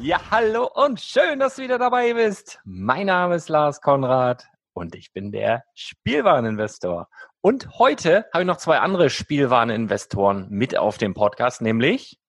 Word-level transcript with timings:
Ja, 0.00 0.20
hallo 0.30 0.70
und 0.74 1.00
schön, 1.00 1.40
dass 1.40 1.56
du 1.56 1.62
wieder 1.62 1.76
dabei 1.76 2.14
bist. 2.14 2.60
Mein 2.64 3.06
Name 3.06 3.34
ist 3.34 3.48
Lars 3.48 3.80
Konrad 3.80 4.46
und 4.72 4.94
ich 4.94 5.12
bin 5.12 5.32
der 5.32 5.64
Spielwareninvestor. 5.74 7.08
Und 7.40 7.78
heute 7.80 8.26
habe 8.32 8.42
ich 8.42 8.46
noch 8.46 8.58
zwei 8.58 8.78
andere 8.78 9.10
Spielwareninvestoren 9.10 10.46
mit 10.50 10.78
auf 10.78 10.98
dem 10.98 11.14
Podcast, 11.14 11.62
nämlich 11.62 12.20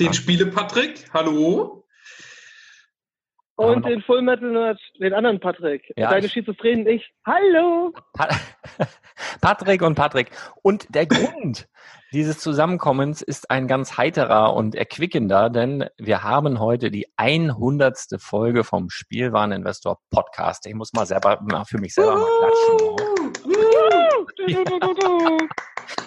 den 0.00 0.12
Spiele 0.12 0.46
Patrick. 0.46 1.10
Hallo. 1.14 1.86
Und 3.56 3.86
den 3.86 4.02
Full 4.02 4.22
Metal 4.22 4.50
Nerd, 4.50 4.80
den 5.00 5.14
anderen 5.14 5.40
Patrick. 5.40 5.92
Ja, 5.96 6.10
Deine 6.10 6.28
Schizophrenen 6.28 6.86
ich. 6.86 7.10
Hallo. 7.24 7.94
Patrick 9.40 9.82
und 9.82 9.94
Patrick. 9.94 10.30
Und 10.62 10.94
der 10.94 11.06
Grund, 11.06 11.68
dieses 12.12 12.38
Zusammenkommens 12.38 13.22
ist 13.22 13.50
ein 13.50 13.66
ganz 13.66 13.96
heiterer 13.96 14.54
und 14.54 14.74
erquickender, 14.74 15.48
denn 15.48 15.86
wir 15.96 16.22
haben 16.22 16.60
heute 16.60 16.90
die 16.90 17.06
100. 17.16 18.16
Folge 18.18 18.64
vom 18.64 18.90
Spielwareninvestor 18.90 19.98
Podcast. 20.10 20.66
Ich 20.66 20.74
muss 20.74 20.92
mal 20.92 21.06
selber 21.06 21.40
mal 21.42 21.64
für 21.64 21.78
mich 21.78 21.94
selber 21.94 22.16
mal 22.16 22.28
klatschen. 22.38 23.32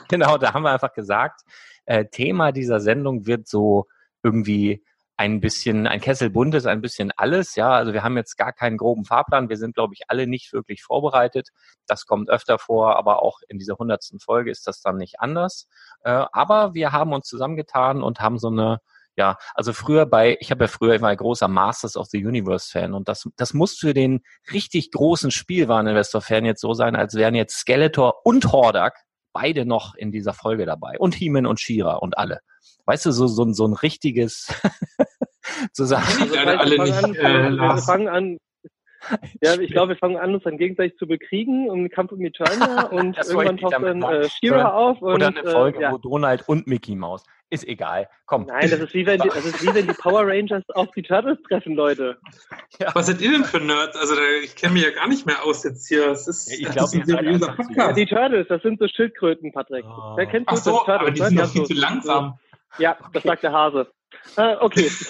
genau, 0.10 0.38
da 0.38 0.54
haben 0.54 0.62
wir 0.62 0.72
einfach 0.72 0.94
gesagt, 0.94 1.42
äh, 1.86 2.06
Thema 2.06 2.52
dieser 2.52 2.80
Sendung 2.80 3.26
wird 3.26 3.48
so 3.48 3.88
irgendwie 4.22 4.84
ein 5.18 5.40
bisschen, 5.40 5.88
ein 5.88 6.02
Kessel 6.02 6.30
buntes, 6.30 6.66
ein 6.66 6.82
bisschen 6.82 7.12
alles. 7.16 7.56
Ja, 7.56 7.72
also 7.72 7.94
wir 7.94 8.04
haben 8.04 8.18
jetzt 8.18 8.38
gar 8.38 8.52
keinen 8.52 8.78
groben 8.78 9.06
Fahrplan. 9.06 9.50
Wir 9.50 9.58
sind, 9.58 9.76
glaube 9.76 9.94
ich, 9.94 10.10
alle 10.10 10.28
nicht 10.28 10.52
wirklich 10.52 10.84
vorbereitet. 10.84 11.50
Das 11.88 12.06
kommt 12.06 12.30
öfter 12.30 12.60
vor, 12.60 12.98
aber 12.98 13.24
auch 13.24 13.40
in 13.48 13.58
dieser 13.58 13.78
hundertsten 13.78 14.20
Folge 14.20 14.52
ist 14.52 14.68
das 14.68 14.82
dann 14.82 14.98
nicht 14.98 15.20
anders. 15.20 15.68
Äh, 16.04 16.26
aber 16.32 16.74
wir 16.74 16.92
haben 16.92 17.14
uns 17.14 17.28
zusammengetan 17.28 18.04
und 18.04 18.20
haben 18.20 18.40
so 18.40 18.50
eine 18.50 18.80
ja, 19.18 19.38
also 19.54 19.72
früher 19.72 20.06
bei, 20.06 20.38
ich 20.42 20.52
habe 20.52 20.66
ja 20.66 20.68
früher 20.68 20.96
immer 20.96 21.08
ein 21.08 21.16
großer 21.16 21.48
Masters 21.48 21.96
of 21.96 22.08
the 22.08 22.26
Universe 22.26 22.70
Fan 22.70 22.94
und 22.94 23.08
das, 23.08 23.30
das 23.38 23.54
muss 23.54 23.78
für 23.78 23.94
den 23.94 24.22
richtig 24.52 24.92
großen 24.92 25.32
Spielwareninvestor-Fan 25.32 26.44
jetzt 26.44 26.60
so 26.60 26.74
sein, 26.74 26.98
als 26.98 27.16
wären 27.16 27.34
jetzt 27.34 27.58
Skeletor 27.58 28.26
und 28.26 28.52
Hordak 28.52 29.06
beide 29.32 29.66
noch 29.66 29.96
in 29.96 30.12
dieser 30.12 30.34
Folge 30.34 30.66
dabei 30.66 31.00
und 31.00 31.14
Heeman 31.14 31.46
und 31.46 31.62
Shira 31.62 31.96
und 31.96 32.18
alle 32.18 32.42
weißt 32.86 33.06
du, 33.06 33.12
so, 33.12 33.28
so, 33.28 33.52
so 33.52 33.68
ein 33.68 33.74
richtiges 33.74 34.48
zusammen. 35.74 36.06
Also, 36.22 36.36
leider 36.36 36.60
alle 36.60 36.84
nicht, 36.84 37.04
an, 37.04 37.16
äh, 37.16 37.52
wir 37.52 37.78
fangen 37.78 38.08
an, 38.08 38.38
ja, 39.42 39.60
ich 39.60 39.72
glaube, 39.72 39.90
wir 39.90 39.98
fangen 39.98 40.18
an, 40.18 40.34
uns 40.34 40.44
dann 40.44 40.58
gegenseitig 40.58 40.98
zu 40.98 41.08
bekriegen 41.08 41.70
um 41.70 41.84
den 41.84 41.90
Kampf 41.90 42.12
um 42.12 42.22
Eternia 42.22 42.84
und 42.92 43.18
irgendwann 43.18 43.58
taucht 43.58 43.74
dann 43.74 44.02
äh, 44.02 44.30
Shira 44.30 44.74
auf. 44.74 45.02
Und, 45.02 45.16
Oder 45.16 45.28
eine 45.28 45.44
Folge, 45.44 45.80
äh, 45.80 45.82
ja. 45.84 45.92
wo 45.92 45.98
Donald 45.98 46.48
und 46.48 46.68
Mickey 46.68 46.96
Mouse. 46.96 47.24
ist 47.50 47.68
egal. 47.68 48.10
Komm. 48.26 48.46
Nein, 48.46 48.70
das 48.70 48.80
ist 48.80 48.94
wie 48.94 49.06
wenn 49.06 49.20
die, 49.20 49.30
das 49.30 49.46
ist 49.46 49.62
wie 49.62 49.74
wenn 49.74 49.88
die 49.88 49.94
Power 50.02 50.28
Rangers 50.28 50.64
auf 50.74 50.90
die 50.96 51.04
Turtles 51.04 51.38
treffen, 51.48 51.76
Leute. 51.76 52.18
Ja. 52.80 52.94
Was 52.94 53.08
seid 53.08 53.22
ihr 53.22 53.32
denn 53.32 53.46
für 53.46 53.60
Nerds? 53.60 53.96
Also 53.96 54.16
ich 54.44 54.56
kenne 54.56 54.74
mich 54.74 54.84
ja 54.84 54.92
gar 54.92 55.08
nicht 55.08 55.26
mehr 55.26 55.44
aus 55.44 55.64
jetzt 55.64 55.88
hier. 55.88 56.08
Das 56.08 56.28
ist, 56.28 56.52
ich 56.52 56.70
glaube, 56.70 56.98
ein 56.98 57.06
seriöser 57.06 57.48
Podcast. 57.54 57.78
Ja, 57.78 57.94
die 57.94 58.06
Turtles, 58.06 58.48
das 58.50 58.62
sind 58.64 58.80
so 58.80 58.88
Schildkröten, 58.88 59.52
Patrick. 59.52 59.86
Oh. 59.86 60.16
Wer 60.16 60.26
kennt 60.26 60.48
Ach 60.48 60.58
so, 60.58 60.78
Turtles? 60.78 61.00
aber 61.00 61.12
die 61.12 61.22
sind 61.22 61.40
doch 61.40 61.50
viel 61.50 61.66
zu 61.66 61.74
langsam. 61.74 62.40
Ja, 62.78 62.98
das 63.14 63.24
sagt 63.24 63.44
der 63.44 63.52
Hase. 63.52 63.88
Äh, 64.38 64.56
okay. 64.60 64.90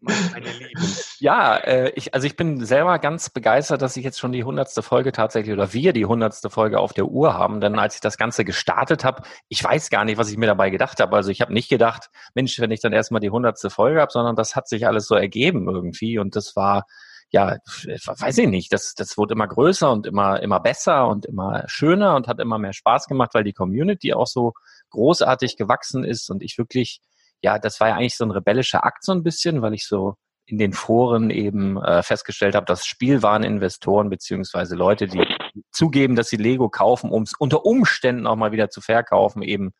Meine 0.00 0.50
Lieben. 0.52 0.96
Ja, 1.18 1.56
äh, 1.56 1.90
ich, 1.96 2.14
also 2.14 2.26
ich 2.26 2.36
bin 2.36 2.64
selber 2.64 2.98
ganz 2.98 3.30
begeistert, 3.30 3.82
dass 3.82 3.96
ich 3.96 4.04
jetzt 4.04 4.18
schon 4.18 4.32
die 4.32 4.44
hundertste 4.44 4.82
Folge 4.82 5.12
tatsächlich 5.12 5.52
oder 5.52 5.72
wir 5.72 5.92
die 5.92 6.06
hundertste 6.06 6.50
Folge 6.50 6.78
auf 6.78 6.92
der 6.92 7.06
Uhr 7.06 7.34
haben. 7.34 7.60
Denn 7.60 7.78
als 7.78 7.96
ich 7.96 8.00
das 8.00 8.16
Ganze 8.16 8.44
gestartet 8.44 9.04
habe, 9.04 9.22
ich 9.48 9.62
weiß 9.62 9.90
gar 9.90 10.04
nicht, 10.04 10.18
was 10.18 10.30
ich 10.30 10.36
mir 10.36 10.46
dabei 10.46 10.70
gedacht 10.70 11.00
habe. 11.00 11.16
Also 11.16 11.30
ich 11.30 11.40
habe 11.40 11.52
nicht 11.52 11.68
gedacht, 11.68 12.10
Mensch, 12.34 12.58
wenn 12.60 12.70
ich 12.70 12.80
dann 12.80 12.92
erstmal 12.92 13.20
die 13.20 13.30
hundertste 13.30 13.70
Folge 13.70 14.00
habe, 14.00 14.12
sondern 14.12 14.36
das 14.36 14.54
hat 14.54 14.68
sich 14.68 14.86
alles 14.86 15.06
so 15.06 15.14
ergeben 15.14 15.68
irgendwie. 15.68 16.18
Und 16.18 16.36
das 16.36 16.54
war 16.54 16.84
ja, 17.30 17.58
weiß 18.06 18.38
ich 18.38 18.48
nicht, 18.48 18.72
das, 18.72 18.94
das 18.94 19.18
wurde 19.18 19.34
immer 19.34 19.46
größer 19.46 19.90
und 19.92 20.06
immer, 20.06 20.40
immer 20.42 20.60
besser 20.60 21.08
und 21.08 21.26
immer 21.26 21.64
schöner 21.66 22.16
und 22.16 22.26
hat 22.26 22.40
immer 22.40 22.58
mehr 22.58 22.72
Spaß 22.72 23.06
gemacht, 23.06 23.34
weil 23.34 23.44
die 23.44 23.52
Community 23.52 24.14
auch 24.14 24.26
so 24.26 24.54
großartig 24.90 25.56
gewachsen 25.56 26.04
ist 26.04 26.30
und 26.30 26.42
ich 26.42 26.58
wirklich 26.58 27.00
ja, 27.42 27.58
das 27.58 27.80
war 27.80 27.88
ja 27.88 27.96
eigentlich 27.96 28.16
so 28.16 28.24
ein 28.24 28.30
rebellischer 28.30 28.84
Akt 28.84 29.04
so 29.04 29.12
ein 29.12 29.22
bisschen, 29.22 29.62
weil 29.62 29.74
ich 29.74 29.86
so 29.86 30.16
in 30.46 30.58
den 30.58 30.72
Foren 30.72 31.30
eben 31.30 31.76
äh, 31.82 32.02
festgestellt 32.02 32.54
habe, 32.54 32.66
dass 32.66 32.86
Spielwareninvestoren 32.86 34.08
beziehungsweise 34.08 34.76
Leute, 34.76 35.06
die 35.06 35.22
zugeben, 35.70 36.16
dass 36.16 36.30
sie 36.30 36.36
Lego 36.36 36.70
kaufen, 36.70 37.10
um 37.10 37.24
es 37.24 37.34
unter 37.38 37.64
Umständen 37.64 38.26
auch 38.26 38.36
mal 38.36 38.52
wieder 38.52 38.70
zu 38.70 38.80
verkaufen, 38.80 39.42
eben 39.42 39.72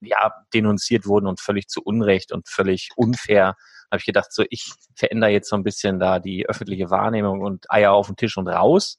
ja 0.00 0.32
denunziert 0.54 1.06
wurden 1.06 1.26
und 1.26 1.40
völlig 1.40 1.68
zu 1.68 1.82
Unrecht 1.82 2.32
und 2.32 2.48
völlig 2.48 2.88
unfair. 2.96 3.54
Habe 3.90 3.98
ich 3.98 4.06
gedacht, 4.06 4.32
so 4.32 4.44
ich 4.48 4.72
verändere 4.96 5.30
jetzt 5.30 5.48
so 5.48 5.56
ein 5.56 5.62
bisschen 5.62 5.98
da 5.98 6.18
die 6.18 6.48
öffentliche 6.48 6.90
Wahrnehmung 6.90 7.42
und 7.42 7.70
Eier 7.70 7.92
auf 7.92 8.06
den 8.06 8.16
Tisch 8.16 8.38
und 8.38 8.48
raus. 8.48 8.98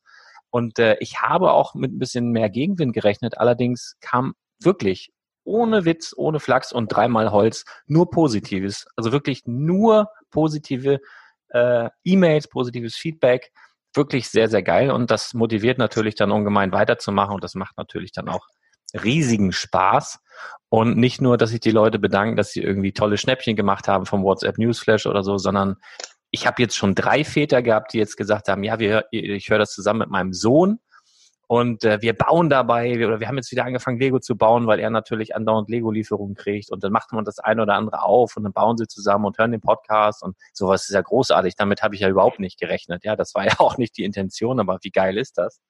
Und 0.51 0.79
äh, 0.79 0.95
ich 0.99 1.21
habe 1.21 1.51
auch 1.51 1.73
mit 1.73 1.91
ein 1.91 1.99
bisschen 1.99 2.29
mehr 2.31 2.49
Gegenwind 2.49 2.93
gerechnet. 2.93 3.39
Allerdings 3.39 3.95
kam 3.99 4.35
wirklich 4.61 5.11
ohne 5.45 5.85
Witz, 5.85 6.13
ohne 6.15 6.39
Flachs 6.39 6.73
und 6.73 6.87
dreimal 6.87 7.31
Holz 7.31 7.63
nur 7.87 8.09
Positives. 8.09 8.85
Also 8.95 9.11
wirklich 9.11 9.43
nur 9.45 10.09
positive 10.31 10.99
äh, 11.49 11.89
E-Mails, 12.03 12.49
positives 12.49 12.95
Feedback. 12.95 13.51
Wirklich 13.93 14.27
sehr, 14.29 14.49
sehr 14.49 14.63
geil. 14.63 14.91
Und 14.91 15.11
das 15.11 15.33
motiviert 15.33 15.77
natürlich 15.77 16.15
dann 16.15 16.31
ungemein 16.31 16.73
weiterzumachen. 16.73 17.35
Und 17.35 17.43
das 17.43 17.55
macht 17.55 17.77
natürlich 17.77 18.11
dann 18.11 18.27
auch 18.27 18.45
riesigen 18.93 19.51
Spaß. 19.51 20.19
Und 20.69 20.97
nicht 20.97 21.21
nur, 21.21 21.37
dass 21.37 21.51
sich 21.51 21.61
die 21.61 21.71
Leute 21.71 21.99
bedanken, 21.99 22.35
dass 22.35 22.51
sie 22.51 22.61
irgendwie 22.61 22.91
tolle 22.91 23.17
Schnäppchen 23.17 23.55
gemacht 23.55 23.87
haben 23.87 24.05
vom 24.05 24.23
WhatsApp 24.23 24.57
Newsflash 24.57 25.05
oder 25.05 25.23
so, 25.23 25.37
sondern 25.37 25.77
ich 26.31 26.45
habe 26.45 26.61
jetzt 26.61 26.75
schon 26.75 26.95
drei 26.95 27.23
Väter 27.23 27.61
gehabt, 27.61 27.93
die 27.93 27.97
jetzt 27.97 28.17
gesagt 28.17 28.49
haben, 28.49 28.63
ja, 28.63 28.79
wir, 28.79 29.05
ich 29.11 29.49
höre 29.49 29.59
das 29.59 29.71
zusammen 29.71 29.99
mit 29.99 30.09
meinem 30.09 30.33
Sohn 30.33 30.79
und 31.47 31.83
äh, 31.83 32.01
wir 32.01 32.13
bauen 32.13 32.49
dabei, 32.49 32.97
wir, 32.97 33.07
oder 33.07 33.19
wir 33.19 33.27
haben 33.27 33.37
jetzt 33.37 33.51
wieder 33.51 33.65
angefangen, 33.65 33.99
Lego 33.99 34.19
zu 34.19 34.35
bauen, 34.35 34.65
weil 34.65 34.79
er 34.79 34.89
natürlich 34.89 35.35
andauernd 35.35 35.69
Lego-Lieferungen 35.69 36.35
kriegt. 36.35 36.71
Und 36.71 36.83
dann 36.83 36.91
macht 36.91 37.11
man 37.11 37.23
das 37.23 37.37
eine 37.39 37.61
oder 37.61 37.75
andere 37.75 38.01
auf 38.01 38.35
und 38.35 38.43
dann 38.43 38.53
bauen 38.53 38.77
sie 38.77 38.87
zusammen 38.87 39.25
und 39.25 39.37
hören 39.37 39.51
den 39.51 39.61
Podcast 39.61 40.23
und 40.23 40.35
sowas 40.53 40.87
ist 40.87 40.93
ja 40.93 41.01
großartig. 41.01 41.55
Damit 41.55 41.83
habe 41.83 41.93
ich 41.95 42.01
ja 42.01 42.09
überhaupt 42.09 42.39
nicht 42.39 42.59
gerechnet. 42.59 43.03
Ja, 43.03 43.15
das 43.15 43.35
war 43.35 43.45
ja 43.45 43.53
auch 43.59 43.77
nicht 43.77 43.97
die 43.97 44.03
Intention, 44.03 44.59
aber 44.59 44.79
wie 44.81 44.91
geil 44.91 45.17
ist 45.17 45.37
das? 45.37 45.61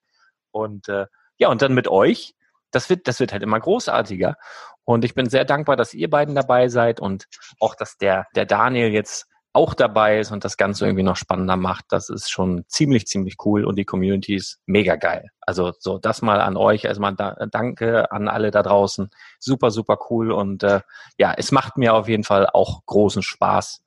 Und 0.51 0.87
äh, 0.87 1.07
ja, 1.37 1.49
und 1.49 1.61
dann 1.61 1.73
mit 1.73 1.89
euch, 1.89 2.35
das 2.71 2.89
wird, 2.89 3.07
das 3.07 3.19
wird 3.19 3.33
halt 3.33 3.43
immer 3.43 3.59
großartiger. 3.59 4.37
Und 4.85 5.03
ich 5.03 5.13
bin 5.13 5.29
sehr 5.29 5.43
dankbar, 5.43 5.75
dass 5.75 5.93
ihr 5.93 6.09
beiden 6.09 6.35
dabei 6.35 6.69
seid 6.69 6.99
und 7.01 7.25
auch, 7.59 7.75
dass 7.75 7.97
der, 7.97 8.27
der 8.35 8.45
Daniel 8.45 8.89
jetzt 8.89 9.27
auch 9.55 9.73
dabei 9.73 10.19
ist 10.19 10.31
und 10.31 10.43
das 10.43 10.57
Ganze 10.57 10.85
irgendwie 10.85 11.03
noch 11.03 11.15
spannender 11.15 11.55
macht, 11.55 11.85
das 11.89 12.09
ist 12.09 12.29
schon 12.29 12.65
ziemlich, 12.67 13.07
ziemlich 13.07 13.37
cool 13.45 13.63
und 13.63 13.77
die 13.77 13.85
Community 13.85 14.35
ist 14.35 14.59
mega 14.65 14.95
geil. 14.97 15.29
Also 15.41 15.73
so 15.79 15.97
das 15.97 16.21
mal 16.21 16.41
an 16.41 16.57
euch, 16.57 16.83
erstmal 16.83 17.15
da, 17.15 17.35
danke 17.49 18.11
an 18.11 18.27
alle 18.27 18.51
da 18.51 18.63
draußen. 18.63 19.09
Super, 19.39 19.71
super 19.71 19.97
cool 20.09 20.31
und 20.31 20.63
äh, 20.63 20.81
ja, 21.17 21.33
es 21.37 21.51
macht 21.51 21.77
mir 21.77 21.93
auf 21.93 22.07
jeden 22.09 22.23
Fall 22.23 22.47
auch 22.47 22.85
großen 22.85 23.23
Spaß, 23.23 23.81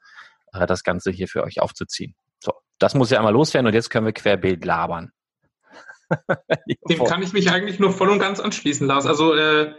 äh, 0.54 0.66
das 0.66 0.84
Ganze 0.84 1.10
hier 1.10 1.28
für 1.28 1.44
euch 1.44 1.60
aufzuziehen. 1.60 2.14
So, 2.42 2.52
das 2.78 2.94
muss 2.94 3.10
ja 3.10 3.18
einmal 3.18 3.34
loswerden 3.34 3.66
und 3.66 3.74
jetzt 3.74 3.90
können 3.90 4.06
wir 4.06 4.12
querbeet 4.12 4.64
labern. 4.64 5.12
Dem 6.88 7.04
kann 7.04 7.22
ich 7.22 7.34
mich 7.34 7.50
eigentlich 7.50 7.78
nur 7.78 7.92
voll 7.92 8.08
und 8.08 8.18
ganz 8.18 8.40
anschließen, 8.40 8.86
Lars. 8.86 9.04
Also 9.04 9.34
äh, 9.34 9.74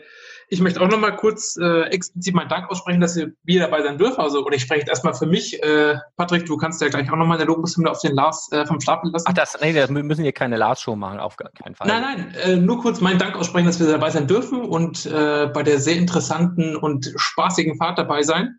ich 0.51 0.61
möchte 0.61 0.81
auch 0.81 0.87
noch 0.87 0.99
mal 0.99 1.15
kurz 1.15 1.57
äh, 1.57 1.83
explizit 1.89 2.33
meinen 2.33 2.49
Dank 2.49 2.69
aussprechen, 2.69 2.99
dass 2.99 3.15
ihr 3.15 3.33
wieder 3.43 3.65
dabei 3.65 3.83
sein 3.83 3.97
dürfen. 3.97 4.19
Also, 4.19 4.43
oder 4.43 4.55
ich 4.55 4.63
spreche 4.63 4.81
jetzt 4.81 4.89
erstmal 4.89 5.13
für 5.13 5.27
mich. 5.27 5.61
Äh, 5.61 5.97
Patrick, 6.17 6.45
du 6.47 6.57
kannst 6.57 6.81
ja 6.81 6.89
gleich 6.89 7.11
auch 7.11 7.15
noch 7.15 7.27
mal 7.27 7.35
eine 7.35 7.45
Lobeshymne 7.45 7.89
auf 7.89 7.99
den 8.01 8.13
Lars 8.13 8.51
äh, 8.51 8.65
vom 8.65 8.81
Stapel 8.81 9.11
lassen. 9.11 9.25
Ach, 9.29 9.33
das, 9.33 9.57
nee, 9.61 9.75
wir 9.75 9.87
müssen 9.87 10.23
hier 10.23 10.31
keine 10.31 10.57
Lars-Show 10.57 10.95
machen, 10.95 11.19
auf 11.19 11.37
keinen 11.37 11.75
Fall. 11.75 11.87
Nein, 11.87 12.01
nein, 12.01 12.35
äh, 12.43 12.55
nur 12.55 12.81
kurz 12.81 12.99
meinen 12.99 13.19
Dank 13.19 13.35
aussprechen, 13.35 13.67
dass 13.67 13.79
wir 13.79 13.87
dabei 13.87 14.09
sein 14.09 14.27
dürfen 14.27 14.61
und 14.61 15.05
äh, 15.05 15.47
bei 15.53 15.61
der 15.61 15.79
sehr 15.79 15.95
interessanten 15.95 16.75
und 16.75 17.13
spaßigen 17.15 17.77
Fahrt 17.77 17.99
dabei 17.99 18.23
sein. 18.23 18.57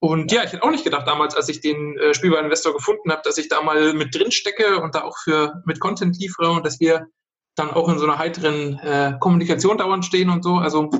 Und 0.00 0.32
ja, 0.32 0.42
ich 0.42 0.52
hätte 0.52 0.64
auch 0.64 0.70
nicht 0.70 0.84
gedacht 0.84 1.06
damals, 1.06 1.34
als 1.34 1.48
ich 1.48 1.60
den 1.60 1.96
äh, 1.96 2.12
Spielwareninvestor 2.12 2.74
gefunden 2.74 3.10
habe, 3.10 3.22
dass 3.24 3.38
ich 3.38 3.48
da 3.48 3.62
mal 3.62 3.94
mit 3.94 4.14
drin 4.14 4.32
stecke 4.32 4.82
und 4.82 4.94
da 4.94 5.04
auch 5.04 5.16
für 5.16 5.62
mit 5.64 5.80
Content 5.80 6.18
liefere 6.18 6.50
und 6.50 6.66
dass 6.66 6.80
wir 6.80 7.06
dann 7.54 7.70
auch 7.70 7.88
in 7.88 7.98
so 7.98 8.04
einer 8.04 8.18
heiteren 8.18 8.78
äh, 8.78 9.14
Kommunikation 9.20 9.78
dauernd 9.78 10.04
stehen 10.04 10.30
und 10.30 10.42
so. 10.42 10.56
Also 10.56 10.90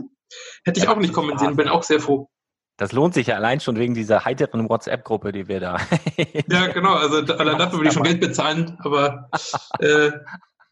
Hätte 0.64 0.80
ich 0.80 0.84
ja, 0.86 0.92
auch 0.92 0.96
nicht 0.96 1.12
kommen 1.12 1.38
sehen, 1.38 1.56
bin 1.56 1.68
auch 1.68 1.82
sehr 1.82 2.00
froh. 2.00 2.28
Das 2.76 2.92
lohnt 2.92 3.14
sich 3.14 3.26
ja 3.28 3.36
allein 3.36 3.60
schon 3.60 3.76
wegen 3.76 3.94
dieser 3.94 4.24
heiteren 4.24 4.68
WhatsApp-Gruppe, 4.68 5.32
die 5.32 5.46
wir 5.46 5.60
da. 5.60 5.76
ja, 6.48 6.66
genau. 6.68 6.94
Also 6.94 7.18
allein 7.34 7.58
dafür 7.58 7.78
würde 7.78 7.88
ich 7.88 7.94
schon 7.94 8.02
Geld 8.02 8.20
bezahlen, 8.20 8.78
aber 8.82 9.28
äh, 9.78 10.10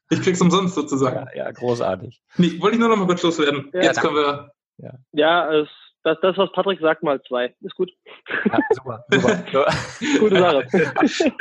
ich 0.09 0.23
krieg's 0.23 0.41
umsonst 0.41 0.75
sozusagen. 0.75 1.27
Ja, 1.35 1.45
ja 1.45 1.51
großartig. 1.53 2.21
Nee, 2.37 2.61
wollte 2.61 2.77
ich 2.77 2.81
nur 2.81 2.89
noch 2.89 2.97
mal 2.97 3.07
kurz 3.07 3.23
loswerden. 3.23 3.71
Ja, 3.73 3.83
Jetzt 3.83 3.99
danke. 3.99 4.09
können 4.09 4.17
wir. 4.17 4.53
Ja, 4.79 4.93
ja 5.13 5.53
es, 5.53 5.69
das, 6.03 6.17
das, 6.23 6.37
was 6.39 6.51
Patrick 6.53 6.81
sagt, 6.81 7.03
mal 7.03 7.21
zwei. 7.23 7.55
Ist 7.61 7.75
gut. 7.75 7.91
Ja, 8.47 8.59
super, 8.71 9.05
super. 9.11 9.67
Gute 10.19 10.39
Sache. 10.39 10.67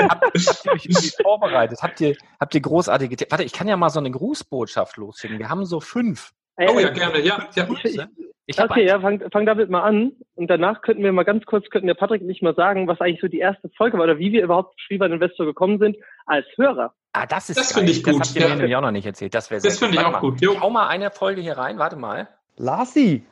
habt, 0.02 0.66
ihr 0.66 0.72
euch 0.74 0.86
irgendwie 0.86 1.12
vorbereitet? 1.22 1.80
Habt 1.82 2.02
ihr, 2.02 2.16
habt 2.40 2.54
ihr 2.54 2.62
großartige. 2.62 3.26
Warte, 3.30 3.44
ich 3.44 3.54
kann 3.54 3.68
ja 3.68 3.78
mal 3.78 3.90
so 3.90 4.00
eine 4.00 4.12
Grußbotschaft 4.12 4.98
losschicken. 4.98 5.40
Wir 5.40 5.50
haben 5.50 5.66
so 5.66 5.80
fünf. 5.80 6.32
Oh 6.68 6.80
ja, 6.80 6.90
gerne, 6.90 7.20
ja. 7.22 7.48
ja. 7.56 7.68
Ich, 7.84 7.98
ich 8.46 8.62
okay, 8.62 8.86
ja, 8.86 9.00
fang, 9.00 9.22
fang 9.32 9.46
damit 9.46 9.70
mal 9.70 9.84
an. 9.84 10.12
Und 10.36 10.50
danach 10.50 10.82
könnten 10.82 11.04
wir 11.04 11.12
mal 11.12 11.24
ganz 11.24 11.46
kurz, 11.46 11.70
könnten 11.70 11.88
wir 11.88 11.94
Patrick 11.94 12.22
nicht 12.24 12.42
mal 12.42 12.56
sagen, 12.56 12.88
was 12.88 13.00
eigentlich 13.00 13.22
so 13.22 13.28
die 13.28 13.40
erste 13.40 13.70
Folge 13.78 13.98
war 13.98 14.06
oder 14.06 14.20
wie 14.20 14.32
wir 14.32 14.44
überhaupt 14.44 14.74
zu 14.74 14.84
Spielbahn 14.86 15.12
Investor 15.14 15.46
gekommen 15.46 15.80
sind 15.80 15.98
als 16.26 16.46
Hörer. 16.58 16.94
Ah, 17.14 17.26
das 17.26 17.50
ist 17.50 17.58
Das 17.60 17.74
finde 17.74 17.92
ich 17.92 18.04
gut. 18.04 18.20
Das 18.20 18.30
habt 18.30 18.36
ihr 18.36 18.42
ja. 18.42 18.50
mir 18.50 18.56
nämlich 18.56 18.76
auch 18.76 18.82
noch 18.82 18.92
nicht 18.92 19.06
erzählt. 19.06 19.34
Das 19.34 19.50
wäre 19.50 19.62
Das 19.62 19.80
finde 19.80 19.96
ich 19.96 20.04
auch 20.04 20.12
mal. 20.12 20.20
gut. 20.20 20.42
Jo. 20.42 20.60
Hau 20.60 20.70
mal 20.70 20.88
eine 20.88 21.12
Folge 21.12 21.42
hier 21.42 21.58
rein, 21.58 21.80
warte 21.80 21.96
mal. 21.96 22.28
Larsi, 22.58 23.24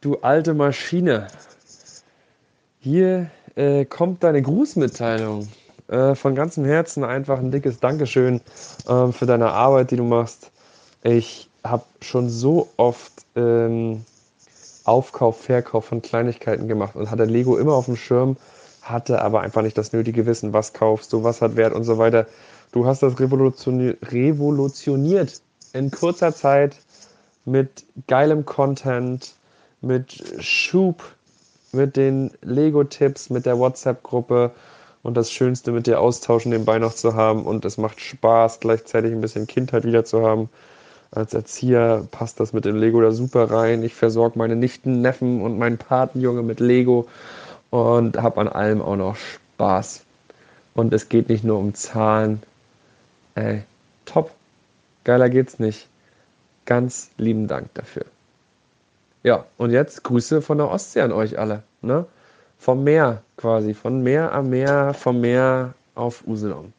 du 0.00 0.18
alte 0.18 0.54
Maschine. 0.54 1.28
Hier 2.80 3.30
äh, 3.54 3.84
kommt 3.84 4.24
deine 4.24 4.42
Grußmitteilung. 4.42 5.48
Äh, 5.88 6.14
von 6.14 6.34
ganzem 6.34 6.64
Herzen 6.64 7.04
einfach 7.04 7.38
ein 7.38 7.50
dickes 7.50 7.78
Dankeschön 7.78 8.40
äh, 8.88 9.12
für 9.12 9.26
deine 9.26 9.50
Arbeit, 9.50 9.90
die 9.90 9.96
du 9.96 10.04
machst. 10.04 10.50
Ich 11.02 11.50
habe 11.64 11.84
schon 12.00 12.28
so 12.28 12.68
oft 12.76 13.12
ähm, 13.36 14.04
Aufkauf, 14.84 15.42
Verkauf 15.42 15.84
von 15.84 16.02
Kleinigkeiten 16.02 16.68
gemacht 16.68 16.96
und 16.96 17.10
hatte 17.10 17.24
Lego 17.24 17.56
immer 17.56 17.74
auf 17.74 17.86
dem 17.86 17.96
Schirm, 17.96 18.36
hatte 18.82 19.22
aber 19.22 19.40
einfach 19.40 19.62
nicht 19.62 19.78
das 19.78 19.92
nötige 19.92 20.26
Wissen, 20.26 20.52
was 20.52 20.72
kaufst 20.72 21.12
du, 21.12 21.22
was 21.22 21.40
hat 21.40 21.56
Wert 21.56 21.72
und 21.72 21.84
so 21.84 21.98
weiter. 21.98 22.26
Du 22.72 22.86
hast 22.86 23.02
das 23.02 23.20
revolutioniert, 23.20 23.98
revolutioniert 24.10 25.40
in 25.72 25.90
kurzer 25.90 26.34
Zeit 26.34 26.76
mit 27.44 27.84
geilem 28.06 28.44
Content, 28.44 29.34
mit 29.80 30.22
Schub, 30.40 31.02
mit 31.72 31.96
den 31.96 32.30
Lego-Tipps, 32.42 33.30
mit 33.30 33.46
der 33.46 33.58
WhatsApp-Gruppe 33.58 34.50
und 35.02 35.16
das 35.16 35.32
Schönste 35.32 35.72
mit 35.72 35.86
dir 35.86 36.00
austauschen 36.00 36.50
nebenbei 36.50 36.78
noch 36.78 36.94
zu 36.94 37.14
haben 37.14 37.44
und 37.44 37.64
es 37.64 37.78
macht 37.78 38.00
Spaß, 38.00 38.60
gleichzeitig 38.60 39.12
ein 39.12 39.20
bisschen 39.20 39.46
Kindheit 39.46 39.84
wieder 39.84 40.04
zu 40.04 40.22
haben 40.26 40.48
als 41.12 41.34
Erzieher 41.34 42.06
passt 42.10 42.40
das 42.40 42.52
mit 42.52 42.64
dem 42.64 42.76
Lego 42.76 43.00
da 43.00 43.12
super 43.12 43.50
rein. 43.50 43.82
Ich 43.82 43.94
versorge 43.94 44.38
meine 44.38 44.56
Nichten, 44.56 45.02
Neffen 45.02 45.42
und 45.42 45.58
meinen 45.58 45.76
Patenjunge 45.76 46.42
mit 46.42 46.58
Lego 46.58 47.06
und 47.70 48.16
habe 48.16 48.40
an 48.40 48.48
allem 48.48 48.80
auch 48.80 48.96
noch 48.96 49.16
Spaß. 49.16 50.04
Und 50.74 50.92
es 50.94 51.10
geht 51.10 51.28
nicht 51.28 51.44
nur 51.44 51.58
um 51.58 51.74
Zahlen. 51.74 52.42
Ey, 53.34 53.62
top. 54.06 54.30
Geiler 55.04 55.28
geht's 55.28 55.58
nicht. 55.58 55.86
Ganz 56.64 57.10
lieben 57.18 57.46
Dank 57.46 57.72
dafür. 57.74 58.06
Ja, 59.22 59.44
und 59.58 59.70
jetzt 59.70 60.04
Grüße 60.04 60.40
von 60.40 60.58
der 60.58 60.70
Ostsee 60.70 61.02
an 61.02 61.12
euch 61.12 61.38
alle. 61.38 61.62
Ne? 61.82 62.06
Vom 62.58 62.84
Meer 62.84 63.22
quasi. 63.36 63.74
Von 63.74 64.02
Meer 64.02 64.32
am 64.32 64.48
Meer, 64.48 64.94
vom 64.94 65.20
Meer 65.20 65.74
auf 65.94 66.26
Usedom. 66.26 66.72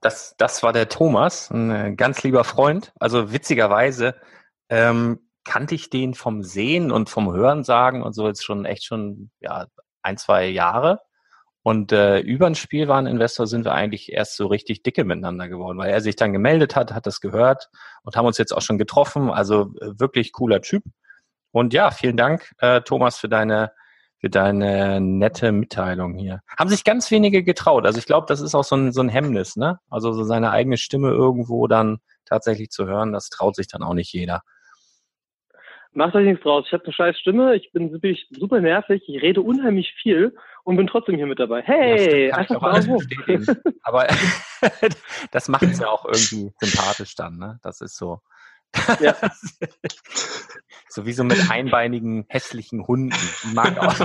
Das, 0.00 0.34
das 0.38 0.62
war 0.62 0.72
der 0.72 0.88
Thomas, 0.88 1.50
ein 1.50 1.70
äh, 1.70 1.94
ganz 1.94 2.22
lieber 2.22 2.44
Freund. 2.44 2.92
Also 2.98 3.32
witzigerweise, 3.32 4.14
ähm, 4.68 5.20
kannte 5.44 5.74
ich 5.74 5.90
den 5.90 6.14
vom 6.14 6.42
Sehen 6.42 6.90
und 6.92 7.10
vom 7.10 7.32
Hören 7.32 7.64
sagen 7.64 8.02
und 8.02 8.12
so 8.12 8.26
jetzt 8.26 8.44
schon 8.44 8.64
echt 8.64 8.84
schon 8.84 9.30
ja 9.40 9.66
ein, 10.02 10.16
zwei 10.16 10.46
Jahre. 10.46 11.00
Und 11.62 11.92
äh, 11.92 12.20
über 12.20 12.46
ein 12.46 12.54
Spielwareninvestor 12.54 13.46
sind 13.46 13.64
wir 13.66 13.72
eigentlich 13.72 14.12
erst 14.12 14.36
so 14.36 14.46
richtig 14.46 14.82
dicke 14.82 15.04
miteinander 15.04 15.48
geworden, 15.48 15.76
weil 15.76 15.90
er 15.90 16.00
sich 16.00 16.16
dann 16.16 16.32
gemeldet 16.32 16.74
hat, 16.74 16.94
hat 16.94 17.06
das 17.06 17.20
gehört 17.20 17.68
und 18.02 18.16
haben 18.16 18.26
uns 18.26 18.38
jetzt 18.38 18.52
auch 18.52 18.62
schon 18.62 18.78
getroffen. 18.78 19.30
Also 19.30 19.72
äh, 19.80 19.98
wirklich 19.98 20.32
cooler 20.32 20.62
Typ. 20.62 20.84
Und 21.52 21.74
ja, 21.74 21.90
vielen 21.90 22.16
Dank, 22.16 22.52
äh, 22.58 22.80
Thomas, 22.80 23.18
für 23.18 23.28
deine 23.28 23.72
für 24.20 24.28
deine 24.28 25.00
nette 25.00 25.50
Mitteilung 25.50 26.14
hier. 26.14 26.42
Haben 26.58 26.68
sich 26.68 26.84
ganz 26.84 27.10
wenige 27.10 27.42
getraut. 27.42 27.86
Also 27.86 27.98
ich 27.98 28.06
glaube, 28.06 28.26
das 28.28 28.40
ist 28.40 28.54
auch 28.54 28.64
so 28.64 28.76
ein, 28.76 28.92
so 28.92 29.00
ein 29.00 29.08
Hemmnis, 29.08 29.56
ne? 29.56 29.78
Also 29.88 30.12
so 30.12 30.24
seine 30.24 30.50
eigene 30.50 30.76
Stimme 30.76 31.08
irgendwo 31.08 31.66
dann 31.66 31.98
tatsächlich 32.26 32.70
zu 32.70 32.86
hören, 32.86 33.12
das 33.12 33.30
traut 33.30 33.56
sich 33.56 33.66
dann 33.66 33.82
auch 33.82 33.94
nicht 33.94 34.12
jeder. 34.12 34.42
Macht 35.92 36.14
euch 36.14 36.24
nichts 36.24 36.44
draus. 36.44 36.66
Ich 36.66 36.72
habe 36.72 36.84
eine 36.84 36.92
scheiß 36.92 37.18
Stimme, 37.18 37.56
ich 37.56 37.72
bin 37.72 37.90
wirklich 37.90 38.28
super 38.30 38.60
nervig, 38.60 39.02
ich 39.08 39.22
rede 39.22 39.40
unheimlich 39.40 39.92
viel 40.00 40.36
und 40.62 40.76
bin 40.76 40.86
trotzdem 40.86 41.16
hier 41.16 41.26
mit 41.26 41.40
dabei. 41.40 41.62
Hey, 41.62 42.28
ja, 42.28 42.36
einfach 42.36 42.60
bravo. 42.60 43.02
Aber 43.82 44.06
das 45.32 45.48
macht 45.48 45.62
es 45.62 45.80
ja 45.80 45.88
auch 45.88 46.04
irgendwie 46.04 46.52
sympathisch 46.60 47.16
dann, 47.16 47.38
ne? 47.38 47.58
Das 47.62 47.80
ist 47.80 47.96
so. 47.96 48.20
Ja. 49.00 49.16
so 50.88 51.06
wie 51.06 51.12
so 51.12 51.24
mit 51.24 51.50
einbeinigen, 51.50 52.24
hässlichen 52.28 52.86
Hunden. 52.86 53.14
Mag 53.52 53.78
auch. 53.78 53.98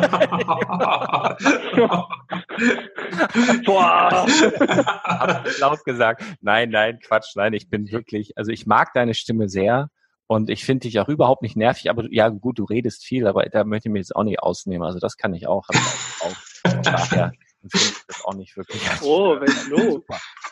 Boah. 3.65 4.25
Hab 5.03 5.59
laut 5.59 5.83
gesagt. 5.85 6.23
Nein, 6.41 6.69
nein, 6.69 6.99
Quatsch, 6.99 7.35
nein, 7.35 7.53
ich 7.53 7.69
bin 7.69 7.91
wirklich, 7.91 8.37
also 8.37 8.51
ich 8.51 8.65
mag 8.65 8.93
deine 8.93 9.13
Stimme 9.13 9.49
sehr 9.49 9.89
und 10.27 10.49
ich 10.49 10.65
finde 10.65 10.87
dich 10.87 10.99
auch 10.99 11.07
überhaupt 11.09 11.41
nicht 11.41 11.55
nervig, 11.55 11.89
aber 11.89 12.05
ja 12.11 12.29
gut, 12.29 12.59
du 12.59 12.63
redest 12.63 13.03
viel, 13.03 13.27
aber 13.27 13.45
da 13.45 13.63
möchte 13.63 13.89
ich 13.89 13.93
mir 13.93 13.99
jetzt 13.99 14.15
auch 14.15 14.23
nicht 14.23 14.39
ausnehmen. 14.39 14.83
Also 14.83 14.99
das 14.99 15.17
kann 15.17 15.33
ich 15.33 15.47
auch. 15.47 15.67
auch. 15.69 16.35
Daher 16.83 17.31
finde 17.69 17.85
ich 17.85 18.05
das 18.07 18.25
auch 18.25 18.33
nicht 18.33 18.57
wirklich. 18.57 18.81
Oh, 19.03 19.39
wenn 19.39 19.69
du. 19.69 20.03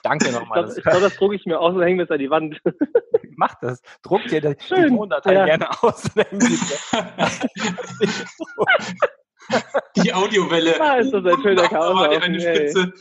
Danke 0.03 0.31
nochmal. 0.31 0.71
Ich 0.75 0.83
glaube, 0.83 1.01
das 1.01 1.15
drucke 1.15 1.35
ich 1.35 1.45
mir 1.45 1.59
aus 1.59 1.75
und 1.75 1.81
hänge 1.81 2.03
mir 2.03 2.11
an 2.11 2.19
die 2.19 2.29
Wand. 2.29 2.61
Mach 3.35 3.55
das. 3.61 3.81
Druck 4.03 4.23
dir 4.25 4.41
die 4.41 4.55
Tondatei 4.55 5.33
ja. 5.33 5.45
gerne 5.45 5.69
aus. 5.81 6.03
Die 9.97 10.13
Audiowelle. 10.13 10.79
Ah, 10.79 10.95
ist 10.97 11.11
das 11.11 11.25
ein 11.25 11.41
schöner 11.41 11.67
Chaos. 11.67 12.21
Eine 12.21 12.39
Spitze. 12.39 12.93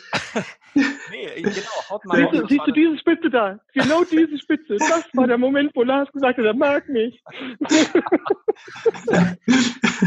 Nee, 0.74 1.42
genau, 1.42 1.90
haut 1.90 2.04
mal 2.06 2.16
siehst, 2.16 2.32
du, 2.32 2.46
siehst 2.46 2.66
du 2.66 2.72
diese 2.72 2.98
Spitze 2.98 3.28
da? 3.28 3.58
Genau 3.74 4.04
diese 4.04 4.38
Spitze. 4.38 4.76
Das 4.78 5.04
war 5.12 5.26
der 5.26 5.36
Moment, 5.36 5.70
wo 5.74 5.82
Lars 5.82 6.10
gesagt 6.12 6.38
hat, 6.38 6.44
er 6.44 6.54
mag 6.54 6.88
mich. 6.88 7.22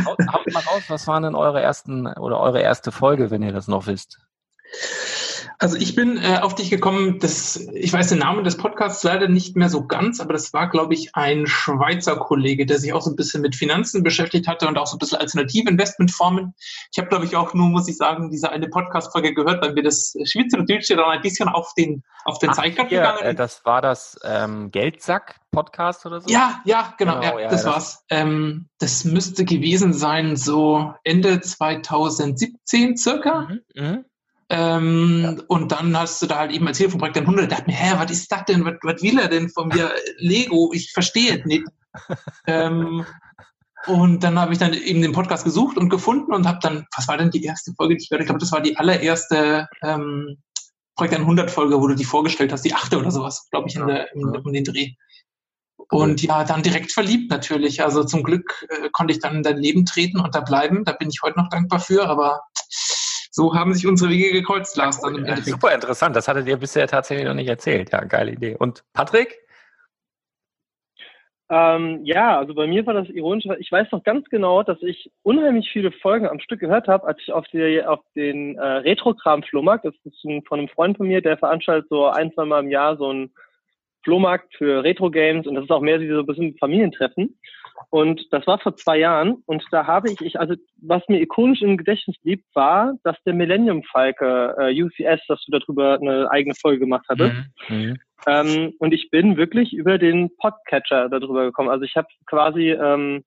haut, 0.05 0.19
haut 0.31 0.53
mal 0.53 0.59
raus, 0.61 0.83
was 0.87 1.07
waren 1.07 1.23
denn 1.23 1.35
eure 1.35 1.61
ersten 1.61 2.07
oder 2.07 2.39
eure 2.39 2.61
erste 2.61 2.91
Folge, 2.91 3.29
wenn 3.29 3.43
ihr 3.43 3.51
das 3.51 3.67
noch 3.67 3.85
wisst? 3.85 4.19
Also 5.57 5.77
ich 5.77 5.95
bin 5.95 6.17
äh, 6.17 6.39
auf 6.41 6.55
dich 6.55 6.69
gekommen, 6.69 7.19
das, 7.19 7.55
ich 7.73 7.93
weiß 7.93 8.09
den 8.09 8.19
Namen 8.19 8.43
des 8.43 8.57
Podcasts 8.57 9.03
leider 9.03 9.27
nicht 9.27 9.55
mehr 9.55 9.69
so 9.69 9.87
ganz, 9.87 10.19
aber 10.19 10.33
das 10.33 10.53
war, 10.53 10.69
glaube 10.69 10.93
ich, 10.93 11.15
ein 11.15 11.47
Schweizer 11.47 12.17
Kollege, 12.17 12.65
der 12.65 12.77
sich 12.79 12.93
auch 12.93 13.01
so 13.01 13.09
ein 13.09 13.15
bisschen 13.15 13.41
mit 13.41 13.55
Finanzen 13.55 14.03
beschäftigt 14.03 14.47
hatte 14.47 14.67
und 14.67 14.77
auch 14.77 14.87
so 14.87 14.97
ein 14.97 14.99
bisschen 14.99 15.19
alternative 15.19 15.69
Investmentformen. 15.69 16.53
Ich 16.91 16.97
habe, 16.97 17.07
glaube 17.07 17.25
ich, 17.25 17.35
auch 17.35 17.53
nur, 17.53 17.67
muss 17.69 17.87
ich 17.87 17.97
sagen, 17.97 18.29
diese 18.29 18.51
eine 18.51 18.67
Podcast-Folge 18.67 19.33
gehört, 19.33 19.63
weil 19.63 19.73
mir 19.73 19.83
das 19.83 20.13
Schweizerdeutsche 20.23 20.95
dann 20.97 21.09
ein 21.09 21.21
bisschen 21.21 21.47
auf 21.47 21.73
den, 21.77 22.03
auf 22.25 22.39
den 22.39 22.53
Zeiger 22.53 22.85
gegangen 22.85 23.21
äh, 23.21 23.35
Das 23.35 23.63
war 23.65 23.81
das 23.81 24.19
ähm, 24.23 24.71
Geldsack-Podcast 24.71 26.05
oder 26.05 26.21
so? 26.21 26.29
Ja, 26.29 26.61
ja, 26.65 26.93
genau, 26.97 27.19
genau 27.19 27.37
ja, 27.37 27.43
ja, 27.43 27.49
das, 27.49 27.63
das 27.63 27.73
war's. 27.73 28.03
Ähm, 28.09 28.69
das 28.79 29.05
müsste 29.05 29.45
gewesen 29.45 29.93
sein, 29.93 30.35
so 30.35 30.93
Ende 31.03 31.39
2017 31.39 32.97
circa. 32.97 33.41
Mhm, 33.41 33.61
mh. 33.75 34.03
Ähm, 34.49 35.21
ja. 35.23 35.43
Und 35.47 35.71
dann 35.71 35.97
hast 35.97 36.21
du 36.21 36.27
da 36.27 36.37
halt 36.37 36.51
eben 36.51 36.67
erzählt 36.67 36.91
vom 36.91 36.99
Projekt 36.99 37.17
100, 37.17 37.51
dachte 37.51 37.65
mir, 37.65 37.75
hä, 37.75 37.95
was 37.97 38.11
ist 38.11 38.31
das 38.31 38.45
denn? 38.45 38.63
Was, 38.63 38.75
was 38.83 39.01
will 39.01 39.17
er 39.17 39.27
denn 39.27 39.49
von 39.49 39.69
mir? 39.69 39.91
Lego, 40.17 40.71
ich 40.73 40.91
verstehe 40.91 41.39
es 41.39 41.45
nicht. 41.45 41.65
ähm, 42.47 43.05
und 43.87 44.23
dann 44.23 44.39
habe 44.39 44.53
ich 44.53 44.59
dann 44.59 44.73
eben 44.73 45.01
den 45.01 45.11
Podcast 45.11 45.43
gesucht 45.43 45.77
und 45.77 45.89
gefunden 45.89 46.33
und 46.33 46.47
habe 46.47 46.59
dann, 46.61 46.85
was 46.95 47.07
war 47.07 47.17
denn 47.17 47.31
die 47.31 47.43
erste 47.43 47.73
Folge, 47.73 47.95
die 47.95 48.03
ich 48.03 48.09
gehört 48.09 48.21
Ich 48.21 48.27
glaube, 48.27 48.39
das 48.39 48.51
war 48.51 48.61
die 48.61 48.77
allererste 48.77 49.67
ähm, 49.83 50.37
Projekt 50.95 51.15
100 51.15 51.51
Folge, 51.51 51.79
wo 51.79 51.87
du 51.87 51.95
die 51.95 52.05
vorgestellt 52.05 52.51
hast, 52.51 52.63
die 52.63 52.73
achte 52.73 52.97
oder 52.97 53.11
sowas, 53.11 53.47
glaube 53.51 53.67
ich, 53.67 53.75
in 53.75 53.87
der, 53.87 54.13
in, 54.13 54.25
um 54.25 54.53
den 54.53 54.63
Dreh. 54.63 54.93
Und 55.89 56.23
ja, 56.23 56.43
dann 56.43 56.63
direkt 56.63 56.91
verliebt 56.91 57.29
natürlich. 57.29 57.83
Also 57.83 58.03
zum 58.03 58.23
Glück 58.23 58.65
äh, 58.69 58.89
konnte 58.91 59.13
ich 59.13 59.19
dann 59.19 59.37
in 59.37 59.43
dein 59.43 59.57
Leben 59.57 59.85
treten 59.85 60.19
und 60.19 60.33
da 60.33 60.41
bleiben. 60.41 60.83
Da 60.83 60.93
bin 60.93 61.09
ich 61.09 61.21
heute 61.21 61.37
noch 61.37 61.49
dankbar 61.49 61.79
für. 61.79 62.07
Aber 62.07 62.41
so 63.35 63.53
haben 63.53 63.73
sich 63.73 63.85
unsere 63.85 64.09
Wege 64.11 64.31
gekreuzt, 64.31 64.77
Lars. 64.77 65.01
Dann 65.01 65.15
im 65.15 65.25
ja, 65.25 65.35
super 65.35 65.73
interessant. 65.73 66.15
Das 66.15 66.29
hattet 66.29 66.47
ihr 66.47 66.55
bisher 66.55 66.87
tatsächlich 66.87 67.27
noch 67.27 67.33
nicht 67.33 67.49
erzählt. 67.49 67.91
Ja, 67.91 67.99
geile 68.05 68.31
Idee. 68.31 68.55
Und 68.57 68.85
Patrick? 68.93 69.35
Ähm, 71.49 71.99
ja, 72.05 72.39
also 72.39 72.53
bei 72.53 72.65
mir 72.65 72.85
war 72.85 72.93
das 72.93 73.09
ironisch. 73.09 73.45
Ich 73.59 73.69
weiß 73.69 73.91
noch 73.91 74.03
ganz 74.05 74.29
genau, 74.29 74.63
dass 74.63 74.81
ich 74.81 75.11
unheimlich 75.21 75.69
viele 75.69 75.91
Folgen 75.91 76.27
am 76.27 76.39
Stück 76.39 76.61
gehört 76.61 76.87
habe, 76.87 77.05
als 77.05 77.19
ich 77.21 77.33
auf, 77.33 77.45
die, 77.51 77.83
auf 77.83 77.99
den 78.15 78.55
äh, 78.55 78.65
Retro-Kram-Flohmarkt, 78.65 79.83
das 79.83 79.93
ist 80.05 80.23
ein, 80.23 80.41
von 80.43 80.59
einem 80.59 80.69
Freund 80.69 80.95
von 80.95 81.07
mir, 81.07 81.21
der 81.21 81.37
veranstaltet 81.37 81.89
so 81.89 82.05
ein, 82.07 82.33
zwei 82.33 82.45
Mal 82.45 82.63
im 82.63 82.71
Jahr 82.71 82.95
so 82.95 83.11
ein 83.11 83.33
Flohmarkt 84.05 84.55
für 84.55 84.81
Retro-Games 84.81 85.45
und 85.45 85.55
das 85.55 85.65
ist 85.65 85.71
auch 85.71 85.81
mehr 85.81 85.99
wie 85.99 86.07
so 86.07 86.19
ein 86.19 86.25
bisschen 86.25 86.57
Familientreffen. 86.57 87.37
Und 87.89 88.21
das 88.31 88.45
war 88.47 88.59
vor 88.59 88.75
zwei 88.75 88.97
Jahren. 88.97 89.43
Und 89.45 89.63
da 89.71 89.85
habe 89.87 90.11
ich, 90.11 90.19
ich, 90.21 90.39
also 90.39 90.55
was 90.81 91.03
mir 91.07 91.21
ikonisch 91.21 91.61
im 91.61 91.77
Gedächtnis 91.77 92.17
blieb, 92.21 92.43
war, 92.53 92.93
dass 93.03 93.17
der 93.25 93.33
Millennium 93.33 93.83
Falke 93.83 94.55
äh, 94.57 94.83
UCS, 94.83 95.21
dass 95.27 95.43
du 95.45 95.57
darüber 95.57 95.99
eine 95.99 96.29
eigene 96.31 96.55
Folge 96.55 96.79
gemacht 96.79 97.05
hattest. 97.09 97.35
Mhm. 97.69 97.77
mhm. 97.77 97.97
Ähm, 98.27 98.73
und 98.79 98.93
ich 98.93 99.11
bin 99.11 99.37
wirklich 99.37 99.73
über 99.73 99.97
den 99.97 100.35
Podcatcher 100.37 101.09
darüber 101.09 101.45
gekommen. 101.45 101.69
Also 101.69 101.83
ich 101.83 101.95
habe 101.95 102.07
quasi, 102.25 102.71
ähm, 102.71 103.23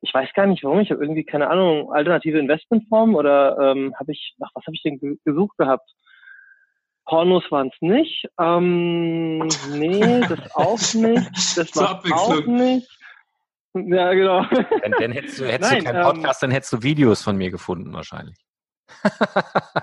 ich 0.00 0.12
weiß 0.12 0.32
gar 0.34 0.46
nicht 0.46 0.64
warum, 0.64 0.80
ich 0.80 0.90
habe 0.90 1.02
irgendwie, 1.02 1.22
keine 1.22 1.48
Ahnung, 1.48 1.92
alternative 1.92 2.38
Investmentformen 2.38 3.14
oder 3.14 3.56
ähm, 3.58 3.94
habe 3.98 4.12
ich, 4.12 4.34
ach, 4.40 4.50
was 4.54 4.64
habe 4.66 4.74
ich 4.74 4.82
denn 4.82 5.18
gesucht 5.24 5.56
gehabt? 5.58 5.88
Pornos 7.04 7.44
waren 7.50 7.68
es 7.68 7.80
nicht. 7.80 8.26
Ähm, 8.40 9.38
nee, 9.70 10.20
das 10.28 10.56
auch 10.56 10.94
nicht. 10.94 11.56
Das 11.56 11.76
war 11.76 12.02
auch 12.12 12.46
nicht. 12.46 12.88
Ja, 13.84 14.12
genau. 14.14 14.42
Dann, 14.82 14.92
dann 14.98 15.12
hättest, 15.12 15.38
du, 15.38 15.44
hättest 15.44 15.70
Nein, 15.70 15.80
du 15.80 15.84
keinen 15.84 15.96
ähm, 15.96 16.02
Podcast, 16.02 16.42
ähm, 16.42 16.48
dann 16.48 16.50
hättest 16.52 16.72
du 16.72 16.82
Videos 16.82 17.22
von 17.22 17.36
mir 17.36 17.50
gefunden 17.50 17.92
wahrscheinlich. 17.92 18.36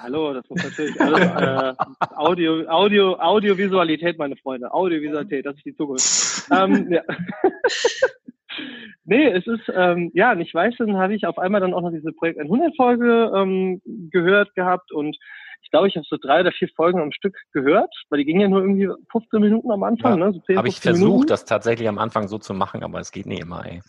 Hallo, 0.01 0.33
das 0.33 0.50
muss 0.50 0.63
natürlich 0.63 1.00
alles 1.00 1.19
äh, 1.19 1.73
Audio, 2.15 2.67
Audio, 2.69 3.19
Audiovisualität, 3.19 4.17
meine 4.17 4.35
Freunde. 4.38 4.73
Audiovisualität, 4.73 5.45
das 5.45 5.55
ist 5.55 5.65
die 5.65 5.75
Zukunft. 5.75 6.50
ähm, 6.51 6.91
ja. 6.91 7.01
nee, 9.05 9.27
es 9.27 9.45
ist, 9.45 9.71
ähm, 9.75 10.09
ja, 10.13 10.33
ich 10.38 10.53
weiß, 10.53 10.75
dann 10.79 10.97
habe 10.97 11.15
ich 11.15 11.25
auf 11.25 11.38
einmal 11.38 11.62
dann 11.62 11.73
auch 11.73 11.81
noch 11.81 11.91
diese 11.91 12.13
Projekt 12.13 12.39
100 12.39 12.75
Folge 12.75 13.31
ähm, 13.35 13.81
gehört 14.09 14.53
gehabt 14.55 14.91
und 14.91 15.17
ich 15.63 15.72
glaube, 15.72 15.88
ich 15.88 15.96
habe 15.96 16.05
so 16.08 16.17
drei 16.17 16.41
oder 16.41 16.51
vier 16.51 16.67
Folgen 16.75 17.00
am 17.01 17.12
Stück 17.12 17.36
gehört, 17.53 17.93
weil 18.10 18.20
die 18.20 18.25
gingen 18.25 18.41
ja 18.41 18.48
nur 18.50 18.62
irgendwie 18.62 18.89
15 19.12 19.41
Minuten 19.41 19.72
am 19.72 19.84
Anfang. 19.84 20.20
Ja, 20.20 20.29
ne? 20.29 20.41
so 20.48 20.55
habe 20.55 20.67
ich 20.67 20.79
versucht, 20.79 21.08
Minuten. 21.08 21.27
das 21.27 21.46
tatsächlich 21.46 21.88
am 21.88 21.98
Anfang 21.98 22.27
so 22.27 22.38
zu 22.38 22.53
machen, 22.53 22.84
aber 22.84 23.00
es 23.00 23.12
geht 23.12 23.25
nicht 23.25 23.41
immer, 23.41 23.65
ey. 23.65 23.82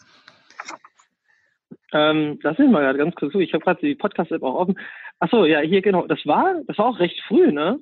Ähm, 1.92 2.38
lass 2.42 2.58
mich 2.58 2.70
mal 2.70 2.80
gerade 2.80 2.98
ganz 2.98 3.14
kurz 3.14 3.32
zu. 3.32 3.40
Ich 3.40 3.52
habe 3.52 3.64
gerade 3.64 3.80
die 3.80 3.94
Podcast-App 3.94 4.42
auch 4.42 4.54
offen. 4.54 4.78
Achso, 5.18 5.44
ja, 5.44 5.60
hier 5.60 5.82
genau. 5.82 6.06
Das 6.06 6.24
war, 6.24 6.62
das 6.66 6.78
war 6.78 6.86
auch 6.86 6.98
recht 6.98 7.20
früh, 7.28 7.52
ne? 7.52 7.78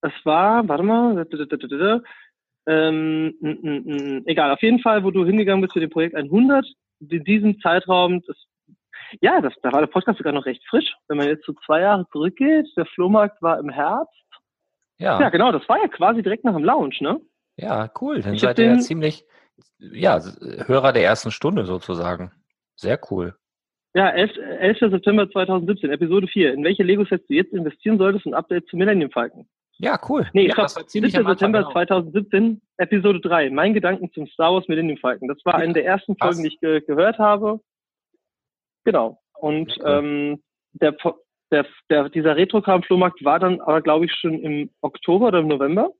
Das 0.00 0.12
war, 0.24 0.66
warte 0.68 0.82
mal, 0.82 1.26
ähm, 2.66 3.34
m, 3.42 3.58
m, 3.62 3.88
m, 3.88 4.22
egal, 4.26 4.50
auf 4.50 4.62
jeden 4.62 4.80
Fall, 4.80 5.04
wo 5.04 5.10
du 5.10 5.24
hingegangen 5.24 5.60
bist 5.60 5.74
für 5.74 5.80
den 5.80 5.90
Projekt 5.90 6.14
100, 6.14 6.66
in 7.00 7.24
diesem 7.24 7.60
Zeitraum, 7.60 8.22
das 8.26 8.36
ja, 9.20 9.40
das, 9.40 9.54
da 9.62 9.72
war 9.72 9.80
der 9.80 9.88
Podcast 9.88 10.18
sogar 10.18 10.32
noch 10.32 10.46
recht 10.46 10.62
frisch. 10.68 10.94
Wenn 11.08 11.18
man 11.18 11.28
jetzt 11.28 11.44
so 11.44 11.52
zwei 11.66 11.80
Jahre 11.80 12.06
zurückgeht, 12.12 12.66
der 12.76 12.86
Flohmarkt 12.86 13.40
war 13.42 13.58
im 13.58 13.68
Herbst. 13.68 14.12
Ja. 14.98 15.20
Ja, 15.20 15.28
genau, 15.30 15.52
das 15.52 15.68
war 15.68 15.78
ja 15.78 15.88
quasi 15.88 16.22
direkt 16.22 16.44
nach 16.44 16.54
dem 16.54 16.64
Lounge, 16.64 16.96
ne? 17.00 17.20
Ja, 17.56 17.90
cool. 18.00 18.20
Dann 18.20 18.34
ich 18.34 18.40
seid 18.40 18.58
ihr 18.58 18.66
ja 18.66 18.78
ziemlich, 18.78 19.24
ja, 19.78 20.20
Hörer 20.66 20.92
der 20.92 21.04
ersten 21.04 21.30
Stunde 21.30 21.64
sozusagen. 21.64 22.32
Sehr 22.76 22.98
cool. 23.10 23.36
Ja, 23.94 24.10
11, 24.10 24.36
11. 24.60 24.78
September 24.90 25.30
2017, 25.30 25.90
Episode 25.90 26.26
4. 26.26 26.54
In 26.54 26.64
welche 26.64 26.82
Lego-Sets 26.82 27.26
du 27.28 27.34
jetzt 27.34 27.52
investieren 27.52 27.98
solltest 27.98 28.26
und 28.26 28.34
Update 28.34 28.66
zu 28.66 28.76
Millennium 28.76 29.10
Falcon. 29.10 29.46
Ja, 29.78 29.98
cool. 30.08 30.26
Nee, 30.32 30.48
ja, 30.48 30.68
stopp. 30.68 30.88
17. 30.88 31.24
September 31.24 31.60
genau. 31.60 31.72
2017, 31.72 32.60
Episode 32.76 33.20
3. 33.20 33.50
Mein 33.50 33.74
Gedanken 33.74 34.10
zum 34.12 34.26
Star 34.26 34.52
Wars 34.52 34.66
Millennium 34.68 34.98
Falcon. 34.98 35.28
Das 35.28 35.38
war 35.44 35.54
ja, 35.54 35.60
eine 35.60 35.72
der 35.72 35.84
ersten 35.84 36.16
Folgen, 36.16 36.42
die 36.42 36.48
ich 36.48 36.60
ge 36.60 36.80
gehört 36.80 37.18
habe. 37.18 37.60
Genau. 38.84 39.18
Und 39.34 39.76
ähm, 39.84 40.42
der, 40.72 40.96
der, 41.50 41.66
der, 41.90 42.08
dieser 42.08 42.36
Retro-Kram-Flohmarkt 42.36 43.24
war 43.24 43.38
dann 43.38 43.60
aber, 43.60 43.82
glaube 43.82 44.06
ich, 44.06 44.12
schon 44.12 44.38
im 44.40 44.70
Oktober 44.80 45.28
oder 45.28 45.40
im 45.40 45.48
November. 45.48 45.90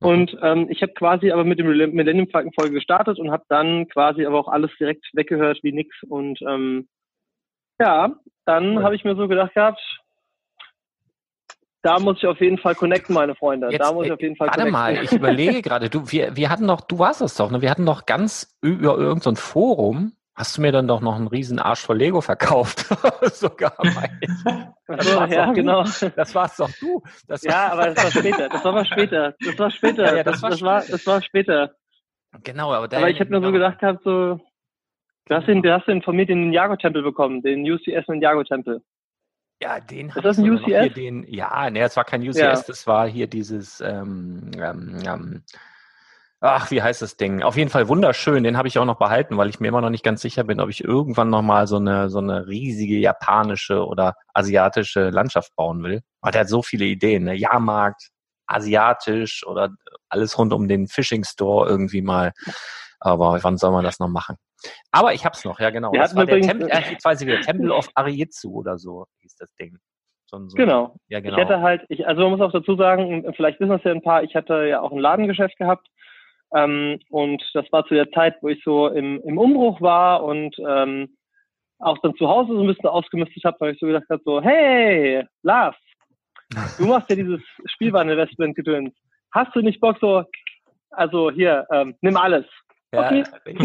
Und 0.00 0.34
ähm, 0.42 0.68
ich 0.70 0.80
habe 0.80 0.92
quasi 0.94 1.30
aber 1.30 1.44
mit 1.44 1.58
dem 1.58 1.66
Millennium 1.66 2.28
Falcon 2.30 2.52
Folge 2.54 2.74
gestartet 2.74 3.18
und 3.18 3.30
habe 3.30 3.44
dann 3.48 3.86
quasi 3.88 4.24
aber 4.24 4.38
auch 4.38 4.48
alles 4.48 4.70
direkt 4.80 5.06
weggehört 5.12 5.58
wie 5.62 5.72
nix. 5.72 5.94
Und 6.08 6.40
ähm, 6.42 6.88
ja, 7.78 8.14
dann 8.46 8.78
cool. 8.78 8.82
habe 8.82 8.96
ich 8.96 9.04
mir 9.04 9.14
so 9.14 9.28
gedacht 9.28 9.54
gehabt, 9.54 9.80
da 11.82 11.98
muss 11.98 12.18
ich 12.18 12.26
auf 12.26 12.40
jeden 12.40 12.58
Fall 12.58 12.74
connecten, 12.74 13.14
meine 13.14 13.34
Freunde. 13.34 13.68
Jetzt, 13.70 13.80
da 13.80 13.92
muss 13.92 14.06
ich 14.06 14.12
auf 14.12 14.20
jeden 14.20 14.36
Fall 14.36 14.48
warte 14.48 14.60
connecten. 14.60 14.80
mal, 14.80 15.04
ich 15.04 15.12
überlege 15.12 15.62
gerade, 15.62 15.88
du, 15.88 16.10
wir, 16.10 16.36
wir 16.36 16.50
hatten 16.50 16.66
noch, 16.66 16.82
du 16.82 16.98
warst 16.98 17.22
es 17.22 17.36
doch, 17.36 17.50
ne? 17.50 17.62
Wir 17.62 17.70
hatten 17.70 17.84
noch 17.84 18.06
ganz 18.06 18.58
über 18.60 18.98
irgendein 18.98 19.36
so 19.36 19.40
Forum, 19.40 20.12
hast 20.40 20.56
du 20.56 20.62
mir 20.62 20.72
dann 20.72 20.88
doch 20.88 21.00
noch 21.02 21.16
einen 21.16 21.28
riesen 21.28 21.58
Arsch 21.58 21.80
voll 21.80 21.98
Lego 21.98 22.20
verkauft. 22.20 22.86
Sogar 23.32 23.74
mein. 23.78 24.20
Also, 24.86 25.24
ja, 25.26 25.52
genau. 25.52 25.84
Das 26.16 26.34
war's 26.34 26.56
doch 26.56 26.70
du. 26.80 27.02
Das 27.28 27.42
ja, 27.42 27.70
aber 27.72 27.90
das 27.90 28.04
war 28.04 28.10
später. 28.10 28.48
Das 28.48 28.64
war 28.64 28.72
mal 28.72 28.86
später. 28.86 29.34
Das 29.44 29.58
war 29.58 29.70
später. 29.70 30.04
Ja, 30.06 30.16
ja, 30.16 30.24
das, 30.24 30.40
das, 30.40 30.62
war, 30.62 30.82
das 30.82 31.06
war 31.06 31.22
später. 31.22 31.74
Genau, 32.42 32.72
aber, 32.72 32.96
aber 32.96 33.10
ich 33.10 33.20
habe 33.20 33.30
mir 33.30 33.36
so 33.36 33.52
genau. 33.52 33.52
gedacht 33.52 33.80
gehabt, 33.80 34.02
so, 34.02 34.40
du 35.26 35.34
hast 35.34 35.46
den, 35.46 35.62
du 35.62 35.72
hast 35.72 35.86
den 35.86 36.00
von 36.00 36.16
mir 36.16 36.26
den 36.26 36.40
Ninjago-Tempel 36.40 37.02
bekommen, 37.02 37.42
den 37.42 37.70
UCS 37.70 38.08
Ninjago-Tempel. 38.08 38.82
Ja, 39.62 39.78
den 39.78 40.08
Ist 40.08 40.24
das 40.24 40.38
ein 40.38 40.48
UCS? 40.48 40.94
Den, 40.94 41.24
ja, 41.28 41.68
ne, 41.68 41.80
es 41.80 41.96
war 41.96 42.04
kein 42.04 42.22
UCS, 42.22 42.38
ja. 42.38 42.52
das 42.52 42.86
war 42.86 43.06
hier 43.08 43.26
dieses, 43.26 43.80
ähm, 43.82 44.52
ähm, 44.56 45.02
ähm, 45.04 45.42
ach, 46.40 46.70
wie 46.70 46.82
heißt 46.82 47.02
das 47.02 47.16
Ding? 47.16 47.42
Auf 47.42 47.56
jeden 47.56 47.70
Fall 47.70 47.88
wunderschön, 47.88 48.42
den 48.42 48.56
habe 48.56 48.68
ich 48.68 48.78
auch 48.78 48.84
noch 48.84 48.98
behalten, 48.98 49.36
weil 49.36 49.48
ich 49.48 49.60
mir 49.60 49.68
immer 49.68 49.80
noch 49.80 49.90
nicht 49.90 50.04
ganz 50.04 50.22
sicher 50.22 50.44
bin, 50.44 50.60
ob 50.60 50.70
ich 50.70 50.82
irgendwann 50.82 51.28
nochmal 51.28 51.66
so 51.66 51.76
eine, 51.76 52.08
so 52.08 52.18
eine 52.18 52.46
riesige 52.46 52.96
japanische 52.96 53.86
oder 53.86 54.14
asiatische 54.34 55.10
Landschaft 55.10 55.54
bauen 55.54 55.82
will. 55.82 56.00
Aber 56.20 56.32
der 56.32 56.42
hat 56.42 56.48
so 56.48 56.62
viele 56.62 56.86
Ideen, 56.86 57.24
ne? 57.24 57.34
Jahrmarkt, 57.34 58.08
asiatisch 58.46 59.46
oder 59.46 59.70
alles 60.08 60.38
rund 60.38 60.52
um 60.52 60.66
den 60.66 60.88
Fishing 60.88 61.24
Store 61.24 61.68
irgendwie 61.68 62.02
mal. 62.02 62.32
Aber 62.98 63.38
wann 63.42 63.56
soll 63.56 63.70
man 63.70 63.84
das 63.84 63.98
noch 63.98 64.08
machen? 64.08 64.36
Aber 64.90 65.14
ich 65.14 65.24
hab's 65.24 65.44
noch, 65.44 65.60
ja 65.60 65.70
genau. 65.70 65.92
Wir 65.92 66.00
das 66.00 66.14
war 66.14 66.26
der 66.26 66.40
Tempel, 66.40 66.68
äh, 66.68 66.90
jetzt 66.90 67.04
weiß 67.04 67.20
ich 67.20 67.26
wieder, 67.26 67.40
Temple 67.40 67.72
of 67.72 67.88
Arietsu 67.94 68.52
oder 68.52 68.76
so 68.76 69.06
hieß 69.20 69.36
das 69.36 69.54
Ding. 69.54 69.78
So, 70.26 70.38
so 70.48 70.56
genau. 70.56 70.96
Ja, 71.08 71.20
genau. 71.20 71.36
Ich 71.36 71.42
hätte 71.42 71.60
halt, 71.60 71.82
ich, 71.88 72.06
also 72.06 72.22
man 72.22 72.32
muss 72.32 72.40
auch 72.40 72.52
dazu 72.52 72.76
sagen, 72.76 73.24
vielleicht 73.34 73.58
wissen 73.58 73.70
das 73.70 73.84
ja 73.84 73.92
ein 73.92 74.02
paar, 74.02 74.22
ich 74.22 74.34
hatte 74.34 74.64
ja 74.66 74.80
auch 74.80 74.92
ein 74.92 74.98
Ladengeschäft 74.98 75.56
gehabt. 75.56 75.88
Ähm, 76.54 76.98
und 77.10 77.42
das 77.54 77.64
war 77.70 77.86
zu 77.86 77.94
der 77.94 78.10
Zeit, 78.10 78.36
wo 78.40 78.48
ich 78.48 78.62
so 78.64 78.88
im, 78.88 79.20
im 79.22 79.38
Umbruch 79.38 79.80
war 79.80 80.24
und 80.24 80.56
ähm, 80.58 81.16
auch 81.78 81.98
dann 81.98 82.14
zu 82.16 82.28
Hause 82.28 82.52
so 82.52 82.60
ein 82.60 82.66
bisschen 82.66 82.88
ausgemistet 82.88 83.44
habe, 83.44 83.56
weil 83.60 83.74
ich 83.74 83.80
so 83.80 83.86
gedacht 83.86 84.04
habe, 84.10 84.22
so, 84.24 84.42
hey, 84.42 85.24
Lars, 85.42 85.76
du 86.78 86.86
machst 86.86 87.08
ja 87.10 87.16
dieses 87.16 87.40
Spielwareninvestment-Gedöns. 87.66 88.92
Hast 89.32 89.54
du 89.54 89.60
nicht 89.60 89.80
Bock 89.80 89.96
so, 90.00 90.24
also 90.90 91.30
hier, 91.30 91.66
ähm, 91.72 91.94
nimm 92.00 92.16
alles. 92.16 92.44
Okay. 92.92 93.22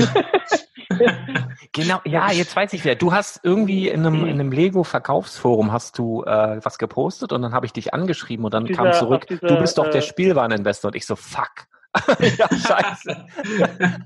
genau, 1.73 1.99
ja, 2.05 2.31
jetzt 2.31 2.55
weiß 2.55 2.73
ich 2.73 2.83
wieder. 2.83 2.93
Du 2.93 3.11
hast 3.11 3.39
irgendwie 3.43 3.89
in 3.89 4.05
einem, 4.05 4.25
in 4.25 4.39
einem 4.39 4.51
Lego-Verkaufsforum 4.51 5.71
hast 5.71 5.97
du 5.97 6.23
äh, 6.23 6.59
was 6.63 6.77
gepostet 6.77 7.33
und 7.33 7.41
dann 7.41 7.51
habe 7.51 7.65
ich 7.65 7.73
dich 7.73 7.93
angeschrieben 7.93 8.45
und 8.45 8.53
dann 8.53 8.65
dieser, 8.65 8.83
kam 8.83 8.93
zurück, 8.93 9.25
dieser, 9.25 9.47
du 9.47 9.57
bist 9.57 9.79
doch 9.79 9.89
der 9.89 10.01
äh, 10.01 10.03
Spielwareninvestor 10.03 10.89
und 10.89 10.95
ich 10.95 11.07
so, 11.07 11.15
fuck. 11.15 11.65
ja, 12.37 12.47
scheiße. 12.49 13.25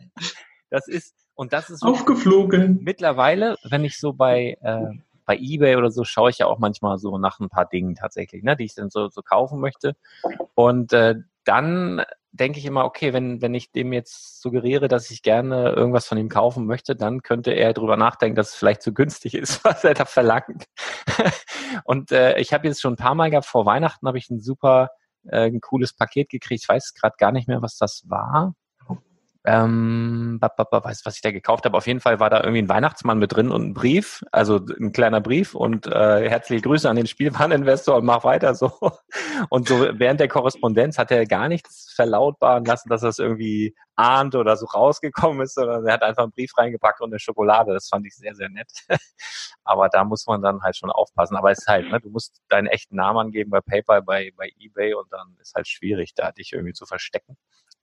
das 0.70 0.88
ist, 0.88 1.16
und 1.36 1.54
das 1.54 1.70
ist 1.70 1.84
aufgeflogen. 1.84 2.80
Mittlerweile, 2.82 3.56
wenn 3.64 3.86
ich 3.86 4.00
so 4.00 4.14
bei, 4.14 4.58
äh, 4.62 4.88
bei 5.26 5.38
eBay 5.38 5.76
oder 5.76 5.92
so 5.92 6.04
schaue 6.04 6.30
ich 6.30 6.40
ja 6.40 6.48
auch 6.48 6.60
manchmal 6.60 6.98
so 6.98 7.18
nach 7.18 7.40
ein 7.40 7.50
paar 7.50 7.66
Dingen 7.66 7.96
tatsächlich, 7.96 8.44
ne, 8.44 8.56
die 8.56 8.66
ich 8.66 8.76
dann 8.76 8.90
so, 8.90 9.08
so 9.10 9.22
kaufen 9.22 9.60
möchte. 9.60 9.96
Und 10.56 10.94
äh, 10.94 11.16
dann 11.44 12.04
denke 12.32 12.60
ich 12.60 12.66
immer, 12.66 12.86
okay, 12.86 13.14
wenn, 13.14 13.42
wenn 13.42 13.56
ich 13.56 13.72
dem 13.72 13.92
jetzt 13.92 14.42
suggeriere, 14.42 14.88
dass 14.88 15.10
ich 15.10 15.24
gerne 15.24 15.72
irgendwas 15.72 16.08
von 16.08 16.18
ihm 16.18 16.30
kaufen 16.30 16.66
möchte, 16.66 16.96
dann 16.96 17.24
könnte 17.24 17.52
er 17.52 17.74
darüber 17.74 17.98
nachdenken, 17.98 18.36
dass 18.36 18.50
es 18.50 18.56
vielleicht 18.56 18.82
zu 18.82 18.94
günstig 18.94 19.34
ist, 19.34 19.64
was 19.64 19.84
er 19.84 19.94
da 19.94 20.06
verlangt. 20.06 20.66
und 21.84 22.12
äh, 22.12 22.38
ich 22.40 22.54
habe 22.54 22.68
jetzt 22.68 22.82
schon 22.82 22.94
ein 22.94 22.98
paar 22.98 23.16
Mal 23.16 23.30
gehabt, 23.30 23.48
vor 23.48 23.66
Weihnachten 23.66 24.08
habe 24.08 24.18
ich 24.18 24.30
ein 24.30 24.40
super 24.40 24.90
äh, 25.26 25.48
ein 25.48 25.62
cooles 25.62 25.94
Paket 25.94 26.30
gekriegt. 26.30 26.64
Ich 26.64 26.70
weiß 26.70 26.94
gerade 26.94 27.16
gar 27.18 27.32
nicht 27.32 27.48
mehr, 27.48 27.62
was 27.62 27.78
das 27.78 28.04
war. 28.08 28.56
Ähm, 29.46 30.38
weiß, 30.42 31.02
was 31.06 31.16
ich 31.16 31.22
da 31.22 31.32
gekauft 31.32 31.66
habe. 31.66 31.78
Auf 31.78 31.88
jeden 31.88 32.02
Fall 32.02 32.20
war 32.20 32.30
da 32.30 32.42
irgendwie 32.42 32.62
ein 32.62 32.70
Weihnachtsmann 32.70 33.20
mit 33.20 33.34
drin 33.34 33.52
und 33.52 33.70
ein 33.70 33.74
Brief, 33.74 34.24
also 34.32 34.60
ein 34.80 34.92
kleiner 34.92 35.22
Brief 35.22 35.56
und 35.56 35.88
äh, 35.88 36.30
herzliche 36.30 36.62
Grüße 36.62 36.90
an 36.90 36.98
den 36.98 37.08
Spielwareninvestor 37.08 37.98
und 37.98 38.06
mach 38.06 38.24
weiter 38.24 38.54
so. 38.56 38.72
Und 39.50 39.70
so 39.70 39.88
während 39.94 40.20
der 40.20 40.28
Korrespondenz 40.28 40.98
hat 40.98 41.12
er 41.12 41.26
gar 41.26 41.48
nichts 41.48 41.94
verlautbaren 41.96 42.66
lassen, 42.66 42.90
dass 42.90 43.02
das 43.02 43.20
irgendwie 43.20 43.74
ahnt 43.96 44.36
oder 44.36 44.56
so 44.58 44.66
rausgekommen 44.66 45.42
ist, 45.42 45.56
sondern 45.56 45.86
er 45.86 45.94
hat 45.94 46.04
einfach 46.04 46.24
einen 46.24 46.32
Brief 46.32 46.58
reingepackt 46.58 47.02
und 47.02 47.12
eine 47.12 47.20
Schokolade. 47.20 47.74
Das 47.74 47.90
fand 47.90 48.06
ich 48.06 48.16
sehr, 48.16 48.36
sehr 48.36 48.50
nett. 48.50 48.70
Aber 49.64 49.90
da 49.90 50.04
muss 50.04 50.26
man 50.26 50.42
dann 50.42 50.62
halt 50.62 50.78
schon 50.78 50.90
aufpassen. 50.90 51.36
Aber 51.36 51.52
es 51.52 51.60
ist 51.60 51.68
halt, 51.68 51.90
ne, 51.90 52.00
du 52.00 52.10
musst 52.10 52.42
deinen 52.50 52.68
echten 52.68 52.96
Namen 52.96 53.20
angeben 53.20 53.50
bei 53.50 53.62
PayPal, 53.62 54.02
bei, 54.02 54.32
bei 54.36 54.52
eBay 54.58 54.94
und 54.94 55.12
dann 55.12 55.36
ist 55.40 55.54
halt 55.56 55.68
schwierig, 55.68 56.14
da 56.16 56.32
dich 56.32 56.54
irgendwie 56.54 56.74
zu 56.74 56.86
verstecken. 56.86 57.38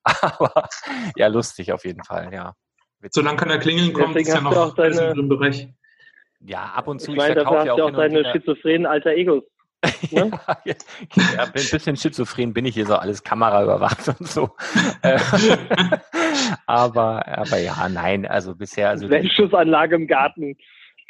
Aber 0.07 0.69
ja, 1.17 1.27
lustig 1.27 1.73
auf 1.73 1.85
jeden 1.85 2.05
Fall, 2.05 2.33
ja. 2.33 2.55
Solange 3.11 3.37
keiner 3.37 3.59
klingeln 3.59 3.93
kommt, 3.93 4.17
ist 4.17 4.29
ja 4.29 4.41
noch 4.41 4.75
deine, 4.75 5.13
im 5.13 5.29
Bereich. 5.29 5.69
Ja, 6.41 6.65
ab 6.75 6.89
und 6.89 7.01
zu. 7.01 7.13
Ich, 7.13 7.17
meine, 7.17 7.31
ich 7.31 7.35
verkaufe 7.35 7.67
ja 7.67 7.73
auch, 7.73 7.81
auch 7.81 7.91
deine 7.91 8.25
schizophrenen 8.33 8.87
alter 8.87 9.11
Egos. 9.11 9.43
Ne? 10.11 10.31
ja, 10.65 10.75
ja, 11.37 11.45
ein 11.45 11.53
bisschen 11.53 11.97
schizophren 11.97 12.53
bin 12.53 12.65
ich 12.65 12.75
hier 12.75 12.87
so 12.87 12.97
alles 12.97 13.23
Kamera 13.23 13.63
überwacht 13.63 14.09
und 14.09 14.27
so. 14.27 14.51
Äh, 15.03 15.19
aber, 16.67 17.27
aber 17.27 17.59
ja, 17.59 17.89
nein, 17.89 18.27
also 18.27 18.55
bisher. 18.55 18.91
Also 18.91 19.09
Schussanlage 19.29 19.97
im 19.97 20.07
Garten. 20.07 20.57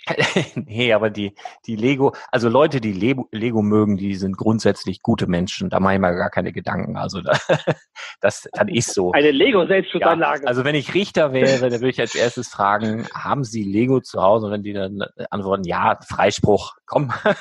nee, 0.55 0.93
aber 0.93 1.11
die, 1.11 1.35
die 1.67 1.77
Lego, 1.77 2.15
also 2.31 2.49
Leute, 2.49 2.81
die 2.81 2.93
Lego, 2.93 3.29
Lego 3.33 3.63
mögen, 3.63 3.97
die 3.97 4.15
sind 4.15 4.37
grundsätzlich 4.37 5.03
gute 5.03 5.27
Menschen. 5.27 5.69
Da 5.69 5.81
mache 5.81 5.95
ich 5.95 6.01
mir 6.01 6.15
gar 6.15 6.31
keine 6.31 6.53
Gedanken. 6.53 6.97
Also 6.97 7.21
da, 7.21 7.33
das, 8.21 8.49
das 8.53 8.67
ist 8.69 8.95
so. 8.95 9.13
Eine 9.13 9.33
Lego-Selbstschussanlage. 9.33 10.43
Ja, 10.43 10.49
also 10.49 10.65
wenn 10.65 10.75
ich 10.75 10.95
Richter 10.95 11.33
wäre, 11.33 11.59
dann 11.59 11.73
würde 11.73 11.91
ich 11.91 12.01
als 12.01 12.15
erstes 12.15 12.49
fragen, 12.49 13.07
haben 13.13 13.45
Sie 13.45 13.65
Lego 13.65 14.01
zu 14.01 14.23
Hause? 14.23 14.47
Und 14.47 14.53
wenn 14.53 14.63
die 14.63 14.73
dann 14.73 15.03
antworten, 15.31 15.65
ja, 15.65 15.99
Freispruch, 16.07 16.77
komm. 16.87 17.13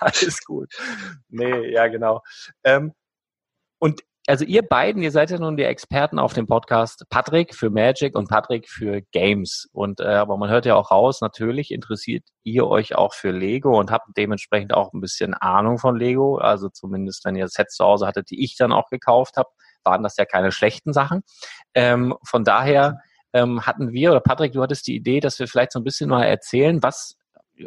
Alles 0.00 0.44
gut. 0.44 0.72
Nee, 1.28 1.70
ja, 1.70 1.86
genau. 1.86 2.22
Ähm, 2.64 2.92
und 3.78 4.02
also 4.26 4.44
ihr 4.44 4.62
beiden, 4.62 5.02
ihr 5.02 5.10
seid 5.10 5.30
ja 5.30 5.38
nun 5.38 5.56
die 5.56 5.64
Experten 5.64 6.18
auf 6.18 6.32
dem 6.32 6.46
Podcast. 6.46 7.04
Patrick 7.10 7.54
für 7.54 7.68
Magic 7.68 8.16
und 8.16 8.28
Patrick 8.28 8.68
für 8.68 9.02
Games. 9.12 9.68
Und 9.72 10.00
äh, 10.00 10.04
aber 10.04 10.36
man 10.38 10.48
hört 10.48 10.64
ja 10.64 10.76
auch 10.76 10.90
raus, 10.90 11.20
natürlich 11.20 11.70
interessiert 11.70 12.24
ihr 12.42 12.66
euch 12.66 12.94
auch 12.94 13.12
für 13.12 13.32
Lego 13.32 13.78
und 13.78 13.90
habt 13.90 14.08
dementsprechend 14.16 14.72
auch 14.72 14.92
ein 14.92 15.00
bisschen 15.00 15.34
Ahnung 15.34 15.78
von 15.78 15.96
Lego. 15.96 16.38
Also 16.38 16.70
zumindest, 16.70 17.24
wenn 17.24 17.36
ihr 17.36 17.48
Sets 17.48 17.76
zu 17.76 17.84
Hause 17.84 18.06
hattet, 18.06 18.30
die 18.30 18.42
ich 18.42 18.56
dann 18.56 18.72
auch 18.72 18.88
gekauft 18.88 19.36
habe, 19.36 19.50
waren 19.84 20.02
das 20.02 20.16
ja 20.16 20.24
keine 20.24 20.52
schlechten 20.52 20.94
Sachen. 20.94 21.22
Ähm, 21.74 22.14
von 22.26 22.44
daher 22.44 23.00
ähm, 23.34 23.66
hatten 23.66 23.92
wir, 23.92 24.10
oder 24.10 24.20
Patrick, 24.20 24.52
du 24.52 24.62
hattest 24.62 24.86
die 24.86 24.96
Idee, 24.96 25.20
dass 25.20 25.38
wir 25.38 25.48
vielleicht 25.48 25.72
so 25.72 25.80
ein 25.80 25.84
bisschen 25.84 26.08
mal 26.08 26.24
erzählen, 26.24 26.82
was 26.82 27.16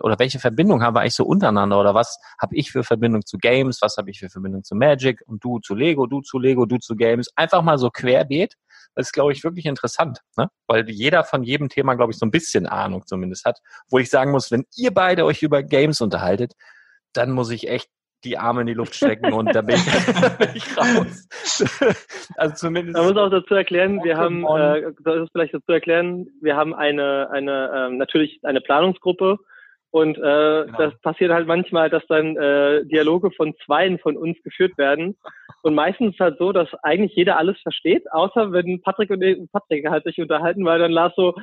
oder 0.02 0.20
welche 0.20 0.40
Verbindung 0.40 0.82
haben 0.84 0.96
wir 0.96 1.02
eigentlich 1.02 1.16
so 1.16 1.26
untereinander 1.26 1.80
oder 1.80 1.94
was 1.94 2.20
habe 2.42 2.56
ich 2.56 2.72
für 2.72 2.84
Verbindung 2.84 3.26
zu 3.26 3.38
Games, 3.38 3.82
was 3.82 3.98
habe 3.98 4.10
ich 4.10 4.20
für 4.20 4.30
Verbindung 4.30 4.64
zu 4.64 4.76
Magic 4.76 5.22
und 5.26 5.44
du 5.44 5.60
zu 5.60 5.76
Lego, 5.76 6.08
du 6.08 6.22
zu 6.22 6.40
Lego, 6.40 6.66
du 6.66 6.78
zu 6.78 6.96
Games. 6.96 7.30
Einfach 7.36 7.62
mal 7.62 7.78
so 7.78 7.90
querbeet. 7.90 8.56
Das 8.96 9.08
ist, 9.08 9.14
glaube 9.14 9.32
ich, 9.32 9.44
wirklich 9.44 9.66
interessant, 9.66 10.22
ne? 10.38 10.50
weil 10.66 10.90
jeder 10.90 11.24
von 11.24 11.44
jedem 11.44 11.70
Thema, 11.70 11.94
glaube 11.94 12.12
ich, 12.12 12.18
so 12.18 12.26
ein 12.26 12.32
bisschen 12.32 12.66
Ahnung 12.66 13.06
zumindest 13.06 13.46
hat. 13.46 13.60
Wo 13.90 14.00
ich 14.00 14.10
sagen 14.10 14.32
muss, 14.32 14.52
wenn 14.52 14.66
ihr 14.76 14.92
beide 14.92 15.26
euch 15.26 15.44
über 15.44 15.62
Games 15.62 16.02
unterhaltet, 16.02 16.54
dann 17.14 17.32
muss 17.32 17.52
ich 17.52 17.70
echt 17.70 17.90
die 18.24 18.38
Arme 18.38 18.62
in 18.62 18.68
die 18.68 18.74
Luft 18.74 18.96
stecken 18.96 19.32
und 19.32 19.54
da 19.54 19.62
bin 19.62 19.76
ich, 19.76 19.86
bin 20.38 20.50
ich 20.56 20.78
raus. 20.78 21.28
also 22.38 22.56
zumindest. 22.56 22.98
Man 22.98 23.08
muss 23.08 23.18
auch 23.18 23.30
dazu 23.30 23.54
erklären, 23.54 24.04
wir 24.04 24.18
haben, 24.18 24.44
äh, 24.44 24.92
das 25.04 25.24
ist 25.24 25.32
vielleicht 25.32 25.54
dazu 25.54 25.72
erklären, 25.72 26.28
wir 26.42 26.56
haben 26.56 26.74
eine, 26.74 27.30
eine 27.32 27.72
ähm, 27.76 27.98
natürlich 27.98 28.40
eine 28.44 28.62
Planungsgruppe 28.62 29.38
und 29.98 30.16
äh, 30.18 30.22
genau. 30.66 30.78
das 30.78 30.94
passiert 31.02 31.32
halt 31.32 31.48
manchmal, 31.48 31.90
dass 31.90 32.06
dann 32.08 32.38
äh, 32.38 32.86
Dialoge 32.86 33.32
von 33.32 33.56
zweien 33.66 33.98
von 33.98 34.16
uns 34.16 34.38
geführt 34.44 34.78
werden. 34.78 35.18
Und 35.64 35.74
meistens 35.74 36.10
ist 36.10 36.14
es 36.16 36.20
halt 36.20 36.38
so, 36.38 36.52
dass 36.52 36.70
eigentlich 36.84 37.16
jeder 37.16 37.40
alles 37.40 37.58
versteht, 37.64 38.04
außer 38.12 38.52
wenn 38.52 38.80
Patrick 38.84 39.10
und 39.10 39.52
Patrick 39.52 39.90
halt 39.90 40.04
sich 40.04 40.20
unterhalten, 40.20 40.64
weil 40.66 40.78
dann 40.78 40.92
Lars 40.92 41.14
so, 41.16 41.34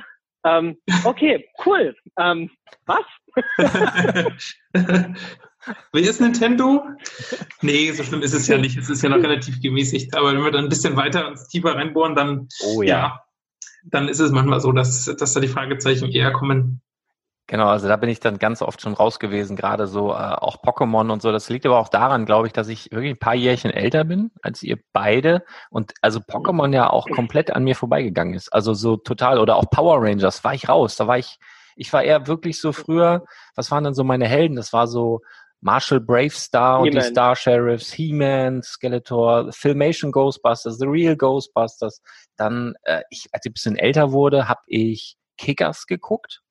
ähm, 0.45 0.77
okay, 1.03 1.45
cool. 1.65 1.93
Ähm, 2.17 2.49
was? 2.85 3.03
Wer 5.91 6.01
ist 6.01 6.21
Nintendo? 6.21 6.85
Nee, 7.61 7.91
so 7.91 8.03
schlimm 8.03 8.21
ist 8.21 8.33
es 8.33 8.47
ja 8.47 8.57
nicht. 8.57 8.77
Es 8.77 8.89
ist 8.89 9.01
ja 9.01 9.09
noch 9.09 9.17
relativ 9.17 9.59
gemäßigt. 9.59 10.15
Aber 10.15 10.31
wenn 10.31 10.43
wir 10.43 10.51
dann 10.51 10.65
ein 10.65 10.69
bisschen 10.69 10.95
weiter 10.95 11.27
ins 11.27 11.49
tiefer 11.49 11.75
reinbohren, 11.75 12.15
dann, 12.15 12.47
oh, 12.63 12.83
ja. 12.83 12.87
ja. 12.87 13.23
dann 13.83 14.07
ist 14.07 14.19
es 14.19 14.31
manchmal 14.31 14.61
so, 14.61 14.71
dass, 14.71 15.13
dass 15.17 15.33
da 15.33 15.41
die 15.41 15.49
Fragezeichen 15.49 16.09
eher 16.09 16.31
kommen. 16.31 16.81
Genau, 17.47 17.67
also 17.67 17.87
da 17.87 17.95
bin 17.95 18.09
ich 18.09 18.19
dann 18.19 18.39
ganz 18.39 18.63
oft 18.63 18.81
schon 18.81 18.93
raus 18.93 19.19
gewesen, 19.19 19.55
gerade 19.55 19.85
so 19.85 20.11
äh, 20.11 20.15
auch 20.15 20.63
Pokémon 20.63 21.11
und 21.11 21.21
so. 21.21 21.31
Das 21.31 21.47
liegt 21.49 21.67
aber 21.67 21.77
auch 21.77 21.89
daran, 21.89 22.25
glaube 22.25 22.47
ich, 22.47 22.53
dass 22.53 22.67
ich 22.69 22.91
wirklich 22.91 23.11
ein 23.11 23.19
paar 23.19 23.35
Jährchen 23.35 23.69
älter 23.69 24.03
bin 24.03 24.31
als 24.41 24.63
ihr 24.63 24.79
beide 24.93 25.43
und 25.69 25.93
also 26.01 26.19
Pokémon 26.19 26.73
ja 26.73 26.89
auch 26.89 27.07
komplett 27.07 27.51
an 27.51 27.63
mir 27.63 27.75
vorbeigegangen 27.75 28.33
ist. 28.33 28.51
Also 28.51 28.73
so 28.73 28.97
total 28.97 29.37
oder 29.37 29.57
auch 29.57 29.69
Power 29.69 30.01
Rangers 30.01 30.43
war 30.43 30.55
ich 30.55 30.67
raus. 30.67 30.95
Da 30.95 31.05
war 31.05 31.19
ich, 31.19 31.37
ich 31.75 31.93
war 31.93 32.03
eher 32.03 32.25
wirklich 32.25 32.59
so 32.59 32.71
früher. 32.71 33.25
Was 33.55 33.69
waren 33.69 33.83
denn 33.83 33.93
so 33.93 34.03
meine 34.03 34.27
Helden? 34.27 34.55
Das 34.55 34.73
war 34.73 34.87
so 34.87 35.21
Marshall 35.61 35.99
Bravestar 35.99 36.79
und 36.79 36.95
die 36.95 37.01
Star 37.01 37.35
Sheriffs, 37.35 37.93
He-Man, 37.93 38.63
Skeletor, 38.63 39.51
Filmation 39.51 40.11
Ghostbusters, 40.11 40.79
The 40.79 40.87
Real 40.87 41.15
Ghostbusters. 41.15 42.01
Dann, 42.37 42.73
äh, 42.83 43.01
ich, 43.11 43.27
als 43.31 43.45
ich 43.45 43.51
ein 43.51 43.53
bisschen 43.53 43.75
älter 43.75 44.11
wurde, 44.11 44.49
habe 44.49 44.61
ich 44.65 45.15
Kickers 45.37 45.85
geguckt. 45.87 46.41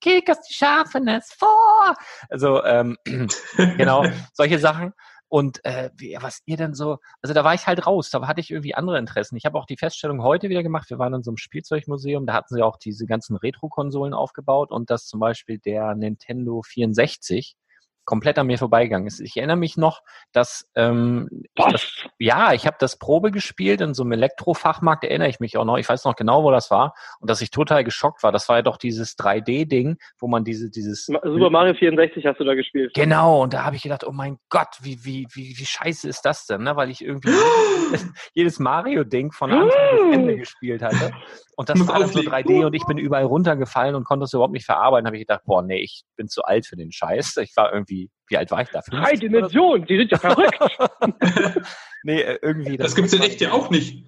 Kickers, 0.00 0.40
die 0.48 0.54
schaffen 0.54 1.08
es 1.08 1.32
vor. 1.32 1.94
Also 2.28 2.62
ähm, 2.64 2.96
genau, 3.56 4.04
solche 4.32 4.58
Sachen. 4.58 4.92
Und 5.32 5.64
äh, 5.64 5.88
was 6.20 6.42
ihr 6.44 6.58
denn 6.58 6.74
so, 6.74 6.98
also 7.22 7.32
da 7.32 7.42
war 7.42 7.54
ich 7.54 7.66
halt 7.66 7.86
raus, 7.86 8.10
da 8.10 8.26
hatte 8.26 8.42
ich 8.42 8.50
irgendwie 8.50 8.74
andere 8.74 8.98
Interessen. 8.98 9.34
Ich 9.36 9.46
habe 9.46 9.58
auch 9.58 9.64
die 9.64 9.78
Feststellung 9.78 10.22
heute 10.22 10.50
wieder 10.50 10.62
gemacht, 10.62 10.90
wir 10.90 10.98
waren 10.98 11.14
in 11.14 11.22
so 11.22 11.30
einem 11.30 11.38
Spielzeugmuseum, 11.38 12.26
da 12.26 12.34
hatten 12.34 12.54
sie 12.54 12.62
auch 12.62 12.76
diese 12.76 13.06
ganzen 13.06 13.36
Retro-Konsolen 13.36 14.12
aufgebaut 14.12 14.70
und 14.70 14.90
dass 14.90 15.06
zum 15.06 15.20
Beispiel 15.20 15.58
der 15.58 15.94
Nintendo 15.94 16.60
64 16.60 17.56
komplett 18.04 18.38
an 18.38 18.46
mir 18.46 18.58
vorbeigegangen 18.58 19.06
ist. 19.06 19.20
Ich 19.20 19.36
erinnere 19.36 19.56
mich 19.56 19.76
noch, 19.76 20.02
dass 20.32 20.70
ähm, 20.74 21.28
ich 21.54 21.64
das, 21.64 22.06
ja, 22.18 22.52
ich 22.52 22.66
habe 22.66 22.76
das 22.80 22.98
Probe 22.98 23.30
gespielt 23.30 23.80
in 23.80 23.94
so 23.94 24.02
einem 24.02 24.12
Elektrofachmarkt, 24.12 25.04
erinnere 25.04 25.28
ich 25.28 25.40
mich 25.40 25.56
auch 25.56 25.64
noch. 25.64 25.78
Ich 25.78 25.88
weiß 25.88 26.04
noch 26.04 26.16
genau, 26.16 26.42
wo 26.42 26.50
das 26.50 26.70
war 26.70 26.94
und 27.20 27.30
dass 27.30 27.40
ich 27.40 27.50
total 27.50 27.84
geschockt 27.84 28.22
war. 28.22 28.32
Das 28.32 28.48
war 28.48 28.56
ja 28.56 28.62
doch 28.62 28.76
dieses 28.76 29.16
3D-Ding, 29.18 29.98
wo 30.18 30.28
man 30.28 30.44
diese 30.44 30.70
dieses 30.70 31.06
Super 31.06 31.50
Mario 31.50 31.74
64 31.74 32.26
hast 32.26 32.40
du 32.40 32.44
da 32.44 32.54
gespielt. 32.54 32.92
Genau. 32.94 33.42
Und 33.42 33.54
da 33.54 33.64
habe 33.64 33.76
ich 33.76 33.82
gedacht, 33.82 34.04
oh 34.04 34.12
mein 34.12 34.38
Gott, 34.48 34.78
wie 34.80 35.04
wie 35.04 35.26
wie 35.32 35.54
wie 35.56 35.66
scheiße 35.66 36.08
ist 36.08 36.22
das 36.22 36.46
denn? 36.46 36.62
Ne? 36.62 36.76
Weil 36.76 36.90
ich 36.90 37.04
irgendwie 37.04 37.30
jedes 38.34 38.58
Mario-Ding 38.58 39.32
von 39.32 39.52
Anfang 39.52 39.70
bis 39.70 40.14
Ende 40.14 40.36
gespielt 40.36 40.82
hatte. 40.82 41.12
Und 41.56 41.68
das 41.68 41.86
war 41.86 41.98
dann 41.98 42.08
so 42.08 42.20
3D 42.20 42.64
und 42.64 42.74
ich 42.74 42.84
bin 42.86 42.98
überall 42.98 43.24
runtergefallen 43.24 43.94
und 43.94 44.04
konnte 44.04 44.24
es 44.24 44.32
überhaupt 44.32 44.54
nicht 44.54 44.64
verarbeiten. 44.64 45.06
habe 45.06 45.16
ich 45.16 45.22
gedacht, 45.22 45.42
boah, 45.44 45.62
nee, 45.62 45.80
ich 45.80 46.04
bin 46.16 46.28
zu 46.28 46.42
alt 46.42 46.66
für 46.66 46.76
den 46.76 46.92
Scheiß. 46.92 47.36
Ich 47.38 47.54
war 47.56 47.72
irgendwie, 47.72 47.91
wie 48.28 48.36
alt 48.36 48.50
war 48.50 48.62
ich 48.62 48.68
da? 48.70 48.80
Drei 48.80 49.12
Dimensionen, 49.12 49.86
die 49.86 49.98
sind 49.98 50.10
ja 50.10 50.18
verrückt. 50.18 50.58
nee, 52.02 52.20
äh, 52.20 52.38
irgendwie. 52.42 52.76
Das, 52.76 52.88
das 52.88 52.94
gibt's 52.96 53.12
in 53.12 53.22
echt 53.22 53.40
ja 53.40 53.52
auch 53.52 53.70
nicht. 53.70 54.04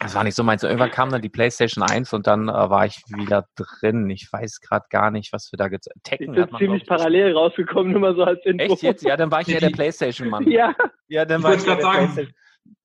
Das 0.00 0.14
war 0.14 0.22
nicht 0.22 0.36
so 0.36 0.44
meins. 0.44 0.62
Irgendwann 0.62 0.92
kam 0.92 1.10
dann 1.10 1.22
die 1.22 1.28
PlayStation 1.28 1.82
1 1.82 2.12
und 2.12 2.28
dann 2.28 2.48
äh, 2.48 2.52
war 2.52 2.86
ich 2.86 3.02
wieder 3.08 3.46
drin. 3.56 4.08
Ich 4.10 4.28
weiß 4.32 4.60
gerade 4.60 4.86
gar 4.90 5.10
nicht, 5.10 5.32
was 5.32 5.50
wir 5.50 5.56
da 5.56 5.66
gezeigt 5.68 6.08
haben. 6.10 6.34
Ich 6.34 6.46
bin 6.46 6.58
ziemlich 6.58 6.86
parallel 6.86 7.32
rausgekommen, 7.32 7.92
nur 7.92 8.00
mal 8.00 8.14
so 8.14 8.22
als 8.22 8.38
Info. 8.44 8.74
Echt 8.74 8.82
jetzt? 8.82 9.02
Ja, 9.02 9.16
dann 9.16 9.30
war 9.32 9.40
ich 9.40 9.48
ja 9.48 9.58
der 9.58 9.70
PlayStation-Mann. 9.70 10.48
ja. 10.50 10.72
Ja, 11.08 11.24
dann 11.24 11.40
ich 11.40 11.44
war 11.44 11.54
ich 11.54 11.64
der 11.64 11.80
sagen, 11.80 12.28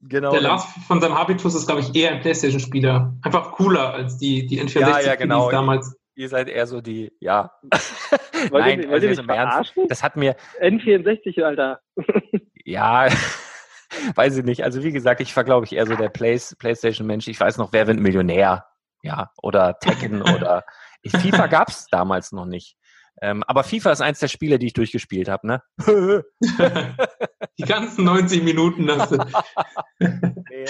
Genau. 0.02 0.32
Der 0.32 0.42
Lars 0.42 0.66
von 0.88 1.02
seinem 1.02 1.18
Habitus 1.18 1.56
ist, 1.56 1.68
glaube 1.68 1.82
ich, 1.82 1.96
eher 1.96 2.12
ein 2.12 2.22
Playstation-Spieler. 2.22 3.16
Einfach 3.22 3.52
cooler 3.52 3.94
als 3.94 4.18
die, 4.18 4.46
die 4.46 4.62
N64 4.62 4.80
ja, 4.80 5.00
ja, 5.02 5.16
genau. 5.16 5.52
damals. 5.52 5.96
Ihr 6.16 6.30
seid 6.30 6.48
eher 6.48 6.68
so 6.68 6.82
die, 6.82 7.12
ja. 7.20 7.52
wollt 8.52 8.66
Nein, 8.66 8.82
ihr, 8.82 8.90
wollt 8.90 9.04
also 9.04 9.24
verarschen? 9.24 9.88
Das 9.88 10.04
hat 10.04 10.16
mir. 10.16 10.36
N64, 10.62 11.44
Alter. 11.44 11.80
ja, 12.66 13.08
weiß 14.16 14.38
ich 14.38 14.46
nicht. 14.46 14.64
Also 14.64 14.84
wie 14.84 14.92
gesagt, 14.92 15.22
ich 15.22 15.36
war, 15.36 15.44
glaube 15.44 15.66
ich, 15.66 15.74
eher 15.74 15.86
so 15.86 15.96
der 15.96 16.10
Play 16.10 16.40
Playstation-Mensch. 16.58 17.28
Ich 17.28 17.40
weiß 17.40 17.58
noch, 17.58 17.74
wer 17.74 17.88
wird 17.88 18.00
Millionär? 18.00 18.66
Ja, 19.02 19.32
oder 19.42 19.78
Tekken 19.80 20.22
oder 20.36 20.64
FIFA 21.06 21.48
gab 21.48 21.70
es 21.70 21.88
damals 21.92 22.32
noch 22.32 22.46
nicht. 22.46 22.78
Ähm, 23.22 23.44
aber 23.46 23.64
FIFA 23.64 23.92
ist 23.92 24.02
eins 24.02 24.20
der 24.20 24.28
Spiele, 24.28 24.58
die 24.58 24.68
ich 24.68 24.74
durchgespielt 24.74 25.30
habe, 25.30 25.46
ne? 25.46 25.62
die 27.60 27.64
ganzen 27.64 28.06
90 28.06 28.42
Minuten 28.42 28.90
hast 28.90 29.12
du. 29.12 29.18
nee, 30.00 30.66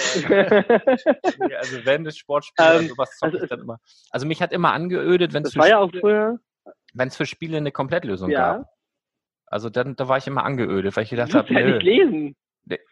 nee, 1.38 1.54
also 1.54 1.84
wenn 1.84 2.04
das 2.04 2.18
Sportspiel 2.18 2.66
ähm, 2.80 2.88
sowas 2.88 3.16
zocke 3.18 3.32
also, 3.32 3.44
ich 3.44 3.48
dann 3.48 3.60
immer. 3.60 3.78
Also 4.10 4.26
mich 4.26 4.42
hat 4.42 4.52
immer 4.52 4.72
angeödet, 4.72 5.32
wenn 5.32 5.44
es 5.44 5.54
für, 5.54 5.66
ja 5.66 5.80
Spiele, 6.94 7.10
für 7.10 7.26
Spiele 7.26 7.56
eine 7.58 7.72
Komplettlösung 7.72 8.30
ja. 8.30 8.56
gab. 8.58 8.70
Also 9.46 9.70
dann, 9.70 9.94
da 9.96 10.08
war 10.08 10.18
ich 10.18 10.26
immer 10.26 10.44
angeödet, 10.44 10.96
weil 10.96 11.04
ich 11.04 11.10
gedacht 11.10 11.34
habe, 11.34 11.52
ja 11.52 11.66
nicht 11.66 11.82
lesen. 11.82 12.36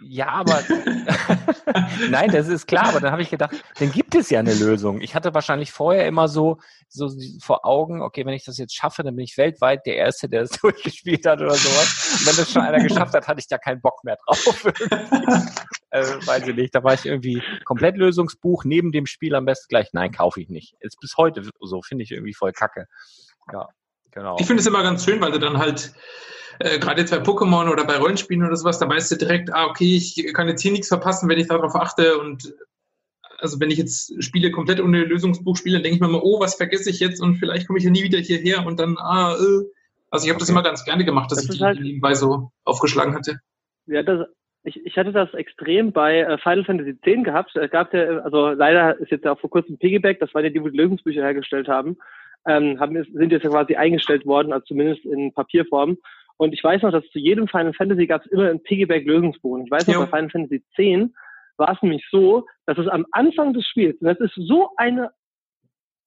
Ja, 0.00 0.28
aber 0.28 0.60
nein, 2.10 2.30
das 2.30 2.48
ist 2.48 2.66
klar, 2.66 2.88
aber 2.88 3.00
dann 3.00 3.10
habe 3.10 3.22
ich 3.22 3.30
gedacht, 3.30 3.52
dann 3.78 3.90
gibt 3.90 4.14
es 4.14 4.28
ja 4.28 4.38
eine 4.38 4.52
Lösung. 4.52 5.00
Ich 5.00 5.14
hatte 5.14 5.32
wahrscheinlich 5.32 5.72
vorher 5.72 6.06
immer 6.06 6.28
so, 6.28 6.58
so 6.88 7.10
vor 7.40 7.64
Augen, 7.64 8.02
okay, 8.02 8.26
wenn 8.26 8.34
ich 8.34 8.44
das 8.44 8.58
jetzt 8.58 8.74
schaffe, 8.74 9.02
dann 9.02 9.16
bin 9.16 9.24
ich 9.24 9.38
weltweit 9.38 9.86
der 9.86 9.96
Erste, 9.96 10.28
der 10.28 10.42
es 10.42 10.50
durchgespielt 10.60 11.24
hat 11.24 11.40
oder 11.40 11.54
sowas. 11.54 12.18
Und 12.18 12.26
wenn 12.26 12.36
das 12.36 12.52
schon 12.52 12.62
einer 12.62 12.82
geschafft 12.82 13.14
hat, 13.14 13.26
hatte 13.26 13.40
ich 13.40 13.48
da 13.48 13.56
keinen 13.56 13.80
Bock 13.80 14.04
mehr 14.04 14.18
drauf. 14.26 14.64
äh, 15.90 16.02
weiß 16.26 16.48
ich 16.48 16.54
nicht. 16.54 16.74
Da 16.74 16.84
war 16.84 16.92
ich 16.92 17.06
irgendwie 17.06 17.42
komplett 17.64 17.96
Lösungsbuch, 17.96 18.64
neben 18.64 18.92
dem 18.92 19.06
Spiel 19.06 19.34
am 19.34 19.46
besten 19.46 19.68
gleich, 19.70 19.88
nein, 19.94 20.12
kaufe 20.12 20.38
ich 20.42 20.50
nicht. 20.50 20.76
Ist 20.80 21.00
bis 21.00 21.16
heute 21.16 21.42
so, 21.60 21.80
finde 21.80 22.04
ich 22.04 22.10
irgendwie 22.10 22.34
voll 22.34 22.52
kacke. 22.52 22.88
Ja, 23.50 23.68
genau. 24.12 24.36
Ich 24.38 24.46
finde 24.46 24.60
es 24.60 24.66
immer 24.66 24.82
ganz 24.82 25.04
schön, 25.04 25.20
weil 25.20 25.32
du 25.32 25.38
dann 25.38 25.58
halt 25.58 25.92
äh, 26.58 26.78
gerade 26.78 27.00
jetzt 27.00 27.10
bei 27.10 27.18
Pokémon 27.18 27.70
oder 27.70 27.84
bei 27.84 27.96
Rollenspielen 27.96 28.46
oder 28.46 28.56
sowas, 28.56 28.78
da 28.78 28.88
weißt 28.88 29.10
du 29.10 29.16
direkt, 29.16 29.52
ah, 29.52 29.66
okay, 29.66 29.96
ich 29.96 30.32
kann 30.32 30.48
jetzt 30.48 30.62
hier 30.62 30.72
nichts 30.72 30.88
verpassen, 30.88 31.28
wenn 31.28 31.38
ich 31.38 31.48
darauf 31.48 31.74
achte 31.74 32.18
und 32.18 32.54
also 33.38 33.58
wenn 33.58 33.70
ich 33.70 33.78
jetzt 33.78 34.22
Spiele 34.22 34.52
komplett 34.52 34.80
ohne 34.80 35.04
Lösungsbuch 35.04 35.56
spiele, 35.56 35.76
dann 35.76 35.82
denke 35.82 35.96
ich 35.96 36.00
mir 36.00 36.08
mal, 36.08 36.20
oh, 36.22 36.38
was 36.38 36.54
vergesse 36.54 36.90
ich 36.90 37.00
jetzt 37.00 37.20
und 37.20 37.36
vielleicht 37.36 37.66
komme 37.66 37.78
ich 37.78 37.84
ja 37.84 37.90
nie 37.90 38.04
wieder 38.04 38.18
hierher 38.18 38.64
und 38.64 38.78
dann, 38.78 38.96
ah, 38.98 39.34
äh. 39.34 39.66
Also 40.10 40.26
ich 40.26 40.30
habe 40.30 40.36
okay. 40.36 40.40
das 40.40 40.48
immer 40.50 40.62
ganz 40.62 40.84
gerne 40.84 41.06
gemacht, 41.06 41.32
dass 41.32 41.38
das 41.38 41.54
ich 41.54 41.58
die 41.58 41.64
halt, 41.64 41.80
nebenbei 41.80 42.14
so 42.14 42.52
aufgeschlagen 42.64 43.14
hatte. 43.14 43.40
Ja, 43.86 44.02
das, 44.02 44.28
ich, 44.62 44.84
ich 44.84 44.96
hatte 44.96 45.10
das 45.10 45.32
extrem 45.34 45.90
bei 45.90 46.20
äh, 46.20 46.38
Final 46.38 46.64
Fantasy 46.64 46.98
X 47.02 47.24
gehabt. 47.24 47.56
Es 47.56 47.70
gab 47.70 47.92
ja, 47.94 48.18
also 48.18 48.50
leider 48.50 48.98
ist 49.00 49.10
jetzt 49.10 49.24
ja 49.24 49.32
auch 49.32 49.40
vor 49.40 49.50
kurzem 49.50 49.78
Piggyback, 49.78 50.20
das 50.20 50.32
waren 50.34 50.44
ja 50.44 50.50
die, 50.50 50.60
die 50.60 50.76
Lösungsbücher 50.76 51.22
hergestellt 51.22 51.66
haben, 51.66 51.96
ähm, 52.46 52.78
haben 52.80 52.94
sind 52.94 53.32
jetzt 53.32 53.44
ja 53.44 53.50
quasi 53.50 53.76
eingestellt 53.76 54.26
worden, 54.26 54.52
also 54.52 54.64
zumindest 54.66 55.04
in 55.04 55.32
Papierform. 55.32 55.98
Und 56.36 56.52
ich 56.52 56.64
weiß 56.64 56.82
noch, 56.82 56.92
dass 56.92 57.08
zu 57.10 57.18
jedem 57.18 57.46
Final 57.46 57.72
Fantasy 57.74 58.06
gab 58.06 58.24
es 58.24 58.32
immer 58.32 58.48
ein 58.50 58.62
Piggyback-Lösungsbogen. 58.62 59.66
Ich 59.66 59.70
weiß 59.70 59.86
noch, 59.86 59.94
jo. 59.94 60.00
bei 60.00 60.06
Final 60.06 60.30
Fantasy 60.30 60.62
X 60.76 61.12
war 61.56 61.72
es 61.72 61.82
nämlich 61.82 62.04
so, 62.10 62.46
dass 62.66 62.78
es 62.78 62.88
am 62.88 63.06
Anfang 63.12 63.52
des 63.52 63.66
Spiels, 63.66 64.00
und 64.00 64.08
das 64.08 64.18
ist 64.18 64.34
so 64.34 64.70
eine, 64.76 65.10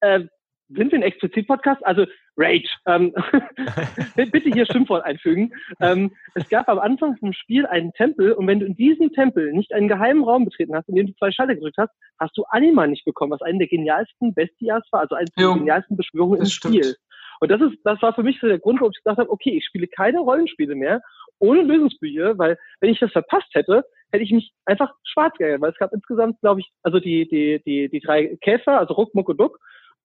äh, 0.00 0.20
sind 0.68 0.92
wir 0.92 0.98
ein 0.98 1.02
Explizit-Podcast? 1.02 1.86
Also 1.86 2.06
Rage. 2.36 2.68
Ähm, 2.86 3.12
bitte 4.16 4.50
hier 4.50 4.66
Schimpfwort 4.66 5.04
einfügen. 5.04 5.52
Ähm, 5.80 6.12
es 6.34 6.48
gab 6.48 6.68
am 6.68 6.78
Anfang 6.78 7.16
vom 7.18 7.32
Spiel 7.32 7.66
einen 7.66 7.92
Tempel 7.92 8.32
und 8.32 8.46
wenn 8.46 8.60
du 8.60 8.66
in 8.66 8.76
diesem 8.76 9.12
Tempel 9.12 9.52
nicht 9.52 9.72
einen 9.72 9.88
geheimen 9.88 10.24
Raum 10.24 10.44
betreten 10.44 10.74
hast, 10.74 10.88
in 10.88 10.96
dem 10.96 11.06
du 11.06 11.14
zwei 11.14 11.30
Schalter 11.30 11.54
gedrückt 11.54 11.78
hast, 11.78 11.92
hast 12.18 12.36
du 12.36 12.44
Anima 12.50 12.86
nicht 12.86 13.04
bekommen, 13.04 13.32
was 13.32 13.42
eine 13.42 13.58
der 13.58 13.68
genialsten 13.68 14.34
Bestias 14.34 14.82
war, 14.90 15.00
also 15.00 15.14
eine 15.14 15.28
der 15.38 15.54
genialsten 15.54 15.96
Beschwörungen 15.96 16.40
im 16.40 16.46
stimmt. 16.46 16.74
Spiel. 16.76 16.96
Und 17.40 17.50
das 17.50 17.60
ist, 17.60 17.76
das 17.84 18.00
war 18.00 18.14
für 18.14 18.22
mich 18.22 18.38
so 18.40 18.46
der 18.46 18.58
Grund, 18.58 18.80
warum 18.80 18.92
ich 18.92 19.02
gesagt 19.02 19.18
habe, 19.18 19.30
okay, 19.30 19.50
ich 19.50 19.66
spiele 19.66 19.86
keine 19.86 20.20
Rollenspiele 20.20 20.74
mehr 20.74 21.02
ohne 21.38 21.62
Lösungsbücher, 21.62 22.38
weil 22.38 22.58
wenn 22.80 22.90
ich 22.90 22.98
das 22.98 23.12
verpasst 23.12 23.48
hätte, 23.52 23.84
hätte 24.10 24.24
ich 24.24 24.32
mich 24.32 24.52
einfach 24.64 24.92
schwarz 25.04 25.36
geärgert, 25.36 25.60
weil 25.60 25.72
es 25.72 25.78
gab 25.78 25.92
insgesamt, 25.92 26.40
glaube 26.40 26.60
ich, 26.60 26.70
also 26.82 26.98
die, 26.98 27.28
die, 27.28 27.60
die, 27.66 27.88
die 27.88 28.00
drei 28.00 28.36
Käfer, 28.40 28.78
also 28.78 28.94
Ruck, 28.94 29.14
Muck 29.14 29.28
und 29.28 29.38
Duck, 29.38 29.58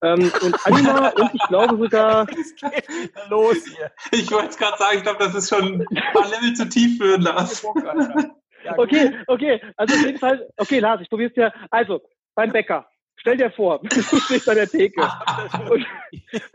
ähm, 0.04 0.32
und 0.42 0.68
Anima 0.68 1.10
und 1.16 1.34
ich 1.34 1.42
glaube 1.48 1.78
sogar. 1.78 2.28
los 3.30 3.66
hier? 3.66 3.92
Ich 4.12 4.32
wollte 4.32 4.50
es 4.50 4.58
gerade 4.58 4.78
sagen, 4.78 4.98
ich 4.98 5.04
glaube, 5.04 5.20
das 5.20 5.36
ist 5.36 5.50
schon 5.50 5.82
ein 5.82 6.14
paar 6.14 6.28
Level 6.28 6.54
zu 6.54 6.68
tief 6.68 6.98
für 6.98 7.18
Lars. 7.18 7.64
okay, 8.78 9.14
okay, 9.28 9.62
also 9.78 9.96
auf 9.96 10.06
jeden 10.06 10.20
Fall, 10.20 10.48
okay, 10.58 10.80
Lars, 10.80 11.02
ich 11.02 11.10
probiere 11.10 11.30
es 11.30 11.36
dir. 11.36 11.54
Also, 11.70 12.02
beim 12.36 12.52
Bäcker. 12.52 12.88
Stell 13.18 13.38
dir 13.38 13.52
vor, 13.52 13.80
du 13.84 14.02
stehst 14.02 14.50
an 14.50 14.56
der 14.56 14.68
Theke. 14.68 15.02
Und, 15.70 15.86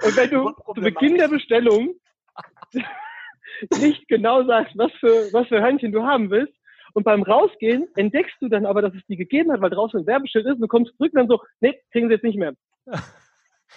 und 0.04 0.16
wenn 0.16 0.30
du 0.30 0.50
zu 0.74 0.80
Beginn 0.80 1.16
der 1.16 1.28
Bestellung 1.28 1.94
nicht 3.78 4.08
genau 4.08 4.44
sagst, 4.44 4.76
was 4.76 4.90
für, 4.98 5.32
was 5.32 5.46
für 5.46 5.60
Hörnchen 5.60 5.92
du 5.92 6.02
haben 6.02 6.30
willst, 6.30 6.52
und 6.94 7.04
beim 7.04 7.22
Rausgehen 7.22 7.86
entdeckst 7.94 8.36
du 8.40 8.48
dann 8.48 8.64
aber, 8.64 8.80
dass 8.80 8.94
es 8.94 9.04
die 9.06 9.18
gegeben 9.18 9.52
hat, 9.52 9.60
weil 9.60 9.68
draußen 9.68 10.00
ein 10.00 10.06
Werbeschild 10.06 10.46
ist, 10.46 10.54
und 10.54 10.62
du 10.62 10.66
kommst 10.66 10.96
zurück 10.96 11.12
und 11.12 11.18
dann 11.18 11.28
so, 11.28 11.42
nee, 11.60 11.78
kriegen 11.92 12.08
sie 12.08 12.14
jetzt 12.14 12.24
nicht 12.24 12.38
mehr. 12.38 12.54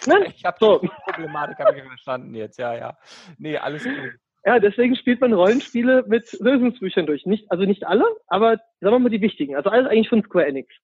Ne? 0.06 0.26
Ich 0.36 0.44
habe 0.44 0.56
so. 0.60 0.78
die 0.78 0.88
Problematik 1.04 1.58
hab 1.58 1.76
ich 1.76 1.82
verstanden 1.82 2.34
jetzt, 2.34 2.58
ja, 2.58 2.74
ja. 2.74 2.98
Nee, 3.38 3.58
alles 3.58 3.84
gut. 3.84 4.12
Ja, 4.44 4.58
deswegen 4.58 4.96
spielt 4.96 5.20
man 5.20 5.32
Rollenspiele 5.32 6.04
mit 6.06 6.32
Lösungsbüchern 6.40 7.06
durch. 7.06 7.26
Nicht, 7.26 7.50
also 7.50 7.64
nicht 7.64 7.86
alle, 7.86 8.04
aber 8.26 8.56
sagen 8.80 8.94
wir 8.94 8.98
mal 8.98 9.10
die 9.10 9.20
wichtigen. 9.20 9.54
Also 9.54 9.68
alles 9.68 9.86
eigentlich 9.86 10.08
von 10.08 10.22
Square 10.22 10.46
Enix. 10.46 10.74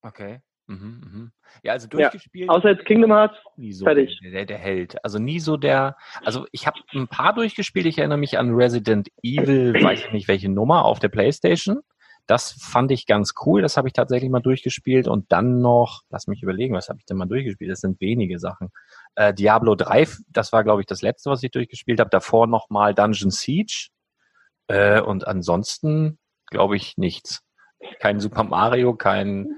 Okay. 0.00 0.40
Mhm, 0.66 1.00
mhm. 1.04 1.32
Ja, 1.62 1.72
also 1.72 1.88
durchgespielt. 1.88 2.48
Ja, 2.48 2.54
außer 2.54 2.70
jetzt 2.70 2.86
Kingdom 2.86 3.12
Hearts. 3.12 3.36
Nie 3.56 3.72
so 3.72 3.84
fertig. 3.84 4.18
Der, 4.22 4.46
der 4.46 4.58
Held. 4.58 5.04
Also 5.04 5.18
nie 5.18 5.40
so 5.40 5.56
der. 5.56 5.96
Also 6.24 6.46
ich 6.52 6.66
habe 6.66 6.78
ein 6.94 7.08
paar 7.08 7.34
durchgespielt. 7.34 7.86
Ich 7.86 7.98
erinnere 7.98 8.18
mich 8.18 8.38
an 8.38 8.54
Resident 8.54 9.08
Evil, 9.22 9.74
weiß 9.74 10.06
ich 10.06 10.12
nicht 10.12 10.28
welche 10.28 10.48
Nummer, 10.48 10.84
auf 10.84 10.98
der 10.98 11.08
Playstation. 11.08 11.80
Das 12.26 12.52
fand 12.52 12.90
ich 12.92 13.06
ganz 13.06 13.34
cool. 13.44 13.62
Das 13.62 13.76
habe 13.76 13.88
ich 13.88 13.94
tatsächlich 13.94 14.30
mal 14.30 14.40
durchgespielt. 14.40 15.08
Und 15.08 15.30
dann 15.32 15.60
noch, 15.60 16.02
lass 16.08 16.26
mich 16.28 16.42
überlegen, 16.42 16.74
was 16.74 16.88
habe 16.88 16.98
ich 16.98 17.04
denn 17.04 17.16
mal 17.16 17.26
durchgespielt? 17.26 17.70
Das 17.70 17.80
sind 17.80 18.00
wenige 18.00 18.38
Sachen. 18.38 18.70
Äh, 19.16 19.34
Diablo 19.34 19.74
3, 19.74 20.06
das 20.28 20.52
war, 20.52 20.62
glaube 20.64 20.80
ich, 20.82 20.86
das 20.86 21.02
letzte, 21.02 21.30
was 21.30 21.42
ich 21.42 21.50
durchgespielt 21.50 22.00
habe. 22.00 22.10
Davor 22.10 22.46
nochmal 22.46 22.94
Dungeon 22.94 23.30
Siege. 23.30 23.88
Äh, 24.68 25.00
und 25.00 25.26
ansonsten, 25.26 26.18
glaube 26.46 26.76
ich, 26.76 26.96
nichts. 26.96 27.42
Kein 27.98 28.20
Super 28.20 28.44
Mario, 28.44 28.94
kein, 28.94 29.48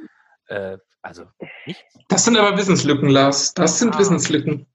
äh, 0.47 0.79
also 1.03 1.25
nichts. 1.67 1.83
Das 2.09 2.25
sind 2.25 2.39
aber 2.39 2.57
Wissenslücken, 2.57 3.11
Lars. 3.11 3.53
Das 3.53 3.79
sind 3.79 3.95
Ah. 3.95 3.99
Wissenslücken. 3.99 4.67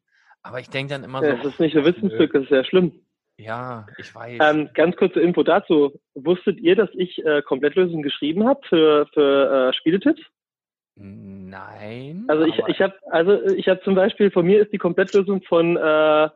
Aber 0.43 0.59
ich 0.59 0.69
denke 0.69 0.93
dann 0.93 1.03
immer 1.03 1.19
so, 1.19 1.25
Ja, 1.25 1.35
das 1.37 1.53
ist 1.53 1.59
nicht 1.59 1.75
eine 1.75 1.85
Wissenslücke, 1.85 2.33
das 2.33 2.43
ist 2.43 2.49
sehr 2.49 2.63
schlimm. 2.63 3.01
Ja, 3.39 3.87
ich 3.97 4.13
weiß. 4.13 4.39
Ähm, 4.41 4.69
ganz 4.73 4.95
kurze 4.97 5.21
Info 5.21 5.43
dazu. 5.43 5.99
Wusstet 6.13 6.59
ihr, 6.59 6.75
dass 6.75 6.89
ich 6.93 7.23
äh, 7.25 7.41
Komplettlösungen 7.41 8.03
geschrieben 8.03 8.47
habe 8.47 8.59
für, 8.67 9.07
für 9.13 9.69
äh, 9.69 9.73
Spieletipps? 9.73 10.21
Nein. 10.95 12.25
Also 12.27 12.43
ich, 12.43 12.59
ich 12.67 12.81
habe 12.81 12.93
also 13.09 13.41
ich 13.45 13.69
habe 13.69 13.81
zum 13.83 13.95
Beispiel 13.95 14.31
von 14.31 14.45
mir 14.45 14.61
ist 14.61 14.73
die 14.73 14.77
Komplettlösung 14.77 15.41
von 15.43 15.77
äh, 15.77 16.29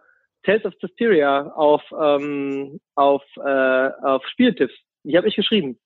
Tales 0.44 0.66
of 0.66 0.74
Suspiria 0.80 1.48
auf 1.48 1.84
ähm, 2.02 2.80
auf 2.96 3.24
äh, 3.38 3.90
auf 4.02 4.26
Spieltipps. 4.28 4.74
Die 5.04 5.18
habe 5.18 5.28
ich 5.28 5.36
geschrieben. 5.36 5.78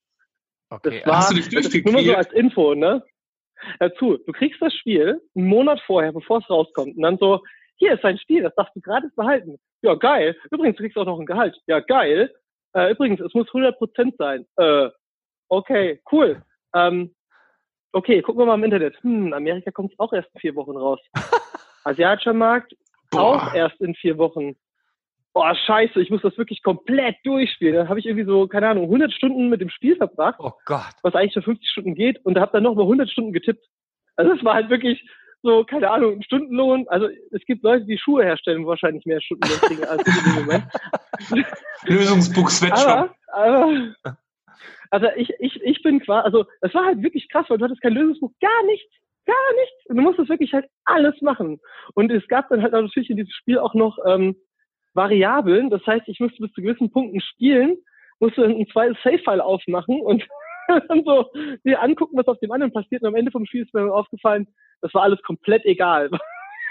Das 0.70 0.80
okay, 0.80 1.02
war 1.06 1.18
Hast 1.18 1.32
du 1.32 1.36
dich 1.36 1.50
das 1.50 1.66
ist 1.66 1.86
nur 1.86 1.96
mal 1.96 2.04
so 2.04 2.14
als 2.14 2.32
Info, 2.34 2.76
ne? 2.76 3.04
Dazu, 3.80 4.18
du 4.18 4.32
kriegst 4.34 4.62
das 4.62 4.74
Spiel 4.76 5.20
einen 5.36 5.48
Monat 5.48 5.82
vorher, 5.88 6.12
bevor 6.12 6.40
es 6.40 6.50
rauskommt, 6.50 6.96
und 6.96 7.02
dann 7.02 7.18
so, 7.18 7.42
hier 7.78 7.94
ist 7.94 8.04
dein 8.04 8.18
Spiel, 8.18 8.44
das 8.44 8.56
darfst 8.56 8.76
du 8.76 8.82
gratis 8.82 9.14
behalten. 9.16 9.58
Ja, 9.82 9.96
geil. 9.96 10.36
Übrigens, 10.52 10.78
du 10.78 10.84
kriegst 10.84 10.98
auch 10.98 11.06
noch 11.06 11.20
ein 11.20 11.26
Gehalt. 11.26 11.58
Ja, 11.68 11.80
geil. 11.80 12.34
Äh, 12.74 12.92
übrigens, 12.92 13.20
es 13.20 13.34
muss 13.34 13.48
100% 13.50 14.16
sein. 14.18 14.46
Äh, 14.58 14.90
okay, 15.48 16.02
cool. 16.12 16.44
Ähm, 16.76 17.16
okay, 17.92 18.22
gucken 18.22 18.42
wir 18.42 18.46
mal 18.46 18.56
im 18.56 18.64
Internet. 18.64 19.02
Hm, 19.02 19.34
Amerika 19.34 19.72
kommt 19.72 19.94
auch 20.00 20.14
erst 20.14 20.30
in 20.34 20.42
vier 20.42 20.56
Wochen 20.56 20.76
raus. 20.76 21.00
Asiatischer 21.84 22.34
Markt 22.34 22.74
auch 23.16 23.54
erst 23.54 23.80
in 23.80 23.96
vier 23.96 24.18
Wochen. 24.18 24.56
Boah, 25.34 25.56
scheiße, 25.56 26.02
ich 26.02 26.10
muss 26.10 26.24
das 26.24 26.38
wirklich 26.38 26.64
komplett 26.64 27.16
durchspielen. 27.24 27.76
Dann 27.76 27.90
habe 27.90 28.00
ich 28.00 28.08
irgendwie 28.08 28.26
so, 28.26 28.48
keine 28.48 28.70
Ahnung, 28.70 28.86
100 28.86 29.14
Stunden 29.14 29.50
mit 29.50 29.62
dem 29.62 29.70
Spiel 29.70 29.96
verbracht 29.96 30.40
oh 30.40 30.54
Gott. 30.66 30.96
was 31.04 31.14
eigentlich 31.14 31.34
für 31.34 31.44
50 31.44 31.70
Stunden 31.70 31.96
geht 31.96 32.26
und 32.26 32.40
habe 32.40 32.52
dann 32.54 32.64
noch 32.64 32.76
mal 32.76 32.82
100 32.82 33.10
Stunden 33.10 33.34
getippt. 33.34 33.64
Also 34.16 34.34
das 34.34 34.44
war 34.44 34.56
halt 34.56 34.70
wirklich 34.70 35.08
so, 35.48 35.64
keine 35.64 35.90
Ahnung, 35.90 36.18
ein 36.18 36.24
Stundenlohn. 36.24 36.86
Also 36.90 37.08
es 37.32 37.44
gibt 37.46 37.64
Leute, 37.64 37.86
die 37.86 37.98
Schuhe 37.98 38.24
herstellen, 38.24 38.66
wo 38.66 38.70
wahrscheinlich 38.70 39.06
mehr 39.06 39.22
Stundenlohn 39.22 39.60
kriegen 39.62 39.86
als 39.86 40.04
in 40.06 40.14
dem 40.14 40.44
Moment. 40.44 40.66
Lösungsbuch 41.86 42.50
Sweatshop. 42.50 43.16
Aber, 43.32 43.96
aber 44.04 44.18
also 44.92 45.08
ich, 45.16 45.30
ich, 45.40 45.62
ich 45.64 45.82
bin 45.84 46.02
quasi, 46.02 46.26
also 46.26 46.46
es 46.62 46.74
war 46.74 46.86
halt 46.86 47.02
wirklich 47.02 47.30
krass, 47.30 47.46
weil 47.48 47.58
du 47.58 47.66
hattest 47.66 47.82
kein 47.82 47.94
Lösungsbuch, 47.94 48.32
gar 48.42 48.64
nichts, 48.66 48.94
gar 49.26 49.54
nichts. 49.56 49.86
Und 49.86 49.96
du 49.96 50.02
musstest 50.02 50.30
wirklich 50.30 50.54
halt 50.54 50.66
alles 50.84 51.16
machen. 51.22 51.62
Und 51.94 52.12
es 52.12 52.28
gab 52.28 52.50
dann 52.50 52.62
halt 52.62 52.74
auch 52.74 52.82
natürlich 52.82 53.10
in 53.10 53.18
diesem 53.18 53.32
Spiel 53.32 53.58
auch 53.58 53.74
noch 53.74 53.98
ähm, 54.06 54.36
Variablen. 54.94 55.70
Das 55.70 55.86
heißt, 55.86 56.08
ich 56.08 56.20
musste 56.20 56.42
bis 56.42 56.52
zu 56.52 56.62
gewissen 56.62 56.92
Punkten 56.92 57.22
spielen, 57.22 57.78
musste 58.20 58.42
dann 58.42 58.52
ein 58.52 58.68
zweites 58.68 58.98
Save-File 59.02 59.42
aufmachen 59.42 60.02
und 60.02 60.28
dann 60.90 61.04
so 61.06 61.32
mir 61.64 61.82
angucken, 61.82 62.18
was 62.18 62.28
auf 62.28 62.40
dem 62.40 62.52
anderen 62.52 62.74
passiert. 62.74 63.02
Und 63.02 63.10
am 63.10 63.16
Ende 63.16 63.32
vom 63.32 63.46
Spiel 63.46 63.64
ist 63.64 63.74
mir 63.74 63.94
aufgefallen, 63.94 64.48
das 64.82 64.94
war 64.94 65.04
alles 65.04 65.22
komplett 65.24 65.66
egal. 65.66 66.10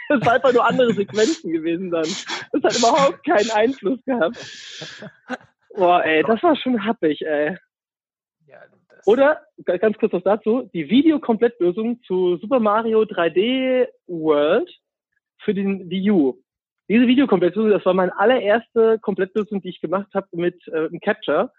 Das 0.09 0.25
war 0.25 0.35
einfach 0.35 0.53
nur 0.53 0.65
andere 0.65 0.93
Sequenzen 0.93 1.53
gewesen 1.53 1.91
dann. 1.91 2.07
Das 2.53 2.63
hat 2.63 2.79
überhaupt 2.79 3.27
keinen 3.27 3.51
Einfluss 3.51 3.99
gehabt. 4.05 4.37
Boah, 5.75 6.05
ey, 6.05 6.23
das 6.23 6.41
war 6.45 6.55
schon 6.55 6.85
happig, 6.85 7.23
ey. 7.23 7.57
Ja, 8.47 8.61
das- 8.89 9.05
Oder, 9.09 9.41
ganz 9.65 9.99
kurz 9.99 10.13
noch 10.13 10.23
dazu, 10.23 10.71
die 10.73 10.89
Videokomplettlösung 10.89 12.01
zu 12.05 12.37
Super 12.37 12.61
Mario 12.61 13.03
3D 13.03 13.89
World 14.07 14.71
für 15.39 15.55
den 15.55 15.91
Wii 15.91 16.11
U. 16.13 16.39
Diese 16.89 17.09
Videokomplettlösung, 17.09 17.73
das 17.73 17.85
war 17.85 17.95
meine 17.95 18.17
allererste 18.17 19.01
Komplettlösung, 19.01 19.61
die 19.61 19.71
ich 19.71 19.81
gemacht 19.81 20.15
habe 20.15 20.29
mit 20.33 20.67
äh, 20.69 20.89
Capture. 21.01 21.53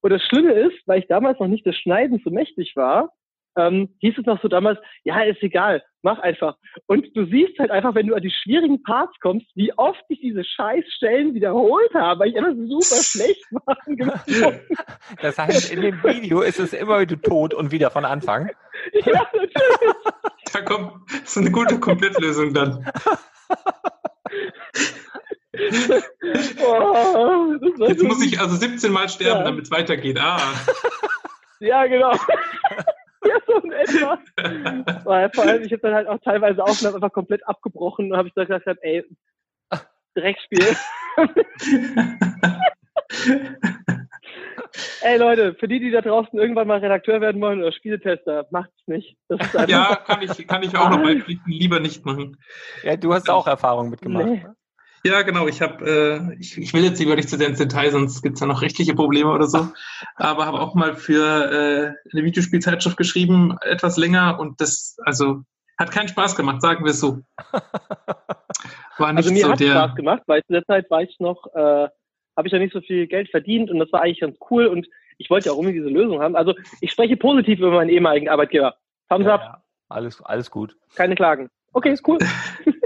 Und 0.00 0.10
das 0.10 0.22
Schlimme 0.24 0.54
ist, 0.54 0.76
weil 0.86 0.98
ich 0.98 1.06
damals 1.06 1.38
noch 1.38 1.46
nicht 1.46 1.64
des 1.66 1.76
Schneidens 1.76 2.22
so 2.24 2.30
mächtig 2.30 2.74
war, 2.74 3.12
ähm, 3.56 3.94
hieß 4.00 4.14
es 4.18 4.26
noch 4.26 4.40
so 4.42 4.48
damals, 4.48 4.78
ja, 5.04 5.20
ist 5.22 5.42
egal, 5.42 5.82
mach 6.02 6.18
einfach. 6.20 6.56
Und 6.86 7.06
du 7.16 7.26
siehst 7.26 7.58
halt 7.58 7.70
einfach, 7.70 7.94
wenn 7.94 8.06
du 8.06 8.14
an 8.14 8.22
die 8.22 8.30
schwierigen 8.30 8.82
Parts 8.82 9.12
kommst, 9.20 9.46
wie 9.54 9.72
oft 9.76 10.02
ich 10.08 10.20
diese 10.20 10.44
Scheißstellen 10.44 11.34
wiederholt 11.34 11.92
habe, 11.94 12.20
weil 12.20 12.28
ich 12.30 12.36
einfach 12.38 12.54
super 12.66 13.02
schlecht 13.02 13.44
machen 13.50 14.12
Das 15.22 15.38
heißt, 15.38 15.72
in 15.72 15.82
dem 15.82 16.02
Video 16.02 16.40
ist 16.42 16.58
es 16.60 16.72
immer 16.72 17.00
wieder 17.00 17.20
tot 17.20 17.54
und 17.54 17.70
wieder 17.72 17.90
von 17.90 18.04
Anfang. 18.04 18.50
Ja, 19.04 19.12
natürlich. 19.32 19.94
Da 20.52 20.60
kommt, 20.62 20.92
das 21.08 21.20
ist 21.22 21.38
eine 21.38 21.52
gute 21.52 21.78
Komplettlösung 21.78 22.52
dann. 22.52 22.84
Oh, 26.64 27.54
Jetzt 27.86 28.02
muss 28.02 28.24
ich 28.24 28.40
also 28.40 28.56
17 28.56 28.90
Mal 28.92 29.08
sterben, 29.08 29.40
Ja. 29.40 29.44
damit 29.44 29.64
es 29.66 29.70
weitergeht. 29.70 30.18
Ah. 30.20 30.40
Ja, 31.60 31.86
genau. 31.86 32.12
Ja, 33.32 33.40
so 33.46 33.58
in 33.58 33.72
etwa. 33.72 34.18
Weil 35.04 35.30
vor 35.30 35.44
allem, 35.44 35.62
ich 35.62 35.72
habe 35.72 35.82
dann 35.82 35.94
halt 35.94 36.08
auch 36.08 36.18
teilweise 36.20 36.62
Aufnahmen 36.62 36.96
einfach 36.96 37.12
komplett 37.12 37.46
abgebrochen 37.46 38.12
und 38.12 38.18
habe 38.18 38.28
ich 38.28 38.34
dann 38.34 38.46
gesagt, 38.46 38.78
ey, 38.82 39.04
Dreckspiel. 40.14 40.76
ey 45.02 45.16
Leute, 45.16 45.54
für 45.54 45.68
die, 45.68 45.80
die 45.80 45.90
da 45.90 46.00
draußen 46.02 46.38
irgendwann 46.38 46.68
mal 46.68 46.78
Redakteur 46.78 47.20
werden 47.20 47.40
wollen 47.40 47.60
oder 47.60 47.72
Spieletester, 47.72 48.46
macht's 48.50 48.86
nicht. 48.86 49.16
Das 49.28 49.40
ist 49.40 49.56
einfach 49.56 49.68
Ja, 49.68 49.96
kann 49.96 50.22
ich, 50.22 50.46
kann 50.46 50.62
ich 50.62 50.76
auch 50.76 50.90
noch 50.90 51.02
beipflichten. 51.02 51.50
Lieber 51.52 51.80
nicht 51.80 52.04
machen. 52.04 52.36
Ja, 52.82 52.96
du 52.96 53.14
hast 53.14 53.30
auch 53.30 53.46
Erfahrung 53.46 53.88
mitgemacht. 53.90 54.26
Nee. 54.26 54.42
ne? 54.42 54.56
Ja, 55.04 55.22
genau. 55.22 55.48
Ich 55.48 55.60
habe, 55.60 55.84
äh, 56.34 56.40
ich, 56.40 56.56
ich 56.58 56.72
will 56.74 56.84
jetzt 56.84 57.00
lieber 57.00 57.16
nicht 57.16 57.28
zu 57.28 57.36
sehr 57.36 57.48
ins 57.48 57.58
Detail, 57.58 57.90
sonst 57.90 58.22
gibt's 58.22 58.40
ja 58.40 58.46
noch 58.46 58.62
rechtliche 58.62 58.94
Probleme 58.94 59.30
oder 59.32 59.46
so. 59.46 59.68
Aber 60.14 60.46
habe 60.46 60.60
auch 60.60 60.74
mal 60.74 60.94
für 60.94 61.24
äh, 61.50 62.10
eine 62.12 62.24
Videospielzeitschrift 62.24 62.96
geschrieben, 62.96 63.56
etwas 63.62 63.96
länger 63.96 64.38
und 64.38 64.60
das, 64.60 64.96
also 65.04 65.42
hat 65.78 65.90
keinen 65.90 66.08
Spaß 66.08 66.36
gemacht, 66.36 66.60
sagen 66.62 66.84
wir 66.84 66.92
es 66.92 67.00
so. 67.00 67.18
War 68.98 69.12
nicht 69.12 69.24
Also 69.24 69.32
mir 69.32 69.44
so 69.44 69.50
hat 69.52 69.60
der. 69.60 69.72
Spaß 69.72 69.94
gemacht, 69.96 70.22
weil 70.26 70.42
zu 70.44 70.52
der 70.52 70.64
Zeit 70.66 70.88
war 70.90 71.02
ich 71.02 71.16
noch, 71.18 71.46
äh, 71.54 71.88
habe 72.36 72.46
ich 72.46 72.52
ja 72.52 72.58
nicht 72.58 72.72
so 72.72 72.80
viel 72.80 73.06
Geld 73.08 73.28
verdient 73.30 73.70
und 73.70 73.78
das 73.78 73.90
war 73.92 74.02
eigentlich 74.02 74.20
ganz 74.20 74.36
cool 74.50 74.66
und 74.66 74.86
ich 75.18 75.30
wollte 75.30 75.46
ja 75.46 75.52
auch 75.52 75.58
irgendwie 75.58 75.78
diese 75.78 75.88
Lösung 75.88 76.20
haben. 76.20 76.36
Also 76.36 76.54
ich 76.80 76.90
spreche 76.92 77.16
positiv 77.16 77.58
über 77.58 77.72
meinen 77.72 77.90
ehemaligen 77.90 78.28
Arbeitgeber. 78.28 78.76
Thumbs 79.08 79.26
Ja, 79.26 79.34
up, 79.34 79.40
ja. 79.40 79.62
Alles, 79.88 80.22
alles 80.22 80.50
gut. 80.50 80.76
keine 80.94 81.14
Klagen. 81.14 81.48
Okay, 81.72 81.90
ist 81.92 82.06
cool. 82.06 82.18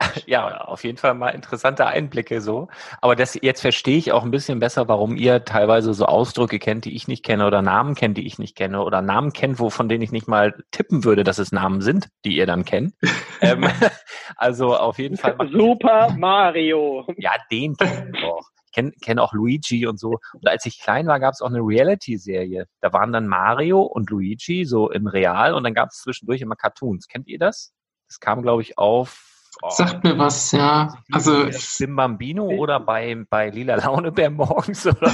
Ja, 0.26 0.62
auf 0.62 0.84
jeden 0.84 0.98
Fall 0.98 1.14
mal 1.14 1.30
interessante 1.30 1.86
Einblicke 1.86 2.40
so. 2.40 2.68
Aber 3.00 3.16
das, 3.16 3.38
jetzt 3.40 3.60
verstehe 3.60 3.96
ich 3.96 4.12
auch 4.12 4.24
ein 4.24 4.30
bisschen 4.30 4.60
besser, 4.60 4.88
warum 4.88 5.16
ihr 5.16 5.44
teilweise 5.44 5.94
so 5.94 6.06
Ausdrücke 6.06 6.58
kennt, 6.58 6.84
die 6.84 6.94
ich 6.94 7.08
nicht 7.08 7.24
kenne 7.24 7.46
oder 7.46 7.62
Namen 7.62 7.94
kennt, 7.94 8.16
die 8.16 8.26
ich 8.26 8.38
nicht 8.38 8.56
kenne 8.56 8.82
oder 8.82 9.02
Namen 9.02 9.32
kennt, 9.32 9.58
wo, 9.58 9.70
von 9.70 9.88
denen 9.88 10.02
ich 10.02 10.12
nicht 10.12 10.28
mal 10.28 10.54
tippen 10.70 11.04
würde, 11.04 11.24
dass 11.24 11.38
es 11.38 11.52
Namen 11.52 11.80
sind, 11.80 12.08
die 12.24 12.36
ihr 12.36 12.46
dann 12.46 12.64
kennt. 12.64 12.94
ähm, 13.40 13.66
also 14.36 14.76
auf 14.76 14.98
jeden 14.98 15.16
Fall. 15.16 15.36
Super 15.52 16.14
Mario. 16.16 17.06
Ja, 17.16 17.32
den 17.50 17.76
kenne 17.76 18.12
ich 18.14 18.24
auch. 18.24 18.48
Ich 18.66 18.72
kenne 18.72 18.92
kenn 19.02 19.18
auch 19.18 19.32
Luigi 19.32 19.86
und 19.86 19.98
so. 19.98 20.18
Und 20.32 20.46
als 20.46 20.64
ich 20.64 20.80
klein 20.80 21.08
war, 21.08 21.18
gab 21.18 21.34
es 21.34 21.42
auch 21.42 21.48
eine 21.48 21.58
Reality-Serie. 21.58 22.66
Da 22.80 22.92
waren 22.92 23.12
dann 23.12 23.26
Mario 23.26 23.82
und 23.82 24.10
Luigi 24.10 24.64
so 24.64 24.90
im 24.90 25.08
Real 25.08 25.54
und 25.54 25.64
dann 25.64 25.74
gab 25.74 25.88
es 25.88 26.02
zwischendurch 26.02 26.40
immer 26.40 26.54
Cartoons. 26.54 27.08
Kennt 27.08 27.26
ihr 27.26 27.40
das? 27.40 27.72
Das 28.06 28.20
kam, 28.20 28.42
glaube 28.42 28.62
ich, 28.62 28.78
auf. 28.78 29.29
Oh, 29.62 29.70
Sagt 29.70 30.04
mir 30.04 30.18
was, 30.18 30.52
ja. 30.52 30.94
Also 31.10 31.46
Bim 31.78 31.96
Bambino 31.96 32.46
oder 32.46 32.80
bei, 32.80 33.16
bei 33.28 33.50
Lila 33.50 33.76
Launebär 33.76 34.30
morgens 34.30 34.86
oder 34.86 35.00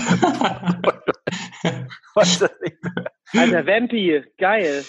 was 2.14 2.38
das 2.38 2.50
nicht 2.62 2.82
mehr. 2.82 3.12
Alter, 3.35 3.66
Vampi, 3.66 4.22
geil. 4.38 4.85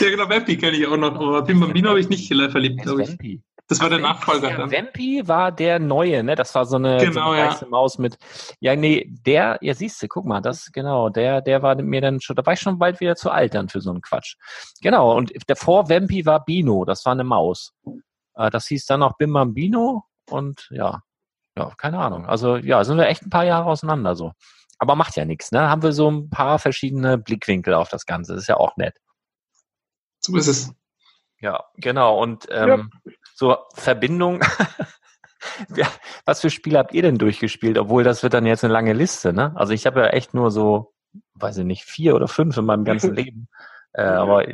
ja, 0.00 0.10
genau, 0.10 0.28
Vampy 0.28 0.56
kenne 0.56 0.76
ich 0.76 0.86
auch 0.86 0.96
noch, 0.96 1.14
aber 1.14 1.42
Bim 1.42 1.60
Bambino 1.60 1.90
habe 1.90 2.00
ich 2.00 2.08
nicht 2.08 2.26
verliebt, 2.28 2.82
glaube 2.82 3.02
ich. 3.02 3.08
Vampi? 3.10 3.42
Das 3.68 3.80
war 3.80 3.90
der 3.90 4.02
Vampi 4.02 4.14
Nachfolger 4.14 4.50
ist 4.50 4.58
dann. 4.58 4.70
Ja, 4.70 4.78
Vampi 4.78 5.22
war 5.26 5.52
der 5.52 5.78
neue, 5.78 6.24
ne? 6.24 6.34
Das 6.34 6.54
war 6.54 6.64
so 6.64 6.76
eine, 6.76 7.00
so 7.00 7.06
Genau, 7.06 7.32
eine 7.32 7.42
ja. 7.42 7.50
weiße 7.50 7.66
Maus 7.66 7.98
mit. 7.98 8.18
Ja, 8.60 8.74
nee, 8.74 9.06
der, 9.26 9.58
ja 9.60 9.74
siehst 9.74 10.02
du, 10.02 10.08
guck 10.08 10.24
mal, 10.24 10.40
das, 10.40 10.70
genau, 10.72 11.10
der, 11.10 11.42
der 11.42 11.62
war 11.62 11.76
mir 11.76 12.00
dann 12.00 12.20
schon, 12.20 12.34
da 12.34 12.44
war 12.44 12.54
ich 12.54 12.60
schon 12.60 12.78
bald 12.78 13.00
wieder 13.00 13.14
zu 13.14 13.30
alt 13.30 13.54
dann 13.54 13.68
für 13.68 13.80
so 13.80 13.90
einen 13.90 14.00
Quatsch. 14.00 14.36
Genau, 14.80 15.16
und 15.16 15.32
davor 15.46 15.88
Vampi 15.88 16.24
war 16.26 16.44
Bino, 16.44 16.84
das 16.84 17.04
war 17.04 17.12
eine 17.12 17.24
Maus. 17.24 17.74
Äh, 18.38 18.50
Das 18.50 18.66
hieß 18.66 18.86
dann 18.86 19.02
auch 19.02 19.16
Bim 19.18 19.32
Bambino 19.32 20.04
und 20.30 20.68
ja, 20.70 21.02
ja, 21.56 21.72
keine 21.76 21.98
Ahnung. 21.98 22.26
Also 22.26 22.56
ja, 22.56 22.84
sind 22.84 22.98
wir 22.98 23.08
echt 23.08 23.22
ein 23.22 23.30
paar 23.30 23.44
Jahre 23.44 23.66
auseinander 23.66 24.14
so. 24.14 24.32
Aber 24.78 24.94
macht 24.94 25.16
ja 25.16 25.24
nichts, 25.24 25.50
ne? 25.50 25.68
Haben 25.68 25.82
wir 25.82 25.92
so 25.92 26.10
ein 26.10 26.30
paar 26.30 26.58
verschiedene 26.58 27.18
Blickwinkel 27.18 27.74
auf 27.74 27.88
das 27.88 28.06
Ganze. 28.06 28.34
Das 28.34 28.42
ist 28.42 28.48
ja 28.48 28.56
auch 28.56 28.76
nett. 28.76 28.96
So 30.20 30.36
ist 30.36 30.46
es. 30.46 30.72
Ja, 31.40 31.64
genau. 31.74 32.20
Und 32.20 32.46
ähm, 32.50 32.90
so 33.34 33.56
Verbindung. 33.74 34.40
ja, 35.76 35.88
was 36.24 36.40
für 36.40 36.50
Spiele 36.50 36.78
habt 36.78 36.94
ihr 36.94 37.02
denn 37.02 37.18
durchgespielt? 37.18 37.76
Obwohl 37.76 38.04
das 38.04 38.22
wird 38.22 38.34
dann 38.34 38.46
jetzt 38.46 38.62
eine 38.62 38.72
lange 38.72 38.92
Liste, 38.92 39.32
ne? 39.32 39.52
Also 39.56 39.72
ich 39.72 39.84
habe 39.86 40.00
ja 40.00 40.06
echt 40.08 40.32
nur 40.32 40.52
so 40.52 40.94
weiß 41.34 41.58
ich 41.58 41.64
nicht, 41.64 41.84
vier 41.84 42.14
oder 42.14 42.28
fünf 42.28 42.56
in 42.56 42.64
meinem 42.64 42.84
ganzen 42.84 43.14
Leben. 43.14 43.48
Äh, 43.92 44.02
aber 44.02 44.46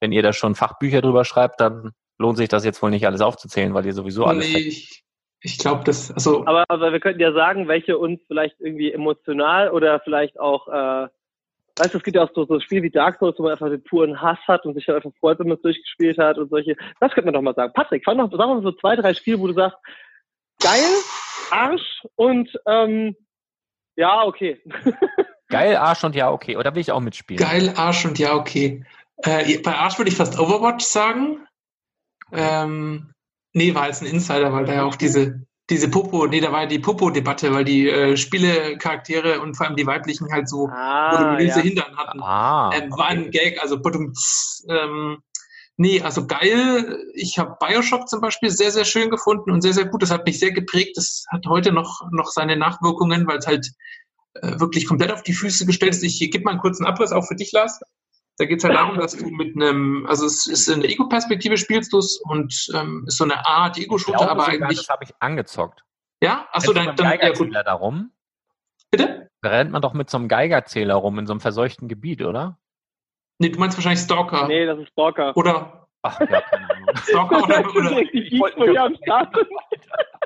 wenn 0.00 0.12
ihr 0.12 0.22
da 0.22 0.32
schon 0.32 0.54
Fachbücher 0.54 1.02
drüber 1.02 1.24
schreibt, 1.24 1.60
dann 1.60 1.92
lohnt 2.20 2.36
sich 2.36 2.48
das 2.48 2.64
jetzt 2.64 2.82
wohl 2.82 2.90
nicht 2.90 3.06
alles 3.06 3.22
aufzuzählen, 3.22 3.72
weil 3.72 3.86
ihr 3.86 3.94
sowieso 3.94 4.24
alles. 4.24 4.52
Nee, 4.52 4.58
ich, 4.58 5.02
ich 5.40 5.58
glaube, 5.58 5.84
das, 5.84 6.12
also. 6.12 6.46
Aber, 6.46 6.64
aber 6.68 6.92
wir 6.92 7.00
könnten 7.00 7.20
ja 7.20 7.32
sagen, 7.32 7.66
welche 7.66 7.96
uns 7.96 8.20
vielleicht 8.28 8.60
irgendwie 8.60 8.92
emotional 8.92 9.70
oder 9.70 10.00
vielleicht 10.00 10.38
auch, 10.38 10.68
äh, 10.68 11.08
weißt 11.78 11.94
du, 11.94 11.98
es 11.98 12.04
gibt 12.04 12.16
ja 12.16 12.22
auch 12.22 12.30
so, 12.34 12.44
so 12.44 12.54
ein 12.54 12.60
Spiel 12.60 12.82
wie 12.82 12.90
Dark 12.90 13.18
Souls, 13.18 13.38
wo 13.38 13.44
man 13.44 13.52
einfach 13.52 13.70
den 13.70 13.82
puren 13.82 14.20
Hass 14.20 14.38
hat 14.46 14.66
und 14.66 14.74
sich 14.74 14.84
dann 14.84 14.96
einfach 14.96 15.12
freut, 15.18 15.38
wenn 15.38 15.48
man 15.48 15.56
es 15.56 15.62
durchgespielt 15.62 16.18
hat 16.18 16.36
und 16.36 16.50
solche. 16.50 16.76
Das 17.00 17.12
könnte 17.12 17.26
man 17.26 17.34
doch 17.34 17.42
mal 17.42 17.54
sagen. 17.54 17.72
Patrick, 17.72 18.04
fang 18.04 18.18
noch, 18.18 18.30
sag 18.30 18.38
mal 18.38 18.62
so 18.62 18.72
zwei, 18.72 18.96
drei 18.96 19.14
Spiele, 19.14 19.40
wo 19.40 19.46
du 19.46 19.54
sagst, 19.54 19.78
geil, 20.60 20.92
Arsch 21.50 22.02
und 22.16 22.50
ähm, 22.66 23.16
ja, 23.96 24.24
okay. 24.24 24.60
Geil, 25.48 25.74
Arsch 25.74 26.04
und 26.04 26.14
ja, 26.14 26.30
okay. 26.30 26.56
Oder 26.56 26.72
will 26.74 26.80
ich 26.80 26.92
auch 26.92 27.00
mitspielen? 27.00 27.42
Geil, 27.42 27.72
Arsch 27.76 28.04
und 28.04 28.20
ja, 28.20 28.34
okay. 28.34 28.84
Äh, 29.16 29.58
bei 29.58 29.74
Arsch 29.74 29.98
würde 29.98 30.10
ich 30.10 30.16
fast 30.16 30.38
Overwatch 30.38 30.84
sagen. 30.84 31.44
Ähm, 32.32 33.12
nee, 33.52 33.74
war 33.74 33.86
jetzt 33.86 34.02
ein 34.02 34.06
Insider, 34.06 34.52
weil 34.52 34.64
da 34.64 34.74
ja 34.74 34.84
auch 34.84 34.96
diese, 34.96 35.46
diese 35.70 35.88
Popo, 35.88 36.26
nee, 36.26 36.40
da 36.40 36.52
war 36.52 36.62
ja 36.62 36.66
die 36.66 36.78
Popo-Debatte, 36.78 37.52
weil 37.54 37.64
die 37.64 37.88
äh, 37.88 38.16
Spielecharaktere 38.16 39.40
und 39.40 39.56
vor 39.56 39.66
allem 39.66 39.76
die 39.76 39.86
weiblichen 39.86 40.32
halt 40.32 40.48
so 40.48 40.68
Ah, 40.68 41.38
ja. 41.40 41.56
Hintern 41.56 41.96
hatten. 41.96 42.20
Ah, 42.20 42.70
ähm, 42.74 42.90
war 42.90 43.06
ein 43.06 43.30
Gag, 43.30 43.60
also 43.62 43.80
ähm, 44.68 45.18
nee, 45.76 46.02
also 46.02 46.26
geil. 46.26 46.98
Ich 47.14 47.38
habe 47.38 47.56
Bioshock 47.60 48.08
zum 48.08 48.20
Beispiel 48.20 48.50
sehr, 48.50 48.72
sehr 48.72 48.84
schön 48.84 49.10
gefunden 49.10 49.50
und 49.52 49.62
sehr, 49.62 49.72
sehr 49.72 49.86
gut. 49.86 50.02
Das 50.02 50.10
hat 50.10 50.26
mich 50.26 50.38
sehr 50.38 50.52
geprägt. 50.52 50.96
Das 50.96 51.24
hat 51.28 51.46
heute 51.46 51.72
noch, 51.72 52.02
noch 52.10 52.30
seine 52.30 52.56
Nachwirkungen, 52.56 53.26
weil 53.28 53.38
es 53.38 53.46
halt 53.46 53.70
äh, 54.34 54.58
wirklich 54.58 54.86
komplett 54.86 55.12
auf 55.12 55.22
die 55.22 55.32
Füße 55.32 55.66
gestellt 55.66 55.94
ist. 55.94 56.02
Ich 56.02 56.18
gebe 56.18 56.44
mal 56.44 56.52
einen 56.52 56.60
kurzen 56.60 56.84
Abriss 56.84 57.12
auch 57.12 57.26
für 57.26 57.36
dich, 57.36 57.52
Lars. 57.52 57.80
Da 58.40 58.46
geht 58.46 58.60
es 58.60 58.64
halt 58.64 58.74
darum, 58.74 58.96
dass 58.96 59.14
du 59.14 59.28
mit 59.28 59.54
einem, 59.54 60.06
also 60.06 60.24
es 60.24 60.46
ist 60.46 60.66
in 60.68 60.80
der 60.80 60.88
Ego-Perspektive 60.88 61.58
spielst 61.58 61.92
du 61.92 61.98
es 61.98 62.18
und 62.24 62.70
ähm, 62.74 63.04
ist 63.06 63.18
so 63.18 63.24
eine 63.24 63.44
Art 63.44 63.76
Ego-Shooter, 63.76 64.30
aber 64.30 64.44
sogar, 64.44 64.62
eigentlich. 64.62 64.78
das 64.78 64.88
habe 64.88 65.04
ich 65.04 65.10
angezockt. 65.20 65.84
Ja? 66.22 66.48
Achso, 66.50 66.72
dann, 66.72 66.96
dann 66.96 67.04
ja 67.04 67.10
gut. 67.12 67.20
Geigerzähler 67.20 67.64
da 67.64 67.74
rum? 67.74 68.12
Bitte? 68.90 69.28
Da 69.42 69.50
rennt 69.50 69.72
man 69.72 69.82
doch 69.82 69.92
mit 69.92 70.08
so 70.08 70.16
einem 70.16 70.28
Geigerzähler 70.28 70.94
rum 70.94 71.18
in 71.18 71.26
so 71.26 71.34
einem 71.34 71.40
verseuchten 71.40 71.86
Gebiet, 71.86 72.22
oder? 72.22 72.58
Nee, 73.38 73.50
du 73.50 73.58
meinst 73.58 73.76
wahrscheinlich 73.76 74.00
Stalker. 74.00 74.48
Nee, 74.48 74.64
das 74.64 74.78
ist 74.78 74.88
Stalker. 74.88 75.36
Oder 75.36 75.86
Ach, 76.00 76.18
ja, 76.20 76.40
keine 76.40 76.70
Ahnung. 76.70 76.88
Stalker 77.02 77.42
oder, 77.42 77.96
richtig 77.96 78.78
am 78.78 78.94
Start 78.94 79.36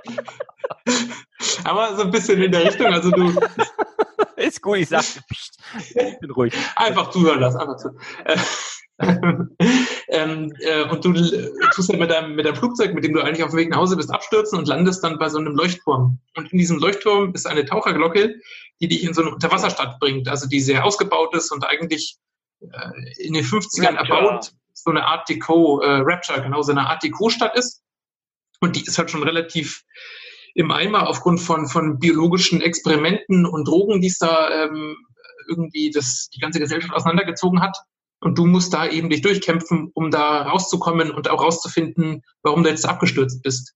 aber 1.65 1.97
so 1.97 2.03
ein 2.03 2.11
bisschen 2.13 2.41
in 2.43 2.53
der 2.53 2.65
Richtung. 2.65 2.93
Also 2.93 3.11
du 3.11 3.35
Ist 4.37 4.63
gut, 4.63 4.79
ich 4.79 4.89
pst, 4.89 5.59
ich 5.95 6.19
bin 6.21 6.31
ruhig. 6.31 6.55
einfach 6.77 7.11
zuhören 7.11 7.41
lassen, 7.41 7.59
einfach 7.59 7.77
zu. 7.77 7.91
Äh, 8.25 8.37
ähm, 10.09 10.53
äh, 10.61 10.83
und 10.85 11.05
du 11.05 11.13
tust 11.73 11.91
ja 11.91 11.99
mit 11.99 12.11
deinem, 12.11 12.37
mit 12.37 12.47
deinem 12.47 12.55
Flugzeug, 12.55 12.95
mit 12.95 13.03
dem 13.03 13.13
du 13.13 13.21
eigentlich 13.21 13.43
auf 13.43 13.51
dem 13.51 13.59
Weg 13.59 13.71
nach 13.71 13.79
Hause 13.79 13.97
bist, 13.97 14.13
abstürzen 14.13 14.59
und 14.59 14.69
landest 14.69 15.03
dann 15.03 15.19
bei 15.19 15.29
so 15.29 15.39
einem 15.39 15.57
Leuchtturm. 15.57 16.21
Und 16.37 16.53
in 16.53 16.59
diesem 16.59 16.79
Leuchtturm 16.79 17.35
ist 17.35 17.47
eine 17.47 17.65
Taucherglocke, 17.65 18.37
die 18.81 18.89
dich 18.89 19.03
in 19.03 19.13
so 19.13 19.23
eine 19.23 19.33
Unterwasserstadt 19.33 19.99
bringt, 19.99 20.29
also 20.29 20.49
die 20.49 20.61
sehr 20.61 20.85
ausgebaut 20.85 21.35
ist 21.35 21.51
und 21.51 21.65
eigentlich 21.65 22.19
äh, 22.61 23.23
in 23.23 23.35
den 23.35 23.45
50ern 23.45 23.97
Rapture. 23.97 24.19
erbaut, 24.19 24.53
so 24.73 24.91
eine 24.91 25.05
Art 25.05 25.29
Deco, 25.29 25.81
äh, 25.81 26.01
Rapture, 26.03 26.41
genau, 26.41 26.63
so 26.63 26.71
eine 26.71 26.87
Art 26.87 27.03
Deco-Stadt 27.03 27.57
ist. 27.57 27.83
Und 28.61 28.77
die 28.77 28.85
ist 28.85 28.97
halt 28.97 29.11
schon 29.11 29.25
relativ 29.25 29.85
im 30.55 30.71
Eimer 30.71 31.09
aufgrund 31.09 31.41
von, 31.41 31.69
von 31.69 31.99
biologischen 31.99 32.61
Experimenten 32.61 33.45
und 33.45 33.67
Drogen, 33.67 34.01
die 34.01 34.07
es 34.07 34.19
da 34.19 34.65
ähm, 34.65 34.97
irgendwie 35.49 35.91
das, 35.91 36.29
die 36.35 36.41
ganze 36.41 36.61
Gesellschaft 36.61 36.95
auseinandergezogen 36.95 37.61
hat. 37.61 37.77
Und 38.21 38.39
du 38.39 38.47
musst 38.47 38.73
da 38.73 38.89
eben 38.89 39.11
dich 39.11 39.21
durchkämpfen, 39.21 39.91
um 39.95 40.11
da 40.11 40.43
rauszukommen 40.43 41.11
und 41.11 41.29
auch 41.29 41.43
rauszufinden, 41.43 42.23
warum 42.43 42.63
du 42.63 42.71
jetzt 42.71 42.89
abgestürzt 42.89 43.43
bist. 43.43 43.75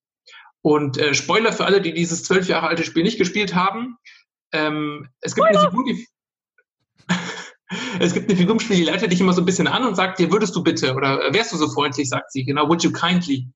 Und 0.62 0.96
äh, 0.96 1.14
Spoiler 1.14 1.52
für 1.52 1.66
alle, 1.66 1.80
die 1.80 1.92
dieses 1.92 2.24
zwölf 2.24 2.48
Jahre 2.48 2.68
alte 2.68 2.84
Spiel 2.84 3.02
nicht 3.02 3.18
gespielt 3.18 3.54
haben. 3.54 3.96
Ähm, 4.52 5.08
es 5.20 5.34
gibt 5.34 5.48
eine 5.48 5.58
Figur, 5.58 5.84
die 5.84 6.06
es 8.00 8.14
gibt 8.14 8.28
eine 8.28 8.38
Figur 8.38 8.54
im 8.54 8.60
Spiel, 8.60 8.76
die 8.76 8.84
leitet 8.84 9.12
dich 9.12 9.20
immer 9.20 9.32
so 9.32 9.42
ein 9.42 9.46
bisschen 9.46 9.66
an 9.66 9.86
und 9.86 9.94
sagt 9.94 10.18
dir, 10.18 10.32
würdest 10.32 10.56
du 10.56 10.62
bitte 10.62 10.94
oder 10.94 11.26
äh, 11.26 11.34
wärst 11.34 11.52
du 11.52 11.56
so 11.56 11.68
freundlich, 11.68 12.08
sagt 12.08 12.32
sie, 12.32 12.44
genau, 12.44 12.68
would 12.68 12.82
you 12.82 12.92
kindly. 12.92 13.48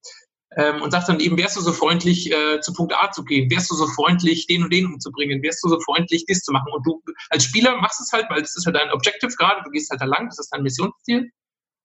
Ähm, 0.56 0.82
und 0.82 0.90
sagt 0.90 1.08
dann 1.08 1.20
eben, 1.20 1.38
wärst 1.38 1.56
du 1.56 1.60
so 1.60 1.72
freundlich, 1.72 2.30
äh, 2.30 2.60
zu 2.60 2.72
Punkt 2.74 2.94
A 2.94 3.10
zu 3.10 3.24
gehen, 3.24 3.50
wärst 3.50 3.70
du 3.70 3.74
so 3.74 3.86
freundlich, 3.86 4.46
den 4.46 4.62
und 4.62 4.72
den 4.72 4.86
umzubringen, 4.86 5.42
wärst 5.42 5.64
du 5.64 5.68
so 5.68 5.80
freundlich, 5.80 6.26
dies 6.26 6.42
zu 6.42 6.52
machen. 6.52 6.72
Und 6.74 6.86
du 6.86 7.02
als 7.30 7.44
Spieler 7.44 7.80
machst 7.80 8.00
es 8.00 8.12
halt, 8.12 8.26
weil 8.28 8.42
das 8.42 8.56
ist 8.56 8.66
halt 8.66 8.76
dein 8.76 8.90
Objective 8.90 9.32
gerade, 9.32 9.62
du 9.64 9.70
gehst 9.70 9.90
halt 9.90 10.00
da 10.00 10.04
lang, 10.04 10.28
das 10.28 10.38
ist 10.38 10.50
dein 10.50 10.62
Missionsziel. 10.62 11.30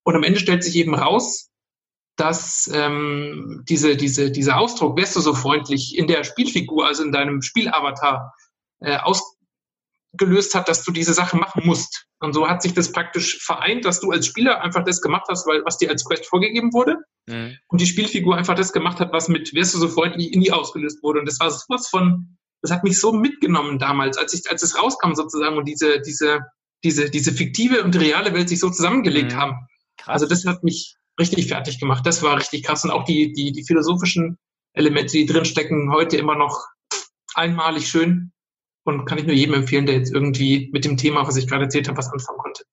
Und 0.04 0.16
am 0.16 0.24
Ende 0.24 0.40
stellt 0.40 0.64
sich 0.64 0.76
eben 0.76 0.96
raus, 0.96 1.50
dass 2.18 2.70
ähm, 2.74 3.64
diese, 3.70 3.96
diese, 3.96 4.32
dieser 4.32 4.58
Ausdruck, 4.58 4.98
wärst 4.98 5.16
du 5.16 5.22
so 5.22 5.34
freundlich, 5.34 5.98
in 5.98 6.08
der 6.08 6.24
Spielfigur, 6.24 6.86
also 6.86 7.04
in 7.04 7.12
deinem 7.12 7.42
Spielavatar, 7.42 8.34
äh, 8.80 8.98
ausgelöst 10.14 10.56
hat, 10.56 10.70
dass 10.70 10.84
du 10.84 10.92
diese 10.92 11.14
Sache 11.14 11.38
machen 11.38 11.64
musst. 11.66 12.06
Und 12.20 12.34
so 12.34 12.48
hat 12.48 12.62
sich 12.62 12.74
das 12.74 12.92
praktisch 12.92 13.40
vereint, 13.44 13.86
dass 13.86 14.00
du 14.00 14.12
als 14.12 14.26
Spieler 14.26 14.62
einfach 14.62 14.84
das 14.84 15.02
gemacht 15.02 15.26
hast, 15.30 15.46
weil, 15.48 15.64
was 15.66 15.78
dir 15.78 15.90
als 15.90 16.06
Quest 16.06 16.26
vorgegeben 16.26 16.74
wurde. 16.74 16.98
Mhm. 17.28 17.58
Und 17.68 17.82
die 17.82 17.86
Spielfigur 17.86 18.36
einfach 18.36 18.56
das 18.56 18.74
gemacht 18.74 19.00
hat, 19.00 19.12
was 19.12 19.28
mit 19.28 19.54
Wärst 19.54 19.76
du 19.76 19.80
so 19.80 19.88
freundlich 19.88 20.34
in 20.34 20.42
die 20.42 20.52
ausgelöst 20.52 21.04
wurde. 21.04 21.20
Und 21.20 21.28
das 21.28 21.40
war 21.40 21.52
sowas 21.52 21.88
von, 21.90 22.38
das 22.62 22.72
hat 22.72 22.84
mich 22.84 23.00
so 23.00 23.14
mitgenommen 23.14 23.80
damals, 23.80 24.18
als 24.18 24.34
ich, 24.34 24.50
als 24.50 24.64
es 24.64 24.78
rauskam 24.78 25.14
sozusagen 25.14 25.58
und 25.58 25.68
diese, 25.68 26.02
diese, 26.02 26.40
diese, 26.84 27.10
diese 27.10 27.32
fiktive 27.32 27.84
und 27.84 27.96
reale 28.00 28.34
Welt 28.34 28.50
sich 28.50 28.60
so 28.60 28.70
zusammengelegt 28.70 29.34
Mhm. 29.34 29.38
haben. 29.38 29.68
Krass. 29.98 30.14
Also 30.14 30.28
das 30.28 30.46
hat 30.46 30.64
mich 30.64 30.96
richtig 31.20 31.48
fertig 31.48 31.80
gemacht. 31.80 32.06
Das 32.06 32.24
war 32.24 32.38
richtig 32.38 32.64
krass. 32.64 32.84
Und 32.84 32.92
auch 32.92 33.04
die, 33.04 33.34
die, 33.34 33.52
die 33.52 33.66
philosophischen 33.66 34.38
Elemente, 34.74 35.14
die 35.14 35.26
drin 35.26 35.46
stecken, 35.46 35.92
heute 35.92 36.18
immer 36.18 36.36
noch 36.36 36.66
einmalig 37.34 37.88
schön. 37.88 38.32
Und 38.88 39.06
kann 39.06 39.18
ich 39.18 39.26
nur 39.26 39.36
jedem 39.36 39.54
empfehlen, 39.56 39.86
der 39.86 39.96
jetzt 39.96 40.14
irgendwie 40.14 40.70
mit 40.72 40.86
dem 40.86 40.96
Thema, 40.98 41.28
was 41.28 41.36
ich 41.36 41.48
gerade 41.48 41.66
erzählt 41.66 41.88
habe, 41.90 41.98
was 41.98 42.10
anfangen 42.12 42.38
konnte. 42.40 42.64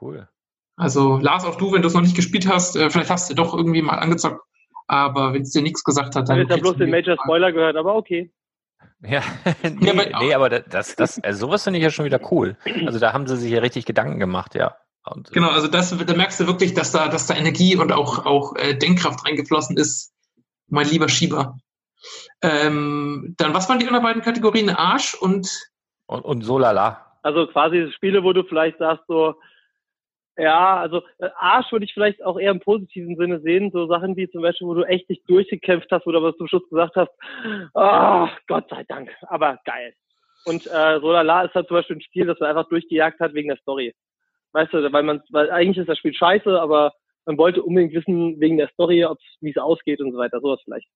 cool. 0.00 0.28
Also 0.76 1.18
Lars, 1.18 1.44
auch 1.44 1.54
du, 1.54 1.72
wenn 1.72 1.82
du 1.82 1.88
es 1.88 1.94
noch 1.94 2.00
nicht 2.00 2.16
gespielt 2.16 2.48
hast, 2.48 2.74
äh, 2.74 2.90
vielleicht 2.90 3.10
hast 3.10 3.30
du 3.30 3.34
doch 3.34 3.54
irgendwie 3.56 3.80
mal 3.82 3.94
angezockt. 3.98 4.40
Aber 4.88 5.32
wenn 5.32 5.42
es 5.42 5.50
dir 5.52 5.62
nichts 5.62 5.84
gesagt 5.84 6.16
hat, 6.16 6.24
Ich 6.24 6.28
dann. 6.28 6.38
habe 6.40 6.40
ja 6.40 6.46
kriegst 6.48 6.62
bloß 6.62 6.76
den 6.78 6.90
Major 6.90 7.16
Spoiler 7.22 7.52
gehört, 7.52 7.76
aber 7.76 7.94
okay. 7.94 8.32
Ja, 9.02 9.22
nee, 9.62 9.90
aber- 9.90 10.18
nee, 10.24 10.34
aber 10.34 10.48
das, 10.50 10.96
das, 10.96 11.22
also 11.22 11.46
sowas 11.46 11.62
finde 11.62 11.78
ich 11.78 11.84
ja 11.84 11.90
schon 11.90 12.04
wieder 12.04 12.20
cool. 12.32 12.56
Also 12.86 12.98
da 12.98 13.12
haben 13.12 13.26
sie 13.28 13.36
sich 13.36 13.50
ja 13.52 13.60
richtig 13.60 13.84
Gedanken 13.86 14.18
gemacht, 14.18 14.54
ja. 14.56 14.76
Und, 15.06 15.30
Genau, 15.32 15.50
also 15.50 15.68
das, 15.68 15.96
da 15.96 16.14
merkst 16.16 16.40
du 16.40 16.46
wirklich, 16.48 16.74
dass 16.74 16.90
da, 16.90 17.08
dass 17.08 17.26
da 17.28 17.34
Energie 17.36 17.76
und 17.76 17.92
auch, 17.92 18.26
auch 18.26 18.56
äh, 18.56 18.74
Denkkraft 18.74 19.24
reingeflossen 19.24 19.76
ist. 19.76 20.12
Mein 20.68 20.88
lieber 20.88 21.08
Schieber. 21.08 21.58
Ähm, 22.42 23.34
dann, 23.38 23.54
was 23.54 23.68
waren 23.68 23.78
die 23.78 23.86
anderen 23.86 24.04
beiden 24.04 24.22
Kategorien? 24.22 24.70
Arsch 24.70 25.14
und 25.14 25.48
und, 26.06 26.24
und 26.24 26.42
so 26.42 26.58
lala. 26.58 27.18
Also 27.22 27.46
quasi 27.46 27.90
Spiele, 27.92 28.22
wo 28.22 28.32
du 28.32 28.44
vielleicht 28.44 28.78
sagst 28.78 29.04
so, 29.08 29.34
ja, 30.36 30.80
also 30.80 31.02
äh, 31.18 31.30
Arsch 31.38 31.70
würde 31.72 31.84
ich 31.84 31.94
vielleicht 31.94 32.24
auch 32.24 32.38
eher 32.38 32.50
im 32.50 32.60
positiven 32.60 33.16
Sinne 33.16 33.40
sehen, 33.40 33.70
so 33.72 33.86
Sachen 33.86 34.16
wie 34.16 34.28
zum 34.30 34.42
Beispiel, 34.42 34.66
wo 34.66 34.74
du 34.74 34.82
echt 34.82 35.08
dich 35.08 35.22
durchgekämpft 35.26 35.90
hast, 35.90 36.06
wo 36.06 36.12
du 36.12 36.18
aber 36.18 36.36
zum 36.36 36.48
Schluss 36.48 36.68
gesagt 36.68 36.96
hast, 36.96 37.12
oh, 37.74 38.28
Gott 38.48 38.68
sei 38.68 38.84
Dank, 38.84 39.10
aber 39.28 39.58
geil. 39.64 39.94
Und 40.44 40.66
äh, 40.66 41.00
Solala 41.00 41.44
ist 41.44 41.54
halt 41.54 41.68
zum 41.68 41.76
Beispiel 41.76 41.96
ein 41.96 42.02
Spiel, 42.02 42.26
das 42.26 42.38
man 42.40 42.50
einfach 42.50 42.68
durchgejagt 42.68 43.20
hat 43.20 43.32
wegen 43.32 43.48
der 43.48 43.58
Story. 43.58 43.94
Weißt 44.52 44.72
du, 44.72 44.92
weil 44.92 45.02
man, 45.02 45.22
weil 45.30 45.50
eigentlich 45.50 45.78
ist 45.78 45.88
das 45.88 45.98
Spiel 45.98 46.14
scheiße, 46.14 46.60
aber 46.60 46.92
man 47.24 47.38
wollte 47.38 47.62
unbedingt 47.62 47.94
wissen 47.94 48.38
wegen 48.40 48.58
der 48.58 48.68
Story, 48.68 49.04
ob's, 49.04 49.24
wie 49.40 49.50
es 49.50 49.56
ausgeht 49.56 50.00
und 50.00 50.12
so 50.12 50.18
weiter, 50.18 50.40
sowas 50.40 50.60
vielleicht. 50.64 50.88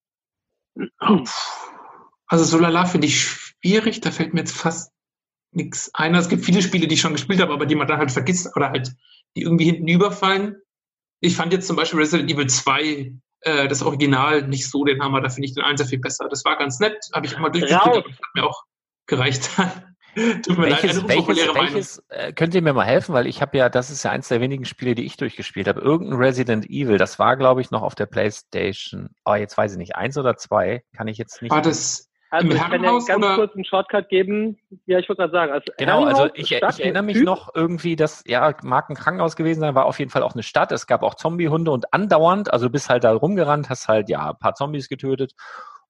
Also 2.27 2.45
Solala 2.45 2.87
finde 2.87 3.07
ich 3.07 3.21
schwierig, 3.21 4.01
da 4.01 4.11
fällt 4.11 4.35
mir 4.35 4.41
jetzt 4.41 4.57
fast 4.57 4.93
nichts 5.53 5.91
ein. 5.95 6.15
Es 6.15 6.29
gibt 6.29 6.45
viele 6.45 6.63
Spiele, 6.63 6.87
die 6.87 6.95
ich 6.95 7.01
schon 7.01 7.15
gespielt 7.15 7.41
habe, 7.41 7.53
aber 7.53 7.67
die 7.67 7.75
man 7.75 7.89
dann 7.89 7.99
halt 7.99 8.13
vergisst 8.13 8.55
oder 8.55 8.71
halt 8.71 8.93
die 9.37 9.43
irgendwie 9.43 9.65
hinten 9.65 9.89
überfallen. 9.89 10.57
Ich 11.21 11.37
fand 11.37 11.53
jetzt 11.53 11.67
zum 11.67 11.77
Beispiel 11.77 11.99
Resident 11.99 12.31
Evil 12.31 12.49
2, 12.49 13.13
äh, 13.41 13.69
das 13.69 13.83
Original, 13.83 14.47
nicht 14.47 14.69
so 14.69 14.85
den 14.85 15.03
Hammer, 15.03 15.21
da 15.21 15.29
finde 15.29 15.49
ich 15.49 15.55
den 15.55 15.65
1 15.65 15.83
viel 15.89 15.99
besser. 15.99 16.29
Das 16.29 16.45
war 16.45 16.57
ganz 16.57 16.79
nett, 16.81 16.97
habe 17.13 17.27
ich 17.27 17.33
immer 17.33 17.51
durchgespielt, 17.51 17.83
aber 17.83 18.03
das 18.03 18.19
hat 18.19 18.35
mir 18.35 18.45
auch 18.45 18.63
gereicht. 19.07 19.51
Tut 20.45 20.59
mir 20.59 20.69
leid, 20.69 20.83
Welches, 20.83 20.99
eine 20.99 21.09
welches, 21.09 21.55
welches 21.55 22.05
äh, 22.09 22.33
könnt 22.33 22.55
ihr 22.55 22.63
mir 22.63 22.73
mal 22.73 22.85
helfen? 22.85 23.15
Weil 23.15 23.27
ich 23.27 23.41
habe 23.43 23.57
ja, 23.59 23.69
das 23.69 23.91
ist 23.91 24.03
ja 24.03 24.11
eins 24.11 24.29
der 24.29 24.41
wenigen 24.41 24.65
Spiele, 24.65 24.95
die 24.95 25.05
ich 25.05 25.17
durchgespielt 25.17 25.69
habe. 25.69 25.81
Irgendein 25.81 26.19
Resident 26.19 26.67
Evil, 26.69 26.99
das 26.99 27.19
war, 27.19 27.37
glaube 27.37 27.61
ich, 27.61 27.71
noch 27.71 27.83
auf 27.83 27.95
der 27.95 28.07
Playstation. 28.07 29.11
Oh, 29.25 29.35
jetzt 29.35 29.57
weiß 29.57 29.73
ich 29.73 29.79
nicht, 29.79 29.97
eins 29.97 30.17
oder 30.19 30.37
zwei, 30.37 30.83
kann 30.97 31.09
ich 31.09 31.19
jetzt 31.19 31.43
nicht. 31.43 31.51
War 31.53 31.63
das 31.63 32.09
Also 32.31 32.47
ich 32.49 32.55
kann 32.55 32.61
ja 32.63 32.69
Herrenhaus 32.79 33.07
ganz 33.07 33.25
oder- 33.25 33.35
kurz 33.37 33.55
einen 33.55 33.65
Shortcut 33.65 34.09
geben. 34.09 34.59
Ja, 34.87 34.99
ich 34.99 35.09
wollte 35.09 35.23
gerade 35.23 35.33
sagen. 35.33 35.53
Als 35.53 35.65
Genau, 35.79 36.05
also 36.05 36.29
ich, 36.35 36.49
Stadt, 36.49 36.75
ich 36.75 36.85
erinnere 36.85 37.03
mich 37.05 37.17
Typ, 37.17 37.25
noch 37.27 37.55
irgendwie, 37.55 37.97
dass, 37.97 38.23
ja, 38.27 38.55
mag 38.63 38.91
ein 38.91 38.97
Krankenhaus 38.97 39.35
gewesen 39.37 39.61
sein, 39.61 39.75
war 39.75 39.87
auf 39.87 39.99
jeden 39.99 40.11
Fall 40.11 40.23
auch 40.23 40.35
eine 40.35 40.43
Stadt. 40.43 40.73
Es 40.73 40.87
gab 40.87 41.03
auch 41.03 41.15
Zombiehunde 41.15 41.71
und 41.71 41.93
andauernd, 41.95 42.53
also 42.53 42.67
du 42.67 42.73
bist 42.73 42.91
halt 42.91 43.05
da 43.05 43.13
rumgerannt, 43.13 43.71
hast 43.71 43.89
halt, 43.89 44.09
ja, 44.11 44.31
ein 44.31 44.39
paar 44.39 44.55
Zombies 44.55 44.89
getötet. 44.89 45.33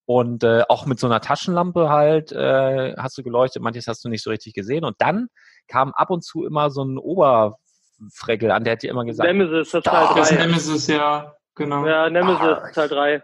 Und 0.09 0.43
äh, 0.43 0.63
auch 0.71 0.87
mit 0.87 0.99
so 0.99 1.07
einer 1.07 1.21
Taschenlampe 1.21 1.91
halt 1.91 2.33
äh, 2.33 2.95
hast 2.97 3.19
du 3.19 3.23
geleuchtet, 3.23 3.63
manches 3.63 3.87
hast 3.89 4.03
du 4.07 4.09
nicht 4.09 4.23
so 4.23 4.31
richtig 4.31 4.55
gesehen 4.55 4.85
und 4.85 4.97
dann 5.01 5.29
kam 5.69 5.93
ab 5.93 6.09
und 6.09 6.25
zu 6.25 6.47
immer 6.47 6.71
so 6.71 6.83
ein 6.83 6.97
Oberfreckel 6.97 8.51
an, 8.51 8.65
der 8.65 8.73
hat 8.73 8.83
dir 8.83 8.91
immer 8.91 9.05
gesagt, 9.05 9.29
Nemesis, 9.29 9.71
das 9.71 9.81
ist. 9.81 9.85
Teil 9.85 10.09
Das 10.17 10.31
3. 10.31 10.37
Nemesis, 10.47 10.87
ja, 10.87 11.35
genau. 11.55 11.87
Ja, 11.87 12.09
Nemesis, 12.09 12.41
Ah, 12.41 12.71
Teil 12.73 12.89
3. 12.89 13.23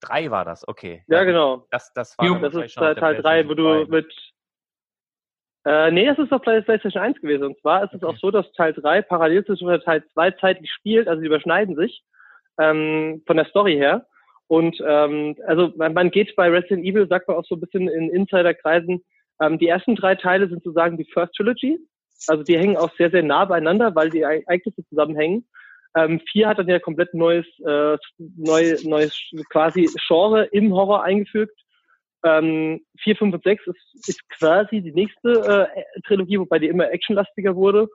drei 0.00 0.30
war 0.30 0.44
das, 0.44 0.66
okay. 0.68 1.02
Ja, 1.08 1.24
genau. 1.24 1.66
Das, 1.72 1.92
das 1.92 2.16
war 2.16 2.38
Das 2.40 2.54
ist 2.54 2.74
Teil, 2.76 2.94
der 2.94 3.00
Teil 3.02 3.20
3, 3.20 3.48
wo 3.48 3.54
du 3.54 3.64
PlayStation 3.64 3.88
2. 3.90 3.96
mit. 3.96 4.14
Äh, 5.64 5.90
nee, 5.90 6.06
es 6.06 6.18
ist 6.18 6.32
auf 6.32 6.42
PlayStation 6.42 7.02
1 7.02 7.20
gewesen. 7.20 7.44
Und 7.46 7.60
zwar 7.60 7.82
ist 7.82 7.94
es 7.94 8.02
Okay. 8.02 8.14
auch 8.14 8.18
so, 8.18 8.30
dass 8.30 8.50
Teil 8.52 8.74
3 8.74 9.02
parallel 9.02 9.44
zu 9.44 9.56
Teil 9.56 10.04
2 10.12 10.30
zeitlich 10.32 10.70
spielt, 10.70 11.08
also 11.08 11.20
die 11.20 11.26
überschneiden 11.26 11.74
sich 11.74 12.04
ähm, 12.60 13.24
von 13.26 13.36
der 13.36 13.46
Story 13.46 13.74
her. 13.74 14.06
Und 14.52 14.76
ähm, 14.86 15.34
also 15.46 15.72
man, 15.76 15.94
man 15.94 16.10
geht 16.10 16.36
bei 16.36 16.50
Resident 16.50 16.84
Evil, 16.84 17.08
sagt 17.08 17.26
man 17.26 17.38
auch 17.38 17.44
so 17.46 17.54
ein 17.54 17.60
bisschen 17.60 17.88
in 17.88 18.10
Insiderkreisen, 18.10 19.02
ähm, 19.40 19.58
die 19.58 19.66
ersten 19.66 19.96
drei 19.96 20.14
Teile 20.14 20.46
sind 20.46 20.62
sozusagen 20.62 20.98
die 20.98 21.08
First 21.10 21.32
Trilogy. 21.36 21.78
Also 22.26 22.42
die 22.42 22.58
hängen 22.58 22.76
auch 22.76 22.90
sehr, 22.98 23.10
sehr 23.10 23.22
nah 23.22 23.46
beieinander, 23.46 23.94
weil 23.94 24.10
die 24.10 24.20
Ereignisse 24.20 24.86
zusammenhängen. 24.90 25.48
Ähm, 25.96 26.20
vier 26.30 26.48
hat 26.48 26.58
dann 26.58 26.68
ja 26.68 26.78
komplett 26.80 27.14
neues, 27.14 27.46
äh, 27.64 27.96
neu, 28.18 28.76
neues 28.82 29.18
quasi 29.48 29.88
Genre 30.06 30.44
im 30.52 30.74
Horror 30.74 31.02
eingefügt. 31.02 31.58
Ähm, 32.22 32.82
4, 33.04 33.16
5 33.16 33.34
und 33.34 33.44
6 33.44 33.66
ist, 33.68 34.08
ist 34.08 34.28
quasi 34.38 34.82
die 34.82 34.92
nächste 34.92 35.70
äh, 35.74 36.00
Trilogie, 36.06 36.38
wobei 36.38 36.58
die 36.58 36.68
immer 36.68 36.90
actionlastiger 36.90 37.56
wurde. 37.56 37.88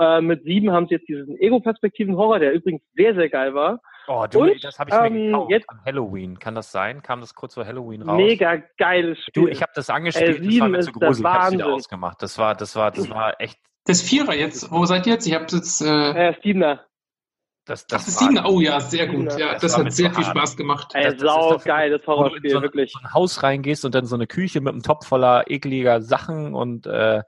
Äh, 0.00 0.20
mit 0.20 0.42
7 0.44 0.70
haben 0.72 0.86
sie 0.88 0.94
jetzt 0.94 1.08
diesen 1.08 1.36
Ego-Perspektiven-Horror, 1.38 2.38
der 2.38 2.52
übrigens 2.52 2.82
sehr, 2.94 3.14
sehr 3.14 3.28
geil 3.28 3.54
war. 3.54 3.80
Oh, 4.08 4.26
du, 4.28 4.40
Und, 4.44 4.64
das 4.64 4.78
habe 4.78 4.90
ich 4.90 4.96
mir 4.96 5.06
ähm, 5.06 5.26
gekauft 5.32 5.50
jetzt- 5.50 5.70
an 5.70 5.80
Halloween. 5.84 6.38
Kann 6.38 6.54
das 6.54 6.72
sein? 6.72 7.02
Kam 7.02 7.20
das 7.20 7.34
kurz 7.34 7.54
vor 7.54 7.64
Halloween 7.66 8.02
raus? 8.02 8.16
Mega 8.16 8.56
geiles 8.78 9.18
Spiel. 9.18 9.44
Du, 9.44 9.48
ich 9.48 9.62
habe 9.62 9.72
das 9.74 9.90
angespielt, 9.90 10.38
das 10.38 10.44
war 10.44 10.50
7 10.50 10.70
mir 10.70 10.80
zu 10.80 10.92
gruselig, 10.92 11.18
ich 11.20 11.24
hab's 11.24 11.52
wieder 11.52 11.64
Wahnsinn. 11.64 11.74
ausgemacht. 11.74 12.22
Das 12.22 12.38
war, 12.38 12.54
das 12.54 12.74
war, 12.74 12.90
das 12.90 13.08
war 13.10 13.40
echt, 13.40 13.58
Das 13.84 14.00
Vierer 14.02 14.34
jetzt, 14.34 14.70
wo 14.72 14.84
seid 14.86 15.06
ihr 15.06 15.12
jetzt? 15.14 15.26
Ich 15.26 15.34
habe 15.34 15.46
jetzt. 15.52 15.80
Äh, 15.82 16.28
äh, 16.30 16.34
Steamer. 16.38 16.80
das, 17.66 17.86
das 17.86 18.06
das 18.06 18.08
ist 18.08 18.20
war, 18.20 18.28
Siebener. 18.28 18.48
Oh 18.50 18.60
ja, 18.60 18.80
sehr 18.80 19.06
gut. 19.06 19.30
Siebener. 19.30 19.38
Ja, 19.38 19.52
Das 19.52 19.62
das 19.62 19.78
hat 19.78 19.92
sehr 19.92 20.12
viel. 20.12 20.24
Spaß 20.24 20.56
gemacht. 20.56 20.92
Ey, 20.94 21.04
das- 21.04 21.16
das 21.18 21.22
ist 21.22 21.28
sau 21.28 21.58
geiles 21.64 22.02
du 22.04 22.10
in 22.10 22.16
Horrorspiel, 22.18 22.50
so, 22.50 22.56
ein- 22.56 22.62
wirklich. 22.64 22.92
so 22.92 22.98
ein 23.06 23.12
Haus 23.14 23.42
reingehst 23.44 23.84
und 23.84 23.94
dann 23.94 24.06
so 24.06 24.16
eine 24.16 24.26
Küche 24.26 24.60
mit 24.60 24.72
einem 24.72 24.82
Topf 24.82 25.06
voller 25.06 25.44
ekliger 25.48 26.00
Sachen 26.00 26.54
und 26.54 26.86
äh, 26.86 27.22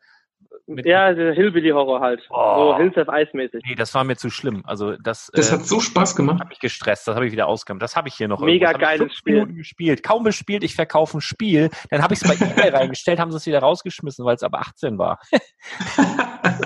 mit, 0.66 0.86
Ja, 0.86 1.12
der 1.12 1.32
Hillbilly-Horror 1.34 2.00
halt. 2.00 2.22
Oh. 2.30 2.72
So 2.72 2.76
Hills 2.78 2.96
of 2.96 3.08
Ice-mäßig. 3.08 3.62
nee, 3.66 3.74
das 3.74 3.94
war 3.94 4.04
mir 4.04 4.16
zu 4.16 4.30
schlimm. 4.30 4.62
Also 4.66 4.96
das, 4.96 5.30
Das 5.34 5.50
äh, 5.50 5.54
hat 5.54 5.66
so 5.66 5.80
Spaß 5.80 6.16
gemacht. 6.16 6.40
hat 6.40 6.48
mich 6.48 6.58
gestresst, 6.60 7.06
das 7.06 7.14
habe 7.16 7.26
ich 7.26 7.32
wieder 7.32 7.46
ausgemacht. 7.46 7.82
Das 7.82 7.96
habe 7.96 8.08
ich 8.08 8.14
hier 8.14 8.28
noch. 8.28 8.40
Mega. 8.40 8.72
Das 8.72 8.80
geiles 8.80 8.98
fünf 9.00 9.12
Spiel. 9.14 9.34
Minuten 9.34 9.56
gespielt. 9.56 10.02
Kaum 10.02 10.22
bespielt, 10.24 10.64
ich 10.64 10.74
verkaufe 10.74 11.18
ein 11.18 11.20
Spiel. 11.20 11.70
Dann 11.90 12.02
habe 12.02 12.14
ich 12.14 12.22
es 12.22 12.28
bei 12.28 12.34
eBay 12.46 12.70
reingestellt, 12.70 13.18
haben 13.18 13.30
sie 13.30 13.36
es 13.36 13.46
wieder 13.46 13.60
rausgeschmissen, 13.60 14.24
weil 14.24 14.36
es 14.36 14.42
aber 14.42 14.60
18 14.60 14.98
war. 14.98 15.18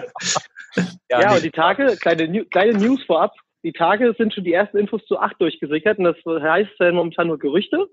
Ja, 1.10 1.30
nee. 1.30 1.36
und 1.36 1.42
die 1.42 1.50
Tage, 1.50 1.96
kleine, 2.00 2.44
kleine 2.46 2.74
News 2.78 3.02
vorab, 3.04 3.32
die 3.64 3.72
Tage 3.72 4.14
sind 4.18 4.34
schon 4.34 4.44
die 4.44 4.52
ersten 4.52 4.76
Infos 4.76 5.04
zu 5.06 5.18
8 5.18 5.40
durchgesickert 5.40 5.98
und 5.98 6.04
das 6.04 6.16
heißt 6.24 6.70
ja 6.78 6.92
momentan 6.92 7.28
nur 7.28 7.38
Gerüchte. 7.38 7.88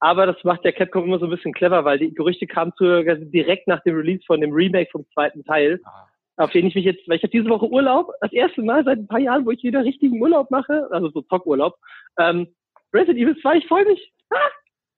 Aber 0.00 0.26
das 0.26 0.42
macht 0.44 0.64
der 0.64 0.72
Capcom 0.72 1.04
immer 1.04 1.18
so 1.18 1.26
ein 1.26 1.30
bisschen 1.30 1.52
clever, 1.52 1.84
weil 1.84 1.98
die 1.98 2.14
Gerüchte 2.14 2.46
kamen 2.46 2.72
zu, 2.76 2.84
also 2.84 3.24
direkt 3.24 3.66
nach 3.68 3.82
dem 3.82 3.96
Release 3.96 4.22
von 4.26 4.40
dem 4.40 4.52
Remake 4.52 4.90
vom 4.90 5.06
zweiten 5.12 5.44
Teil, 5.44 5.80
Ah. 5.84 6.08
auf 6.36 6.50
den 6.50 6.66
ich 6.66 6.74
mich 6.74 6.84
jetzt, 6.84 7.06
weil 7.08 7.16
ich 7.16 7.22
habe 7.22 7.32
diese 7.32 7.48
Woche 7.48 7.68
Urlaub, 7.68 8.12
das 8.20 8.32
erste 8.32 8.62
Mal 8.62 8.84
seit 8.84 8.98
ein 8.98 9.08
paar 9.08 9.18
Jahren, 9.18 9.44
wo 9.44 9.50
ich 9.50 9.62
wieder 9.62 9.84
richtigen 9.84 10.20
Urlaub 10.20 10.50
mache, 10.50 10.88
also 10.90 11.08
so 11.10 11.22
Zockurlaub. 11.22 11.76
Ähm, 12.18 12.46
Resident 12.94 13.18
Evil 13.18 13.36
2, 13.40 13.56
ich 13.56 13.66
freue 13.66 13.84
mich. 13.84 14.12
Ah, 14.30 14.36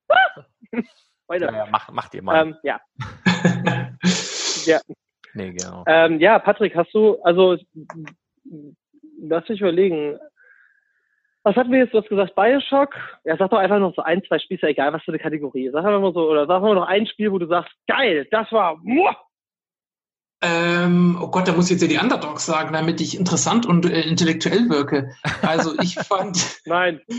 ah. 0.08 0.44
Weiter. 1.28 1.46
ja, 1.46 1.58
ja, 1.64 1.66
mach, 1.70 1.90
macht 1.92 2.14
ihr 2.14 2.22
mal. 2.22 2.42
Ähm, 2.42 2.56
ja. 2.62 2.80
ja. 4.66 4.80
nee, 5.34 5.52
genau. 5.52 5.84
Ähm, 5.86 6.18
ja, 6.20 6.38
Patrick, 6.38 6.74
hast 6.74 6.92
du, 6.92 7.20
also, 7.22 7.56
lass 9.22 9.48
mich 9.48 9.60
überlegen. 9.60 10.18
Was 11.42 11.56
hatten 11.56 11.72
wir 11.72 11.78
jetzt? 11.78 11.94
Du 11.94 11.98
hast 11.98 12.08
gesagt 12.08 12.34
Bioshock. 12.34 12.94
Ja, 13.24 13.36
sag 13.36 13.50
doch 13.50 13.58
einfach 13.58 13.78
noch 13.78 13.94
so 13.94 14.02
ein, 14.02 14.22
zwei 14.28 14.38
Spiele, 14.38 14.58
ist 14.58 14.62
ja 14.62 14.68
egal, 14.68 14.92
was 14.92 15.02
für 15.02 15.12
eine 15.12 15.18
Kategorie. 15.18 15.70
Sag 15.72 15.84
einfach 15.84 16.00
mal 16.00 16.12
so, 16.12 16.30
oder 16.30 16.46
sag 16.46 16.60
mal 16.60 16.74
noch 16.74 16.86
ein 16.86 17.06
Spiel, 17.06 17.32
wo 17.32 17.38
du 17.38 17.46
sagst, 17.46 17.72
geil, 17.86 18.26
das 18.30 18.52
war, 18.52 18.76
muah, 18.82 19.16
Ähm, 20.42 21.18
oh 21.20 21.28
Gott, 21.28 21.48
da 21.48 21.52
muss 21.52 21.66
ich 21.66 21.72
jetzt 21.72 21.82
ja 21.82 21.88
die 21.88 22.02
Underdogs 22.02 22.44
sagen, 22.46 22.72
damit 22.72 23.00
ich 23.00 23.18
interessant 23.18 23.66
und 23.66 23.86
äh, 23.86 24.02
intellektuell 24.02 24.68
wirke. 24.68 25.14
Also 25.42 25.78
ich 25.80 25.94
fand. 26.08 26.60
nein. 26.66 27.00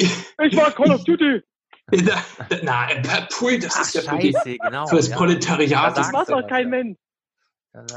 Ich 0.00 0.56
war 0.56 0.70
Call 0.70 0.92
of 0.92 1.02
Duty. 1.02 1.42
na, 1.90 2.22
na, 2.62 2.88
äh, 2.88 3.02
pui, 3.32 3.58
das 3.58 3.76
ist 3.80 3.94
ja 3.94 4.02
für, 4.02 4.16
die, 4.18 4.32
scheiße, 4.32 4.58
genau. 4.58 4.86
für 4.86 4.94
das 4.94 5.08
ja. 5.08 5.16
Proletariat. 5.16 5.96
Da 5.96 6.02
Das, 6.02 6.12
war 6.12 6.24
doch 6.24 6.46
kein. 6.46 6.70
Mensch. 6.70 6.96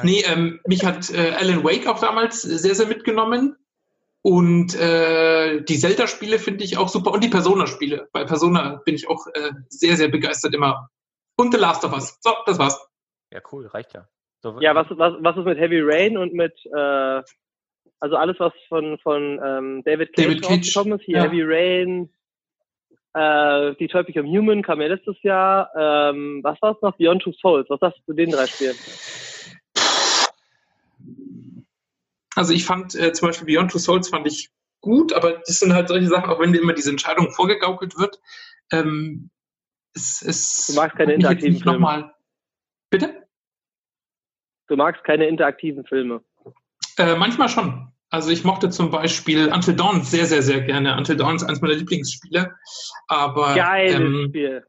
Nee, 0.02 0.24
ähm, 0.26 0.60
mich 0.66 0.84
hat 0.84 1.12
äh, 1.12 1.34
Alan 1.40 1.64
Wake 1.64 1.86
auch 1.88 2.00
damals 2.00 2.42
sehr, 2.42 2.74
sehr 2.74 2.88
mitgenommen. 2.88 3.56
Und 4.24 4.76
äh, 4.76 5.64
die 5.64 5.80
Zelda-Spiele 5.80 6.38
finde 6.38 6.64
ich 6.64 6.78
auch 6.78 6.90
super. 6.90 7.12
Und 7.12 7.24
die 7.24 7.30
Persona-Spiele. 7.30 8.08
Bei 8.14 8.24
Persona 8.24 8.82
bin 8.86 8.96
ich 8.96 9.10
auch 9.10 9.26
äh, 9.34 9.52
sehr, 9.70 9.98
sehr 9.98 10.10
begeistert 10.10 10.54
immer. 10.54 10.90
Und 11.38 11.54
The 11.54 11.60
Last 11.60 11.84
of 11.84 11.94
Us. 11.94 12.20
So, 12.22 12.32
das 12.46 12.60
war's. 12.60 12.80
Ja, 13.32 13.40
cool, 13.52 13.66
reicht 13.68 13.94
ja. 13.94 14.08
So, 14.42 14.60
Ja, 14.60 14.76
was, 14.76 14.88
was, 14.92 15.14
was 15.20 15.38
ist 15.38 15.46
mit 15.46 15.58
Heavy 15.58 15.80
Rain 15.82 16.18
und 16.18 16.34
mit, 16.34 16.54
äh, 16.66 17.22
also 18.00 18.16
alles, 18.16 18.40
was 18.40 18.54
von, 18.68 18.98
von 19.00 19.40
ähm, 19.44 19.84
David 19.86 20.14
Cage 20.14 20.26
David 20.26 20.42
Cage, 20.44 20.52
rausgekommen 20.52 21.00
ist, 21.00 21.06
hier 21.06 21.18
ja. 21.18 21.24
Heavy 21.24 21.44
Rain, 21.44 22.10
äh, 23.14 23.76
Detroit 23.76 24.08
Become 24.08 24.28
Human 24.30 24.64
kam 24.64 24.82
ja 24.82 24.88
letztes 24.88 25.22
Jahr, 25.22 25.70
ähm, 25.76 26.40
was 26.44 26.62
war's 26.62 26.82
noch? 26.82 26.96
Beyond 26.98 27.22
Two 27.22 27.34
Souls, 27.34 27.70
was 27.70 27.80
sagst 27.80 28.00
du 28.00 28.12
zu 28.12 28.14
den 28.14 28.32
drei 28.32 28.48
Spielen? 28.48 28.76
Also 32.36 32.54
ich 32.54 32.66
fand 32.66 32.96
äh, 32.96 33.14
zum 33.14 33.30
Beispiel 33.30 33.48
Beyond 33.48 33.72
Two 33.72 33.80
Souls 33.80 34.10
fand 34.10 34.28
ich 34.28 34.52
gut, 34.82 35.14
aber 35.14 35.42
das 35.46 35.60
sind 35.60 35.74
halt 35.74 35.88
solche 35.88 36.08
Sachen, 36.08 36.30
auch 36.30 36.40
wenn 36.40 36.54
dir 36.54 36.62
immer 36.62 36.74
diese 36.74 36.90
Entscheidung 36.90 37.32
vorgegaukelt 37.32 37.98
wird. 37.98 38.20
Ähm, 38.72 39.30
es, 39.94 40.22
es 40.22 40.68
Du 40.68 40.74
magst 40.76 40.98
keine 40.98 41.14
interaktiven 41.14 41.54
nicht 41.54 41.66
nochmal. 41.66 42.14
Bitte? 42.90 43.28
Du 44.68 44.76
magst 44.76 45.04
keine 45.04 45.28
interaktiven 45.28 45.86
Filme. 45.86 46.24
Äh, 46.98 47.16
manchmal 47.16 47.50
schon. 47.50 47.92
Also 48.10 48.30
ich 48.30 48.44
mochte 48.44 48.70
zum 48.70 48.92
Beispiel 48.92 49.52
Until 49.54 49.76
Dawn 49.76 50.04
sehr, 50.04 50.26
sehr, 50.26 50.42
sehr 50.42 50.62
gerne. 50.62 50.96
Until 50.98 51.16
Dawn 51.16 51.36
ist 51.36 51.44
eines 51.44 51.62
meiner 51.62 51.76
Lieblingsspiele. 51.76 52.54
Aber 53.08 53.56
Geiles 53.56 53.96
ähm, 53.96 54.26
Spiel. 54.30 54.66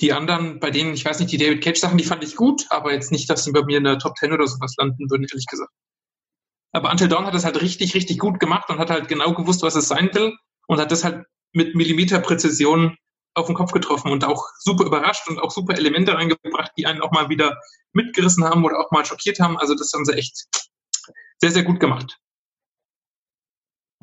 die 0.00 0.12
anderen, 0.12 0.58
bei 0.58 0.70
denen, 0.70 0.94
ich 0.94 1.04
weiß 1.04 1.20
nicht, 1.20 1.32
die 1.32 1.38
David 1.38 1.62
Cage 1.62 1.78
Sachen, 1.78 1.98
die 1.98 2.04
fand 2.04 2.24
ich 2.24 2.34
gut, 2.34 2.66
aber 2.70 2.92
jetzt 2.92 3.12
nicht, 3.12 3.30
dass 3.30 3.44
sie 3.44 3.52
bei 3.52 3.62
mir 3.62 3.78
in 3.78 3.84
der 3.84 3.98
Top 3.98 4.16
10 4.16 4.32
oder 4.32 4.46
sowas 4.46 4.74
landen 4.78 5.08
würden, 5.10 5.26
ehrlich 5.30 5.46
gesagt. 5.46 5.70
Aber 6.72 6.90
Until 6.90 7.08
Dawn 7.08 7.26
hat 7.26 7.34
das 7.34 7.44
halt 7.44 7.60
richtig, 7.60 7.94
richtig 7.94 8.18
gut 8.18 8.40
gemacht 8.40 8.70
und 8.70 8.78
hat 8.78 8.90
halt 8.90 9.08
genau 9.08 9.32
gewusst, 9.32 9.62
was 9.62 9.74
es 9.74 9.88
sein 9.88 10.10
will 10.14 10.34
und 10.66 10.80
hat 10.80 10.90
das 10.90 11.04
halt 11.04 11.26
mit 11.52 11.74
Millimeterpräzision 11.74 12.96
auf 13.34 13.46
den 13.46 13.54
Kopf 13.54 13.72
getroffen 13.72 14.10
und 14.10 14.24
auch 14.24 14.46
super 14.58 14.84
überrascht 14.84 15.28
und 15.28 15.38
auch 15.38 15.50
super 15.50 15.76
Elemente 15.76 16.14
reingebracht, 16.14 16.72
die 16.76 16.86
einen 16.86 17.02
auch 17.02 17.12
mal 17.12 17.28
wieder 17.28 17.58
mitgerissen 17.92 18.44
haben 18.44 18.64
oder 18.64 18.78
auch 18.78 18.90
mal 18.90 19.04
schockiert 19.04 19.40
haben. 19.40 19.58
Also 19.58 19.74
das 19.74 19.92
haben 19.94 20.04
sie 20.04 20.14
echt 20.14 20.46
sehr, 21.38 21.50
sehr 21.50 21.62
gut 21.62 21.80
gemacht. 21.80 22.18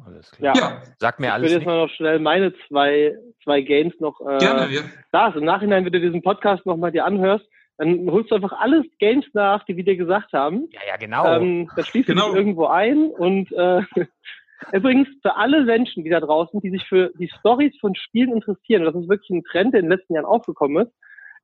Alles 0.05 0.31
klar. 0.31 0.55
Ja. 0.55 0.61
Ja, 0.61 0.83
Sag 0.99 1.19
mir 1.19 1.27
Ich 1.27 1.33
alles 1.33 1.51
würde 1.51 1.55
jetzt 1.55 1.65
mal 1.65 1.85
noch 1.85 1.93
schnell 1.93 2.19
meine 2.19 2.53
zwei, 2.67 3.15
zwei 3.43 3.61
Games 3.61 3.93
noch, 3.99 4.19
äh, 4.21 4.37
gerne, 4.37 4.71
ja. 4.73 4.81
da 5.11 5.29
im 5.29 5.45
Nachhinein, 5.45 5.85
wenn 5.85 5.91
du 5.91 5.99
diesen 5.99 6.21
Podcast 6.21 6.65
nochmal 6.65 6.91
dir 6.91 7.05
anhörst, 7.05 7.45
dann 7.79 8.11
holst 8.11 8.29
du 8.29 8.35
einfach 8.35 8.53
alles 8.53 8.85
Games 8.99 9.25
nach, 9.33 9.63
die 9.63 9.77
wir 9.77 9.85
dir 9.85 9.95
gesagt 9.95 10.33
haben. 10.33 10.67
Ja, 10.71 10.81
ja, 10.87 10.97
genau. 10.97 11.25
Ähm, 11.25 11.69
das 11.75 11.87
schließt 11.87 12.07
Genau. 12.07 12.27
sich 12.27 12.35
irgendwo 12.35 12.65
ein 12.65 13.07
und 13.09 13.51
äh, 13.53 13.81
übrigens 14.73 15.07
für 15.21 15.35
alle 15.37 15.63
Menschen, 15.63 16.03
die 16.03 16.09
da 16.09 16.19
draußen, 16.19 16.59
die 16.59 16.71
sich 16.71 16.85
für 16.85 17.11
die 17.17 17.29
Stories 17.39 17.75
von 17.79 17.95
Spielen 17.95 18.33
interessieren, 18.33 18.85
und 18.85 18.93
das 18.93 19.01
ist 19.01 19.09
wirklich 19.09 19.29
ein 19.29 19.43
Trend, 19.43 19.73
der 19.73 19.79
in 19.79 19.85
den 19.85 19.97
letzten 19.97 20.13
Jahren 20.13 20.25
aufgekommen 20.25 20.85
ist, 20.85 20.93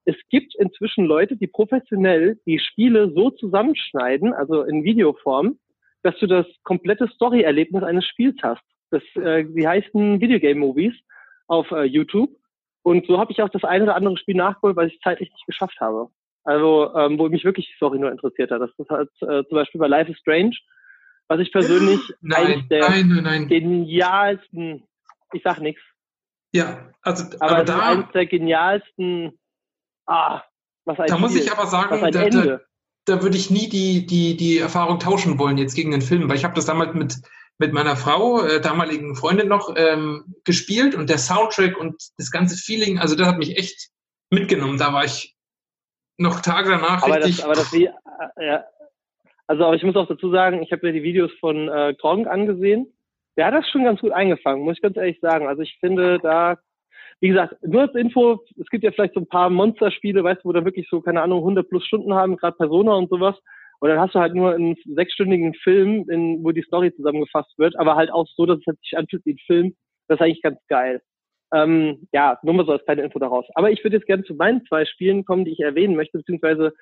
es 0.05 0.15
gibt 0.29 0.53
inzwischen 0.55 1.05
Leute, 1.05 1.35
die 1.35 1.47
professionell 1.47 2.39
die 2.45 2.59
Spiele 2.59 3.11
so 3.15 3.31
zusammenschneiden, 3.31 4.33
also 4.33 4.61
in 4.63 4.83
Videoform, 4.83 5.57
dass 6.03 6.15
du 6.19 6.27
das 6.27 6.45
komplette 6.63 7.07
Story-Erlebnis 7.07 7.81
eines 7.83 8.05
Spiels 8.05 8.35
hast. 8.43 8.61
Das, 8.91 9.01
äh, 9.15 9.45
die 9.45 9.67
heißen 9.67 10.21
Videogame-Movies 10.21 10.93
auf 11.47 11.71
äh, 11.71 11.83
YouTube. 11.85 12.29
Und 12.83 13.07
so 13.07 13.17
habe 13.17 13.31
ich 13.31 13.41
auch 13.41 13.49
das 13.49 13.63
eine 13.63 13.85
oder 13.85 13.95
andere 13.95 14.17
Spiel 14.17 14.35
nachgeholt, 14.35 14.75
weil 14.75 14.89
ich 14.89 14.95
es 14.95 14.99
zeitlich 14.99 15.31
nicht 15.31 15.45
geschafft 15.47 15.79
habe. 15.79 16.09
Also, 16.45 16.93
ähm, 16.95 17.17
wo 17.17 17.27
mich 17.27 17.43
wirklich 17.43 17.67
die 17.67 17.75
Story 17.75 17.97
nur 17.97 18.11
interessiert 18.11 18.51
hat. 18.51 18.61
Das 18.61 18.69
ist 18.77 18.89
halt 18.89 19.09
äh, 19.21 19.43
zum 19.47 19.55
Beispiel 19.55 19.79
bei 19.79 19.87
Life 19.87 20.11
is 20.11 20.17
Strange, 20.19 20.55
was 21.27 21.39
ich 21.39 21.51
persönlich 21.51 21.99
Nein, 22.21 22.45
eines 22.45 22.67
der 22.69 22.89
nein, 22.89 23.07
nein, 23.07 23.23
nein. 23.23 23.47
genialsten, 23.47 24.83
ich 25.33 25.41
sag 25.43 25.59
nichts, 25.59 25.81
Ja, 26.53 26.91
also, 27.01 27.25
aber, 27.39 27.51
aber 27.51 27.63
da, 27.63 27.79
eines 27.79 28.11
der 28.13 28.27
genialsten, 28.27 29.37
ah, 30.05 30.43
was 30.85 30.99
ein 30.99 31.07
da 31.07 31.17
muss 31.17 31.31
Spiel, 31.31 31.45
ich 31.45 31.51
aber 31.51 31.65
sagen, 31.65 32.11
da, 32.11 32.29
da, 32.29 32.59
da 33.05 33.23
würde 33.23 33.37
ich 33.37 33.49
nie 33.49 33.67
die, 33.67 34.05
die, 34.05 34.37
die 34.37 34.59
Erfahrung 34.59 34.99
tauschen 34.99 35.39
wollen 35.39 35.57
jetzt 35.57 35.73
gegen 35.73 35.89
den 35.89 36.01
Film, 36.01 36.29
weil 36.29 36.37
ich 36.37 36.43
habe 36.43 36.53
das 36.53 36.67
damals 36.67 36.93
mit 36.93 37.15
mit 37.57 37.73
meiner 37.73 37.95
Frau, 37.95 38.43
äh, 38.43 38.59
damaligen 38.59 39.15
Freundin 39.15 39.47
noch, 39.47 39.73
ähm, 39.77 40.35
gespielt 40.43 40.95
und 40.95 41.09
der 41.09 41.17
Soundtrack 41.17 41.77
und 41.77 41.95
das 42.17 42.31
ganze 42.31 42.57
Feeling, 42.57 42.99
also 42.99 43.15
das 43.15 43.27
hat 43.27 43.37
mich 43.37 43.57
echt 43.57 43.89
mitgenommen. 44.29 44.77
Da 44.77 44.91
war 44.93 45.05
ich 45.05 45.34
noch 46.17 46.41
Tage 46.41 46.69
danach 46.69 47.03
aber 47.03 47.15
richtig. 47.17 47.37
Das, 47.37 47.45
aber 47.45 47.53
das, 47.53 47.73
wie, 47.73 47.85
äh, 47.85 48.45
ja. 48.45 48.63
Also, 49.47 49.65
aber 49.65 49.75
ich 49.75 49.83
muss 49.83 49.95
auch 49.95 50.07
dazu 50.07 50.31
sagen, 50.31 50.63
ich 50.63 50.71
habe 50.71 50.87
mir 50.87 50.93
die 50.93 51.03
Videos 51.03 51.31
von 51.39 51.69
äh, 51.69 51.93
Gronk 51.99 52.27
angesehen. 52.27 52.87
Der 53.37 53.47
hat 53.47 53.53
das 53.53 53.69
schon 53.69 53.83
ganz 53.83 53.99
gut 53.99 54.11
eingefangen, 54.11 54.63
muss 54.63 54.77
ich 54.77 54.81
ganz 54.81 54.97
ehrlich 54.97 55.19
sagen. 55.19 55.47
Also 55.47 55.61
ich 55.61 55.77
finde, 55.79 56.19
da, 56.19 56.57
wie 57.19 57.27
gesagt, 57.27 57.55
nur 57.63 57.81
als 57.81 57.95
Info, 57.95 58.39
es 58.59 58.67
gibt 58.69 58.83
ja 58.83 58.91
vielleicht 58.91 59.13
so 59.13 59.19
ein 59.19 59.27
paar 59.27 59.49
Monsterspiele, 59.49 60.23
weißt 60.23 60.43
du, 60.43 60.49
wo 60.49 60.53
da 60.53 60.63
wirklich 60.63 60.87
so, 60.89 61.01
keine 61.01 61.21
Ahnung, 61.21 61.39
100 61.39 61.69
plus 61.69 61.85
Stunden 61.85 62.13
haben, 62.13 62.37
gerade 62.37 62.57
Persona 62.57 62.93
und 62.93 63.09
sowas. 63.09 63.35
Und 63.79 63.89
dann 63.89 63.99
hast 63.99 64.15
du 64.15 64.19
halt 64.19 64.33
nur 64.33 64.53
einen 64.53 64.75
sechsstündigen 64.85 65.53
Film, 65.53 66.09
in, 66.09 66.43
wo 66.43 66.51
die 66.51 66.63
Story 66.63 66.95
zusammengefasst 66.95 67.53
wird, 67.59 67.77
aber 67.77 67.95
halt 67.95 68.11
auch 68.11 68.25
so, 68.35 68.45
dass 68.45 68.59
es 68.59 68.65
halt 68.65 68.79
sich 68.79 68.97
anfühlt 68.97 69.25
wie 69.25 69.33
ein 69.33 69.45
Film. 69.45 69.75
Das 70.07 70.19
ist 70.19 70.21
eigentlich 70.21 70.41
ganz 70.41 70.59
geil. 70.69 71.01
Ähm, 71.53 72.07
ja, 72.11 72.37
nur 72.43 72.53
mal 72.53 72.65
so 72.65 72.71
als 72.71 72.83
kleine 72.85 73.03
Info 73.03 73.19
daraus. 73.19 73.45
Aber 73.55 73.71
ich 73.71 73.83
würde 73.83 73.97
jetzt 73.97 74.07
gerne 74.07 74.23
zu 74.23 74.33
meinen 74.33 74.65
zwei 74.65 74.85
Spielen 74.85 75.25
kommen, 75.25 75.45
die 75.45 75.51
ich 75.51 75.59
erwähnen 75.59 75.95
möchte, 75.95 76.17
beziehungsweise 76.17 76.73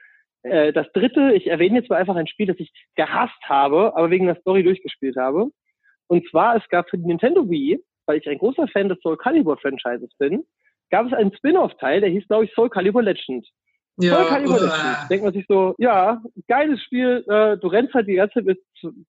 äh, 0.43 0.73
das 0.73 0.91
dritte, 0.93 1.33
ich 1.33 1.47
erwähne 1.47 1.79
jetzt 1.79 1.89
mal 1.89 1.97
einfach 1.97 2.15
ein 2.15 2.27
Spiel, 2.27 2.47
das 2.47 2.59
ich 2.59 2.71
gehasst 2.95 3.41
habe, 3.43 3.95
aber 3.95 4.09
wegen 4.09 4.25
der 4.27 4.39
Story 4.41 4.63
durchgespielt 4.63 5.17
habe. 5.17 5.47
Und 6.07 6.27
zwar, 6.29 6.55
es 6.55 6.67
gab 6.69 6.89
für 6.89 6.97
die 6.97 7.05
Nintendo 7.05 7.49
Wii, 7.49 7.79
weil 8.05 8.17
ich 8.17 8.29
ein 8.29 8.37
großer 8.37 8.67
Fan 8.67 8.89
des 8.89 8.99
Soul 9.01 9.17
Calibur 9.17 9.57
Franchises 9.57 10.11
bin, 10.17 10.43
gab 10.89 11.07
es 11.07 11.13
einen 11.13 11.33
Spin-off-Teil, 11.35 12.01
der 12.01 12.09
hieß, 12.09 12.27
glaube 12.27 12.45
ich, 12.45 12.53
Soul 12.53 12.69
Calibur 12.69 13.01
Legend. 13.01 13.47
ja, 13.97 14.15
Soul 14.15 14.25
Calibur 14.27 14.57
äh, 14.57 14.63
Legend. 14.63 15.09
Denkt 15.09 15.23
man 15.23 15.33
sich 15.33 15.45
so, 15.47 15.75
ja, 15.77 16.21
geiles 16.47 16.81
Spiel, 16.83 17.23
äh, 17.27 17.57
du 17.57 17.67
rennst 17.67 17.93
halt 17.93 18.07
die 18.07 18.15
ganze 18.15 18.35
Zeit 18.35 18.45
mit 18.45 18.61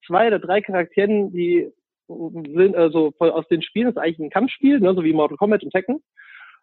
zwei 0.07 0.28
oder 0.28 0.38
drei 0.38 0.61
Charakteren, 0.61 1.32
die 1.32 1.70
sind 2.09 2.76
also 2.76 3.12
aus 3.18 3.48
den 3.48 3.62
Spielen, 3.62 3.88
ist 3.88 3.98
eigentlich 3.98 4.18
ein 4.18 4.30
Kampfspiel, 4.30 4.80
ne, 4.80 4.94
so 4.94 5.05
wie 5.05 5.12
Mortal 5.12 5.36
Kombat 5.36 5.62
und 5.62 5.70
Tekken. 5.70 6.02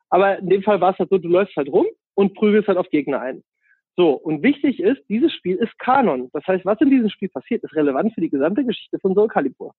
Aber 0.09 0.39
in 0.39 0.49
dem 0.49 0.63
Fall 0.63 0.81
war 0.81 0.91
es 0.93 0.99
halt 0.99 1.09
so, 1.09 1.17
du 1.17 1.29
läufst 1.29 1.55
halt 1.55 1.69
rum 1.69 1.87
und 2.15 2.33
prügelst 2.33 2.67
halt 2.67 2.77
auf 2.77 2.89
Gegner 2.89 3.21
ein. 3.21 3.43
So, 3.97 4.11
und 4.11 4.43
wichtig 4.43 4.79
ist, 4.79 5.01
dieses 5.09 5.33
Spiel 5.33 5.57
ist 5.57 5.77
Kanon. 5.79 6.29
Das 6.33 6.45
heißt, 6.47 6.65
was 6.65 6.79
in 6.81 6.89
diesem 6.89 7.09
Spiel 7.09 7.29
passiert, 7.29 7.63
ist 7.63 7.75
relevant 7.75 8.13
für 8.13 8.21
die 8.21 8.29
gesamte 8.29 8.63
Geschichte 8.63 8.99
von 8.99 9.13
Soul 9.13 9.27
Calibur. 9.27 9.73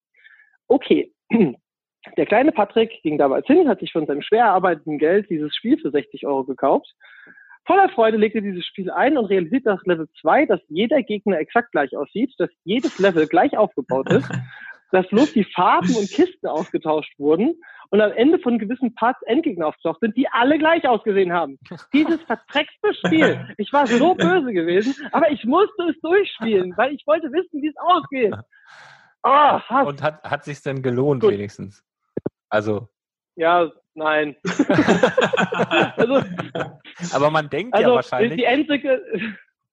Okay, 0.68 1.12
der 2.16 2.26
kleine 2.26 2.52
Patrick 2.52 3.00
ging 3.02 3.18
damals 3.18 3.46
hin, 3.46 3.68
hat 3.68 3.80
sich 3.80 3.92
von 3.92 4.06
seinem 4.06 4.22
schwer 4.22 4.44
erarbeiteten 4.44 4.98
Geld 4.98 5.30
dieses 5.30 5.54
Spiel 5.54 5.78
für 5.78 5.90
60 5.90 6.26
Euro 6.26 6.44
gekauft. 6.44 6.92
Voller 7.64 7.88
Freude 7.90 8.16
legte 8.16 8.42
dieses 8.42 8.66
Spiel 8.66 8.90
ein 8.90 9.16
und 9.16 9.26
realisiert 9.26 9.66
nach 9.66 9.84
Level 9.84 10.08
2, 10.20 10.46
dass 10.46 10.60
jeder 10.68 11.02
Gegner 11.02 11.38
exakt 11.38 11.70
gleich 11.70 11.96
aussieht, 11.96 12.34
dass 12.38 12.50
jedes 12.64 12.98
Level 12.98 13.26
gleich 13.28 13.56
aufgebaut 13.56 14.10
ist, 14.10 14.28
dass 14.92 15.08
bloß 15.08 15.32
die 15.32 15.44
Farben 15.44 15.94
und 15.96 16.10
Kisten 16.10 16.46
ausgetauscht 16.46 17.18
wurden 17.18 17.54
und 17.90 18.00
am 18.00 18.12
Ende 18.12 18.38
von 18.38 18.58
gewissen 18.58 18.94
Parts 18.94 19.20
Endgegner 19.22 19.66
aufgetaucht 19.66 20.00
sind, 20.00 20.16
die 20.16 20.28
alle 20.28 20.58
gleich 20.58 20.86
ausgesehen 20.86 21.32
haben. 21.32 21.58
Dieses 21.92 22.20
verdreckste 22.22 22.94
Spiel. 22.94 23.54
Ich 23.56 23.72
war 23.72 23.86
so 23.86 24.14
böse 24.14 24.52
gewesen, 24.52 24.94
aber 25.12 25.30
ich 25.30 25.44
musste 25.44 25.84
es 25.90 26.00
durchspielen, 26.00 26.74
weil 26.76 26.94
ich 26.94 27.06
wollte 27.06 27.32
wissen, 27.32 27.62
wie 27.62 27.68
es 27.68 27.76
ausgeht. 27.78 28.34
Ah, 29.22 29.60
Hass. 29.68 29.86
Und 29.86 30.02
hat, 30.02 30.22
hat 30.24 30.44
sich 30.44 30.62
denn 30.62 30.82
gelohnt 30.82 31.22
Gut. 31.22 31.32
wenigstens? 31.32 31.82
Also, 32.50 32.88
Ja, 33.36 33.70
nein. 33.94 34.36
also, 35.96 36.22
aber 37.12 37.30
man 37.30 37.48
denkt 37.48 37.72
also 37.74 37.82
ja 37.82 37.90
die 37.90 37.96
wahrscheinlich, 37.96 38.46
Endsequenz, 38.46 39.02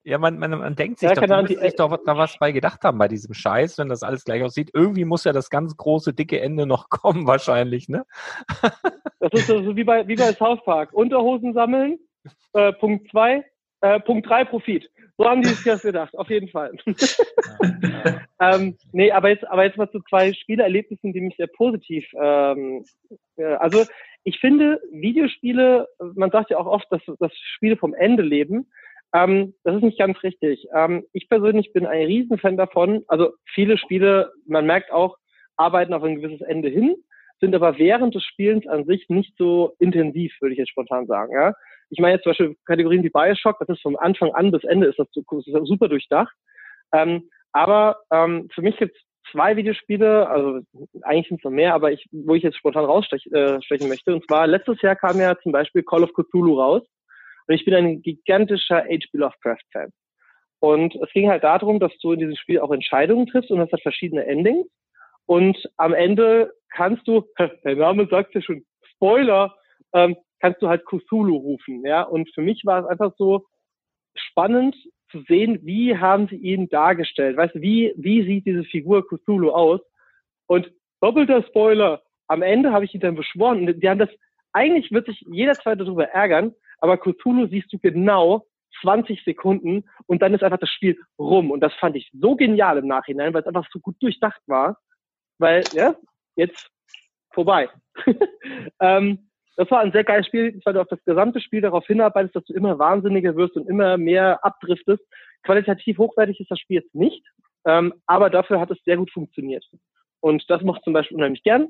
ja, 0.04 0.18
man, 0.18 0.39
man, 0.39 0.52
man 0.52 0.76
denkt 0.76 1.00
sich 1.00 1.10
Ja, 1.10 1.16
doch, 1.16 1.28
müsste 1.28 1.56
die- 1.56 1.60
sich 1.60 1.76
doch 1.76 1.97
da 2.06 2.18
was 2.18 2.38
bei 2.39 2.52
gedacht 2.52 2.84
haben 2.84 2.97
bei 2.97 3.08
diesem 3.08 3.34
Scheiß, 3.34 3.78
wenn 3.78 3.89
das 3.89 4.04
alles 4.04 4.24
gleich 4.24 4.43
aussieht. 4.43 4.72
Irgendwie 4.74 5.06
muss 5.06 5.24
ja 5.24 5.34
das 5.34 5.50
ganz 5.50 5.76
große, 5.76 6.14
dicke 6.14 6.39
Ende 6.39 6.66
noch 6.66 6.89
kommen 6.89 7.28
wahrscheinlich, 7.28 7.89
ne? 7.89 8.06
das 9.20 9.34
ist 9.34 9.47
so 9.47 9.76
wie 9.76 9.84
bei, 9.84 10.08
wie 10.08 10.16
bei 10.16 10.34
South 10.34 10.64
Park. 10.64 10.93
Unterhosen 10.93 11.54
sammeln, 11.54 12.00
äh, 12.54 12.72
Punkt 12.74 13.10
zwei, 13.12 13.43
äh, 13.82 14.00
Punkt 14.00 14.28
drei 14.28 14.45
Profit. 14.45 14.89
So 15.18 15.26
haben 15.26 15.41
die 15.41 15.50
sich 15.50 15.66
das 15.66 15.82
gedacht, 15.82 16.18
auf 16.18 16.30
jeden 16.30 16.47
Fall. 16.47 16.72
ähm, 18.41 18.78
nee, 18.93 19.12
aber 19.12 19.28
jetzt, 19.30 19.45
aber 19.47 19.66
jetzt 19.66 19.78
mal 19.78 19.91
zu 19.91 20.00
zwei 20.08 20.32
Spielerlebnissen, 20.32 21.12
die 21.12 21.20
mich 21.20 21.36
sehr 21.36 21.47
positiv, 21.47 22.06
ähm, 22.18 22.86
äh, 23.36 23.43
also 23.56 23.84
ich 24.24 24.39
finde 24.39 24.82
Videospiele, 24.91 25.88
man 26.16 26.32
sagt 26.32 26.52
ja 26.52 26.58
auch 26.58 26.68
oft, 26.68 26.88
dass, 26.89 27.02
dass 27.20 27.32
Spiele 27.36 27.76
vom 27.76 27.93
Ende 27.93 28.24
leben. 28.24 28.72
Ähm, 29.14 29.53
das 29.64 29.76
ist 29.76 29.84
nicht 29.84 29.99
ganz 29.99 30.22
richtig. 30.24 30.66
Ähm, 30.74 31.05
ich 31.14 31.28
persönlich 31.30 31.74
bin 31.74 31.86
ein 31.86 32.05
Riesenfan 32.05 32.57
davon. 32.57 33.03
Also 33.07 33.32
viele 33.53 33.78
Spiele, 33.78 34.32
man 34.45 34.66
merkt 34.66 34.91
auch, 34.91 35.18
arbeiten 35.57 35.93
auf 35.93 36.03
ein 36.03 36.22
gewisses 36.22 36.41
Ende 36.41 36.70
hin, 36.70 36.95
sind 37.39 37.55
aber 37.55 37.78
während 37.78 38.16
des 38.16 38.24
Spielens 38.24 38.68
an 38.68 38.86
sich 38.86 39.05
nicht 39.10 39.34
so 39.38 39.74
intensiv, 39.80 40.34
würde 40.39 40.53
ich 40.53 40.60
jetzt 40.60 40.70
spontan 40.72 41.07
sagen. 41.07 41.34
Ja? 41.34 41.53
Ich 41.89 41.99
meine 41.99 42.16
jetzt 42.16 42.24
zum 42.24 42.32
Beispiel 42.32 42.55
Kategorien 42.66 43.03
wie 43.03 43.10
Bioshock, 43.10 43.57
das 43.60 43.70
ist 43.70 43.82
vom 43.82 43.97
Anfang 43.97 44.32
an 44.34 44.51
bis 44.51 44.64
Ende 44.64 44.88
ist 44.88 44.99
das, 44.99 45.07
super 45.12 45.88
durchdacht. 45.88 46.34
Ähm, 46.93 47.30
aber 47.51 47.97
ähm, 48.12 48.47
für 48.53 48.62
mich 48.62 48.78
gibt 48.78 48.95
es 48.95 49.01
zwei 49.32 49.55
Videospiele, 49.55 50.28
also 50.30 50.60
eigentlich 51.01 51.28
sind 51.28 51.39
es 51.39 51.43
noch 51.43 51.51
mehr, 51.51 51.74
aber 51.74 51.91
ich, 51.91 52.07
wo 52.12 52.36
ich 52.36 52.43
jetzt 52.43 52.57
spontan 52.57 52.86
rausstechen 52.86 53.34
äh, 53.34 53.88
möchte. 53.88 54.14
Und 54.14 54.26
zwar 54.28 54.47
letztes 54.47 54.82
Jahr 54.82 54.95
kam 54.95 55.20
ja 55.20 55.38
zum 55.39 55.51
Beispiel 55.51 55.84
Call 55.84 56.03
of 56.03 56.14
Cthulhu 56.14 56.60
raus. 56.60 56.84
Und 57.50 57.56
ich 57.56 57.66
bin 57.66 57.74
ein 57.74 58.04
gigantischer 58.04 58.84
H.P. 58.84 59.10
Lovecraft-Fan. 59.14 59.89
Und 60.60 60.95
es 60.95 61.12
ging 61.14 61.30
halt 61.30 61.43
darum, 61.43 61.80
dass 61.80 61.97
du 61.97 62.12
in 62.12 62.20
diesem 62.20 62.36
Spiel 62.36 62.60
auch 62.60 62.72
Entscheidungen 62.72 63.26
triffst 63.26 63.50
und 63.50 63.58
das 63.58 63.72
hat 63.72 63.82
verschiedene 63.82 64.24
Endings. 64.26 64.68
Und 65.26 65.58
am 65.78 65.93
Ende 65.93 66.54
kannst 66.70 67.08
du, 67.08 67.26
der 67.64 67.76
Name 67.76 68.08
sagt 68.08 68.36
ja 68.36 68.41
schon, 68.41 68.64
Spoiler, 68.93 69.56
ähm, 69.93 70.16
kannst 70.39 70.62
du 70.62 70.68
halt 70.68 70.86
Cthulhu 70.86 71.38
rufen, 71.38 71.84
ja. 71.84 72.04
Und 72.04 72.32
für 72.36 72.41
mich 72.41 72.62
war 72.66 72.84
es 72.84 72.86
einfach 72.88 73.14
so 73.18 73.47
spannend 74.16 74.76
zu 75.10 75.22
sehen, 75.22 75.60
wie 75.64 75.97
haben 75.97 76.28
sie 76.28 76.36
ihn 76.36 76.70
dargestellt. 76.70 77.36
Weißt 77.36 77.56
du, 77.56 77.62
wie, 77.62 77.93
wie 77.97 78.24
sieht 78.26 78.45
diese 78.45 78.64
Figur 78.64 79.08
Cthulhu 79.08 79.50
aus? 79.50 79.82
Und 80.45 80.72
doppelter 81.02 81.41
Spoiler, 81.43 82.04
am 82.28 82.43
Ende 82.43 82.72
habe 82.72 82.86
ich 82.86 82.93
ihn 82.93 83.02
dann 83.02 83.16
beschworen 83.16 83.68
und 83.68 83.82
die 83.82 83.89
haben 83.89 83.97
das, 83.97 84.10
eigentlich 84.54 84.91
wird 84.91 85.08
sich 85.08 85.26
jeder 85.32 85.54
zweite 85.54 85.84
darüber 85.84 86.06
ärgern, 86.10 86.54
aber 86.82 86.97
Cthulhu 86.97 87.47
siehst 87.47 87.71
du 87.73 87.80
genau 87.80 88.45
20 88.82 89.23
Sekunden 89.23 89.84
und 90.07 90.21
dann 90.21 90.34
ist 90.34 90.43
einfach 90.43 90.59
das 90.59 90.69
Spiel 90.69 90.97
rum. 91.17 91.51
Und 91.51 91.61
das 91.61 91.73
fand 91.75 91.95
ich 91.95 92.09
so 92.13 92.36
genial 92.36 92.77
im 92.77 92.88
Nachhinein, 92.88 93.34
weil 93.34 93.41
es 93.41 93.47
einfach 93.47 93.67
so 93.71 93.80
gut 93.80 93.95
durchdacht 94.01 94.41
war. 94.47 94.77
Weil, 95.38 95.63
ja, 95.73 95.95
jetzt 96.36 96.69
vorbei. 97.34 97.69
ähm, 98.80 99.30
das 99.55 99.69
war 99.71 99.82
ein 99.82 99.91
sehr 99.91 100.03
geiles 100.05 100.27
Spiel, 100.27 100.59
weil 100.63 100.73
du 100.73 100.82
auf 100.82 100.88
das 100.88 101.03
gesamte 101.03 101.41
Spiel 101.41 101.61
darauf 101.61 101.86
hinarbeitest, 101.86 102.36
dass 102.36 102.45
du 102.45 102.53
immer 102.53 102.80
wahnsinniger 102.80 103.36
wirst 103.36 103.55
und 103.57 103.67
immer 103.67 103.97
mehr 103.97 104.43
abdriftest. 104.45 105.03
Qualitativ 105.43 105.97
hochwertig 105.97 106.39
ist 106.39 106.51
das 106.51 106.59
Spiel 106.59 106.77
jetzt 106.77 106.95
nicht, 106.95 107.25
ähm, 107.65 107.93
aber 108.05 108.30
dafür 108.30 108.59
hat 108.59 108.71
es 108.71 108.77
sehr 108.86 108.97
gut 108.97 109.11
funktioniert. 109.11 109.65
Und 110.21 110.49
das 110.49 110.61
macht 110.61 110.84
zum 110.84 110.93
Beispiel 110.93 111.17
unheimlich 111.17 111.43
gern. 111.43 111.67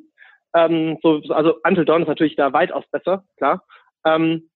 Ähm, 0.55 0.97
so, 1.01 1.21
so- 1.21 1.33
also 1.33 1.59
Until 1.63 1.85
Dawn 1.85 2.01
ist 2.03 2.07
natürlich 2.07 2.35
da 2.35 2.53
weitaus 2.53 2.85
besser, 2.91 3.23
klar. 3.37 3.63
Ähm, 4.05 4.49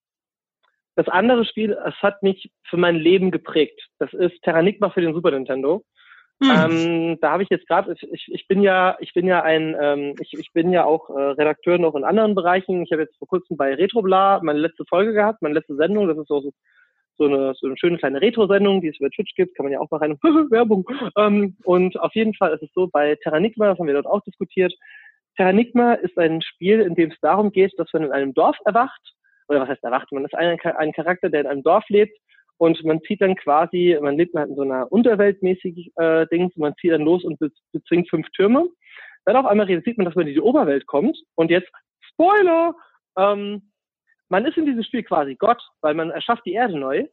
das 0.96 1.08
andere 1.08 1.46
Spiel, 1.46 1.78
es 1.86 1.96
hat 2.02 2.22
mich 2.22 2.52
für 2.70 2.78
mein 2.78 2.96
Leben 2.96 3.32
geprägt. 3.32 3.82
Das 4.00 4.14
ist 4.14 4.42
Terranigma 4.44 4.90
für 4.90 5.02
den 5.02 5.14
Super 5.14 5.32
Nintendo. 5.32 5.84
Hm. 6.42 6.50
Ähm, 6.52 7.18
da 7.22 7.32
habe 7.32 7.44
ich 7.44 7.50
jetzt 7.50 7.68
gerade, 7.68 7.96
ich, 8.12 8.28
ich 8.28 8.48
bin 8.48 8.62
ja, 8.62 8.98
ich 9.00 9.14
bin 9.14 9.26
ja 9.28 9.44
ein, 9.44 9.76
ähm, 9.80 10.16
ich, 10.20 10.34
ich 10.34 10.52
bin 10.52 10.72
ja 10.72 10.84
auch 10.84 11.10
äh, 11.10 11.22
Redakteur 11.22 11.78
noch 11.78 11.96
in 11.96 12.04
anderen 12.04 12.36
Bereichen. 12.36 12.84
Ich 12.84 12.92
habe 12.92 13.04
jetzt 13.04 13.18
vor 13.18 13.28
kurzem 13.28 13.56
bei 13.56 13.74
Retrobla 13.74 14.42
meine 14.44 14.60
letzte 14.60 14.84
Folge 14.86 15.14
gehabt, 15.14 15.42
meine 15.42 15.56
letzte 15.56 15.76
Sendung. 15.76 16.08
Das 16.08 16.18
ist 16.18 16.28
so, 16.28 16.42
so, 16.42 16.52
so 17.18 17.26
eine, 17.26 17.54
so 17.56 17.68
eine 17.68 17.78
schöne 17.78 17.98
kleine 17.98 18.22
Retro-Sendung, 18.22 18.82
die 18.82 18.90
es 18.90 19.00
über 19.00 19.10
Twitch 19.10 19.36
gibt. 19.36 19.56
Kann 19.56 19.66
man 19.66 19.74
ja 19.74 19.80
auch 19.80 19.90
mal 19.92 19.98
rein. 19.98 20.18
Werbung. 20.52 20.86
Ähm, 21.18 21.56
und 21.64 22.00
auf 22.00 22.14
jeden 22.14 22.34
Fall 22.34 22.54
ist 22.54 22.64
es 22.64 22.74
so, 22.74 22.88
bei 22.88 23.16
Terranigma, 23.24 23.70
das 23.70 23.80
haben 23.80 23.88
wir 23.88 23.94
dort 23.94 24.08
auch 24.08 24.22
diskutiert. 24.22 24.74
Terranigma 25.38 25.94
ist 25.94 26.18
ein 26.18 26.42
Spiel, 26.42 26.82
in 26.82 26.96
dem 26.96 27.12
es 27.12 27.20
darum 27.22 27.52
geht, 27.52 27.74
dass 27.78 27.92
man 27.94 28.04
in 28.04 28.12
einem 28.12 28.34
Dorf 28.34 28.58
erwacht. 28.66 29.14
Oder 29.48 29.62
was 29.62 29.70
heißt 29.70 29.84
erwacht? 29.84 30.12
Man 30.12 30.26
ist 30.26 30.36
ein, 30.36 30.60
ein 30.60 30.94
Charakter, 30.94 31.30
der 31.30 31.42
in 31.42 31.48
einem 31.48 31.64
Dorf 31.64 31.88
lebt 31.90 32.18
und 32.58 32.84
man 32.84 33.02
zieht 33.02 33.22
dann 33.22 33.36
quasi, 33.36 33.98
man 34.02 34.18
lebt 34.18 34.36
halt 34.36 34.50
in 34.50 34.56
so 34.56 34.62
einer 34.62 34.92
unterweltmäßigen 34.92 35.92
äh, 35.96 36.28
Dings, 36.28 36.56
man 36.56 36.76
zieht 36.80 36.92
dann 36.92 37.02
los 37.02 37.24
und 37.24 37.40
be 37.40 37.50
bezwingt 37.72 38.10
fünf 38.10 38.30
Türme. 38.32 38.68
Dann 39.26 39.36
auf 39.36 39.46
einmal 39.46 39.66
realisiert 39.66 39.98
man, 39.98 40.06
dass 40.06 40.16
man 40.16 40.28
in 40.28 40.34
die 40.34 40.42
Oberwelt 40.42 40.86
kommt 40.86 41.18
und 41.36 41.50
jetzt, 41.50 41.70
Spoiler, 42.02 42.76
ähm, 43.18 43.72
man 44.30 44.46
ist 44.46 44.58
in 44.58 44.66
diesem 44.66 44.84
Spiel 44.84 45.04
quasi 45.04 45.36
Gott, 45.36 45.62
weil 45.82 45.94
man 45.94 46.12
erschafft 46.12 46.46
die 46.46 46.54
Erde 46.54 46.78
neu, 46.78 47.06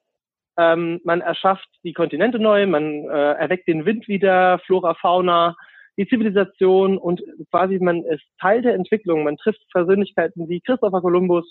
ähm, 0.59 1.01
man 1.05 1.21
erschafft 1.21 1.69
die 1.85 1.93
Kontinente 1.93 2.39
neu, 2.39 2.67
man 2.67 3.05
äh, 3.05 3.33
erweckt 3.35 3.69
den 3.69 3.87
Wind 3.87 4.09
wieder, 4.09 4.59
Flora, 4.67 4.95
Fauna, 4.95 5.57
die 5.97 6.09
Zivilisation 6.09 6.99
und 6.99 7.23
quasi 7.51 7.79
man 7.79 8.05
ist 8.05 8.25
Teil 8.41 8.63
der 8.63 8.75
Entwicklung, 8.75 9.25
man 9.25 9.37
trifft 9.37 9.61
Persönlichkeiten 9.73 10.49
wie 10.49 10.61
Christopher 10.61 11.01
Columbus. 11.01 11.51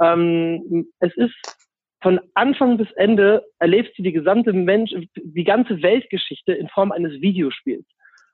Ähm, 0.00 0.90
es 1.00 1.16
ist 1.16 1.34
von 2.02 2.20
Anfang 2.34 2.76
bis 2.76 2.90
Ende 2.92 3.44
erlebst 3.58 3.98
du 3.98 4.02
die 4.02 4.12
gesamte 4.12 4.52
Mensch, 4.52 4.92
die 5.16 5.44
ganze 5.44 5.82
Weltgeschichte 5.82 6.52
in 6.52 6.68
Form 6.68 6.92
eines 6.92 7.20
Videospiels. 7.20 7.86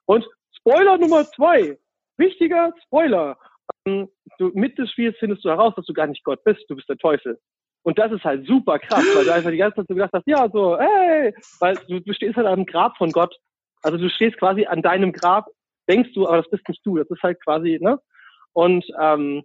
Und 0.06 0.26
Spoiler 0.56 0.98
Nummer 0.98 1.24
zwei. 1.24 1.76
Wichtiger 2.16 2.72
Spoiler. 2.84 3.36
Ähm, 3.86 4.08
du, 4.38 4.50
mit 4.54 4.78
des 4.78 4.90
Spiels 4.90 5.16
findest 5.18 5.44
du 5.44 5.50
heraus, 5.50 5.74
dass 5.74 5.86
du 5.86 5.92
gar 5.92 6.06
nicht 6.06 6.22
Gott 6.24 6.42
bist, 6.44 6.64
du 6.68 6.76
bist 6.76 6.88
der 6.88 6.98
Teufel. 6.98 7.38
Und 7.82 7.98
das 7.98 8.12
ist 8.12 8.22
halt 8.22 8.46
super 8.46 8.78
krass, 8.78 9.04
weil 9.14 9.24
du 9.24 9.32
einfach 9.32 9.50
die 9.50 9.56
ganze 9.56 9.76
Zeit 9.76 9.86
so 9.88 9.94
gedacht 9.94 10.12
hast, 10.12 10.26
ja, 10.26 10.48
so, 10.52 10.78
hey, 10.78 11.34
weil 11.58 11.76
du, 11.88 12.00
du 12.00 12.12
stehst 12.12 12.36
halt 12.36 12.46
am 12.46 12.64
Grab 12.64 12.96
von 12.96 13.10
Gott. 13.10 13.34
Also 13.82 13.98
du 13.98 14.08
stehst 14.08 14.38
quasi 14.38 14.66
an 14.66 14.82
deinem 14.82 15.12
Grab, 15.12 15.46
denkst 15.88 16.10
du, 16.14 16.28
aber 16.28 16.36
das 16.38 16.50
bist 16.50 16.68
nicht 16.68 16.86
du. 16.86 16.96
Das 16.96 17.10
ist 17.10 17.22
halt 17.22 17.42
quasi, 17.42 17.78
ne? 17.80 17.98
Und 18.52 18.84
ähm, 19.00 19.42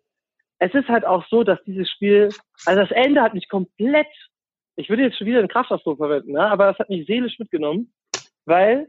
es 0.60 0.74
ist 0.74 0.88
halt 0.88 1.06
auch 1.06 1.26
so, 1.28 1.44
dass 1.44 1.64
dieses 1.64 1.90
Spiel, 1.90 2.30
also 2.66 2.82
das 2.82 2.92
Ende 2.92 3.22
hat 3.22 3.34
mich 3.34 3.48
komplett, 3.50 4.08
ich 4.76 4.90
würde 4.90 5.04
jetzt 5.04 5.18
schon 5.18 5.28
wieder 5.28 5.40
einen 5.40 5.48
Kraftausdruck 5.48 5.98
verwenden, 5.98 6.34
ne? 6.34 6.42
aber 6.42 6.70
es 6.70 6.80
hat 6.80 6.90
mich 6.90 7.06
seelisch 7.06 7.38
mitgenommen, 7.40 7.94
weil 8.46 8.88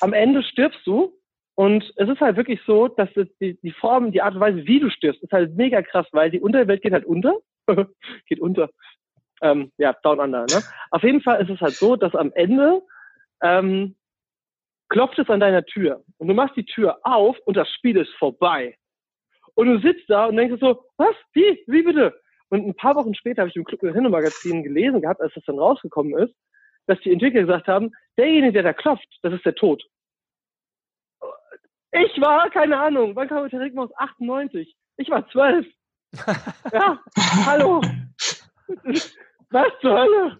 am 0.00 0.12
Ende 0.12 0.42
stirbst 0.42 0.80
du 0.86 1.12
und 1.54 1.84
es 1.96 2.08
ist 2.08 2.20
halt 2.20 2.36
wirklich 2.36 2.60
so, 2.66 2.88
dass 2.88 3.10
die, 3.40 3.58
die 3.60 3.72
Form, 3.72 4.10
die 4.10 4.22
Art 4.22 4.34
und 4.34 4.40
Weise, 4.40 4.66
wie 4.66 4.80
du 4.80 4.90
stirbst, 4.90 5.22
ist 5.22 5.32
halt 5.32 5.54
mega 5.54 5.82
krass, 5.82 6.06
weil 6.12 6.30
die 6.30 6.40
Unterwelt 6.40 6.82
geht 6.82 6.92
halt 6.92 7.04
unter. 7.04 7.34
geht 8.26 8.40
unter. 8.40 8.70
Ähm, 9.42 9.70
ja, 9.76 9.92
down 10.02 10.20
under. 10.20 10.46
Ne? 10.46 10.62
Auf 10.90 11.02
jeden 11.02 11.20
Fall 11.20 11.42
ist 11.42 11.50
es 11.50 11.60
halt 11.60 11.74
so, 11.74 11.96
dass 11.96 12.14
am 12.14 12.32
Ende 12.32 12.80
ähm, 13.42 13.96
klopft 14.88 15.18
es 15.18 15.28
an 15.28 15.40
deiner 15.40 15.64
Tür 15.64 16.02
und 16.18 16.28
du 16.28 16.34
machst 16.34 16.56
die 16.56 16.64
Tür 16.64 16.98
auf 17.02 17.36
und 17.44 17.56
das 17.56 17.68
Spiel 17.70 17.96
ist 17.96 18.12
vorbei. 18.18 18.76
Und 19.54 19.66
du 19.66 19.80
sitzt 19.80 20.08
da 20.08 20.26
und 20.26 20.36
denkst 20.36 20.60
so, 20.60 20.84
was? 20.96 21.14
Wie? 21.32 21.62
Wie 21.66 21.82
bitte? 21.82 22.18
Und 22.48 22.66
ein 22.66 22.74
paar 22.74 22.94
Wochen 22.96 23.14
später 23.14 23.42
habe 23.42 23.50
ich 23.50 23.56
im 23.56 23.64
Club 23.64 23.80
Hinno 23.80 24.10
Magazin 24.10 24.62
gelesen 24.62 25.00
gehabt, 25.00 25.20
als 25.20 25.32
das 25.34 25.44
dann 25.44 25.58
rausgekommen 25.58 26.16
ist, 26.18 26.34
dass 26.86 27.00
die 27.00 27.12
Entwickler 27.12 27.42
gesagt 27.42 27.66
haben, 27.68 27.92
derjenige, 28.18 28.52
der 28.52 28.62
da 28.62 28.72
klopft, 28.72 29.08
das 29.22 29.32
ist 29.34 29.44
der 29.44 29.54
Tod. 29.54 29.82
Ich 31.92 32.20
war, 32.20 32.48
keine 32.50 32.78
Ahnung, 32.78 33.14
wann 33.14 33.28
kam 33.28 33.48
der 33.48 33.82
aus 33.82 33.90
98? 33.96 34.74
Ich 34.96 35.10
war 35.10 35.28
zwölf. 35.30 35.66
ja, 36.72 36.98
hallo. 37.46 37.80
Was 39.50 39.68
zur 39.80 39.98
Hölle? 39.98 40.38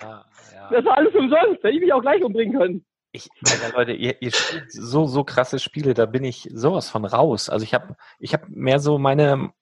Ja, 0.00 0.24
ja. 0.52 0.68
Das 0.70 0.84
war 0.84 0.98
alles 0.98 1.14
umsonst. 1.14 1.62
Hätte 1.62 1.70
ich 1.70 1.80
mich 1.80 1.92
auch 1.92 2.02
gleich 2.02 2.22
umbringen 2.22 2.58
können. 2.58 2.86
Ich, 3.16 3.30
Alter, 3.50 3.76
Leute, 3.76 3.92
ihr, 3.92 4.20
ihr 4.20 4.32
spielt 4.32 4.70
so, 4.70 5.06
so 5.06 5.24
krasse 5.24 5.58
Spiele, 5.58 5.94
da 5.94 6.06
bin 6.06 6.24
ich 6.24 6.48
sowas 6.52 6.90
von 6.90 7.04
raus. 7.04 7.48
Also 7.48 7.64
ich 7.64 7.74
habe 7.74 7.96
ich 8.18 8.34
hab 8.34 8.48
mehr 8.48 8.78
so 8.78 8.98
meine, 8.98 9.52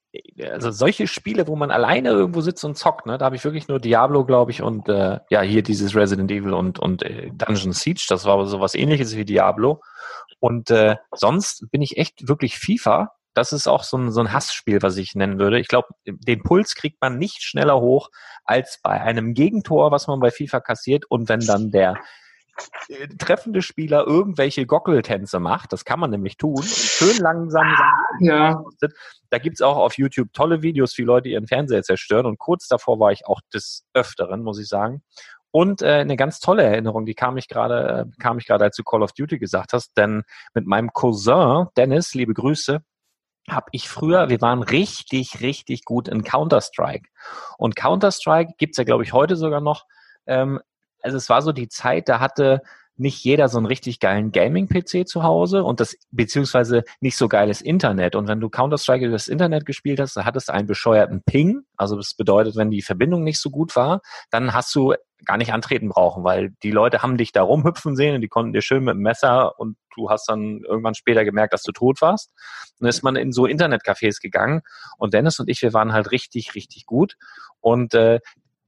also 0.43 0.71
solche 0.71 1.07
Spiele, 1.07 1.47
wo 1.47 1.57
man 1.57 1.71
alleine 1.71 2.11
irgendwo 2.11 2.41
sitzt 2.41 2.65
und 2.65 2.77
zockt, 2.77 3.07
ne, 3.07 3.19
da 3.19 3.27
habe 3.27 3.37
ich 3.37 3.45
wirklich 3.45 3.69
nur 3.69 3.81
Diablo, 3.81 4.25
glaube 4.25 4.51
ich, 4.51 4.63
und 4.63 4.89
äh, 4.89 5.19
ja, 5.31 5.43
hier 5.43 5.63
dieses 5.63 5.95
Resident 5.95 6.31
Evil 6.31 6.55
und, 6.55 6.79
und 6.79 7.03
äh, 7.03 7.31
Dungeon 7.33 7.73
Siege, 7.73 8.05
das 8.09 8.25
war 8.25 8.45
so 8.47 8.61
was 8.61 8.75
ähnliches 8.75 9.17
wie 9.17 9.25
Diablo. 9.25 9.81
Und 10.41 10.71
äh, 10.71 10.97
sonst 11.15 11.71
bin 11.71 11.83
ich 11.83 11.97
echt 11.97 12.29
wirklich 12.29 12.59
FIFA. 12.59 13.13
Das 13.33 13.53
ist 13.53 13.67
auch 13.67 13.83
so 13.83 13.97
ein, 13.97 14.13
so 14.13 14.21
ein 14.21 14.33
Hassspiel, 14.33 14.83
was 14.83 14.97
ich 14.97 15.15
nennen 15.15 15.39
würde. 15.39 15.59
Ich 15.59 15.69
glaube, 15.69 15.89
den 16.07 16.43
Puls 16.43 16.75
kriegt 16.75 17.01
man 17.01 17.19
nicht 17.19 17.43
schneller 17.43 17.81
hoch 17.81 18.11
als 18.45 18.79
bei 18.83 19.01
einem 19.01 19.35
Gegentor, 19.35 19.91
was 19.91 20.07
man 20.07 20.21
bei 20.21 20.31
FIFA 20.31 20.61
kassiert. 20.61 21.07
Und 21.09 21.29
wenn 21.29 21.41
dann 21.41 21.71
der 21.71 21.97
treffende 23.19 23.63
Spieler 23.63 24.07
irgendwelche 24.07 24.67
Gockeltänze 24.67 25.41
macht, 25.41 25.73
das 25.73 25.85
kann 25.85 26.01
man 26.01 26.11
nämlich 26.11 26.37
tun, 26.37 26.63
schön 26.63 27.17
langsam. 27.19 27.67
Ja. 28.21 28.63
Da 29.31 29.39
gibt's 29.39 29.63
auch 29.63 29.77
auf 29.77 29.99
YouTube 29.99 30.33
tolle 30.33 30.63
Videos, 30.63 30.97
wie 30.99 31.03
Leute 31.03 31.29
ihren 31.29 31.47
Fernseher 31.47 31.83
zerstören. 31.83 32.27
Und 32.27 32.39
kurz 32.39 32.69
davor 32.69 33.01
war 33.01 33.13
ich 33.13 33.27
auch 33.27 33.41
des 33.53 33.85
Öfteren, 33.95 34.43
muss 34.43 34.61
ich 34.61 34.69
sagen. 34.69 35.03
Und 35.51 35.83
äh, 35.83 36.01
eine 36.01 36.17
ganz 36.17 36.41
tolle 36.41 36.65
Erinnerung, 36.65 37.07
die 37.07 37.15
kam 37.15 37.37
ich 37.37 37.47
gerade, 37.49 38.07
äh, 38.11 38.21
kam 38.21 38.39
ich 38.39 38.47
gerade, 38.47 38.65
als 38.65 38.77
du 38.77 38.83
Call 38.83 39.03
of 39.03 39.13
Duty 39.13 39.39
gesagt 39.39 39.73
hast, 39.73 39.97
denn 39.97 40.25
mit 40.53 40.67
meinem 40.67 40.93
Cousin 40.93 41.67
Dennis, 41.77 42.13
liebe 42.15 42.35
Grüße, 42.35 42.81
habe 43.49 43.67
ich 43.73 43.89
früher, 43.89 44.29
wir 44.31 44.41
waren 44.41 44.63
richtig, 44.63 45.41
richtig 45.43 45.85
gut 45.85 46.09
in 46.09 46.25
Counter-Strike. 46.25 47.09
Und 47.59 47.77
Counter-Strike 47.77 48.55
gibt's 48.59 48.79
ja, 48.79 48.85
glaube 48.85 49.05
ich, 49.05 49.13
heute 49.13 49.37
sogar 49.37 49.61
noch. 49.61 49.85
Ähm, 50.27 50.61
also 51.05 51.17
es 51.17 51.29
war 51.29 51.43
so 51.43 51.53
die 51.53 51.69
Zeit, 51.69 52.09
da 52.09 52.19
hatte 52.19 52.63
nicht 52.97 53.25
jeder 53.25 53.49
so 53.49 53.59
einen 53.59 53.67
richtig 53.67 53.99
geilen 53.99 54.31
Gaming-PC 54.31 55.07
zu 55.07 55.25
Hause 55.25 55.65
und 55.65 55.81
das 55.81 55.97
beziehungsweise 56.13 56.85
nicht 57.01 57.17
so 57.17 57.29
geiles 57.29 57.61
Internet. 57.61 58.15
Und 58.15 58.29
wenn 58.29 58.41
du 58.41 58.49
Counter-Strike 58.49 59.07
über 59.07 59.15
das 59.15 59.27
Internet 59.27 59.67
gespielt 59.67 59.99
hast, 59.99 60.17
da 60.17 60.25
hattest 60.25 60.49
du 60.49 60.55
einen 60.55 60.69
bescheuerten 60.69 61.23
Ping. 61.25 61.63
Also 61.77 61.97
das 61.97 62.15
bedeutet, 62.15 62.57
wenn 62.57 62.71
die 62.71 62.83
Verbindung 62.83 63.25
nicht 63.25 63.41
so 63.41 63.51
gut 63.51 63.75
war, 63.75 64.01
dann 64.31 64.55
hast 64.55 64.73
du 64.77 64.95
gar 65.25 65.39
nicht 65.39 65.53
antreten 65.53 65.89
brauchen, 65.89 66.23
weil 66.23 66.51
die 66.63 66.71
Leute 66.71 67.03
haben 67.03 67.17
dich 67.17 67.33
da 67.33 67.43
rumhüpfen 67.43 67.97
sehen 67.97 68.15
und 68.15 68.21
die 68.21 68.29
konnten 68.29 68.53
dir 68.53 68.63
schön 68.63 68.85
mit 68.85 68.95
dem 68.95 69.03
Messer 69.03 69.59
und 69.59 69.77
du 69.97 70.11
hast 70.11 70.29
dann 70.29 70.61
irgendwann 70.69 70.95
später 70.95 71.25
gemerkt, 71.25 71.53
dass 71.53 71.63
du 71.63 71.73
tot 71.73 72.01
warst. 72.01 72.31
Und 72.79 72.83
dann 72.83 72.91
ist 72.91 73.03
man 73.03 73.17
in 73.17 73.33
so 73.33 73.45
Internetcafés 73.45 74.21
gegangen 74.21 74.61
und 74.99 75.15
Dennis 75.15 75.41
und 75.41 75.49
ich, 75.49 75.63
wir 75.63 75.73
waren 75.73 75.93
halt 75.93 76.13
richtig, 76.13 76.55
richtig 76.55 76.87
gut. 76.87 77.17
Und 77.61 77.95
äh, 77.95 78.21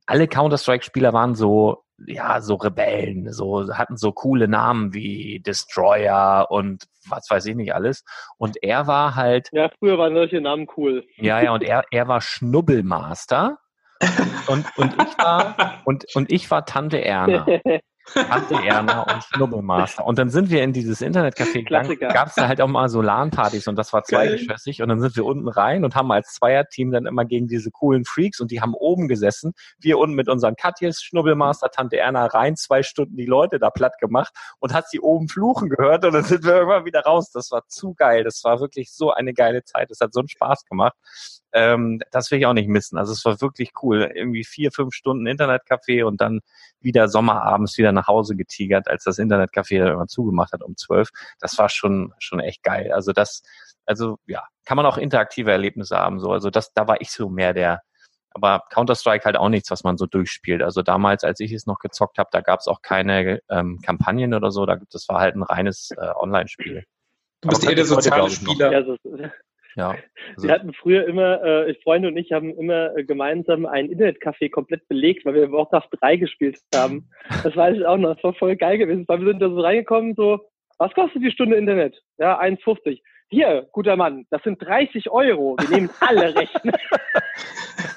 alle 0.07 0.28
Counter-Strike-Spieler 0.28 1.12
waren 1.12 1.34
so 1.34 1.82
ja, 2.07 2.40
so 2.40 2.57
Rebellen, 2.57 3.32
so 3.32 3.72
hatten 3.72 3.96
so 3.96 4.12
coole 4.12 4.48
Namen 4.48 4.92
wie 4.92 5.40
Destroyer 5.40 6.46
und 6.50 6.84
was 7.09 7.30
weiß 7.30 7.46
ich 7.46 7.57
nicht 7.57 7.74
alles. 7.74 8.04
Und 8.36 8.62
er 8.62 8.86
war 8.86 9.14
halt. 9.14 9.48
Ja, 9.52 9.70
früher 9.78 9.96
waren 9.98 10.14
solche 10.14 10.40
Namen 10.40 10.66
cool. 10.76 11.07
Ja, 11.16 11.40
ja, 11.40 11.52
und 11.52 11.62
er, 11.62 11.84
er 11.90 12.09
war 12.09 12.20
Schnubbelmaster. 12.20 13.59
und, 14.48 14.66
und 14.76 14.94
ich 15.02 15.18
war 15.18 15.57
und, 15.86 16.04
und 16.14 16.30
ich 16.30 16.50
war 16.50 16.66
Tante 16.66 17.02
Erna. 17.02 17.46
Tante 18.12 18.54
Erna 18.54 19.02
und 19.02 19.24
Schnubbelmaster. 19.24 20.04
Und 20.04 20.18
dann 20.18 20.30
sind 20.30 20.50
wir 20.50 20.62
in 20.62 20.72
dieses 20.72 21.00
Internetcafé 21.00 21.64
gegangen, 21.64 21.98
gab 21.98 22.28
es 22.28 22.34
da 22.34 22.48
halt 22.48 22.61
auch 22.61 22.68
mal 22.68 22.88
so 22.88 23.02
LAN-Partys 23.02 23.66
und 23.68 23.76
das 23.76 23.92
war 23.92 24.04
zweigeschossig 24.04 24.82
und 24.82 24.88
dann 24.88 25.00
sind 25.00 25.16
wir 25.16 25.24
unten 25.24 25.48
rein 25.48 25.84
und 25.84 25.94
haben 25.94 26.11
als 26.12 26.34
Zweierteam 26.34 26.92
dann 26.92 27.07
immer 27.07 27.24
gegen 27.24 27.48
diese 27.48 27.70
coolen 27.70 28.04
Freaks 28.04 28.40
und 28.40 28.50
die 28.50 28.61
haben 28.61 28.74
oben 28.74 29.09
gesessen, 29.09 29.52
wir 29.78 29.98
unten 29.98 30.14
mit 30.14 30.28
unseren 30.28 30.57
Katjes, 30.57 31.02
Schnubbelmaster, 31.02 31.70
Tante 31.70 31.98
Erna 31.98 32.26
rein, 32.26 32.57
zwei 32.57 32.82
Stunden 32.82 33.16
die 33.16 33.26
Leute 33.26 33.59
da 33.59 33.70
platt 33.70 33.98
gemacht 33.98 34.32
und 34.59 34.72
hat 34.72 34.88
sie 34.88 35.00
oben 35.00 35.28
fluchen 35.28 35.68
gehört 35.68 36.04
und 36.04 36.12
dann 36.14 36.24
sind 36.24 36.44
wir 36.44 36.54
irgendwann 36.54 36.84
wieder 36.84 37.00
raus. 37.00 37.30
Das 37.32 37.50
war 37.50 37.66
zu 37.68 37.94
geil. 37.94 38.24
Das 38.24 38.42
war 38.44 38.61
wirklich 38.61 38.92
so 38.92 39.12
eine 39.12 39.34
geile 39.34 39.64
Zeit. 39.64 39.90
Das 39.90 40.00
hat 40.00 40.12
so 40.12 40.20
einen 40.20 40.28
Spaß 40.28 40.64
gemacht. 40.64 40.94
Ähm, 41.57 42.02
das 42.11 42.30
will 42.30 42.38
ich 42.38 42.44
auch 42.44 42.52
nicht 42.52 42.68
missen. 42.68 42.98
Also 42.98 43.12
es 43.12 43.24
war 43.24 43.40
wirklich 43.40 43.72
cool. 43.82 44.12
Irgendwie 44.14 44.44
vier, 44.44 44.70
fünf 44.70 44.92
Stunden 44.92 45.26
Internetcafé 45.26 46.04
und 46.04 46.20
dann 46.20 46.40
wieder 46.80 47.09
Sommerabends 47.09 47.78
wieder 47.78 47.92
nach 47.92 48.09
Hause 48.09 48.36
getigert, 48.36 48.88
als 48.88 49.04
das 49.04 49.18
Internetcafé 49.18 49.78
dann 49.78 49.94
immer 49.94 50.07
zugemacht 50.07 50.52
hat 50.52 50.62
um 50.62 50.76
zwölf. 50.76 51.09
Das 51.40 51.57
war 51.57 51.70
schon, 51.70 52.12
schon 52.18 52.40
echt 52.40 52.62
geil. 52.62 52.92
Also 52.92 53.12
das, 53.12 53.42
also 53.86 54.18
ja, 54.26 54.42
kann 54.66 54.76
man 54.76 54.84
auch 54.84 54.98
interaktive 54.98 55.50
Erlebnisse 55.50 55.96
haben. 55.96 56.20
So, 56.20 56.30
also 56.30 56.50
das, 56.50 56.74
da 56.74 56.86
war 56.86 57.00
ich 57.00 57.11
so 57.11 57.30
mehr 57.30 57.54
der, 57.54 57.80
aber 58.32 58.64
Counter-Strike 58.68 59.24
halt 59.24 59.38
auch 59.38 59.48
nichts, 59.48 59.70
was 59.70 59.82
man 59.82 59.96
so 59.96 60.04
durchspielt. 60.04 60.62
Also 60.62 60.82
damals, 60.82 61.24
als 61.24 61.40
ich 61.40 61.52
es 61.52 61.64
noch 61.64 61.78
gezockt 61.78 62.18
habe, 62.18 62.28
da 62.32 62.42
gab 62.42 62.61
es 62.61 62.68
auch 62.68 62.82
keine 62.82 63.40
ähm, 63.48 63.80
Kampagnen 63.80 64.34
oder 64.34 64.50
so. 64.50 64.66
Da, 64.66 64.76
das 64.92 65.09
war 65.09 65.20
halt 65.20 65.36
ein 65.36 65.42
reines 65.42 65.90
äh, 65.92 66.11
Online-Spiel. 66.16 66.84
Du 67.40 67.48
bist 67.48 67.64
eher 67.64 67.74
der 67.74 67.86
soziale 67.86 68.28
Spieler. 68.28 68.72
Ja, 68.72 68.84
so, 68.84 68.96
ja. 69.77 69.95
Also 70.35 70.49
wir 70.49 70.55
hatten 70.55 70.72
früher 70.72 71.07
immer, 71.07 71.43
äh, 71.45 71.74
Freunde 71.83 72.09
und 72.09 72.16
ich 72.16 72.33
haben 72.33 72.57
immer 72.59 72.97
äh, 72.97 73.05
gemeinsam 73.05 73.66
ein 73.66 73.91
Internetcafé 73.91 74.51
komplett 74.51 74.89
belegt, 74.89 75.24
weil 75.24 75.35
wir 75.35 75.53
Warcraft 75.53 75.89
3 76.01 76.16
gespielt 76.16 76.59
haben. 76.74 77.09
Das 77.45 77.55
weiß 77.55 77.77
ich 77.77 77.87
auch 77.87 77.99
noch, 77.99 78.14
das 78.14 78.24
war 78.24 78.35
voll 78.35 78.57
geil 78.57 78.79
gewesen. 78.79 79.05
Weil 79.07 79.20
wir 79.20 79.29
sind 79.29 79.41
da 79.41 79.49
so 79.49 79.61
reingekommen, 79.61 80.14
so, 80.14 80.41
was 80.79 80.93
kostet 80.95 81.22
die 81.22 81.31
Stunde 81.31 81.57
Internet? 81.57 82.01
Ja, 82.18 82.41
1,50. 82.41 83.01
Hier, 83.29 83.68
guter 83.72 83.97
Mann, 83.97 84.27
das 84.31 84.43
sind 84.43 84.62
30 84.62 85.11
Euro. 85.11 85.57
Wir 85.61 85.77
nehmen 85.77 85.91
alle 86.01 86.35
Rechner. 86.35 86.72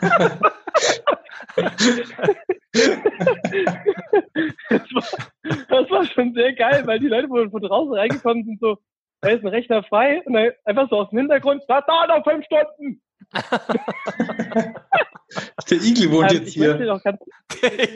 das, 4.70 4.94
war, 4.94 5.04
das 5.70 5.90
war 5.90 6.06
schon 6.06 6.34
sehr 6.34 6.54
geil, 6.54 6.84
weil 6.86 7.00
die 7.00 7.08
Leute, 7.08 7.30
wo 7.30 7.50
von 7.50 7.62
draußen 7.62 7.94
reingekommen 7.94 8.46
sind, 8.46 8.60
so, 8.60 8.78
da 9.22 9.30
ist 9.30 9.44
ein 9.44 9.48
Rechner 9.48 9.84
frei 9.84 10.22
und 10.26 10.34
dann 10.34 10.52
einfach 10.66 10.90
so 10.90 10.98
aus 10.98 11.10
dem 11.10 11.20
Hintergrund, 11.20 11.64
da 11.68 11.82
dauert 11.82 12.10
noch 12.10 12.24
fünf 12.24 12.46
Stunden. 12.46 13.02
Der 15.70 15.78
Igel 15.78 16.12
wohnt 16.12 16.32
ähm, 16.32 16.38
jetzt 16.38 16.54
hier. 16.54 16.78
Ganz, 16.78 17.20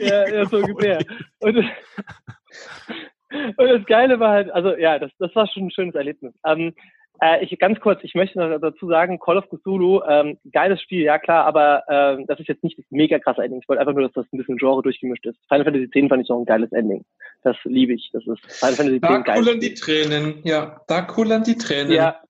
ja, 0.00 0.28
ja, 0.28 0.46
so 0.46 0.58
ungefähr. 0.58 0.98
Und, 1.40 1.56
und, 3.56 3.58
das 3.58 3.84
Geile 3.86 4.20
war 4.20 4.30
halt, 4.30 4.50
also 4.50 4.76
ja, 4.76 4.98
das, 4.98 5.10
das 5.18 5.34
war 5.34 5.48
schon 5.48 5.66
ein 5.66 5.70
schönes 5.70 5.94
Erlebnis. 5.94 6.34
Ähm, 6.46 6.74
äh, 7.20 7.44
ich, 7.44 7.56
ganz 7.58 7.78
kurz, 7.80 8.00
ich 8.02 8.14
möchte 8.14 8.38
noch 8.38 8.58
dazu 8.60 8.88
sagen, 8.88 9.18
Call 9.18 9.38
of 9.38 9.48
Cthulhu, 9.48 10.02
ähm, 10.08 10.38
geiles 10.52 10.80
Spiel, 10.82 11.02
ja 11.02 11.18
klar, 11.18 11.44
aber 11.46 11.84
ähm, 11.88 12.26
das 12.26 12.40
ist 12.40 12.48
jetzt 12.48 12.64
nicht 12.64 12.78
das 12.78 12.84
mega 12.90 13.18
krasse 13.18 13.42
Ending. 13.42 13.60
Ich 13.60 13.68
wollte 13.68 13.80
einfach 13.80 13.94
nur, 13.94 14.02
dass 14.02 14.12
das 14.12 14.26
ein 14.32 14.38
bisschen 14.38 14.56
Genre 14.56 14.82
durchgemischt 14.82 15.24
ist. 15.26 15.38
Final 15.48 15.64
Fantasy 15.64 15.88
X 15.92 16.08
fand 16.08 16.22
ich 16.22 16.28
noch 16.28 16.38
ein 16.38 16.44
geiles 16.44 16.72
Ending. 16.72 17.04
Das 17.42 17.56
liebe 17.64 17.92
ich. 17.92 18.10
Das 18.12 18.26
ist 18.26 18.40
Final 18.60 18.74
Fantasy 18.74 18.96
X. 18.96 19.08
Da 19.08 19.34
kullern 19.34 19.60
die 19.60 19.74
Tränen, 19.74 20.40
ja, 20.44 20.80
da 20.88 21.02
kullern 21.02 21.44
die 21.44 21.56
Tränen. 21.56 21.92
Ja. 21.92 22.20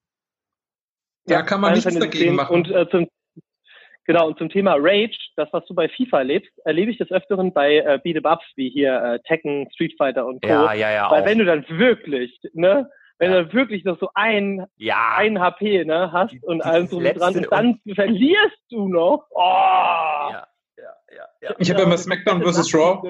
Da 1.27 1.37
ja, 1.37 1.43
kann 1.43 1.61
man 1.61 1.75
Final 1.75 1.77
nichts 1.77 1.95
Fantasy 1.95 2.19
dagegen 2.19 2.35
machen. 2.37 2.55
Und 2.55 2.71
äh, 2.71 2.89
zum, 2.91 3.09
Genau, 4.07 4.27
und 4.27 4.37
zum 4.37 4.51
Thema 4.51 4.75
Rage, 4.79 5.17
das, 5.37 5.49
was 5.53 5.65
du 5.65 5.75
bei 5.75 5.89
FIFA 5.89 6.19
erlebst, 6.19 6.53
erlebe 6.67 6.91
ich 6.91 6.99
des 6.99 7.11
Öfteren 7.11 7.55
bei 7.55 7.77
äh, 7.77 7.99
Beat'em 8.05 8.31
Ups, 8.31 8.45
wie 8.55 8.69
hier 8.69 9.03
äh, 9.03 9.19
Tekken, 9.21 9.67
Street 9.73 9.95
Fighter 9.97 10.27
und 10.27 10.43
Co. 10.43 10.49
Ja, 10.49 10.75
ja, 10.75 10.91
ja. 10.91 11.11
Weil 11.11 11.23
auch. 11.23 11.27
wenn 11.27 11.39
du 11.39 11.47
dann 11.47 11.65
wirklich, 11.71 12.39
ne, 12.53 12.91
wenn 13.19 13.33
Ja. 13.33 13.43
du 13.43 13.53
wirklich 13.53 13.85
noch 13.85 13.99
so 13.99 14.09
ein, 14.15 14.67
Ja, 14.77 15.15
ein 15.17 15.41
HP 15.41 15.85
ne, 15.85 16.11
hast 16.13 16.33
Die- 16.33 16.41
und 16.41 16.63
alles 16.63 16.91
drum 16.91 17.05
dran 17.05 17.37
und 17.37 17.51
dann 17.53 17.81
verlierst 17.95 18.59
du 18.71 18.89
noch. 18.89 19.27
Oh! 19.31 19.41
ja, 19.41 20.47
ja, 20.77 20.95
ja, 21.17 21.29
ja. 21.43 21.55
Ich 21.59 21.71
habe 21.71 21.81
ja 21.81 21.87
immer 21.87 21.97
SmackDown 21.99 22.43
vs. 22.43 22.75
Raw. 22.75 23.01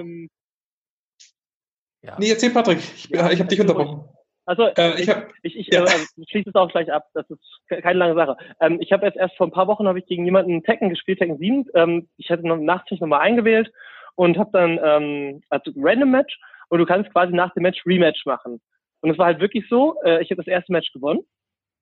ja. 2.02 2.16
Nee, 2.18 2.30
erzähl 2.30 2.50
Patrick. 2.50 2.78
Ich, 2.78 3.08
Ja, 3.10 3.30
ich 3.30 3.38
habe 3.38 3.48
dich 3.48 3.60
unterbrochen. 3.60 4.04
Also, 4.46 4.64
Äh, 4.76 5.00
ich 5.00 5.08
habe 5.08 5.28
Ich, 5.42 5.56
ich, 5.56 5.68
Ja. 5.68 5.80
äh, 5.80 5.82
also, 5.84 6.04
ich 6.16 6.28
schließe 6.28 6.50
es 6.50 6.54
auch 6.54 6.70
gleich 6.70 6.92
ab. 6.92 7.06
Das 7.14 7.28
ist 7.30 7.40
ke- 7.68 7.80
keine 7.80 7.98
lange 7.98 8.14
Sache. 8.14 8.36
Ähm, 8.60 8.78
ich 8.80 8.92
habe 8.92 9.06
jetzt 9.06 9.16
erst 9.16 9.36
vor 9.36 9.46
ein 9.46 9.52
paar 9.52 9.68
Wochen 9.68 9.88
habe 9.88 9.98
ich 9.98 10.06
gegen 10.06 10.24
jemanden 10.26 10.62
Tekken 10.62 10.90
gespielt, 10.90 11.18
Tekken 11.18 11.38
7. 11.38 11.64
Ähm, 11.74 12.08
ich 12.18 12.30
hatte 12.30 12.46
noch 12.46 12.58
nachts 12.58 12.90
mich 12.90 13.00
nochmal 13.00 13.20
eingewählt 13.20 13.72
und 14.16 14.36
habe 14.36 14.50
dann 14.52 14.78
ähm, 14.84 15.42
also 15.48 15.70
Random 15.76 16.10
Match 16.10 16.38
und 16.68 16.78
du 16.78 16.84
kannst 16.84 17.10
quasi 17.10 17.32
nach 17.32 17.54
dem 17.54 17.62
Match 17.62 17.86
Rematch 17.86 18.26
machen. 18.26 18.60
Und 19.04 19.10
es 19.10 19.18
war 19.18 19.26
halt 19.26 19.40
wirklich 19.40 19.66
so, 19.68 19.96
äh, 20.02 20.22
ich 20.22 20.30
habe 20.30 20.42
das 20.42 20.46
erste 20.46 20.72
Match 20.72 20.90
gewonnen. 20.94 21.20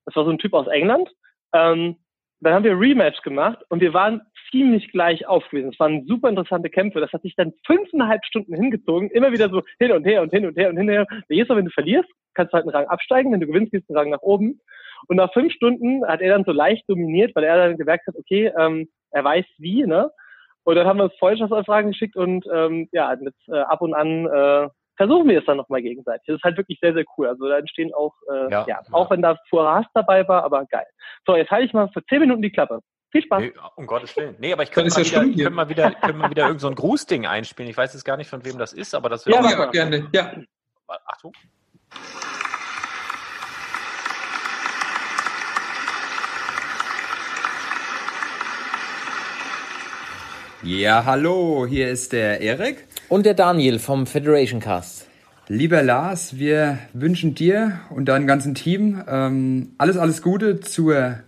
Das 0.07 0.17
war 0.17 0.25
so 0.25 0.31
ein 0.31 0.39
Typ 0.39 0.55
aus 0.55 0.67
England. 0.67 1.09
Ähm, 1.55 1.95
dann 2.41 2.53
haben 2.53 2.65
wir 2.65 2.77
Rematch 2.77 3.23
gemacht 3.23 3.61
und 3.69 3.81
wir 3.81 3.95
waren 3.95 4.23
ziemlich 4.51 4.91
gleich 4.91 5.25
auf 5.29 5.49
gewesen. 5.49 5.71
Es 5.73 5.79
waren 5.79 6.05
super 6.07 6.31
interessante 6.31 6.69
Kämpfe. 6.69 6.99
Das 6.99 7.13
hat 7.13 7.23
sich 7.23 7.37
dann 7.37 7.53
fünfeinhalb 7.65 8.25
Stunden 8.25 8.57
hingezogen. 8.57 9.09
Immer 9.11 9.31
wieder 9.31 9.49
so 9.51 9.63
hin 9.79 9.93
und 9.93 10.05
her 10.05 10.23
und 10.23 10.33
hin 10.33 10.47
und 10.47 10.59
her 10.59 10.69
und 10.71 10.77
hin 10.77 10.89
und 10.89 10.95
her. 10.95 11.07
Jedes 11.29 11.49
Mal, 11.49 11.59
wenn 11.59 11.67
du 11.67 11.71
verlierst, 11.71 12.11
kannst 12.35 12.53
du 12.53 12.57
halt 12.57 12.65
einen 12.65 12.75
Rang 12.75 12.89
absteigen. 12.89 13.33
Wenn 13.33 13.39
du 13.39 13.47
gewinnst, 13.47 13.71
gehst 13.71 13.89
du 13.89 13.95
einen 13.95 13.99
Rang 13.99 14.11
nach 14.11 14.23
oben. 14.23 14.61
Und 15.07 15.15
nach 15.15 15.33
fünf 15.33 15.53
Stunden 15.53 16.05
hat 16.05 16.23
er 16.23 16.31
dann 16.31 16.45
so 16.45 16.51
leicht 16.51 16.91
dominiert, 16.91 17.37
weil 17.37 17.45
er 17.45 17.69
dann 17.69 17.79
gemerkt 17.79 18.09
hat, 18.09 18.17
okay, 18.17 18.53
ähm, 18.59 18.89
er 19.13 19.23
weiß 19.23 19.47
wie, 19.59 19.87
ne? 19.87 20.11
Und 20.65 20.75
dann 20.75 20.89
haben 20.89 20.99
wir 20.99 21.05
uns 21.05 21.19
Freundschaftsanfragen 21.21 21.93
geschickt 21.93 22.17
und 22.17 22.45
ähm, 22.53 22.89
ja, 22.91 23.15
mit 23.21 23.37
äh, 23.47 23.59
ab 23.59 23.81
und 23.81 23.95
an 23.95 24.27
äh, 24.27 24.69
versuchen 24.97 25.29
wir 25.29 25.39
es 25.41 25.45
dann 25.47 25.57
nochmal 25.57 25.83
gegenseitig. 25.83 26.23
Das 26.27 26.37
ist 26.37 26.43
halt 26.45 26.57
wirklich 26.57 26.79
sehr, 26.81 26.95
sehr 26.95 27.05
cool. 27.17 27.29
Also 27.29 27.49
da 27.49 27.59
entstehen 27.59 27.93
auch, 27.95 28.15
äh, 28.31 28.51
Ja, 28.51 28.61
ja, 28.61 28.67
ja. 28.69 28.81
auch 28.93 29.11
wenn 29.11 29.23
da 29.23 29.37
vorher 29.51 29.75
Hass 29.77 29.87
dabei 29.95 30.27
war, 30.29 30.45
aber 30.45 30.65
geil. 30.67 30.87
So, 31.27 31.37
jetzt 31.37 31.51
halte 31.51 31.67
ich 31.67 31.73
mal 31.73 31.89
für 31.93 32.05
zehn 32.07 32.21
Minuten 32.21 32.43
die 32.43 32.51
Klappe. 32.51 32.81
Viel 33.11 33.23
Spaß. 33.23 33.41
Nee, 33.43 33.53
um 33.77 33.87
Gottes 33.87 34.17
Willen. 34.17 34.37
Nee, 34.39 34.53
aber 34.55 34.63
ich 34.63 34.71
könnte 34.71 34.91
mal, 34.91 35.03
ja 35.03 35.23
wieder, 35.23 35.23
könnte 35.23 35.51
mal 35.51 35.69
wieder, 35.69 35.91
könnte 35.91 36.17
mal 36.17 36.31
wieder 36.31 36.47
irgend 36.47 36.61
so 36.63 36.69
ein 36.69 36.75
Grußding 36.75 37.27
einspielen. 37.27 37.71
Ich 37.71 37.77
weiß 37.77 37.93
jetzt 37.93 38.05
gar 38.05 38.17
nicht, 38.17 38.31
von 38.31 38.43
wem 38.45 38.57
das 38.59 38.73
ist, 38.73 38.95
aber 38.95 39.11
das 39.11 39.27
Ja, 39.27 39.43
wäre 39.43 39.51
ja, 39.53 39.59
mal. 39.59 39.71
gerne. 39.71 40.09
Ja. 40.13 40.33
Achtung. 41.07 41.33
Ja, 50.63 51.05
hallo, 51.05 51.67
hier 51.67 51.91
ist 51.91 52.13
der 52.13 52.41
Erik. 52.41 52.87
Und 53.13 53.27
der 53.27 53.35
Daniel 53.35 53.79
vom 53.79 54.07
Federation 54.07 54.59
Cast. 54.59 55.07
Lieber 55.47 55.83
Lars, 55.83 56.39
wir 56.39 56.79
wünschen 56.95 57.35
dir 57.35 57.79
und 57.91 58.07
deinem 58.07 58.27
ganzen 58.27 58.55
Team 58.55 59.05
ähm, 59.07 59.73
alles, 59.77 59.99
alles 59.99 60.23
Gute 60.23 60.61
zur 60.61 61.19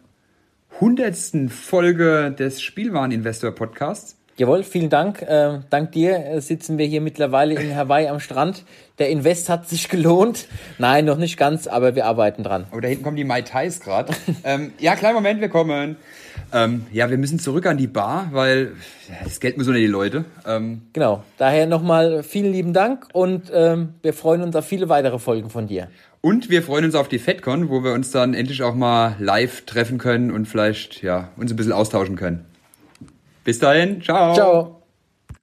hundertsten 0.80 1.51
Folge 1.51 2.35
des 2.39 2.62
Spielwareninvestor 2.62 3.51
Podcasts. 3.51 4.16
Jawohl, 4.39 4.62
vielen 4.62 4.89
Dank. 4.89 5.20
Äh, 5.20 5.61
dank 5.68 5.93
dir 5.93 6.24
äh, 6.24 6.41
sitzen 6.41 6.78
wir 6.78 6.87
hier 6.87 7.03
mittlerweile 7.03 7.55
in 7.55 7.76
Hawaii 7.76 8.09
am 8.09 8.18
Strand. 8.18 8.64
Der 8.99 9.11
Invest 9.11 9.51
hat 9.51 9.68
sich 9.68 9.91
gelohnt. 9.91 10.49
Nein, 10.78 11.05
noch 11.05 11.18
nicht 11.18 11.37
ganz, 11.37 11.66
aber 11.66 11.95
wir 11.95 12.07
arbeiten 12.07 12.45
dran. 12.45 12.64
Oh, 12.74 12.80
da 12.80 12.89
hinten 12.89 13.05
kommen 13.05 13.18
die 13.18 13.24
Mai 13.24 13.43
Tais 13.43 13.80
gerade. 13.80 14.14
ähm, 14.45 14.72
ja, 14.78 14.97
kleinen 14.97 15.16
Moment, 15.16 15.43
wir 15.43 15.51
kommen. 15.51 15.97
Ähm, 16.53 16.87
ja, 16.93 17.11
wir 17.11 17.18
müssen 17.18 17.39
zurück 17.39 17.66
an 17.66 17.76
die 17.76 17.87
Bar, 17.87 18.28
weil 18.32 18.72
ja, 19.09 19.14
das 19.24 19.41
Geld 19.41 19.57
müssen 19.57 19.74
die 19.74 19.87
Leute. 19.87 20.24
Ähm, 20.47 20.82
Genau. 20.93 21.22
Daher 21.39 21.66
nochmal 21.66 22.22
vielen 22.22 22.53
lieben 22.53 22.72
Dank 22.72 23.09
und 23.12 23.51
ähm, 23.53 23.95
wir 24.03 24.14
freuen 24.14 24.43
uns 24.43 24.55
auf 24.57 24.64
viele 24.64 24.89
weitere 24.89 25.18
Folgen 25.18 25.51
von 25.51 25.66
dir. 25.66 25.89
und 26.20 26.49
wir 26.51 26.62
freuen 26.62 26.85
uns 26.87 26.95
auf 26.95 27.09
die 27.09 27.18
FedCon, 27.18 27.68
wo 27.68 27.82
wir 27.85 27.93
uns 27.93 28.11
dann 28.11 28.35
endlich 28.35 28.62
auch 28.62 28.74
mal 28.74 29.16
live 29.18 29.66
treffen 29.66 29.99
können 29.99 30.30
und 30.30 30.47
vielleicht 30.47 31.03
ja, 31.03 31.28
uns 31.37 31.51
ein 31.53 31.57
bisschen 31.57 31.72
austauschen 31.72 32.16
können. 32.16 32.45
Bis 33.45 33.59
dahin, 33.59 34.01
ciao. 34.03 34.35
Ciao. 34.35 34.82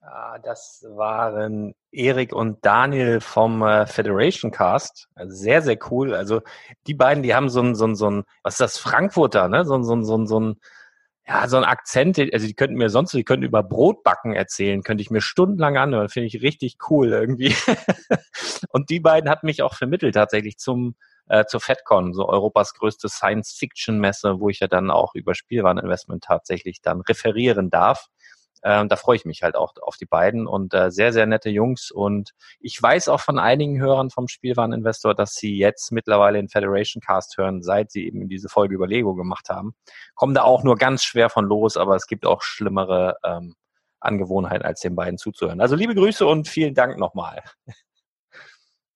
Ah, 0.01 0.39
das 0.43 0.85
waren 0.95 1.73
Erik 1.91 2.33
und 2.33 2.65
Daniel 2.65 3.21
vom 3.21 3.61
äh, 3.61 3.85
Federation 3.85 4.49
Cast. 4.51 5.07
Also 5.13 5.35
sehr, 5.35 5.61
sehr 5.61 5.77
cool. 5.91 6.13
Also 6.15 6.41
die 6.87 6.93
beiden, 6.93 7.21
die 7.21 7.35
haben 7.35 7.49
so 7.49 7.61
ein, 7.61 7.75
so 7.75 7.85
ein, 7.85 7.95
so 7.95 8.09
ein, 8.09 8.23
was 8.43 8.55
ist 8.55 8.61
das, 8.61 8.77
Frankfurter, 8.77 9.47
ne? 9.49 9.65
So 9.65 9.75
ein, 9.75 9.83
so 9.83 9.93
ein, 9.95 10.03
so 10.03 10.17
ein, 10.17 10.25
so 10.27 10.39
ein 10.39 10.55
ja, 11.27 11.47
so 11.47 11.57
ein 11.57 11.63
Akzent, 11.63 12.19
also 12.19 12.47
die 12.47 12.53
könnten 12.53 12.75
mir 12.75 12.89
sonst, 12.89 13.13
die 13.13 13.23
könnten 13.23 13.45
über 13.45 13.63
Brotbacken 13.63 14.33
erzählen, 14.33 14.83
könnte 14.83 15.01
ich 15.01 15.11
mir 15.11 15.21
stundenlang 15.21 15.77
anhören, 15.77 16.09
finde 16.09 16.27
ich 16.27 16.41
richtig 16.41 16.77
cool 16.89 17.09
irgendwie. 17.09 17.55
und 18.69 18.89
die 18.89 18.99
beiden 18.99 19.29
hat 19.29 19.43
mich 19.43 19.61
auch 19.61 19.75
vermittelt 19.75 20.15
tatsächlich 20.15 20.57
zum 20.57 20.95
äh, 21.31 21.45
zur 21.45 21.61
FedCon, 21.61 22.13
so 22.13 22.27
Europas 22.27 22.73
größte 22.73 23.07
Science-Fiction-Messe, 23.07 24.39
wo 24.39 24.49
ich 24.49 24.59
ja 24.59 24.67
dann 24.67 24.91
auch 24.91 25.15
über 25.15 25.33
Spielwareninvestment 25.33 26.23
tatsächlich 26.23 26.81
dann 26.81 27.01
referieren 27.01 27.69
darf. 27.69 28.07
Ähm, 28.63 28.89
da 28.89 28.95
freue 28.95 29.15
ich 29.15 29.25
mich 29.25 29.43
halt 29.43 29.55
auch 29.55 29.73
auf 29.81 29.97
die 29.97 30.05
beiden 30.05 30.47
und 30.47 30.73
äh, 30.73 30.91
sehr, 30.91 31.13
sehr 31.13 31.25
nette 31.25 31.49
Jungs. 31.49 31.91
Und 31.91 32.31
ich 32.59 32.81
weiß 32.81 33.09
auch 33.09 33.19
von 33.19 33.39
einigen 33.39 33.79
Hörern 33.79 34.09
vom 34.09 34.27
Spielwareninvestor, 34.27 35.15
dass 35.15 35.33
sie 35.33 35.57
jetzt 35.57 35.91
mittlerweile 35.91 36.37
den 36.37 36.49
Federation 36.49 37.01
Cast 37.01 37.37
hören, 37.37 37.63
seit 37.63 37.91
sie 37.91 38.05
eben 38.05 38.29
diese 38.29 38.49
Folge 38.49 38.75
über 38.75 38.87
Lego 38.87 39.15
gemacht 39.15 39.49
haben. 39.49 39.73
Kommen 40.15 40.33
da 40.33 40.43
auch 40.43 40.63
nur 40.63 40.75
ganz 40.75 41.03
schwer 41.03 41.29
von 41.29 41.45
los, 41.45 41.77
aber 41.77 41.95
es 41.95 42.07
gibt 42.07 42.25
auch 42.25 42.41
schlimmere 42.41 43.17
ähm, 43.23 43.55
Angewohnheiten, 43.99 44.65
als 44.65 44.81
den 44.81 44.95
beiden 44.95 45.17
zuzuhören. 45.17 45.61
Also 45.61 45.75
liebe 45.75 45.95
Grüße 45.95 46.25
und 46.25 46.47
vielen 46.47 46.73
Dank 46.73 46.97
nochmal. 46.97 47.43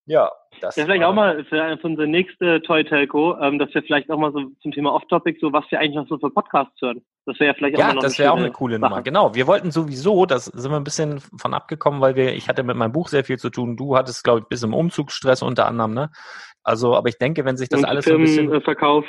ja, 0.05 0.31
das 0.61 0.75
Ja, 0.75 0.85
vielleicht 0.85 1.03
auch 1.03 1.13
mal 1.13 1.43
für, 1.45 1.77
für 1.77 1.87
unsere 1.87 2.07
nächste 2.07 2.61
Toy 2.61 2.83
Telco, 2.83 3.37
ähm, 3.39 3.59
dass 3.59 3.73
wir 3.73 3.83
vielleicht 3.83 4.09
auch 4.09 4.17
mal 4.17 4.31
so 4.31 4.51
zum 4.61 4.71
Thema 4.71 4.93
Off-Topic, 4.93 5.39
so 5.41 5.51
was 5.51 5.65
wir 5.69 5.79
eigentlich 5.79 5.95
noch 5.95 6.07
so 6.07 6.17
für 6.17 6.29
Podcasts 6.29 6.79
hören. 6.81 7.01
Das 7.25 7.39
wäre 7.39 7.47
ja 7.47 7.53
vielleicht 7.55 7.75
auch 7.75 7.79
Ja, 7.79 7.87
mal 7.87 7.95
noch 7.95 8.01
das 8.03 8.19
wäre 8.19 8.31
auch 8.31 8.37
eine 8.37 8.51
coole 8.51 8.79
Sache. 8.79 8.89
Nummer. 8.89 9.01
Genau. 9.01 9.33
Wir 9.33 9.47
wollten 9.47 9.71
sowieso, 9.71 10.25
das 10.25 10.45
sind 10.45 10.71
wir 10.71 10.77
ein 10.77 10.83
bisschen 10.83 11.19
von 11.19 11.53
abgekommen, 11.53 12.01
weil 12.01 12.15
wir, 12.15 12.33
ich 12.33 12.47
hatte 12.47 12.63
mit 12.63 12.75
meinem 12.77 12.91
Buch 12.91 13.07
sehr 13.07 13.23
viel 13.23 13.37
zu 13.37 13.49
tun. 13.49 13.77
Du 13.77 13.97
hattest, 13.97 14.23
glaube 14.23 14.41
ich, 14.41 14.45
bis 14.47 14.63
im 14.63 14.73
Umzugsstress 14.73 15.41
unter 15.41 15.65
anderem, 15.65 15.93
ne? 15.93 16.11
Also, 16.63 16.95
aber 16.95 17.09
ich 17.09 17.17
denke, 17.17 17.45
wenn 17.45 17.57
sich 17.57 17.69
das 17.69 17.79
Und 17.79 17.85
alles 17.85 18.05
so 18.05 18.13
ein 18.13 18.21
bisschen 18.21 18.45
Firmenverkauf. 18.45 19.05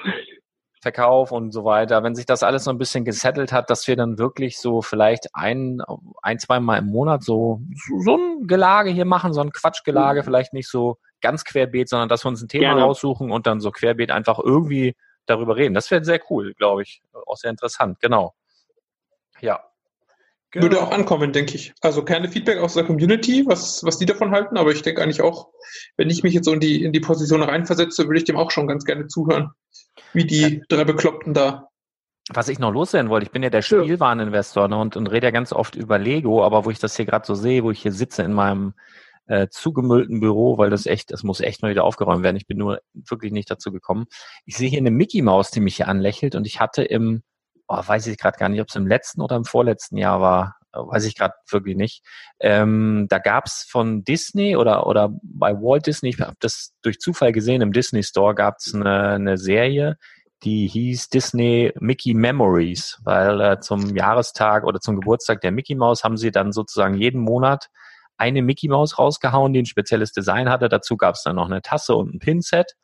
Verkauf 0.83 1.33
und 1.33 1.53
so 1.53 1.65
weiter, 1.65 2.03
wenn 2.03 2.15
sich 2.15 2.27
das 2.27 2.43
alles 2.43 2.65
so 2.65 2.71
ein 2.71 2.79
bisschen 2.79 3.05
gesettelt 3.05 3.53
hat, 3.53 3.71
dass 3.71 3.87
wir 3.89 3.97
dann 3.97 4.19
wirklich 4.19 4.59
so 4.59 4.83
vielleicht 4.83 5.35
ein, 5.35 5.81
ein, 6.23 6.39
zwei 6.39 6.61
Mal 6.61 6.79
im 6.79 6.87
Monat 6.87 7.23
so, 7.23 7.61
so 8.01 8.17
ein 8.17 8.47
Gelage 8.47 8.91
hier 8.91 9.07
machen, 9.07 9.33
so 9.33 9.41
ein 9.41 9.53
Quatschgelage, 9.53 10.23
vielleicht 10.23 10.53
nicht 10.53 10.69
so 10.69 10.99
ganz 11.21 11.45
querbeet, 11.45 11.89
sondern 11.89 12.09
dass 12.09 12.25
wir 12.25 12.29
uns 12.29 12.43
ein 12.43 12.49
Thema 12.49 12.69
Gerne. 12.69 12.83
raussuchen 12.83 13.31
und 13.31 13.47
dann 13.47 13.61
so 13.61 13.71
querbeet 13.71 14.11
einfach 14.11 14.39
irgendwie 14.39 14.95
darüber 15.25 15.57
reden. 15.57 15.75
Das 15.75 15.91
wäre 15.91 16.05
sehr 16.05 16.21
cool, 16.31 16.55
glaube 16.55 16.83
ich. 16.83 17.03
Auch 17.27 17.37
sehr 17.37 17.51
interessant, 17.51 17.99
genau. 18.01 18.35
Ja. 19.41 19.61
Würde 20.55 20.81
auch 20.81 20.91
ankommen, 20.91 21.33
denke 21.33 21.55
ich. 21.55 21.75
Also 21.83 22.03
keine 22.03 22.29
Feedback 22.29 22.59
aus 22.59 22.75
der 22.75 22.85
Community, 22.85 23.45
was, 23.47 23.85
was 23.85 23.99
die 23.99 24.07
davon 24.07 24.31
halten, 24.31 24.57
aber 24.57 24.71
ich 24.71 24.81
denke 24.81 25.03
eigentlich 25.03 25.21
auch, 25.21 25.49
wenn 25.97 26.09
ich 26.09 26.23
mich 26.23 26.33
jetzt 26.33 26.47
so 26.47 26.53
in 26.53 26.61
die, 26.61 26.83
in 26.83 26.93
die 26.93 27.01
Position 27.01 27.43
reinversetze, 27.43 28.07
würde 28.07 28.19
ich 28.19 28.25
dem 28.25 28.37
auch 28.37 28.51
schon 28.51 28.67
ganz 28.67 28.85
gerne 28.85 29.07
zuhören, 29.07 29.51
wie 30.17 30.25
die 30.25 30.63
drei 30.69 30.85
Bekloppten 30.85 31.35
da. 31.35 31.69
Was 32.31 32.49
ich 32.49 32.59
noch 32.59 32.73
loswerden 32.73 33.09
wollte, 33.09 33.27
ich 33.27 33.31
bin 33.31 33.45
ja 33.45 33.51
der. 33.51 33.63
Spielwareninvestor 33.63 34.67
ne, 34.67 34.77
und, 34.77 34.97
und 34.97 35.07
rede 35.07 35.29
ja 35.29 35.31
ganz 35.31 35.53
oft 35.53 35.77
über 35.77 35.99
Lego, 35.99 36.45
aber 36.45 36.65
wo 36.65 36.71
ich 36.71 36.81
das 36.81 36.97
hier 36.97 37.05
gerade 37.05 37.25
so 37.25 37.37
sehe, 37.37 37.63
wo 37.63 37.71
ich 37.71 37.81
hier 37.81 37.93
sitze 37.93 38.25
in 38.25 38.33
meinem 38.33 38.75
äh, 39.27 39.47
zugemüllten 39.49 40.19
Büro, 40.19 40.59
weil 40.59 40.71
das 40.71 40.87
echt, 40.87 41.13
das 41.13 41.23
muss 41.23 41.41
echt 41.41 41.63
mal 41.63 41.71
wieder 41.71 41.85
aufgeräumt 41.85 42.25
werden. 42.25 42.37
Ich 42.37 42.47
bin 42.47 42.59
nur 42.59 42.81
wirklich 42.95 43.31
nicht 43.31 43.51
dazu 43.51 43.71
gekommen. 43.71 44.07
Ich 44.45 44.57
sehe 44.57 44.69
hier 44.69 44.79
eine 44.79 44.91
Mickey 44.91 45.23
Maus, 45.23 45.51
die 45.51 45.61
mich 45.61 45.77
hier 45.77 45.89
anlächelt 45.89 46.35
und 46.35 46.47
ich 46.47 46.59
hatte 46.59 46.83
im, 46.83 47.23
oh, 47.69 47.83
weiß 47.85 48.09
ich 48.09 48.19
gerade 48.19 48.39
gar 48.39 48.49
nicht, 48.49 48.61
ob 48.61 48.69
es 48.69 48.75
im 48.75 48.87
letzten 48.89 49.21
oder 49.21 49.37
im 49.37 49.45
vorletzten 49.45 49.97
Jahr 49.97 50.21
war, 50.21 50.57
weiß 50.79 51.05
ich 51.05 51.17
gerade 51.17 51.35
wirklich 51.51 51.77
nicht. 51.77 52.05
Ähm, 52.41 53.07
da 53.09 53.19
gab's 53.19 53.67
von 53.69 54.05
Disney 54.05 54.57
oder 54.57 54.87
oder 54.87 55.11
bei 55.23 55.55
Walt 55.55 55.87
Disney, 55.87 56.11
ich 56.11 56.21
habe 56.21 56.37
das 56.41 56.73
durch 56.83 56.99
Zufall 56.99 57.33
gesehen, 57.33 57.63
im 57.63 57.73
Disney 57.73 58.03
Store 58.03 58.35
gab's 58.35 58.75
eine, 58.75 59.11
eine 59.11 59.39
Serie, 59.39 59.97
die 60.43 60.69
hieß 60.69 61.09
Disney 61.09 61.73
Mickey 61.81 62.15
Memories, 62.15 63.01
weil 63.05 63.41
äh, 63.41 63.61
zum 63.61 63.97
Jahrestag 63.97 64.65
oder 64.65 64.81
zum 64.81 64.97
Geburtstag 64.97 65.41
der 65.41 65.53
Mickey 65.53 65.75
Maus 65.75 66.05
haben 66.05 66.17
sie 66.17 66.31
dann 66.31 66.53
sozusagen 66.53 66.95
jeden 66.95 67.21
Monat 67.21 67.69
eine 68.19 68.43
Mickey 68.43 68.69
Maus 68.69 68.99
rausgehauen, 68.99 69.53
die 69.53 69.63
ein 69.63 69.67
spezielles 69.67 70.13
Design 70.13 70.49
hatte. 70.49 70.69
Dazu 70.69 70.97
gab 70.97 71.15
es 71.15 71.23
dann 71.23 71.37
noch 71.37 71.47
eine 71.47 71.63
Tasse 71.63 71.95
und 71.95 72.15
ein 72.15 72.19
Pinset. 72.19 72.75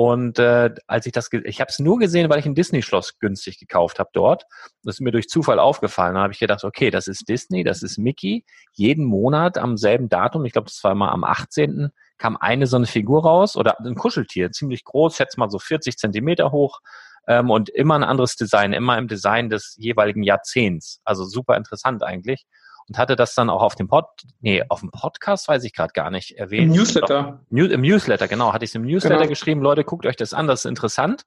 Und 0.00 0.38
äh, 0.38 0.72
als 0.86 1.06
ich 1.06 1.12
das, 1.12 1.28
ich 1.32 1.60
habe 1.60 1.70
es 1.70 1.80
nur 1.80 1.98
gesehen, 1.98 2.30
weil 2.30 2.38
ich 2.38 2.46
ein 2.46 2.54
Disney-Schloss 2.54 3.18
günstig 3.18 3.58
gekauft 3.58 3.98
habe 3.98 4.10
dort. 4.12 4.44
Das 4.84 4.94
ist 4.94 5.00
mir 5.00 5.10
durch 5.10 5.28
Zufall 5.28 5.58
aufgefallen. 5.58 6.14
Da 6.14 6.20
habe 6.20 6.32
ich 6.32 6.38
gedacht, 6.38 6.62
okay, 6.62 6.92
das 6.92 7.08
ist 7.08 7.28
Disney, 7.28 7.64
das 7.64 7.82
ist 7.82 7.98
Mickey. 7.98 8.44
Jeden 8.74 9.04
Monat 9.04 9.58
am 9.58 9.76
selben 9.76 10.08
Datum, 10.08 10.44
ich 10.44 10.52
glaube, 10.52 10.68
das 10.68 10.84
war 10.84 10.94
mal 10.94 11.10
am 11.10 11.24
18., 11.24 11.88
kam 12.16 12.36
eine 12.36 12.68
so 12.68 12.76
eine 12.76 12.86
Figur 12.86 13.24
raus 13.24 13.56
oder 13.56 13.76
ein 13.80 13.96
Kuscheltier, 13.96 14.52
ziemlich 14.52 14.84
groß, 14.84 15.16
schätze 15.16 15.40
mal 15.40 15.50
so 15.50 15.58
40 15.58 15.96
Zentimeter 15.96 16.52
hoch 16.52 16.78
ähm, 17.26 17.50
und 17.50 17.68
immer 17.68 17.96
ein 17.96 18.04
anderes 18.04 18.36
Design, 18.36 18.72
immer 18.72 18.98
im 18.98 19.08
Design 19.08 19.50
des 19.50 19.74
jeweiligen 19.78 20.22
Jahrzehnts. 20.22 21.00
Also 21.02 21.24
super 21.24 21.56
interessant 21.56 22.04
eigentlich. 22.04 22.46
Und 22.88 22.98
hatte 22.98 23.16
das 23.16 23.34
dann 23.34 23.50
auch 23.50 23.62
auf 23.62 23.74
dem 23.74 23.88
Pod, 23.88 24.06
nee, 24.40 24.62
auf 24.68 24.80
dem 24.80 24.90
Podcast 24.90 25.48
weiß 25.48 25.64
ich 25.64 25.74
gerade 25.74 25.92
gar 25.92 26.10
nicht 26.10 26.36
erwähnt. 26.38 26.72
Im 26.72 26.78
Newsletter. 26.80 27.40
New, 27.50 27.66
Im 27.66 27.82
Newsletter, 27.82 28.28
genau, 28.28 28.52
hatte 28.52 28.64
ich 28.64 28.70
es 28.70 28.74
im 28.74 28.82
Newsletter 28.82 29.18
Genau. 29.18 29.28
geschrieben, 29.28 29.62
Leute, 29.62 29.84
guckt 29.84 30.06
euch 30.06 30.16
das 30.16 30.32
an, 30.32 30.46
das 30.46 30.60
ist 30.64 30.70
interessant. 30.70 31.24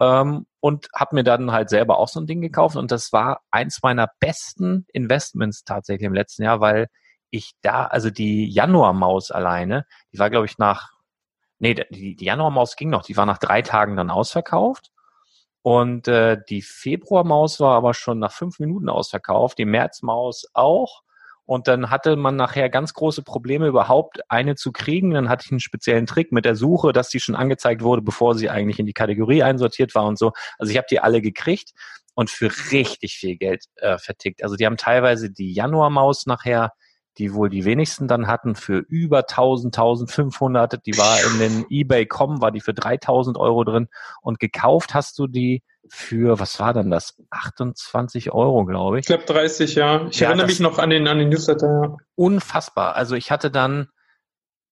Ähm, 0.00 0.46
und 0.60 0.88
habe 0.94 1.16
mir 1.16 1.24
dann 1.24 1.52
halt 1.52 1.70
selber 1.70 1.98
auch 1.98 2.08
so 2.08 2.20
ein 2.20 2.26
Ding 2.26 2.40
gekauft 2.40 2.76
und 2.76 2.90
das 2.90 3.12
war 3.12 3.42
eins 3.50 3.80
meiner 3.82 4.08
besten 4.18 4.86
Investments 4.92 5.64
tatsächlich 5.64 6.06
im 6.06 6.14
letzten 6.14 6.42
Jahr, 6.42 6.60
weil 6.60 6.88
ich 7.30 7.52
da, 7.62 7.84
also 7.86 8.10
die 8.10 8.48
Januarmaus 8.48 9.30
alleine, 9.30 9.86
die 10.12 10.18
war 10.18 10.30
glaube 10.30 10.46
ich 10.46 10.58
nach, 10.58 10.90
nee, 11.58 11.74
die, 11.74 12.16
die 12.16 12.24
Januarmaus 12.24 12.76
ging 12.76 12.90
noch, 12.90 13.02
die 13.02 13.16
war 13.16 13.26
nach 13.26 13.38
drei 13.38 13.62
Tagen 13.62 13.96
dann 13.96 14.10
ausverkauft 14.10 14.90
und 15.64 16.08
äh, 16.08 16.36
die 16.50 16.60
Februarmaus 16.60 17.58
war 17.58 17.74
aber 17.74 17.94
schon 17.94 18.18
nach 18.18 18.32
fünf 18.32 18.58
Minuten 18.58 18.90
ausverkauft, 18.90 19.56
die 19.56 19.64
Märzmaus 19.64 20.44
auch. 20.52 21.00
Und 21.46 21.68
dann 21.68 21.88
hatte 21.88 22.16
man 22.16 22.36
nachher 22.36 22.68
ganz 22.68 22.92
große 22.92 23.22
Probleme, 23.22 23.68
überhaupt 23.68 24.30
eine 24.30 24.56
zu 24.56 24.72
kriegen. 24.72 25.12
Dann 25.12 25.30
hatte 25.30 25.44
ich 25.46 25.52
einen 25.52 25.60
speziellen 25.60 26.04
Trick 26.04 26.32
mit 26.32 26.44
der 26.44 26.54
Suche, 26.54 26.92
dass 26.92 27.08
die 27.08 27.18
schon 27.18 27.34
angezeigt 27.34 27.80
wurde, 27.80 28.02
bevor 28.02 28.34
sie 28.34 28.50
eigentlich 28.50 28.78
in 28.78 28.84
die 28.84 28.92
Kategorie 28.92 29.42
einsortiert 29.42 29.94
war 29.94 30.04
und 30.04 30.18
so. 30.18 30.32
Also 30.58 30.70
ich 30.70 30.76
habe 30.76 30.86
die 30.90 31.00
alle 31.00 31.22
gekriegt 31.22 31.72
und 32.12 32.28
für 32.28 32.50
richtig 32.70 33.14
viel 33.14 33.38
Geld 33.38 33.64
äh, 33.76 33.96
vertickt. 33.96 34.42
Also 34.42 34.56
die 34.56 34.66
haben 34.66 34.76
teilweise 34.76 35.30
die 35.30 35.54
Januarmaus 35.54 36.26
nachher, 36.26 36.72
die 37.18 37.32
wohl 37.34 37.48
die 37.48 37.64
wenigsten 37.64 38.08
dann 38.08 38.26
hatten, 38.26 38.54
für 38.54 38.78
über 38.78 39.18
1000, 39.20 39.76
1500. 39.76 40.84
Die 40.86 40.96
war 40.98 41.18
in 41.32 41.38
den 41.38 41.66
eBay.com, 41.70 42.40
war 42.40 42.50
die 42.50 42.60
für 42.60 42.74
3000 42.74 43.36
Euro 43.38 43.64
drin. 43.64 43.88
Und 44.20 44.40
gekauft 44.40 44.94
hast 44.94 45.18
du 45.18 45.26
die 45.26 45.62
für, 45.88 46.38
was 46.40 46.58
war 46.60 46.72
denn 46.72 46.90
das? 46.90 47.14
28 47.30 48.32
Euro, 48.32 48.64
glaube 48.64 48.98
Ich 48.98 49.02
ich. 49.02 49.06
glaube 49.06 49.24
30, 49.24 49.74
ja. 49.74 50.06
Ich 50.10 50.20
Ja, 50.20 50.28
erinnere 50.28 50.46
mich 50.46 50.60
noch 50.60 50.78
an 50.78 50.90
den, 50.90 51.06
an 51.08 51.18
den 51.18 51.28
Newsletter, 51.28 51.66
ja. 51.66 51.96
Unfassbar. 52.16 52.96
Also 52.96 53.14
ich 53.16 53.30
hatte 53.30 53.50
dann, 53.50 53.88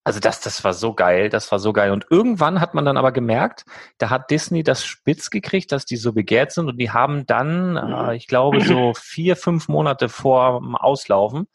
also 0.05 0.19
das, 0.19 0.41
das 0.41 0.65
war 0.65 0.75
so 0.75 0.95
geil, 0.95 1.29
das 1.29 1.53
war 1.53 1.59
so 1.61 1.73
geil. 1.73 1.93
Und 1.93 2.07
irgendwann 2.11 2.61
hat 2.61 2.75
man 2.75 2.85
dann 2.85 2.97
aber 2.97 3.13
gemerkt, 3.13 3.65
da 3.99 4.11
hat 4.11 4.31
Disney 4.31 4.63
das 4.65 4.85
spitz 4.85 5.31
gekriegt, 5.31 5.71
dass 5.71 5.85
die 5.85 5.97
so 5.97 6.13
begehrt 6.13 6.51
sind 6.53 6.69
und 6.69 6.79
die 6.79 6.91
haben 6.91 7.25
dann, 7.27 7.77
äh, 7.77 8.17
ich 8.17 8.27
glaube, 8.27 8.63
so 8.63 8.95
vier, 8.97 9.37
fünf 9.37 9.69
Monate 9.69 10.09
vor 10.09 10.61
dem 10.61 10.75
Auslaufen, 10.75 11.47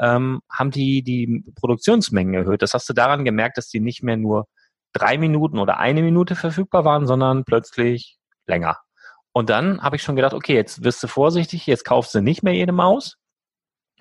ähm, 0.00 0.40
haben 0.50 0.70
die 0.70 1.02
die 1.02 1.44
Produktionsmengen 1.56 2.34
erhöht. 2.34 2.62
Das 2.62 2.74
hast 2.74 2.88
du 2.88 2.94
daran 2.94 3.24
gemerkt, 3.24 3.58
dass 3.58 3.68
die 3.68 3.80
nicht 3.80 4.02
mehr 4.02 4.16
nur 4.16 4.48
drei 4.92 5.18
Minuten 5.18 5.58
oder 5.58 5.78
eine 5.78 6.02
Minute 6.02 6.34
verfügbar 6.34 6.84
waren, 6.84 7.06
sondern 7.06 7.44
plötzlich 7.44 8.18
länger. 8.46 8.78
Und 9.32 9.50
dann 9.50 9.82
habe 9.82 9.96
ich 9.96 10.02
schon 10.02 10.16
gedacht, 10.16 10.34
okay, 10.34 10.54
jetzt 10.54 10.82
wirst 10.82 11.02
du 11.02 11.06
vorsichtig, 11.06 11.66
jetzt 11.66 11.84
kaufst 11.84 12.14
du 12.14 12.20
nicht 12.20 12.42
mehr 12.42 12.54
jede 12.54 12.72
Maus. 12.72 13.16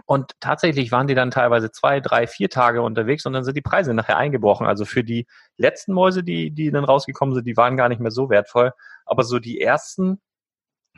Und 0.05 0.31
tatsächlich 0.39 0.91
waren 0.91 1.07
die 1.07 1.13
dann 1.13 1.29
teilweise 1.29 1.71
zwei, 1.71 1.99
drei, 1.99 2.25
vier 2.25 2.49
Tage 2.49 2.81
unterwegs 2.81 3.25
und 3.25 3.33
dann 3.33 3.43
sind 3.43 3.55
die 3.57 3.61
Preise 3.61 3.93
nachher 3.93 4.17
eingebrochen. 4.17 4.65
Also 4.65 4.85
für 4.85 5.03
die 5.03 5.27
letzten 5.57 5.93
Mäuse, 5.93 6.23
die, 6.23 6.51
die 6.51 6.71
dann 6.71 6.85
rausgekommen 6.85 7.35
sind, 7.35 7.45
die 7.45 7.57
waren 7.57 7.77
gar 7.77 7.89
nicht 7.89 8.01
mehr 8.01 8.09
so 8.09 8.29
wertvoll. 8.29 8.71
Aber 9.05 9.23
so 9.23 9.37
die 9.39 9.61
ersten, 9.61 10.19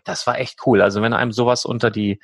das 0.06 0.28
war 0.28 0.40
echt 0.40 0.60
cool. 0.66 0.82
Also 0.82 1.02
wenn 1.02 1.14
einem 1.14 1.32
sowas 1.32 1.66
unter 1.66 1.92
die 1.92 2.22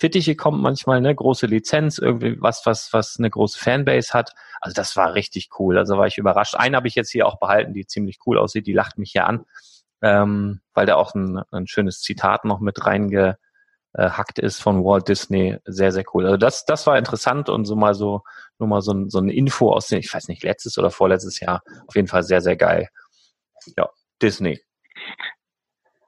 Fittiche 0.00 0.34
kommt 0.34 0.62
manchmal, 0.62 1.02
ne, 1.02 1.14
große 1.14 1.46
Lizenz, 1.46 1.98
irgendwie 1.98 2.40
was, 2.40 2.64
was, 2.64 2.92
was 2.94 3.18
eine 3.18 3.28
große 3.28 3.58
Fanbase 3.58 4.14
hat. 4.14 4.32
Also 4.60 4.74
das 4.74 4.96
war 4.96 5.12
richtig 5.14 5.50
cool. 5.58 5.76
Also 5.76 5.98
war 5.98 6.06
ich 6.06 6.16
überrascht. 6.16 6.54
Einen 6.54 6.74
habe 6.74 6.88
ich 6.88 6.94
jetzt 6.94 7.10
hier 7.10 7.26
auch 7.26 7.38
behalten, 7.38 7.74
die 7.74 7.86
ziemlich 7.86 8.18
cool 8.24 8.38
aussieht. 8.38 8.66
Die 8.66 8.72
lacht 8.72 8.96
mich 8.96 9.12
hier 9.12 9.26
an, 9.26 9.44
ähm, 10.00 10.60
weil 10.72 10.86
da 10.86 10.96
auch 10.96 11.14
ein, 11.14 11.42
ein 11.50 11.66
schönes 11.66 12.00
Zitat 12.00 12.46
noch 12.46 12.60
mit 12.60 12.86
reingehackt 12.86 14.38
ist 14.38 14.62
von 14.62 14.82
Walt 14.84 15.06
Disney. 15.06 15.58
Sehr, 15.66 15.92
sehr 15.92 16.04
cool. 16.14 16.24
Also 16.24 16.38
das, 16.38 16.64
das 16.64 16.86
war 16.86 16.96
interessant 16.96 17.50
und 17.50 17.66
so 17.66 17.76
mal 17.76 17.92
so, 17.92 18.22
nur 18.58 18.68
mal 18.70 18.80
so, 18.80 18.94
ein, 18.94 19.10
so 19.10 19.18
eine 19.18 19.34
Info 19.34 19.70
aus 19.70 19.88
dem, 19.88 19.98
ich 19.98 20.12
weiß 20.12 20.28
nicht, 20.28 20.42
letztes 20.42 20.78
oder 20.78 20.90
vorletztes 20.90 21.40
Jahr. 21.40 21.62
Auf 21.86 21.94
jeden 21.94 22.08
Fall 22.08 22.22
sehr, 22.22 22.40
sehr 22.40 22.56
geil. 22.56 22.88
Ja, 23.76 23.90
Disney. 24.22 24.62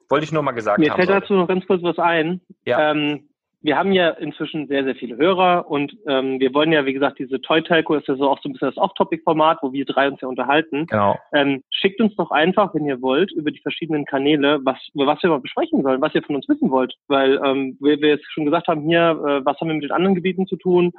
Wollte 0.08 0.24
ich 0.24 0.32
nur 0.32 0.42
mal 0.42 0.52
gesagt 0.52 0.78
Mir 0.78 0.90
haben. 0.90 0.96
fällt 0.96 1.10
Leute. 1.10 1.20
dazu 1.20 1.34
noch 1.34 1.48
ganz 1.48 1.66
kurz 1.66 1.82
was 1.82 1.98
ein. 1.98 2.40
Ja. 2.64 2.90
Ähm, 2.90 3.28
wir 3.62 3.76
haben 3.76 3.92
ja 3.92 4.10
inzwischen 4.10 4.66
sehr, 4.66 4.84
sehr 4.84 4.96
viele 4.96 5.16
Hörer 5.16 5.70
und 5.70 5.96
ähm, 6.08 6.40
wir 6.40 6.52
wollen 6.52 6.72
ja, 6.72 6.84
wie 6.84 6.92
gesagt, 6.92 7.20
diese 7.20 7.40
Toy 7.40 7.62
Telco 7.62 7.94
ist 7.94 8.08
ja 8.08 8.16
so 8.16 8.28
auch 8.28 8.40
so 8.42 8.48
ein 8.48 8.52
bisschen 8.52 8.68
das 8.68 8.76
Off-Topic-Format, 8.76 9.58
wo 9.62 9.72
wir 9.72 9.84
drei 9.84 10.08
uns 10.08 10.20
ja 10.20 10.28
unterhalten. 10.28 10.86
Genau. 10.86 11.16
Ähm, 11.32 11.62
schickt 11.70 12.00
uns 12.00 12.14
doch 12.16 12.32
einfach, 12.32 12.74
wenn 12.74 12.86
ihr 12.86 13.00
wollt, 13.00 13.30
über 13.32 13.52
die 13.52 13.60
verschiedenen 13.60 14.04
Kanäle, 14.04 14.60
was, 14.64 14.78
über 14.94 15.06
was 15.06 15.22
wir 15.22 15.30
mal 15.30 15.40
besprechen 15.40 15.82
sollen, 15.82 16.00
was 16.00 16.14
ihr 16.14 16.24
von 16.24 16.36
uns 16.36 16.48
wissen 16.48 16.70
wollt. 16.70 16.94
Weil, 17.06 17.40
ähm, 17.44 17.76
wie 17.80 18.00
wir 18.00 18.08
jetzt 18.08 18.30
schon 18.32 18.44
gesagt 18.44 18.66
haben, 18.66 18.82
hier, 18.82 19.10
äh, 19.26 19.44
was 19.44 19.58
haben 19.60 19.68
wir 19.68 19.74
mit 19.74 19.84
den 19.84 19.92
anderen 19.92 20.16
Gebieten 20.16 20.46
zu 20.46 20.56
tun? 20.56 20.92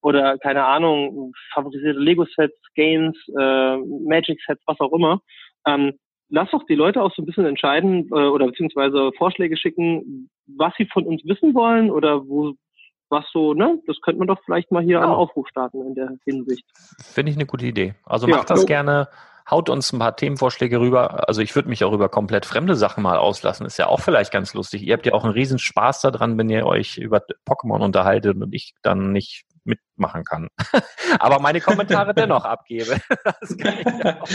Oder, 0.00 0.38
keine 0.38 0.64
Ahnung, 0.64 1.32
favorisierte 1.52 1.98
Lego-Sets, 1.98 2.58
Games, 2.74 3.16
äh, 3.36 3.76
Magic-Sets, 3.76 4.62
was 4.66 4.78
auch 4.78 4.92
immer. 4.92 5.20
Ähm, 5.66 5.94
lass 6.28 6.50
doch 6.50 6.64
die 6.66 6.74
Leute 6.74 7.02
auch 7.02 7.12
so 7.14 7.22
ein 7.22 7.26
bisschen 7.26 7.46
entscheiden 7.46 8.08
äh, 8.12 8.14
oder 8.14 8.46
beziehungsweise 8.46 9.10
Vorschläge 9.16 9.56
schicken, 9.56 10.28
was 10.46 10.72
sie 10.78 10.86
von 10.92 11.04
uns 11.06 11.22
wissen 11.24 11.54
wollen 11.54 11.90
oder 11.90 12.26
wo 12.26 12.54
was 13.10 13.24
so, 13.32 13.54
ne? 13.54 13.78
Das 13.86 13.96
könnte 14.00 14.18
man 14.18 14.28
doch 14.28 14.40
vielleicht 14.44 14.72
mal 14.72 14.82
hier 14.82 14.96
Ja. 14.98 15.02
einen 15.04 15.12
Aufruf 15.12 15.46
starten 15.48 15.82
in 15.86 15.94
der 15.94 16.10
Hinsicht. 16.24 16.64
Finde 17.00 17.30
ich 17.30 17.36
eine 17.36 17.46
gute 17.46 17.66
Idee. 17.66 17.94
Also 18.04 18.26
Ja. 18.26 18.36
macht 18.38 18.50
das 18.50 18.62
Jo. 18.62 18.66
gerne, 18.66 19.08
haut 19.48 19.68
uns 19.68 19.92
ein 19.92 19.98
paar 19.98 20.16
Themenvorschläge 20.16 20.80
rüber. 20.80 21.28
Also 21.28 21.42
ich 21.42 21.54
würde 21.54 21.68
mich 21.68 21.84
auch 21.84 21.92
über 21.92 22.08
komplett 22.08 22.46
fremde 22.46 22.74
Sachen 22.74 23.02
mal 23.02 23.18
auslassen. 23.18 23.66
Ist 23.66 23.78
ja 23.78 23.86
auch 23.88 24.00
vielleicht 24.10 24.32
ganz 24.32 24.54
lustig. 24.54 24.82
Ihr 24.82 24.94
habt 24.94 25.06
ja 25.06 25.12
auch 25.12 25.22
einen 25.24 25.34
riesen 25.34 25.58
Spaß 25.58 26.00
daran, 26.00 26.38
wenn 26.38 26.48
ihr 26.48 26.66
euch 26.66 26.96
über 26.96 27.20
Pokémon 27.46 27.84
unterhaltet 27.84 28.36
und 28.42 28.52
ich 28.54 28.74
dann 28.82 29.12
nicht 29.12 29.44
mitmachen 29.64 30.24
kann. 30.24 30.48
Aber 31.18 31.40
meine 31.40 31.60
Kommentare 31.60 32.14
dennoch 32.14 32.44
abgebe. 32.44 32.96
Das 33.40 33.56
kann 33.58 33.74
ich 33.78 34.04
ja 34.04 34.20
auch. 34.20 34.28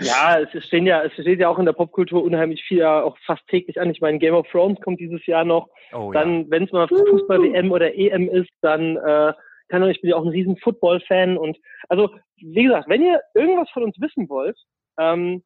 Ja, 0.00 0.40
es 0.40 0.64
stehen 0.64 0.86
ja, 0.86 1.02
es 1.02 1.12
steht 1.12 1.40
ja 1.40 1.48
auch 1.48 1.58
in 1.58 1.64
der 1.64 1.72
Popkultur 1.72 2.22
unheimlich 2.22 2.62
viel, 2.64 2.78
ja 2.78 3.02
auch 3.02 3.16
fast 3.26 3.46
täglich 3.48 3.80
an. 3.80 3.90
Ich 3.90 4.00
meine, 4.00 4.18
Game 4.18 4.34
of 4.34 4.46
Thrones 4.48 4.80
kommt 4.80 5.00
dieses 5.00 5.24
Jahr 5.26 5.44
noch. 5.44 5.68
Oh, 5.92 6.12
ja. 6.12 6.20
dann, 6.20 6.50
wenn 6.50 6.64
es 6.64 6.72
mal 6.72 6.88
Fußball-WM 6.88 7.72
oder 7.72 7.94
EM 7.94 8.28
ist, 8.28 8.50
dann 8.60 8.96
äh, 8.96 9.32
kann 9.68 9.82
ich 9.88 10.00
bin 10.00 10.10
ja 10.10 10.16
auch 10.16 10.24
ein 10.24 10.30
riesen 10.30 10.56
Football-Fan 10.58 11.36
und 11.36 11.58
also 11.88 12.10
wie 12.36 12.64
gesagt, 12.64 12.88
wenn 12.88 13.02
ihr 13.02 13.20
irgendwas 13.34 13.70
von 13.70 13.82
uns 13.82 14.00
wissen 14.00 14.28
wollt, 14.28 14.58
ähm, 14.98 15.42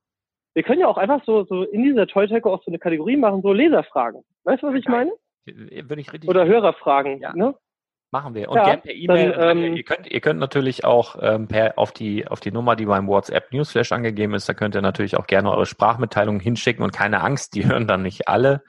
wir 0.55 0.63
können 0.63 0.81
ja 0.81 0.89
auch 0.89 0.99
einfach 0.99 1.25
so 1.25 1.45
so 1.45 1.65
in 1.65 1.83
dieser 1.83 2.07
Toy 2.07 2.27
auch 2.43 2.63
so 2.63 2.71
eine 2.71 2.79
Kategorie 2.79 3.17
machen, 3.17 3.43
so 3.43 3.53
Leserfragen. 3.53 4.23
Weißt 4.45 4.63
du, 4.63 4.69
was 4.69 4.75
ich 4.75 4.87
meine? 4.87 5.13
Würde 5.45 6.01
ich 6.01 6.13
richtig 6.13 6.29
Oder 6.29 6.47
Hörerfragen. 6.47 7.19
Ja. 7.21 7.35
Ne? 7.35 7.55
Machen 8.13 8.35
wir. 8.35 8.51
Und 8.51 8.59
Ja, 8.59 8.65
gern 8.65 8.83
per 8.83 8.93
E-Mail. 8.93 9.33
dann, 9.33 9.57
ähm, 9.57 9.75
ihr 9.75 9.85
könnt, 9.85 10.07
ihr 10.07 10.21
könnt 10.21 10.39
natürlich 10.39 10.85
auch 10.85 11.17
ähm, 11.23 11.49
per 11.49 11.79
auf 11.79 11.93
die 11.93 12.29
auf 12.29 12.41
die 12.41 12.53
Nummer, 12.53 12.77
die 12.77 12.85
beim 12.85 13.09
WhatsApp 13.09 13.51
Newsflash 13.53 13.91
angegeben 13.91 14.35
ist, 14.35 14.47
da 14.47 14.53
könnt 14.53 14.75
ihr 14.75 14.83
natürlich 14.83 15.17
auch 15.17 15.27
gerne 15.27 15.51
eure 15.51 15.65
Sprachmitteilungen 15.65 16.39
hinschicken 16.39 16.85
und 16.85 16.93
keine 16.93 17.23
Angst, 17.23 17.55
die 17.55 17.65
hören 17.67 17.89
dann 17.89 18.03
nicht 18.03 18.29
alle. 18.29 18.63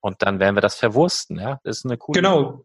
und 0.00 0.22
dann 0.22 0.40
werden 0.40 0.56
wir 0.56 0.60
das 0.60 0.74
verwursten. 0.76 1.38
Ja, 1.38 1.60
das 1.64 1.78
ist 1.78 1.84
eine 1.84 1.96
coole. 1.96 2.20
Genau. 2.20 2.64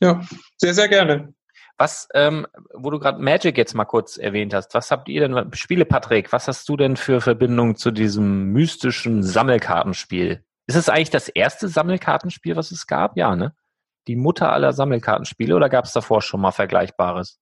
Ja, 0.00 0.20
sehr, 0.56 0.74
sehr 0.74 0.88
gerne. 0.88 1.34
Was, 1.76 2.08
ähm, 2.12 2.46
wo 2.74 2.90
du 2.90 2.98
gerade 2.98 3.22
Magic 3.22 3.56
jetzt 3.56 3.74
mal 3.74 3.84
kurz 3.84 4.16
erwähnt 4.16 4.52
hast, 4.52 4.74
was 4.74 4.90
habt 4.90 5.08
ihr 5.08 5.28
denn, 5.28 5.54
Spiele 5.54 5.84
Patrick, 5.84 6.32
was 6.32 6.48
hast 6.48 6.68
du 6.68 6.76
denn 6.76 6.96
für 6.96 7.20
Verbindung 7.20 7.76
zu 7.76 7.92
diesem 7.92 8.52
mystischen 8.52 9.22
Sammelkartenspiel? 9.22 10.44
Ist 10.66 10.76
es 10.76 10.88
eigentlich 10.88 11.10
das 11.10 11.28
erste 11.28 11.68
Sammelkartenspiel, 11.68 12.56
was 12.56 12.72
es 12.72 12.88
gab? 12.88 13.16
Ja, 13.16 13.36
ne? 13.36 13.54
Die 14.08 14.16
Mutter 14.16 14.52
aller 14.52 14.72
Sammelkartenspiele 14.72 15.54
oder 15.54 15.68
gab 15.68 15.84
es 15.84 15.92
davor 15.92 16.20
schon 16.20 16.40
mal 16.40 16.50
Vergleichbares? 16.50 17.38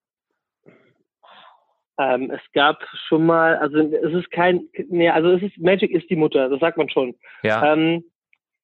Ähm, 1.99 2.31
es 2.31 2.41
gab 2.53 2.83
schon 3.07 3.25
mal, 3.25 3.55
also 3.57 3.77
es 3.77 4.13
ist 4.13 4.29
kein, 4.31 4.67
nee, 4.89 5.09
also 5.09 5.29
es 5.31 5.41
ist 5.41 5.57
Magic 5.57 5.91
ist 5.91 6.09
die 6.09 6.15
Mutter, 6.15 6.47
das 6.49 6.59
sagt 6.59 6.77
man 6.77 6.89
schon. 6.89 7.15
Ja, 7.43 7.73
Ähm, 7.73 8.03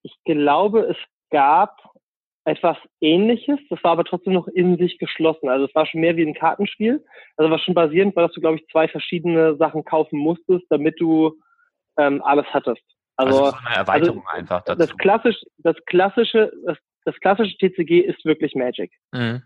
ich 0.03 0.13
glaube, 0.25 0.81
es 0.81 0.97
gab 1.31 1.93
etwas 2.45 2.77
ähnliches, 2.99 3.59
das 3.69 3.84
war 3.84 3.91
aber 3.91 4.03
trotzdem 4.03 4.34
noch 4.34 4.47
in 4.47 4.77
sich 4.77 4.99
geschlossen. 4.99 5.49
Also 5.49 5.65
es 5.65 5.75
war 5.75 5.86
schon 5.86 6.01
mehr 6.01 6.17
wie 6.17 6.25
ein 6.25 6.34
Kartenspiel. 6.34 7.03
Also 7.38 7.49
war 7.49 7.59
schon 7.59 7.73
basierend, 7.73 8.15
weil 8.15 8.25
dass 8.25 8.34
du, 8.34 8.41
glaube 8.41 8.57
ich, 8.57 8.67
zwei 8.67 8.88
verschiedene 8.88 9.55
Sachen 9.55 9.86
kaufen 9.86 10.19
musstest, 10.19 10.65
damit 10.69 10.99
du 10.99 11.39
ähm, 11.97 12.21
alles 12.23 12.45
hattest. 12.51 12.84
also, 13.15 13.45
Also, 13.45 13.57
so 13.57 13.65
eine 13.65 13.75
Erweiterung 13.77 14.27
einfach 14.27 14.61
dazu. 14.63 14.79
das 14.79 14.97
klassisch, 14.97 15.38
das 15.59 15.77
klassische, 15.86 16.51
das, 16.65 16.77
das 17.05 17.15
klassische 17.21 17.57
TCG 17.57 18.01
ist 18.01 18.25
wirklich 18.25 18.55
Magic. 18.55 18.91
Mhm. 19.11 19.43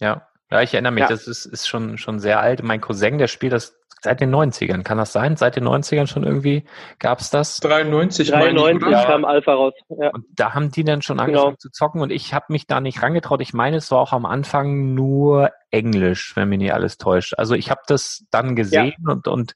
Ja. 0.00 0.26
Ja, 0.50 0.62
ich 0.62 0.74
erinnere 0.74 0.92
mich, 0.92 1.02
Ja. 1.02 1.08
das 1.08 1.26
ist, 1.28 1.46
ist 1.46 1.68
schon, 1.68 1.96
schon 1.98 2.18
sehr 2.18 2.40
alt. 2.40 2.62
Mein 2.62 2.80
Cousin, 2.80 3.18
der 3.18 3.28
spielt 3.28 3.52
das 3.52 3.79
seit 4.02 4.20
den 4.20 4.34
90ern, 4.34 4.82
kann 4.82 4.98
das 4.98 5.12
sein? 5.12 5.36
Seit 5.36 5.56
den 5.56 5.64
90ern 5.64 6.06
schon 6.06 6.24
irgendwie 6.24 6.64
gab's 6.98 7.30
das? 7.30 7.58
93, 7.58 8.28
93 8.30 8.80
meine 8.82 9.00
ich, 9.00 9.06
kam 9.06 9.24
Alpha 9.24 9.52
raus. 9.52 9.74
Ja. 9.88 10.10
Und 10.10 10.24
da 10.34 10.54
haben 10.54 10.70
die 10.70 10.84
dann 10.84 11.02
schon 11.02 11.20
angefangen 11.20 11.50
Genau. 11.50 11.56
zu 11.56 11.70
zocken 11.70 12.00
und 12.00 12.10
ich 12.10 12.34
habe 12.34 12.46
mich 12.48 12.66
da 12.66 12.80
nicht 12.80 13.02
rangetraut. 13.02 13.40
Ich 13.40 13.52
meine, 13.52 13.76
es 13.76 13.90
war 13.90 14.00
auch 14.00 14.12
am 14.12 14.26
Anfang 14.26 14.94
nur 14.94 15.50
Englisch, 15.70 16.34
wenn 16.36 16.48
mich 16.48 16.58
nicht 16.58 16.74
alles 16.74 16.98
täuscht. 16.98 17.34
Also 17.36 17.54
ich 17.54 17.70
habe 17.70 17.82
das 17.86 18.24
dann 18.30 18.56
gesehen 18.56 18.94
und, 19.06 19.28
und 19.28 19.54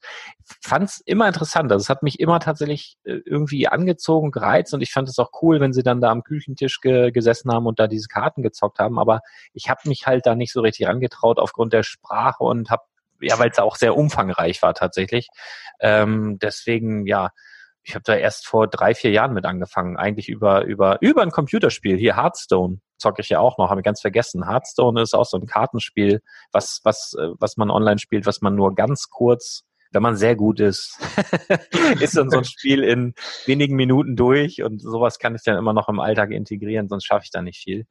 fand 0.61 0.85
es 0.85 1.01
immer 1.05 1.27
interessant. 1.27 1.71
Also 1.71 1.83
es 1.83 1.89
hat 1.89 2.03
mich 2.03 2.19
immer 2.19 2.39
tatsächlich 2.39 2.97
äh, 3.03 3.19
irgendwie 3.25 3.67
angezogen, 3.67 4.31
gereizt 4.31 4.73
und 4.73 4.81
ich 4.81 4.91
fand 4.91 5.09
es 5.09 5.19
auch 5.19 5.31
cool, 5.41 5.59
wenn 5.59 5.73
sie 5.73 5.83
dann 5.83 6.01
da 6.01 6.11
am 6.11 6.23
Küchentisch 6.23 6.79
ge 6.79 7.11
gesessen 7.11 7.51
haben 7.51 7.65
und 7.65 7.79
da 7.79 7.87
diese 7.87 8.07
Karten 8.07 8.43
gezockt 8.43 8.79
haben. 8.79 8.97
Aber 8.97 9.21
ich 9.53 9.69
habe 9.69 9.81
mich 9.85 10.07
halt 10.07 10.25
da 10.25 10.35
nicht 10.35 10.53
so 10.53 10.61
richtig 10.61 10.87
rangetraut 10.87 11.39
aufgrund 11.39 11.73
der 11.73 11.83
Sprache 11.83 12.43
und 12.43 12.69
habe 12.69 12.83
ja, 13.21 13.37
weil 13.39 13.49
es 13.49 13.59
auch 13.59 13.75
sehr 13.75 13.95
umfangreich 13.95 14.61
war 14.61 14.73
tatsächlich. 14.73 15.29
Ähm, 15.79 16.37
deswegen, 16.39 17.05
ja, 17.07 17.31
ich 17.83 17.93
habe 17.93 18.03
da 18.03 18.15
erst 18.15 18.47
vor 18.47 18.67
drei, 18.67 18.95
vier 18.95 19.11
Jahren 19.11 19.33
mit 19.33 19.45
angefangen. 19.45 19.97
Eigentlich 19.97 20.27
über, 20.27 20.65
über, 20.65 20.97
über 21.01 21.21
ein 21.21 21.31
Computerspiel. 21.31 21.97
Hier 21.97 22.15
Hearthstone 22.15 22.79
zocke 22.97 23.21
ich 23.21 23.29
ja 23.29 23.39
auch 23.39 23.57
noch, 23.57 23.69
habe 23.69 23.81
ich 23.81 23.85
ganz 23.85 24.01
vergessen. 24.01 24.47
Hearthstone 24.49 25.01
ist 25.01 25.13
auch 25.13 25.25
so 25.25 25.37
ein 25.37 25.45
Kartenspiel, 25.45 26.21
was, 26.51 26.81
was, 26.83 27.13
äh, 27.19 27.29
was 27.39 27.57
man 27.57 27.69
online 27.69 27.99
spielt, 27.99 28.25
was 28.25 28.41
man 28.41 28.55
nur 28.55 28.73
ganz 28.73 29.09
kurz, 29.09 29.63
wenn 29.91 30.01
man 30.01 30.15
sehr 30.15 30.35
gut 30.35 30.59
ist, 30.59 30.99
ist 31.99 32.17
dann 32.17 32.29
so 32.29 32.39
ein 32.39 32.43
Spiel 32.43 32.83
in 32.83 33.13
wenigen 33.45 33.75
Minuten 33.75 34.15
durch 34.15 34.63
und 34.63 34.81
sowas 34.81 35.19
kann 35.19 35.35
ich 35.35 35.43
dann 35.43 35.57
immer 35.57 35.73
noch 35.73 35.87
im 35.87 35.99
Alltag 35.99 36.31
integrieren, 36.31 36.89
sonst 36.89 37.05
schaffe 37.05 37.25
ich 37.25 37.31
da 37.31 37.41
nicht 37.41 37.61
viel. 37.63 37.85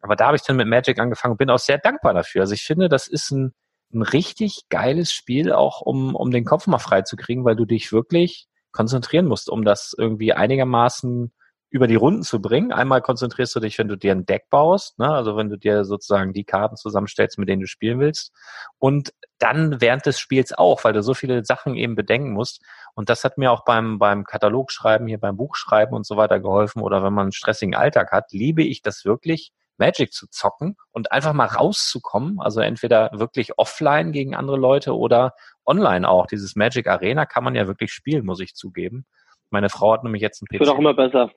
Aber 0.00 0.14
da 0.14 0.26
habe 0.26 0.36
ich 0.36 0.42
dann 0.42 0.56
mit 0.56 0.68
Magic 0.68 0.98
angefangen 1.00 1.32
und 1.32 1.38
bin 1.38 1.50
auch 1.50 1.58
sehr 1.58 1.78
dankbar 1.78 2.14
dafür. 2.14 2.42
Also 2.42 2.54
ich 2.54 2.62
finde, 2.62 2.88
das 2.88 3.08
ist 3.08 3.30
ein, 3.32 3.54
ein 3.92 4.02
richtig 4.02 4.68
geiles 4.68 5.12
Spiel, 5.12 5.52
auch 5.52 5.80
um, 5.80 6.14
um 6.14 6.30
den 6.30 6.44
Kopf 6.44 6.66
mal 6.66 6.78
frei 6.78 7.02
zu 7.02 7.16
kriegen, 7.16 7.44
weil 7.44 7.56
du 7.56 7.64
dich 7.64 7.92
wirklich 7.92 8.46
konzentrieren 8.72 9.26
musst, 9.26 9.48
um 9.48 9.64
das 9.64 9.94
irgendwie 9.96 10.32
einigermaßen 10.32 11.32
über 11.70 11.86
die 11.86 11.96
Runden 11.96 12.22
zu 12.22 12.40
bringen. 12.40 12.72
Einmal 12.72 13.02
konzentrierst 13.02 13.54
du 13.54 13.60
dich, 13.60 13.78
wenn 13.78 13.88
du 13.88 13.96
dir 13.96 14.12
ein 14.12 14.24
Deck 14.24 14.48
baust, 14.50 14.98
ne? 14.98 15.08
also 15.10 15.36
wenn 15.36 15.50
du 15.50 15.58
dir 15.58 15.84
sozusagen 15.84 16.32
die 16.32 16.44
Karten 16.44 16.76
zusammenstellst, 16.76 17.38
mit 17.38 17.48
denen 17.48 17.60
du 17.60 17.66
spielen 17.66 18.00
willst. 18.00 18.32
Und 18.78 19.12
dann 19.38 19.80
während 19.80 20.06
des 20.06 20.18
Spiels 20.18 20.52
auch, 20.52 20.84
weil 20.84 20.94
du 20.94 21.02
so 21.02 21.12
viele 21.12 21.44
Sachen 21.44 21.74
eben 21.74 21.94
bedenken 21.94 22.32
musst. 22.32 22.62
Und 22.94 23.10
das 23.10 23.22
hat 23.22 23.36
mir 23.36 23.52
auch 23.52 23.64
beim, 23.64 23.98
beim 23.98 24.24
Katalogschreiben, 24.24 25.06
hier 25.06 25.18
beim 25.18 25.36
Buchschreiben 25.36 25.94
und 25.94 26.06
so 26.06 26.16
weiter 26.16 26.40
geholfen. 26.40 26.82
Oder 26.82 27.02
wenn 27.02 27.12
man 27.12 27.26
einen 27.26 27.32
stressigen 27.32 27.74
Alltag 27.74 28.12
hat, 28.12 28.32
liebe 28.32 28.62
ich 28.62 28.80
das 28.80 29.04
wirklich, 29.04 29.52
Magic 29.78 30.12
zu 30.12 30.26
zocken 30.28 30.76
und 30.90 31.12
einfach 31.12 31.32
mal 31.32 31.46
rauszukommen. 31.46 32.40
Also 32.40 32.60
entweder 32.60 33.10
wirklich 33.12 33.58
offline 33.58 34.12
gegen 34.12 34.34
andere 34.34 34.56
Leute 34.56 34.96
oder 34.96 35.34
online 35.64 36.08
auch. 36.08 36.26
Dieses 36.26 36.56
Magic 36.56 36.86
Arena 36.86 37.26
kann 37.26 37.44
man 37.44 37.54
ja 37.54 37.66
wirklich 37.66 37.92
spielen, 37.92 38.24
muss 38.24 38.40
ich 38.40 38.54
zugeben. 38.54 39.06
Meine 39.50 39.70
Frau 39.70 39.92
hat 39.92 40.04
nämlich 40.04 40.22
jetzt 40.22 40.42
einen 40.42 40.58
Wird 40.58 40.68
auch 40.68 40.74
PC. 40.74 40.80
immer 40.80 40.94
besser. 40.94 41.30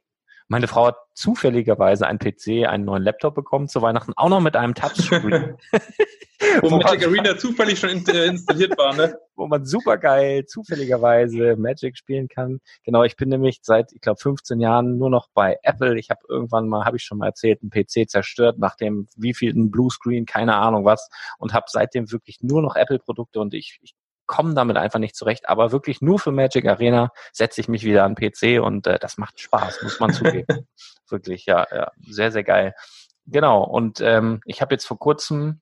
Meine 0.47 0.67
Frau 0.67 0.87
hat 0.87 0.97
zufälligerweise 1.13 2.07
einen 2.07 2.19
PC, 2.19 2.67
einen 2.67 2.83
neuen 2.83 3.03
Laptop 3.03 3.35
bekommen 3.35 3.69
zu 3.69 3.81
Weihnachten, 3.81 4.11
auch 4.17 4.27
noch 4.27 4.41
mit 4.41 4.57
einem 4.57 4.75
Touchscreen. 4.75 5.57
Wo 6.61 6.69
Magic 6.69 7.05
Arena 7.07 7.37
zufällig 7.37 7.79
schon 7.79 7.89
äh, 8.07 8.25
installiert 8.25 8.77
war, 8.77 8.95
ne? 8.95 9.17
wo 9.35 9.47
man 9.47 9.65
super 9.65 9.97
geil 9.97 10.45
zufälligerweise 10.45 11.55
Magic 11.55 11.97
spielen 11.97 12.27
kann. 12.27 12.59
Genau, 12.83 13.03
ich 13.03 13.15
bin 13.15 13.29
nämlich 13.29 13.59
seit, 13.63 13.91
ich 13.93 14.01
glaube, 14.01 14.19
15 14.19 14.59
Jahren 14.59 14.97
nur 14.97 15.09
noch 15.09 15.29
bei 15.33 15.57
Apple. 15.63 15.97
Ich 15.97 16.09
habe 16.09 16.21
irgendwann 16.27 16.67
mal, 16.67 16.85
habe 16.85 16.97
ich 16.97 17.03
schon 17.03 17.17
mal 17.17 17.27
erzählt, 17.27 17.59
einen 17.61 17.71
PC 17.71 18.09
zerstört 18.09 18.59
nach 18.59 18.75
dem 18.75 19.07
wievielten 19.15 19.71
Bluescreen, 19.71 20.25
keine 20.25 20.55
Ahnung 20.55 20.85
was, 20.85 21.09
und 21.37 21.53
habe 21.53 21.65
seitdem 21.69 22.11
wirklich 22.11 22.41
nur 22.41 22.61
noch 22.61 22.75
Apple-Produkte 22.75 23.39
und 23.39 23.53
ich, 23.53 23.79
ich 23.81 23.95
komme 24.27 24.53
damit 24.53 24.77
einfach 24.77 24.99
nicht 24.99 25.15
zurecht. 25.15 25.49
Aber 25.49 25.71
wirklich 25.71 26.01
nur 26.01 26.19
für 26.19 26.31
Magic 26.31 26.65
Arena 26.67 27.11
setze 27.33 27.61
ich 27.61 27.67
mich 27.67 27.83
wieder 27.83 28.03
an 28.03 28.15
PC 28.15 28.61
und 28.61 28.87
äh, 28.87 28.99
das 28.99 29.17
macht 29.17 29.39
Spaß, 29.39 29.83
muss 29.83 29.99
man 29.99 30.13
zugeben. 30.13 30.67
wirklich, 31.09 31.45
ja, 31.45 31.67
ja, 31.71 31.91
sehr, 32.07 32.31
sehr 32.31 32.43
geil. 32.43 32.73
Genau, 33.25 33.63
und 33.63 34.01
ähm, 34.01 34.41
ich 34.45 34.61
habe 34.61 34.73
jetzt 34.73 34.85
vor 34.85 34.97
kurzem 34.97 35.61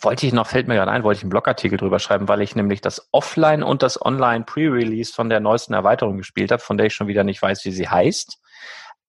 wollte 0.00 0.26
ich 0.26 0.32
noch, 0.32 0.46
fällt 0.46 0.68
mir 0.68 0.74
gerade 0.74 0.90
ein, 0.90 1.02
wollte 1.02 1.18
ich 1.18 1.24
einen 1.24 1.30
Blogartikel 1.30 1.78
drüber 1.78 1.98
schreiben, 1.98 2.28
weil 2.28 2.40
ich 2.42 2.54
nämlich 2.54 2.80
das 2.80 3.08
Offline 3.12 3.62
und 3.62 3.82
das 3.82 4.00
Online 4.04 4.44
Pre-Release 4.44 5.12
von 5.12 5.28
der 5.28 5.40
neuesten 5.40 5.74
Erweiterung 5.74 6.16
gespielt 6.16 6.52
habe, 6.52 6.62
von 6.62 6.76
der 6.76 6.86
ich 6.86 6.94
schon 6.94 7.08
wieder 7.08 7.24
nicht 7.24 7.42
weiß, 7.42 7.64
wie 7.64 7.72
sie 7.72 7.88
heißt. 7.88 8.38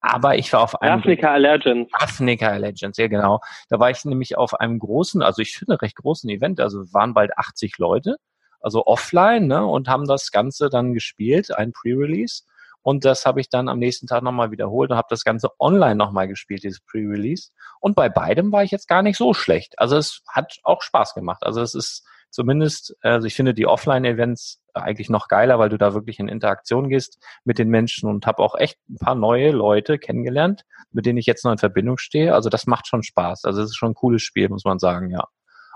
Aber 0.01 0.35
ich 0.35 0.51
war 0.51 0.61
auf 0.61 0.81
einem 0.81 0.99
Afrika 0.99 1.37
Legends. 1.37 1.91
Africa 1.93 2.55
Legends, 2.57 2.97
ja 2.97 3.07
genau. 3.07 3.39
Da 3.69 3.79
war 3.79 3.91
ich 3.91 4.03
nämlich 4.03 4.35
auf 4.35 4.59
einem 4.59 4.79
großen, 4.79 5.21
also 5.21 5.43
ich 5.43 5.55
finde 5.55 5.79
recht 5.79 5.95
großen 5.95 6.27
Event, 6.29 6.59
also 6.59 6.91
waren 6.91 7.13
bald 7.13 7.37
80 7.37 7.77
Leute, 7.77 8.17
also 8.59 8.85
offline, 8.87 9.45
ne, 9.45 9.63
und 9.63 9.87
haben 9.87 10.07
das 10.07 10.31
Ganze 10.31 10.69
dann 10.69 10.93
gespielt, 10.93 11.55
ein 11.55 11.71
Pre-Release. 11.71 12.43
Und 12.83 13.05
das 13.05 13.25
habe 13.25 13.41
ich 13.41 13.49
dann 13.49 13.69
am 13.69 13.79
nächsten 13.79 14.07
Tag 14.07 14.23
nochmal 14.23 14.51
wiederholt 14.51 14.91
und 14.91 14.97
habe 14.97 15.07
das 15.09 15.23
Ganze 15.23 15.49
online 15.59 15.95
nochmal 15.95 16.27
gespielt, 16.27 16.63
dieses 16.63 16.81
Pre-Release. 16.81 17.49
Und 17.79 17.95
bei 17.95 18.09
beidem 18.09 18.51
war 18.51 18.63
ich 18.63 18.71
jetzt 18.71 18.87
gar 18.87 19.03
nicht 19.03 19.17
so 19.17 19.33
schlecht. 19.33 19.77
Also 19.77 19.97
es 19.97 20.21
hat 20.27 20.57
auch 20.63 20.81
Spaß 20.81 21.13
gemacht. 21.13 21.43
Also 21.43 21.61
es 21.61 21.75
ist 21.75 22.05
zumindest, 22.31 22.95
also 23.01 23.27
ich 23.27 23.35
finde 23.35 23.53
die 23.53 23.67
Offline-Events 23.67 24.61
eigentlich 24.73 25.09
noch 25.09 25.27
geiler, 25.27 25.59
weil 25.59 25.69
du 25.69 25.77
da 25.77 25.93
wirklich 25.93 26.19
in 26.19 26.27
Interaktion 26.27 26.89
gehst 26.89 27.21
mit 27.43 27.59
den 27.59 27.69
Menschen 27.69 28.09
und 28.09 28.25
habe 28.25 28.41
auch 28.41 28.55
echt 28.55 28.77
ein 28.89 28.97
paar 28.97 29.15
neue 29.15 29.51
Leute 29.51 29.99
kennengelernt, 29.99 30.63
mit 30.91 31.05
denen 31.05 31.17
ich 31.17 31.25
jetzt 31.25 31.43
noch 31.43 31.51
in 31.51 31.57
Verbindung 31.57 31.97
stehe. 31.97 32.33
Also 32.33 32.49
das 32.49 32.67
macht 32.67 32.87
schon 32.87 33.03
Spaß. 33.03 33.45
Also 33.45 33.61
es 33.61 33.71
ist 33.71 33.75
schon 33.75 33.91
ein 33.91 33.95
cooles 33.95 34.23
Spiel, 34.23 34.49
muss 34.49 34.65
man 34.65 34.79
sagen, 34.79 35.09
ja. 35.11 35.25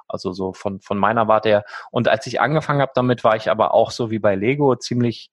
Also 0.08 0.34
so 0.34 0.54
von, 0.54 0.80
von 0.82 0.98
meiner 0.98 1.28
Warte 1.28 1.50
her. 1.50 1.66
Und 1.92 2.08
als 2.08 2.28
ich 2.28 2.40
angefangen 2.40 2.82
habe 2.82 2.92
damit, 2.96 3.24
war 3.24 3.36
ich 3.36 3.50
aber 3.50 3.74
auch 3.74 3.92
so 3.92 4.12
wie 4.12 4.20
bei 4.20 4.36
Lego 4.36 4.76
ziemlich 4.76 5.32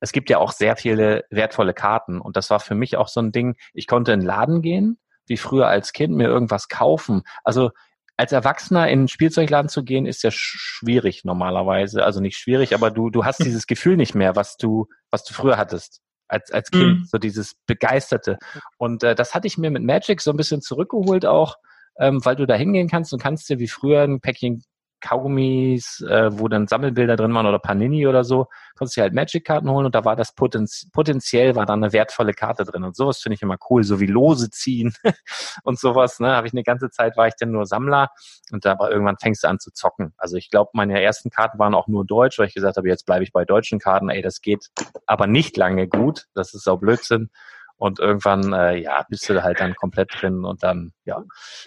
es 0.00 0.12
gibt 0.12 0.30
ja 0.30 0.38
auch 0.38 0.52
sehr 0.52 0.76
viele 0.76 1.24
wertvolle 1.30 1.74
Karten 1.74 2.20
und 2.20 2.36
das 2.36 2.50
war 2.50 2.60
für 2.60 2.74
mich 2.74 2.96
auch 2.96 3.08
so 3.08 3.20
ein 3.20 3.32
Ding, 3.32 3.56
ich 3.72 3.86
konnte 3.86 4.12
in 4.12 4.20
den 4.20 4.26
Laden 4.26 4.62
gehen, 4.62 4.98
wie 5.26 5.36
früher 5.36 5.68
als 5.68 5.92
Kind, 5.92 6.14
mir 6.14 6.28
irgendwas 6.28 6.68
kaufen. 6.68 7.22
Also 7.44 7.70
als 8.16 8.30
Erwachsener 8.32 8.88
in 8.88 9.00
einen 9.00 9.08
Spielzeugladen 9.08 9.68
zu 9.68 9.82
gehen, 9.82 10.06
ist 10.06 10.22
ja 10.22 10.30
sch- 10.30 10.56
schwierig 10.56 11.24
normalerweise. 11.24 12.04
Also 12.04 12.20
nicht 12.20 12.36
schwierig, 12.36 12.74
aber 12.74 12.90
du, 12.90 13.10
du 13.10 13.24
hast 13.24 13.44
dieses 13.44 13.66
Gefühl 13.66 13.96
nicht 13.96 14.14
mehr, 14.14 14.36
was 14.36 14.56
du, 14.56 14.86
was 15.10 15.24
du 15.24 15.34
früher 15.34 15.56
hattest. 15.56 16.00
Als, 16.28 16.50
als 16.52 16.70
Kind, 16.70 17.00
Mhm. 17.00 17.04
so 17.04 17.18
dieses 17.18 17.54
Begeisterte. 17.66 18.38
Und 18.78 19.02
äh, 19.02 19.14
das 19.14 19.34
hatte 19.34 19.46
ich 19.46 19.58
mir 19.58 19.70
mit 19.70 19.82
Magic 19.82 20.20
so 20.20 20.30
ein 20.30 20.36
bisschen 20.36 20.62
zurückgeholt 20.62 21.26
auch, 21.26 21.56
ähm, 21.98 22.24
weil 22.24 22.36
du 22.36 22.46
da 22.46 22.54
hingehen 22.54 22.88
kannst 22.88 23.12
und 23.12 23.20
kannst 23.22 23.48
dir 23.50 23.58
wie 23.58 23.68
früher 23.68 24.02
ein 24.02 24.20
Päckchen 24.20 24.62
Kaugummis, 25.04 26.00
äh, 26.08 26.30
wo 26.32 26.48
dann 26.48 26.66
Sammelbilder 26.66 27.16
drin 27.16 27.34
waren 27.34 27.46
oder 27.46 27.58
Panini 27.58 28.06
oder 28.06 28.24
so, 28.24 28.46
konntest 28.74 28.96
dir 28.96 29.02
halt 29.02 29.12
Magic-Karten 29.12 29.68
holen 29.68 29.84
und 29.84 29.94
da 29.94 30.06
war 30.06 30.16
das 30.16 30.34
Potenz 30.34 30.88
potenziell 30.92 31.54
war 31.54 31.66
da 31.66 31.74
eine 31.74 31.92
wertvolle 31.92 32.32
Karte 32.32 32.64
drin 32.64 32.84
und 32.84 32.96
sowas 32.96 33.18
finde 33.18 33.34
ich 33.34 33.42
immer 33.42 33.58
cool, 33.68 33.84
so 33.84 34.00
wie 34.00 34.06
Lose 34.06 34.48
ziehen 34.48 34.94
und 35.62 35.78
sowas, 35.78 36.20
ne, 36.20 36.34
habe 36.34 36.46
ich 36.46 36.54
eine 36.54 36.62
ganze 36.62 36.88
Zeit 36.88 37.18
war 37.18 37.28
ich 37.28 37.34
dann 37.38 37.50
nur 37.50 37.66
Sammler 37.66 38.08
und 38.50 38.64
da 38.64 38.78
war 38.78 38.90
irgendwann 38.90 39.18
fängst 39.18 39.44
du 39.44 39.48
an 39.48 39.58
zu 39.58 39.72
zocken. 39.72 40.14
Also 40.16 40.38
ich 40.38 40.48
glaube, 40.48 40.70
meine 40.72 41.02
ersten 41.02 41.28
Karten 41.28 41.58
waren 41.58 41.74
auch 41.74 41.86
nur 41.86 42.06
deutsch, 42.06 42.38
weil 42.38 42.46
ich 42.46 42.54
gesagt 42.54 42.78
habe, 42.78 42.88
jetzt 42.88 43.04
bleibe 43.04 43.24
ich 43.24 43.32
bei 43.32 43.44
deutschen 43.44 43.78
Karten, 43.78 44.08
ey, 44.08 44.22
das 44.22 44.40
geht 44.40 44.70
aber 45.04 45.26
nicht 45.26 45.58
lange 45.58 45.86
gut, 45.86 46.28
das 46.34 46.54
ist 46.54 46.66
auch 46.66 46.78
Blödsinn. 46.78 47.28
Und 47.76 47.98
irgendwann, 47.98 48.52
äh, 48.52 48.76
ja, 48.76 49.04
bist 49.08 49.28
du 49.28 49.42
halt 49.42 49.58
dann 49.58 49.74
komplett 49.74 50.10
drin 50.14 50.44
und 50.44 50.62
dann, 50.62 50.92
ja. 51.04 51.24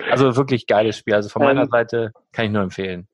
Also 0.10 0.38
wirklich 0.38 0.66
geiles 0.66 0.98
Spiel. 0.98 1.14
Also 1.14 1.28
von 1.28 1.44
meiner 1.44 1.64
Ähm, 1.64 1.70
Seite 1.70 2.14
kann 2.32 2.46
ich 2.46 2.52
nur 2.52 2.64
empfehlen. 2.64 3.10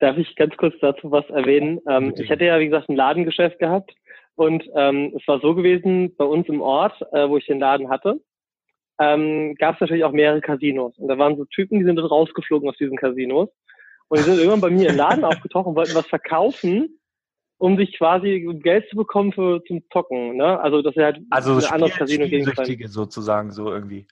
Darf 0.00 0.16
ich 0.16 0.34
ganz 0.34 0.56
kurz 0.56 0.74
dazu 0.80 1.10
was 1.10 1.28
erwähnen? 1.30 1.80
Ähm, 1.88 2.14
ich 2.16 2.30
hatte 2.30 2.44
ja, 2.44 2.58
wie 2.58 2.66
gesagt, 2.66 2.88
ein 2.88 2.96
Ladengeschäft 2.96 3.58
gehabt 3.58 3.92
und 4.34 4.64
ähm, 4.74 5.12
es 5.16 5.26
war 5.28 5.40
so 5.40 5.54
gewesen, 5.54 6.16
bei 6.16 6.24
uns 6.24 6.48
im 6.48 6.62
Ort, 6.62 7.00
äh, 7.12 7.28
wo 7.28 7.36
ich 7.36 7.46
den 7.46 7.60
Laden 7.60 7.90
hatte, 7.90 8.20
ähm, 8.98 9.54
gab 9.56 9.74
es 9.74 9.80
natürlich 9.80 10.04
auch 10.04 10.12
mehrere 10.12 10.40
Casinos. 10.40 10.96
Und 10.98 11.08
da 11.08 11.18
waren 11.18 11.36
so 11.36 11.44
Typen, 11.46 11.78
die 11.78 11.84
sind 11.84 11.96
dort 11.96 12.10
rausgeflogen 12.10 12.68
aus 12.68 12.76
diesen 12.76 12.96
Casinos. 12.96 13.48
Und 14.08 14.18
die 14.18 14.24
sind 14.24 14.38
irgendwann 14.38 14.60
bei 14.60 14.70
mir 14.70 14.90
im 14.90 14.96
Laden 14.96 15.24
aufgetaucht 15.26 15.66
und 15.66 15.76
wollten 15.76 15.94
was 15.94 16.06
verkaufen, 16.06 16.99
um 17.60 17.76
sich 17.76 17.96
quasi 17.96 18.48
Geld 18.62 18.88
zu 18.88 18.96
bekommen 18.96 19.32
für 19.32 19.62
zum 19.64 19.82
Zocken. 19.92 20.36
Ne? 20.36 20.58
Also 20.60 20.80
dass 20.80 20.96
er 20.96 21.04
halt 21.04 21.20
Also 21.28 21.54
ein 21.54 21.72
anderes 21.72 21.94
Casino 21.94 22.26
gegen 22.26 22.88
sozusagen 22.88 23.52
so 23.52 23.70
irgendwie. 23.70 24.06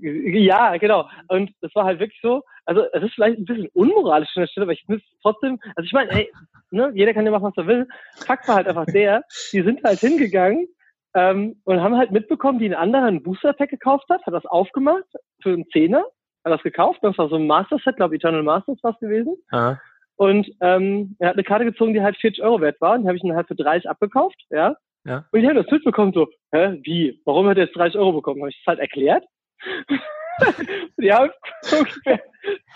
ja, 0.00 0.76
genau. 0.78 1.08
Und 1.28 1.50
das 1.60 1.74
war 1.74 1.84
halt 1.84 2.00
wirklich 2.00 2.18
so, 2.22 2.42
also 2.64 2.84
es 2.92 3.02
ist 3.02 3.14
vielleicht 3.14 3.38
ein 3.38 3.44
bisschen 3.44 3.68
unmoralisch 3.74 4.30
an 4.34 4.42
der 4.42 4.46
Stelle, 4.46 4.64
aber 4.64 4.72
ich 4.72 4.84
muss 4.88 5.02
trotzdem, 5.20 5.60
also 5.76 5.84
ich 5.84 5.92
meine, 5.92 6.10
ey, 6.12 6.32
ne, 6.70 6.92
jeder 6.94 7.12
kann 7.12 7.26
ja 7.26 7.30
machen, 7.30 7.44
was 7.44 7.56
er 7.58 7.66
will. 7.66 7.86
Fakt 8.24 8.48
war 8.48 8.56
halt 8.56 8.68
einfach 8.68 8.86
der, 8.86 9.22
die 9.52 9.62
sind 9.62 9.84
halt 9.84 9.98
hingegangen 9.98 10.66
ähm, 11.12 11.60
und 11.64 11.82
haben 11.82 11.98
halt 11.98 12.10
mitbekommen, 12.10 12.58
die 12.58 12.64
einen 12.64 12.74
anderen 12.74 13.16
ein 13.16 13.22
Booster-Pack 13.22 13.68
gekauft 13.68 14.06
hat, 14.08 14.24
hat 14.24 14.32
das 14.32 14.46
aufgemacht 14.46 15.04
für 15.42 15.50
einen 15.50 15.68
Zehner, 15.72 16.04
hat 16.42 16.52
das 16.52 16.62
gekauft, 16.62 17.00
das 17.02 17.18
war 17.18 17.28
so 17.28 17.36
ein 17.36 17.46
Master-Set, 17.46 17.96
glaube 17.96 18.16
Eternal 18.16 18.42
Masters 18.42 18.78
was 18.80 18.98
gewesen. 18.98 19.36
Ja. 19.52 19.78
Und 20.16 20.48
ähm, 20.60 21.16
er 21.18 21.28
hat 21.28 21.34
eine 21.34 21.44
Karte 21.44 21.64
gezogen, 21.64 21.92
die 21.92 22.02
halt 22.02 22.16
40 22.16 22.42
Euro 22.42 22.60
wert 22.60 22.80
war. 22.80 22.94
Und 22.94 23.02
die 23.02 23.08
habe 23.08 23.16
ich 23.16 23.22
dann 23.22 23.34
halt 23.34 23.48
für 23.48 23.56
30 23.56 23.88
abgekauft, 23.88 24.40
ja. 24.50 24.76
Ja. 25.06 25.24
Und 25.32 25.40
ich 25.40 25.46
habe 25.46 25.62
das 25.62 25.70
mitbekommen, 25.70 26.12
so, 26.14 26.28
hä, 26.52 26.80
wie? 26.82 27.20
Warum 27.24 27.46
hat 27.46 27.58
er 27.58 27.64
jetzt 27.64 27.76
30 27.76 27.98
Euro 27.98 28.12
bekommen? 28.12 28.40
Habe 28.40 28.50
ich 28.50 28.62
das 28.64 28.72
halt 28.72 28.80
erklärt? 28.80 29.24
Die 30.98 31.12
haben 31.12 31.30
ungefähr 31.70 32.20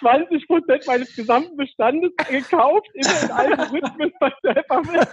20 0.01 0.47
Prozent 0.47 0.87
meines 0.87 1.15
gesamten 1.17 1.57
Bestandes 1.57 2.13
gekauft 2.29 2.89
in 2.95 3.03
den 3.03 3.31
Algorithmen 3.31 4.13
bei 4.21 4.33
Selberwelt. 4.43 5.09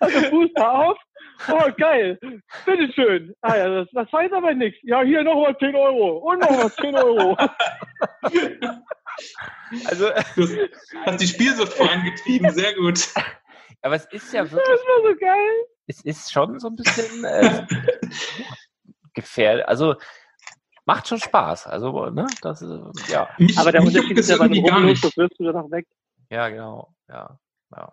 Also 0.00 0.30
Booster 0.30 0.72
auf. 0.72 0.98
Oh, 1.48 1.70
geil. 1.76 2.18
Bitteschön. 2.64 3.34
Ah 3.40 3.56
ja, 3.56 3.68
das, 3.68 3.88
das 3.92 4.12
heißt 4.12 4.32
aber 4.32 4.54
nichts. 4.54 4.78
Ja, 4.82 5.02
hier 5.02 5.22
nochmal 5.24 5.56
10 5.58 5.74
Euro. 5.74 6.18
Und 6.18 6.40
nochmal 6.40 6.70
10 6.72 6.94
Euro. 6.96 7.36
Also, 9.88 10.10
Du 10.36 10.68
hast 11.06 11.20
die 11.20 11.26
Spielsucht 11.26 11.72
vorangetrieben, 11.74 12.50
sehr 12.50 12.74
gut. 12.74 13.08
aber 13.82 13.94
es 13.96 14.06
ist 14.06 14.32
ja 14.32 14.42
Das 14.42 14.52
wirklich, 14.52 14.68
war 14.80 15.10
so 15.12 15.18
geil. 15.18 15.66
es 15.86 16.04
ist 16.04 16.32
schon 16.32 16.58
so 16.58 16.68
ein 16.68 16.76
bisschen 16.76 17.24
äh, 17.24 17.66
gefährlich. 19.14 19.66
Also, 19.68 19.96
macht 20.84 21.08
schon 21.08 21.18
Spaß. 21.18 21.66
Also, 21.66 22.06
ne, 22.10 22.26
das 22.40 22.62
ist, 22.62 23.08
ja, 23.10 23.28
Mich, 23.38 23.58
Aber 23.58 23.72
der 23.72 23.82
Unterschied 23.82 24.18
ist 24.18 24.28
das 24.30 24.36
ja 24.36 24.36
bei 24.38 24.44
irgendwie 24.46 24.60
dem 24.62 24.66
gar 24.68 24.76
Rubbellos, 24.78 25.02
nicht. 25.02 25.04
das 25.04 25.16
wirst 25.16 25.38
du 25.38 25.44
danach 25.44 25.70
weg. 25.70 25.86
ja, 26.30 26.48
genau, 26.48 26.94
ja, 27.08 27.38
ja. 27.76 27.92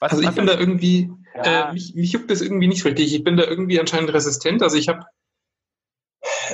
Was, 0.00 0.12
Also 0.12 0.22
ich 0.22 0.28
was- 0.28 0.34
bin 0.34 0.46
da 0.46 0.58
irgendwie, 0.58 1.10
Ja. 1.36 1.70
äh, 1.70 1.72
mich, 1.74 1.94
mich 1.94 2.12
juckt 2.12 2.30
das 2.30 2.40
irgendwie 2.40 2.66
nicht 2.68 2.84
richtig. 2.84 3.14
Ich 3.14 3.22
bin 3.22 3.36
da 3.36 3.44
irgendwie 3.44 3.78
anscheinend 3.78 4.12
resistent. 4.12 4.62
Also 4.62 4.76
ich 4.76 4.88
habe 4.88 5.04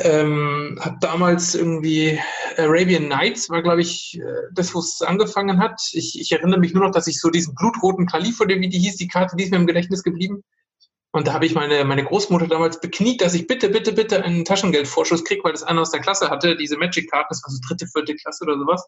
ähm, 0.02 0.78
hab 0.80 1.00
damals 1.00 1.54
irgendwie 1.54 2.20
Arabian 2.58 3.08
Nights 3.08 3.48
war, 3.50 3.62
glaube 3.62 3.80
ich, 3.80 4.18
äh, 4.20 4.24
das, 4.52 4.74
wo 4.74 4.78
es 4.80 5.00
angefangen 5.02 5.58
hat. 5.58 5.80
Ich, 5.92 6.20
ich 6.20 6.32
erinnere 6.32 6.60
mich 6.60 6.74
nur 6.74 6.84
noch, 6.84 6.92
dass 6.92 7.06
ich 7.06 7.18
so 7.20 7.30
diesen 7.30 7.54
blutroten 7.54 8.06
Kalif 8.06 8.40
oder 8.40 8.54
wie 8.60 8.68
die 8.68 8.78
hieß, 8.78 8.96
die 8.96 9.08
Karte, 9.08 9.36
die 9.36 9.44
ist 9.44 9.50
mir 9.50 9.56
im 9.56 9.66
Gedächtnis 9.66 10.02
geblieben. 10.02 10.42
Und 11.16 11.26
da 11.26 11.32
habe 11.32 11.46
ich 11.46 11.54
meine, 11.54 11.82
meine 11.86 12.04
Großmutter 12.04 12.46
damals 12.46 12.78
bekniet, 12.78 13.22
dass 13.22 13.32
ich 13.32 13.46
bitte, 13.46 13.70
bitte, 13.70 13.94
bitte 13.94 14.22
einen 14.22 14.44
Taschengeldvorschuss 14.44 15.24
kriege, 15.24 15.42
weil 15.44 15.52
das 15.52 15.62
einer 15.62 15.80
aus 15.80 15.90
der 15.90 16.02
Klasse 16.02 16.28
hatte, 16.28 16.56
diese 16.56 16.76
Magic-Karten, 16.76 17.28
das 17.30 17.42
war 17.42 17.50
so 17.50 17.58
dritte, 17.66 17.86
vierte 17.86 18.14
Klasse 18.16 18.44
oder 18.44 18.58
sowas. 18.58 18.86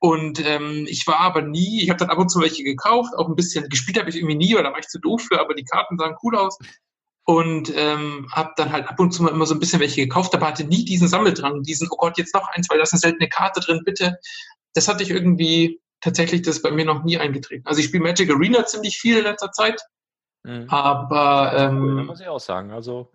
Und 0.00 0.46
ähm, 0.46 0.84
ich 0.86 1.06
war 1.06 1.18
aber 1.20 1.40
nie, 1.40 1.82
ich 1.82 1.88
habe 1.88 1.98
dann 1.98 2.10
ab 2.10 2.18
und 2.18 2.28
zu 2.28 2.40
welche 2.40 2.62
gekauft, 2.62 3.14
auch 3.16 3.26
ein 3.26 3.36
bisschen 3.36 3.70
gespielt 3.70 3.98
habe 3.98 4.10
ich 4.10 4.16
irgendwie 4.16 4.34
nie, 4.34 4.54
weil 4.54 4.64
da 4.64 4.70
war 4.70 4.80
ich 4.80 4.88
zu 4.88 5.00
doof 5.00 5.22
für, 5.22 5.40
aber 5.40 5.54
die 5.54 5.64
Karten 5.64 5.96
sahen 5.96 6.14
cool 6.22 6.36
aus. 6.36 6.58
Und 7.24 7.72
ähm, 7.74 8.28
habe 8.32 8.52
dann 8.56 8.70
halt 8.70 8.86
ab 8.88 9.00
und 9.00 9.12
zu 9.12 9.22
mal 9.22 9.32
immer 9.32 9.46
so 9.46 9.54
ein 9.54 9.60
bisschen 9.60 9.80
welche 9.80 10.02
gekauft, 10.02 10.34
aber 10.34 10.46
hatte 10.46 10.64
nie 10.64 10.84
diesen 10.84 11.08
Sammeldrang, 11.08 11.62
diesen, 11.62 11.88
oh 11.90 11.96
Gott, 11.96 12.18
jetzt 12.18 12.34
noch 12.34 12.48
eins, 12.48 12.68
weil 12.68 12.76
da 12.76 12.82
ist 12.82 12.92
eine 12.92 13.00
seltene 13.00 13.30
Karte 13.30 13.60
drin, 13.60 13.80
bitte. 13.82 14.18
Das 14.74 14.88
hatte 14.88 15.02
ich 15.02 15.08
irgendwie, 15.08 15.80
tatsächlich, 16.02 16.42
das 16.42 16.56
ist 16.56 16.62
bei 16.62 16.70
mir 16.70 16.84
noch 16.84 17.02
nie 17.02 17.16
eingetreten. 17.16 17.66
Also 17.66 17.80
ich 17.80 17.86
spiele 17.86 18.02
Magic 18.02 18.30
Arena 18.30 18.66
ziemlich 18.66 18.98
viel 18.98 19.16
in 19.16 19.24
letzter 19.24 19.52
Zeit, 19.52 19.80
Mhm. 20.42 20.68
aber 20.68 21.50
Cool, 21.52 21.58
da 21.58 21.68
ähm, 21.68 22.06
muss 22.06 22.20
ich 22.20 22.28
auch 22.28 22.40
sagen. 22.40 22.70
Also, 22.70 23.10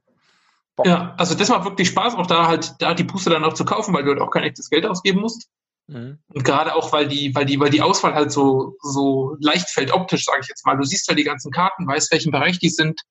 Bock. 0.76 0.86
ja, 0.86 1.14
also 1.18 1.36
das 1.36 1.50
macht 1.50 1.66
wirklich 1.66 1.88
Spaß, 1.88 2.16
auch 2.16 2.28
da 2.28 2.48
halt, 2.48 2.76
da 2.80 2.94
die 2.94 3.04
Booster 3.04 3.32
dann 3.32 3.44
auch 3.44 3.54
zu 3.54 3.66
kaufen, 3.66 3.94
weil 3.94 4.04
du 4.04 4.12
halt 4.12 4.22
auch 4.22 4.30
kein 4.30 4.44
echtes 4.44 4.70
Geld 4.70 4.86
ausgeben 4.86 5.22
musst. 5.22 5.50
Mhm. 5.88 6.20
Und 6.28 6.44
gerade 6.44 6.76
auch, 6.76 6.92
weil 6.92 7.08
die, 7.08 7.34
weil 7.36 7.46
die, 7.46 7.60
weil 7.60 7.70
die 7.70 7.82
Auswahl 7.82 8.14
halt 8.14 8.32
so, 8.32 8.76
so 8.82 9.38
leicht 9.40 9.70
fällt 9.70 9.94
optisch, 9.94 10.26
sage 10.26 10.40
ich 10.42 10.48
jetzt 10.48 10.66
mal. 10.66 10.76
Du 10.76 10.84
siehst 10.84 11.08
halt 11.08 11.20
die 11.20 11.24
ganzen 11.24 11.52
Karten, 11.52 11.88
weißt, 11.88 12.12
welchen 12.12 12.32
Bereich 12.32 12.60
die 12.60 12.70
sind, 12.70 13.02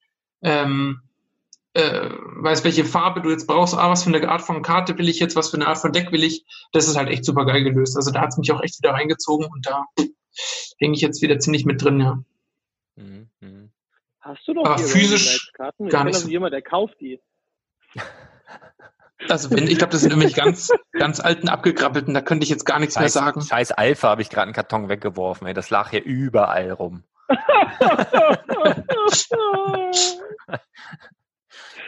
ähm, 0.42 1.00
äh, 1.72 2.10
weißt, 2.36 2.64
welche 2.64 2.84
Farbe 2.84 3.20
du 3.20 3.30
jetzt 3.30 3.46
brauchst, 3.46 3.74
ah, 3.74 3.90
was 3.90 4.04
für 4.04 4.14
eine 4.14 4.28
Art 4.28 4.42
von 4.42 4.62
Karte 4.62 4.96
will 4.98 5.08
ich 5.08 5.18
jetzt, 5.18 5.34
was 5.34 5.50
für 5.50 5.56
eine 5.56 5.66
Art 5.66 5.78
von 5.78 5.92
Deck 5.92 6.12
will 6.12 6.22
ich. 6.22 6.44
Das 6.72 6.86
ist 6.86 6.96
halt 6.96 7.08
echt 7.08 7.24
super 7.24 7.46
geil 7.46 7.64
gelöst. 7.64 7.96
Also 7.96 8.10
da 8.10 8.20
hat's 8.20 8.36
mich 8.36 8.52
auch 8.52 8.62
echt 8.62 8.78
wieder 8.78 8.92
reingezogen 8.92 9.46
und 9.46 9.66
da 9.66 9.84
hänge 10.78 10.94
ich 10.94 11.00
jetzt 11.00 11.22
wieder 11.22 11.38
ziemlich 11.38 11.64
mit 11.64 11.82
drin, 11.82 12.00
ja. 12.00 12.18
Mhm. 12.96 13.70
Hast 14.24 14.48
du 14.48 14.54
doch 14.54 14.64
Aber 14.64 14.78
physisch 14.78 15.52
Karten? 15.52 15.86
Ich 15.86 15.92
gar 15.92 16.04
nicht 16.04 16.14
also 16.14 16.28
jemand, 16.28 16.54
der 16.54 16.62
kauft 16.62 16.98
die. 17.00 17.20
Also 19.28 19.50
wenn, 19.50 19.66
ich 19.68 19.76
glaube, 19.78 19.92
das 19.92 20.00
sind 20.00 20.10
irgendwelche 20.10 20.36
ganz, 20.36 20.70
ganz 20.92 21.20
alten, 21.20 21.48
abgegrabbelten, 21.48 22.14
da 22.14 22.20
könnte 22.22 22.44
ich 22.44 22.50
jetzt 22.50 22.64
gar 22.64 22.78
nichts 22.78 22.96
mehr 22.96 23.04
Scheiß, 23.04 23.12
sagen. 23.12 23.40
scheiß 23.42 23.72
Alpha 23.72 24.08
habe 24.08 24.22
ich 24.22 24.30
gerade 24.30 24.44
einen 24.44 24.54
Karton 24.54 24.88
weggeworfen. 24.88 25.46
Ey. 25.46 25.52
Das 25.54 25.68
lag 25.70 25.90
hier 25.90 26.02
überall 26.04 26.70
rum. 26.72 27.04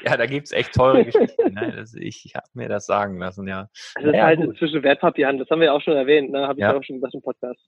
Ja, 0.05 0.16
da 0.16 0.26
gibt's 0.26 0.53
echt 0.53 0.72
teure 0.74 1.05
Geschichten. 1.05 1.55
Ne? 1.55 1.72
Das, 1.76 1.95
ich 1.95 2.24
ich 2.26 2.34
habe 2.37 2.47
mir 2.55 2.68
das 2.68 2.87
sagen 2.87 3.18
lassen, 3.18 3.49
ja. 3.49 3.68
Das 3.97 4.05
ist 4.05 4.14
Ja, 4.14 4.24
halt 4.24 4.39
gut. 4.41 4.51
inzwischen 4.51 4.82
Wertpapierhandel. 4.82 5.45
Das 5.45 5.51
haben 5.51 5.61
wir 5.61 5.66
ja 5.66 5.72
auch 5.72 5.80
schon 5.82 5.97
erwähnt. 5.97 6.30
Ne? 6.30 6.43
Habe 6.47 6.55
ich 6.55 6.59
Ja. 6.62 6.72
ja 6.72 6.78
auch 6.78 6.82
schon 6.84 6.97
gesagt 6.97 7.14
im 7.14 7.22
Podcast. 7.22 7.61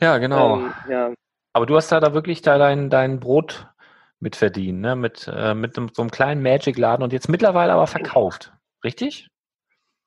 Ja, 0.00 0.18
genau. 0.18 0.58
Ähm, 0.60 0.72
ja. 0.88 1.14
Aber 1.52 1.66
du 1.66 1.76
hast 1.76 1.90
da, 1.90 2.00
da 2.00 2.14
wirklich 2.14 2.42
da 2.42 2.58
dein, 2.58 2.90
dein 2.90 3.20
Brot 3.20 3.66
mit 4.20 4.36
verdient, 4.36 4.80
ne? 4.80 4.96
Mit, 4.96 5.30
äh, 5.34 5.54
mit 5.54 5.76
einem, 5.76 5.88
so 5.92 6.02
einem 6.02 6.10
kleinen 6.10 6.42
Magic-Laden 6.42 7.02
und 7.02 7.12
jetzt 7.12 7.28
mittlerweile 7.28 7.72
aber 7.72 7.86
verkauft. 7.86 8.52
Richtig? 8.84 9.28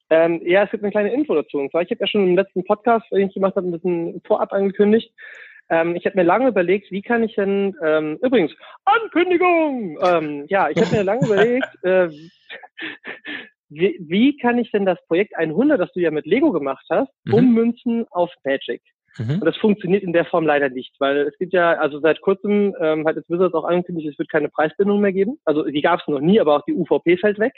Ähm, 0.09 0.41
ja, 0.45 0.63
es 0.63 0.71
gibt 0.71 0.83
eine 0.83 0.91
kleine 0.91 1.13
Info 1.13 1.33
dazu. 1.33 1.57
Und 1.57 1.71
zwar, 1.71 1.81
ich 1.81 1.89
habe 1.89 2.01
ja 2.01 2.07
schon 2.07 2.27
im 2.27 2.35
letzten 2.35 2.63
Podcast, 2.63 3.05
den 3.11 3.27
ich 3.27 3.33
gemacht 3.33 3.55
habe, 3.55 3.67
ein 3.67 3.71
bisschen 3.71 4.21
vorab 4.25 4.53
angekündigt. 4.53 5.11
Ähm, 5.69 5.95
ich 5.95 6.05
habe 6.05 6.17
mir 6.17 6.23
lange 6.23 6.47
überlegt, 6.49 6.91
wie 6.91 7.01
kann 7.01 7.23
ich 7.23 7.35
denn, 7.35 7.75
ähm, 7.83 8.19
übrigens, 8.21 8.53
Ankündigung! 8.85 9.97
Ähm, 10.03 10.45
ja, 10.49 10.69
ich 10.69 10.77
habe 10.77 10.95
mir 10.95 11.03
lange 11.03 11.25
überlegt, 11.25 11.83
äh, 11.83 12.09
wie, 13.69 13.97
wie 14.01 14.37
kann 14.37 14.59
ich 14.59 14.71
denn 14.71 14.85
das 14.85 15.03
Projekt 15.07 15.35
100, 15.35 15.79
das 15.79 15.91
du 15.93 15.99
ja 15.99 16.11
mit 16.11 16.25
Lego 16.27 16.51
gemacht 16.51 16.85
hast, 16.89 17.11
Mhm. 17.25 17.33
ummünzen 17.33 18.05
auf 18.11 18.31
Magic? 18.43 18.81
Mhm. 19.17 19.35
Und 19.35 19.45
das 19.45 19.57
funktioniert 19.57 20.03
in 20.03 20.13
der 20.13 20.25
Form 20.25 20.45
leider 20.45 20.69
nicht, 20.69 20.95
weil 20.99 21.17
es 21.19 21.37
gibt 21.37 21.53
ja, 21.53 21.73
also 21.73 21.99
seit 21.99 22.21
kurzem 22.21 22.75
ähm, 22.79 23.07
hat 23.07 23.15
jetzt 23.15 23.29
Wizards 23.29 23.53
auch 23.53 23.65
angekündigt, 23.65 24.09
es 24.11 24.19
wird 24.19 24.29
keine 24.29 24.49
Preisbindung 24.49 25.01
mehr 25.01 25.13
geben. 25.13 25.39
Also 25.45 25.63
die 25.63 25.81
gab 25.81 25.99
es 25.99 26.07
noch 26.07 26.19
nie, 26.19 26.39
aber 26.39 26.57
auch 26.57 26.65
die 26.65 26.73
UVP 26.73 27.17
fällt 27.17 27.39
weg. 27.39 27.53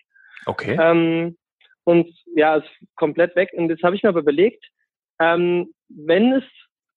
Okay. 0.46 0.78
Ähm, 0.80 1.38
und 1.86 2.08
ja, 2.36 2.58
ist 2.58 2.70
komplett 2.96 3.36
weg. 3.36 3.52
Und 3.54 3.70
jetzt 3.70 3.84
habe 3.84 3.96
ich 3.96 4.04
mir 4.04 4.10
aber 4.10 4.22
überlegt, 4.22 4.66
ähm, 5.20 5.74
wenn 5.88 6.34
es, 6.34 6.44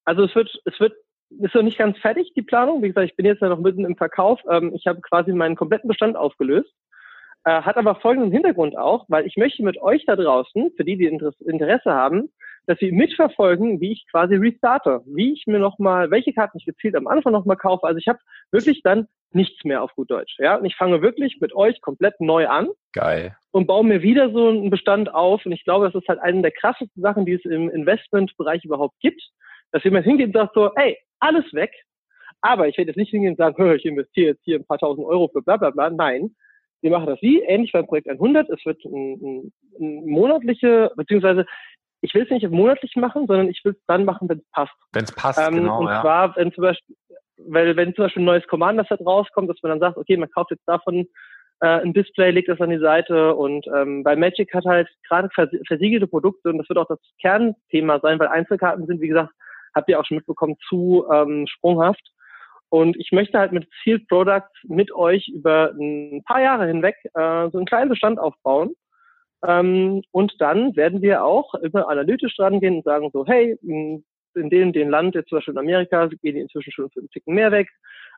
also 0.03 0.23
es 0.23 0.35
wird, 0.35 0.51
es 0.65 0.79
wird, 0.79 0.93
ist 1.29 1.55
noch 1.55 1.61
nicht 1.61 1.77
ganz 1.77 1.97
fertig, 1.99 2.33
die 2.35 2.41
Planung. 2.41 2.81
Wie 2.81 2.87
gesagt, 2.87 3.09
ich 3.09 3.15
bin 3.15 3.25
jetzt 3.25 3.41
ja 3.41 3.49
noch 3.49 3.59
mitten 3.59 3.85
im 3.85 3.95
Verkauf. 3.95 4.41
Ähm, 4.49 4.73
ich 4.73 4.87
habe 4.87 4.99
quasi 5.01 5.31
meinen 5.31 5.55
kompletten 5.55 5.87
Bestand 5.87 6.17
aufgelöst. 6.17 6.73
Äh, 7.45 7.61
hat 7.61 7.77
aber 7.77 7.95
folgenden 7.95 8.31
Hintergrund 8.31 8.77
auch, 8.77 9.05
weil 9.07 9.25
ich 9.25 9.37
möchte 9.37 9.63
mit 9.63 9.81
euch 9.81 10.05
da 10.05 10.15
draußen, 10.17 10.71
für 10.75 10.83
die, 10.83 10.97
die 10.97 11.05
Interesse, 11.05 11.43
Interesse 11.45 11.93
haben, 11.93 12.29
dass 12.69 12.77
sie 12.77 12.91
mitverfolgen, 12.91 13.81
wie 13.81 13.93
ich 13.93 14.05
quasi 14.11 14.35
restarte, 14.35 15.01
wie 15.07 15.33
ich 15.33 15.47
mir 15.47 15.57
nochmal, 15.57 16.11
welche 16.11 16.33
Karten 16.33 16.59
ich 16.59 16.65
gezielt 16.65 16.95
am 16.95 17.07
Anfang 17.07 17.33
nochmal 17.33 17.57
kaufe. 17.57 17.87
Also 17.87 17.97
ich 17.97 18.07
habe 18.07 18.19
wirklich 18.51 18.83
dann 18.83 19.07
nichts 19.31 19.65
mehr 19.65 19.81
auf 19.81 19.91
gut 19.95 20.11
Deutsch. 20.11 20.35
Ja, 20.37 20.55
und 20.55 20.65
ich 20.65 20.75
fange 20.75 21.01
wirklich 21.01 21.39
mit 21.41 21.55
euch 21.55 21.81
komplett 21.81 22.21
neu 22.21 22.47
an 22.47 22.67
Geil. 22.93 23.35
und 23.49 23.65
baue 23.65 23.83
mir 23.83 24.03
wieder 24.03 24.29
so 24.29 24.49
einen 24.49 24.69
Bestand 24.69 25.11
auf. 25.11 25.43
Und 25.47 25.51
ich 25.51 25.63
glaube, 25.63 25.87
das 25.87 25.99
ist 25.99 26.07
halt 26.07 26.19
eine 26.19 26.43
der 26.43 26.51
krassesten 26.51 27.01
Sachen, 27.01 27.25
die 27.25 27.33
es 27.33 27.43
im 27.43 27.71
Investmentbereich 27.71 28.63
überhaupt 28.63 28.99
gibt, 28.99 29.23
dass 29.71 29.83
jemand 29.83 30.05
hingeht 30.05 30.27
und 30.27 30.33
sagt 30.33 30.53
so, 30.53 30.71
ey, 30.75 30.95
alles 31.19 31.51
weg. 31.55 31.71
Aber 32.41 32.67
ich 32.67 32.77
werde 32.77 32.89
jetzt 32.91 32.97
nicht 32.97 33.09
hingehen 33.09 33.31
und 33.31 33.37
sagen, 33.37 33.57
hör, 33.57 33.73
ich 33.73 33.85
investiere 33.85 34.33
jetzt 34.33 34.43
hier 34.43 34.57
ein 34.57 34.65
paar 34.65 34.77
tausend 34.77 35.07
Euro 35.07 35.27
für 35.33 35.41
bla 35.41 35.57
bla 35.57 35.71
bla. 35.71 35.89
Nein, 35.89 36.35
wir 36.81 36.91
machen 36.91 37.07
das 37.07 37.21
wie, 37.21 37.41
ähnlich 37.41 37.71
beim 37.71 37.87
Projekt 37.87 38.09
100. 38.09 38.47
Es 38.49 38.65
wird 38.65 38.83
ein, 38.85 39.13
ein, 39.21 39.53
ein 39.79 40.05
monatliche, 40.05 40.91
beziehungsweise 40.95 41.45
ich 42.01 42.13
will 42.13 42.23
es 42.23 42.29
nicht 42.29 42.49
monatlich 42.49 42.95
machen, 42.95 43.27
sondern 43.27 43.49
ich 43.49 43.61
will 43.63 43.73
es 43.73 43.85
dann 43.87 44.05
machen, 44.05 44.29
wenn 44.29 44.39
es 44.39 44.51
passt. 44.51 44.75
Wenn 44.93 45.03
es 45.03 45.11
passt, 45.11 45.39
Ähm, 45.39 45.55
genau. 45.55 45.79
und 45.79 45.87
ja. 45.87 46.01
zwar, 46.01 46.35
wenn 46.35 46.51
zum 46.53 46.63
Beispiel, 46.63 46.95
weil 47.47 47.75
wenn 47.75 47.95
zum 47.95 48.05
Beispiel 48.05 48.21
ein 48.21 48.25
neues 48.25 48.47
Commander-Set 48.47 49.01
rauskommt, 49.05 49.49
dass 49.49 49.61
man 49.61 49.71
dann 49.71 49.79
sagt, 49.79 49.97
okay, 49.97 50.17
man 50.17 50.29
kauft 50.29 50.51
jetzt 50.51 50.67
davon 50.67 51.07
äh, 51.61 51.81
ein 51.81 51.93
Display, 51.93 52.31
legt 52.31 52.49
das 52.49 52.61
an 52.61 52.69
die 52.69 52.79
Seite 52.79 53.35
und 53.35 53.65
ähm, 53.75 54.03
bei 54.03 54.15
Magic 54.15 54.53
hat 54.53 54.65
halt 54.65 54.89
gerade 55.07 55.29
vers 55.33 55.49
versiegelte 55.67 56.07
Produkte 56.07 56.49
und 56.49 56.57
das 56.57 56.69
wird 56.69 56.79
auch 56.79 56.87
das 56.87 56.99
Kernthema 57.21 57.99
sein, 57.99 58.19
weil 58.19 58.27
Einzelkarten 58.27 58.85
sind, 58.87 59.01
wie 59.01 59.07
gesagt, 59.09 59.31
habt 59.75 59.89
ihr 59.89 59.99
auch 59.99 60.05
schon 60.05 60.17
mitbekommen, 60.17 60.55
zu 60.67 61.05
ähm, 61.11 61.45
sprunghaft. 61.47 62.01
Und 62.69 62.97
ich 62.97 63.11
möchte 63.11 63.39
halt 63.39 63.51
mit 63.51 63.67
Sealed 63.83 64.07
Products 64.07 64.51
mit 64.63 64.93
euch 64.93 65.27
über 65.27 65.71
ein 65.71 66.23
paar 66.23 66.41
Jahre 66.41 66.67
hinweg 66.67 66.95
äh, 67.15 67.49
so 67.49 67.57
einen 67.57 67.65
kleinen 67.65 67.89
Bestand 67.89 68.19
aufbauen. 68.19 68.73
Ähm, 69.45 70.01
und 70.11 70.33
dann 70.39 70.75
werden 70.75 71.01
wir 71.01 71.23
auch 71.23 71.53
immer 71.55 71.87
analytisch 71.89 72.35
dran 72.35 72.59
gehen 72.59 72.77
und 72.77 72.83
sagen 72.83 73.09
so, 73.13 73.25
hey, 73.25 73.57
in 73.61 74.03
in 74.35 74.49
dem, 74.49 74.73
dem 74.73 74.89
Land, 74.89 75.15
jetzt 75.15 75.29
zum 75.29 75.37
Beispiel 75.37 75.53
in 75.53 75.59
Amerika, 75.59 76.07
gehen 76.07 76.35
die 76.35 76.41
inzwischen 76.41 76.71
schon 76.71 76.89
für 76.89 76.99
einen 76.99 77.09
Ticken 77.09 77.35
mehr 77.35 77.51
weg. 77.51 77.69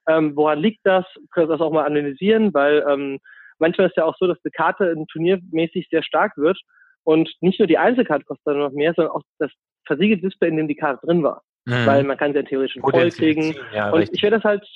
Ähm, 0.08 0.36
woran 0.36 0.60
liegt 0.60 0.82
das? 0.84 1.06
Können 1.32 1.50
wir 1.50 1.58
das 1.58 1.62
auch 1.62 1.72
mal 1.72 1.86
analysieren, 1.86 2.54
weil 2.54 2.84
ähm, 2.88 3.20
manchmal 3.60 3.88
ist 3.88 3.98
ja 3.98 4.06
auch 4.06 4.16
so, 4.18 4.28
dass 4.28 4.38
eine 4.44 4.52
Karte 4.52 4.86
in 4.86 5.06
turniermäßig 5.08 5.88
sehr 5.90 6.04
stark 6.04 6.36
wird 6.38 6.60
und 7.04 7.30
nicht 7.42 7.60
nur 7.60 7.68
die 7.68 7.78
Einzelkarte 7.78 8.26
kostet 8.26 8.48
dann 8.48 8.60
noch 8.60 8.72
mehr, 8.72 8.94
sondern 8.96 9.14
auch 9.14 9.22
das 9.40 9.52
versiegelte 9.86 10.28
Display, 10.28 10.50
in 10.50 10.58
dem 10.58 10.68
die 10.68 10.76
Karte 10.76 11.06
drin 11.06 11.24
war. 11.24 11.42
Mhm. 11.66 11.86
Weil 11.86 12.04
man 12.04 12.18
kann 12.18 12.34
sie 12.34 12.40
ja 12.40 12.44
theoretisch 12.44 12.82
voll 12.82 13.10
kriegen. 13.12 13.56
Ja, 13.74 13.92
Und 13.92 14.00
richtig. 14.00 14.18
ich 14.18 14.24
werde 14.24 14.38
das 14.38 14.44
halt, 14.44 14.68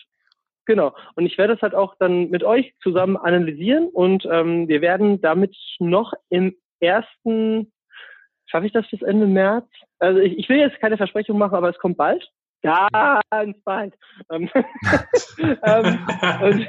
genau, 0.66 0.96
und 1.16 1.26
ich 1.26 1.38
werde 1.38 1.54
das 1.54 1.62
halt 1.62 1.76
auch 1.76 1.96
dann 2.00 2.30
mit 2.30 2.44
euch 2.44 2.74
zusammen 2.82 3.18
analysieren 3.18 3.88
und 3.88 4.26
ähm, 4.30 4.68
wir 4.68 4.82
werden 4.82 5.22
damit 5.22 5.56
noch 5.80 6.14
im 6.30 6.56
ersten, 6.80 7.72
schaffe 8.46 8.68
ich 8.68 8.74
das 8.74 8.90
bis 8.90 9.02
Ende 9.02 9.28
März? 9.28 9.68
Also 10.00 10.20
ich, 10.20 10.38
ich 10.38 10.50
will 10.50 10.58
jetzt 10.58 10.80
keine 10.80 10.98
Versprechung 10.98 11.38
machen, 11.38 11.56
aber 11.56 11.70
es 11.70 11.78
kommt 11.78 11.98
bald. 11.98 12.28
Ganz 12.62 13.62
bald. 13.64 13.94
Ähm, 14.32 14.50
ähm, 15.40 16.00
und, 16.42 16.68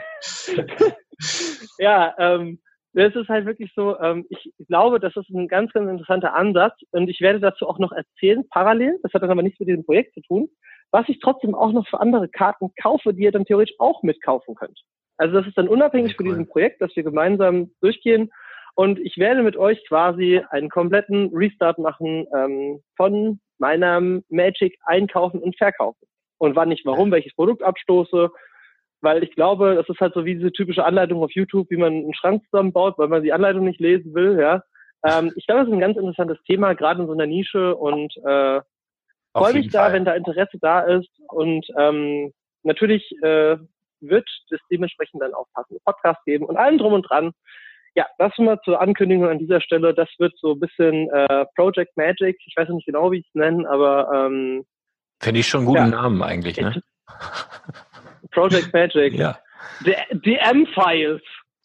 ja, 1.79 2.15
ähm, 2.19 2.59
es 3.05 3.15
ist 3.15 3.29
halt 3.29 3.45
wirklich 3.47 3.73
so, 3.75 3.99
ähm, 4.01 4.27
ich 4.31 4.53
glaube, 4.69 5.01
das 5.01 5.15
ist 5.17 5.29
ein 5.31 5.49
ganz, 5.49 5.73
ganz 5.73 5.91
interessanter 5.91 6.35
Ansatz 6.35 6.75
und 6.93 7.09
ich 7.09 7.21
werde 7.21 7.41
dazu 7.41 7.69
auch 7.69 7.79
noch 7.79 7.93
erzählen, 7.93 8.45
parallel, 8.49 8.99
das 9.03 9.13
hat 9.13 9.23
dann 9.23 9.31
aber 9.31 9.43
nichts 9.43 9.61
mit 9.61 9.69
diesem 9.69 9.85
Projekt 9.85 10.15
zu 10.15 10.23
tun, 10.23 10.49
was 10.91 11.09
ich 11.09 11.21
trotzdem 11.21 11.55
auch 11.55 11.73
noch 11.73 11.87
für 11.87 12.01
andere 12.01 12.29
Karten 12.29 12.71
kaufe, 12.81 13.13
die 13.13 13.25
ihr 13.25 13.33
dann 13.33 13.45
theoretisch 13.45 13.77
auch 13.79 14.03
mitkaufen 14.03 14.55
könnt. 14.55 14.81
Also 15.19 15.35
das 15.35 15.47
ist 15.47 15.59
dann 15.59 15.69
unabhängig 15.69 16.13
Sehr 16.13 16.17
von 16.17 16.27
diesem 16.27 16.49
Projekt, 16.49 16.81
dass 16.81 16.95
wir 16.95 17.03
gemeinsam 17.03 17.71
durchgehen. 17.81 18.31
Und 18.75 18.99
ich 18.99 19.17
werde 19.17 19.43
mit 19.43 19.57
euch 19.57 19.83
quasi 19.89 20.43
einen 20.51 20.69
kompletten 20.69 21.31
Restart 21.35 21.79
machen 21.79 22.27
ähm, 22.35 22.83
von 22.97 23.41
meinem 23.59 24.23
Magic 24.29 24.77
einkaufen 24.85 25.41
und 25.41 25.57
verkaufen. 25.57 26.07
Und 26.39 26.57
wann 26.57 26.71
ich 26.71 26.83
warum, 26.85 27.11
welches 27.11 27.35
Produkt 27.35 27.63
abstoße, 27.63 28.31
weil 29.01 29.23
ich 29.23 29.35
glaube, 29.35 29.75
das 29.75 29.89
ist 29.89 30.01
halt 30.01 30.15
so 30.15 30.25
wie 30.25 30.35
diese 30.35 30.53
typische 30.53 30.85
Anleitung 30.85 31.23
auf 31.23 31.33
YouTube, 31.33 31.71
wie 31.71 31.77
man 31.77 31.93
einen 31.93 32.15
Schrank 32.15 32.43
zusammenbaut, 32.45 32.99
weil 32.99 33.09
man 33.09 33.23
die 33.23 33.33
Anleitung 33.33 33.65
nicht 33.65 33.81
lesen 33.81 34.15
will, 34.15 34.39
ja. 34.41 34.63
Ähm, 35.05 35.33
ich 35.37 35.47
glaube, 35.47 35.61
das 35.61 35.69
ist 35.69 35.75
ein 35.75 35.81
ganz 35.81 35.97
interessantes 35.97 36.39
Thema, 36.47 36.75
gerade 36.75 37.03
in 37.03 37.07
so 37.07 37.13
einer 37.13 37.27
Nische 37.27 37.77
und 37.77 38.17
äh, 38.25 38.61
freue 39.35 39.55
mich 39.55 39.71
da, 39.71 39.85
Fall. 39.85 39.93
wenn 39.93 40.05
da 40.05 40.15
Interesse 40.15 40.59
da 40.61 40.81
ist 40.81 41.11
und 41.29 41.67
ähm, 41.79 42.33
natürlich 42.63 43.13
äh, 43.23 43.57
wird 44.01 44.29
es 44.51 44.61
dementsprechend 44.71 45.23
dann 45.23 45.35
auch 45.35 45.47
passende 45.55 45.81
Podcasts 45.85 46.25
geben 46.25 46.47
und 46.47 46.57
allem 46.57 46.79
drum 46.79 46.93
und 46.93 47.03
dran. 47.03 47.33
Ja, 47.95 48.07
das 48.19 48.37
mal 48.37 48.61
zur 48.63 48.81
Ankündigung 48.81 49.27
an 49.27 49.39
dieser 49.39 49.61
Stelle. 49.63 49.95
Das 49.95 50.09
wird 50.19 50.35
so 50.39 50.53
ein 50.53 50.61
bisschen 50.61 51.09
äh, 51.11 51.47
Project 51.55 51.97
Magic. 51.97 52.37
Ich 52.45 52.55
weiß 52.55 52.69
noch 52.69 52.77
nicht 52.77 52.87
genau, 52.87 53.11
wie 53.11 53.21
ich 53.21 53.27
es 53.27 53.35
nenne, 53.35 53.69
aber 53.69 54.11
ähm, 54.13 54.65
Finde 55.19 55.41
ich 55.41 55.49
schon 55.49 55.61
einen 55.61 55.67
guten 55.67 55.79
Ja. 55.79 55.87
Namen 55.87 56.23
eigentlich, 56.23 56.59
ne? 56.59 56.83
Project 58.37 58.73
Magic. 58.75 59.15
Ja. 59.15 59.39
DM-Files. 60.13 61.23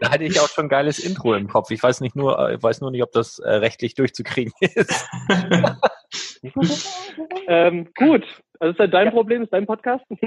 da 0.00 0.10
hatte 0.10 0.24
ich 0.24 0.38
auch 0.40 0.48
schon 0.48 0.66
ein 0.66 0.68
geiles 0.68 1.00
Intro 1.00 1.34
im 1.34 1.48
Kopf. 1.48 1.70
Ich 1.72 1.82
weiß 1.82 2.00
nicht 2.00 2.14
nur, 2.14 2.38
äh, 2.38 2.54
ich 2.54 2.62
weiß 2.62 2.80
nur 2.80 2.92
nicht, 2.92 3.02
ob 3.02 3.10
das 3.12 3.40
äh, 3.40 3.50
rechtlich 3.56 3.94
durchzukriegen 3.94 4.52
ist. 4.60 5.08
ähm, 7.48 7.88
gut, 7.96 8.24
also 8.60 8.72
ist 8.72 8.78
ja 8.78 8.86
dein 8.86 9.10
Problem, 9.10 9.42
ist 9.42 9.52
dein 9.52 9.66
Podcast. 9.66 10.04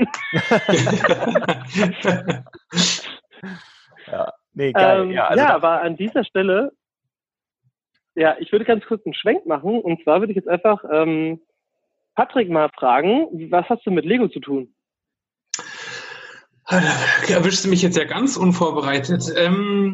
ja. 4.11 4.33
Nee, 4.53 4.73
geil. 4.73 5.01
Ähm, 5.01 5.11
ja, 5.11 5.15
ja, 5.15 5.27
also 5.27 5.43
da- 5.45 5.53
aber 5.55 5.81
an 5.81 5.95
dieser 5.95 6.25
Stelle, 6.25 6.73
ja, 8.15 8.35
ich 8.39 8.51
würde 8.51 8.65
ganz 8.65 8.85
kurz 8.85 9.03
einen 9.05 9.15
Schwenk 9.15 9.45
machen. 9.45 9.79
Und 9.79 10.03
zwar 10.03 10.19
würde 10.19 10.33
ich 10.33 10.37
jetzt 10.37 10.49
einfach 10.49 10.83
ähm, 10.91 11.39
Patrick 12.15 12.49
mal 12.49 12.69
fragen, 12.77 13.27
was 13.51 13.67
hast 13.69 13.85
du 13.85 13.91
mit 13.91 14.05
Lego 14.05 14.27
zu 14.27 14.39
tun? 14.39 14.73
Erwischst 16.65 17.65
du 17.65 17.69
mich 17.69 17.81
jetzt 17.81 17.97
ja 17.97 18.05
ganz 18.05 18.37
unvorbereitet. 18.37 19.25
Ähm, 19.35 19.93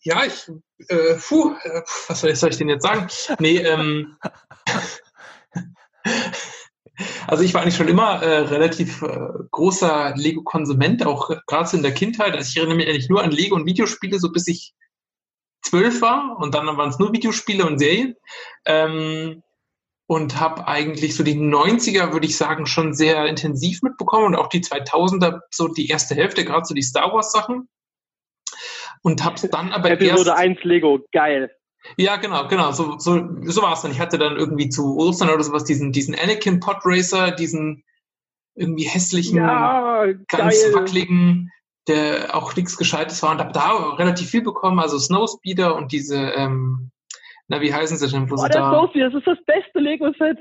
ja, 0.00 0.24
ich, 0.24 0.50
äh, 0.88 1.14
puh, 1.16 1.54
äh, 1.62 1.82
was 2.08 2.20
soll 2.20 2.30
ich, 2.30 2.38
soll 2.38 2.50
ich 2.50 2.56
denn 2.56 2.70
jetzt 2.70 2.84
sagen? 2.84 3.06
Nee, 3.38 3.58
ähm, 3.58 4.16
also 7.26 7.44
ich 7.44 7.52
war 7.52 7.62
eigentlich 7.62 7.76
schon 7.76 7.88
immer 7.88 8.22
äh, 8.22 8.38
relativ 8.38 9.02
äh, 9.02 9.28
großer 9.50 10.14
Lego-Konsument, 10.16 11.04
auch 11.04 11.30
gerade 11.46 11.76
in 11.76 11.82
der 11.82 11.92
Kindheit. 11.92 12.34
Also 12.34 12.48
ich 12.48 12.56
erinnere 12.56 12.76
mich 12.76 12.88
eigentlich 12.88 13.10
nur 13.10 13.22
an 13.22 13.30
Lego 13.30 13.54
und 13.54 13.66
Videospiele, 13.66 14.18
so 14.18 14.32
bis 14.32 14.48
ich 14.48 14.72
zwölf 15.62 16.00
war 16.00 16.38
und 16.38 16.54
dann 16.54 16.66
waren 16.66 16.90
es 16.90 16.98
nur 16.98 17.12
Videospiele 17.12 17.66
und 17.66 17.78
Serien. 17.78 18.16
Ähm, 18.64 19.42
und 20.08 20.38
habe 20.38 20.68
eigentlich 20.68 21.16
so 21.16 21.24
die 21.24 21.34
90er, 21.34 22.12
würde 22.12 22.26
ich 22.26 22.36
sagen, 22.36 22.66
schon 22.66 22.94
sehr 22.94 23.26
intensiv 23.26 23.82
mitbekommen 23.82 24.26
und 24.26 24.36
auch 24.36 24.48
die 24.48 24.60
2000er, 24.62 25.40
so 25.50 25.68
die 25.68 25.88
erste 25.88 26.14
Hälfte, 26.14 26.44
gerade 26.44 26.64
so 26.64 26.74
die 26.74 26.82
Star 26.82 27.12
Wars 27.12 27.32
Sachen. 27.32 27.68
Und 29.02 29.24
habe 29.24 29.48
dann 29.48 29.72
aber 29.72 29.90
Episode 29.90 30.30
erst, 30.30 30.40
1 30.40 30.64
Lego, 30.64 31.00
geil. 31.12 31.50
ja, 31.96 32.16
genau, 32.16 32.48
genau, 32.48 32.72
so, 32.72 32.98
so, 32.98 33.28
so 33.42 33.62
war 33.62 33.72
es 33.74 33.82
dann. 33.82 33.90
Ich 33.90 34.00
hatte 34.00 34.18
dann 34.18 34.36
irgendwie 34.36 34.68
zu 34.68 34.96
Ostern 34.96 35.30
oder 35.30 35.42
sowas 35.42 35.64
diesen, 35.64 35.92
diesen 35.92 36.14
Anakin 36.14 36.60
Podracer, 36.60 37.30
diesen 37.32 37.84
irgendwie 38.54 38.84
hässlichen, 38.84 39.36
Ja, 39.36 40.06
ganz 40.28 40.62
geil. 40.62 40.74
wackeligen, 40.74 41.52
der 41.88 42.34
auch 42.34 42.56
nichts 42.56 42.76
Gescheites 42.76 43.22
war 43.22 43.32
und 43.32 43.38
habe 43.38 43.52
da 43.52 43.70
relativ 43.94 44.30
viel 44.30 44.42
bekommen, 44.42 44.80
also 44.80 44.98
Snowspeeder 44.98 45.76
und 45.76 45.92
diese, 45.92 46.16
ähm, 46.16 46.90
na, 47.48 47.60
wie 47.60 47.72
heißen 47.72 47.96
sie 47.96 48.08
denn, 48.08 48.30
wo 48.30 48.34
Oh, 48.34 48.38
sie 48.38 48.48
der 48.48 48.60
da... 48.60 48.70
Snowspeeder, 48.70 49.10
das 49.10 49.18
ist 49.18 49.26
das 49.26 49.44
beste 49.44 49.78
Lego-Set. 49.78 50.38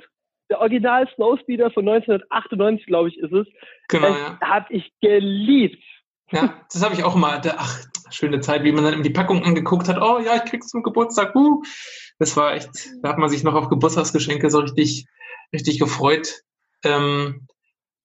Der 0.50 0.62
Original 0.62 1.08
Snowspeeder 1.16 1.72
von 1.72 1.88
1998, 1.88 2.86
glaube 2.86 3.10
ich, 3.10 3.18
ist 3.18 3.34
es. 3.34 3.48
Genau, 3.90 4.10
das 4.10 4.18
ja. 4.18 4.40
habe 4.42 4.74
ich 4.74 4.92
geliebt. 5.02 5.84
Ja, 6.32 6.62
das 6.72 6.84
habe 6.84 6.94
ich 6.94 7.04
auch. 7.04 7.20
Da, 7.42 7.56
ach, 7.58 7.84
schöne 8.10 8.40
Zeit, 8.42 8.64
wie 8.64 8.72
man 8.72 8.84
dann 8.84 9.04
die 9.04 9.10
Packung 9.10 9.44
angeguckt 9.44 9.88
hat. 9.88 10.02
Oh 10.02 10.20
ja, 10.20 10.36
ich 10.36 10.46
krieg's 10.46 10.68
zum 10.68 10.84
Geburtstag. 10.84 11.36
Uh. 11.36 11.62
Das 12.20 12.38
war 12.38 12.54
echt, 12.54 12.70
da 13.02 13.10
hat 13.10 13.18
man 13.18 13.30
sich 13.30 13.44
noch 13.44 13.56
auf 13.56 13.70
Geburtstagsgeschenke 13.70 14.50
so 14.50 14.60
richtig, 14.60 15.08
richtig 15.54 15.80
gefreut. 15.80 16.42
Ähm, 16.84 17.48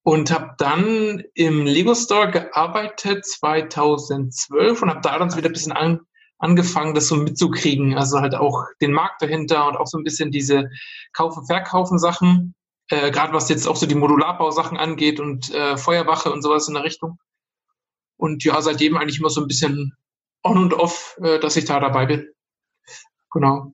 und 0.03 0.31
habe 0.31 0.55
dann 0.59 1.23
im 1.35 1.67
Lego 1.67 1.95
Store 1.95 2.31
gearbeitet 2.31 3.27
2012 3.27 4.83
und 4.83 4.91
habe 4.91 5.01
da 5.03 5.19
dann 5.19 5.31
so 5.31 5.37
wieder 5.37 5.51
ein 5.51 5.53
bisschen 5.53 5.73
an, 5.73 6.01
angefangen, 6.41 6.95
das 6.95 7.07
so 7.07 7.17
mitzukriegen. 7.17 7.97
Also 7.97 8.21
halt 8.21 8.35
auch 8.35 8.65
den 8.81 8.93
Markt 8.93 9.23
dahinter 9.23 9.69
und 9.69 9.77
auch 9.77 9.87
so 9.87 9.99
ein 9.99 10.05
bisschen 10.05 10.33
diese 10.33 10.71
Kaufen, 11.13 11.47
Verkaufen 11.47 11.99
Sachen. 11.99 12.55
Äh, 12.89 13.11
Gerade 13.13 13.33
was 13.33 13.49
jetzt 13.49 13.69
auch 13.69 13.77
so 13.77 13.87
die 13.87 13.95
Modularbausachen 13.95 14.77
angeht 14.77 15.21
und 15.21 15.55
äh, 15.55 15.77
Feuerwache 15.77 16.33
und 16.33 16.43
sowas 16.43 16.67
in 16.67 16.75
der 16.75 16.83
Richtung. 16.85 17.19
Und 18.17 18.43
ja, 18.43 18.61
seitdem 18.61 18.97
eigentlich 18.97 19.21
immer 19.21 19.31
so 19.31 19.41
ein 19.41 19.47
bisschen 19.47 19.95
on 20.43 20.59
und 20.59 20.75
off, 20.75 21.17
äh, 21.23 21.39
dass 21.39 21.57
ich 21.57 21.67
da 21.67 21.79
dabei 21.79 22.07
bin. 22.07 22.29
Genau. 23.33 23.73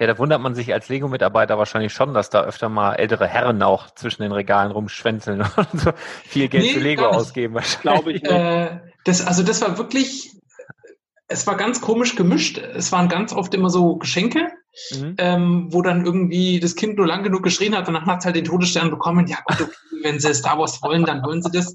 Ja, 0.00 0.06
da 0.06 0.16
wundert 0.18 0.40
man 0.40 0.54
sich 0.54 0.72
als 0.72 0.88
Lego-Mitarbeiter 0.88 1.58
wahrscheinlich 1.58 1.92
schon, 1.92 2.14
dass 2.14 2.30
da 2.30 2.42
öfter 2.44 2.68
mal 2.68 2.94
ältere 2.94 3.26
Herren 3.26 3.62
auch 3.62 3.90
zwischen 3.90 4.22
den 4.22 4.30
Regalen 4.32 4.70
rumschwänzeln 4.70 5.40
und 5.56 5.80
so 5.80 5.90
viel 6.24 6.48
Geld 6.48 6.64
Nee, 6.64 6.72
für 6.74 6.80
Lego 6.80 7.06
ausgeben. 7.06 7.54
wahrscheinlich. 7.54 7.80
Glaube 7.82 8.12
ich 8.12 8.22
nicht. 8.22 8.32
Äh, 8.32 8.80
das, 9.04 9.26
also 9.26 9.42
das 9.42 9.60
war 9.60 9.76
wirklich, 9.76 10.32
es 11.28 11.46
war 11.46 11.56
ganz 11.56 11.80
komisch 11.80 12.16
gemischt. 12.16 12.58
Es 12.58 12.90
waren 12.92 13.08
ganz 13.08 13.32
oft 13.32 13.54
immer 13.54 13.70
so 13.70 13.96
Geschenke, 13.96 14.48
Mhm. 14.92 15.14
ähm, 15.18 15.66
wo 15.70 15.82
dann 15.82 16.04
irgendwie 16.06 16.60
das 16.60 16.74
Kind 16.76 16.96
nur 16.96 17.06
lang 17.06 17.22
genug 17.24 17.42
geschrien 17.42 17.76
hat 17.76 17.88
und 17.88 17.94
dann 17.94 18.06
hat 18.06 18.20
es 18.20 18.24
halt 18.26 18.36
den 18.36 18.44
Todesstern 18.44 18.90
bekommen. 18.90 19.26
Ja 19.26 19.38
gut, 19.44 19.60
okay, 19.60 19.72
wenn 20.04 20.20
sie 20.20 20.32
Star 20.34 20.58
Wars 20.58 20.82
wollen, 20.82 21.04
dann 21.04 21.22
wollen 21.24 21.42
sie 21.42 21.50
das. 21.50 21.74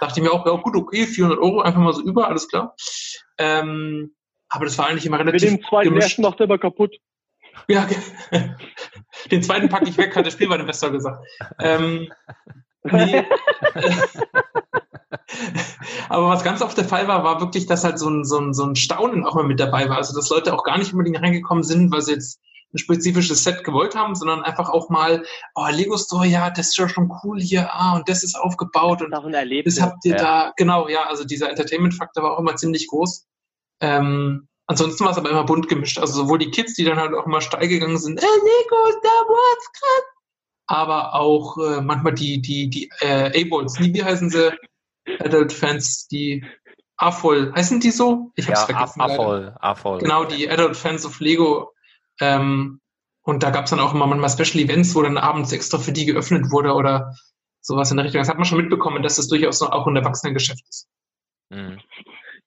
Dachte 0.00 0.20
ich 0.20 0.24
mir 0.26 0.32
auch, 0.32 0.46
ja 0.46 0.52
gut, 0.52 0.76
okay, 0.76 1.06
400 1.06 1.38
Euro, 1.38 1.60
einfach 1.62 1.80
mal 1.80 1.92
so 1.92 2.02
über, 2.02 2.28
alles 2.28 2.48
klar. 2.48 2.74
Ähm, 3.38 4.14
aber 4.48 4.64
das 4.66 4.78
war 4.78 4.86
eigentlich 4.86 5.06
immer 5.06 5.18
Mit 5.18 5.28
relativ 5.28 5.50
dem 5.50 5.64
zweiten 5.64 5.88
gemischt. 5.88 6.08
ersten 6.10 6.22
macht 6.22 6.40
er 6.40 6.44
immer 6.46 6.58
kaputt. 6.58 6.96
Ja, 7.68 7.86
den 9.30 9.42
zweiten 9.42 9.68
packe 9.68 9.88
ich 9.88 9.96
weg, 9.98 10.14
hat 10.14 10.26
der 10.26 10.30
Spielwareninvestor 10.30 10.90
gesagt. 10.90 11.24
Ähm, 11.60 12.08
nee. 12.84 13.24
Aber 16.08 16.28
was 16.28 16.44
ganz 16.44 16.62
oft 16.62 16.76
der 16.76 16.84
Fall 16.84 17.08
war, 17.08 17.24
war 17.24 17.40
wirklich, 17.40 17.66
dass 17.66 17.84
halt 17.84 17.98
so 17.98 18.08
ein, 18.08 18.24
so, 18.24 18.38
ein, 18.38 18.54
so 18.54 18.64
ein 18.64 18.76
Staunen 18.76 19.24
auch 19.24 19.34
mal 19.34 19.44
mit 19.44 19.60
dabei 19.60 19.88
war. 19.88 19.96
Also, 19.96 20.14
dass 20.14 20.30
Leute 20.30 20.54
auch 20.54 20.64
gar 20.64 20.78
nicht 20.78 20.92
unbedingt 20.92 21.20
reingekommen 21.20 21.64
sind, 21.64 21.92
weil 21.92 22.02
sie 22.02 22.12
jetzt 22.12 22.40
ein 22.74 22.78
spezifisches 22.78 23.44
Set 23.44 23.62
gewollt 23.64 23.94
haben, 23.94 24.14
sondern 24.14 24.42
einfach 24.42 24.68
auch 24.68 24.90
mal, 24.90 25.24
oh, 25.54 25.66
Lego 25.70 25.96
Store, 25.96 26.26
ja, 26.26 26.50
das 26.50 26.68
ist 26.68 26.76
ja 26.76 26.88
schon 26.88 27.10
cool 27.22 27.40
hier, 27.40 27.72
ah, 27.72 27.94
und 27.96 28.08
das 28.08 28.24
ist 28.24 28.34
aufgebaut 28.34 29.00
und 29.00 29.10
Das 29.12 29.24
ist 29.24 29.32
Erlebnis. 29.32 29.76
das 29.76 29.84
habt 29.84 30.04
ihr 30.04 30.12
Ja. 30.12 30.18
da, 30.18 30.52
genau, 30.56 30.88
ja, 30.88 31.04
also 31.06 31.24
dieser 31.24 31.50
Entertainment-Faktor 31.50 32.24
war 32.24 32.32
auch 32.34 32.40
immer 32.40 32.56
ziemlich 32.56 32.88
groß. 32.88 33.26
Ähm, 33.80 34.48
ansonsten 34.66 35.04
war 35.04 35.12
es 35.12 35.18
aber 35.18 35.30
immer 35.30 35.44
bunt 35.44 35.68
gemischt. 35.68 35.98
Also 35.98 36.14
sowohl 36.14 36.38
die 36.38 36.50
Kids, 36.50 36.74
die 36.74 36.84
dann 36.84 36.98
halt 36.98 37.14
auch 37.14 37.26
immer 37.26 37.40
steil 37.40 37.68
gegangen 37.68 37.98
sind, 37.98 38.20
äh, 38.20 38.26
Lego, 38.26 38.98
Star 38.98 39.28
Wars, 39.28 39.72
krass. 39.72 40.04
Aber 40.66 41.14
auch 41.14 41.58
äh, 41.58 41.80
manchmal 41.80 42.14
die, 42.14 42.40
die, 42.40 42.70
die 42.70 42.90
äh, 43.00 43.42
A-Balls, 43.44 43.78
wie 43.78 44.02
heißen 44.02 44.30
sie? 44.30 44.50
Adult-Fans, 45.20 46.08
die 46.08 46.44
AFOL, 46.96 47.52
heißen 47.54 47.80
die 47.80 47.90
so? 47.90 48.32
Ich 48.36 48.48
hab's 48.48 48.60
Ja, 48.60 48.66
vergessen. 48.66 49.00
A-Voll, 49.00 49.54
A-Voll. 49.60 49.98
Genau, 49.98 50.24
die 50.24 50.48
Adult-Fans 50.48 51.04
of 51.06 51.20
Lego. 51.20 51.72
Ähm, 52.20 52.80
und 53.22 53.42
da 53.42 53.50
gab's 53.50 53.70
dann 53.70 53.80
auch 53.80 53.94
immer 53.94 54.06
manchmal 54.06 54.30
Special 54.30 54.62
Events, 54.62 54.94
wo 54.94 55.02
dann 55.02 55.18
abends 55.18 55.52
extra 55.52 55.78
für 55.78 55.92
die 55.92 56.04
geöffnet 56.06 56.50
wurde 56.50 56.74
oder 56.74 57.14
sowas 57.60 57.90
in 57.90 57.96
der 57.96 58.04
Richtung. 58.04 58.20
Das 58.20 58.28
hat 58.28 58.36
man 58.36 58.44
schon 58.44 58.58
mitbekommen, 58.58 59.02
dass 59.02 59.16
das 59.16 59.28
durchaus 59.28 59.62
auch 59.62 59.86
ein 59.86 59.96
Erwachsenengeschäft 59.96 60.62
ist. 60.68 60.88
Mhm. 61.48 61.80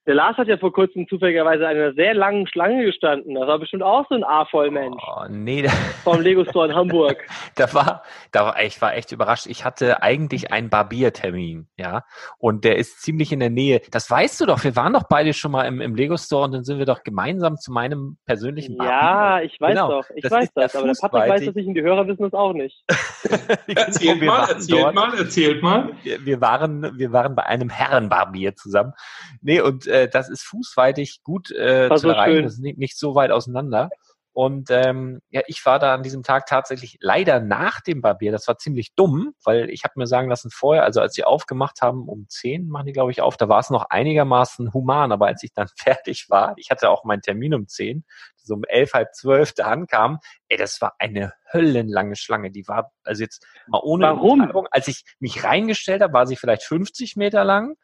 Der 0.07 0.15
Lars 0.15 0.37
hat 0.37 0.47
ja 0.47 0.57
vor 0.57 0.71
kurzem 0.71 1.05
zufälligerweise 1.07 1.67
an 1.67 1.75
einer 1.75 1.93
sehr 1.93 2.13
langen 2.13 2.47
Schlange 2.47 2.85
gestanden. 2.85 3.35
Das 3.35 3.45
war 3.45 3.59
bestimmt 3.59 3.83
auch 3.83 4.05
so 4.07 4.15
ein 4.15 4.23
A-Voll-Mensch 4.23 5.03
Oh, 5.05 5.25
nee, 5.29 5.63
da, 5.63 5.69
vom 6.03 6.21
Lego 6.21 6.45
Store 6.45 6.67
in 6.69 6.73
Hamburg. 6.75 7.17
da 7.55 7.73
war, 7.73 8.03
da 8.31 8.45
war, 8.45 8.63
ich 8.63 8.81
war 8.81 8.95
echt 8.95 9.11
überrascht. 9.11 9.47
Ich 9.47 9.65
hatte 9.65 10.01
eigentlich 10.01 10.51
einen 10.53 10.69
Barbiertermin, 10.69 11.67
ja, 11.77 12.03
und 12.37 12.63
der 12.63 12.77
ist 12.77 13.01
ziemlich 13.01 13.31
in 13.33 13.41
der 13.41 13.49
Nähe. 13.49 13.81
Das 13.91 14.09
weißt 14.09 14.39
du 14.39 14.45
doch. 14.45 14.63
Wir 14.63 14.75
waren 14.77 14.93
doch 14.93 15.03
beide 15.09 15.33
schon 15.33 15.51
mal 15.51 15.63
im, 15.65 15.81
im 15.81 15.93
Lego 15.93 16.15
Store 16.15 16.45
und 16.45 16.53
dann 16.53 16.63
sind 16.63 16.79
wir 16.79 16.85
doch 16.85 17.03
gemeinsam 17.03 17.57
zu 17.57 17.73
meinem 17.73 18.17
persönlichen 18.25 18.77
Barbier. 18.77 18.93
Ja, 18.93 19.41
ich 19.41 19.59
weiß 19.59 19.75
Genau. 19.75 19.89
doch. 19.89 20.05
Ich 20.15 20.23
Das 20.23 20.31
weiß 20.31 20.53
das. 20.53 20.75
Aber 20.77 20.85
der 20.87 20.93
Patrick 21.01 21.29
weiß 21.29 21.45
das 21.45 21.55
nicht 21.55 21.67
und 21.67 21.73
die 21.73 21.81
Hörer 21.81 22.07
wissen 22.07 22.23
das 22.23 22.33
auch 22.33 22.53
nicht. 22.53 22.81
Erzählt 23.67 24.21
wir 24.21 24.27
mal, 24.27 24.37
waren 24.39 24.49
erzählt 24.55 24.83
dort. 24.83 24.95
mal, 24.95 25.17
erzählt 25.17 25.61
mal. 25.63 25.91
wir, 26.03 26.25
wir 26.25 26.39
waren, 26.41 26.97
wir 26.97 27.11
waren 27.11 27.35
bei 27.35 27.43
einem 27.45 27.69
Herrenbarbier 27.69 28.55
zusammen. 28.55 28.93
Nee, 29.41 29.59
und 29.59 29.85
äh, 30.03 30.09
das 30.09 30.29
ist 30.29 30.43
fußweitig 30.43 31.21
gut 31.23 31.51
äh, 31.51 31.89
War 31.89 31.97
zu 31.97 32.03
so 32.03 32.09
erreichen. 32.09 32.33
schön. 32.33 32.43
Das 32.43 32.53
ist 32.53 32.61
nicht, 32.61 32.77
nicht 32.77 32.97
so 32.97 33.15
weit 33.15 33.31
auseinander. 33.31 33.89
Und 34.37 34.69
ähm, 34.69 35.19
ja, 35.31 35.41
ich 35.47 35.65
war 35.65 35.79
da 35.79 35.95
an 35.95 36.03
diesem 36.03 36.21
Tag 36.21 36.45
tatsächlich 36.45 36.99
leider 37.01 37.39
nach 37.39 37.81
dem 37.81 38.01
Barbier. 38.03 38.31
Das 38.31 38.47
war 38.47 38.59
ziemlich 38.59 38.93
dumm, 38.93 39.33
weil 39.43 39.71
ich 39.71 39.83
habe 39.83 39.93
mir 39.95 40.05
sagen 40.05 40.29
lassen 40.29 40.51
vorher, 40.51 40.83
also 40.83 41.01
als 41.01 41.15
sie 41.15 41.23
aufgemacht 41.23 41.81
haben, 41.81 42.07
um 42.07 42.27
10 42.29 42.69
machen 42.69 42.85
die, 42.85 42.93
glaube 42.93 43.09
ich, 43.09 43.19
auf, 43.19 43.35
da 43.35 43.49
war 43.49 43.57
es 43.57 43.71
noch 43.71 43.89
einigermaßen 43.89 44.73
human. 44.73 45.11
Aber 45.11 45.25
als 45.25 45.41
ich 45.41 45.53
dann 45.53 45.67
fertig 45.75 46.27
war, 46.29 46.53
ich 46.57 46.69
hatte 46.69 46.91
auch 46.91 47.03
meinen 47.03 47.23
Termin 47.23 47.55
um 47.55 47.67
10, 47.67 48.05
so 48.35 48.53
um 48.53 48.63
elf, 48.67 48.93
halb 48.93 49.15
zwölf 49.15 49.53
da 49.53 49.69
ankam, 49.71 50.19
ey, 50.49 50.57
das 50.57 50.79
war 50.81 50.93
eine 50.99 51.33
höllenlange 51.51 52.15
Schlange. 52.15 52.51
Die 52.51 52.67
war, 52.67 52.91
also 53.05 53.23
jetzt 53.23 53.43
mal 53.65 53.81
ohne 53.83 54.05
Warum? 54.05 54.67
Als 54.69 54.87
ich 54.87 55.03
mich 55.19 55.43
reingestellt 55.43 56.03
habe, 56.03 56.13
war 56.13 56.27
sie 56.27 56.35
vielleicht 56.35 56.61
50 56.61 57.15
Meter 57.15 57.43
lang. 57.43 57.75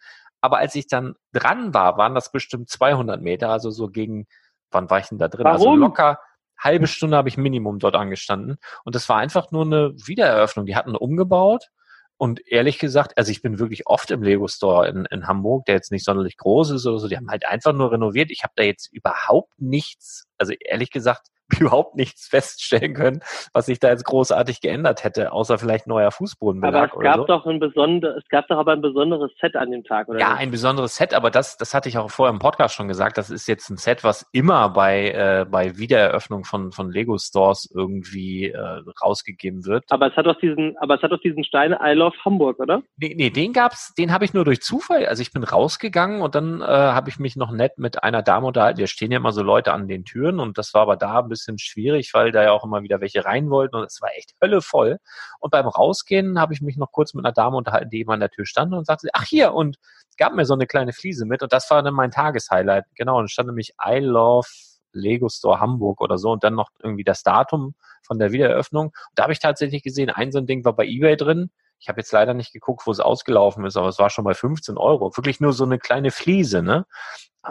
Aber 0.44 0.58
als 0.58 0.76
ich 0.76 0.88
dann 0.88 1.16
dran 1.32 1.74
war, 1.74 1.98
waren 1.98 2.14
das 2.14 2.30
bestimmt 2.30 2.70
200 2.70 3.22
Meter, 3.22 3.50
also 3.50 3.72
so 3.72 3.88
gegen, 3.88 4.28
wann 4.72 4.90
war 4.90 5.00
ich 5.00 5.08
denn 5.08 5.18
da 5.18 5.30
drin? 5.30 5.48
Also 5.48 5.66
Warum? 5.66 5.80
locker 5.80 6.20
halbe 6.60 6.88
Stunde 6.88 7.16
habe 7.16 7.30
ich 7.30 7.38
Minimum 7.38 7.80
dort 7.80 7.96
angestanden. 7.96 8.58
Und 8.84 8.94
das 8.94 9.08
war 9.08 9.18
einfach 9.18 9.52
nur 9.52 9.64
eine 9.64 9.94
Wiedereröffnung. 10.06 10.66
Die 10.66 10.76
hatten 10.76 10.96
umgebaut. 10.98 11.70
Und 12.18 12.46
ehrlich 12.46 12.78
gesagt, 12.78 13.18
also 13.18 13.32
ich 13.32 13.42
bin 13.42 13.58
wirklich 13.58 13.88
oft 13.88 14.12
im 14.12 14.22
Lego 14.22 14.50
Store 14.50 14.88
in, 14.88 15.06
in 15.06 15.28
Hamburg, 15.28 15.66
der 15.66 15.76
jetzt 15.76 15.94
nicht 15.94 16.04
sonderlich 16.04 16.36
groß 16.36 16.72
ist 16.72 16.86
oder 16.86 17.00
so. 17.00 17.08
Die 17.08 17.16
haben 17.16 17.30
halt 17.30 17.46
einfach 17.48 17.72
nur 17.72 17.94
renoviert. 17.94 18.30
Ich 18.30 18.44
habe 18.44 18.54
da 18.58 18.64
jetzt 18.64 18.92
überhaupt 18.92 19.54
nichts, 19.58 20.26
also 20.38 20.52
ehrlich 20.60 20.92
gesagt, 20.92 21.28
überhaupt 21.60 21.96
nichts 21.96 22.28
feststellen 22.28 22.94
können, 22.94 23.22
was 23.54 23.66
sich 23.68 23.80
da 23.80 23.90
jetzt 23.90 24.06
großartig 24.06 24.62
geändert 24.62 25.04
hätte, 25.04 25.32
außer 25.32 25.58
vielleicht 25.58 25.88
neuer 25.88 26.08
Aber 26.08 26.12
Fußbodenbelag 26.12 26.92
es 26.92 26.98
oder 26.98 27.04
gab 27.04 27.18
so. 27.18 27.26
doch 27.26 27.46
ein 27.46 27.60
besonderes, 27.60 28.24
es 28.24 28.30
gab 28.30 28.48
doch 28.48 28.58
aber 28.58 28.74
ein 28.74 28.82
besonderes 28.82 29.32
Set 29.40 29.56
an 29.56 29.72
dem 29.72 29.84
Tag, 29.84 30.08
oder? 30.10 30.20
Ja, 30.20 30.32
nicht? 30.32 30.40
ein 30.40 30.52
besonderes 30.52 30.96
Set, 30.96 31.14
aber 31.14 31.32
das, 31.32 31.58
das 31.58 31.74
hatte 31.74 31.90
ich 31.90 31.98
auch 31.98 32.10
vorher 32.10 32.34
im 32.34 32.40
Podcast 32.40 32.76
schon 32.76 32.88
gesagt. 32.88 33.18
Das 33.18 33.30
ist 33.30 33.48
jetzt 33.48 33.70
ein 33.70 33.78
Set, 33.78 34.04
was 34.04 34.28
immer 34.32 34.70
bei, 34.70 35.12
äh, 35.12 35.46
bei 35.50 35.78
Wiedereröffnung 35.78 36.44
von, 36.44 36.72
von 36.72 36.92
Lego 36.92 37.18
Stores 37.18 37.70
irgendwie 37.74 38.48
äh, 38.48 38.82
rausgegeben 39.02 39.66
wird. 39.66 39.86
Aber 39.90 40.08
es 40.08 40.16
hat 40.16 40.26
doch 40.26 40.40
diesen, 40.40 40.78
aber 40.78 40.96
es 40.96 41.02
hat 41.02 41.12
doch 41.12 41.22
diesen 41.22 41.44
Stein 41.44 41.76
I 41.80 41.94
Love 41.94 42.16
Hamburg, 42.24 42.60
oder? 42.60 42.82
Nee, 42.98 43.14
nee 43.16 43.30
den 43.30 43.54
gab's, 43.54 43.94
den 43.96 44.12
habe 44.12 44.26
ich 44.26 44.34
nur 44.34 44.46
durch 44.46 44.62
Zufall. 44.62 45.06
Also 45.06 45.22
ich 45.22 45.32
bin 45.32 45.44
rausgegangen 45.44 46.22
und 46.22 46.36
dann 46.36 46.62
äh, 46.62 46.66
habe 46.66 47.10
ich 47.10 47.20
mich 47.20 47.36
noch 47.36 47.52
nett 47.52 47.78
mit 47.78 48.04
einer 48.04 48.22
Dame 48.22 48.48
unterhalten. 48.48 48.80
Da 48.80 48.88
stehen 48.88 49.12
ja 49.12 49.18
immer 49.18 49.32
so 49.32 49.44
Leute 49.44 49.74
an 49.74 49.88
den 49.88 50.06
Türen 50.06 50.40
und 50.40 50.58
das 50.58 50.74
war 50.74 50.82
aber 50.84 50.96
da 50.96 51.22
bisschen 51.34 51.58
schwierig, 51.60 52.14
weil 52.14 52.32
da 52.32 52.44
ja 52.44 52.52
auch 52.52 52.64
immer 52.64 52.82
wieder 52.84 53.02
welche 53.02 53.26
rein 53.26 53.50
wollten 53.50 53.76
und 53.76 53.84
es 53.84 54.00
war 54.02 54.10
echt 54.16 54.34
höllevoll. 54.42 54.98
Und 55.40 55.52
beim 55.52 55.68
Rausgehen 55.68 56.40
habe 56.40 56.54
ich 56.54 56.62
mich 56.62 56.78
noch 56.78 56.92
kurz 56.92 57.14
mit 57.14 57.26
einer 57.26 57.34
Dame 57.34 57.58
unterhalten, 57.58 57.90
die 57.90 58.00
eben 58.00 58.12
an 58.12 58.20
der 58.20 58.30
Tür 58.30 58.46
stand 58.46 58.74
und 58.74 58.86
sagte, 58.86 59.10
ach 59.14 59.26
hier, 59.26 59.54
und 59.54 59.78
gab 60.18 60.34
mir 60.34 60.46
so 60.46 60.54
eine 60.54 60.68
kleine 60.68 60.94
Fliese 60.94 61.26
mit 61.26 61.42
und 61.44 61.52
das 61.52 61.70
war 61.70 61.82
dann 61.84 61.94
mein 61.94 62.12
Tageshighlight. 62.12 62.86
Genau, 62.96 63.18
und 63.20 63.30
stand 63.32 63.48
nämlich 63.48 63.74
I 63.84 63.98
love 64.00 64.48
Lego 64.94 65.28
Store 65.30 65.60
Hamburg 65.60 66.02
oder 66.02 66.18
so 66.18 66.32
und 66.32 66.44
dann 66.44 66.54
noch 66.56 66.70
irgendwie 66.82 67.04
das 67.04 67.24
Datum 67.24 67.74
von 68.06 68.20
der 68.20 68.32
Wiedereröffnung. 68.32 68.88
Und 68.88 68.94
da 69.16 69.24
habe 69.24 69.34
ich 69.34 69.40
tatsächlich 69.40 69.82
gesehen, 69.84 70.10
ein 70.10 70.32
so 70.32 70.38
ein 70.40 70.46
Ding 70.46 70.64
war 70.66 70.76
bei 70.76 70.86
Ebay 70.86 71.18
drin. 71.18 71.50
Ich 71.80 71.90
habe 71.90 72.00
jetzt 72.00 72.12
leider 72.14 72.34
nicht 72.34 72.54
geguckt, 72.54 72.84
wo 72.86 72.92
es 72.92 73.00
ausgelaufen 73.00 73.66
ist, 73.66 73.76
aber 73.76 73.90
es 73.90 74.00
war 74.00 74.10
schon 74.10 74.24
bei 74.24 74.34
15 74.34 74.78
Euro. 74.78 75.16
Wirklich 75.18 75.40
nur 75.42 75.52
so 75.52 75.66
eine 75.66 75.80
kleine 75.80 76.12
Fliese, 76.12 76.62
ne? 76.62 76.86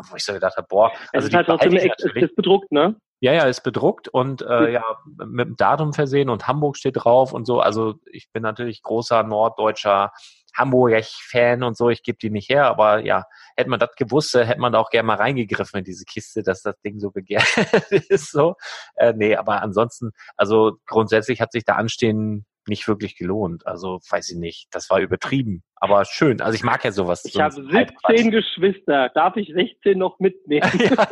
Wo 0.08 0.16
ich 0.16 0.24
so 0.24 0.32
gedacht 0.32 0.56
habe, 0.56 0.66
boah, 0.68 0.90
Es 1.12 1.12
also 1.12 1.26
ist 1.26 1.32
die 1.32 1.36
halt 1.36 1.48
ich 1.74 1.82
ex- 1.84 1.96
es 1.98 2.04
natürlich. 2.04 2.30
ist 2.30 2.36
bedruckt, 2.36 2.72
ne? 2.72 2.96
Ja, 3.22 3.32
ja, 3.32 3.44
ist 3.44 3.60
bedruckt 3.60 4.08
und 4.08 4.42
äh, 4.42 4.72
ja, 4.72 4.82
mit 5.06 5.46
dem 5.46 5.56
Datum 5.56 5.92
versehen 5.92 6.28
und 6.28 6.48
Hamburg 6.48 6.76
steht 6.76 6.96
drauf 6.96 7.32
und 7.32 7.46
so. 7.46 7.60
Also 7.60 7.94
ich 8.10 8.32
bin 8.32 8.42
natürlich 8.42 8.82
großer 8.82 9.22
norddeutscher 9.22 10.10
Hamburg-Fan 10.56 11.62
und 11.62 11.76
so. 11.76 11.88
Ich 11.88 12.02
gebe 12.02 12.18
die 12.18 12.30
nicht 12.30 12.48
her, 12.48 12.66
aber 12.66 13.04
ja, 13.04 13.26
hätte 13.56 13.70
man 13.70 13.78
das 13.78 13.90
gewusst, 13.96 14.34
äh, 14.34 14.44
hätte 14.44 14.60
man 14.60 14.72
da 14.72 14.80
auch 14.80 14.90
gerne 14.90 15.06
mal 15.06 15.18
reingegriffen 15.18 15.78
in 15.78 15.84
diese 15.84 16.04
Kiste, 16.04 16.42
dass 16.42 16.62
das 16.62 16.80
Ding 16.80 16.98
so 16.98 17.12
begehrt 17.12 17.46
ist. 18.08 18.32
So, 18.32 18.56
äh, 18.96 19.12
nee, 19.16 19.36
aber 19.36 19.62
ansonsten, 19.62 20.10
also 20.36 20.78
grundsätzlich 20.86 21.40
hat 21.40 21.52
sich 21.52 21.64
da 21.64 21.76
Anstehen 21.76 22.44
nicht 22.68 22.86
wirklich 22.88 23.16
gelohnt. 23.16 23.66
Also 23.66 24.00
weiß 24.08 24.30
ich 24.30 24.38
nicht, 24.38 24.68
das 24.72 24.88
war 24.90 25.00
übertrieben, 25.00 25.62
aber 25.76 26.04
schön. 26.04 26.40
Also 26.40 26.54
ich 26.54 26.62
mag 26.62 26.84
ja 26.84 26.92
sowas. 26.92 27.24
Ich 27.24 27.32
so 27.34 27.42
habe 27.42 27.54
Halbquatsch. 27.72 28.16
17 28.16 28.30
Geschwister. 28.30 29.08
Darf 29.14 29.36
ich 29.36 29.52
16 29.52 29.98
noch 29.98 30.18
mitnehmen? 30.20 30.70
ja, 30.78 30.90
ja. 30.90 31.06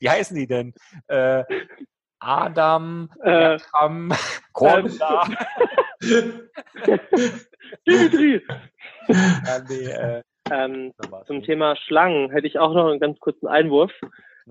Wie 0.00 0.10
heißen 0.10 0.36
die 0.36 0.46
denn? 0.46 0.74
Äh, 1.08 1.44
Adam, 2.20 3.10
Äh, 3.20 3.30
Bertram, 3.30 4.12
Corda. 4.52 5.28
Dimitri. 7.86 8.42
ja, 9.08 9.58
nee, 9.68 9.84
äh, 9.86 10.22
Ähm, 10.50 10.92
zum. 11.26 11.42
Thema 11.42 11.74
Schlangen 11.76 12.30
hätte 12.30 12.46
ich 12.46 12.58
auch 12.58 12.74
noch 12.74 12.88
einen 12.90 13.00
ganz 13.00 13.18
kurzen 13.18 13.46
Einwurf. 13.46 13.92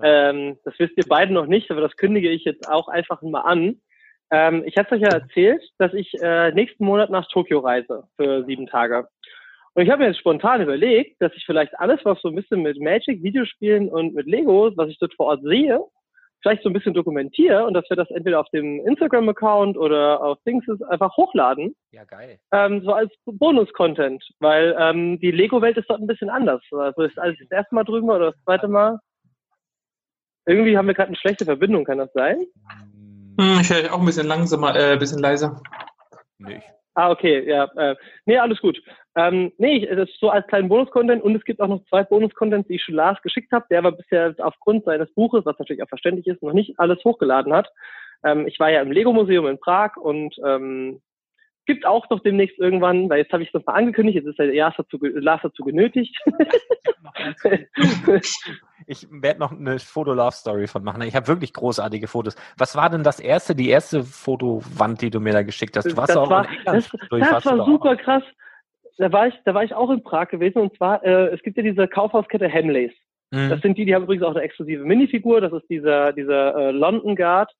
Ähm, 0.02 0.58
das 0.64 0.74
wisst 0.78 0.96
ihr 0.96 1.04
beide 1.08 1.32
noch 1.32 1.46
nicht, 1.46 1.70
aber 1.70 1.80
das 1.80 1.96
kündige 1.96 2.30
ich 2.30 2.44
jetzt 2.44 2.68
auch 2.68 2.88
einfach 2.88 3.22
mal 3.22 3.42
an. 3.42 3.80
Ähm, 4.30 4.62
ich 4.66 4.76
hatte 4.76 4.94
euch 4.94 5.02
ja 5.02 5.08
erzählt, 5.08 5.62
dass 5.78 5.92
ich 5.94 6.12
äh, 6.20 6.52
nächsten 6.52 6.84
Monat 6.84 7.10
nach 7.10 7.28
Tokio 7.28 7.60
reise 7.60 8.04
für 8.16 8.44
sieben 8.44 8.66
Tage. 8.66 9.06
Und 9.74 9.82
ich 9.82 9.90
habe 9.90 10.02
mir 10.02 10.08
jetzt 10.08 10.20
spontan 10.20 10.62
überlegt, 10.62 11.20
dass 11.20 11.32
ich 11.34 11.44
vielleicht 11.44 11.78
alles, 11.78 12.00
was 12.04 12.20
so 12.22 12.28
ein 12.28 12.36
bisschen 12.36 12.62
mit 12.62 12.80
Magic, 12.80 13.22
Videospielen 13.22 13.88
und 13.88 14.14
mit 14.14 14.26
Lego, 14.26 14.70
was 14.76 14.88
ich 14.88 14.98
dort 14.98 15.14
vor 15.14 15.26
Ort 15.26 15.42
sehe, 15.42 15.80
vielleicht 16.44 16.62
so 16.62 16.68
ein 16.68 16.74
bisschen 16.74 16.94
dokumentiere 16.94 17.64
und 17.64 17.74
dass 17.74 17.88
wir 17.88 17.96
das 17.96 18.10
entweder 18.10 18.38
auf 18.38 18.48
dem 18.50 18.86
Instagram-Account 18.86 19.76
oder 19.76 20.22
auf 20.22 20.38
Things 20.44 20.64
einfach 20.88 21.16
hochladen 21.16 21.74
Ja, 21.90 22.04
geil. 22.04 22.38
ähm, 22.52 22.82
so 22.84 22.92
als 22.92 23.10
Bonus-Content, 23.24 24.22
weil 24.40 24.76
ähm, 24.78 25.18
die 25.20 25.30
Lego-Welt 25.30 25.78
ist 25.78 25.88
dort 25.88 26.00
ein 26.00 26.06
bisschen 26.06 26.28
anders. 26.28 26.62
Also 26.70 27.02
ist 27.02 27.18
alles 27.18 27.38
das 27.40 27.50
erste 27.50 27.74
Mal 27.74 27.84
drüben 27.84 28.10
oder 28.10 28.32
das 28.32 28.44
zweite 28.44 28.68
Mal. 28.68 28.98
Irgendwie 30.46 30.76
haben 30.76 30.86
wir 30.86 30.94
gerade 30.94 31.08
eine 31.08 31.16
schlechte 31.16 31.46
Verbindung, 31.46 31.84
kann 31.84 31.98
das 31.98 32.12
sein? 32.12 32.44
Hm, 33.38 33.58
ich 33.60 33.70
höre 33.70 33.82
dich 33.82 33.90
auch 33.90 34.00
ein 34.00 34.06
bisschen 34.06 34.26
langsamer, 34.26 34.74
äh, 34.76 34.92
ein 34.92 34.98
bisschen 34.98 35.20
leiser. 35.20 35.60
Nicht. 36.38 36.62
Ah, 36.94 37.10
okay, 37.10 37.48
ja. 37.48 37.64
Äh, 37.76 37.96
nee, 38.24 38.38
alles 38.38 38.60
gut. 38.60 38.80
Ähm, 39.16 39.52
nee, 39.58 39.78
ich- 39.78 39.88
das 39.88 40.08
ist 40.08 40.20
so 40.20 40.30
als 40.30 40.46
kleinen 40.46 40.68
Bonus-Content 40.68 41.22
und 41.24 41.34
es 41.34 41.44
gibt 41.44 41.60
auch 41.60 41.66
noch 41.66 41.84
zwei 41.86 42.04
Bonus-Contents, 42.04 42.68
die 42.68 42.76
ich 42.76 42.82
schon 42.84 42.94
Lars 42.94 43.20
geschickt 43.22 43.50
habe, 43.52 43.66
der 43.70 43.78
aber 43.78 43.92
bisher 43.92 44.34
aufgrund 44.38 44.84
seines 44.84 45.12
Buches, 45.14 45.44
was 45.44 45.58
natürlich 45.58 45.82
auch 45.82 45.88
verständlich 45.88 46.26
ist, 46.28 46.42
noch 46.42 46.52
nicht 46.52 46.78
alles 46.78 47.02
hochgeladen 47.04 47.52
hat. 47.52 47.68
Ähm, 48.24 48.46
ich 48.46 48.60
war 48.60 48.70
ja 48.70 48.80
im 48.80 48.92
Lego-Museum 48.92 49.46
in 49.48 49.58
Prag 49.58 49.96
und 49.96 50.36
ähm, 50.46 51.00
gibt 51.66 51.86
auch 51.86 52.08
noch 52.10 52.20
demnächst 52.20 52.58
irgendwann, 52.58 53.08
weil 53.08 53.18
jetzt 53.18 53.32
habe 53.32 53.42
ich 53.42 53.48
es 53.48 53.54
nochmal 53.54 53.76
angekündigt, 53.76 54.16
jetzt 54.16 54.26
ist 54.26 54.38
der 54.38 54.52
Lars 54.52 54.74
dazu, 54.76 54.98
Lars 55.02 55.42
dazu 55.42 55.64
genötigt. 55.64 56.16
Ich 58.86 59.06
werde 59.10 59.40
noch 59.40 59.52
eine 59.52 59.78
Foto-Love-Story 59.78 60.66
von 60.66 60.84
machen. 60.84 61.00
Ich 61.02 61.14
habe 61.14 61.26
wirklich 61.26 61.54
großartige 61.54 62.06
Fotos. 62.06 62.36
Was 62.58 62.76
war 62.76 62.90
denn 62.90 63.02
das 63.02 63.18
erste, 63.18 63.54
die 63.54 63.70
erste 63.70 64.02
Fotowand, 64.02 65.00
die 65.00 65.10
du 65.10 65.20
mir 65.20 65.32
da 65.32 65.42
geschickt 65.42 65.76
hast? 65.76 65.90
Du 65.90 65.96
warst 65.96 66.10
das 66.10 66.16
auch 66.16 66.28
war, 66.28 66.46
in 66.46 66.58
England. 66.58 66.88
das, 67.10 67.42
das 67.42 67.46
war 67.46 67.64
super 67.64 67.96
krass. 67.96 68.22
Da 68.98 69.10
war 69.10 69.28
ich, 69.28 69.34
da 69.44 69.54
war 69.54 69.64
ich 69.64 69.74
auch 69.74 69.90
in 69.90 70.02
Prag 70.02 70.28
gewesen 70.28 70.58
und 70.58 70.76
zwar, 70.76 71.02
äh, 71.02 71.28
es 71.28 71.42
gibt 71.42 71.56
ja 71.56 71.62
diese 71.62 71.88
Kaufhauskette 71.88 72.50
Hamleys. 72.52 72.92
Mhm. 73.30 73.48
Das 73.48 73.60
sind 73.62 73.78
die, 73.78 73.86
die 73.86 73.94
haben 73.94 74.04
übrigens 74.04 74.24
auch 74.24 74.34
eine 74.34 74.42
exklusive 74.42 74.84
Minifigur. 74.84 75.40
Das 75.40 75.52
ist 75.52 75.68
dieser, 75.68 76.12
dieser 76.12 76.54
äh, 76.54 76.70
London 76.70 77.16
Guard. 77.16 77.50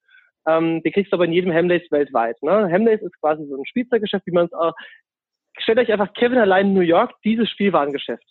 Ähm, 0.46 0.82
die 0.82 0.90
kriegst 0.90 1.12
du 1.12 1.16
aber 1.16 1.24
in 1.24 1.32
jedem 1.32 1.52
Hamleys 1.52 1.90
weltweit. 1.90 2.42
Ne? 2.42 2.68
Hamleys 2.70 3.02
ist 3.02 3.18
quasi 3.20 3.46
so 3.46 3.56
ein 3.56 3.66
Spielzeuggeschäft, 3.66 4.26
wie 4.26 4.32
man 4.32 4.46
es 4.46 4.52
auch. 4.52 4.74
Stellt 5.58 5.78
euch 5.78 5.92
einfach 5.92 6.12
Kevin 6.14 6.38
allein 6.38 6.68
in 6.68 6.74
New 6.74 6.80
York, 6.80 7.12
dieses 7.24 7.48
Spielwarengeschäft. 7.48 8.24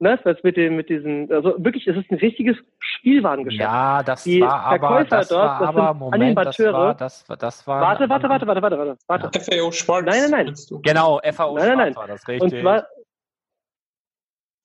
Ne? 0.00 0.18
Das 0.24 0.36
mit 0.42 0.56
dem, 0.56 0.76
mit 0.76 0.88
diesen, 0.88 1.30
also 1.32 1.54
wirklich, 1.58 1.86
es 1.86 1.96
ist 1.96 2.10
ein 2.10 2.18
richtiges 2.18 2.56
Spielwarengeschäft. 2.78 3.60
Ja, 3.60 4.02
das 4.02 4.24
Die 4.24 4.40
war 4.40 4.60
aber, 4.60 4.78
Verkäufer 4.78 5.16
das 5.16 5.28
dort, 5.28 5.42
war 5.42 5.58
das 5.58 5.68
aber, 5.68 5.88
sind 5.88 5.98
Moment, 5.98 6.38
das 6.38 6.58
war, 6.58 6.94
das 6.94 7.28
war, 7.28 7.36
das 7.36 7.66
war. 7.66 7.80
Warte, 7.80 8.08
warte, 8.08 8.28
warte, 8.28 8.46
warte, 8.46 8.62
warte, 8.62 8.78
warte, 8.78 8.96
warte. 9.06 9.40
FAO 9.40 9.72
Schwarz. 9.72 10.06
Nein, 10.06 10.30
nein, 10.30 10.46
nein. 10.46 10.82
Genau, 10.82 11.20
FAO 11.32 11.56
Nein, 11.56 11.68
nein, 11.68 11.78
nein. 11.78 11.92
Schwarz 11.92 11.96
war 11.96 12.06
das, 12.06 12.22
Und 12.28 12.52
richtig. 12.52 12.60
zwar, 12.62 12.86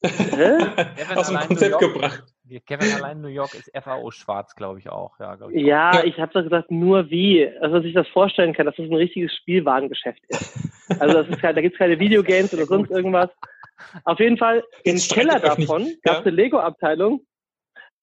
Hä? 0.05 1.15
Aus 1.15 1.27
dem 1.29 1.39
Konzept 1.39 1.79
gebracht. 1.79 2.32
Kevin 2.61 2.91
allein 2.91 3.21
New 3.21 3.27
York 3.27 3.53
ist 3.55 3.71
FAO 3.73 4.11
Schwarz, 4.11 4.55
glaube 4.55 4.79
ich 4.79 4.89
auch. 4.89 5.19
Ja, 5.19 5.35
glaub 5.35 5.51
ich. 5.51 5.61
Ja, 5.61 6.03
ich 6.03 6.19
habe 6.19 6.33
doch 6.33 6.43
gesagt, 6.43 6.71
nur 6.71 7.09
wie. 7.09 7.47
Also, 7.61 7.77
dass 7.77 7.85
ich 7.85 7.93
das 7.93 8.07
vorstellen 8.09 8.53
kann, 8.53 8.65
dass 8.65 8.75
das 8.75 8.87
ein 8.87 8.93
richtiges 8.93 9.33
Spielwarengeschäft 9.35 10.23
ist. 10.27 10.59
Also, 10.99 11.13
das 11.13 11.29
ist 11.29 11.39
kein, 11.39 11.55
da 11.55 11.61
gibt's 11.61 11.77
keine 11.77 11.99
Videogames 11.99 12.53
oder 12.53 12.65
sonst 12.65 12.91
irgendwas. 12.91 13.29
Auf 14.05 14.19
jeden 14.19 14.37
Fall, 14.37 14.63
im 14.83 14.97
Keller 14.97 15.39
davon 15.39 15.85
Ja. 15.85 15.93
gab's 16.03 16.25
eine 16.25 16.35
Lego-Abteilung. 16.35 17.25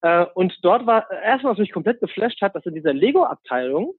Äh, 0.01 0.25
und 0.33 0.57
dort 0.63 0.85
war, 0.85 1.09
erstmal, 1.11 1.53
was 1.53 1.59
mich 1.59 1.71
komplett 1.71 1.99
geflasht 1.99 2.41
hat, 2.41 2.55
dass 2.55 2.65
in 2.65 2.73
dieser 2.75 2.93
Lego-Abteilung, 2.93 3.93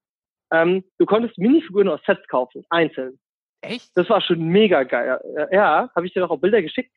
ähm, 0.53 0.85
du 0.99 1.07
konntest 1.07 1.39
Minifiguren 1.39 1.89
aus 1.89 2.01
Sets 2.07 2.27
kaufen, 2.29 2.65
einzeln. 2.71 3.19
Echt? 3.63 3.97
Das 3.97 4.11
war 4.11 4.21
schon 4.21 4.41
mega 4.41 4.83
geil. 4.83 5.21
Ja, 5.53 5.89
habe 5.95 6.07
ich 6.07 6.13
dir 6.13 6.21
doch 6.21 6.31
auch 6.31 6.41
Bilder 6.41 6.61
geschickt. 6.63 6.93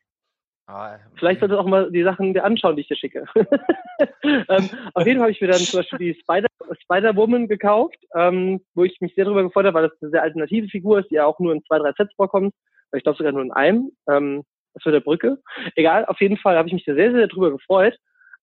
Ah, 0.68 0.98
Vielleicht 1.14 1.40
solltest 1.40 1.58
du 1.58 1.60
auch 1.62 1.68
mal 1.68 1.90
die 1.92 2.02
Sachen 2.02 2.34
dir 2.34 2.44
anschauen, 2.44 2.74
die 2.74 2.82
ich 2.82 2.88
dir 2.88 2.96
schicke. 2.96 3.24
ähm, 4.24 4.68
auf 4.94 5.06
jeden 5.06 5.18
Fall 5.18 5.26
habe 5.26 5.30
ich 5.30 5.40
mir 5.40 5.46
dann 5.48 5.58
zum 5.60 5.78
Beispiel 5.78 5.98
die 5.98 6.20
Spider, 6.20 6.48
Spider-Woman 6.82 7.46
gekauft, 7.46 7.98
ähm, 8.16 8.60
wo 8.74 8.82
ich 8.82 9.00
mich 9.00 9.14
sehr 9.14 9.26
darüber 9.26 9.44
gefreut 9.44 9.66
habe, 9.66 9.74
weil 9.74 9.88
das 9.88 10.02
eine 10.02 10.10
sehr 10.10 10.22
alternative 10.22 10.68
Figur 10.68 10.98
ist, 10.98 11.10
die 11.10 11.14
ja 11.16 11.26
auch 11.26 11.38
nur 11.38 11.52
in 11.52 11.62
zwei, 11.64 11.78
drei 11.78 11.92
Sets 11.92 12.12
vorkommt. 12.16 12.52
Weil 12.90 12.98
Ich 12.98 13.04
glaube 13.04 13.16
sogar 13.16 13.32
nur 13.32 13.42
in 13.42 13.52
einem. 13.52 13.92
Ähm, 14.10 14.42
Das 14.74 14.84
war 14.84 14.92
der 14.92 15.00
Brücke. 15.00 15.38
Egal, 15.76 16.04
auf 16.06 16.20
jeden 16.20 16.36
Fall 16.36 16.56
habe 16.56 16.68
ich 16.68 16.74
mich 16.74 16.84
da 16.84 16.94
sehr, 16.94 17.12
sehr 17.12 17.28
drüber 17.28 17.52
gefreut. 17.52 17.96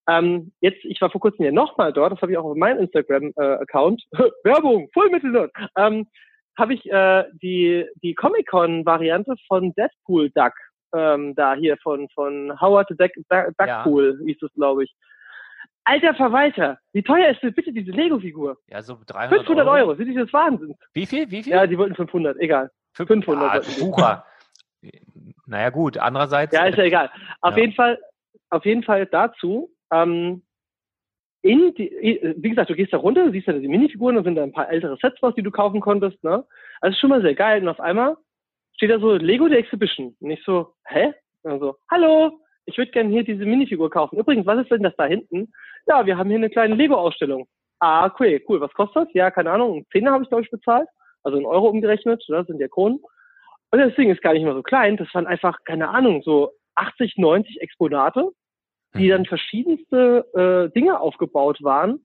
Ähm, 0.08 0.52
jetzt, 0.62 0.84
ich 0.86 1.00
war 1.02 1.10
vor 1.10 1.22
kurzem 1.22 1.46
ja 1.46 1.52
nochmal 1.52 1.94
dort, 1.94 2.12
das 2.14 2.22
habe 2.22 2.32
ich 2.32 2.38
auch 2.38 2.46
auf 2.46 2.58
meinem 2.58 2.80
Instagram-Account, 2.80 4.04
äh, 4.12 4.18
Werbung, 4.44 4.90
voll 4.94 5.10
Mittel 5.10 5.50
ähm, 5.78 6.08
habe 6.58 6.74
ich 6.74 6.86
äh, 6.92 7.24
die, 7.42 7.86
die 8.02 8.14
Comic-Con-Variante 8.14 9.36
von 9.48 9.74
Deadpool 9.74 10.30
Duck, 10.32 10.54
ähm, 10.94 11.36
da 11.36 11.56
hier 11.56 11.78
von, 11.78 12.08
von 12.10 12.60
Howard 12.60 12.90
Duckpool, 12.90 14.18
ja. 14.20 14.26
hieß 14.26 14.42
es, 14.42 14.54
glaube 14.54 14.86
ich. 14.86 14.96
Alter 15.86 16.14
Verwalter, 16.16 16.78
wie 16.94 17.04
teuer 17.04 17.30
ist 17.30 17.44
denn 17.44 17.54
bitte 17.54 17.74
diese 17.74 17.92
Lego-Figur? 17.92 18.58
Ja, 18.68 18.82
so 18.82 18.98
300 19.06 19.40
500 19.40 19.68
Euro. 19.68 19.78
Euro, 19.78 19.96
sind 19.96 20.08
die 20.08 20.16
das 20.16 20.32
Wahnsinn? 20.32 20.76
Wie 20.94 21.06
viel, 21.06 21.30
wie 21.30 21.44
viel? 21.44 21.54
Ja, 21.54 21.68
die 21.68 21.78
wollten 21.78 21.96
500, 21.96 22.40
egal. 22.40 22.70
500. 22.94 23.44
Ah, 23.44 23.80
Bucher. 23.80 24.26
naja, 25.46 25.70
gut, 25.72 25.98
andererseits. 25.98 26.54
Ja, 26.54 26.66
ist 26.66 26.78
ja 26.78 26.86
egal. 26.86 27.12
Auf 27.42 27.58
ja. 27.58 27.64
jeden 27.64 27.74
Fall, 27.74 28.00
auf 28.50 28.66
jeden 28.66 28.84
Fall 28.84 29.06
dazu, 29.08 29.72
ähm, 29.92 30.44
in 31.42 31.74
die, 31.76 32.36
wie 32.38 32.50
gesagt, 32.50 32.70
du 32.70 32.76
gehst 32.76 32.94
da 32.94 32.98
runter, 32.98 33.30
siehst 33.30 33.50
da 33.50 33.54
die 33.54 33.68
Minifiguren, 33.68 34.16
da 34.16 34.24
sind 34.24 34.36
da 34.36 34.44
ein 34.44 34.54
paar 34.54 34.70
ältere 34.70 34.96
Sets 35.02 35.22
raus, 35.22 35.34
die 35.36 35.44
du 35.44 35.52
kaufen 35.52 35.82
konntest, 35.82 36.24
ne? 36.24 36.46
Also 36.80 36.98
schon 36.98 37.10
mal 37.10 37.22
sehr 37.22 37.36
geil. 37.36 37.62
Und 37.62 37.68
auf 37.68 37.82
einmal 37.82 38.16
steht 38.84 38.92
da 38.92 39.00
so 39.00 39.14
Lego 39.14 39.48
The 39.48 39.56
Exhibition. 39.56 40.14
Und 40.20 40.32
ich 40.32 40.44
so, 40.44 40.74
hä? 40.88 41.14
Also, 41.44 41.78
hallo, 41.90 42.40
ich 42.66 42.78
würde 42.78 42.92
gerne 42.92 43.10
hier 43.12 43.24
diese 43.24 43.46
Minifigur 43.46 43.90
kaufen. 43.90 44.20
Übrigens, 44.20 44.46
was 44.46 44.60
ist 44.60 44.72
denn 44.72 44.84
das 44.84 44.96
da 44.98 45.06
hinten? 45.06 45.54
Ja, 45.88 46.06
wir 46.06 46.18
haben 46.18 46.30
hier 46.30 46.38
eine 46.38 46.50
kleine 46.50 46.76
Lego-Ausstellung. 46.76 47.48
Ah, 47.80 48.06
okay, 48.06 48.44
cool. 48.50 48.60
Was 48.60 48.74
kostet 48.74 49.08
das? 49.08 49.14
Ja, 49.14 49.32
keine 49.32 49.52
Ahnung. 49.52 49.78
Ein 49.78 49.86
Zehner 49.92 50.12
habe 50.12 50.24
ich, 50.24 50.30
glaube 50.30 50.44
ich, 50.44 50.52
bezahlt. 50.52 50.88
Also 51.24 51.38
in 51.38 51.46
Euro 51.46 51.70
umgerechnet, 51.70 52.22
das 52.28 52.48
sind 52.48 52.60
ja 52.60 52.68
Kronen. 52.68 53.00
Und 53.72 53.80
das 53.80 53.96
Ding 53.96 54.12
ist 54.12 54.22
gar 54.22 54.34
nicht 54.34 54.44
mehr 54.44 54.54
so 54.54 54.64
klein. 54.64 54.98
Das 54.98 55.08
waren 55.14 55.28
einfach, 55.28 55.58
keine 55.64 55.90
Ahnung, 55.90 56.22
so 56.24 56.52
80, 56.76 57.16
90 57.18 57.62
Exponate 57.62 58.32
die 58.96 59.08
dann 59.08 59.26
verschiedenste 59.26 60.26
äh, 60.34 60.74
Dinge 60.74 61.00
aufgebaut 61.00 61.64
waren. 61.64 62.00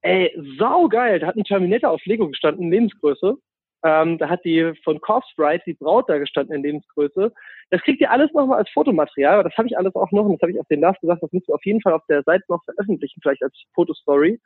Ey, 0.00 0.36
saugeil. 0.58 1.20
Da 1.20 1.28
hat 1.28 1.36
ein 1.36 1.44
Terminator 1.44 1.90
auf 1.90 2.04
Lego 2.04 2.28
gestanden, 2.28 2.70
Lebensgröße. 2.70 3.36
Ähm, 3.84 4.18
da 4.18 4.28
hat 4.28 4.44
die 4.44 4.72
von 4.84 5.00
Corpse 5.00 5.32
Bride, 5.36 5.62
die 5.66 5.74
Braut 5.74 6.08
da 6.08 6.18
gestanden 6.18 6.54
in 6.54 6.62
Lebensgröße. 6.62 7.32
Das 7.70 7.82
kriegt 7.82 8.00
ihr 8.00 8.10
alles 8.10 8.32
nochmal 8.32 8.58
als 8.58 8.70
Fotomaterial, 8.70 9.42
das 9.42 9.56
habe 9.56 9.68
ich 9.68 9.76
alles 9.76 9.94
auch 9.96 10.10
noch, 10.12 10.24
und 10.24 10.34
das 10.34 10.42
habe 10.42 10.52
ich 10.52 10.60
auf 10.60 10.68
den 10.68 10.80
Last 10.80 11.00
gesagt, 11.00 11.22
das 11.22 11.32
müsst 11.32 11.48
ihr 11.48 11.54
auf 11.54 11.64
jeden 11.64 11.80
Fall 11.80 11.92
auf 11.92 12.04
der 12.08 12.22
Seite 12.22 12.44
noch 12.48 12.62
veröffentlichen, 12.64 13.20
vielleicht 13.22 13.42
als 13.42 13.56
Fotostory. 13.74 14.40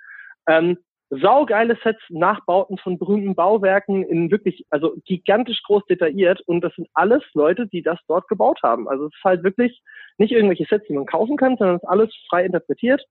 Ähm, 0.48 0.78
saugeile 1.10 1.76
Sets, 1.82 2.02
Nachbauten 2.08 2.78
von 2.78 2.98
berühmten 2.98 3.34
Bauwerken 3.34 4.02
in 4.04 4.30
wirklich, 4.30 4.64
also 4.70 4.96
gigantisch 5.04 5.62
groß 5.62 5.84
detailliert 5.86 6.40
und 6.46 6.62
das 6.62 6.74
sind 6.74 6.88
alles 6.94 7.22
Leute, 7.34 7.66
die 7.68 7.82
das 7.82 7.98
dort 8.08 8.26
gebaut 8.28 8.60
haben. 8.62 8.88
Also 8.88 9.06
es 9.06 9.14
ist 9.14 9.24
halt 9.24 9.44
wirklich 9.44 9.82
nicht 10.18 10.32
irgendwelche 10.32 10.64
Sets, 10.64 10.86
die 10.88 10.94
man 10.94 11.06
kaufen 11.06 11.36
kann, 11.36 11.56
sondern 11.56 11.76
es 11.76 11.82
ist 11.82 11.88
alles 11.88 12.14
frei 12.28 12.44
interpretiert 12.44 13.04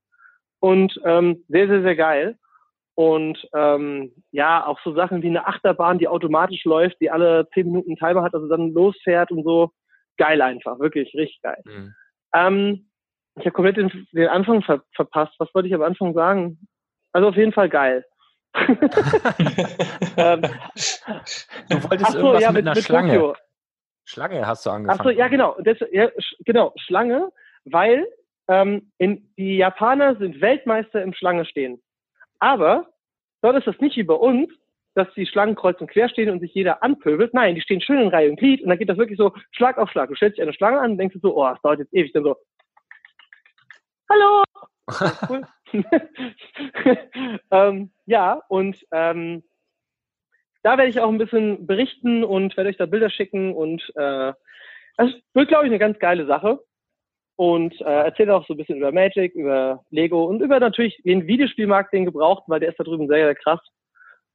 und 0.60 1.00
ähm, 1.04 1.44
sehr, 1.48 1.68
sehr, 1.68 1.82
sehr 1.82 1.96
geil. 1.96 2.38
Und 2.96 3.38
ähm, 3.54 4.10
ja, 4.32 4.66
auch 4.66 4.80
so 4.82 4.94
Sachen 4.94 5.22
wie 5.22 5.28
eine 5.28 5.46
Achterbahn, 5.46 5.98
die 5.98 6.08
automatisch 6.08 6.64
läuft, 6.64 6.98
die 7.02 7.10
alle 7.10 7.46
zehn 7.52 7.66
Minuten 7.66 7.96
Timer 7.96 8.22
hat, 8.22 8.34
also 8.34 8.48
dann 8.48 8.72
losfährt 8.72 9.30
und 9.30 9.44
so. 9.44 9.70
Geil 10.16 10.40
einfach, 10.40 10.78
wirklich, 10.78 11.14
richtig 11.14 11.42
geil. 11.42 11.62
Mhm. 11.66 11.94
Ähm, 12.34 12.88
ich 13.38 13.44
habe 13.44 13.52
komplett 13.52 13.76
den, 13.76 14.06
den 14.12 14.28
Anfang 14.28 14.62
ver 14.62 14.82
verpasst. 14.94 15.34
Was 15.38 15.54
wollte 15.54 15.68
ich 15.68 15.74
am 15.74 15.82
Anfang 15.82 16.14
sagen? 16.14 16.58
Also 17.12 17.28
auf 17.28 17.36
jeden 17.36 17.52
Fall 17.52 17.68
geil. 17.68 18.02
ähm, 18.56 20.40
du 21.68 21.82
wolltest 21.84 22.12
so, 22.12 22.18
irgendwas 22.18 22.42
ja, 22.42 22.52
mit, 22.52 22.64
mit, 22.64 22.66
einer 22.66 22.74
mit 22.74 22.84
Schlange. 22.84 23.12
Tokio. 23.12 23.36
Schlange 24.06 24.46
hast 24.46 24.64
du 24.64 24.70
angefangen. 24.70 25.00
Achso, 25.00 25.10
ja 25.10 25.28
genau. 25.28 25.54
Das, 25.62 25.76
ja, 25.92 26.08
genau, 26.46 26.72
Schlange, 26.76 27.30
weil 27.66 28.06
ähm, 28.48 28.90
in, 28.96 29.30
die 29.36 29.58
Japaner 29.58 30.16
sind 30.16 30.40
Weltmeister 30.40 31.02
im 31.02 31.12
Schlange 31.12 31.44
stehen. 31.44 31.82
Aber 32.38 32.86
dort 33.42 33.56
ist 33.56 33.66
das 33.66 33.80
nicht 33.80 33.96
wie 33.96 34.02
bei 34.02 34.14
uns, 34.14 34.52
dass 34.94 35.12
die 35.14 35.26
Schlangen 35.26 35.54
kreuz 35.54 35.80
und 35.80 35.90
quer 35.90 36.08
stehen 36.08 36.30
und 36.30 36.40
sich 36.40 36.54
jeder 36.54 36.82
anpöbelt. 36.82 37.34
Nein, 37.34 37.54
die 37.54 37.60
stehen 37.60 37.82
schön 37.82 38.00
in 38.00 38.08
Reihe 38.08 38.30
und 38.30 38.36
Glied 38.36 38.62
und 38.62 38.70
dann 38.70 38.78
geht 38.78 38.88
das 38.88 38.96
wirklich 38.96 39.18
so 39.18 39.34
Schlag 39.50 39.76
auf 39.78 39.90
Schlag. 39.90 40.08
Du 40.08 40.14
stellst 40.14 40.38
dich 40.38 40.42
eine 40.42 40.54
Schlange 40.54 40.80
an 40.80 40.92
und 40.92 40.98
denkst 40.98 41.16
so, 41.20 41.36
oh, 41.36 41.46
es 41.48 41.60
dauert 41.60 41.80
jetzt 41.80 41.94
ewig. 41.94 42.12
Dann 42.12 42.24
so, 42.24 42.36
hallo, 44.10 44.42
cool. 45.28 45.42
ähm, 47.50 47.90
ja, 48.06 48.40
und 48.48 48.86
ähm, 48.92 49.42
da 50.62 50.78
werde 50.78 50.90
ich 50.90 51.00
auch 51.00 51.10
ein 51.10 51.18
bisschen 51.18 51.66
berichten 51.66 52.24
und 52.24 52.56
werde 52.56 52.70
euch 52.70 52.76
da 52.76 52.86
Bilder 52.86 53.10
schicken 53.10 53.54
und 53.54 53.82
äh, 53.96 54.32
das 54.96 55.10
wird, 55.34 55.48
glaube 55.48 55.64
ich, 55.66 55.70
eine 55.70 55.78
ganz 55.78 55.98
geile 55.98 56.26
Sache. 56.26 56.60
Und 57.36 57.78
äh, 57.82 57.84
erzähle 57.84 58.34
auch 58.34 58.46
so 58.46 58.54
ein 58.54 58.56
bisschen 58.56 58.78
über 58.78 58.92
Magic, 58.92 59.34
über 59.34 59.84
Lego 59.90 60.24
und 60.24 60.40
über 60.40 60.58
natürlich 60.58 61.00
den 61.04 61.26
Videospielmarkt, 61.26 61.92
den 61.92 62.06
gebraucht, 62.06 62.44
weil 62.46 62.60
der 62.60 62.70
ist 62.70 62.80
da 62.80 62.84
drüben 62.84 63.08
sehr, 63.08 63.26
sehr 63.26 63.34
krass. 63.34 63.60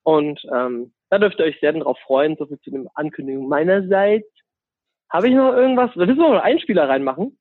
Und 0.04 0.40
ähm, 0.56 0.94
da 1.10 1.18
dürft 1.18 1.40
ihr 1.40 1.46
euch 1.46 1.60
sehr 1.60 1.74
darauf 1.74 1.98
freuen, 2.00 2.36
so 2.38 2.46
viel 2.46 2.60
zu 2.60 2.70
den 2.72 2.88
Ankündigungen 2.94 3.50
meinerseits. 3.50 4.28
Habe 5.10 5.30
ich 5.30 5.34
noch 5.34 5.54
irgendwas? 5.54 5.96
Müssen 5.96 6.18
wir 6.18 6.30
noch 6.30 6.44
einen 6.44 6.60
Spieler 6.60 6.88
reinmachen. 6.88 7.38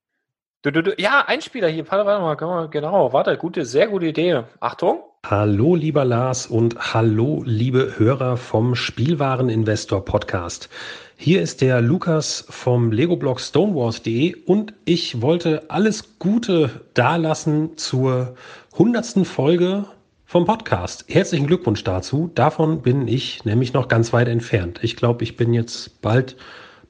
Du, 0.62 0.70
du, 0.70 0.82
du, 0.82 0.94
ja, 0.98 1.24
Einspieler 1.26 1.68
hier, 1.68 1.84
mal, 1.90 2.68
genau, 2.68 3.12
warte, 3.12 3.36
gute, 3.38 3.64
sehr 3.64 3.88
gute 3.88 4.06
Idee. 4.06 4.42
Achtung. 4.60 5.09
Hallo, 5.26 5.76
lieber 5.76 6.04
Lars 6.04 6.46
und 6.46 6.94
hallo, 6.94 7.42
liebe 7.44 7.98
Hörer 7.98 8.38
vom 8.38 8.74
Spielwareninvestor 8.74 10.04
Podcast. 10.04 10.70
Hier 11.16 11.42
ist 11.42 11.60
der 11.60 11.82
Lukas 11.82 12.46
vom 12.48 12.90
Lego-Blog 12.90 13.38
Stonewars.de 13.38 14.34
und 14.46 14.72
ich 14.86 15.20
wollte 15.20 15.70
alles 15.70 16.18
Gute 16.18 16.70
dalassen 16.94 17.76
zur 17.76 18.34
hundertsten 18.76 19.24
Folge 19.26 19.84
vom 20.24 20.46
Podcast. 20.46 21.04
Herzlichen 21.06 21.46
Glückwunsch 21.46 21.84
dazu. 21.84 22.30
Davon 22.34 22.80
bin 22.80 23.06
ich 23.06 23.44
nämlich 23.44 23.72
noch 23.72 23.88
ganz 23.88 24.12
weit 24.14 24.26
entfernt. 24.26 24.80
Ich 24.82 24.96
glaube, 24.96 25.22
ich 25.22 25.36
bin 25.36 25.52
jetzt 25.52 26.00
bald 26.00 26.36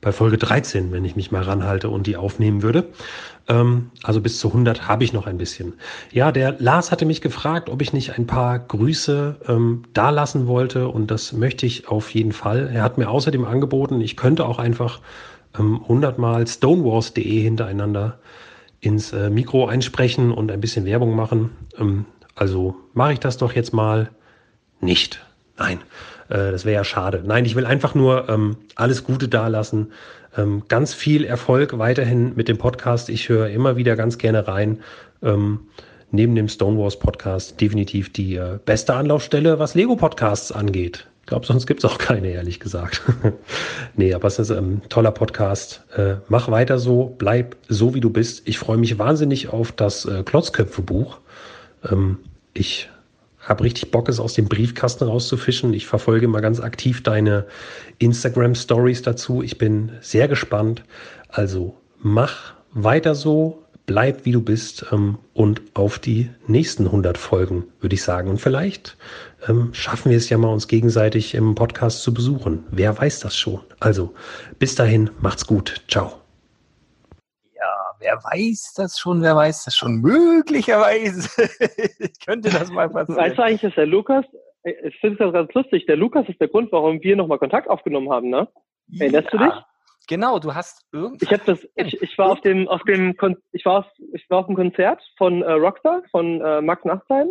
bei 0.01 0.13
Folge 0.13 0.39
13, 0.39 0.93
wenn 0.93 1.05
ich 1.05 1.17
mich 1.17 1.31
mal 1.31 1.43
ranhalte 1.43 1.91
und 1.91 2.07
die 2.07 2.17
aufnehmen 2.17 2.63
würde. 2.63 2.89
Ähm, 3.49 3.91
also 4.03 4.21
bis 4.21 4.39
zu 4.39 4.49
100 4.49 4.89
habe 4.89 5.05
ich 5.05 5.13
noch 5.13 5.27
ein 5.27 5.39
bisschen. 5.39 5.75
Ja, 6.11 6.33
der 6.33 6.57
Lars 6.59 6.91
hatte 6.91 7.05
mich 7.05 7.21
gefragt, 7.21 7.69
ob 7.69 7.83
ich 7.83 7.93
nicht 7.93 8.19
ein 8.19 8.27
paar 8.27 8.59
Grüße 8.59 9.37
ähm, 9.49 9.83
dalassen 9.93 10.47
wollte 10.47 10.89
und 10.89 11.11
das 11.11 11.33
möchte 11.33 11.67
ich 11.67 11.89
auf 11.89 12.11
jeden 12.15 12.33
Fall. 12.33 12.71
Er 12.73 12.83
hat 12.83 12.99
mir 12.99 13.11
außerdem 13.11 13.45
angeboten, 13.45 14.01
ich 14.01 14.17
könnte 14.17 14.47
auch 14.47 14.59
einfach 14.59 15.01
ähm, 15.59 15.81
100 15.83 16.19
mal 16.19 16.47
stonewars.de 16.47 17.43
hintereinander 17.43 18.19
ins 18.81 19.13
äh, 19.13 19.29
Mikro 19.29 19.67
einsprechen 19.67 20.33
und 20.33 20.51
ein 20.51 20.61
bisschen 20.61 20.87
Werbung 20.87 21.15
machen. 21.15 21.51
Ähm, 21.79 22.07
also 22.35 22.77
mache 22.95 23.13
ich 23.13 23.21
das 23.21 23.37
doch 23.37 23.53
jetzt 23.53 23.75
mal 23.75 24.11
nicht. 24.81 25.21
Nein, 25.59 25.81
äh, 26.31 26.51
das 26.53 26.65
wäre 26.65 26.77
ja 26.77 26.85
schade. 26.85 27.23
Nein, 27.25 27.45
ich 27.45 27.57
will 27.57 27.67
einfach 27.67 27.95
nur 27.95 28.29
ähm, 28.29 28.57
alles 28.77 29.05
Gute 29.05 29.29
dalassen. 29.29 29.93
Ähm, 30.37 30.63
ganz 30.69 30.95
viel 30.95 31.25
Erfolg 31.25 31.79
weiterhin 31.79 32.35
mit 32.37 32.49
dem 32.49 32.57
Podcast. 32.57 33.09
Ich 33.09 33.29
höre 33.29 33.49
immer 33.49 33.77
wieder 33.77 33.97
ganz 33.97 34.17
gerne 34.17 34.47
rein. 34.47 34.81
Ähm, 35.23 35.61
neben 36.13 36.35
dem 36.35 36.49
Stonewalls 36.49 36.99
Podcast 36.99 37.61
definitiv 37.61 38.13
die 38.13 38.37
äh, 38.37 38.59
beste 38.65 38.95
Anlaufstelle, 38.95 39.59
was 39.59 39.75
Lego-Podcasts 39.75 40.53
angeht. 40.53 41.07
Ich 41.23 41.27
glaube, 41.27 41.47
sonst 41.47 41.67
gibt 41.67 41.85
es 41.85 41.91
auch 41.91 41.99
keine, 41.99 42.29
ehrlich 42.29 42.59
gesagt. 42.59 43.03
nee, 43.97 44.15
aber 44.15 44.27
es 44.27 44.39
ist 44.39 44.51
ein 44.51 44.59
ähm, 44.59 44.83
toller 44.89 45.13
Podcast. 45.13 45.85
Äh, 45.97 46.17
mach 46.29 46.51
weiter 46.51 46.79
so, 46.79 47.15
bleib 47.19 47.57
so, 47.69 47.95
wie 47.95 48.01
du 48.01 48.11
bist. 48.11 48.43
Ich 48.49 48.59
freue 48.59 48.79
mich 48.79 48.99
wahnsinnig 48.99 49.49
auf 49.49 49.73
das 49.73 50.05
äh, 50.07 50.23
Klotzköpfe-Buch. 50.25 51.19
Ähm, 51.89 52.19
ich 52.55 52.89
habe 53.51 53.65
richtig 53.65 53.91
Bock, 53.91 54.09
es 54.09 54.21
aus 54.21 54.35
dem 54.35 54.49
Briefkasten 54.49 55.05
rauszufischen. 55.05 55.75
Ich 55.75 55.87
verfolge 55.87 56.29
mal 56.29 56.41
ganz 56.41 56.61
aktiv 56.61 57.03
deine 57.03 57.47
Instagram-Stories 57.99 59.03
dazu. 59.03 59.43
Ich 59.43 59.59
bin 59.59 59.93
sehr 60.01 60.29
gespannt. 60.29 60.85
Also 61.29 61.77
mach 61.99 62.55
weiter 62.73 63.15
so, 63.15 63.65
bleib 63.87 64.25
wie 64.25 64.33
du 64.33 64.41
bist 64.41 64.87
ähm, 64.93 65.19
und 65.35 65.63
auf 65.75 65.99
die 65.99 66.31
nächsten 66.47 66.87
100 66.87 67.19
Folgen, 67.19 67.65
würde 67.81 67.95
ich 67.95 68.03
sagen. 68.03 68.31
Und 68.31 68.41
vielleicht 68.41 68.97
ähm, 69.49 69.71
schaffen 69.73 70.11
wir 70.11 70.17
es 70.17 70.31
ja 70.31 70.39
mal, 70.39 70.49
uns 70.49 70.69
gegenseitig 70.69 71.35
im 71.35 71.55
Podcast 71.55 72.03
zu 72.03 72.15
besuchen. 72.15 72.65
Wer 72.71 72.97
weiß 72.97 73.21
das 73.21 73.37
schon? 73.37 73.61
Also 73.81 74.15
bis 74.59 74.77
dahin, 74.77 75.11
macht's 75.21 75.47
gut. 75.47 75.83
Ciao 75.89 76.20
wer 78.01 78.17
weiß 78.17 78.75
das 78.77 78.99
schon, 78.99 79.23
wer 79.23 79.37
weiß 79.37 79.65
das 79.65 79.77
schon, 79.77 80.01
möglicherweise 80.01 81.29
könnte 82.25 82.51
das 82.51 82.71
mal 82.71 82.89
passieren. 82.89 83.21
Weißt 83.21 83.39
du 83.39 83.43
eigentlich, 83.43 83.61
dass 83.61 83.75
der 83.75 83.87
Lukas, 83.87 84.25
ich 84.65 84.99
finde 85.01 85.19
das 85.19 85.33
ganz 85.33 85.53
lustig, 85.55 85.87
der 85.87 85.97
Lukas 85.97 86.29
ist 86.29 86.41
der 86.41 86.49
Grund, 86.49 86.73
warum 86.73 87.03
wir 87.03 87.17
nochmal 87.17 87.39
Kontakt 87.39 87.69
aufgenommen 87.69 88.11
haben, 88.11 88.31
ne? 88.31 88.49
Erinnerst 88.99 89.29
ja, 89.33 89.39
du 89.39 89.45
dich? 89.45 89.55
Genau, 90.09 90.39
du 90.41 90.55
hast 90.55 90.85
irgendwie. 90.93 91.25
Ich 91.25 91.33
habe 91.33 91.43
das, 91.47 91.61
ich, 91.77 92.03
ich 92.03 92.19
war 92.19 92.33
auf 92.33 92.41
dem, 92.41 92.67
auf 92.67 92.83
dem, 92.83 93.15
ich 93.53 93.65
war 93.65 93.81
auf, 93.81 93.87
ich 94.13 94.29
war 94.29 94.41
auf 94.41 94.47
dem 94.47 94.57
Konzert 94.57 95.01
von 95.17 95.43
äh, 95.43 95.53
Rockstar, 95.53 96.03
von 96.11 96.41
äh, 96.41 96.61
Max 96.61 96.85
Nachtsheim, 96.85 97.29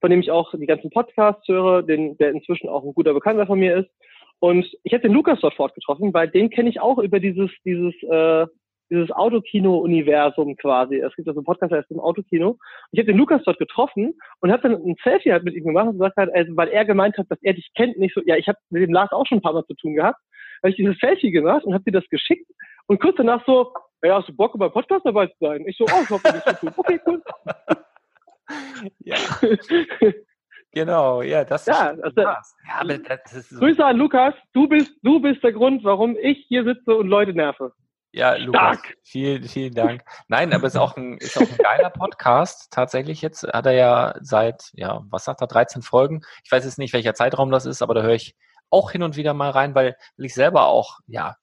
von 0.00 0.10
dem 0.10 0.20
ich 0.20 0.30
auch 0.32 0.52
die 0.52 0.66
ganzen 0.66 0.90
Podcasts 0.90 1.46
höre, 1.46 1.82
den, 1.82 2.16
der 2.16 2.30
inzwischen 2.30 2.68
auch 2.68 2.82
ein 2.82 2.94
guter 2.94 3.14
Bekannter 3.14 3.46
von 3.46 3.60
mir 3.60 3.76
ist. 3.76 3.90
Und 4.40 4.66
ich 4.82 4.92
habe 4.92 5.02
den 5.02 5.12
Lukas 5.12 5.38
dort 5.40 5.54
fortgetroffen, 5.54 6.12
weil 6.12 6.28
den 6.28 6.50
kenne 6.50 6.68
ich 6.68 6.80
auch 6.80 6.98
über 6.98 7.20
dieses, 7.20 7.50
dieses 7.64 7.94
äh, 8.02 8.46
dieses 8.90 9.10
Autokino-Universum 9.10 10.56
quasi. 10.56 10.96
Es 10.96 11.14
gibt 11.16 11.28
also 11.28 11.40
einen 11.40 11.44
Podcast, 11.44 11.72
der 11.72 11.80
heißt 11.80 11.90
im 11.90 12.00
Autokino. 12.00 12.58
Ich 12.92 13.00
habe 13.00 13.06
den 13.06 13.18
Lukas 13.18 13.42
dort 13.44 13.58
getroffen 13.58 14.14
und 14.40 14.52
habe 14.52 14.62
dann 14.62 14.74
ein 14.74 14.96
Selfie 15.02 15.32
halt 15.32 15.44
mit 15.44 15.54
ihm 15.54 15.64
gemacht 15.64 15.86
und 15.86 15.98
gesagt 15.98 16.16
halt, 16.16 16.34
also, 16.34 16.56
weil 16.56 16.68
er 16.68 16.84
gemeint 16.84 17.18
hat, 17.18 17.26
dass 17.28 17.42
er 17.42 17.54
dich 17.54 17.68
kennt, 17.74 17.98
nicht 17.98 18.14
so, 18.14 18.22
ja, 18.24 18.36
ich 18.36 18.48
habe 18.48 18.58
mit 18.70 18.82
dem 18.82 18.92
Lars 18.92 19.12
auch 19.12 19.26
schon 19.26 19.38
ein 19.38 19.42
paar 19.42 19.52
Mal 19.52 19.64
zu 19.66 19.74
tun 19.74 19.94
gehabt, 19.94 20.20
habe 20.62 20.70
ich 20.70 20.76
dieses 20.76 20.98
Selfie 20.98 21.30
gemacht 21.30 21.64
und 21.64 21.74
habe 21.74 21.84
dir 21.84 21.92
das 21.92 22.08
geschickt 22.08 22.48
und 22.86 23.00
kurz 23.00 23.16
danach 23.16 23.44
so, 23.46 23.72
ja, 24.02 24.18
hast 24.18 24.28
du 24.28 24.36
Bock, 24.36 24.56
beim 24.58 24.72
Podcast 24.72 25.04
dabei 25.04 25.26
zu 25.26 25.36
sein? 25.40 25.64
Ich 25.66 25.76
so, 25.76 25.84
oh, 25.84 26.02
ich 26.02 26.10
hoffe, 26.10 26.22
das 26.22 26.44
zu 26.44 26.66
tun. 26.66 26.72
Okay, 26.76 27.00
cool. 27.06 27.22
Ja. 29.00 29.16
genau, 30.70 31.20
ja, 31.20 31.42
das 31.42 31.66
ja, 31.66 31.90
ist 31.90 32.04
also. 32.04 32.20
Ja, 32.20 32.40
aber 32.78 32.98
das 32.98 33.32
ist 33.32 33.50
so, 33.50 33.58
Grüße 33.58 33.84
an 33.84 33.96
Lukas. 33.96 34.34
Du 34.52 34.68
bist, 34.68 34.92
du 35.02 35.18
bist 35.18 35.42
der 35.42 35.52
Grund, 35.52 35.82
warum 35.82 36.16
ich 36.16 36.44
hier 36.46 36.62
sitze 36.62 36.94
und 36.94 37.08
Leute 37.08 37.34
nerve. 37.34 37.72
Ja, 38.12 38.34
Lukas, 38.36 38.78
stark. 38.78 38.96
vielen, 39.02 39.44
vielen 39.44 39.74
Dank. 39.74 40.02
Nein, 40.28 40.52
aber 40.52 40.66
es 40.66 40.74
ist 40.74 40.80
auch 40.80 40.96
ein, 40.96 41.18
ist 41.18 41.36
auch 41.36 41.42
ein 41.42 41.56
geiler 41.58 41.90
Podcast. 41.90 42.68
Tatsächlich 42.70 43.20
jetzt 43.22 43.42
hat 43.44 43.66
er 43.66 43.72
ja 43.72 44.14
seit, 44.20 44.70
ja, 44.74 45.02
was 45.10 45.24
sagt 45.24 45.40
er, 45.40 45.46
13 45.46 45.82
Folgen. 45.82 46.22
Ich 46.44 46.50
weiß 46.50 46.64
jetzt 46.64 46.78
nicht, 46.78 46.92
welcher 46.92 47.14
Zeitraum 47.14 47.50
das 47.50 47.66
ist, 47.66 47.82
aber 47.82 47.94
da 47.94 48.02
höre 48.02 48.14
ich 48.14 48.34
auch 48.70 48.90
hin 48.90 49.02
und 49.02 49.16
wieder 49.16 49.34
mal 49.34 49.50
rein, 49.50 49.74
weil, 49.74 49.96
weil 50.16 50.26
ich 50.26 50.34
selber 50.34 50.66
auch, 50.66 50.98
ja, 51.06 51.36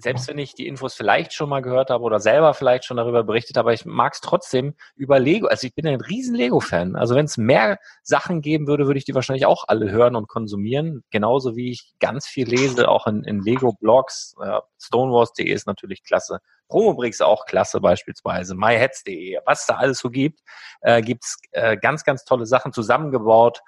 selbst 0.00 0.28
wenn 0.28 0.38
ich 0.38 0.54
die 0.54 0.66
Infos 0.66 0.94
vielleicht 0.94 1.32
schon 1.32 1.48
mal 1.48 1.60
gehört 1.60 1.90
habe 1.90 2.04
oder 2.04 2.20
selber 2.20 2.54
vielleicht 2.54 2.84
schon 2.84 2.96
darüber 2.96 3.24
berichtet 3.24 3.56
habe, 3.56 3.72
ich 3.74 3.84
mag 3.84 4.14
es 4.14 4.20
trotzdem 4.20 4.74
über 4.96 5.18
Lego. 5.18 5.46
Also 5.46 5.66
ich 5.66 5.74
bin 5.74 5.86
ein 5.86 6.00
riesen 6.00 6.34
Lego-Fan. 6.34 6.96
Also 6.96 7.14
wenn 7.14 7.26
es 7.26 7.36
mehr 7.36 7.78
Sachen 8.02 8.40
geben 8.40 8.66
würde, 8.66 8.86
würde 8.86 8.98
ich 8.98 9.04
die 9.04 9.14
wahrscheinlich 9.14 9.46
auch 9.46 9.64
alle 9.68 9.90
hören 9.90 10.16
und 10.16 10.28
konsumieren. 10.28 11.04
Genauso 11.10 11.56
wie 11.56 11.70
ich 11.70 11.92
ganz 12.00 12.26
viel 12.26 12.48
lese, 12.48 12.88
auch 12.88 13.06
in, 13.06 13.24
in 13.24 13.40
Lego-Blogs. 13.40 14.34
Ja, 14.40 14.62
Stonewars.de 14.78 15.48
ist 15.48 15.66
natürlich 15.66 16.02
klasse. 16.02 16.40
Promobrix 16.68 17.20
auch 17.20 17.46
klasse 17.46 17.80
beispielsweise. 17.80 18.54
MyHeads.de, 18.54 19.40
was 19.44 19.66
da 19.66 19.76
alles 19.76 19.98
so 19.98 20.10
gibt, 20.10 20.40
äh, 20.80 21.02
gibt's 21.02 21.38
äh, 21.52 21.76
ganz, 21.76 22.04
ganz 22.04 22.24
tolle 22.24 22.46
Sachen 22.46 22.72
zusammengebaut. 22.72 23.60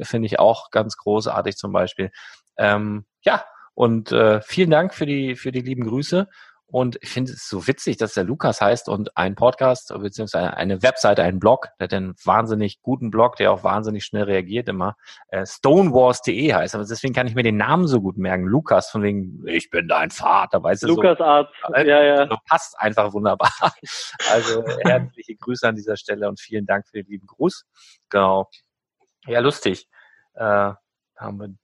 Finde 0.00 0.26
ich 0.26 0.38
auch 0.38 0.70
ganz 0.70 0.96
großartig 0.96 1.56
zum 1.56 1.72
Beispiel. 1.72 2.10
Ähm, 2.56 3.06
ja, 3.22 3.44
und 3.74 4.12
äh, 4.12 4.40
vielen 4.42 4.70
Dank 4.70 4.94
für 4.94 5.06
die, 5.06 5.36
für 5.36 5.52
die 5.52 5.60
lieben 5.60 5.86
Grüße. 5.86 6.28
Und 6.72 6.96
ich 7.02 7.10
finde 7.10 7.32
es 7.32 7.46
so 7.46 7.66
witzig, 7.66 7.98
dass 7.98 8.14
der 8.14 8.24
Lukas 8.24 8.62
heißt 8.62 8.88
und 8.88 9.14
ein 9.14 9.34
Podcast 9.34 9.92
beziehungsweise 9.94 10.56
eine 10.56 10.82
Webseite, 10.82 11.22
einen 11.22 11.38
Blog, 11.38 11.68
der 11.78 11.84
hat 11.84 11.92
einen 11.92 12.14
wahnsinnig 12.24 12.80
guten 12.80 13.10
Blog, 13.10 13.36
der 13.36 13.52
auch 13.52 13.62
wahnsinnig 13.62 14.06
schnell 14.06 14.22
reagiert 14.22 14.70
immer, 14.70 14.96
äh, 15.28 15.44
stonewars.de 15.44 16.54
heißt. 16.54 16.74
Aber 16.74 16.84
deswegen 16.86 17.12
kann 17.12 17.26
ich 17.26 17.34
mir 17.34 17.42
den 17.42 17.58
Namen 17.58 17.86
so 17.88 18.00
gut 18.00 18.16
merken. 18.16 18.46
Lukas, 18.46 18.88
von 18.88 19.02
wegen, 19.02 19.46
ich 19.46 19.68
bin 19.68 19.86
dein 19.86 20.10
Vater, 20.10 20.62
weißt 20.62 20.84
du, 20.84 20.86
Lukas 20.86 21.20
Arzt. 21.20 21.52
so, 21.66 21.74
Ja, 21.74 22.02
ja. 22.02 22.26
so 22.26 22.38
passt 22.48 22.74
einfach 22.78 23.12
wunderbar. 23.12 23.52
Also 24.30 24.64
herzliche 24.80 25.36
Grüße 25.36 25.68
an 25.68 25.76
dieser 25.76 25.96
Stelle 25.96 26.26
und 26.26 26.40
vielen 26.40 26.64
Dank 26.64 26.86
für 26.86 27.02
den 27.02 27.06
lieben 27.06 27.26
Gruß. 27.26 27.66
Genau. 28.08 28.48
Ja, 29.26 29.40
lustig. 29.40 29.88
Äh, 30.34 30.72
haben 31.18 31.38
wir 31.38 31.54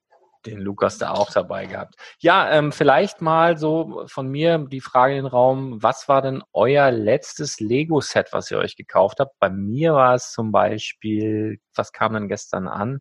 den 0.49 0.61
Lukas 0.61 0.99
da 0.99 1.13
auch 1.13 1.31
dabei 1.31 1.67
gehabt. 1.67 1.95
Ja, 2.21 2.51
ähm, 2.51 2.73
vielleicht 2.73 3.21
mal 3.21 3.57
so 3.59 4.05
von 4.07 4.29
mir 4.29 4.59
die 4.59 4.81
Frage 4.81 5.17
in 5.17 5.25
den 5.25 5.31
Raum, 5.31 5.83
was 5.83 6.09
war 6.09 6.23
denn 6.23 6.43
euer 6.53 6.91
letztes 6.91 7.61
Lego-Set, 7.61 8.29
was 8.33 8.51
ihr 8.51 8.59
euch 8.59 8.77
gekauft 8.77 9.21
habt? 9.21 9.39
Bei 9.41 9.51
mir 9.51 9.95
war 9.95 10.15
es 10.15 10.33
zum 10.33 10.53
Beispiel, 10.53 11.59
was 11.75 11.93
kam 11.93 12.15
denn 12.15 12.29
gestern 12.29 12.69
an? 12.69 13.01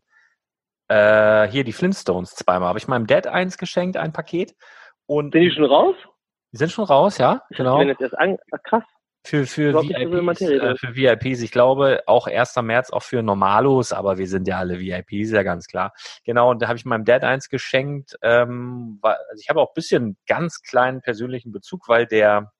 Äh, 0.88 1.48
hier 1.48 1.64
die 1.64 1.72
Flintstones 1.72 2.34
zweimal. 2.34 2.68
Habe 2.68 2.78
ich 2.78 2.88
meinem 2.88 3.06
Dad 3.06 3.26
eins 3.26 3.58
geschenkt, 3.58 3.96
ein 3.96 4.12
Paket. 4.12 4.54
Und 5.06 5.32
Sind 5.32 5.42
die 5.42 5.50
schon 5.50 5.64
raus? 5.64 5.96
die 6.52 6.56
sind 6.56 6.72
schon 6.72 6.84
raus, 6.84 7.18
ja? 7.18 7.42
Genau. 7.50 7.78
Werden 7.78 7.88
jetzt 7.88 8.00
erst 8.00 8.18
an, 8.18 8.38
ach, 8.52 8.62
krass. 8.62 8.84
Für, 9.24 9.46
für, 9.46 9.74
VIPs, 9.74 10.40
äh, 10.40 10.76
für 10.76 10.94
VIPs, 10.94 11.42
ich 11.42 11.50
glaube 11.50 12.02
auch 12.06 12.26
1. 12.26 12.56
März 12.62 12.90
auch 12.90 13.02
für 13.02 13.22
Normalos, 13.22 13.92
aber 13.92 14.16
wir 14.16 14.28
sind 14.28 14.48
ja 14.48 14.58
alle 14.58 14.78
VIPs, 14.78 15.32
ja 15.32 15.42
ganz 15.42 15.66
klar. 15.66 15.92
Genau, 16.24 16.50
und 16.50 16.62
da 16.62 16.68
habe 16.68 16.78
ich 16.78 16.84
meinem 16.84 17.04
Dad 17.04 17.24
eins 17.24 17.48
geschenkt. 17.48 18.16
Ähm, 18.22 18.98
weil, 19.02 19.16
also 19.28 19.40
ich 19.40 19.50
habe 19.50 19.60
auch 19.60 19.70
ein 19.70 19.74
bisschen 19.74 20.16
ganz 20.26 20.62
kleinen 20.62 21.02
persönlichen 21.02 21.52
Bezug, 21.52 21.88
weil 21.88 22.06
der 22.06 22.52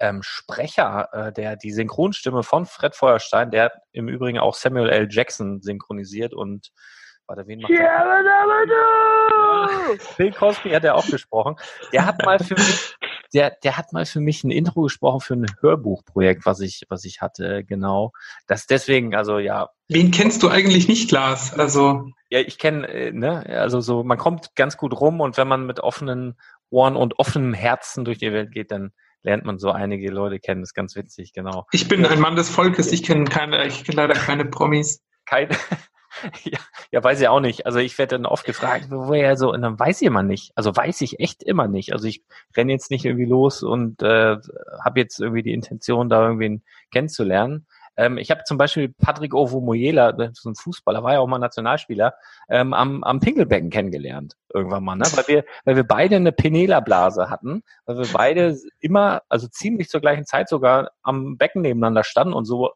ähm, 0.00 0.22
Sprecher, 0.22 1.08
äh, 1.12 1.32
der 1.32 1.56
die 1.56 1.70
Synchronstimme 1.70 2.42
von 2.42 2.66
Fred 2.66 2.96
Feuerstein, 2.96 3.50
der 3.50 3.64
hat 3.64 3.72
im 3.92 4.08
Übrigen 4.08 4.38
auch 4.38 4.54
Samuel 4.54 4.88
L. 4.88 5.08
Jackson 5.10 5.60
synchronisiert 5.60 6.34
und 6.34 6.72
warte, 7.26 7.46
wen 7.46 7.60
macht 7.60 7.72
er? 7.72 8.24
Bill 10.16 10.32
Cosby 10.32 10.70
hat 10.70 10.84
er 10.84 10.94
auch 10.96 11.06
gesprochen. 11.06 11.56
Der 11.92 12.06
hat 12.06 12.24
mal 12.24 12.38
für 12.38 12.54
mich, 12.58 12.96
der, 13.34 13.50
der 13.62 13.76
hat 13.76 13.92
mal 13.92 14.06
für 14.06 14.20
mich 14.20 14.44
ein 14.44 14.50
Intro 14.50 14.82
gesprochen 14.82 15.20
für 15.20 15.34
ein 15.34 15.46
Hörbuchprojekt, 15.60 16.46
was 16.46 16.60
ich, 16.60 16.84
was 16.88 17.04
ich 17.04 17.20
hatte, 17.20 17.64
genau. 17.64 18.12
Das 18.46 18.66
deswegen, 18.66 19.14
also 19.14 19.38
ja, 19.38 19.70
Wen 19.88 20.10
kennst 20.10 20.42
du 20.42 20.48
eigentlich 20.48 20.88
nicht, 20.88 21.10
Lars? 21.10 21.52
Also, 21.52 22.08
ja, 22.30 22.38
ich 22.38 22.58
kenne, 22.58 22.88
äh, 22.88 23.12
ne, 23.12 23.44
also 23.46 23.80
so, 23.80 24.02
man 24.02 24.16
kommt 24.16 24.54
ganz 24.54 24.78
gut 24.78 24.98
rum 24.98 25.20
und 25.20 25.36
wenn 25.36 25.48
man 25.48 25.66
mit 25.66 25.80
offenen 25.80 26.38
Ohren 26.70 26.96
und 26.96 27.18
offenem 27.18 27.52
Herzen 27.52 28.04
durch 28.04 28.18
die 28.18 28.32
Welt 28.32 28.50
geht, 28.50 28.70
dann 28.70 28.92
lernt 29.22 29.44
man 29.44 29.58
so 29.58 29.70
einige 29.70 30.10
Leute 30.10 30.38
kennen. 30.38 30.62
Das 30.62 30.70
ist 30.70 30.74
ganz 30.74 30.96
witzig, 30.96 31.32
genau. 31.32 31.66
ich 31.72 31.88
bin 31.88 32.06
ein 32.06 32.20
Mann 32.20 32.36
des 32.36 32.48
Volkes, 32.48 32.92
ich 32.92 33.02
kenne 33.02 33.24
keine, 33.24 33.66
ich 33.66 33.84
kenne 33.84 33.96
leider 33.96 34.14
keine 34.14 34.44
Promis. 34.46 35.02
Kein, 35.26 35.48
ja, 36.44 36.58
ja, 36.90 37.02
weiß 37.02 37.20
ich 37.20 37.28
auch 37.28 37.40
nicht. 37.40 37.66
Also 37.66 37.78
ich 37.78 37.96
werde 37.98 38.16
dann 38.16 38.26
oft 38.26 38.44
gefragt, 38.44 38.86
woher 38.90 39.36
so, 39.36 39.52
und 39.52 39.62
dann 39.62 39.78
weiß 39.78 40.00
jemand 40.00 40.28
nicht. 40.28 40.52
Also 40.54 40.74
weiß 40.74 41.00
ich 41.02 41.20
echt 41.20 41.42
immer 41.42 41.68
nicht. 41.68 41.92
Also 41.92 42.06
ich 42.06 42.22
renne 42.56 42.72
jetzt 42.72 42.90
nicht 42.90 43.04
irgendwie 43.04 43.26
los 43.26 43.62
und 43.62 44.02
äh, 44.02 44.36
habe 44.84 45.00
jetzt 45.00 45.20
irgendwie 45.20 45.42
die 45.42 45.52
Intention, 45.52 46.08
da 46.08 46.22
irgendwen 46.22 46.62
kennenzulernen. 46.90 47.66
Ähm, 47.96 48.18
ich 48.18 48.30
habe 48.30 48.42
zum 48.44 48.58
Beispiel 48.58 48.88
Patrick 48.88 49.34
Ovomoyela, 49.34 50.10
ist 50.10 50.44
ein 50.44 50.56
Fußballer, 50.56 51.02
war 51.02 51.14
ja 51.14 51.20
auch 51.20 51.28
mal 51.28 51.38
Nationalspieler, 51.38 52.14
ähm, 52.48 52.72
am, 52.72 53.04
am 53.04 53.20
Pinkelbecken 53.20 53.70
kennengelernt 53.70 54.36
irgendwann 54.52 54.84
mal, 54.84 54.96
ne? 54.96 55.04
weil 55.14 55.28
wir, 55.28 55.44
weil 55.64 55.76
wir 55.76 55.84
beide 55.84 56.16
eine 56.16 56.32
Penela-Blase 56.32 57.30
hatten, 57.30 57.62
weil 57.86 57.98
wir 57.98 58.08
beide 58.12 58.58
immer, 58.80 59.22
also 59.28 59.48
ziemlich 59.48 59.88
zur 59.88 60.00
gleichen 60.00 60.26
Zeit 60.26 60.48
sogar 60.48 60.90
am 61.02 61.36
Becken 61.36 61.62
nebeneinander 61.62 62.04
standen 62.04 62.34
und 62.34 62.44
so 62.44 62.72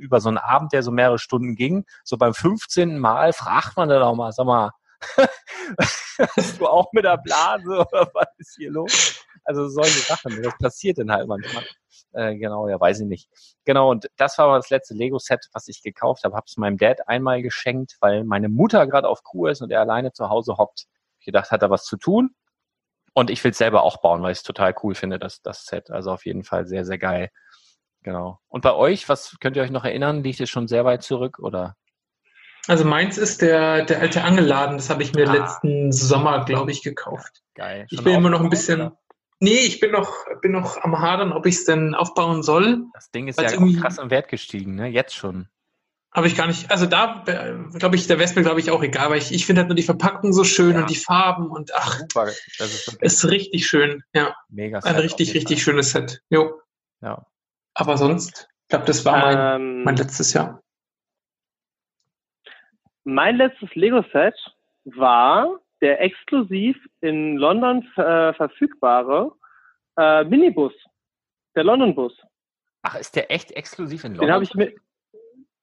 über 0.00 0.20
so 0.20 0.28
einen 0.28 0.38
Abend, 0.38 0.72
der 0.72 0.82
so 0.82 0.90
mehrere 0.90 1.18
Stunden 1.18 1.54
ging, 1.54 1.84
so 2.04 2.16
beim 2.16 2.34
15. 2.34 2.98
Mal 2.98 3.32
fragt 3.32 3.76
man 3.76 3.88
dann 3.88 4.02
auch 4.02 4.14
mal, 4.14 4.32
sag 4.32 4.46
mal, 4.46 4.70
bist 6.36 6.60
du 6.60 6.66
auch 6.66 6.92
mit 6.92 7.04
der 7.04 7.18
Blase 7.18 7.68
oder 7.68 8.10
was 8.12 8.28
ist 8.38 8.56
hier 8.56 8.70
los? 8.70 9.24
Also 9.44 9.68
solche 9.68 10.00
Sachen, 10.00 10.42
das 10.42 10.56
passiert 10.58 10.98
dann 10.98 11.10
halt 11.10 11.26
manchmal. 11.26 11.64
Äh, 12.12 12.36
genau, 12.36 12.68
ja, 12.68 12.78
weiß 12.80 13.00
ich 13.00 13.06
nicht. 13.06 13.28
Genau, 13.64 13.90
und 13.90 14.10
das 14.16 14.36
war 14.38 14.56
das 14.56 14.70
letzte 14.70 14.94
Lego-Set, 14.94 15.48
was 15.52 15.68
ich 15.68 15.82
gekauft 15.82 16.24
habe. 16.24 16.36
Habe 16.36 16.44
es 16.46 16.56
meinem 16.56 16.76
Dad 16.76 17.08
einmal 17.08 17.42
geschenkt, 17.42 17.96
weil 18.00 18.24
meine 18.24 18.48
Mutter 18.48 18.86
gerade 18.86 19.08
auf 19.08 19.22
Kur 19.22 19.50
ist 19.50 19.62
und 19.62 19.70
er 19.70 19.80
alleine 19.80 20.12
zu 20.12 20.28
Hause 20.28 20.56
hockt. 20.56 20.86
Ich 21.20 21.26
gedacht, 21.26 21.50
hat 21.50 21.62
er 21.62 21.70
was 21.70 21.84
zu 21.84 21.96
tun. 21.96 22.34
Und 23.14 23.30
ich 23.30 23.42
will 23.42 23.50
es 23.50 23.58
selber 23.58 23.82
auch 23.82 23.98
bauen, 23.98 24.22
weil 24.22 24.32
ich 24.32 24.38
es 24.38 24.44
total 24.44 24.74
cool 24.82 24.94
finde, 24.94 25.18
das, 25.18 25.42
das 25.42 25.66
Set. 25.66 25.90
Also 25.90 26.12
auf 26.12 26.26
jeden 26.26 26.44
Fall 26.44 26.66
sehr, 26.66 26.84
sehr 26.84 26.98
geil. 26.98 27.30
Genau. 28.02 28.40
Und 28.48 28.62
bei 28.62 28.72
euch, 28.74 29.08
was 29.08 29.36
könnt 29.40 29.56
ihr 29.56 29.62
euch 29.62 29.70
noch 29.70 29.84
erinnern? 29.84 30.22
Liegt 30.22 30.40
es 30.40 30.48
schon 30.50 30.68
sehr 30.68 30.84
weit 30.84 31.02
zurück 31.02 31.38
oder? 31.38 31.76
Also 32.66 32.84
meins 32.84 33.18
ist 33.18 33.42
der, 33.42 33.84
der 33.84 34.00
alte 34.00 34.22
Angelladen, 34.22 34.76
das 34.76 34.90
habe 34.90 35.02
ich 35.02 35.12
mir 35.14 35.28
Ah. 35.28 35.32
letzten 35.32 35.92
Sommer, 35.92 36.44
glaube 36.44 36.70
ich, 36.70 36.82
gekauft. 36.82 37.42
Geil. 37.54 37.86
Ich 37.90 37.96
Schon 37.96 38.04
bin 38.04 38.14
immer 38.14 38.30
noch 38.30 38.40
ein 38.40 38.50
bisschen. 38.50 38.80
oder? 38.80 38.98
Nee, 39.40 39.60
ich 39.60 39.80
bin 39.80 39.90
noch, 39.92 40.12
bin 40.42 40.52
noch 40.52 40.76
am 40.82 40.98
Hadern, 41.00 41.32
ob 41.32 41.46
ich 41.46 41.54
es 41.56 41.64
denn 41.64 41.94
aufbauen 41.94 42.42
soll. 42.42 42.84
Das 42.92 43.10
Ding 43.10 43.28
ist 43.28 43.40
ja 43.40 43.48
krass 43.80 43.96
im 43.98 44.10
Wert 44.10 44.28
gestiegen, 44.28 44.74
ne? 44.74 44.86
Jetzt 44.88 45.14
schon. 45.14 45.48
Habe 46.12 46.26
ich 46.26 46.36
gar 46.36 46.46
nicht. 46.48 46.70
Also 46.70 46.86
da, 46.86 47.24
glaube 47.78 47.96
ich, 47.96 48.06
der 48.06 48.18
wäre 48.18 48.28
es 48.28 48.34
mir, 48.34 48.42
glaube 48.42 48.60
ich, 48.60 48.70
auch 48.70 48.82
egal, 48.82 49.10
weil 49.10 49.18
ich, 49.18 49.32
ich 49.32 49.46
finde 49.46 49.60
halt 49.62 49.68
nur 49.68 49.76
die 49.76 49.82
Verpackung 49.84 50.32
so 50.32 50.44
schön 50.44 50.74
Ja. 50.74 50.80
und 50.82 50.90
die 50.90 50.96
Farben 50.96 51.48
und 51.50 51.70
ach, 51.74 51.98
Super. 52.00 52.26
Das 52.58 52.74
ist 52.74 52.98
ist 53.00 53.24
richtig 53.26 53.66
schön. 53.66 54.02
Ja, 54.12 54.34
mega. 54.48 54.78
ein 54.78 54.82
Set 54.94 55.02
richtig, 55.04 55.34
richtig 55.34 55.62
schönes 55.62 55.92
Set. 55.92 56.20
Jo. 56.28 56.60
Ja. 57.00 57.24
Aber 57.80 57.96
sonst, 57.96 58.46
ich 58.64 58.68
glaube, 58.68 58.84
das 58.84 59.06
war 59.06 59.18
mein, 59.18 59.62
Ähm, 59.62 59.84
mein 59.84 59.96
letztes 59.96 60.34
Jahr. 60.34 60.60
Mein 63.04 63.36
letztes 63.36 63.74
Lego-Set 63.74 64.34
war 64.84 65.58
der 65.80 65.98
exklusiv 66.02 66.76
in 67.00 67.38
London 67.38 67.82
äh, 67.96 68.34
verfügbare 68.34 69.32
äh, 69.96 70.24
Minibus, 70.24 70.74
der 71.56 71.64
London-Bus. 71.64 72.12
Ach, 72.82 72.96
ist 72.96 73.16
der 73.16 73.30
echt 73.30 73.50
exklusiv 73.52 74.04
in 74.04 74.12
London? 74.12 74.26
Den 74.26 74.34
habe 74.34 74.44
ich 74.44 74.52
mit, 74.54 74.76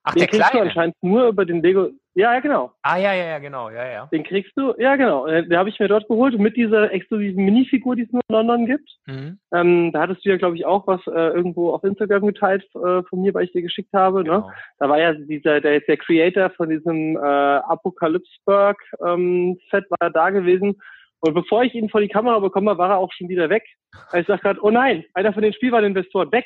Ach, 0.07 0.13
den 0.13 0.19
der 0.19 0.27
kriegst 0.27 0.45
du 0.45 0.51
kleine. 0.51 0.67
anscheinend 0.67 0.95
nur 1.01 1.27
über 1.27 1.45
den 1.45 1.61
Lego. 1.61 1.89
Ja, 2.15 2.33
ja, 2.33 2.39
genau. 2.39 2.71
Ah, 2.81 2.97
ja, 2.97 3.13
ja, 3.13 3.25
ja, 3.25 3.39
genau, 3.39 3.69
ja, 3.69 3.85
ja. 3.85 4.05
Den 4.11 4.23
kriegst 4.23 4.53
du, 4.55 4.73
ja, 4.77 4.95
genau. 4.95 5.27
Äh, 5.27 5.45
Den 5.45 5.57
habe 5.57 5.69
ich 5.69 5.79
mir 5.79 5.89
dort 5.89 6.07
geholt 6.07 6.39
mit 6.39 6.55
dieser 6.55 6.91
exklusiven 6.91 7.43
Minifigur, 7.43 7.95
die 7.95 8.03
es 8.03 8.11
nur 8.11 8.21
in 8.27 8.35
London 8.35 8.65
gibt. 8.65 8.89
Mhm. 9.05 9.37
Ähm, 9.53 9.91
da 9.91 10.01
hattest 10.01 10.25
du 10.25 10.29
ja, 10.29 10.37
glaube 10.37 10.55
ich, 10.55 10.65
auch 10.65 10.87
was 10.87 11.05
äh, 11.07 11.11
irgendwo 11.11 11.73
auf 11.73 11.83
Instagram 11.83 12.25
geteilt 12.25 12.63
äh, 12.73 13.03
von 13.03 13.21
mir, 13.21 13.33
weil 13.33 13.43
ich 13.43 13.51
dir 13.51 13.61
geschickt 13.61 13.93
habe. 13.93 14.19
Ne? 14.19 14.23
Genau. 14.23 14.51
Da 14.79 14.89
war 14.89 14.97
ja 14.97 15.13
dieser, 15.13 15.59
der, 15.59 15.81
der 15.81 15.97
Creator 15.97 16.49
von 16.51 16.69
diesem 16.69 17.17
äh, 17.17 17.19
Apocalypseburg 17.19 18.81
ähm, 19.05 19.59
Set 19.69 19.85
war 19.99 20.09
da 20.09 20.29
gewesen. 20.29 20.79
Und 21.19 21.33
bevor 21.33 21.63
ich 21.63 21.75
ihn 21.75 21.89
vor 21.89 22.01
die 22.01 22.07
Kamera 22.07 22.39
bekomme, 22.39 22.77
war 22.77 22.91
er 22.91 22.97
auch 22.97 23.11
schon 23.11 23.29
wieder 23.29 23.49
weg. 23.49 23.63
Also 24.11 24.17
ich 24.17 24.27
sag 24.27 24.41
gerade, 24.41 24.63
oh 24.63 24.71
nein, 24.71 25.03
einer 25.13 25.33
von 25.33 25.41
den 25.41 25.53
Spielwareninvestoren 25.53 26.31
weg. 26.31 26.45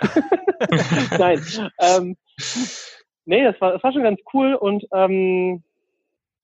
nein. 1.18 1.40
Ähm, 1.80 2.16
nee, 3.24 3.44
das 3.44 3.60
war, 3.60 3.72
das 3.72 3.82
war 3.82 3.92
schon 3.92 4.02
ganz 4.02 4.20
cool 4.32 4.54
und 4.54 4.84
ähm, 4.92 5.62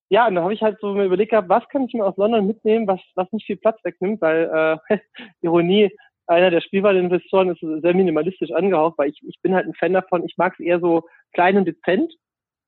ja, 0.08 0.26
und 0.26 0.34
da 0.34 0.42
habe 0.42 0.52
ich 0.52 0.60
halt 0.60 0.78
so 0.80 0.92
mir 0.92 1.04
überlegt 1.04 1.30
gehabt, 1.30 1.48
was 1.48 1.68
kann 1.68 1.84
ich 1.84 1.94
mir 1.94 2.04
aus 2.04 2.16
London 2.16 2.46
mitnehmen, 2.46 2.88
was, 2.88 3.00
was 3.14 3.30
nicht 3.32 3.46
viel 3.46 3.56
Platz 3.56 3.78
wegnimmt, 3.84 4.20
weil 4.20 4.78
äh, 4.90 4.98
Ironie, 5.40 5.90
einer 6.26 6.50
der 6.50 6.60
Spielwareninvestoren 6.60 7.50
ist 7.50 7.60
sehr 7.60 7.94
minimalistisch 7.94 8.50
angehaucht, 8.52 8.98
weil 8.98 9.10
ich, 9.10 9.20
ich 9.26 9.40
bin 9.42 9.54
halt 9.54 9.66
ein 9.66 9.74
Fan 9.74 9.92
davon, 9.92 10.24
ich 10.24 10.36
mag 10.36 10.54
es 10.54 10.64
eher 10.64 10.80
so 10.80 11.04
klein 11.32 11.56
und 11.56 11.64
dezent, 11.66 12.12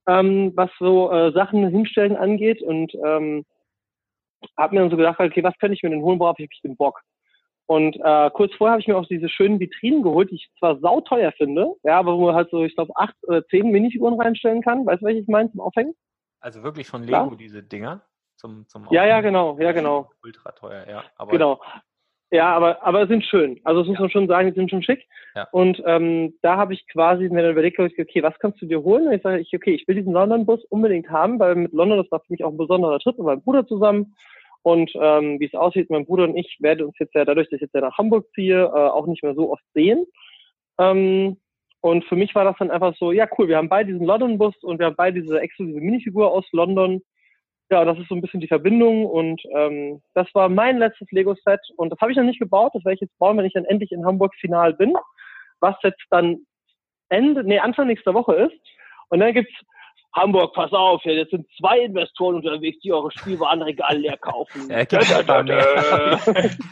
ähm, 0.08 0.52
was 0.54 0.70
so 0.78 1.10
äh, 1.12 1.32
Sachen 1.32 1.68
hinstellen 1.68 2.16
angeht 2.16 2.62
und 2.62 2.92
ähm, 3.04 3.44
habe 4.56 4.74
mir 4.74 4.80
dann 4.80 4.90
so 4.90 4.96
gedacht, 4.96 5.20
okay, 5.20 5.42
was 5.42 5.56
könnte 5.58 5.74
ich 5.74 5.82
mir 5.82 5.90
denn 5.90 6.02
holen, 6.02 6.18
worauf 6.18 6.38
ich 6.38 6.48
den 6.62 6.76
Bock? 6.76 7.00
Und 7.72 7.96
äh, 8.04 8.30
kurz 8.34 8.52
vorher 8.56 8.72
habe 8.72 8.82
ich 8.82 8.86
mir 8.86 8.98
auch 8.98 9.06
diese 9.06 9.30
schönen 9.30 9.58
Vitrinen 9.58 10.02
geholt, 10.02 10.30
die 10.30 10.34
ich 10.34 10.50
zwar 10.58 10.78
sauteuer 10.80 11.32
finde, 11.32 11.72
ja, 11.84 11.98
aber 11.98 12.18
wo 12.18 12.26
man 12.26 12.34
halt 12.34 12.50
so, 12.50 12.62
ich 12.64 12.74
glaube, 12.74 12.92
acht 12.96 13.14
oder 13.22 13.46
zehn 13.46 13.70
Minifiguren 13.70 14.20
reinstellen 14.20 14.60
kann. 14.60 14.84
Weißt 14.84 15.00
du, 15.00 15.06
welche 15.06 15.20
ich 15.20 15.26
meine 15.26 15.50
zum 15.50 15.60
Aufhängen? 15.60 15.94
Also 16.40 16.62
wirklich 16.62 16.86
von 16.86 17.02
Lego 17.02 17.30
ja? 17.30 17.34
diese 17.34 17.62
Dinger 17.62 18.02
zum, 18.36 18.68
zum 18.68 18.88
Ja, 18.90 19.06
ja, 19.06 19.22
genau, 19.22 19.58
ja, 19.58 19.72
genau. 19.72 20.10
Ultra 20.22 20.52
teuer, 20.52 20.86
ja. 20.86 21.02
Aber 21.16 21.30
genau. 21.30 21.62
Ja, 22.30 22.54
aber, 22.54 22.82
aber 22.82 23.06
sind 23.06 23.24
schön. 23.24 23.58
Also 23.64 23.80
das 23.80 23.88
muss 23.88 24.00
man 24.00 24.10
schon 24.10 24.28
sagen, 24.28 24.48
die 24.48 24.54
sind 24.54 24.68
schon 24.68 24.82
schick. 24.82 25.06
Ja. 25.34 25.48
Und 25.52 25.82
ähm, 25.86 26.34
da 26.42 26.58
habe 26.58 26.74
ich 26.74 26.86
quasi 26.88 27.30
mir 27.30 27.40
dann 27.40 27.52
überlegt, 27.52 27.78
okay, 27.78 28.22
was 28.22 28.38
kannst 28.38 28.60
du 28.60 28.66
dir 28.66 28.82
holen? 28.82 29.06
Und 29.06 29.14
ich 29.14 29.22
sage, 29.22 29.42
okay, 29.54 29.72
ich 29.74 29.88
will 29.88 29.94
diesen 29.94 30.12
London-Bus 30.12 30.62
unbedingt 30.66 31.08
haben, 31.08 31.38
weil 31.38 31.54
mit 31.54 31.72
London, 31.72 31.96
das 31.96 32.10
war 32.10 32.20
für 32.20 32.32
mich 32.34 32.44
auch 32.44 32.50
ein 32.50 32.58
besonderer 32.58 32.98
Trip 32.98 33.16
mit 33.16 33.26
meinem 33.26 33.42
Bruder 33.42 33.66
zusammen. 33.66 34.14
Und 34.62 34.92
ähm, 34.94 35.40
wie 35.40 35.46
es 35.46 35.54
aussieht, 35.54 35.90
mein 35.90 36.06
Bruder 36.06 36.24
und 36.24 36.36
ich 36.36 36.56
werden 36.60 36.86
uns 36.86 36.98
jetzt 36.98 37.14
ja 37.14 37.24
dadurch, 37.24 37.48
dass 37.50 37.56
ich 37.56 37.62
jetzt 37.62 37.74
ja 37.74 37.80
nach 37.80 37.98
Hamburg 37.98 38.26
ziehe, 38.34 38.62
äh, 38.62 38.68
auch 38.68 39.06
nicht 39.06 39.22
mehr 39.22 39.34
so 39.34 39.52
oft 39.52 39.64
sehen. 39.74 40.06
Ähm, 40.78 41.36
und 41.80 42.04
für 42.04 42.14
mich 42.14 42.34
war 42.36 42.44
das 42.44 42.56
dann 42.58 42.70
einfach 42.70 42.94
so, 42.96 43.10
ja 43.10 43.26
cool, 43.36 43.48
wir 43.48 43.56
haben 43.56 43.68
beide 43.68 43.92
diesen 43.92 44.06
London-Bus 44.06 44.54
und 44.62 44.78
wir 44.78 44.86
haben 44.86 44.96
beide 44.96 45.20
diese 45.20 45.40
exklusive 45.40 45.80
Minifigur 45.80 46.30
aus 46.30 46.46
London. 46.52 47.02
Ja, 47.70 47.84
das 47.84 47.98
ist 47.98 48.08
so 48.08 48.14
ein 48.14 48.20
bisschen 48.20 48.40
die 48.40 48.48
Verbindung 48.48 49.06
und 49.06 49.42
ähm, 49.56 50.00
das 50.14 50.28
war 50.34 50.48
mein 50.48 50.78
letztes 50.78 51.10
Lego-Set 51.10 51.60
und 51.76 51.90
das 51.90 51.98
habe 52.00 52.12
ich 52.12 52.18
noch 52.18 52.24
nicht 52.24 52.38
gebaut, 52.38 52.72
das 52.74 52.84
werde 52.84 52.94
ich 52.94 53.00
jetzt 53.00 53.18
bauen, 53.18 53.36
wenn 53.36 53.46
ich 53.46 53.54
dann 53.54 53.64
endlich 53.64 53.90
in 53.90 54.04
Hamburg 54.04 54.34
final 54.36 54.74
bin, 54.74 54.94
was 55.58 55.74
jetzt 55.82 56.04
dann 56.10 56.46
Ende, 57.08 57.42
nee, 57.44 57.58
Anfang 57.58 57.88
nächster 57.88 58.14
Woche 58.14 58.34
ist. 58.34 58.54
Und 59.08 59.20
dann 59.20 59.34
gibt's 59.34 59.54
Hamburg, 60.14 60.52
pass 60.52 60.72
auf, 60.72 61.02
jetzt 61.04 61.30
sind 61.30 61.46
zwei 61.58 61.80
Investoren 61.80 62.36
unterwegs, 62.36 62.78
die 62.82 62.92
eure 62.92 63.10
Spielwarenregale 63.10 63.98
leer 63.98 64.18
kaufen. 64.18 64.70
Ja, 64.70 64.84
gibt's 64.84 65.08
da, 65.08 65.22
da, 65.22 65.42
da, 65.42 66.20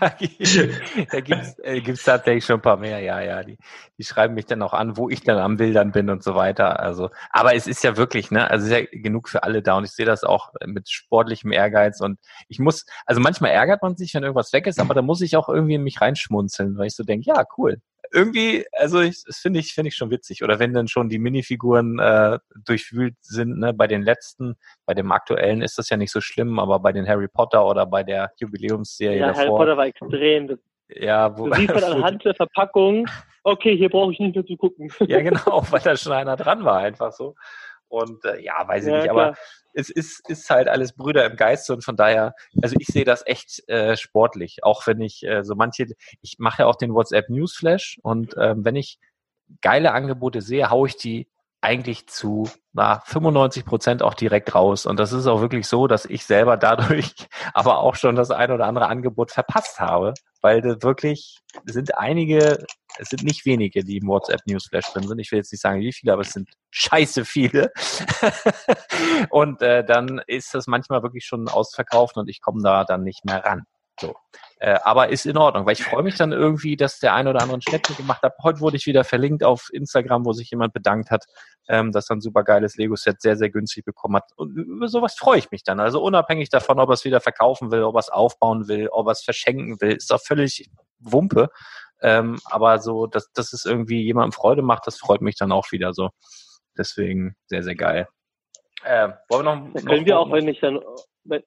da 0.00 1.20
gibt's, 1.20 1.58
äh, 1.60 1.80
gibt's 1.80 2.04
tatsächlich 2.04 2.44
schon 2.44 2.56
ein 2.56 2.62
paar 2.62 2.76
mehr, 2.76 3.00
ja, 3.00 3.20
ja. 3.20 3.42
Die, 3.42 3.56
die 3.96 4.04
schreiben 4.04 4.34
mich 4.34 4.44
dann 4.44 4.60
auch 4.62 4.74
an, 4.74 4.98
wo 4.98 5.08
ich 5.08 5.22
dann 5.22 5.38
am 5.38 5.56
Bildern 5.56 5.90
bin 5.92 6.10
und 6.10 6.22
so 6.22 6.34
weiter. 6.34 6.80
Also, 6.80 7.08
aber 7.30 7.54
es 7.54 7.66
ist 7.66 7.82
ja 7.82 7.96
wirklich, 7.96 8.30
ne, 8.30 8.50
also 8.50 8.66
es 8.66 8.72
ist 8.72 8.78
ja 8.78 9.00
genug 9.00 9.30
für 9.30 9.42
alle 9.42 9.62
da 9.62 9.78
und 9.78 9.84
ich 9.84 9.92
sehe 9.92 10.06
das 10.06 10.22
auch 10.22 10.52
mit 10.66 10.90
sportlichem 10.90 11.52
Ehrgeiz 11.52 12.00
und 12.00 12.18
ich 12.48 12.58
muss, 12.58 12.84
also 13.06 13.22
manchmal 13.22 13.52
ärgert 13.52 13.82
man 13.82 13.96
sich, 13.96 14.12
wenn 14.14 14.22
irgendwas 14.22 14.52
weg 14.52 14.66
ist, 14.66 14.78
aber 14.78 14.92
da 14.92 15.00
muss 15.00 15.22
ich 15.22 15.36
auch 15.36 15.48
irgendwie 15.48 15.74
in 15.74 15.82
mich 15.82 16.00
reinschmunzeln, 16.00 16.76
weil 16.76 16.88
ich 16.88 16.94
so 16.94 17.04
denke, 17.04 17.26
ja, 17.28 17.44
cool, 17.56 17.80
irgendwie, 18.12 18.64
also 18.72 19.00
ich, 19.00 19.22
das 19.24 19.38
finde 19.38 19.60
ich, 19.60 19.72
finde 19.72 19.88
ich 19.88 19.96
schon 19.96 20.10
witzig. 20.10 20.42
Oder 20.42 20.58
wenn 20.58 20.74
dann 20.74 20.88
schon 20.88 21.08
die 21.08 21.18
Minifiguren 21.18 21.98
äh, 21.98 22.38
durchwühlt 22.64 23.16
sind, 23.20 23.58
ne, 23.58 23.72
bei 23.72 23.86
den 23.86 24.02
letzten, 24.02 24.56
bei 24.86 24.94
dem 24.94 25.12
aktuellen 25.12 25.62
ist 25.62 25.78
das 25.78 25.88
ja 25.90 25.96
nicht 25.96 26.12
so 26.12 26.20
schlimm, 26.20 26.58
aber 26.58 26.80
bei 26.80 26.92
den 26.92 27.08
Harry 27.08 27.28
Potter 27.28 27.64
oder 27.66 27.86
bei 27.86 28.02
der 28.02 28.32
Jubiläumsserie 28.38 29.18
ja, 29.18 29.28
davor. 29.28 29.42
Harry 29.42 29.50
Potter 29.50 29.76
war 29.76 29.86
extrem. 29.86 30.48
Das, 30.48 30.58
ja, 30.88 31.38
wo, 31.38 31.48
du 31.48 31.54
siehst 31.54 31.74
man 31.74 31.84
anhand 31.84 32.24
der 32.24 32.34
Verpackung, 32.34 33.06
okay, 33.44 33.76
hier 33.76 33.88
brauche 33.88 34.12
ich 34.12 34.18
nicht 34.18 34.34
mehr 34.34 34.44
zu 34.44 34.56
gucken. 34.56 34.92
ja, 35.00 35.20
genau, 35.22 35.64
weil 35.70 35.80
da 35.80 35.96
schon 35.96 36.12
einer 36.12 36.36
dran 36.36 36.64
war, 36.64 36.78
einfach 36.78 37.12
so. 37.12 37.34
Und 37.90 38.24
äh, 38.24 38.40
ja, 38.40 38.66
weiß 38.66 38.84
ich 38.84 38.90
ja, 38.90 38.96
nicht, 38.96 39.10
klar. 39.10 39.26
aber 39.26 39.36
es 39.72 39.90
ist, 39.90 40.28
ist 40.28 40.48
halt 40.48 40.68
alles 40.68 40.92
Brüder 40.92 41.26
im 41.26 41.36
Geiste 41.36 41.72
und 41.74 41.84
von 41.84 41.96
daher, 41.96 42.34
also 42.62 42.76
ich 42.78 42.86
sehe 42.86 43.04
das 43.04 43.26
echt 43.26 43.68
äh, 43.68 43.96
sportlich, 43.96 44.62
auch 44.62 44.86
wenn 44.86 45.00
ich 45.00 45.24
äh, 45.24 45.42
so 45.44 45.54
manche, 45.56 45.86
ich 46.22 46.36
mache 46.38 46.62
ja 46.62 46.68
auch 46.68 46.76
den 46.76 46.94
WhatsApp 46.94 47.28
Newsflash 47.28 47.98
und 48.02 48.34
ähm, 48.38 48.64
wenn 48.64 48.76
ich 48.76 48.98
geile 49.60 49.92
Angebote 49.92 50.40
sehe, 50.40 50.70
haue 50.70 50.88
ich 50.88 50.96
die 50.96 51.28
eigentlich 51.62 52.06
zu 52.06 52.48
na, 52.72 53.00
95 53.04 53.64
Prozent 53.64 54.02
auch 54.02 54.14
direkt 54.14 54.54
raus. 54.54 54.86
Und 54.86 54.98
das 54.98 55.12
ist 55.12 55.26
auch 55.26 55.40
wirklich 55.40 55.66
so, 55.66 55.86
dass 55.86 56.04
ich 56.04 56.24
selber 56.24 56.56
dadurch 56.56 57.12
aber 57.54 57.78
auch 57.78 57.96
schon 57.96 58.14
das 58.14 58.30
ein 58.30 58.50
oder 58.50 58.66
andere 58.66 58.86
Angebot 58.86 59.30
verpasst 59.30 59.80
habe, 59.80 60.14
weil 60.40 60.62
das 60.62 60.82
wirklich 60.82 61.40
sind 61.64 61.98
einige, 61.98 62.64
es 62.98 63.08
sind 63.08 63.22
nicht 63.22 63.44
wenige, 63.44 63.84
die 63.84 63.98
im 63.98 64.08
WhatsApp 64.08 64.40
Newsflash 64.46 64.92
drin 64.92 65.06
sind. 65.06 65.18
Ich 65.18 65.30
will 65.30 65.38
jetzt 65.38 65.52
nicht 65.52 65.60
sagen, 65.60 65.80
wie 65.80 65.92
viele, 65.92 66.12
aber 66.12 66.22
es 66.22 66.32
sind 66.32 66.50
scheiße 66.70 67.24
viele. 67.24 67.72
und 69.30 69.62
äh, 69.62 69.84
dann 69.84 70.20
ist 70.26 70.54
das 70.54 70.66
manchmal 70.66 71.02
wirklich 71.02 71.24
schon 71.24 71.48
ausverkauft 71.48 72.16
und 72.16 72.28
ich 72.28 72.40
komme 72.40 72.62
da 72.62 72.84
dann 72.84 73.02
nicht 73.02 73.24
mehr 73.24 73.44
ran. 73.44 73.64
So. 74.00 74.14
Äh, 74.58 74.78
aber 74.82 75.08
ist 75.08 75.26
in 75.26 75.36
Ordnung, 75.36 75.66
weil 75.66 75.74
ich 75.74 75.84
freue 75.84 76.02
mich 76.02 76.16
dann 76.16 76.32
irgendwie, 76.32 76.76
dass 76.76 76.98
der 76.98 77.14
ein 77.14 77.28
oder 77.28 77.40
andere 77.40 77.58
ein 77.58 77.62
Schnäppchen 77.62 77.96
gemacht 77.96 78.22
hat. 78.22 78.34
Heute 78.42 78.60
wurde 78.60 78.76
ich 78.76 78.86
wieder 78.86 79.04
verlinkt 79.04 79.44
auf 79.44 79.68
Instagram, 79.72 80.24
wo 80.24 80.32
sich 80.32 80.50
jemand 80.50 80.72
bedankt 80.72 81.10
hat, 81.10 81.24
ähm, 81.68 81.92
dass 81.92 82.10
er 82.10 82.16
ein 82.16 82.20
super 82.20 82.44
geiles 82.44 82.76
Lego-Set 82.76 83.20
sehr, 83.20 83.36
sehr 83.36 83.50
günstig 83.50 83.84
bekommen 83.84 84.16
hat. 84.16 84.30
Und 84.36 84.56
über 84.56 84.88
sowas 84.88 85.14
freue 85.18 85.38
ich 85.38 85.50
mich 85.50 85.64
dann. 85.64 85.80
Also 85.80 86.02
unabhängig 86.02 86.48
davon, 86.50 86.78
ob 86.78 86.90
er 86.90 86.94
es 86.94 87.04
wieder 87.04 87.20
verkaufen 87.20 87.70
will, 87.70 87.82
ob 87.82 87.94
er 87.94 88.00
es 88.00 88.08
aufbauen 88.08 88.68
will, 88.68 88.88
ob 88.88 89.06
er 89.06 89.12
es 89.12 89.22
verschenken 89.22 89.80
will, 89.80 89.92
ist 89.92 90.10
doch 90.10 90.20
völlig 90.20 90.70
Wumpe. 90.98 91.50
Ähm, 92.02 92.38
aber 92.44 92.78
so, 92.78 93.06
dass, 93.06 93.32
dass 93.32 93.52
es 93.52 93.64
irgendwie 93.64 94.02
jemandem 94.02 94.32
Freude 94.32 94.62
macht, 94.62 94.86
das 94.86 94.98
freut 94.98 95.20
mich 95.20 95.36
dann 95.36 95.52
auch 95.52 95.70
wieder 95.72 95.92
so. 95.92 96.10
Deswegen 96.76 97.34
sehr, 97.46 97.62
sehr 97.62 97.74
geil. 97.74 98.08
Äh, 98.84 99.08
wollen 99.28 99.44
wir 99.44 99.56
noch, 99.56 99.72
da 99.74 99.80
können 99.80 100.00
noch 100.00 100.06
wir 100.06 100.18
auch, 100.18 100.32
wenn 100.32 100.48
ich 100.48 100.60
dann, 100.60 100.80
wenn, 101.24 101.42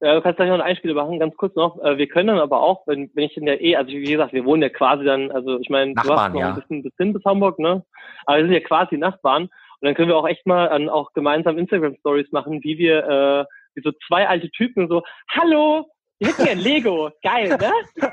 ja, 0.00 0.14
du 0.14 0.22
kannst 0.22 0.36
gleich 0.36 0.48
noch 0.48 0.54
ein 0.54 0.62
Einspiel 0.62 0.94
machen, 0.94 1.18
ganz 1.18 1.36
kurz 1.36 1.54
noch. 1.54 1.78
Äh, 1.84 1.98
wir 1.98 2.08
können 2.08 2.28
dann 2.28 2.38
aber 2.38 2.62
auch, 2.62 2.86
wenn, 2.86 3.10
wenn 3.14 3.24
ich 3.24 3.36
in 3.36 3.44
der 3.44 3.60
eh, 3.60 3.76
also 3.76 3.90
wie 3.90 4.04
gesagt, 4.04 4.32
wir 4.32 4.46
wohnen 4.46 4.62
ja 4.62 4.70
quasi 4.70 5.04
dann, 5.04 5.30
also 5.30 5.58
ich 5.60 5.68
meine, 5.68 5.92
du 5.94 6.08
hast 6.08 6.32
noch 6.32 6.40
ja. 6.40 6.48
ein 6.48 6.54
bisschen 6.54 6.82
bis 6.82 6.94
hin 6.96 7.12
bis 7.12 7.24
Hamburg, 7.24 7.58
ne? 7.58 7.84
Aber 8.24 8.38
wir 8.38 8.44
sind 8.44 8.54
ja 8.54 8.60
quasi 8.60 8.96
Nachbarn. 8.96 9.42
Und 9.42 9.86
dann 9.86 9.94
können 9.94 10.08
wir 10.08 10.16
auch 10.16 10.28
echt 10.28 10.46
mal 10.46 10.68
dann 10.68 10.88
auch 10.88 11.12
gemeinsam 11.12 11.58
Instagram-Stories 11.58 12.32
machen, 12.32 12.62
wie 12.62 12.78
wir, 12.78 13.04
äh, 13.06 13.44
wie 13.74 13.82
so 13.82 13.92
zwei 14.06 14.26
alte 14.26 14.50
Typen 14.50 14.88
so, 14.88 15.02
hallo, 15.28 15.86
wir 16.20 16.28
hätten 16.28 16.44
ja 16.44 16.52
ein 16.52 16.58
Lego. 16.58 17.10
Geil, 17.22 17.48
ne? 17.48 17.72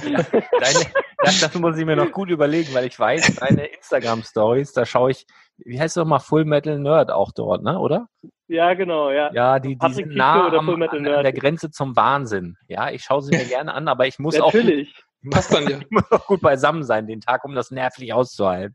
deine, 0.00 0.86
das, 1.18 1.40
das 1.40 1.54
muss 1.56 1.76
ich 1.76 1.84
mir 1.84 1.94
noch 1.94 2.10
gut 2.10 2.30
überlegen, 2.30 2.72
weil 2.72 2.86
ich 2.86 2.98
weiß, 2.98 3.36
deine 3.36 3.66
Instagram-Stories, 3.66 4.72
da 4.72 4.86
schaue 4.86 5.10
ich, 5.10 5.26
wie 5.58 5.78
heißt 5.78 5.98
es 5.98 6.00
nochmal, 6.00 6.20
Full 6.20 6.46
Metal 6.46 6.78
Nerd 6.78 7.10
auch 7.10 7.30
dort, 7.32 7.62
ne, 7.62 7.78
oder? 7.78 8.08
Ja, 8.46 8.72
genau, 8.72 9.10
ja. 9.10 9.30
Ja, 9.34 9.58
die, 9.58 9.76
die 9.76 9.92
sind 9.92 10.14
nah 10.14 10.50
am, 10.54 10.70
an 10.70 11.02
der 11.04 11.32
Grenze 11.34 11.70
zum 11.70 11.96
Wahnsinn. 11.96 12.56
Ja, 12.66 12.90
ich 12.90 13.04
schaue 13.04 13.20
sie 13.20 13.36
mir 13.36 13.44
gerne 13.48 13.74
an, 13.74 13.88
aber 13.88 14.06
ich 14.06 14.18
muss 14.18 14.38
Natürlich. 14.38 14.94
auch. 15.26 15.30
Passt 15.30 15.52
dann 15.52 15.68
ja. 15.68 15.78
Ich 15.80 15.90
muss 15.90 16.10
auch 16.10 16.24
gut 16.26 16.40
beisammen 16.40 16.82
sein 16.82 17.06
den 17.06 17.20
Tag, 17.20 17.44
um 17.44 17.54
das 17.54 17.70
nervlich 17.70 18.14
auszuhalten. 18.14 18.74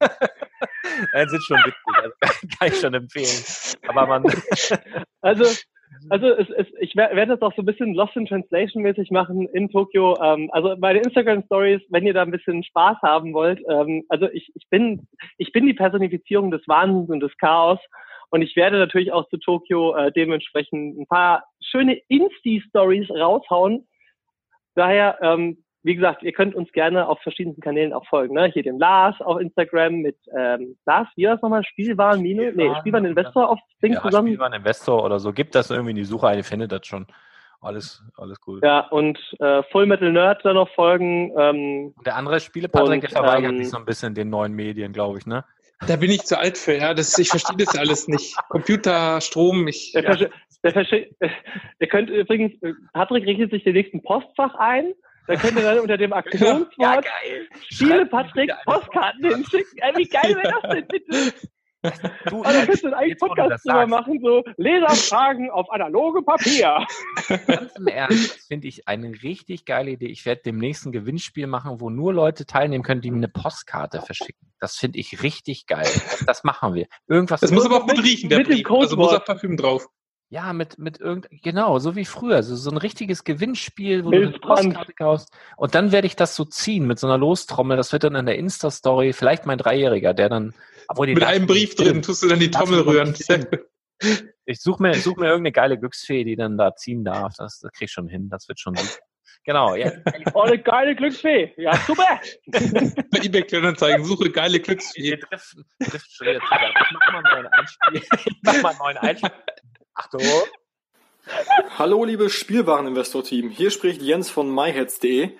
das 0.00 1.32
ist 1.32 1.44
schon 1.44 1.58
witzig, 1.58 1.96
also 2.02 2.14
kann 2.58 2.68
ich 2.68 2.80
schon 2.80 2.94
empfehlen. 2.94 3.44
Aber 3.86 4.06
man. 4.06 4.24
also, 5.20 5.44
also 6.08 6.26
es, 6.28 6.48
es, 6.50 6.66
ich 6.80 6.96
werde 6.96 7.26
das 7.26 7.42
auch 7.42 7.54
so 7.54 7.62
ein 7.62 7.66
bisschen 7.66 7.94
Lost 7.94 8.16
in 8.16 8.26
Translation 8.26 8.82
mäßig 8.82 9.10
machen 9.10 9.48
in 9.48 9.68
Tokio. 9.68 10.20
Ähm, 10.22 10.50
also 10.52 10.76
meine 10.78 11.00
Instagram 11.00 11.42
Stories, 11.44 11.80
wenn 11.90 12.06
ihr 12.06 12.14
da 12.14 12.22
ein 12.22 12.30
bisschen 12.30 12.62
Spaß 12.64 12.98
haben 13.02 13.32
wollt. 13.34 13.60
Ähm, 13.68 14.04
also 14.08 14.28
ich, 14.32 14.50
ich 14.54 14.68
bin 14.68 15.06
ich 15.38 15.52
bin 15.52 15.66
die 15.66 15.74
Personifizierung 15.74 16.50
des 16.50 16.66
Wahnsinns 16.66 17.10
und 17.10 17.20
des 17.20 17.36
Chaos 17.38 17.78
und 18.30 18.42
ich 18.42 18.56
werde 18.56 18.78
natürlich 18.78 19.12
auch 19.12 19.28
zu 19.28 19.36
Tokio 19.36 19.94
äh, 19.94 20.10
dementsprechend 20.12 20.98
ein 20.98 21.06
paar 21.06 21.44
schöne 21.60 22.00
Insti 22.08 22.62
Stories 22.68 23.10
raushauen. 23.10 23.86
Daher 24.74 25.18
ähm, 25.20 25.62
wie 25.82 25.96
gesagt, 25.96 26.22
ihr 26.22 26.32
könnt 26.32 26.54
uns 26.54 26.70
gerne 26.72 27.08
auf 27.08 27.20
verschiedenen 27.20 27.60
Kanälen 27.60 27.92
auch 27.92 28.06
folgen. 28.06 28.34
Ne? 28.34 28.46
Hier 28.52 28.62
den 28.62 28.78
Lars 28.78 29.20
auf 29.20 29.40
Instagram 29.40 29.96
mit 29.96 30.16
ähm, 30.36 30.76
Lars, 30.86 31.08
wie 31.16 31.26
war 31.26 31.32
das 31.34 31.42
nochmal? 31.42 31.64
Spielwaren 31.64 32.22
Minus? 32.22 32.54
Nee, 32.54 32.72
Spielwaren 32.80 33.04
Investor 33.04 33.48
auf 33.48 33.58
Ding 33.82 33.94
ja, 33.94 34.02
zusammen. 34.02 34.28
Spielwaren 34.28 34.52
Investor 34.52 35.04
oder 35.04 35.18
so. 35.18 35.32
Gibt 35.32 35.54
das 35.54 35.70
irgendwie 35.70 35.90
in 35.90 35.96
die 35.96 36.04
Suche 36.04 36.28
ein, 36.28 36.38
ihr 36.38 36.44
findet 36.44 36.70
das 36.72 36.86
schon. 36.86 37.06
Alles, 37.60 38.02
alles 38.16 38.38
cool. 38.46 38.60
Ja, 38.62 38.80
und 38.88 39.18
äh, 39.38 39.62
Full 39.70 39.86
Metal 39.86 40.10
Nerd 40.10 40.44
da 40.44 40.52
noch 40.52 40.68
folgen. 40.70 41.32
Ähm, 41.38 41.94
und 41.96 42.06
der 42.06 42.16
andere 42.16 42.40
Spiele, 42.40 42.68
Patrick, 42.68 43.02
der 43.02 43.10
verweigert 43.10 43.52
ähm, 43.52 43.58
sich 43.58 43.70
so 43.70 43.76
ein 43.76 43.84
bisschen 43.84 44.14
den 44.14 44.30
neuen 44.30 44.52
Medien, 44.52 44.92
glaube 44.92 45.18
ich, 45.18 45.26
ne? 45.26 45.44
Da 45.86 45.96
bin 45.96 46.10
ich 46.10 46.22
zu 46.22 46.38
alt 46.38 46.58
für, 46.58 46.76
ja. 46.76 46.94
Das, 46.94 47.16
ich 47.18 47.28
verstehe 47.28 47.56
das 47.56 47.76
alles 47.76 48.06
nicht. 48.08 48.36
Computer, 48.48 49.20
Strom, 49.20 49.66
ich. 49.66 49.92
Der, 49.92 50.02
ja. 50.02 50.28
der, 50.64 51.30
der 51.80 51.88
könnt 51.88 52.10
übrigens, 52.10 52.52
Patrick 52.92 53.26
richtet 53.26 53.50
sich 53.50 53.64
den 53.64 53.74
nächsten 53.74 54.02
Postfach 54.02 54.54
ein 54.56 54.92
da 55.26 55.36
könnt 55.36 55.56
ihr 55.56 55.62
dann 55.62 55.78
unter 55.80 55.96
dem 55.96 56.12
Aktionswort 56.12 56.74
ja, 56.78 57.00
Spiele 57.70 58.06
Patrick 58.06 58.50
Postkarten 58.64 59.24
hinschicken. 59.24 59.78
Ey, 59.78 59.92
wie 59.96 60.08
geil 60.08 60.36
wäre 60.36 60.54
das 60.62 60.70
denn 60.72 60.86
bitte? 60.88 61.32
Du, 62.26 62.44
Aber 62.44 62.52
da 62.52 62.60
könntest 62.60 62.84
du 62.84 62.90
das 62.90 63.00
Podcast 63.18 63.64
drüber 63.66 63.88
machen, 63.88 64.20
so 64.22 64.44
Leserfragen 64.56 65.50
auf 65.50 65.68
analoge 65.72 66.22
Papier. 66.22 66.86
Ganz 67.46 67.74
im 67.76 67.88
Ernst, 67.88 68.36
das 68.36 68.46
finde 68.46 68.68
ich 68.68 68.86
eine 68.86 69.08
richtig 69.24 69.64
geile 69.64 69.90
Idee. 69.90 70.06
Ich 70.06 70.24
werde 70.24 70.42
demnächst 70.44 70.86
ein 70.86 70.92
Gewinnspiel 70.92 71.48
machen, 71.48 71.80
wo 71.80 71.90
nur 71.90 72.14
Leute 72.14 72.46
teilnehmen 72.46 72.84
können, 72.84 73.00
die 73.00 73.10
mir 73.10 73.16
eine 73.16 73.28
Postkarte 73.28 74.00
verschicken. 74.00 74.52
Das 74.60 74.76
finde 74.76 75.00
ich 75.00 75.24
richtig 75.24 75.66
geil. 75.66 75.88
Das, 76.24 76.44
machen 76.44 76.74
wir. 76.74 76.86
Irgendwas. 77.08 77.40
Das 77.40 77.50
muss 77.50 77.66
aber 77.66 77.78
auch 77.78 77.86
gut 77.88 77.96
Mit- 77.96 78.06
riechen, 78.06 78.28
der 78.30 78.38
mit 78.38 78.46
dem 78.46 78.62
Brief. 78.62 78.70
Also 78.70 78.96
muss 78.96 79.06
Codewort. 79.08 79.22
auch 79.22 79.24
Parfüm 79.26 79.56
drauf. 79.56 79.86
Ja, 80.32 80.54
mit, 80.54 80.78
mit 80.78 80.98
irgend, 80.98 81.28
genau, 81.42 81.78
so 81.78 81.94
wie 81.94 82.06
früher. 82.06 82.42
So, 82.42 82.56
so 82.56 82.70
ein 82.70 82.78
richtiges 82.78 83.22
Gewinnspiel, 83.22 84.02
wo 84.06 84.10
du 84.10 84.16
eine. 84.16 84.30
Postkarte 84.30 84.94
kaufst. 84.94 85.30
Und 85.58 85.74
dann 85.74 85.92
werde 85.92 86.06
ich 86.06 86.16
das 86.16 86.34
so 86.34 86.46
ziehen 86.46 86.86
mit 86.86 86.98
so 86.98 87.06
einer 87.06 87.18
Lostrommel. 87.18 87.76
Das 87.76 87.92
wird 87.92 88.04
dann 88.04 88.14
in 88.14 88.24
der 88.24 88.38
Insta-Story, 88.38 89.12
vielleicht 89.12 89.44
mein 89.44 89.58
Dreijähriger, 89.58 90.14
der 90.14 90.30
dann, 90.30 90.54
obwohl 90.88 91.08
die 91.08 91.14
Mit 91.14 91.24
einem 91.24 91.46
Brief 91.46 91.74
drin 91.74 91.86
filmen. 91.86 92.02
tust 92.02 92.22
du 92.22 92.28
dann 92.28 92.40
die 92.40 92.50
Trommel 92.50 92.80
rühren. 92.80 93.14
Ich 94.46 94.60
suche 94.62 94.82
mir, 94.82 94.94
such 94.94 95.16
mir 95.16 95.26
irgendeine 95.26 95.52
geile 95.52 95.78
Glücksfee, 95.78 96.24
die 96.24 96.34
dann 96.34 96.56
da 96.56 96.74
ziehen 96.74 97.04
darf. 97.04 97.34
Das, 97.36 97.60
das 97.60 97.70
krieg 97.70 97.88
ich 97.88 97.92
schon 97.92 98.08
hin. 98.08 98.30
Das 98.30 98.48
wird 98.48 98.58
schon 98.58 98.72
gut. 98.72 98.98
Genau, 99.44 99.74
ja. 99.74 99.92
Oh, 100.34 100.42
eine 100.42 100.58
geile 100.58 100.96
Glücksfee. 100.96 101.52
Ja, 101.56 101.76
super. 101.76 102.20
Bei 103.10 103.18
eBay 103.18 103.42
Kleinanzeigen 103.42 104.04
suche 104.04 104.30
geile 104.30 104.54
Wir 104.54 104.60
Glücksfee. 104.60 105.16
driften, 105.16 105.64
driften 105.78 106.10
schon 106.10 106.26
wieder 106.26 106.40
zu 106.40 106.50
weit. 106.50 106.74
Ich 106.74 106.96
mach 106.98 107.12
mal 107.12 107.18
einen 107.18 107.42
neuen 107.42 107.46
Einspiel. 107.52 108.02
Ich 108.24 108.36
mach 108.42 108.62
mal 108.62 108.68
einen 108.70 108.78
neuen 108.78 108.96
Einspiel. 108.98 109.30
Achtung. 109.94 110.22
Hallo 111.78 112.04
liebes 112.04 112.32
Spielwareninvestor-Team, 112.32 113.50
hier 113.50 113.70
spricht 113.70 114.00
Jens 114.00 114.30
von 114.30 114.52
myheads.de. 114.52 115.30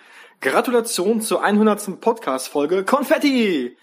Gratulation 0.40 1.20
zur 1.22 1.42
100. 1.42 2.00
Podcast-Folge 2.00 2.84
Konfetti! 2.84 3.76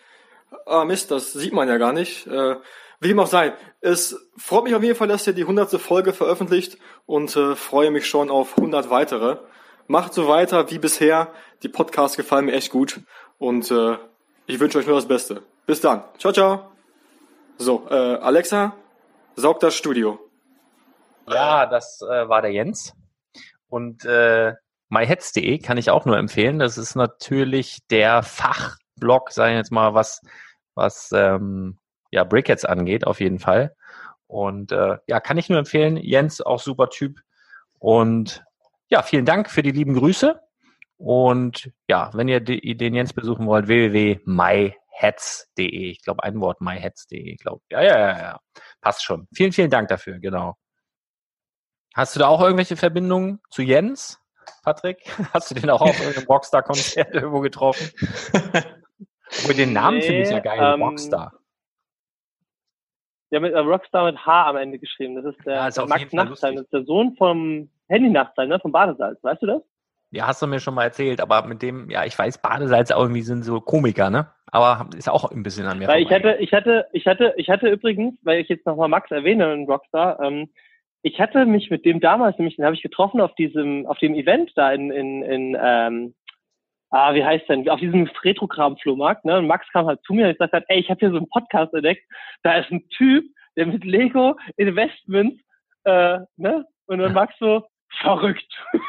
Ah 0.65 0.85
Mist, 0.85 1.09
das 1.09 1.33
sieht 1.33 1.53
man 1.53 1.67
ja 1.67 1.77
gar 1.77 1.91
nicht. 1.91 2.27
Äh, 2.27 2.57
wie 2.99 3.07
dem 3.07 3.19
auch 3.19 3.27
sei, 3.27 3.53
es 3.81 4.29
freut 4.37 4.65
mich 4.65 4.75
auf 4.75 4.83
jeden 4.83 4.95
Fall, 4.95 5.07
dass 5.07 5.25
ihr 5.25 5.33
die 5.33 5.41
100. 5.41 5.81
Folge 5.81 6.13
veröffentlicht 6.13 6.77
und 7.05 7.35
äh, 7.35 7.55
freue 7.55 7.89
mich 7.89 8.07
schon 8.07 8.29
auf 8.29 8.57
100 8.57 8.89
weitere. 8.89 9.37
Macht 9.87 10.13
so 10.13 10.27
weiter 10.27 10.69
wie 10.69 10.77
bisher, 10.77 11.33
die 11.63 11.69
Podcasts 11.69 12.15
gefallen 12.15 12.45
mir 12.45 12.53
echt 12.53 12.71
gut 12.71 12.99
und 13.39 13.71
äh, 13.71 13.97
ich 14.45 14.59
wünsche 14.59 14.77
euch 14.77 14.85
nur 14.85 14.95
das 14.95 15.07
Beste. 15.07 15.41
Bis 15.65 15.81
dann, 15.81 16.03
ciao 16.19 16.31
ciao! 16.31 16.71
So, 17.57 17.87
äh, 17.89 17.95
Alexa, 17.95 18.75
saug 19.35 19.59
das 19.59 19.75
Studio. 19.75 20.28
Ja, 21.33 21.65
das 21.65 22.01
äh, 22.01 22.29
war 22.29 22.41
der 22.41 22.51
Jens. 22.51 22.93
Und 23.67 24.05
äh, 24.05 24.53
myheads.de 24.89 25.59
kann 25.59 25.77
ich 25.77 25.89
auch 25.89 26.05
nur 26.05 26.17
empfehlen. 26.17 26.59
Das 26.59 26.77
ist 26.77 26.95
natürlich 26.95 27.79
der 27.89 28.23
Fachblog, 28.23 29.31
sagen 29.31 29.53
wir 29.53 29.57
jetzt 29.57 29.71
mal, 29.71 29.93
was, 29.93 30.21
was 30.75 31.11
ähm, 31.13 31.77
ja, 32.11 32.23
Brickheads 32.23 32.65
angeht, 32.65 33.05
auf 33.05 33.19
jeden 33.19 33.39
Fall. 33.39 33.75
Und 34.27 34.71
äh, 34.71 34.97
ja, 35.07 35.19
kann 35.19 35.37
ich 35.37 35.49
nur 35.49 35.59
empfehlen. 35.59 35.97
Jens, 35.97 36.41
auch 36.41 36.59
super 36.59 36.89
Typ. 36.89 37.19
Und 37.79 38.43
ja, 38.89 39.01
vielen 39.03 39.25
Dank 39.25 39.49
für 39.49 39.63
die 39.63 39.71
lieben 39.71 39.95
Grüße. 39.95 40.39
Und 40.97 41.71
ja, 41.87 42.09
wenn 42.13 42.27
ihr 42.27 42.41
den 42.41 42.93
Jens 42.93 43.13
besuchen 43.13 43.47
wollt, 43.47 43.67
www.myheads.de. 43.67 45.91
Ich 45.91 46.03
glaube, 46.03 46.23
ein 46.23 46.39
Wort, 46.41 46.61
myheads.de. 46.61 47.33
Ich 47.33 47.39
glaube, 47.39 47.61
ja, 47.71 47.81
ja, 47.81 47.97
ja, 47.97 48.19
ja. 48.19 48.39
Passt 48.81 49.03
schon. 49.03 49.27
Vielen, 49.33 49.53
vielen 49.53 49.69
Dank 49.69 49.87
dafür, 49.87 50.19
genau. 50.19 50.57
Hast 51.95 52.15
du 52.15 52.19
da 52.19 52.27
auch 52.27 52.41
irgendwelche 52.41 52.75
Verbindungen 52.75 53.41
zu 53.49 53.61
Jens, 53.61 54.21
Patrick? 54.63 54.99
Hast 55.33 55.51
du 55.51 55.55
den 55.55 55.69
auch 55.69 55.81
auf 55.81 55.99
irgendeinem 55.99 56.27
Rockstar-Konzert 56.29 57.13
irgendwo 57.13 57.39
getroffen? 57.39 57.89
Obwohl, 59.41 59.55
den 59.55 59.73
Namen 59.73 60.01
finde 60.01 60.21
ich 60.21 60.29
ja 60.29 60.37
Nee, 60.37 60.41
geil, 60.41 60.73
ähm, 60.75 60.83
Rockstar. 60.83 61.33
Ja, 63.31 63.39
mit 63.39 63.53
äh, 63.53 63.59
Rockstar 63.59 64.05
mit 64.05 64.25
H 64.25 64.49
am 64.49 64.57
Ende 64.57 64.79
geschrieben. 64.79 65.15
Das 65.15 65.25
ist 65.25 65.45
der, 65.45 65.55
Ja, 65.55 65.67
ist 65.67 65.77
Max 65.87 66.11
lustig. 66.11 66.55
Das 66.55 66.63
ist 66.63 66.73
der 66.73 66.83
Sohn 66.83 67.15
vom 67.15 67.69
Handy 67.87 68.09
Nachteil, 68.09 68.47
ne? 68.47 68.59
Vom 68.59 68.71
Badesalz. 68.71 69.23
Weißt 69.23 69.41
du 69.43 69.47
das? 69.47 69.61
Ja, 70.11 70.25
hast 70.25 70.41
du 70.41 70.47
mir 70.47 70.59
schon 70.59 70.73
mal 70.73 70.85
erzählt, 70.85 71.21
aber 71.21 71.45
mit 71.45 71.61
dem, 71.61 71.91
ja, 71.91 72.03
ich 72.03 72.17
weiß, 72.17 72.39
Badesalz 72.39 72.89
auch 72.89 73.03
irgendwie 73.03 73.21
sind 73.21 73.43
so 73.43 73.61
Komiker, 73.61 74.09
ne? 74.09 74.31
Aber 74.47 74.89
ist 74.97 75.07
auch 75.07 75.29
ein 75.29 75.43
bisschen 75.43 75.67
an 75.67 75.77
mir 75.77 75.87
Weil 75.87 76.01
ich 76.01 76.09
hatte, 76.09 76.37
ich 76.39 76.51
hatte, 76.51 76.87
ich 76.93 77.05
hatte, 77.05 77.33
ich 77.37 77.49
hatte 77.49 77.69
übrigens, 77.69 78.15
weil 78.23 78.39
ich 78.39 78.49
jetzt 78.49 78.65
nochmal 78.65 78.89
Max 78.89 79.11
erwähne 79.11 79.53
in 79.53 79.65
Rockstar, 79.65 80.19
ähm, 80.21 80.49
ich 81.01 81.19
hatte 81.19 81.45
mich 81.45 81.69
mit 81.69 81.85
dem 81.85 81.99
damals, 81.99 82.37
nämlich 82.37 82.55
den 82.57 82.65
habe 82.65 82.75
ich 82.75 82.81
getroffen 82.81 83.21
auf 83.21 83.33
diesem, 83.35 83.85
auf 83.85 83.97
dem 83.99 84.15
Event 84.15 84.51
da 84.55 84.71
in, 84.71 84.91
in, 84.91 85.23
in 85.23 85.57
ähm, 85.59 86.13
ah, 86.91 87.13
wie 87.13 87.23
heißt 87.23 87.47
denn, 87.49 87.69
auf 87.69 87.79
diesem 87.79 88.09
Retrokram-Flohmarkt, 88.23 89.25
ne? 89.25 89.37
Und 89.37 89.47
Max 89.47 89.67
kam 89.71 89.85
halt 89.85 90.01
zu 90.03 90.13
mir 90.13 90.25
und 90.25 90.31
ich 90.31 90.37
sagte, 90.37 90.63
ey, 90.67 90.79
ich 90.79 90.89
habe 90.89 90.99
hier 90.99 91.11
so 91.11 91.17
einen 91.17 91.29
Podcast 91.29 91.73
entdeckt, 91.73 92.03
da 92.43 92.57
ist 92.57 92.71
ein 92.71 92.87
Typ, 92.89 93.25
der 93.55 93.67
mit 93.67 93.83
Lego 93.83 94.35
Investments, 94.57 95.41
äh, 95.85 96.19
ne? 96.37 96.65
Und 96.87 96.99
dann 96.99 97.13
Max 97.13 97.33
so, 97.39 97.63
verrückt. 98.01 98.51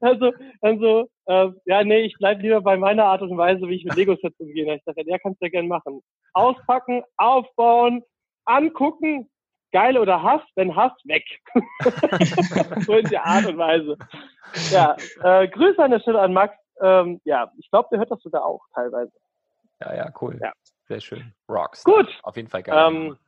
also, 0.00 0.32
also, 0.60 1.08
äh, 1.26 1.48
ja, 1.66 1.84
nee, 1.84 2.00
ich 2.00 2.14
bleib 2.18 2.42
lieber 2.42 2.60
bei 2.60 2.76
meiner 2.76 3.04
Art 3.04 3.22
und 3.22 3.36
Weise, 3.36 3.68
wie 3.68 3.76
ich 3.76 3.84
mit 3.84 3.96
Lego-Sets 3.96 4.38
umgehe. 4.38 4.74
Ich 4.74 4.84
dachte, 4.84 5.04
der 5.04 5.18
kannst 5.18 5.40
du 5.40 5.46
ja 5.46 5.50
gerne 5.50 5.68
machen. 5.68 6.00
Auspacken, 6.32 7.02
aufbauen, 7.16 8.02
angucken, 8.48 9.30
geil 9.72 9.98
oder 9.98 10.22
Hass, 10.22 10.42
wenn 10.54 10.74
Hass, 10.74 10.92
weg. 11.04 11.24
so 12.84 12.94
in 12.94 13.08
der 13.08 13.24
Art 13.24 13.46
und 13.46 13.58
Weise. 13.58 13.96
Ja, 14.70 14.96
äh, 15.22 15.48
Grüße 15.48 15.82
an 15.82 15.90
der 15.90 16.00
Stelle 16.00 16.20
an 16.20 16.32
Max. 16.32 16.56
Ähm, 16.80 17.20
ja, 17.24 17.52
ich 17.58 17.70
glaube, 17.70 17.88
der 17.90 17.98
hört 17.98 18.10
das 18.10 18.22
sogar 18.22 18.44
auch 18.44 18.64
teilweise. 18.74 19.12
Ja, 19.80 19.94
ja, 19.94 20.12
cool. 20.20 20.38
Ja. 20.40 20.52
Sehr 20.88 21.00
schön. 21.00 21.34
Rockstar. 21.48 21.94
Gut. 21.94 22.20
Auf 22.22 22.36
jeden 22.36 22.48
Fall 22.48 22.62
geil. 22.62 22.86
Ähm, 22.88 23.18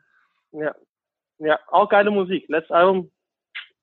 ja, 0.53 0.75
ja, 1.39 1.59
auch 1.69 1.89
geile 1.89 2.11
Musik. 2.11 2.47
Letztes 2.49 2.71
Album 2.71 3.11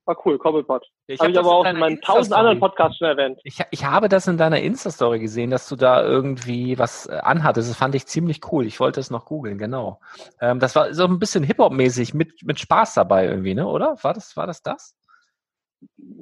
war 0.08 0.18
cool, 0.26 0.38
Cobblepot. 0.38 0.86
Ich 1.08 1.20
Habe 1.20 1.28
hab 1.28 1.34
ich 1.34 1.40
aber 1.40 1.52
auch 1.56 1.66
in 1.66 1.78
meinen 1.78 2.02
tausend 2.02 2.34
anderen 2.36 2.60
Podcasts 2.60 2.98
schon 2.98 3.08
erwähnt. 3.08 3.40
Ich, 3.44 3.60
ich 3.72 3.86
habe 3.86 4.10
das 4.10 4.28
in 4.28 4.38
deiner 4.38 4.60
Insta-Story 4.62 5.20
gesehen, 5.20 5.52
dass 5.52 5.68
du 5.70 5.76
da 5.76 6.02
irgendwie 6.04 6.80
was 6.80 7.08
äh, 7.08 7.18
anhattest. 7.22 7.70
Das 7.70 7.78
fand 7.78 7.94
ich 7.96 8.06
ziemlich 8.08 8.40
cool. 8.52 8.66
Ich 8.66 8.80
wollte 8.80 9.00
es 9.00 9.12
noch 9.12 9.26
googeln, 9.26 9.58
genau. 9.58 10.00
Ähm, 10.42 10.60
das 10.60 10.76
war 10.76 10.94
so 10.94 11.06
ein 11.06 11.20
bisschen 11.20 11.44
Hip-Hop-mäßig 11.44 12.14
mit, 12.14 12.44
mit 12.44 12.60
Spaß 12.60 12.94
dabei 12.96 13.26
irgendwie, 13.26 13.54
ne? 13.54 13.68
Oder? 13.68 13.96
War 14.02 14.14
das 14.14 14.36
war 14.38 14.48
das? 14.48 14.62
das? 14.64 14.96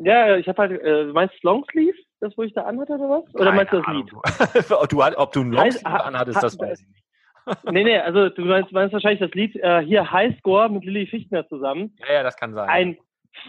Ja, 0.03 0.35
ich 0.35 0.47
habe 0.47 0.61
halt, 0.61 0.81
äh, 0.81 1.05
meinst 1.13 1.35
du 1.41 1.47
Longsleeve, 1.47 1.97
das 2.19 2.37
wo 2.37 2.43
ich 2.43 2.53
da 2.53 2.63
anhatte 2.63 2.93
oder 2.93 3.09
was? 3.09 3.35
Oder 3.35 3.51
meinst 3.53 3.71
du 3.71 3.77
das 3.81 3.87
Lied? 3.93 4.11
Du, 4.11 4.75
ob, 4.75 4.89
du, 4.89 5.01
ob 5.01 5.31
du 5.31 5.41
ein 5.41 5.51
Heißt- 5.55 5.55
Longsleeve 5.83 5.89
ha- 5.91 5.97
anhattest, 6.03 6.37
ha- 6.37 6.41
das 6.41 6.59
weiß 6.59 6.81
ich 6.81 6.87
nicht. 6.87 7.01
nee, 7.71 7.83
nee, 7.83 7.99
also 7.99 8.29
du 8.29 8.41
meinst, 8.43 8.71
meinst 8.71 8.91
wahrscheinlich 8.93 9.19
das 9.19 9.31
Lied 9.31 9.55
äh, 9.57 9.81
hier 9.81 10.11
Highscore 10.11 10.67
mit 10.69 10.83
Lilly 10.83 11.05
Fichtner 11.05 11.47
zusammen. 11.47 11.95
Ja, 12.07 12.15
ja, 12.15 12.23
das 12.23 12.37
kann 12.37 12.53
sein. 12.55 12.67
Ein 12.69 12.97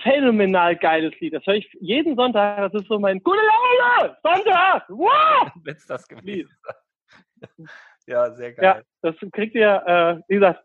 phänomenal 0.02 0.76
geiles 0.76 1.18
Lied. 1.20 1.34
Das 1.34 1.46
höre 1.46 1.54
ich 1.54 1.68
jeden 1.80 2.16
Sonntag. 2.16 2.72
Das 2.72 2.82
ist 2.82 2.88
so 2.88 2.98
mein 2.98 3.22
gute 3.22 3.38
Laune! 3.38 4.16
Sonntag! 4.22 4.84
Wow! 4.88 5.50
Wenn 5.64 5.76
es 5.76 5.86
das 5.86 6.06
gewesen 6.08 6.50
ist. 6.50 7.60
Ja, 8.08 8.30
sehr 8.30 8.52
geil. 8.52 8.64
Ja, 8.64 8.82
das 9.02 9.16
kriegt 9.32 9.56
ihr, 9.56 9.82
äh, 9.84 10.22
wie 10.28 10.34
gesagt, 10.36 10.64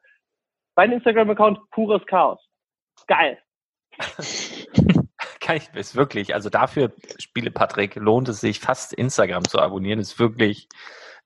mein 0.75 0.91
Instagram-Account 0.91 1.59
pures 1.71 2.05
Chaos. 2.05 2.39
Geil. 3.07 3.39
Kann 5.39 5.57
ich, 5.57 5.73
ist 5.73 5.95
wirklich, 5.95 6.35
also 6.35 6.51
dafür, 6.51 6.93
Spiele 7.17 7.49
Patrick, 7.49 7.95
lohnt 7.95 8.29
es 8.29 8.41
sich 8.41 8.59
fast 8.59 8.93
Instagram 8.93 9.43
zu 9.45 9.57
abonnieren, 9.57 9.99
ist 9.99 10.19
wirklich 10.19 10.69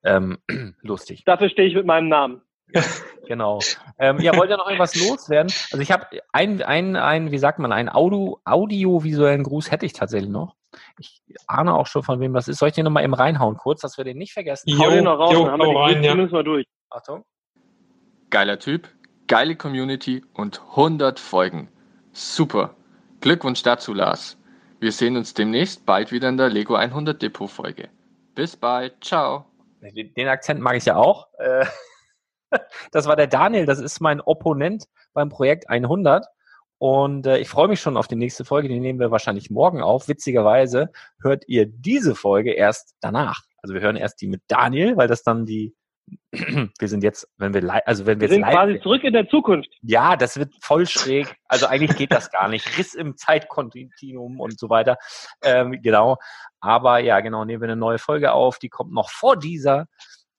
ähm, 0.06 0.38
lustig. 0.82 1.24
Dafür 1.26 1.50
stehe 1.50 1.68
ich 1.68 1.76
mit 1.76 1.86
meinem 1.86 2.08
Namen. 2.08 2.42
Genau. 3.28 3.60
Ähm, 3.98 4.20
ja, 4.20 4.36
wollt 4.36 4.50
ihr 4.50 4.58
noch 4.58 4.68
irgendwas 4.68 4.96
loswerden? 4.96 5.52
Also 5.72 5.80
ich 5.80 5.92
habe 5.92 6.06
ein, 6.32 6.62
ein, 6.62 6.96
ein, 6.96 7.32
wie 7.32 7.38
sagt 7.38 7.60
man, 7.60 7.72
einen 7.72 7.90
Audio, 7.90 8.40
audiovisuellen 8.46 9.44
Gruß 9.44 9.72
hätte 9.72 9.86
ich 9.86 9.94
tatsächlich 9.94 10.30
noch. 10.30 10.56
Ich 11.00 11.24
ahne 11.48 11.74
auch 11.74 11.88
schon, 11.88 12.04
von 12.04 12.20
wem 12.20 12.34
das 12.34 12.48
ist. 12.48 12.60
Soll 12.60 12.70
ich 12.70 12.76
den 12.76 12.84
nochmal 12.86 13.04
eben 13.04 13.14
reinhauen 13.14 13.58
kurz, 13.58 13.82
dass 13.82 13.98
wir 13.98 14.04
den 14.04 14.18
nicht 14.18 14.34
vergessen? 14.34 14.78
Hau 14.78 14.90
den 14.90 15.06
noch 15.06 15.18
raus, 15.18 15.34
dann 15.34 15.52
haben 15.52 15.60
wir 15.60 15.70
die 15.70 15.76
rein, 15.76 16.04
ja. 16.04 16.12
zumindest 16.12 16.34
mal 16.34 16.44
durch. 16.44 16.66
Achtung. 16.90 17.26
Geiler 18.30 18.60
Typ, 18.60 18.90
geile 19.28 19.56
Community 19.56 20.24
und 20.34 20.62
100 20.72 21.20
Folgen. 21.20 21.70
Super. 22.12 22.76
Glückwunsch 23.22 23.64
dazu, 23.64 23.94
Lars. 23.94 24.38
Wir 24.80 24.92
sehen 24.92 25.18
uns 25.18 25.34
demnächst 25.34 25.86
bald 25.86 26.12
wieder 26.12 26.30
in 26.30 26.38
der 26.38 26.50
Lego 26.50 26.76
100 26.76 27.22
Depot 27.22 27.50
Folge. 27.50 27.90
Bis 28.36 28.56
bald. 28.56 29.04
Ciao. 29.04 29.46
Den 29.82 30.14
den 30.14 30.28
Akzent 30.28 30.60
mag 30.60 30.76
ich 30.76 30.86
ja 30.86 30.96
auch. 30.96 31.28
Äh, 31.38 31.66
Das 32.92 33.08
war 33.08 33.16
der 33.16 33.28
Daniel, 33.28 33.66
das 33.66 33.80
ist 33.80 34.00
mein 34.00 34.22
Opponent 34.22 34.86
beim 35.14 35.30
Projekt 35.30 35.70
100. 35.70 36.26
Und 36.78 37.26
äh, 37.26 37.38
ich 37.38 37.50
freue 37.50 37.68
mich 37.68 37.80
schon 37.80 37.98
auf 37.98 38.08
die 38.08 38.16
nächste 38.16 38.46
Folge, 38.46 38.68
die 38.68 38.80
nehmen 38.80 39.00
wir 39.00 39.12
wahrscheinlich 39.12 39.50
morgen 39.50 39.82
auf. 39.82 40.08
Witzigerweise 40.08 40.92
hört 41.22 41.46
ihr 41.48 41.66
diese 41.66 42.16
Folge 42.16 42.52
erst 42.52 42.96
danach. 43.00 43.42
Also 43.62 43.74
wir 43.74 43.82
hören 43.82 43.96
erst 43.96 44.22
die 44.22 44.28
mit 44.28 44.42
Daniel, 44.48 44.98
weil 44.98 45.08
das 45.08 45.24
dann 45.24 45.46
die, 45.46 45.74
wir 46.32 46.88
sind 46.88 47.04
jetzt, 47.04 47.28
wenn 47.38 47.54
wir 47.54 47.62
live, 47.62 47.82
also 47.86 48.06
wenn 48.06 48.20
wir, 48.20 48.30
Wir 48.30 48.36
jetzt 48.36 48.36
sind 48.36 48.42
live 48.42 48.54
quasi 48.54 48.80
zurück 48.82 49.04
in 49.04 49.14
der 49.14 49.28
Zukunft. 49.30 49.70
ja, 49.82 50.18
das 50.18 50.38
wird 50.38 50.54
voll 50.62 50.86
schräg. 50.86 51.36
Also 51.48 51.66
eigentlich 51.66 51.96
geht 51.98 52.12
das 52.12 52.30
gar 52.30 52.50
nicht. 52.50 52.78
Riss 52.78 52.94
im 52.94 53.16
Zeitkontinuum 53.16 54.40
und 54.40 54.60
so 54.60 54.70
weiter. 54.70 54.98
Ähm, 55.42 55.80
genau. 55.82 56.18
Aber 56.60 57.00
ja, 57.00 57.22
genau, 57.22 57.46
nehmen 57.46 57.62
wir 57.62 57.70
eine 57.70 57.78
neue 57.78 58.00
Folge 58.00 58.34
auf. 58.34 58.60
Die 58.60 58.70
kommt 58.70 58.92
noch 58.92 59.10
vor 59.10 59.38
dieser. 59.38 59.88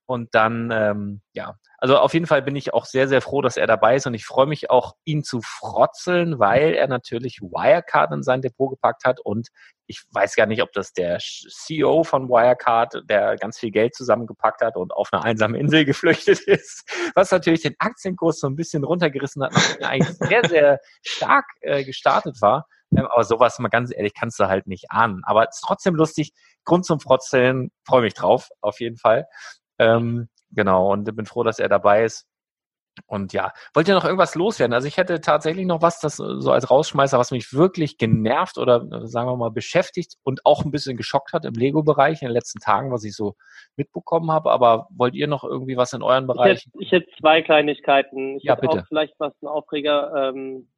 Und 0.07 0.35
dann, 0.35 0.70
ähm, 0.73 1.20
ja, 1.33 1.57
also 1.78 1.99
auf 1.99 2.15
jeden 2.15 2.27
Fall 2.27 2.43
bin 2.43 2.57
ich 2.57 2.73
auch 2.73 2.87
sehr, 2.87 3.09
sehr 3.09 3.20
froh, 3.20 3.43
dass 3.43 3.57
er 3.57 3.66
dabei 3.66 3.97
ist 3.97 4.07
und 4.07 4.15
ich 4.15 4.24
freue 4.24 4.47
mich 4.47 4.70
auch, 4.70 4.95
ihn 5.05 5.23
zu 5.23 5.41
frotzeln, 5.43 6.39
weil 6.39 6.74
er 6.74 6.89
natürlich 6.89 7.41
Wirecard 7.43 8.12
in 8.12 8.23
sein 8.23 8.41
Depot 8.41 8.70
gepackt 8.70 9.05
hat 9.05 9.20
und 9.20 9.49
ich 9.87 10.03
weiß 10.11 10.37
gar 10.37 10.47
nicht, 10.47 10.62
ob 10.62 10.73
das 10.73 10.93
der 10.93 11.19
CEO 11.19 12.03
von 12.03 12.28
Wirecard, 12.28 13.03
der 13.09 13.37
ganz 13.37 13.59
viel 13.59 13.70
Geld 13.70 13.95
zusammengepackt 13.95 14.62
hat 14.62 14.77
und 14.77 14.93
auf 14.93 15.09
eine 15.12 15.23
einsame 15.23 15.59
Insel 15.59 15.85
geflüchtet 15.85 16.41
ist, 16.41 16.89
was 17.15 17.31
natürlich 17.31 17.62
den 17.62 17.77
Aktienkurs 17.78 18.41
so 18.41 18.47
ein 18.47 18.57
bisschen 18.57 18.85
runtergerissen 18.85 19.43
hat, 19.43 19.53
nachdem 19.53 19.83
er 19.83 19.89
eigentlich 19.91 20.16
sehr, 20.16 20.49
sehr 20.49 20.81
stark 21.03 21.45
äh, 21.61 21.85
gestartet 21.85 22.41
war. 22.41 22.66
Ähm, 22.97 23.07
aber 23.07 23.24
sowas, 23.24 23.59
mal 23.59 23.69
ganz 23.69 23.93
ehrlich, 23.95 24.15
kannst 24.15 24.39
du 24.41 24.47
halt 24.47 24.66
nicht 24.66 24.91
ahnen. 24.91 25.23
Aber 25.24 25.49
es 25.49 25.57
ist 25.57 25.65
trotzdem 25.65 25.95
lustig. 25.95 26.33
Grund 26.65 26.85
zum 26.85 27.01
Frotzeln, 27.01 27.70
freue 27.85 28.03
mich 28.03 28.15
drauf, 28.15 28.49
auf 28.61 28.81
jeden 28.81 28.97
Fall. 28.97 29.27
Ähm, 29.78 30.28
genau, 30.51 30.93
und 30.93 31.05
bin 31.16 31.27
froh, 31.27 31.43
dass 31.43 31.59
er 31.59 31.69
dabei 31.69 32.05
ist. 32.05 32.27
Und 33.07 33.35
ja, 33.35 33.53
wollt 33.74 33.89
ihr 33.89 33.94
noch 33.94 34.05
irgendwas 34.05 34.35
loswerden? 34.35 34.73
Also 34.73 34.89
ich 34.89 34.97
hätte 34.97 35.20
tatsächlich 35.20 35.66
noch 35.66 35.82
was, 35.82 36.01
das 36.01 36.16
so 36.16 36.51
als 36.51 36.70
Rausschmeißer, 36.70 37.19
was 37.19 37.31
mich 37.31 37.53
wirklich 37.53 37.98
genervt 37.98 38.57
oder 38.57 38.86
äh, 38.90 39.07
sagen 39.07 39.28
wir 39.28 39.36
mal 39.36 39.51
beschäftigt 39.51 40.15
und 40.23 40.47
auch 40.47 40.65
ein 40.65 40.70
bisschen 40.70 40.97
geschockt 40.97 41.35
hat 41.35 41.44
im 41.44 41.53
Lego-Bereich 41.53 42.23
in 42.23 42.28
den 42.28 42.35
letzten 42.35 42.59
Tagen, 42.59 42.90
was 42.90 43.05
ich 43.05 43.15
so 43.15 43.35
mitbekommen 43.77 44.31
habe. 44.32 44.51
Aber 44.51 44.89
wollt 44.97 45.15
ihr 45.15 45.27
noch 45.27 45.44
irgendwie 45.44 45.77
was 45.77 45.93
in 45.93 46.03
euren 46.03 46.27
Bereichen? 46.27 46.73
Ich 46.81 46.90
hätte, 46.90 47.03
ich 47.03 47.07
hätte 47.12 47.20
zwei 47.20 47.43
Kleinigkeiten. 47.43 48.39
Ich 48.39 48.44
Ja, 48.44 48.55
hätte 48.55 48.62
bitte. 48.62 48.81
auch 48.81 48.86
vielleicht 48.89 49.15
was 49.19 49.35
ein 49.43 49.47
Aufreger. 49.47 50.31
Ähm, 50.35 50.69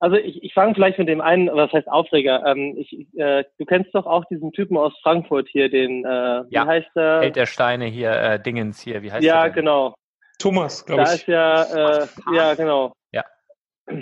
also 0.00 0.16
ich, 0.16 0.42
ich 0.42 0.52
fange 0.54 0.74
vielleicht 0.74 0.98
mit 0.98 1.08
dem 1.08 1.20
einen, 1.20 1.48
was 1.52 1.70
heißt 1.72 1.88
Aufreger? 1.88 2.44
Ähm, 2.46 2.74
ich, 2.76 3.06
äh, 3.16 3.44
du 3.58 3.64
kennst 3.66 3.94
doch 3.94 4.06
auch 4.06 4.24
diesen 4.24 4.50
Typen 4.52 4.76
aus 4.76 4.92
Frankfurt 5.02 5.46
hier, 5.48 5.68
den, 5.70 6.04
äh, 6.04 6.42
wie 6.48 6.54
Ja, 6.54 6.66
heißt 6.66 6.88
der? 6.96 7.20
Held 7.20 7.36
der 7.36 7.46
Steine 7.46 7.84
hier, 7.84 8.10
äh, 8.12 8.42
Dingens 8.42 8.80
hier, 8.80 9.02
wie 9.02 9.12
heißt 9.12 9.22
ja, 9.22 9.42
der? 9.42 9.50
denn? 9.50 9.54
genau. 9.56 9.94
Thomas, 10.38 10.84
Da 10.86 10.94
glaube 10.94 11.10
ich. 11.14 11.20
ist 11.20 11.26
ja, 11.26 12.02
äh, 12.02 12.06
ja, 12.34 12.54
genau. 12.54 12.92
Ja. 13.12 13.24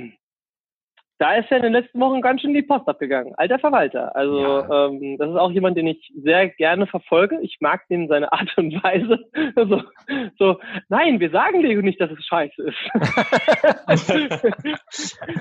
Da 1.18 1.34
ist 1.34 1.50
ja 1.50 1.56
in 1.56 1.64
den 1.64 1.72
letzten 1.72 1.98
Wochen 2.00 2.22
ganz 2.22 2.40
schön 2.40 2.54
die 2.54 2.62
Post 2.62 2.88
abgegangen. 2.88 3.34
Alter 3.36 3.58
Verwalter. 3.58 4.14
Also 4.14 4.62
ähm, 4.72 5.18
das 5.18 5.30
ist 5.30 5.36
auch 5.36 5.50
jemand, 5.50 5.76
den 5.76 5.88
ich 5.88 6.12
sehr 6.14 6.48
gerne 6.48 6.86
verfolge. 6.86 7.40
Ich 7.42 7.56
mag 7.60 7.88
den 7.88 8.06
seine 8.06 8.32
Art 8.32 8.56
und 8.56 8.72
Weise. 8.84 9.18
so, 9.56 9.82
so, 10.38 10.60
nein, 10.88 11.18
wir 11.18 11.30
sagen 11.30 11.60
Lego 11.60 11.82
nicht, 11.82 12.00
dass 12.00 12.12
es 12.12 12.24
scheiße 12.24 12.62
ist. 12.62 12.78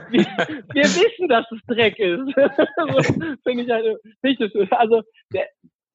wir, 0.09 0.25
wir 0.73 0.83
wissen, 0.83 1.27
dass 1.27 1.45
es 1.51 1.59
Dreck 1.67 1.99
ist. 1.99 2.25
so, 2.25 3.13
Finde 3.43 3.63
ich 3.63 3.69
halt, 3.69 3.99
das, 4.23 4.71
also 4.71 5.03
der, 5.31 5.45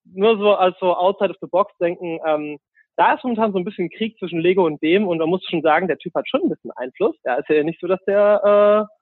nur 0.05 0.39
so 0.39 0.55
als 0.55 0.79
so 0.79 0.95
outside 0.95 1.31
of 1.31 1.39
the 1.41 1.49
box 1.49 1.77
denken, 1.79 2.21
ähm, 2.25 2.59
da 2.97 3.15
ist 3.15 3.25
momentan 3.25 3.53
so 3.53 3.59
ein 3.59 3.65
bisschen 3.65 3.91
Krieg 3.91 4.17
zwischen 4.19 4.39
Lego 4.39 4.65
und 4.65 4.81
dem 4.83 5.09
und 5.09 5.19
man 5.19 5.29
muss 5.29 5.45
schon 5.49 5.63
sagen, 5.63 5.89
der 5.89 5.99
Typ 5.99 6.15
hat 6.15 6.29
schon 6.29 6.43
ein 6.43 6.51
bisschen 6.51 6.71
Einfluss. 6.73 7.17
Ja, 7.25 7.35
ist 7.35 7.49
ja 7.49 7.65
nicht 7.65 7.81
so, 7.81 7.89
dass 7.89 8.05
der 8.05 8.87
äh, 8.89 9.02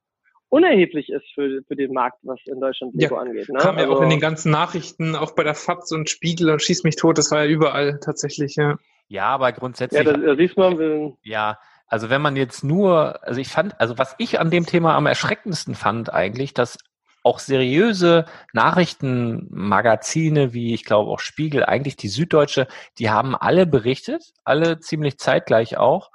unerheblich 0.50 1.08
ist 1.08 1.24
für, 1.34 1.62
für 1.66 1.76
den 1.76 1.94
Markt, 1.94 2.18
was 2.22 2.38
in 2.44 2.60
Deutschland 2.60 2.94
Lego 2.94 3.16
angeht. 3.16 3.48
Ne? 3.48 3.58
Kam 3.58 3.78
ja 3.78 3.86
auch 3.86 3.92
Also- 3.92 4.02
in 4.02 4.10
den 4.10 4.20
ganzen 4.20 4.50
Nachrichten, 4.50 5.16
auch 5.16 5.30
bei 5.32 5.44
der 5.44 5.54
FAZ 5.54 5.92
und 5.92 6.10
Spiegel 6.10 6.50
und 6.50 6.60
Schieß 6.62 6.84
mich 6.84 6.96
tot, 6.96 7.16
das 7.16 7.30
war 7.30 7.44
ja 7.44 7.50
überall 7.50 7.98
tatsächlich, 8.00 8.56
ja. 8.56 8.76
Ja, 9.08 9.26
aber 9.26 9.50
grundsätzlich. 9.52 10.04
Ja, 10.04 10.12
da, 10.12 10.36
siehst 10.36 10.56
man, 10.56 11.16
Ja, 11.22 11.58
also 11.88 12.10
wenn 12.10 12.22
man 12.22 12.36
jetzt 12.36 12.62
nur, 12.62 13.24
also 13.26 13.40
ich 13.40 13.48
fand, 13.48 13.80
also 13.80 13.98
was 13.98 14.14
ich 14.18 14.38
an 14.38 14.50
dem 14.50 14.66
Thema 14.66 14.94
am 14.94 15.06
erschreckendsten 15.06 15.74
fand 15.74 16.12
eigentlich, 16.12 16.54
dass 16.54 16.78
auch 17.22 17.38
seriöse 17.40 18.24
Nachrichtenmagazine 18.52 20.52
wie 20.52 20.74
ich 20.74 20.84
glaube 20.84 21.10
auch 21.10 21.20
Spiegel, 21.20 21.64
eigentlich 21.64 21.96
die 21.96 22.08
Süddeutsche, 22.08 22.66
die 22.98 23.10
haben 23.10 23.34
alle 23.36 23.66
berichtet, 23.66 24.32
alle 24.44 24.80
ziemlich 24.80 25.18
zeitgleich 25.18 25.76
auch, 25.76 26.10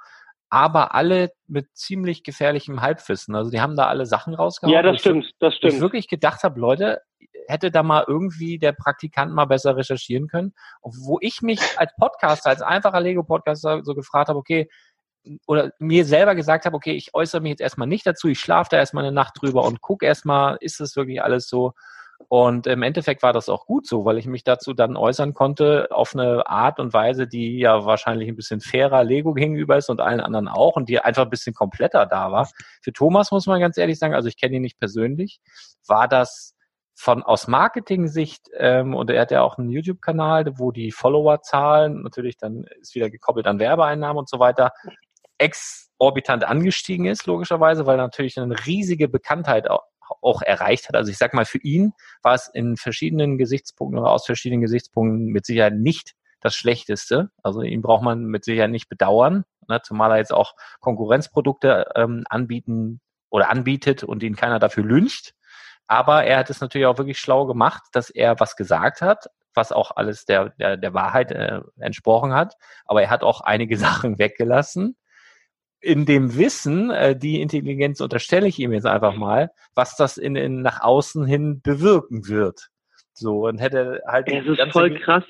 aber 0.48 0.94
alle 0.94 1.32
mit 1.46 1.76
ziemlich 1.76 2.22
gefährlichem 2.22 2.80
Halbwissen. 2.80 3.34
Also 3.34 3.50
die 3.50 3.60
haben 3.60 3.76
da 3.76 3.86
alle 3.86 4.06
Sachen 4.06 4.34
rausgehauen. 4.34 4.74
ja, 4.74 4.82
das 4.82 5.00
stimmt, 5.00 5.32
das 5.40 5.54
wo 5.54 5.54
ich 5.54 5.56
stimmt. 5.56 5.80
wirklich 5.80 6.08
gedacht 6.08 6.42
habe, 6.44 6.60
Leute, 6.60 7.00
hätte 7.48 7.70
da 7.70 7.82
mal 7.82 8.04
irgendwie 8.06 8.58
der 8.58 8.72
Praktikant 8.72 9.32
mal 9.32 9.46
besser 9.46 9.76
recherchieren 9.76 10.28
können. 10.28 10.52
Wo 10.82 11.18
ich 11.20 11.42
mich 11.42 11.60
als 11.76 11.92
Podcaster, 11.98 12.50
als 12.50 12.62
einfacher 12.62 13.00
Lego-Podcaster 13.00 13.82
so 13.84 13.94
gefragt 13.94 14.28
habe, 14.28 14.38
okay, 14.38 14.68
oder 15.46 15.72
mir 15.78 16.04
selber 16.04 16.34
gesagt 16.34 16.66
habe, 16.66 16.76
okay, 16.76 16.92
ich 16.92 17.14
äußere 17.14 17.40
mich 17.40 17.50
jetzt 17.50 17.60
erstmal 17.60 17.88
nicht 17.88 18.06
dazu, 18.06 18.28
ich 18.28 18.38
schlafe 18.38 18.68
da 18.70 18.76
erstmal 18.76 19.04
eine 19.04 19.12
Nacht 19.12 19.34
drüber 19.40 19.64
und 19.64 19.80
gucke 19.80 20.06
erstmal, 20.06 20.56
ist 20.60 20.78
das 20.80 20.94
wirklich 20.96 21.22
alles 21.22 21.48
so? 21.48 21.72
Und 22.28 22.66
im 22.66 22.82
Endeffekt 22.82 23.22
war 23.22 23.32
das 23.32 23.48
auch 23.48 23.66
gut 23.66 23.86
so, 23.86 24.04
weil 24.04 24.18
ich 24.18 24.26
mich 24.26 24.42
dazu 24.42 24.72
dann 24.72 24.96
äußern 24.96 25.34
konnte 25.34 25.88
auf 25.90 26.14
eine 26.14 26.46
Art 26.46 26.80
und 26.80 26.92
Weise, 26.92 27.28
die 27.28 27.58
ja 27.58 27.84
wahrscheinlich 27.84 28.28
ein 28.28 28.36
bisschen 28.36 28.60
fairer 28.60 29.04
Lego 29.04 29.32
gegenüber 29.34 29.76
ist 29.76 29.90
und 29.90 30.00
allen 30.00 30.20
anderen 30.20 30.48
auch 30.48 30.76
und 30.76 30.88
die 30.88 30.98
einfach 30.98 31.24
ein 31.24 31.30
bisschen 31.30 31.54
kompletter 31.54 32.06
da 32.06 32.32
war. 32.32 32.48
Für 32.82 32.92
Thomas 32.92 33.30
muss 33.30 33.46
man 33.46 33.60
ganz 33.60 33.78
ehrlich 33.78 33.98
sagen, 33.98 34.14
also 34.14 34.28
ich 34.28 34.40
kenne 34.40 34.56
ihn 34.56 34.62
nicht 34.62 34.78
persönlich, 34.78 35.40
war 35.86 36.08
das 36.08 36.54
von 36.98 37.22
aus 37.22 37.46
Marketing-Sicht, 37.46 38.48
ähm, 38.56 38.94
und 38.94 39.10
er 39.10 39.20
hat 39.20 39.30
ja 39.30 39.42
auch 39.42 39.58
einen 39.58 39.68
YouTube-Kanal, 39.68 40.58
wo 40.58 40.72
die 40.72 40.90
Followerzahlen 40.92 42.02
natürlich 42.02 42.38
dann 42.38 42.64
ist 42.80 42.94
wieder 42.94 43.10
gekoppelt 43.10 43.46
an 43.46 43.58
Werbeeinnahmen 43.58 44.18
und 44.18 44.30
so 44.30 44.38
weiter, 44.38 44.72
exorbitant 45.38 46.44
angestiegen 46.44 47.04
ist, 47.04 47.26
logischerweise, 47.26 47.84
weil 47.84 47.98
natürlich 47.98 48.38
eine 48.38 48.66
riesige 48.66 49.08
Bekanntheit 49.08 49.68
auch, 50.20 50.42
erreicht 50.42 50.88
hat. 50.88 50.96
Also 50.96 51.10
ich 51.10 51.18
sag 51.18 51.34
mal, 51.34 51.44
für 51.44 51.58
ihn 51.58 51.92
war 52.22 52.34
es 52.34 52.48
in 52.48 52.76
verschiedenen 52.76 53.38
Gesichtspunkten 53.38 53.98
oder 53.98 54.10
aus 54.10 54.26
verschiedenen 54.26 54.60
Gesichtspunkten 54.60 55.26
mit 55.26 55.46
Sicherheit 55.46 55.74
nicht 55.74 56.14
das 56.40 56.54
Schlechteste. 56.54 57.30
Also 57.42 57.62
ihn 57.62 57.82
braucht 57.82 58.02
man 58.02 58.24
mit 58.24 58.44
Sicherheit 58.44 58.70
nicht 58.70 58.88
bedauern, 58.88 59.44
ne, 59.68 59.80
zumal 59.82 60.12
er 60.12 60.18
jetzt 60.18 60.32
auch 60.32 60.54
Konkurrenzprodukte 60.80 61.86
ähm, 61.96 62.24
anbieten 62.28 63.00
oder 63.30 63.50
anbietet 63.50 64.04
und 64.04 64.22
ihn 64.22 64.36
keiner 64.36 64.58
dafür 64.58 64.84
lyncht. 64.84 65.34
Aber 65.88 66.24
er 66.24 66.38
hat 66.38 66.50
es 66.50 66.60
natürlich 66.60 66.86
auch 66.86 66.98
wirklich 66.98 67.18
schlau 67.18 67.46
gemacht, 67.46 67.82
dass 67.92 68.10
er 68.10 68.38
was 68.40 68.56
gesagt 68.56 69.02
hat, 69.02 69.26
was 69.54 69.72
auch 69.72 69.92
alles 69.96 70.24
der, 70.24 70.50
der, 70.50 70.76
der 70.76 70.94
Wahrheit 70.94 71.32
äh, 71.32 71.60
entsprochen 71.78 72.34
hat. 72.34 72.56
Aber 72.84 73.02
er 73.02 73.10
hat 73.10 73.22
auch 73.22 73.40
einige 73.40 73.76
Sachen 73.78 74.18
weggelassen. 74.18 74.96
In 75.86 76.04
dem 76.04 76.36
Wissen, 76.36 76.90
äh, 76.90 77.16
die 77.16 77.40
Intelligenz 77.40 78.00
unterstelle 78.00 78.48
ich 78.48 78.58
ihm 78.58 78.72
jetzt 78.72 78.86
einfach 78.86 79.14
mal, 79.14 79.52
was 79.76 79.94
das 79.94 80.16
in, 80.16 80.34
in 80.34 80.60
nach 80.60 80.80
außen 80.80 81.24
hin 81.24 81.60
bewirken 81.62 82.26
wird. 82.26 82.70
So, 83.12 83.46
und 83.46 83.58
hätte 83.58 84.00
halt 84.06 84.28
Es 84.28 84.44
ist 84.44 84.56
ganze 84.56 84.72
voll 84.72 84.98
krass. 84.98 85.22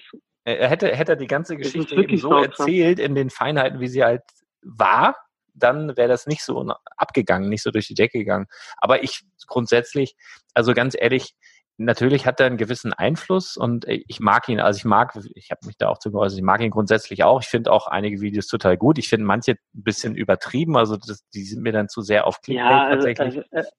er 0.44 0.68
hätte, 0.68 0.88
hätte 0.88 1.12
er 1.12 1.16
die 1.16 1.26
ganze 1.26 1.58
Geschichte 1.58 1.94
eben 1.94 2.02
wirklich 2.02 2.22
so 2.22 2.32
erzählt 2.32 2.98
in 2.98 3.14
den 3.14 3.28
Feinheiten, 3.28 3.80
wie 3.80 3.88
sie 3.88 4.02
halt 4.02 4.22
war, 4.62 5.14
dann 5.52 5.94
wäre 5.96 6.08
das 6.08 6.26
nicht 6.26 6.42
so 6.42 6.66
abgegangen, 6.96 7.50
nicht 7.50 7.62
so 7.62 7.70
durch 7.70 7.86
die 7.86 7.94
Decke 7.94 8.18
gegangen. 8.18 8.46
Aber 8.78 9.02
ich 9.02 9.24
grundsätzlich, 9.46 10.16
also 10.54 10.72
ganz 10.72 10.96
ehrlich, 10.98 11.34
natürlich 11.78 12.26
hat 12.26 12.40
er 12.40 12.46
einen 12.46 12.56
gewissen 12.56 12.92
Einfluss 12.92 13.56
und 13.56 13.84
ich 13.88 14.20
mag 14.20 14.48
ihn, 14.48 14.60
also 14.60 14.78
ich 14.78 14.84
mag, 14.84 15.18
ich 15.34 15.50
habe 15.50 15.66
mich 15.66 15.76
da 15.76 15.88
auch 15.88 15.98
zu 15.98 16.10
geäußert, 16.10 16.38
ich 16.38 16.44
mag 16.44 16.60
ihn 16.62 16.70
grundsätzlich 16.70 17.22
auch. 17.24 17.42
Ich 17.42 17.48
finde 17.48 17.70
auch 17.72 17.86
einige 17.86 18.20
Videos 18.20 18.46
total 18.46 18.76
gut. 18.76 18.98
Ich 18.98 19.08
finde 19.08 19.26
manche 19.26 19.52
ein 19.52 19.58
bisschen 19.82 20.14
übertrieben, 20.14 20.76
also 20.76 20.96
das, 20.96 21.24
die 21.34 21.42
sind 21.44 21.62
mir 21.62 21.72
dann 21.72 21.88
zu 21.88 22.00
sehr 22.02 22.26
auf 22.26 22.40
Clickbait 22.40 22.70
Ja, 22.70 22.84
also, 22.84 23.06
tatsächlich. 23.06 23.44
also, 23.52 23.68
äh, 23.68 23.70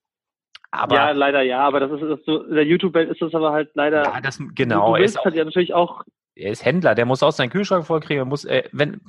aber 0.69 0.95
ja, 0.95 1.11
leider 1.11 1.41
ja, 1.41 1.59
aber 1.61 1.79
das 1.79 1.91
ist, 1.91 2.01
das 2.01 2.19
ist 2.19 2.25
so, 2.25 2.43
in 2.43 2.55
der 2.55 2.65
YouTube-Welt 2.65 3.09
ist 3.09 3.21
das 3.21 3.33
aber 3.33 3.51
halt 3.51 3.71
leider. 3.73 4.03
Ja, 4.03 4.21
das- 4.21 4.39
genau, 4.53 4.89
Du 4.89 4.95
er 4.95 5.01
willst 5.01 5.15
ist 5.15 5.21
auch- 5.25 5.31
ja 5.33 5.45
natürlich 5.45 5.73
auch 5.73 6.03
er 6.39 6.51
ist 6.51 6.63
Händler, 6.63 6.93
der 6.93 7.05
muss 7.07 7.23
auch 7.23 7.31
seinen 7.31 7.49
Kühlschrank 7.49 7.87
vollkriegen, 7.87 8.27
muss, 8.27 8.45
äh, 8.45 8.69
wenn, 8.71 9.01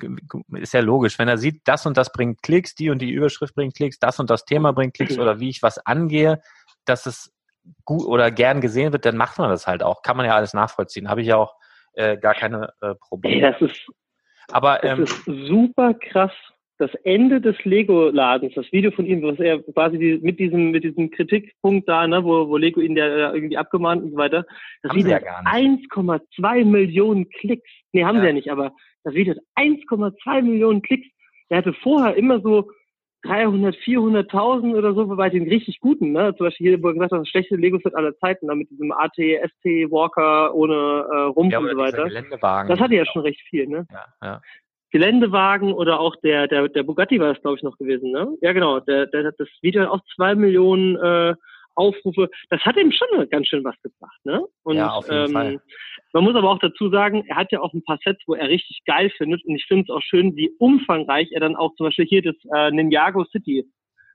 ist 0.55 0.73
ja 0.73 0.79
logisch, 0.79 1.19
wenn 1.19 1.27
er 1.27 1.37
sieht, 1.37 1.61
das 1.65 1.85
und 1.85 1.95
das 1.95 2.11
bringt 2.11 2.41
Klicks, 2.41 2.73
die 2.73 2.89
und 2.89 2.99
die 3.03 3.11
Überschrift 3.11 3.53
bringt 3.53 3.75
Klicks, 3.75 3.99
das 3.99 4.19
und 4.19 4.31
das 4.31 4.45
Thema 4.45 4.73
bringt 4.73 4.95
Klicks 4.95 5.17
oder 5.19 5.39
wie 5.39 5.49
ich 5.49 5.61
was 5.61 5.77
angehe, 5.85 6.41
dass 6.85 7.05
es 7.05 7.31
gut 7.85 8.05
oder 8.05 8.31
gern 8.31 8.61
gesehen 8.61 8.91
wird, 8.93 9.05
dann 9.05 9.17
macht 9.17 9.37
man 9.37 9.49
das 9.49 9.67
halt 9.67 9.83
auch. 9.83 10.01
Kann 10.01 10.17
man 10.17 10.25
ja 10.25 10.35
alles 10.35 10.53
nachvollziehen. 10.53 11.09
Habe 11.09 11.21
ich 11.21 11.27
ja 11.27 11.37
auch 11.37 11.55
äh, 11.93 12.17
gar 12.17 12.33
keine 12.35 12.71
äh, 12.81 12.87
Ey, 12.89 12.95
Probleme. 12.99 13.41
das 13.51 13.61
ist, 13.61 13.87
Aber 14.51 14.79
das 14.81 14.97
ähm, 14.97 15.03
ist 15.03 15.25
super 15.47 15.93
krass. 15.93 16.31
Das 16.77 16.91
Ende 17.03 17.41
des 17.41 17.57
Lego-Ladens, 17.65 18.53
das 18.55 18.71
Video 18.71 18.89
von 18.91 19.05
ihm, 19.05 19.21
was 19.21 19.37
er 19.39 19.61
quasi 19.73 19.97
die, 19.97 20.17
mit 20.21 20.39
diesem 20.39 20.71
mit 20.71 20.85
diesem 20.85 21.11
Kritikpunkt 21.11 21.89
da, 21.89 22.07
ne, 22.07 22.23
wo, 22.23 22.47
wo 22.47 22.55
Lego 22.55 22.79
ihn 22.79 22.95
ja 22.95 23.33
irgendwie 23.33 23.57
abgemahnt 23.57 24.01
und 24.01 24.11
so 24.11 24.17
weiter, 24.17 24.45
das 24.81 24.93
Video 24.95 25.09
ja 25.11 25.15
hat 25.17 25.25
gar 25.25 25.41
1,2 25.43 26.63
Millionen 26.63 27.29
Klicks. 27.31 27.69
Nee, 27.91 28.05
haben 28.05 28.15
Ja. 28.15 28.21
sie 28.21 28.27
ja 28.27 28.33
nicht, 28.33 28.49
aber 28.49 28.71
das 29.03 29.13
Video 29.13 29.33
hat 29.35 29.41
1,2 29.57 30.41
Millionen 30.41 30.81
Klicks. 30.81 31.07
Der 31.49 31.57
hatte 31.57 31.73
vorher 31.73 32.15
immer 32.15 32.39
so 32.39 32.71
300, 33.23 33.75
400.000 33.75 34.75
oder 34.75 34.93
so 34.93 35.05
bei 35.07 35.29
den 35.29 35.47
richtig 35.49 35.79
guten, 35.81 36.13
ne? 36.13 36.33
Zum 36.37 36.47
Beispiel 36.47 36.69
hier, 36.69 36.83
wo 36.83 36.87
er 36.87 36.93
gesagt 36.93 37.11
das 37.11 37.27
schlechte 37.27 37.55
Lego-Set 37.55 37.93
aller 37.95 38.17
Zeiten, 38.17 38.47
da 38.47 38.55
mit 38.55 38.69
diesem 38.69 38.91
AT, 38.91 39.15
ST, 39.15 39.91
Walker 39.91 40.55
ohne 40.55 40.73
äh, 40.73 41.15
Rumpf 41.35 41.51
ja, 41.51 41.59
und 41.59 41.69
so 41.69 41.77
weiter. 41.77 42.05
Geländewagen. 42.05 42.69
Das 42.69 42.79
hatte 42.79 42.95
ja 42.95 43.05
schon 43.05 43.23
recht 43.23 43.41
viel, 43.49 43.67
ne? 43.67 43.85
Ja, 43.91 44.05
ja. 44.23 44.41
Geländewagen 44.91 45.73
oder 45.73 45.99
auch 45.99 46.15
der, 46.17 46.47
der, 46.47 46.67
der 46.69 46.83
Bugatti 46.83 47.19
war 47.19 47.33
das, 47.33 47.41
glaube 47.41 47.57
ich, 47.57 47.63
noch 47.63 47.77
gewesen, 47.77 48.11
ne? 48.11 48.35
Ja, 48.41 48.53
genau. 48.53 48.79
Der, 48.79 49.05
der 49.07 49.25
hat 49.25 49.35
das 49.37 49.49
Video 49.61 49.83
hat 49.83 49.89
auch 49.89 50.01
zwei 50.15 50.33
Millionen 50.33 50.95
äh, 50.95 51.35
Aufrufe. 51.75 52.29
Das 52.49 52.61
hat 52.61 52.77
ihm 52.77 52.91
schon 52.91 53.29
ganz 53.29 53.47
schön 53.47 53.63
was 53.63 53.75
gebracht, 53.81 54.19
ne? 54.23 54.43
Und 54.63 54.77
Ja, 54.77 54.91
auf 54.91 55.09
jeden 55.09 55.27
ähm, 55.27 55.31
Fall. 55.31 55.61
Man 56.13 56.23
muss 56.23 56.35
aber 56.35 56.49
auch 56.49 56.59
dazu 56.59 56.89
sagen, 56.89 57.23
er 57.27 57.35
hat 57.35 57.51
ja 57.51 57.61
auch 57.61 57.73
ein 57.73 57.83
paar 57.83 57.99
Sets, 58.03 58.21
wo 58.27 58.33
er 58.33 58.49
richtig 58.49 58.81
geil 58.85 59.09
findet. 59.11 59.45
Und 59.45 59.55
ich 59.55 59.65
finde 59.65 59.83
es 59.83 59.89
auch 59.89 60.01
schön, 60.01 60.35
wie 60.35 60.51
umfangreich 60.59 61.31
er 61.31 61.39
dann 61.39 61.55
auch 61.55 61.75
zum 61.75 61.87
Beispiel 61.87 62.05
hier 62.05 62.21
das 62.21 62.35
äh, 62.53 62.71
Ninjago 62.71 63.25
City, 63.25 63.65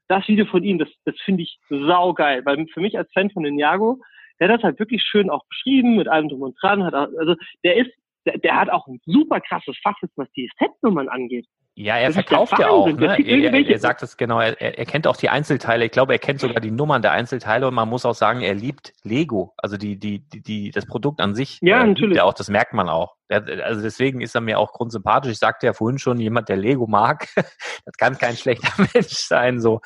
das 0.09 0.27
Video 0.29 0.47
von 0.47 0.65
ihm, 0.65 0.79
das, 0.79 0.89
das 1.05 1.15
finde 1.25 1.45
ich 1.45 1.59
saugeil. 1.69 2.45
Weil 2.45 2.67
für 2.73 2.81
mich 2.81 2.99
als 2.99 3.11
Fan 3.13 3.31
von 3.31 3.43
Ninjago, 3.43 4.01
der 4.41 4.49
hat 4.49 4.57
das 4.57 4.65
halt 4.65 4.79
wirklich 4.79 5.03
schön 5.03 5.31
auch 5.31 5.45
beschrieben, 5.49 5.97
mit 5.97 6.09
allem 6.09 6.29
drum 6.29 6.43
und 6.43 6.57
dran. 6.61 6.85
Hat 6.85 6.95
auch, 6.95 7.09
also 7.19 7.35
der 7.63 7.77
ist, 7.77 7.91
der, 8.27 8.39
der 8.39 8.57
hat 8.57 8.71
auch 8.71 8.87
ein 8.87 9.01
super 9.05 9.41
krasses 9.41 9.77
Fachwissen, 9.83 10.15
was 10.17 10.31
die 10.33 10.51
Setnummern 10.59 11.09
angeht. 11.09 11.47
Ja, 11.77 11.97
er 11.97 12.07
Das 12.07 12.15
verkauft 12.15 12.57
ja 12.61 12.69
auch. 12.69 12.87
Ne? 12.87 13.19
Er, 13.27 13.53
er, 13.53 13.79
sagt 13.81 14.05
es 14.05 14.17
genau. 14.17 14.41
Er, 14.41 14.61
er 14.61 14.87
kennt 14.87 15.09
auch 15.09 15.17
die 15.17 15.29
Einzelteile. 15.29 15.85
Ich 15.85 15.91
glaube, 15.91 16.13
er 16.13 16.21
kennt 16.21 16.39
sogar 16.39 16.61
die 16.61 16.71
Nummern 16.71 17.03
der 17.03 17.11
Einzelteile 17.11 17.67
und 17.67 17.75
man 17.75 17.89
muss 17.89 18.07
auch 18.07 18.15
sagen, 18.15 18.43
er 18.43 18.55
liebt 18.55 18.93
Lego. 19.03 19.55
Also 19.57 19.77
die, 19.77 19.99
die, 19.99 20.21
die, 20.21 20.41
die 20.41 20.71
das 20.71 20.87
Produkt 20.87 21.21
an 21.21 21.35
sich. 21.35 21.59
Ja, 21.63 21.83
äh, 21.83 21.87
natürlich. 21.89 22.19
Er 22.19 22.27
auch. 22.27 22.35
Das 22.35 22.49
merkt 22.49 22.75
man 22.75 22.89
auch. 22.89 23.17
Der, 23.29 23.45
also 23.65 23.83
deswegen 23.83 24.21
ist 24.21 24.37
er 24.37 24.41
mir 24.41 24.61
auch 24.61 24.73
grundsympathisch. 24.73 25.33
Ich 25.33 25.39
sagte 25.39 25.67
ja 25.67 25.73
vorhin 25.73 25.99
schon, 25.99 26.21
jemand, 26.21 26.49
der 26.49 26.57
Lego 26.57 26.87
mag, 26.87 27.27
das 27.37 27.97
kann 27.99 28.19
kein 28.19 28.37
schlechter 28.37 28.73
Mensch 28.95 29.15
sein. 29.15 29.61
So 29.61 29.81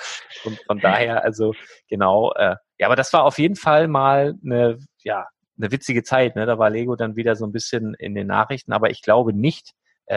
und 0.45 0.59
von 0.67 0.81
daher, 0.81 1.25
also 1.25 1.55
genau. 1.89 2.33
Äh, 2.35 2.57
ja, 2.79 2.87
aber 2.87 2.97
das 2.97 3.15
war 3.15 3.25
auf 3.25 3.39
jeden 3.39 3.57
Fall 3.57 3.89
mal 3.89 4.35
eine, 4.45 4.79
ja, 5.05 5.27
eine 5.59 5.73
witzige 5.73 6.03
Zeit. 6.03 6.37
Ne? 6.37 6.45
Da 6.45 6.59
war 6.59 6.69
Lego 6.69 6.97
dann 6.97 7.17
wieder 7.17 7.35
so 7.35 7.47
ein 7.47 7.53
bisschen 7.53 7.95
in 7.95 8.15
den 8.15 8.27
Nachrichten. 8.27 8.75
Aber 8.75 8.91
ich 8.91 9.01
glaube 9.01 9.33
nicht, 9.33 9.73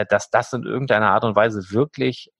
dass 0.08 0.30
das 0.30 0.52
in 0.52 0.64
irgendeiner 0.64 1.10
Art 1.10 1.24
und 1.24 1.36
Weise 1.36 1.70
wirklich 1.70 2.30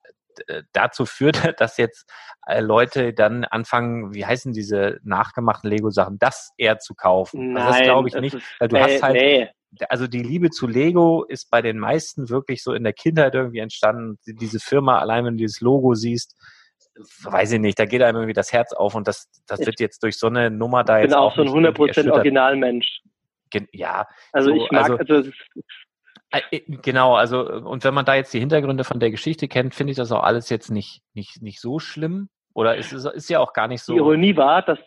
äh, 0.46 0.62
dazu 0.72 1.04
führt, 1.06 1.36
dass 1.60 1.76
jetzt 1.76 2.10
äh, 2.46 2.60
Leute 2.60 3.12
dann 3.12 3.44
anfangen, 3.44 4.14
wie 4.14 4.24
heißen 4.24 4.52
diese 4.52 4.98
nachgemachten 5.04 5.68
Lego-Sachen, 5.70 6.18
das 6.18 6.52
eher 6.56 6.78
zu 6.78 6.94
kaufen. 6.94 7.56
also 7.56 7.68
das 7.68 7.76
Nein, 7.78 7.84
glaube 7.84 8.08
ich 8.08 8.14
das 8.14 8.20
nicht, 8.22 8.36
weil 8.58 8.68
du 8.68 8.76
nee, 8.76 8.82
hast 8.82 9.02
halt, 9.02 9.14
nee. 9.14 9.48
also 9.88 10.06
die 10.06 10.22
Liebe 10.22 10.48
zu 10.50 10.66
Lego 10.66 11.24
ist 11.24 11.50
bei 11.50 11.60
den 11.62 11.78
meisten 11.78 12.28
wirklich 12.30 12.62
so 12.62 12.72
in 12.72 12.82
der 12.84 12.92
Kindheit 12.94 13.34
irgendwie 13.34 13.58
entstanden. 13.60 14.18
Die- 14.26 14.34
Diese 14.34 14.58
Firma, 14.60 14.98
allein 14.98 15.24
wenn 15.26 15.34
du 15.34 15.38
dieses 15.44 15.60
Logo 15.60 15.94
siehst, 15.94 16.34
weiß 17.24 17.52
ich 17.52 17.60
nicht, 17.60 17.78
da 17.78 17.86
geht 17.86 18.02
einem 18.02 18.16
irgendwie 18.18 18.32
das 18.34 18.52
Herz 18.52 18.72
auf 18.74 18.94
und 18.94 19.08
das, 19.08 19.28
das 19.46 19.60
Ich 19.60 19.66
wird 19.66 19.80
jetzt 19.80 20.02
durch 20.02 20.18
so 20.18 20.26
eine 20.26 20.50
Nummer 20.50 20.84
da 20.84 20.98
Ich 20.98 21.04
jetzt 21.04 21.10
bin 21.12 21.18
auch 21.18 21.34
so 21.34 21.42
ein 21.42 21.46
nicht 21.46 21.54
irgendwie 21.56 21.82
100% 21.84 21.88
erschüttert. 21.88 22.12
Originalmensch. 22.14 23.00
Ja, 23.72 24.06
Also 24.32 24.50
so, 24.50 24.56
ich 24.64 24.70
mag, 24.70 24.82
also- 24.84 24.96
also, 24.96 25.14
es 25.16 25.26
ist, 25.26 25.34
äh, 25.56 25.60
Genau, 26.82 27.14
also 27.14 27.40
und 27.46 27.84
wenn 27.84 27.94
man 27.94 28.04
da 28.04 28.14
jetzt 28.14 28.32
die 28.32 28.40
Hintergründe 28.40 28.84
von 28.84 29.00
der 29.00 29.10
Geschichte 29.10 29.48
kennt, 29.48 29.74
finde 29.74 29.90
ich 29.92 29.96
das 29.96 30.12
auch 30.12 30.22
alles 30.22 30.48
jetzt 30.50 30.70
nicht, 30.70 31.02
nicht, 31.14 31.42
nicht 31.42 31.60
so 31.60 31.78
schlimm. 31.78 32.28
Oder 32.54 32.76
ist 32.76 32.92
es 32.92 33.04
ist 33.04 33.30
ja 33.30 33.40
auch 33.40 33.52
gar 33.52 33.68
nicht 33.68 33.82
so. 33.82 33.92
die 33.92 33.98
Ironie 33.98 34.36
war, 34.36 34.62
dass 34.62 34.78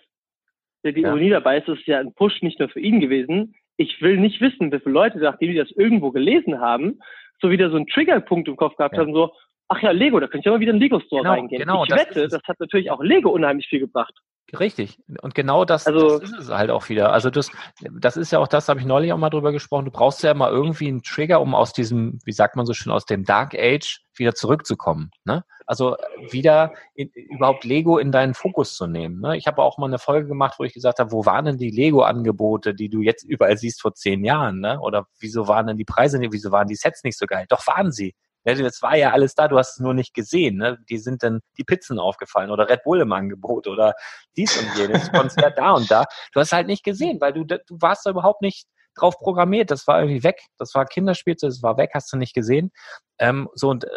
die 0.83 0.89
Ja. 1.01 1.09
Ironie 1.09 1.29
dabei 1.31 1.57
ist, 1.57 1.67
es 1.67 1.79
ist 1.79 1.87
ja 1.87 1.99
ein 1.99 2.13
Push 2.13 2.41
nicht 2.41 2.59
nur 2.59 2.69
für 2.69 2.79
ihn 2.79 2.99
gewesen. 2.99 3.55
Ich 3.77 4.01
will 4.01 4.17
nicht 4.17 4.39
wissen, 4.41 4.71
wie 4.71 4.79
viele 4.79 4.93
Leute, 4.93 5.17
nachdem 5.17 5.49
die 5.51 5.57
das 5.57 5.71
irgendwo 5.71 6.11
gelesen 6.11 6.59
haben, 6.59 6.99
so 7.41 7.49
wieder 7.49 7.69
so 7.69 7.75
einen 7.75 7.87
Triggerpunkt 7.87 8.47
im 8.47 8.55
Kopf 8.55 8.75
gehabt 8.77 8.95
Ja. 8.95 9.01
haben, 9.01 9.13
so, 9.13 9.33
ach 9.67 9.81
ja, 9.81 9.91
Lego, 9.91 10.19
da 10.19 10.27
könnte 10.27 10.39
ich 10.39 10.45
ja 10.45 10.51
mal 10.51 10.59
wieder 10.59 10.71
in 10.71 10.77
den 10.77 10.83
Lego-Store 10.83 11.23
Genau, 11.23 11.33
reingehen. 11.33 11.59
genau, 11.59 11.83
ich 11.83 11.89
das 11.89 11.99
wette, 12.07 12.21
ist 12.21 12.33
das 12.33 12.41
hat 12.47 12.59
natürlich 12.59 12.91
auch 12.91 13.01
Lego 13.03 13.29
unheimlich 13.31 13.67
viel 13.67 13.79
gebracht. 13.79 14.13
Richtig. 14.53 14.99
Und 15.21 15.33
genau 15.33 15.65
das, 15.65 15.87
Also- 15.87 16.19
das 16.19 16.31
ist 16.31 16.39
es 16.39 16.49
halt 16.49 16.69
auch 16.69 16.87
wieder. 16.89 17.11
Also 17.11 17.29
das, 17.29 17.49
das 17.91 18.15
ist 18.15 18.31
ja 18.31 18.39
auch 18.39 18.47
das, 18.47 18.69
habe 18.69 18.79
ich 18.79 18.85
neulich 18.85 19.11
auch 19.11 19.17
mal 19.17 19.29
drüber 19.31 19.51
gesprochen. 19.51 19.85
Du 19.85 19.91
brauchst 19.91 20.21
ja 20.23 20.31
immer 20.31 20.49
irgendwie 20.49 20.87
einen 20.87 21.01
Trigger, 21.01 21.41
um 21.41 21.55
aus 21.55 21.73
diesem, 21.73 22.19
wie 22.25 22.31
sagt 22.31 22.55
man 22.55 22.65
so 22.65 22.73
schön, 22.73 22.91
aus 22.91 23.05
dem 23.05 23.23
Dark 23.25 23.55
Age 23.55 24.01
wieder 24.15 24.35
zurückzukommen. 24.35 25.09
Ne? 25.25 25.43
Also 25.65 25.97
wieder 26.29 26.73
in, 26.93 27.09
überhaupt 27.09 27.63
Lego 27.65 27.97
in 27.97 28.11
deinen 28.11 28.35
Fokus 28.35 28.75
zu 28.77 28.85
nehmen. 28.85 29.19
Ne? 29.19 29.35
Ich 29.35 29.47
habe 29.47 29.63
auch 29.63 29.79
mal 29.79 29.87
eine 29.87 29.99
Folge 29.99 30.27
gemacht, 30.27 30.55
wo 30.59 30.63
ich 30.63 30.73
gesagt 30.73 30.99
habe, 30.99 31.11
wo 31.11 31.25
waren 31.25 31.45
denn 31.45 31.57
die 31.57 31.71
Lego-Angebote, 31.71 32.75
die 32.75 32.89
du 32.89 33.01
jetzt 33.01 33.23
überall 33.23 33.57
siehst 33.57 33.81
vor 33.81 33.93
zehn 33.95 34.23
Jahren? 34.23 34.59
Ne? 34.59 34.79
Oder 34.79 35.07
wieso 35.19 35.47
waren 35.47 35.67
denn 35.67 35.77
die 35.77 35.85
Preise 35.85 36.19
nicht, 36.19 36.31
wieso 36.33 36.51
waren 36.51 36.67
die 36.67 36.75
Sets 36.75 37.03
nicht 37.03 37.17
so 37.17 37.25
geil? 37.25 37.45
Doch 37.49 37.65
waren 37.67 37.91
sie. 37.91 38.13
Das 38.45 38.81
war 38.81 38.95
ja 38.95 39.11
alles 39.11 39.33
da, 39.33 39.47
du 39.47 39.57
hast 39.57 39.73
es 39.73 39.79
nur 39.79 39.93
nicht 39.93 40.13
gesehen. 40.13 40.57
Ne? 40.57 40.77
Die 40.89 40.99
sind 40.99 41.23
dann 41.23 41.41
die 41.57 41.63
Pizzen 41.63 41.99
aufgefallen 41.99 42.51
oder 42.51 42.69
Red 42.69 42.83
Bull 42.83 43.01
im 43.01 43.11
Angebot 43.11 43.67
oder 43.67 43.93
dies 44.37 44.55
und 44.57 44.77
jenes, 44.77 45.11
Konzert 45.11 45.57
da 45.57 45.71
und 45.71 45.89
da. 45.89 46.05
Du 46.31 46.39
hast 46.39 46.51
halt 46.51 46.67
nicht 46.67 46.83
gesehen, 46.83 47.19
weil 47.19 47.33
du, 47.33 47.43
du 47.43 47.57
warst 47.79 48.05
da 48.05 48.11
überhaupt 48.11 48.41
nicht 48.41 48.67
drauf 48.95 49.17
programmiert. 49.17 49.71
Das 49.71 49.87
war 49.87 49.99
irgendwie 49.99 50.23
weg. 50.23 50.41
Das 50.57 50.75
war 50.75 50.85
Kinderspielzeug, 50.85 51.49
das 51.49 51.63
war 51.63 51.77
weg, 51.77 51.91
hast 51.93 52.13
du 52.13 52.17
nicht 52.17 52.33
gesehen. 52.33 52.71
Ähm, 53.19 53.49
so 53.53 53.69
und 53.69 53.85
äh, 53.85 53.89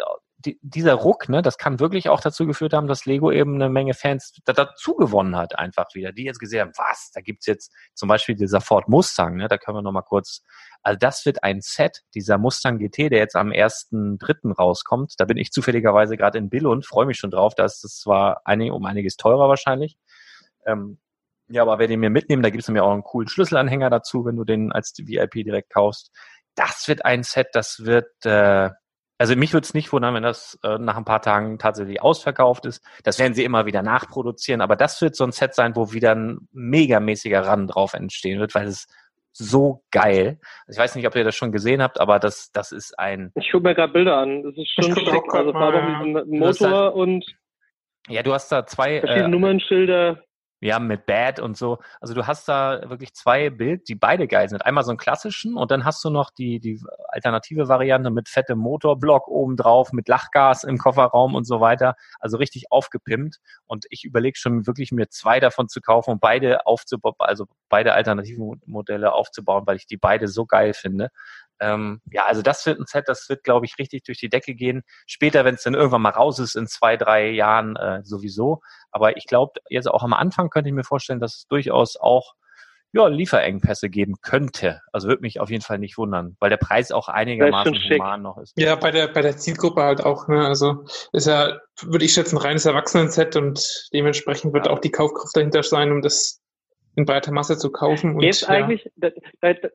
die, 0.45 0.57
dieser 0.61 0.93
Ruck, 0.93 1.27
ne, 1.27 1.41
das 1.41 1.57
kann 1.57 1.81
wirklich 1.81 2.07
auch 2.07 2.21
dazu 2.21 2.45
geführt 2.45 2.73
haben, 2.73 2.87
dass 2.87 3.05
Lego 3.05 3.31
eben 3.31 3.55
eine 3.55 3.69
Menge 3.69 3.93
Fans 3.93 4.33
da, 4.45 4.53
dazu 4.53 4.95
gewonnen 4.95 5.35
hat, 5.35 5.59
einfach 5.59 5.87
wieder, 5.93 6.13
die 6.13 6.23
jetzt 6.23 6.39
gesehen 6.39 6.61
haben, 6.61 6.71
was, 6.77 7.11
da 7.13 7.19
gibt's 7.19 7.45
jetzt 7.45 7.73
zum 7.93 8.07
Beispiel 8.07 8.35
dieser 8.35 8.61
Ford 8.61 8.87
Mustang, 8.87 9.35
ne, 9.35 9.49
da 9.49 9.57
können 9.57 9.77
wir 9.77 9.81
nochmal 9.81 10.03
kurz, 10.03 10.41
also 10.81 10.97
das 10.97 11.25
wird 11.25 11.43
ein 11.43 11.59
Set, 11.59 12.03
dieser 12.15 12.37
Mustang 12.37 12.79
GT, 12.79 13.11
der 13.11 13.19
jetzt 13.19 13.35
am 13.35 13.49
1.3. 13.49 14.53
rauskommt, 14.53 15.15
da 15.17 15.25
bin 15.25 15.37
ich 15.37 15.51
zufälligerweise 15.51 16.15
gerade 16.15 16.37
in 16.37 16.49
Billund, 16.49 16.85
freue 16.85 17.05
mich 17.05 17.17
schon 17.17 17.31
drauf, 17.31 17.53
da 17.53 17.65
ist 17.65 17.83
es 17.83 17.99
zwar 17.99 18.41
einig, 18.45 18.71
um 18.71 18.85
einiges 18.85 19.17
teurer 19.17 19.49
wahrscheinlich, 19.49 19.97
ähm, 20.65 20.99
ja, 21.49 21.63
aber 21.63 21.79
wer 21.79 21.87
den 21.87 21.99
mir 21.99 22.11
mitnehmen, 22.11 22.43
da 22.43 22.49
gibt's 22.49 22.67
nämlich 22.67 22.83
auch 22.83 22.93
einen 22.93 23.03
coolen 23.03 23.27
Schlüsselanhänger 23.27 23.89
dazu, 23.89 24.23
wenn 24.23 24.37
du 24.37 24.45
den 24.45 24.71
als 24.71 24.93
VIP 24.97 25.43
direkt 25.43 25.73
kaufst. 25.73 26.11
Das 26.55 26.87
wird 26.87 27.03
ein 27.05 27.23
Set, 27.23 27.47
das 27.53 27.85
wird, 27.85 28.25
äh, 28.25 28.69
also 29.19 29.35
mich 29.35 29.53
würde 29.53 29.65
es 29.65 29.73
nicht 29.73 29.91
wundern, 29.91 30.15
wenn 30.15 30.23
das 30.23 30.57
äh, 30.63 30.77
nach 30.79 30.95
ein 30.95 31.03
paar 31.03 31.21
Tagen 31.21 31.59
tatsächlich 31.59 32.01
ausverkauft 32.01 32.65
ist. 32.65 32.83
Das 33.03 33.19
werden 33.19 33.33
sie 33.33 33.43
immer 33.43 33.65
wieder 33.65 33.83
nachproduzieren, 33.83 34.61
aber 34.61 34.77
das 34.77 35.01
wird 35.01 35.15
so 35.15 35.25
ein 35.25 35.33
Set 35.33 35.53
sein, 35.53 35.75
wo 35.75 35.91
wieder 35.91 36.15
ein 36.15 36.47
megamäßiger 36.53 37.45
Run 37.47 37.67
drauf 37.67 37.93
entstehen 37.93 38.39
wird, 38.39 38.55
weil 38.55 38.67
es 38.67 38.87
so 39.33 39.83
geil. 39.91 40.39
Also 40.67 40.79
ich 40.79 40.83
weiß 40.83 40.95
nicht, 40.95 41.05
ob 41.05 41.15
ihr 41.15 41.25
das 41.25 41.35
schon 41.35 41.51
gesehen 41.51 41.81
habt, 41.81 41.99
aber 41.99 42.17
das, 42.19 42.51
das 42.53 42.71
ist 42.71 42.97
ein, 42.97 43.31
Ich 43.35 43.51
gucke 43.51 43.67
mir 43.67 43.75
gerade 43.75 43.91
Bilder 43.91 44.17
an. 44.17 44.41
Das 44.41 44.55
ist 44.55 44.71
schon 44.73 44.95
schick. 44.95 45.33
Also 45.33 45.51
ja. 45.51 45.81
diesen 45.81 46.13
Du 46.13 46.47
hast 46.47 46.61
Motor 46.61 46.95
und 46.95 47.25
ja, 48.07 48.23
du 48.23 48.33
hast 48.33 48.51
da 48.51 48.65
zwei, 48.65 49.01
verschiedene 49.01 49.25
äh, 49.25 49.29
Nummernschilder. 49.29 50.23
Ja, 50.61 50.77
mit 50.79 51.05
Bad 51.05 51.39
und 51.39 51.55
so. 51.55 51.79
Also 52.01 52.13
du 52.13 52.27
hast 52.27 52.49
da 52.49 52.89
wirklich 52.89 53.13
zwei 53.13 53.49
Bild, 53.49 53.87
die 53.87 53.95
beide 53.95 54.27
geil 54.27 54.49
sind. 54.49 54.65
Einmal 54.65 54.83
so 54.83 54.91
einen 54.91 54.97
klassischen 54.97 55.55
und 55.55 55.71
dann 55.71 55.85
hast 55.85 56.03
du 56.03 56.09
noch 56.09 56.31
die, 56.31 56.59
die 56.59 56.81
alternative 57.07 57.69
Variante 57.69 58.09
mit 58.09 58.27
fettem 58.27 58.59
Motorblock 58.59 59.29
oben 59.29 59.55
drauf, 59.55 59.93
mit 59.93 60.09
Lachgas 60.09 60.65
im 60.65 60.77
Kofferraum 60.77 61.33
und 61.33 61.45
so 61.45 61.61
weiter. 61.61 61.95
Also 62.19 62.35
richtig 62.35 62.73
aufgepimpt. 62.73 63.39
Und 63.67 63.85
ich 63.89 64.03
überlege 64.03 64.37
schon 64.37 64.67
wirklich 64.67 64.91
mir 64.91 65.07
zwei 65.07 65.39
davon 65.39 65.69
zu 65.69 65.79
kaufen 65.79 66.11
und 66.11 66.19
beide 66.19 66.65
aufzubauen, 66.65 67.15
also 67.19 67.45
beide 67.69 67.93
alternativen 67.93 68.61
Modelle 68.65 69.13
aufzubauen, 69.13 69.65
weil 69.65 69.77
ich 69.77 69.87
die 69.87 69.97
beide 69.97 70.27
so 70.27 70.45
geil 70.45 70.73
finde. 70.73 71.09
Ähm, 71.59 72.01
ja, 72.11 72.25
also 72.25 72.41
das 72.41 72.65
wird 72.65 72.79
ein 72.79 72.85
Set, 72.85 73.07
das 73.07 73.27
wird, 73.29 73.43
glaube 73.43 73.65
ich, 73.65 73.77
richtig 73.79 74.03
durch 74.03 74.19
die 74.19 74.29
Decke 74.29 74.55
gehen. 74.55 74.83
Später, 75.07 75.45
wenn 75.45 75.55
es 75.55 75.63
dann 75.63 75.73
irgendwann 75.73 76.01
mal 76.01 76.09
raus 76.09 76.39
ist, 76.39 76.55
in 76.55 76.67
zwei, 76.67 76.97
drei 76.97 77.29
Jahren 77.29 77.75
äh, 77.75 78.01
sowieso. 78.03 78.61
Aber 78.91 79.17
ich 79.17 79.25
glaube, 79.25 79.53
jetzt 79.69 79.89
auch 79.89 80.03
am 80.03 80.13
Anfang 80.13 80.49
könnte 80.49 80.69
ich 80.69 80.75
mir 80.75 80.83
vorstellen, 80.83 81.19
dass 81.19 81.35
es 81.35 81.47
durchaus 81.47 81.97
auch 81.97 82.33
ja, 82.91 83.07
Lieferengpässe 83.07 83.89
geben 83.89 84.15
könnte. 84.21 84.81
Also 84.91 85.07
würde 85.07 85.21
mich 85.21 85.39
auf 85.39 85.49
jeden 85.49 85.61
Fall 85.61 85.77
nicht 85.77 85.97
wundern, 85.97 86.35
weil 86.39 86.49
der 86.49 86.57
Preis 86.57 86.91
auch 86.91 87.07
einigermaßen 87.07 87.75
human 87.75 88.21
noch 88.21 88.37
ist. 88.39 88.53
Ja, 88.57 88.75
bei 88.75 88.91
der, 88.91 89.07
bei 89.07 89.21
der 89.21 89.37
Zielgruppe 89.37 89.83
halt 89.83 90.03
auch, 90.03 90.27
ne? 90.27 90.47
Also 90.47 90.85
ist 91.13 91.27
ja, 91.27 91.59
würde 91.81 92.05
ich 92.05 92.13
schätzen, 92.13 92.37
ein 92.37 92.41
reines 92.41 92.65
Erwachsenen-Set 92.65 93.35
und 93.35 93.89
dementsprechend 93.93 94.53
wird 94.53 94.67
auch 94.67 94.79
die 94.79 94.91
Kaufkraft 94.91 95.35
dahinter 95.35 95.61
sein, 95.61 95.91
um 95.91 96.01
das 96.01 96.41
in 96.95 97.05
breiter 97.05 97.31
Masse 97.31 97.57
zu 97.57 97.71
kaufen. 97.71 98.15
Und, 98.15 98.21
Jetzt 98.21 98.41
ja. 98.41 98.49
eigentlich, 98.49 98.89
da, 98.95 99.09
da, 99.41 99.53
da, 99.53 99.69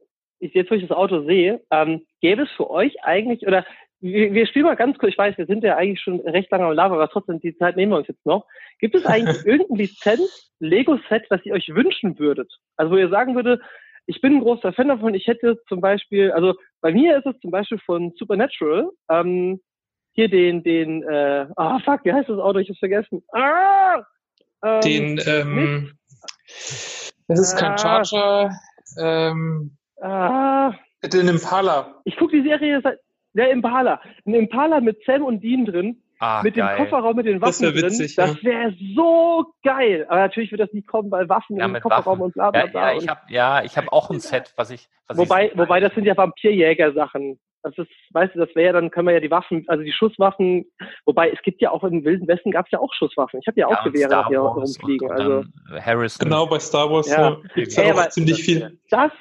ich, 0.45 0.55
jetzt 0.55 0.71
wo 0.71 0.75
ich 0.75 0.87
das 0.87 0.97
Auto 0.97 1.25
sehe, 1.25 1.61
ähm, 1.71 2.05
gäbe 2.21 2.43
es 2.43 2.51
für 2.53 2.71
euch 2.71 3.03
eigentlich, 3.03 3.47
oder 3.47 3.65
wir, 4.01 4.35
wir 4.35 4.47
spielen 4.47 4.67
mal 4.67 4.77
ganz 4.77 4.99
kurz, 4.99 5.13
ich 5.13 5.19
weiß, 5.19 5.39
wir 5.39 5.47
sind 5.47 5.65
ja 5.65 5.77
eigentlich 5.77 6.01
schon 6.01 6.21
recht 6.21 6.51
lange 6.51 6.67
am 6.67 6.73
Lava, 6.73 6.95
aber 6.95 7.09
trotzdem, 7.09 7.41
die 7.41 7.57
Zeit 7.57 7.77
nehmen 7.77 7.93
wir 7.93 7.99
uns 7.99 8.09
jetzt 8.09 8.27
noch. 8.27 8.47
Gibt 8.79 8.95
es 8.95 9.07
eigentlich 9.07 9.45
irgendein 9.47 9.79
Lizenz, 9.79 10.53
Lego-Set, 10.61 11.25
das 11.31 11.45
ihr 11.45 11.55
euch 11.55 11.69
wünschen 11.69 12.19
würdet? 12.19 12.53
Also 12.77 12.93
wo 12.93 12.97
ihr 12.97 13.09
sagen 13.09 13.35
würdet, 13.35 13.63
ich 14.07 14.21
bin 14.21 14.35
ein 14.35 14.41
großer 14.41 14.75
Fan 14.75 14.89
davon, 14.89 15.15
ich 15.15 15.27
hätte 15.27 15.59
zum 15.69 15.81
Beispiel, 15.81 16.31
also 16.33 16.55
bei 16.83 16.93
mir 16.93 17.17
ist 17.17 17.27
es 17.27 17.41
zum 17.41 17.51
Beispiel 17.51 17.79
von 17.79 18.13
Supernatural, 18.17 18.91
ähm, 19.11 19.61
hier 20.13 20.29
den, 20.29 20.63
den, 20.63 21.03
äh, 21.03 21.47
ah 21.57 21.79
fuck, 21.81 22.05
wie 22.05 22.13
heißt 22.13 22.29
das 22.29 22.39
Auto? 22.39 22.59
Ich 22.59 22.69
hab's 22.69 22.79
vergessen. 22.79 23.25
Ah! 23.33 24.03
Ähm, 24.63 24.81
den, 24.83 25.21
ähm, 25.27 25.93
das 27.27 27.41
ist 27.41 27.57
kein 27.57 27.73
Ah. 27.73 27.79
Charger, 27.79 28.51
ähm, 28.99 29.77
ah, 30.05 30.75
den 31.05 31.29
Impala. 31.29 31.95
Ich 32.05 32.17
gucke 32.17 32.41
die 32.41 32.49
Serie 32.49 32.81
seit 32.83 32.99
der 33.35 33.51
Impala. 33.51 34.01
Ein 34.27 34.35
Impala 34.35 34.81
mit 34.81 34.99
Sam 35.05 35.23
und 35.23 35.43
Dean 35.43 35.65
drin, 35.67 36.01
Ah, 36.21 36.41
mit 36.45 36.55
geil. 36.55 36.77
dem 36.77 36.85
Kofferraum 36.85 37.17
mit 37.17 37.27
den 37.27 37.41
Das 37.41 37.61
Waffen 37.61 37.75
wär 37.75 37.83
witzig, 37.83 38.15
drin. 38.15 38.27
ja. 38.29 38.33
Das 38.35 38.45
wäre 38.45 38.75
so 38.95 39.45
geil. 39.65 40.07
Aber 40.09 40.21
natürlich 40.21 40.51
wird 40.53 40.61
das 40.61 40.73
nie 40.73 40.83
kommen, 40.83 41.11
weil 41.11 41.29
Waffen 41.29 41.57
Ja, 41.57 41.67
im 41.67 41.75
Kofferraum 41.81 42.05
Waffen. 42.07 42.23
und 42.23 42.35
bla 42.35 42.51
bla 42.53 42.61
Ja, 42.61 42.67
bla. 42.71 42.91
ja, 42.93 42.97
ich 42.97 43.03
und- 43.03 43.11
habe 43.11 43.21
ja, 43.29 43.65
ich 43.65 43.77
habe 43.77 43.93
auch 43.93 44.11
ein 44.11 44.21
Set, 44.21 44.53
was 44.57 44.71
ich, 44.71 44.89
was 45.09 45.19
wobei, 45.19 45.49
ich 45.49 45.59
wobei 45.59 45.81
das 45.81 45.93
sind 45.95 46.05
ja 46.05 46.17
Vampirjäger-Sachen. 46.17 47.39
Das 47.65 47.77
ist, 47.79 47.89
weißt 48.13 48.35
du, 48.35 48.41
das 48.41 48.55
wäre 48.55 48.67
ja, 48.67 48.73
dann 48.75 48.91
können 48.91 49.09
wir 49.09 49.15
ja 49.15 49.21
die 49.21 49.31
Waffen, 49.31 49.65
also 49.69 49.83
die 49.83 49.93
Schusswaffen, 49.93 50.67
wobei 51.07 51.31
es 51.31 51.41
gibt 51.43 51.63
ja 51.63 51.71
auch 51.71 51.83
im 51.83 52.05
Wilden 52.05 52.29
Westen 52.29 52.51
gab 52.51 52.67
es 52.67 52.73
ja 52.73 52.79
auch 52.79 52.93
Schusswaffen. 52.93 53.41
Ich 53.41 53.47
habe 53.47 53.59
ja 53.59 53.67
auch 53.69 53.71
ja, 53.73 53.83
Gewehre 53.85 54.29
hier 54.29 54.41
rumfliegen. 54.41 55.11
also 55.11 55.45
dann 55.71 55.85
Harrison. 55.85 56.25
Genau, 56.29 56.47
bei 56.47 56.59
Star 56.59 56.91
Wars 56.91 57.11
Ja. 57.11 57.31
ja. 57.31 57.37
gibt's 57.55 57.77
Ey, 57.79 57.89
ja 57.89 57.95
auch 57.95 58.09
ziemlich 58.11 58.43
viel. 58.45 58.79
das, 58.91 59.13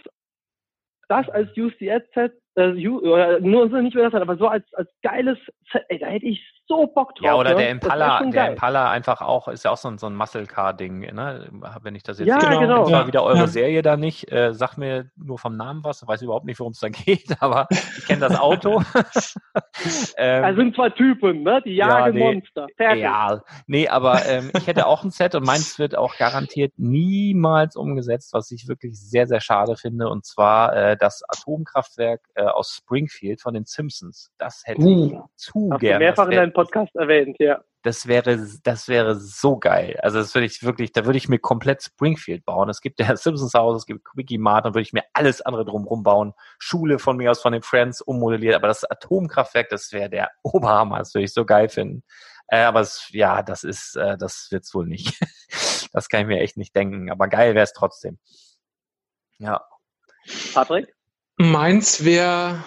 das 1.14 1.30
als 1.30 1.49
UCS-Set, 1.56 2.34
äh, 2.56 2.88
oder 2.88 3.40
nur 3.40 3.70
so 3.70 3.78
nicht 3.78 3.96
mehr 3.96 4.10
das, 4.10 4.22
aber 4.22 4.38
so 4.38 4.48
als, 4.48 4.66
als 4.74 4.90
geiles 5.02 5.38
Set, 5.72 5.84
ey, 5.90 6.00
da 6.00 6.08
hätte 6.08 6.26
ich 6.26 6.42
so 6.68 6.88
Bock 6.88 7.14
drauf. 7.16 7.26
Ja, 7.26 7.36
oder 7.36 7.52
ne? 7.52 7.56
der 7.58 7.66
Das 7.76 7.84
Impala, 7.84 8.20
der 8.22 8.32
geil. 8.32 8.52
Impala 8.54 8.90
einfach 8.92 9.22
auch, 9.22 9.48
ist 9.50 9.66
ja 9.66 9.72
auch 9.72 9.78
so 9.78 9.90
ein, 9.90 9.98
so 9.98 10.08
ein 10.08 10.16
Muscle 10.16 10.46
Car 10.46 10.74
Ding, 10.74 11.00
ne? 11.00 11.50
Wenn 11.82 11.96
ich 11.96 12.04
das 12.04 12.20
jetzt 12.20 12.28
Ja, 12.30 12.38
genau. 12.40 12.86
Zwar 12.88 13.02
Ja, 13.02 13.08
wieder 13.08 13.24
eure 13.24 13.40
ja. 13.40 13.48
Serie 13.48 13.82
da 13.82 13.98
nicht, 13.98 14.32
äh, 14.32 14.54
sag 14.54 14.78
mir 14.78 15.10
nur 15.18 15.38
vom 15.40 15.58
Namen 15.58 15.84
was, 15.84 16.08
weiß 16.08 16.22
überhaupt 16.22 16.46
nicht, 16.46 16.60
worum 16.60 16.72
es 16.72 16.80
da 16.80 16.88
geht, 16.90 17.36
aber 17.42 17.68
ich 17.98 18.06
kenne 18.06 18.22
das 18.22 18.40
Auto. 18.40 18.82
ähm, 20.18 20.42
Da 20.44 20.56
sind 20.56 20.76
zwei 20.76 20.90
Typen, 20.92 21.44
ne? 21.44 21.62
Die 21.66 21.76
Ja, 21.76 22.00
jagen 22.00 22.14
nee. 22.16 22.34
Monster. 22.34 22.68
Fertig. 22.78 23.04
Ja, 23.04 23.42
nee, 23.68 23.88
aber 23.88 24.26
ähm, 24.26 24.52
ich 24.56 24.68
hätte 24.68 24.88
auch 24.88 25.04
ein 25.04 25.12
Set 25.12 25.36
und 25.36 25.46
meins 25.46 25.78
wird 25.80 25.98
auch 25.98 26.16
garantiert 26.18 26.74
niemals 26.78 27.76
umgesetzt, 27.76 28.34
was 28.34 28.52
ich 28.52 28.68
wirklich 28.68 28.98
sehr, 29.00 29.28
sehr 29.28 29.42
schade 29.42 29.76
finde. 29.76 30.08
Und 30.08 30.26
zwar 30.26 30.76
äh, 30.76 30.98
das 30.98 31.24
Atomkraftwerk 31.28 32.22
äh, 32.36 32.43
aus 32.48 32.76
Springfield 32.76 33.41
von 33.41 33.53
den 33.53 33.65
Simpsons. 33.65 34.32
Das 34.38 34.61
hätte 34.65 34.82
ich 34.82 34.88
Uh. 34.88 35.24
zu 35.36 35.70
Hast 35.72 35.82
du 35.82 35.86
gerne. 35.86 36.06
mehrfach 36.06 36.26
in 36.26 36.32
deinem 36.32 36.53
Podcast 36.53 36.95
erwähnt, 36.95 37.38
ja. 37.40 37.61
das 37.84 38.07
wäre, 38.07 38.45
das 38.64 38.88
wäre 38.88 39.15
so 39.15 39.57
geil. 39.57 39.99
Also 40.02 40.20
das 40.20 40.34
würde 40.36 40.45
ich 40.45 40.64
wirklich, 40.64 40.91
da 40.91 41.06
würde 41.06 41.18
ich 41.18 41.30
mir 41.30 41.40
komplett 41.40 41.84
Springfield 41.84 42.45
bauen. 42.45 42.70
Es 42.70 42.82
gibt 42.82 42.99
ja 42.99 43.15
Simpsons 43.15 43.53
Haus, 43.53 43.78
es 43.78 43.86
gibt 43.86 44.03
Quickie 44.06 44.38
Mart, 44.38 44.65
dann 44.65 44.74
würde 44.74 44.84
ich 44.84 44.94
mir 44.94 45.03
alles 45.14 45.41
andere 45.41 45.65
drumherum 45.65 46.03
bauen. 46.03 46.34
Schule 46.60 46.99
von 46.99 47.18
mir 47.18 47.32
aus, 47.32 47.41
von 47.41 47.53
den 47.53 47.61
Friends 47.61 48.02
ummodelliert. 48.02 48.56
Aber 48.56 48.68
das 48.68 48.84
Atomkraftwerk, 48.84 49.70
das 49.70 49.91
wäre 49.91 50.10
der 50.10 50.30
Oberhammer. 50.44 50.99
Das 50.99 51.14
würde 51.14 51.26
ich 51.26 51.34
so 51.34 51.45
geil 51.45 51.70
finden. 51.70 52.03
Äh, 52.48 52.64
aber 52.64 52.82
es, 52.82 53.07
ja, 53.11 53.41
das 53.41 53.64
ist, 53.64 53.95
äh, 53.95 54.18
das 54.18 54.48
wird's 54.52 54.74
wohl 54.74 54.86
nicht. 54.86 55.20
das 55.94 56.10
kann 56.10 56.22
ich 56.22 56.28
mir 56.28 56.40
echt 56.41 56.57
nicht 56.57 56.76
denken. 56.76 57.10
Aber 57.11 57.28
geil 57.28 57.56
wäre 57.56 57.64
es 57.64 57.74
trotzdem. 57.74 58.20
Ja. 59.40 59.61
Patrick? 60.53 60.94
Meins 61.38 62.05
wäre 62.05 62.64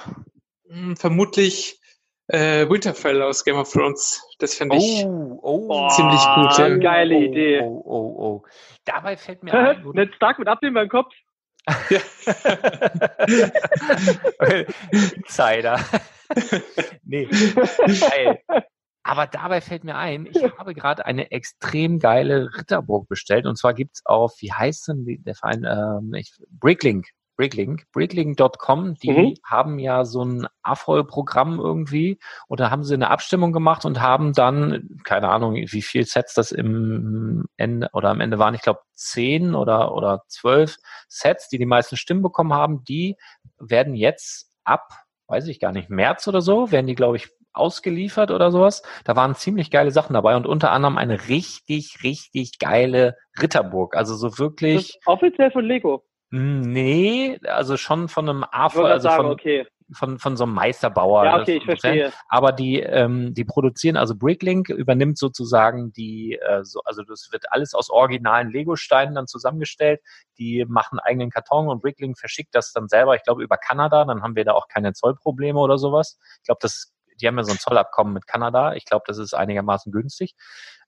vermutlich 0.96 1.80
äh, 2.28 2.68
Winterfell 2.68 3.22
aus 3.22 3.44
Game 3.44 3.56
of 3.56 3.72
Thrones. 3.72 4.22
Das 4.38 4.54
fände 4.54 4.76
ich 4.76 5.04
Oh, 5.04 5.38
oh, 5.42 5.88
ziemlich 5.90 6.20
gut. 6.34 6.58
Ja. 6.58 6.76
geile 6.76 7.14
oh, 7.14 7.22
Idee. 7.22 7.60
Oh, 7.62 7.82
oh, 7.84 8.14
oh. 8.18 8.42
Dabei 8.84 9.16
fällt 9.16 9.42
mir 9.42 9.54
ein, 9.54 9.84
Ned 9.92 10.14
Stark 10.16 10.38
mit 10.38 10.48
Abnehmen 10.48 10.74
beim 10.74 10.88
Kopf. 10.88 11.12
Insider. 14.92 15.80
nee, 17.04 17.26
geil. 17.26 18.38
Aber 19.02 19.26
dabei 19.28 19.60
fällt 19.60 19.84
mir 19.84 19.96
ein, 19.96 20.26
ich 20.26 20.42
habe 20.58 20.74
gerade 20.74 21.06
eine 21.06 21.30
extrem 21.30 22.00
geile 22.00 22.50
Ritterburg 22.56 23.08
bestellt. 23.08 23.46
Und 23.46 23.56
zwar 23.56 23.72
gibt's 23.74 24.04
auf, 24.04 24.34
wie 24.40 24.52
heißt 24.52 24.88
denn 24.88 25.04
die- 25.04 25.22
der 25.22 25.36
Verein? 25.36 25.64
Ähm, 25.64 26.12
ich, 26.14 26.32
Bricklink. 26.50 27.06
Bricklink. 27.36 27.84
Bricklink.com. 27.92 28.94
Die 28.94 29.10
Mhm. 29.10 29.34
haben 29.44 29.78
ja 29.78 30.04
so 30.04 30.24
ein 30.24 30.46
AFOL-Programm 30.62 31.58
irgendwie. 31.58 32.18
Und 32.48 32.60
da 32.60 32.70
haben 32.70 32.84
sie 32.84 32.94
eine 32.94 33.10
Abstimmung 33.10 33.52
gemacht 33.52 33.84
und 33.84 34.00
haben 34.00 34.32
dann, 34.32 34.88
keine 35.04 35.28
Ahnung, 35.28 35.54
wie 35.54 35.82
viel 35.82 36.04
Sets 36.04 36.34
das 36.34 36.52
im 36.52 37.46
Ende 37.56 37.88
oder 37.92 38.10
am 38.10 38.20
Ende 38.20 38.38
waren, 38.38 38.54
ich 38.54 38.62
glaube 38.62 38.80
zehn 38.94 39.54
oder, 39.54 39.94
oder 39.94 40.22
zwölf 40.28 40.76
Sets, 41.08 41.48
die 41.48 41.58
die 41.58 41.66
meisten 41.66 41.96
Stimmen 41.96 42.22
bekommen 42.22 42.52
haben, 42.52 42.84
die 42.84 43.16
werden 43.58 43.94
jetzt 43.94 44.50
ab, 44.64 44.88
weiß 45.28 45.48
ich 45.48 45.60
gar 45.60 45.72
nicht, 45.72 45.90
März 45.90 46.26
oder 46.28 46.40
so, 46.40 46.70
werden 46.72 46.86
die, 46.86 46.94
glaube 46.94 47.16
ich, 47.16 47.28
ausgeliefert 47.52 48.30
oder 48.30 48.50
sowas. 48.50 48.82
Da 49.04 49.16
waren 49.16 49.34
ziemlich 49.34 49.70
geile 49.70 49.90
Sachen 49.90 50.12
dabei 50.14 50.36
und 50.36 50.46
unter 50.46 50.72
anderem 50.72 50.98
eine 50.98 51.28
richtig, 51.28 51.98
richtig 52.02 52.58
geile 52.58 53.16
Ritterburg. 53.40 53.96
Also 53.96 54.14
so 54.14 54.38
wirklich, 54.38 54.98
offiziell 55.06 55.50
von 55.50 55.64
Lego. 55.64 56.04
Mh, 56.30 56.66
nee, 56.66 57.38
also 57.44 57.76
schon 57.76 58.08
von 58.08 58.28
einem 58.28 58.42
wollte 58.42 58.84
also 58.84 59.02
sagen, 59.08 59.22
von, 59.22 59.32
okay. 59.32 59.66
von, 59.92 60.18
von 60.18 60.36
so 60.36 60.44
einem 60.44 60.54
Meisterbauer. 60.54 61.24
Ja, 61.24 61.32
das 61.32 61.42
okay, 61.42 61.56
ich 61.56 61.64
verstehe. 61.64 62.12
Aber 62.28 62.52
die, 62.52 62.80
ähm, 62.80 63.34
die 63.34 63.44
produzieren, 63.44 63.96
also 63.96 64.14
Bricklink 64.16 64.68
übernimmt 64.68 65.18
sozusagen 65.18 65.92
die, 65.92 66.38
äh, 66.40 66.64
so, 66.64 66.80
also 66.84 67.02
das 67.02 67.28
wird 67.32 67.44
alles 67.52 67.74
aus 67.74 67.90
originalen 67.90 68.50
Lego-Steinen 68.50 69.14
dann 69.14 69.26
zusammengestellt. 69.26 70.00
Die 70.38 70.64
machen 70.66 70.98
eigenen 70.98 71.30
Karton 71.30 71.68
und 71.68 71.82
Bricklink 71.82 72.18
verschickt 72.18 72.54
das 72.54 72.72
dann 72.72 72.88
selber, 72.88 73.14
ich 73.14 73.22
glaube, 73.22 73.42
über 73.42 73.56
Kanada. 73.56 74.04
Dann 74.04 74.22
haben 74.22 74.36
wir 74.36 74.44
da 74.44 74.52
auch 74.52 74.68
keine 74.68 74.92
Zollprobleme 74.92 75.58
oder 75.58 75.78
sowas. 75.78 76.18
Ich 76.38 76.46
glaube, 76.46 76.58
das, 76.62 76.92
die 77.20 77.26
haben 77.26 77.36
ja 77.36 77.44
so 77.44 77.52
ein 77.52 77.58
Zollabkommen 77.58 78.12
mit 78.12 78.26
Kanada. 78.26 78.74
Ich 78.74 78.84
glaube, 78.84 79.04
das 79.06 79.18
ist 79.18 79.34
einigermaßen 79.34 79.92
günstig. 79.92 80.34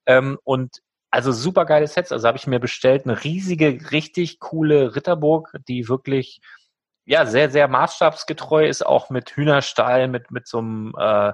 Ähm, 0.07 0.39
und 0.43 0.79
also 1.11 1.33
super 1.33 1.65
geile 1.65 1.87
Sets. 1.87 2.13
Also 2.13 2.29
habe 2.29 2.39
ich 2.39 2.47
mir 2.47 2.61
bestellt 2.61 3.05
eine 3.05 3.23
riesige, 3.25 3.91
richtig 3.91 4.41
coole 4.41 4.95
Ritterburg, 4.95 5.53
die 5.69 5.89
wirklich 5.89 6.41
ja 7.05 7.25
sehr, 7.25 7.51
sehr 7.51 7.69
maßstabsgetreu 7.69 8.69
ist, 8.69 8.85
auch 8.85 9.09
mit 9.09 9.31
Hühnerstall, 9.31 10.09
mit, 10.09 10.31
mit 10.31 10.47
so 10.47 10.59
einem 10.59 10.95
äh, 10.99 11.33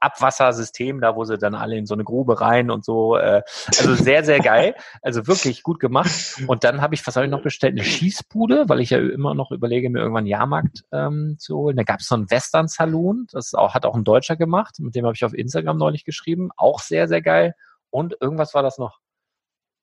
Abwassersystem, 0.00 1.00
da 1.00 1.16
wo 1.16 1.24
sie 1.24 1.38
dann 1.38 1.54
alle 1.54 1.76
in 1.76 1.86
so 1.86 1.94
eine 1.94 2.04
Grube 2.04 2.40
rein 2.40 2.70
und 2.70 2.84
so. 2.84 3.16
Äh, 3.16 3.42
also 3.78 3.94
sehr, 3.94 4.24
sehr 4.24 4.40
geil. 4.40 4.74
Also 5.00 5.26
wirklich 5.26 5.62
gut 5.62 5.80
gemacht. 5.80 6.10
Und 6.46 6.64
dann 6.64 6.82
habe 6.82 6.94
ich, 6.94 7.06
was 7.06 7.16
habe 7.16 7.26
ich 7.26 7.30
noch 7.32 7.42
bestellt? 7.42 7.72
Eine 7.72 7.84
Schießbude, 7.84 8.68
weil 8.68 8.80
ich 8.80 8.90
ja 8.90 8.98
immer 8.98 9.34
noch 9.34 9.50
überlege, 9.50 9.88
mir 9.88 10.00
irgendwann 10.00 10.22
einen 10.22 10.26
Jahrmarkt 10.26 10.84
ähm, 10.92 11.36
zu 11.38 11.56
holen. 11.56 11.76
Da 11.76 11.82
gab 11.82 12.00
es 12.00 12.08
so 12.08 12.14
einen 12.14 12.30
Western-Saloon, 12.30 13.26
das 13.32 13.54
auch, 13.54 13.74
hat 13.74 13.86
auch 13.86 13.94
ein 13.94 14.04
Deutscher 14.04 14.36
gemacht, 14.36 14.76
mit 14.80 14.94
dem 14.94 15.06
habe 15.06 15.14
ich 15.14 15.24
auf 15.24 15.32
Instagram 15.32 15.78
neulich 15.78 16.04
geschrieben. 16.04 16.50
Auch 16.56 16.80
sehr, 16.80 17.08
sehr 17.08 17.22
geil. 17.22 17.54
Und 17.90 18.16
irgendwas 18.20 18.54
war 18.54 18.62
das 18.62 18.78
noch. 18.78 19.00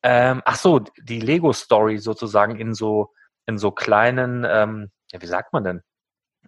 Ähm, 0.04 0.42
ach 0.46 0.56
so, 0.56 0.80
die 0.80 1.20
Lego-Story 1.20 1.98
sozusagen 1.98 2.58
in 2.58 2.74
so, 2.74 3.14
in 3.48 3.58
so 3.58 3.72
kleinen, 3.72 4.46
ähm, 4.48 4.92
ja, 5.12 5.22
wie 5.22 5.28
sagt 5.28 5.54
man 5.54 5.64
denn? 5.64 5.82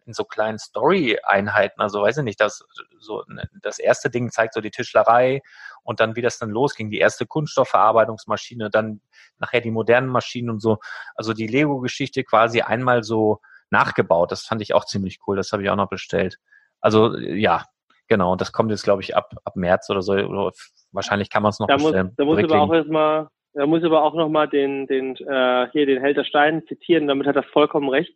in 0.07 0.13
so 0.13 0.23
kleinen 0.23 0.57
Story-Einheiten. 0.57 1.81
Also 1.81 2.01
weiß 2.01 2.17
ich 2.17 2.23
nicht, 2.23 2.39
das 2.39 2.63
so 2.97 3.23
das 3.61 3.77
erste 3.77 4.09
Ding 4.09 4.31
zeigt 4.31 4.53
so 4.53 4.61
die 4.61 4.71
Tischlerei 4.71 5.41
und 5.83 5.99
dann 5.99 6.15
wie 6.15 6.21
das 6.21 6.39
dann 6.39 6.49
losging, 6.49 6.89
die 6.89 6.99
erste 6.99 7.25
Kunststoffverarbeitungsmaschine, 7.25 8.69
dann 8.69 9.01
nachher 9.37 9.61
die 9.61 9.71
modernen 9.71 10.07
Maschinen 10.07 10.49
und 10.49 10.61
so. 10.61 10.79
Also 11.15 11.33
die 11.33 11.47
Lego-Geschichte 11.47 12.23
quasi 12.23 12.61
einmal 12.61 13.03
so 13.03 13.41
nachgebaut. 13.69 14.31
Das 14.31 14.45
fand 14.45 14.61
ich 14.61 14.73
auch 14.73 14.85
ziemlich 14.85 15.19
cool. 15.27 15.35
Das 15.35 15.51
habe 15.51 15.63
ich 15.63 15.69
auch 15.69 15.75
noch 15.75 15.89
bestellt. 15.89 16.39
Also 16.79 17.17
ja, 17.17 17.65
genau. 18.07 18.31
Und 18.31 18.41
das 18.41 18.51
kommt 18.51 18.71
jetzt 18.71 18.83
glaube 18.83 19.01
ich 19.01 19.15
ab 19.15 19.31
ab 19.45 19.55
März 19.55 19.89
oder 19.89 20.01
so. 20.01 20.13
Oder 20.13 20.51
wahrscheinlich 20.91 21.29
kann 21.29 21.43
man 21.43 21.49
es 21.51 21.59
noch 21.59 21.67
Da 21.67 21.75
muss, 21.77 21.91
bestellen. 21.91 22.13
da 22.17 22.25
muss 22.25 22.43
aber 22.43 22.61
auch 22.61 22.73
erstmal, 22.73 23.27
da 23.53 23.65
muss 23.65 23.83
aber 23.83 24.03
auch 24.03 24.13
nochmal 24.13 24.47
den, 24.47 24.87
den, 24.87 25.15
äh, 25.15 25.67
hier 25.71 25.85
den 25.85 26.01
Held 26.01 26.17
der 26.17 26.23
Steine 26.23 26.63
zitieren, 26.65 27.07
damit 27.07 27.27
hat 27.27 27.35
er 27.35 27.43
vollkommen 27.43 27.89
recht. 27.89 28.13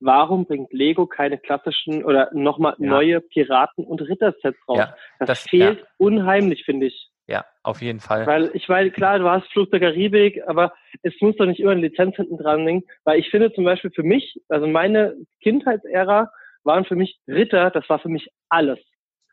Warum 0.00 0.46
bringt 0.46 0.72
Lego 0.72 1.06
keine 1.06 1.38
klassischen 1.38 2.04
oder 2.04 2.28
nochmal 2.32 2.74
Ja. 2.78 2.88
neue 2.88 3.20
Piraten- 3.20 3.84
und 3.84 4.00
Rittersets 4.02 4.58
raus? 4.68 4.78
Ja, 4.78 4.96
das, 5.20 5.28
das- 5.28 5.42
fehlt 5.42 5.84
unheimlich, 5.98 6.64
finde 6.64 6.86
ich. 6.86 7.08
Ja, 7.28 7.44
auf 7.62 7.80
jeden 7.80 8.00
Fall. 8.00 8.26
Weil 8.26 8.50
ich 8.52 8.68
meine, 8.68 8.90
klar, 8.90 9.20
du 9.20 9.30
hast 9.30 9.46
Fluch 9.52 9.70
der 9.70 9.78
Karibik, 9.78 10.42
aber 10.48 10.72
es 11.02 11.14
muss 11.20 11.36
doch 11.36 11.46
nicht 11.46 11.60
immer 11.60 11.70
eine 11.70 11.80
Lizenz 11.82 12.16
hinten 12.16 12.36
dran 12.36 12.66
hängen. 12.66 12.82
Weil 13.04 13.20
ich 13.20 13.30
finde 13.30 13.52
zum 13.52 13.62
Beispiel 13.64 13.92
für 13.94 14.02
mich, 14.02 14.40
also 14.48 14.66
meine 14.66 15.14
Kindheitsära 15.40 16.30
waren 16.64 16.84
für 16.84 16.96
mich 16.96 17.20
Ritter, 17.28 17.70
das 17.70 17.88
war 17.88 18.00
für 18.00 18.08
mich 18.08 18.28
alles. 18.48 18.80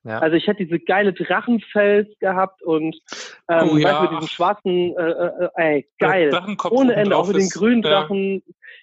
Ja. 0.03 0.19
Also 0.19 0.37
ich 0.37 0.47
hätte 0.47 0.63
diese 0.65 0.79
geile 0.79 1.13
Drachenfels 1.13 2.07
gehabt 2.19 2.61
und 2.63 2.95
ähm, 3.49 3.69
Oh 3.73 3.77
ja. 3.77 4.01
mit 4.01 4.11
diesem 4.11 4.27
schwarzen, 4.27 4.95
äh, 4.97 5.11
äh, 5.11 5.49
ey, 5.55 5.87
geil. 5.99 6.31
Ohne 6.71 6.95
Ende, 6.95 7.17
auch 7.17 7.27
mit 7.27 7.37
den 7.37 7.49
grünen 7.49 7.83
ja. 7.83 7.89
Drachen. 7.89 8.41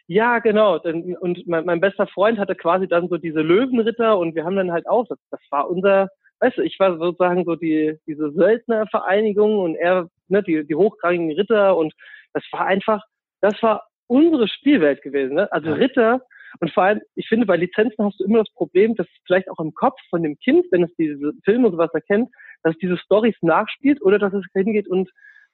Ja, 0.09 0.39
genau. 0.41 0.79
Dann- 0.79 1.17
Und 1.17 1.47
mein, 1.47 1.65
mein 1.65 1.81
bester 1.81 2.07
Freund 2.07 2.39
hatte 2.39 2.55
quasi 2.55 2.87
dann 2.87 3.09
so 3.09 3.17
diese 3.17 3.41
Löwenritter 3.41 4.19
und 4.19 4.35
wir 4.35 4.45
haben 4.45 4.57
dann 4.57 4.73
halt 4.73 4.87
auch, 4.89 5.07
das, 5.09 5.19
das 5.31 5.41
war 5.51 5.69
unser, 5.71 6.09
weißt 6.41 6.59
du, 6.59 6.63
ich 6.63 6.79
war 6.79 6.97
sozusagen 6.99 7.45
so 7.45 7.57
die, 7.57 7.99
diese 8.07 8.31
Söldnervereinigung 8.33 9.59
und 9.59 9.75
er, 9.77 10.09
ne, 10.29 10.43
die, 10.43 10.67
die 10.67 10.75
hochrangigen 10.75 11.33
Ritter 11.33 11.77
und 11.77 11.95
das 12.35 12.45
war 12.53 12.67
einfach, 12.67 13.03
das 13.41 13.55
war 13.63 13.85
unsere 14.07 14.47
Spielwelt 14.49 15.03
gewesen, 15.03 15.35
ne? 15.35 15.51
Also 15.51 15.73
Ritter 15.73 16.21
und 16.61 16.73
vor 16.73 16.85
allem, 16.85 17.01
ich 17.15 17.29
finde, 17.29 17.47
bei 17.47 17.57
Lizenzen 17.57 18.05
hast 18.05 18.21
du 18.21 18.25
immer 18.25 18.39
das 18.39 18.53
Problem, 18.55 18.95
dass 18.95 19.07
vielleicht 19.27 19.51
auch 19.51 19.59
im 19.59 19.75
Kopf 19.75 19.99
von 20.11 20.23
dem 20.23 20.39
Kind, 20.39 20.67
wenn 20.71 20.85
es 20.85 20.95
diese 20.97 21.33
Filme 21.45 21.67
und 21.67 21.73
sowas 21.73 21.93
erkennt, 21.93 22.31
dass 22.63 22.75
es 22.75 22.79
diese 22.79 22.97
Stories 22.99 23.37
nachspielt 23.43 24.03
oder 24.03 24.19
dass 24.19 24.33
es 24.33 24.45
hingeht 24.53 24.89
und 24.89 25.11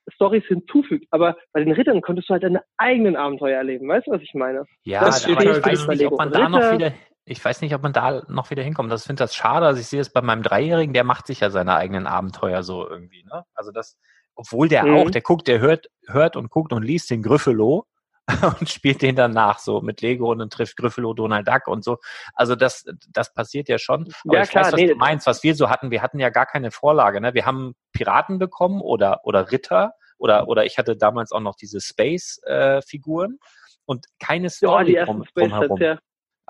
Stories 0.09 0.45
hinzufügt. 0.47 1.07
Aber 1.11 1.37
bei 1.53 1.63
den 1.63 1.73
Rittern 1.73 2.01
konntest 2.01 2.29
du 2.29 2.33
halt 2.33 2.43
deine 2.43 2.63
eigenen 2.77 3.17
Abenteuer 3.17 3.57
erleben. 3.57 3.89
Weißt 3.89 4.07
du, 4.07 4.13
was 4.13 4.23
ich 4.23 4.35
meine? 4.35 4.65
Ja, 4.85 5.05
Das 5.05 5.25
aber 5.29 5.45
ich 5.45 5.65
weiß 5.65 5.89
nicht, 5.89 6.07
ob 6.07 6.19
man 6.19 6.33
da 6.33 6.49
noch 6.49 6.73
wieder, 6.73 6.93
ich 7.25 7.45
weiß 7.45 7.63
nicht, 7.63 7.75
ob 7.75 7.83
man 7.83 7.93
da 7.93 8.23
noch 8.29 8.51
wieder 8.51 8.63
hinkommt. 8.63 8.91
Das 8.91 9.07
finde 9.07 9.23
das 9.23 9.35
schade. 9.35 9.67
Also 9.67 9.81
ich 9.81 9.87
sehe 9.87 10.01
es 10.01 10.13
bei 10.13 10.23
meinem 10.23 10.43
Dreijährigen, 10.43 10.93
der 10.93 11.05
macht 11.05 11.27
sich 11.27 11.41
ja 11.41 11.51
seine 11.51 11.77
eigenen 11.77 12.07
Abenteuer 12.07 12.63
so 12.63 12.89
irgendwie, 12.89 13.25
ne? 13.25 13.45
Also 13.55 13.71
das, 13.71 13.97
obwohl 14.35 14.69
der 14.69 14.85
Mhm. 14.85 14.95
auch, 14.95 15.11
der 15.11 15.23
guckt, 15.23 15.47
der 15.47 15.61
hört, 15.61 15.87
hört 16.07 16.37
und 16.37 16.51
guckt 16.51 16.73
und 16.73 16.83
liest 16.83 17.11
den 17.11 17.23
Gryffalo 17.23 17.87
und 18.61 18.69
spielt 18.69 19.03
den 19.03 19.17
dann 19.17 19.33
nach, 19.33 19.59
so 19.59 19.81
mit 19.81 20.01
Lego 20.01 20.31
und 20.31 20.39
dann 20.39 20.51
trifft 20.51 20.77
Gryffalo 20.77 21.13
Donald 21.13 21.47
Duck 21.49 21.67
und 21.67 21.83
so. 21.83 21.99
Also 22.35 22.55
das, 22.55 22.85
das 23.09 23.35
passiert 23.35 23.69
ja 23.69 23.79
schon. 23.79 24.13
Aber 24.25 24.37
Ja, 24.37 24.43
ich 24.45 24.51
klar, 24.51 24.65
weiß, 24.67 24.73
was 24.73 24.81
nee, 24.81 24.89
du 24.89 24.95
meinst, 24.95 25.27
was 25.27 25.43
wir 25.43 25.55
so 25.55 25.69
hatten. 25.69 25.91
Wir 25.91 26.03
hatten 26.03 26.21
ja 26.21 26.31
gar 26.31 26.47
keine 26.47 26.71
Vorlage, 26.71 27.21
ne? 27.21 27.35
Wir 27.35 27.47
haben 27.47 27.75
Piraten 27.93 28.39
bekommen 28.39 28.81
oder, 28.81 29.21
oder 29.25 29.51
Ritter 29.51 29.95
oder, 30.19 30.47
oder 30.47 30.65
ich 30.65 30.79
hatte 30.79 30.97
damals 30.97 31.33
auch 31.33 31.41
noch 31.41 31.57
diese 31.57 31.81
Space-Figuren 31.81 33.39
und 33.87 34.07
keine 34.21 34.45
Ja, 34.45 34.51
Story 34.51 34.95
ersten 34.95 35.25
drum, 35.25 35.27
drumherum. 35.35 35.81
Ja. 35.81 35.99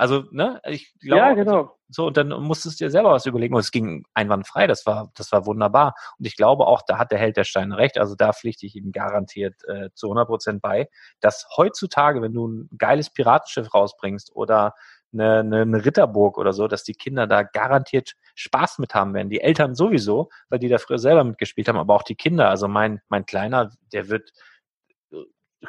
Also, 0.03 0.25
ne, 0.33 0.61
ich 0.67 0.93
glaube, 0.99 1.21
Ja, 1.21 1.33
genau. 1.35 1.79
so, 1.89 2.09
und 2.09 2.17
dann 2.17 2.31
musstest 2.31 2.81
du 2.81 2.87
dir 2.87 2.91
selber 2.91 3.13
was 3.13 3.25
überlegen. 3.25 3.55
Und 3.55 3.61
es 3.61 3.71
ging 3.71 4.05
einwandfrei, 4.15 4.67
das 4.67 4.85
war, 4.85 5.13
das 5.15 5.31
war 5.31 5.47
wunderbar. 5.47 5.95
Und 6.19 6.27
ich 6.27 6.35
glaube 6.37 6.67
auch, 6.67 6.83
da 6.85 6.99
hat 6.99 7.13
der 7.13 7.21
Held 7.21 7.37
der 7.37 7.45
Steine 7.45 7.77
recht. 7.77 7.99
Also 7.99 8.17
da 8.17 8.33
pflichte 8.33 8.67
ich 8.67 8.75
ihm 8.75 8.91
garantiert 8.91 9.55
äh, 9.69 9.91
zu 9.95 10.09
100 10.09 10.27
Prozent 10.27 10.61
bei, 10.61 10.89
dass 11.21 11.47
heutzutage, 11.57 12.21
wenn 12.21 12.33
du 12.33 12.49
ein 12.49 12.69
geiles 12.77 13.11
Piratenschiff 13.11 13.73
rausbringst 13.73 14.35
oder 14.35 14.75
eine, 15.13 15.39
eine, 15.39 15.61
eine 15.61 15.85
Ritterburg 15.85 16.37
oder 16.37 16.53
so, 16.53 16.67
dass 16.67 16.83
die 16.83 16.95
Kinder 16.95 17.29
da 17.29 17.45
garantiert 17.45 18.15
Spaß 18.35 18.81
mit 18.81 18.97
haben 18.97 19.15
werden. 19.15 19.31
Die 19.31 19.41
Eltern 19.41 19.77
sowieso, 19.77 20.31
weil 20.49 20.59
die 20.59 20.69
da 20.69 20.79
früher 20.79 20.99
selber 20.99 21.23
mitgespielt 21.23 21.69
haben, 21.69 21.79
aber 21.79 21.95
auch 21.95 22.03
die 22.03 22.17
Kinder. 22.17 22.49
Also 22.49 22.67
mein, 22.67 23.01
mein 23.09 23.25
Kleiner, 23.25 23.71
der 23.93 24.09
wird 24.09 24.33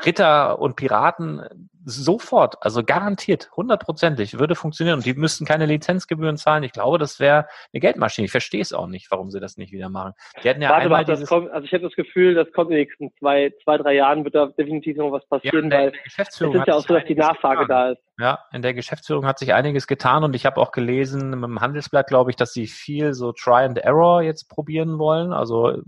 Ritter 0.06 0.60
und 0.60 0.76
Piraten 0.76 1.42
sofort, 1.86 2.56
also 2.62 2.82
garantiert, 2.84 3.50
hundertprozentig, 3.56 4.40
würde 4.40 4.56
funktionieren. 4.56 4.98
Und 5.00 5.06
die 5.06 5.14
müssten 5.14 5.46
keine 5.46 5.66
Lizenzgebühren 5.66 6.38
zahlen. 6.38 6.64
Ich 6.64 6.72
glaube, 6.72 6.98
das 6.98 7.20
wäre 7.20 7.48
eine 7.74 7.82
Geldmaschine. 7.82 8.26
Ich 8.26 8.32
verstehe 8.32 8.62
es 8.62 8.72
auch 8.74 8.88
nicht, 8.88 9.12
warum 9.12 9.30
sie 9.32 9.40
das 9.40 9.58
nicht 9.58 9.72
wieder 9.74 9.90
machen. 9.90 10.14
Die 10.44 10.50
hatten 10.50 10.62
ja 10.62 10.70
Warte 10.70 10.84
einmal 10.86 11.06
mal, 11.06 11.26
kommt, 11.26 11.52
also 11.52 11.66
ich 11.66 11.74
habe 11.74 11.84
das 11.84 11.94
Gefühl, 11.94 12.36
das 12.36 12.52
kommt 12.54 12.72
in 12.72 12.78
den 12.78 12.86
nächsten 12.86 13.12
zwei, 13.20 13.54
zwei, 13.64 13.78
drei 13.78 13.96
Jahren, 13.96 14.24
wird 14.24 14.36
da 14.36 14.46
definitiv 14.48 14.98
noch 14.98 15.12
was 15.12 15.26
passieren, 15.28 15.70
der- 15.70 15.80
weil 15.80 15.94
es 16.06 16.18
ist 16.18 16.38
ja 16.68 16.76
auch 16.76 16.88
so, 16.88 16.94
dass 16.94 17.06
die 17.06 17.16
Nachfrage 17.16 17.62
getan. 17.62 17.68
da 17.68 17.92
ist. 17.92 18.02
Ja, 18.20 18.40
in 18.54 18.62
der 18.62 18.74
Geschäftsführung 18.74 19.26
hat 19.26 19.40
sich 19.40 19.54
einiges 19.54 19.88
getan 19.88 20.24
und 20.24 20.36
ich 20.36 20.46
habe 20.46 20.62
auch 20.62 20.72
gelesen 20.72 21.34
im 21.34 21.60
Handelsblatt, 21.60 22.08
glaube 22.08 22.30
ich, 22.30 22.36
dass 22.38 22.54
sie 22.54 22.68
viel 22.68 23.14
so 23.14 23.32
Try 23.34 23.64
and 23.66 23.80
Error 23.80 24.22
jetzt 24.22 24.50
probieren 24.50 25.00
wollen. 25.00 25.34
Also 25.34 25.82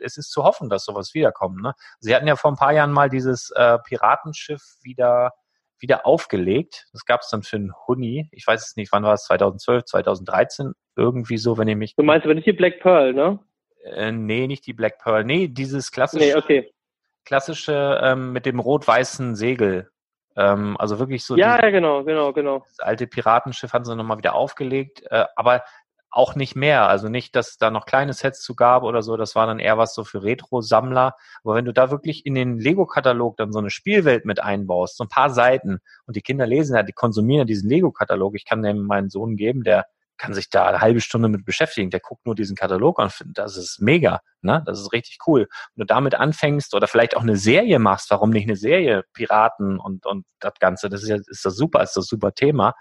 es 0.00 0.16
ist 0.16 0.30
zu 0.30 0.44
hoffen, 0.44 0.68
dass 0.68 0.84
sowas 0.84 1.14
wiederkommt. 1.14 1.60
Ne? 1.62 1.72
Sie 2.00 2.14
hatten 2.14 2.26
ja 2.26 2.36
vor 2.36 2.52
ein 2.52 2.56
paar 2.56 2.72
Jahren 2.72 2.92
mal 2.92 3.08
dieses 3.08 3.50
äh, 3.50 3.78
Piratenschiff 3.84 4.62
wieder 4.82 5.32
wieder 5.78 6.06
aufgelegt. 6.06 6.86
Das 6.92 7.04
gab 7.04 7.20
es 7.20 7.28
dann 7.28 7.42
für 7.42 7.56
einen 7.56 7.72
Huni. 7.86 8.28
Ich 8.32 8.46
weiß 8.46 8.66
es 8.66 8.76
nicht, 8.76 8.92
wann 8.92 9.02
war 9.04 9.14
es? 9.14 9.24
2012, 9.24 9.84
2013? 9.84 10.72
Irgendwie 10.96 11.36
so, 11.36 11.58
wenn 11.58 11.68
ich 11.68 11.76
mich. 11.76 11.94
Du 11.96 12.02
meinst 12.02 12.24
aber 12.24 12.34
nicht 12.34 12.46
die 12.46 12.52
Black 12.52 12.80
Pearl, 12.80 13.12
ne? 13.12 13.38
Äh, 13.84 14.12
nee, 14.12 14.46
nicht 14.46 14.66
die 14.66 14.72
Black 14.72 14.98
Pearl. 14.98 15.24
Nee, 15.24 15.48
dieses 15.48 15.90
klassische 15.92 16.24
Nee, 16.24 16.34
okay. 16.34 16.72
klassische 17.24 18.00
ähm, 18.02 18.32
mit 18.32 18.46
dem 18.46 18.58
rot-weißen 18.58 19.36
Segel. 19.36 19.90
Ähm, 20.36 20.76
also 20.78 20.98
wirklich 20.98 21.24
so 21.24 21.36
Ja, 21.36 21.56
dieses, 21.56 21.62
ja, 21.62 21.70
genau, 21.70 22.04
genau, 22.04 22.32
genau. 22.32 22.58
das 22.66 22.80
alte 22.80 23.06
Piratenschiff 23.06 23.72
haben 23.72 23.84
sie 23.84 23.96
nochmal 23.96 24.18
wieder 24.18 24.34
aufgelegt, 24.34 25.02
äh, 25.10 25.24
aber 25.34 25.62
auch 26.10 26.34
nicht 26.34 26.56
mehr. 26.56 26.88
Also 26.88 27.08
nicht, 27.08 27.36
dass 27.36 27.58
da 27.58 27.70
noch 27.70 27.86
kleine 27.86 28.12
Sets 28.12 28.40
zu 28.40 28.54
gab 28.54 28.82
oder 28.82 29.02
so. 29.02 29.16
Das 29.16 29.34
war 29.34 29.46
dann 29.46 29.58
eher 29.58 29.78
was 29.78 29.94
so 29.94 30.04
für 30.04 30.22
Retro-Sammler. 30.22 31.14
Aber 31.44 31.54
wenn 31.54 31.64
du 31.64 31.72
da 31.72 31.90
wirklich 31.90 32.24
in 32.26 32.34
den 32.34 32.58
Lego-Katalog 32.58 33.36
dann 33.36 33.52
so 33.52 33.58
eine 33.58 33.70
Spielwelt 33.70 34.24
mit 34.24 34.40
einbaust, 34.40 34.96
so 34.96 35.04
ein 35.04 35.08
paar 35.08 35.30
Seiten 35.30 35.78
und 36.06 36.16
die 36.16 36.22
Kinder 36.22 36.46
lesen 36.46 36.76
ja, 36.76 36.82
die 36.82 36.92
konsumieren 36.92 37.40
ja 37.40 37.44
diesen 37.44 37.68
Lego-Katalog. 37.68 38.34
Ich 38.34 38.44
kann 38.44 38.62
dem 38.62 38.86
meinen 38.86 39.10
Sohn 39.10 39.36
geben, 39.36 39.62
der 39.62 39.86
kann 40.18 40.34
sich 40.34 40.50
da 40.50 40.66
eine 40.66 40.80
halbe 40.80 41.00
Stunde 41.00 41.28
mit 41.28 41.44
beschäftigen. 41.44 41.90
Der 41.90 42.00
guckt 42.00 42.26
nur 42.26 42.34
diesen 42.34 42.56
Katalog 42.56 42.98
an 42.98 43.06
und 43.06 43.12
findet, 43.12 43.38
das 43.38 43.56
ist 43.56 43.80
mega, 43.80 44.20
ne? 44.42 44.62
Das 44.66 44.80
ist 44.80 44.92
richtig 44.92 45.18
cool. 45.26 45.48
Wenn 45.74 45.82
du 45.82 45.86
damit 45.86 46.14
anfängst 46.14 46.74
oder 46.74 46.86
vielleicht 46.86 47.16
auch 47.16 47.22
eine 47.22 47.36
Serie 47.36 47.78
machst, 47.78 48.10
warum 48.10 48.30
nicht 48.30 48.44
eine 48.46 48.56
Serie? 48.56 49.04
Piraten 49.12 49.78
und, 49.78 50.06
und 50.06 50.24
das 50.40 50.54
Ganze, 50.60 50.88
das 50.88 51.02
ist 51.02 51.08
ja, 51.08 51.16
ist 51.16 51.44
das 51.44 51.56
super, 51.56 51.82
ist 51.82 51.96
das 51.96 52.06
super 52.06 52.32
Thema. 52.32 52.74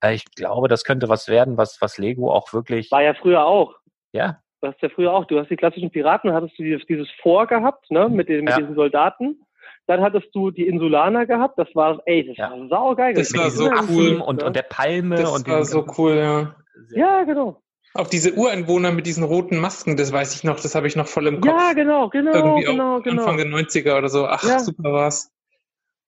Äh, 0.00 0.14
ich 0.14 0.24
glaube, 0.34 0.68
das 0.68 0.84
könnte 0.84 1.08
was 1.08 1.28
werden, 1.28 1.56
was, 1.56 1.78
was 1.80 1.98
Lego 1.98 2.32
auch 2.32 2.52
wirklich, 2.52 2.90
War 2.90 3.02
ja 3.02 3.14
früher 3.14 3.44
auch. 3.44 3.74
ja, 4.12 4.38
Du 4.60 4.68
hast 4.68 4.80
ja 4.80 4.88
früher 4.90 5.12
auch, 5.12 5.24
du 5.24 5.40
hast 5.40 5.48
die 5.50 5.56
klassischen 5.56 5.90
Piraten, 5.90 6.32
hattest 6.32 6.56
du 6.56 6.62
dieses, 6.62 6.86
dieses 6.86 7.08
Vor 7.20 7.48
gehabt, 7.48 7.90
ne, 7.90 8.08
mit, 8.08 8.28
den, 8.28 8.44
mit 8.44 8.52
Ja. 8.54 8.60
diesen 8.60 8.76
Soldaten. 8.76 9.40
Dann 9.88 10.00
hattest 10.00 10.28
du 10.32 10.52
die 10.52 10.68
Insulaner 10.68 11.26
gehabt, 11.26 11.58
das 11.58 11.66
war, 11.74 12.00
ey, 12.06 12.24
das 12.28 12.36
Ja. 12.36 12.52
war 12.52 12.68
saugeil. 12.68 13.14
Das 13.14 13.30
Mit 13.30 13.40
war 13.40 13.50
so 13.50 13.68
cool. 13.88 14.20
und, 14.20 14.40
und 14.44 14.54
der 14.54 14.62
Palme 14.62 15.16
Das 15.16 15.32
und 15.32 15.48
war 15.48 15.64
so 15.64 15.84
cool, 15.98 16.16
ja. 16.16 16.54
Ja, 16.94 17.24
genau. 17.24 17.62
Auch 17.94 18.06
diese 18.06 18.32
Ureinwohner 18.34 18.90
mit 18.90 19.06
diesen 19.06 19.22
roten 19.24 19.58
Masken, 19.58 19.96
das 19.98 20.12
weiß 20.12 20.34
ich 20.34 20.44
noch, 20.44 20.58
das 20.60 20.74
habe 20.74 20.86
ich 20.86 20.96
noch 20.96 21.06
voll 21.06 21.26
im 21.26 21.40
Kopf. 21.42 21.52
Ja, 21.52 21.72
genau, 21.74 22.08
genau, 22.08 22.32
Irgendwie 22.34 22.64
genau, 22.64 22.96
auch 22.98 23.02
genau. 23.02 23.22
Anfang 23.22 23.36
der 23.36 23.46
90er 23.46 23.98
oder 23.98 24.08
so. 24.08 24.26
Ach, 24.26 24.42
Ja. 24.42 24.58
super 24.60 24.92
war's. 24.92 25.30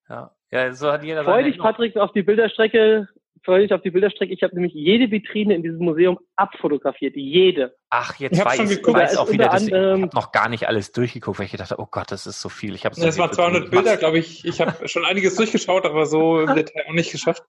Ja, 0.08 0.30
ja 0.50 0.72
so 0.72 0.90
hat 0.90 1.04
jeder 1.04 1.24
Freu 1.24 1.32
seine 1.32 1.50
dich, 1.50 1.58
Patrick, 1.58 1.96
auf 1.96 2.12
die 2.12 2.22
Bilderstrecke. 2.22 3.08
Freu 3.42 3.60
dich 3.60 3.74
auf 3.74 3.82
die 3.82 3.90
Bilderstrecke. 3.90 4.32
Ich 4.32 4.42
habe 4.42 4.54
nämlich 4.54 4.72
jede 4.72 5.10
Vitrine 5.10 5.54
in 5.54 5.62
diesem 5.62 5.80
Museum 5.84 6.18
abfotografiert. 6.36 7.14
Jede. 7.16 7.74
Ach, 7.90 8.14
jetzt 8.18 8.32
Ich 8.32 8.40
hab 8.40 8.46
weiß 8.46 8.56
schon 8.56 8.64
ich 8.70 8.76
geguckt. 8.76 8.96
weiß 8.98 9.18
auch 9.18 9.30
wieder, 9.30 9.48
dass 9.48 9.66
ich 9.66 9.72
habe 9.74 10.08
noch 10.14 10.32
gar 10.32 10.48
nicht 10.48 10.66
alles 10.66 10.92
durchgeguckt, 10.92 11.38
weil 11.38 11.44
ich 11.46 11.52
gedacht 11.52 11.70
habe, 11.70 11.82
oh 11.82 11.88
Gott, 11.90 12.10
das 12.10 12.26
ist 12.26 12.40
so 12.40 12.48
viel. 12.48 12.74
Ich 12.74 12.86
habe 12.86 12.98
Das 12.98 13.18
waren 13.18 13.30
200 13.32 13.70
Bilder, 13.70 13.98
glaube 13.98 14.18
ich. 14.18 14.46
Ich 14.46 14.62
habe 14.62 14.88
schon 14.88 15.04
einiges 15.04 15.36
durchgeschaut, 15.36 15.84
aber 15.84 16.06
so 16.06 16.40
im 16.40 16.54
Detail 16.54 16.86
auch 16.88 16.94
nicht 16.94 17.12
geschafft. 17.12 17.44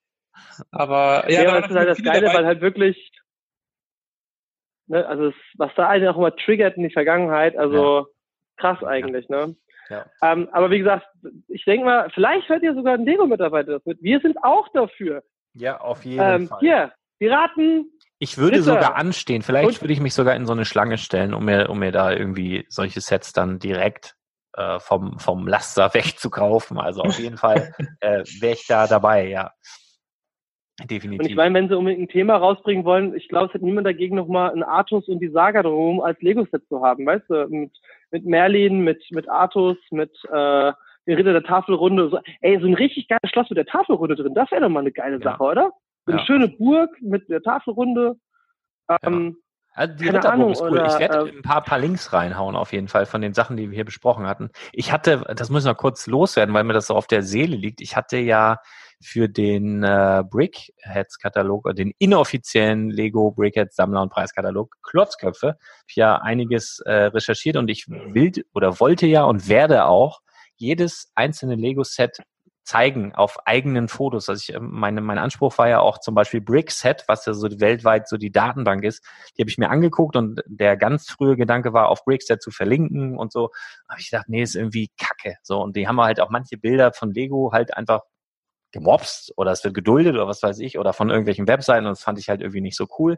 Aber 0.72 1.30
ja, 1.30 1.44
Ja, 1.44 1.62
das 1.62 1.70
ist 1.72 1.76
halt 1.78 1.90
das 1.90 2.04
Geile, 2.04 2.22
dabei. 2.28 2.34
weil 2.40 2.46
halt 2.46 2.62
wirklich, 2.62 3.12
ne, 4.88 5.06
also 5.08 5.28
es, 5.28 5.36
was 5.58 5.72
da 5.76 5.88
einen 5.90 6.08
auch 6.08 6.18
immer 6.18 6.36
triggert 6.36 6.78
in 6.78 6.84
die 6.84 6.94
Vergangenheit, 6.94 7.58
also 7.58 8.08
krass 8.58 8.84
eigentlich, 8.84 9.28
ne? 9.30 9.56
Ja. 9.90 10.06
Ähm, 10.24 10.50
aber 10.52 10.72
wie 10.72 10.80
gesagt, 10.80 11.06
ich 11.48 11.64
denke 11.66 11.86
mal, 11.86 12.10
vielleicht 12.12 12.50
hört 12.50 12.64
ihr 12.64 12.74
sogar 12.74 12.96
ein 12.96 13.06
Lego-Mitarbeiter 13.06 13.74
das 13.74 13.86
mit. 13.86 14.02
Wir 14.02 14.20
sind 14.20 14.38
auch 14.44 14.68
dafür. 14.74 15.24
Ja, 15.54 15.80
auf 15.80 16.04
jeden 16.06 16.20
Ähm, 16.24 16.48
Fall. 16.48 16.60
hier, 16.60 16.92
Piraten, 17.20 17.92
Ich 18.18 18.38
würde 18.38 18.52
Bitte. 18.54 18.64
sogar 18.64 18.96
anstehen. 18.96 19.42
Vielleicht 19.44 19.68
Und- 19.68 19.82
würde 19.82 19.94
ich 19.94 20.00
mich 20.00 20.14
sogar 20.16 20.36
in 20.36 20.46
so 20.48 20.54
eine 20.54 20.66
Schlange 20.66 20.98
stellen, 20.98 21.34
um 21.34 21.46
mir, 21.46 21.70
um 21.70 21.78
mir 21.80 21.92
da 21.92 22.12
irgendwie 22.14 22.66
solche 22.70 23.00
Sets 23.02 23.34
dann 23.34 23.60
direkt 23.60 24.16
äh, 24.54 24.80
vom, 24.80 25.20
vom 25.20 25.48
Laster 25.48 25.94
wegzukaufen. 25.94 26.80
Also 26.80 27.02
auf 27.04 27.20
jeden 27.20 27.38
Fall 27.38 27.74
äh, 28.00 28.24
wäre 28.40 28.54
ich 28.54 28.66
da 28.68 28.88
dabei, 28.88 29.28
ja. 29.28 29.52
Definitiv. 30.84 31.20
Und 31.22 31.30
ich 31.30 31.36
meine, 31.38 31.56
wenn 31.56 31.70
sie 31.70 31.78
unbedingt 31.78 32.02
ein 32.02 32.10
Thema 32.10 32.36
rausbringen 32.36 32.84
wollen, 32.84 33.16
ich 33.16 33.30
glaube, 33.30 33.48
es 33.48 33.54
hat 33.54 33.62
niemand 33.62 33.88
dagegen, 33.88 34.16
nochmal 34.18 34.52
ein 34.52 34.62
Artus 34.64 35.08
und 35.08 35.20
die 35.20 35.30
Saga 35.30 35.64
drumherum 35.64 36.02
als 36.02 36.22
Lego-Set 36.22 36.68
zu 36.68 36.84
haben, 36.84 37.06
weißt 37.06 37.30
du? 37.30 37.48
Mit, 37.48 37.72
mit 38.12 38.26
Merlin, 38.26 38.80
mit, 38.82 39.02
mit 39.12 39.30
Artus, 39.30 39.78
mit 39.92 40.12
äh, 40.34 40.74
den 41.08 41.16
Ritter 41.16 41.32
der 41.32 41.44
Tafelrunde. 41.44 42.10
So, 42.10 42.20
ey, 42.42 42.60
so 42.60 42.68
ein 42.68 42.74
richtig 42.74 43.08
geiles 43.08 43.30
Schloss 43.32 43.50
mit 43.50 43.58
der 43.58 43.66
Tafelrunde 43.68 44.16
drin, 44.16 44.34
das 44.34 44.52
wäre 44.52 44.62
doch 44.62 44.70
mal 44.70 44.82
eine 44.82 44.92
geile 44.92 45.18
Ja. 45.18 45.24
Sache, 45.24 45.44
oder? 45.44 45.72
So 46.06 46.12
eine 46.12 46.20
Ja. 46.22 46.26
schöne 46.26 46.48
Burg 46.50 46.90
mit 47.02 47.30
der 47.30 47.42
Tafelrunde. 47.42 48.16
Ähm, 49.02 49.38
Also 49.76 49.94
die 49.96 50.06
Keine 50.06 50.18
Ritterburg 50.18 50.34
Ahnung, 50.40 50.52
ist 50.52 50.62
cool. 50.62 50.72
oder, 50.72 50.86
ich 50.86 51.00
werde 51.00 51.30
äh, 51.30 51.38
ein 51.38 51.42
paar, 51.42 51.62
paar 51.62 51.80
Links 51.80 52.12
reinhauen 52.14 52.56
auf 52.56 52.74
jeden 52.74 52.88
Fall 52.88 53.06
von 53.06 53.22
den 53.22 53.34
Sachen, 53.34 53.56
die 53.58 53.70
wir 53.70 53.76
hier 53.76 53.86
besprochen 53.86 54.26
hatten. 54.28 54.50
Ich 54.74 54.92
hatte, 54.92 55.24
das 55.36 55.50
muss 55.50 55.64
ich 55.66 55.72
noch 55.72 55.78
kurz 55.78 56.06
loswerden, 56.08 56.54
weil 56.54 56.64
mir 56.66 56.74
das 56.74 56.88
so 56.88 56.96
auf 56.96 57.08
der 57.08 57.24
Seele 57.24 57.56
liegt. 57.56 57.82
Ich 57.82 57.96
hatte 57.96 58.18
ja 58.18 58.58
für 59.06 59.30
den 59.30 59.84
äh, 59.84 60.24
Brickheads-Katalog, 60.30 61.76
den 61.76 61.94
inoffiziellen 62.00 62.90
Lego 62.90 63.32
Brickheads 63.32 63.76
Sammler- 63.76 64.02
und 64.02 64.10
Preiskatalog 64.10 64.76
Klotzköpfe, 64.84 65.58
ich 65.88 65.96
ja 65.96 66.18
einiges 66.18 66.80
äh, 66.86 66.92
recherchiert 66.92 67.58
und 67.58 67.70
ich 67.70 67.88
will 67.88 68.32
oder 68.54 68.80
wollte 68.80 69.08
ja 69.08 69.24
und 69.24 69.48
werde 69.48 69.86
auch 69.86 70.22
jedes 70.58 71.12
einzelne 71.16 71.56
Lego-Set 71.56 72.20
zeigen 72.66 73.14
auf 73.14 73.38
eigenen 73.46 73.88
Fotos. 73.88 74.28
Also 74.28 74.42
ich, 74.42 74.56
ähm, 74.56 74.70
meine, 74.72 75.00
mein 75.02 75.20
Anspruch 75.20 75.58
war 75.58 75.70
ja 75.70 75.80
auch 75.80 76.00
zum 76.00 76.16
Beispiel 76.16 76.42
Brickset, 76.42 77.06
was 77.08 77.26
ja 77.26 77.34
so 77.34 77.48
weltweit 77.60 78.10
so 78.10 78.18
die 78.18 78.32
Datenbank 78.32 78.84
ist. 78.84 79.06
Die 79.38 79.44
habe 79.44 79.50
ich 79.50 79.58
mir 79.58 79.70
angeguckt 79.70 80.16
und 80.16 80.42
der 80.48 80.76
ganz 80.76 81.10
frühe 81.10 81.38
Gedanke 81.38 81.74
war, 81.74 81.90
auf 81.90 82.04
Brickset 82.04 82.42
zu 82.42 82.52
verlinken 82.52 83.18
und 83.18 83.32
so. 83.32 83.52
Habe 83.88 84.02
ich 84.02 84.10
gedacht, 84.10 84.28
nee, 84.30 84.42
ist 84.42 84.56
irgendwie 84.56 84.90
kacke. 84.98 85.36
So, 85.44 85.62
und 85.62 85.76
die 85.76 85.88
haben 85.88 86.02
halt 86.02 86.20
auch 86.20 86.32
manche 86.32 86.58
Bilder 86.58 86.92
von 86.92 87.12
Lego 87.12 87.52
halt 87.54 87.78
einfach 87.78 88.02
gemobst 88.76 89.32
oder 89.38 89.52
es 89.52 89.64
wird 89.64 89.74
geduldet 89.74 90.16
oder 90.16 90.28
was 90.28 90.44
weiß 90.44 90.60
ich 90.60 90.78
oder 90.78 90.92
von 90.92 91.10
irgendwelchen 91.10 91.48
Webseiten 91.48 91.86
und 91.86 91.92
das 91.92 92.04
fand 92.04 92.20
ich 92.20 92.30
halt 92.30 92.42
irgendwie 92.42 92.62
nicht 92.62 92.76
so 92.76 92.88
cool 93.00 93.18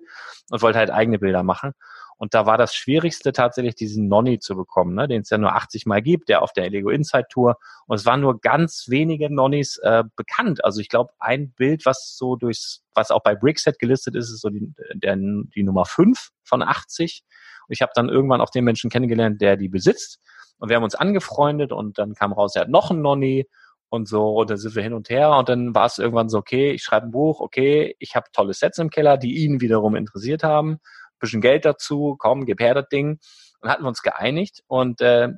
und 0.52 0.62
wollte 0.62 0.78
halt 0.78 0.92
eigene 0.92 1.20
Bilder 1.20 1.44
machen. 1.44 1.74
Und 2.20 2.34
da 2.34 2.46
war 2.46 2.58
das 2.58 2.74
Schwierigste 2.74 3.32
tatsächlich, 3.32 3.76
diesen 3.76 4.08
Nonny 4.08 4.40
zu 4.40 4.56
bekommen, 4.56 4.96
ne, 4.96 5.08
den 5.08 5.22
es 5.22 5.30
ja 5.30 5.38
nur 5.38 5.56
80 5.56 5.86
Mal 5.86 6.02
gibt, 6.02 6.30
der 6.30 6.42
auf 6.42 6.52
der 6.52 6.70
Lego 6.70 6.90
Inside 6.90 7.28
Tour. 7.30 7.58
Und 7.86 7.96
es 7.96 8.06
waren 8.06 8.22
nur 8.22 8.40
ganz 8.40 8.86
wenige 8.88 9.34
Nonnys 9.34 9.78
äh, 9.78 10.04
bekannt. 10.16 10.64
Also 10.66 10.82
ich 10.82 10.90
glaube, 10.90 11.12
ein 11.20 11.52
Bild, 11.52 11.86
was 11.86 12.16
so 12.18 12.36
durchs, 12.36 12.84
was 12.96 13.12
auch 13.12 13.22
bei 13.22 13.36
Brickset 13.36 13.78
gelistet 13.78 14.16
ist, 14.16 14.32
ist 14.32 14.42
so 14.42 14.50
die, 14.50 14.74
der, 14.96 15.16
die 15.16 15.64
Nummer 15.64 15.86
5 15.86 16.30
von 16.44 16.64
80. 16.64 17.24
Und 17.68 17.74
ich 17.74 17.82
habe 17.84 17.92
dann 17.94 18.10
irgendwann 18.10 18.42
auch 18.42 18.50
den 18.50 18.64
Menschen 18.64 18.90
kennengelernt, 18.90 19.40
der 19.40 19.56
die 19.56 19.70
besitzt. 19.70 20.20
Und 20.58 20.70
wir 20.70 20.76
haben 20.76 20.84
uns 20.84 20.96
angefreundet 20.96 21.72
und 21.72 22.00
dann 22.00 22.16
kam 22.16 22.34
raus, 22.34 22.56
er 22.56 22.64
hat 22.64 22.70
noch 22.70 22.90
einen 22.90 23.04
Nonny 23.04 23.48
und 23.90 24.08
so, 24.08 24.30
und 24.32 24.50
dann 24.50 24.58
sind 24.58 24.76
wir 24.76 24.84
hin 24.84 24.94
und 24.94 25.10
her 25.10 25.32
und 25.32 25.50
dann 25.50 25.74
war 25.74 25.86
es 25.86 25.98
irgendwann 25.98 26.30
so, 26.30 26.38
okay, 26.38 26.72
ich 26.72 26.84
schreibe 26.84 27.08
ein 27.08 27.12
Buch, 27.12 27.40
okay, 27.40 27.96
ich 28.00 28.16
habe 28.16 28.28
tolle 28.34 28.54
Sets 28.54 28.80
im 28.80 28.90
Keller, 28.90 29.18
die 29.18 29.38
ihn 29.38 29.62
wiederum 29.62 29.96
interessiert 29.96 30.44
haben, 30.44 30.80
bisschen 31.20 31.42
Geld 31.42 31.66
dazu, 31.66 32.16
komm, 32.18 32.46
gib 32.46 32.60
her 32.60 32.74
das 32.74 32.90
Ding. 32.90 33.20
Und 33.60 33.70
hatten 33.70 33.84
wir 33.84 33.88
uns 33.88 34.04
geeinigt 34.04 34.64
und 34.68 35.02
äh, 35.02 35.30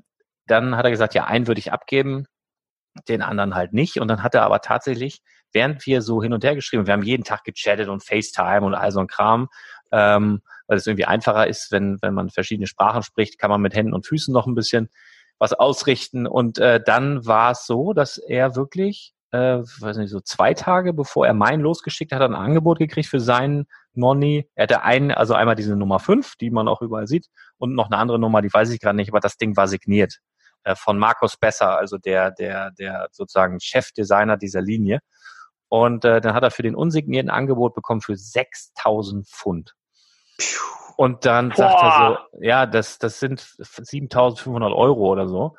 dann 0.46 0.76
hat 0.76 0.86
er 0.86 0.92
gesagt, 0.92 1.14
ja, 1.14 1.26
einen 1.26 1.48
würde 1.48 1.60
ich 1.60 1.72
abgeben, 1.72 2.26
den 3.08 3.22
anderen 3.22 3.56
halt 3.56 3.72
nicht. 3.72 3.98
Und 4.00 4.08
dann 4.10 4.24
hat 4.24 4.36
er 4.36 4.44
aber 4.44 4.60
tatsächlich, 4.60 5.22
während 5.54 5.86
wir 5.86 6.02
so 6.02 6.22
hin 6.22 6.34
und 6.34 6.44
her 6.44 6.56
geschrieben, 6.56 6.86
wir 6.86 6.94
haben 6.94 7.04
jeden 7.04 7.24
Tag 7.24 7.44
gechattet 7.44 7.88
und 7.88 8.04
FaceTime 8.04 8.66
und 8.66 8.74
all 8.74 8.92
so 8.92 9.00
ein 9.00 9.08
Kram, 9.08 9.48
ähm, 9.92 10.42
weil 10.68 10.78
es 10.78 10.88
irgendwie 10.88 11.06
einfacher 11.06 11.48
ist, 11.48 11.72
wenn, 11.72 11.98
wenn 12.02 12.14
man 12.14 12.30
verschiedene 12.30 12.68
Sprachen 12.68 13.04
spricht, 13.04 13.40
kann 13.40 13.50
man 13.50 13.62
mit 13.62 13.74
Händen 13.74 13.94
und 13.94 14.06
Füßen 14.06 14.34
noch 14.34 14.48
ein 14.48 14.56
bisschen 14.56 14.90
was 15.40 15.54
ausrichten. 15.54 16.28
Und 16.28 16.60
äh, 16.60 16.82
dann 16.84 17.26
war 17.26 17.52
es 17.52 17.66
so, 17.66 17.94
dass 17.94 18.18
er 18.18 18.56
wirklich 18.56 19.14
äh, 19.32 19.60
weiß 19.60 19.98
nicht, 19.98 20.10
so 20.10 20.20
zwei 20.20 20.54
Tage 20.54 20.94
bevor 20.94 21.28
er 21.28 21.34
meinen 21.34 21.62
losgeschickt 21.62 22.12
hat, 22.12 22.22
ein 22.22 22.36
Angebot 22.36 22.80
gekriegt 22.80 23.08
für 23.08 23.20
seinen 23.20 23.68
Nonni. 23.94 24.50
Er 24.56 24.64
hatte 24.64 24.82
einen, 24.84 25.12
also 25.12 25.34
einmal 25.34 25.56
diese 25.56 25.76
Nummer 25.76 26.00
5, 26.00 26.36
die 26.38 26.50
man 26.50 26.68
auch 26.68 26.82
überall 26.82 27.08
sieht, 27.08 27.28
und 27.58 27.76
noch 27.76 27.88
eine 27.88 27.98
andere 27.98 28.20
Nummer, 28.20 28.42
die 28.42 28.52
weiß 28.52 28.70
ich 28.72 28.80
gerade 28.80 28.96
nicht, 28.96 29.10
aber 29.10 29.20
das 29.20 29.38
Ding 29.38 29.56
war 29.56 29.68
signiert 29.68 30.20
äh, 30.64 30.76
von 30.76 30.98
Markus 30.98 31.38
Besser, 31.38 31.78
also 31.78 31.98
der, 31.98 32.32
der, 32.32 32.72
der 32.72 33.08
sozusagen 33.12 33.60
Chefdesigner 33.60 34.38
dieser 34.38 34.62
Linie. 34.62 35.00
Und 35.68 36.06
äh, 36.06 36.22
dann 36.22 36.34
hat 36.34 36.44
er 36.44 36.52
für 36.52 36.64
den 36.64 36.76
unsignierten 36.76 37.30
Angebot 37.30 37.76
bekommen 37.76 38.02
für 38.02 38.16
6000 38.16 39.28
Pfund. 39.28 39.76
Und 40.96 41.26
dann 41.26 41.50
Boah. 41.50 41.56
sagt 41.56 41.82
er 41.82 42.20
so, 42.32 42.42
ja, 42.42 42.66
das, 42.66 43.00
das 43.00 43.20
sind 43.20 43.40
7500 43.40 44.74
Euro 44.74 45.08
oder 45.08 45.28
so. 45.28 45.56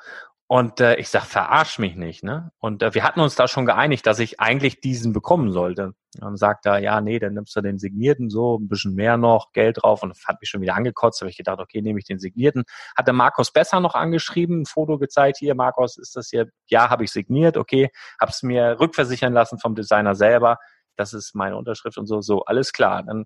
Und 0.53 0.81
äh, 0.81 0.97
ich 0.97 1.09
sag, 1.09 1.27
verarsch 1.27 1.79
mich 1.79 1.95
nicht, 1.95 2.25
ne? 2.25 2.51
Und 2.59 2.83
äh, 2.83 2.93
wir 2.93 3.05
hatten 3.05 3.21
uns 3.21 3.37
da 3.37 3.47
schon 3.47 3.67
geeinigt, 3.67 4.05
dass 4.05 4.19
ich 4.19 4.41
eigentlich 4.41 4.81
diesen 4.81 5.13
bekommen 5.13 5.53
sollte. 5.53 5.85
Und 5.85 5.95
dann 6.21 6.37
sagt 6.37 6.67
er, 6.67 6.81
ja, 6.81 7.01
nee, 7.01 7.21
dann 7.21 7.35
nimmst 7.35 7.55
du 7.55 7.61
den 7.61 7.79
signierten 7.79 8.31
so, 8.31 8.59
ein 8.59 8.67
bisschen 8.67 8.97
mehr 8.97 9.17
noch, 9.17 9.53
Geld 9.53 9.79
drauf. 9.81 10.03
Und 10.03 10.13
hat 10.27 10.41
mich 10.41 10.51
schon 10.51 10.61
wieder 10.61 10.75
angekotzt. 10.75 11.21
habe 11.21 11.31
ich 11.31 11.37
gedacht, 11.37 11.61
okay, 11.61 11.81
nehme 11.83 12.01
ich 12.01 12.05
den 12.05 12.19
signierten. 12.19 12.65
Hat 12.97 13.07
der 13.07 13.15
Markus 13.15 13.53
besser 13.53 13.79
noch 13.79 13.95
angeschrieben, 13.95 14.63
ein 14.63 14.67
Foto 14.67 14.99
gezeigt, 14.99 15.39
hier, 15.39 15.55
Markus, 15.55 15.97
ist 15.97 16.17
das 16.17 16.31
hier? 16.31 16.49
Ja, 16.67 16.91
habe 16.91 17.05
ich 17.05 17.13
signiert, 17.13 17.57
okay. 17.57 17.89
Hab's 18.21 18.43
mir 18.43 18.81
rückversichern 18.81 19.33
lassen 19.33 19.61
vom 19.61 19.77
Designer 19.77 20.17
selber. 20.17 20.59
Das 20.97 21.15
ist 21.15 21.37
meine 21.37 21.57
Unterschrift 21.57 21.97
und 21.97 22.07
so, 22.09 22.23
so, 22.23 22.45
alles 22.45 22.73
klar. 22.73 23.05
Dann 23.05 23.25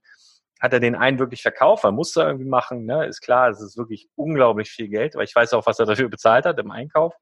hat 0.65 0.73
er 0.73 0.81
den 0.81 0.95
einen 0.95 1.19
wirklich 1.19 1.43
verkauft, 1.43 1.85
weil 1.85 1.93
musste 1.93 2.23
irgendwie 2.23 2.47
machen, 2.47 2.87
ne? 2.87 3.07
ist 3.07 3.21
klar, 3.21 3.51
es 3.51 3.61
ist 3.61 3.77
wirklich 3.77 4.09
unglaublich 4.17 4.71
viel 4.71 4.89
Geld, 4.89 5.15
aber 5.15 5.23
ich 5.23 5.37
weiß 5.37 5.53
auch, 5.53 5.67
was 5.67 5.79
er 5.79 5.85
dafür 5.85 6.09
bezahlt 6.09 6.47
hat 6.47 6.59
im 6.59 6.71
Einkauf. 6.71 7.15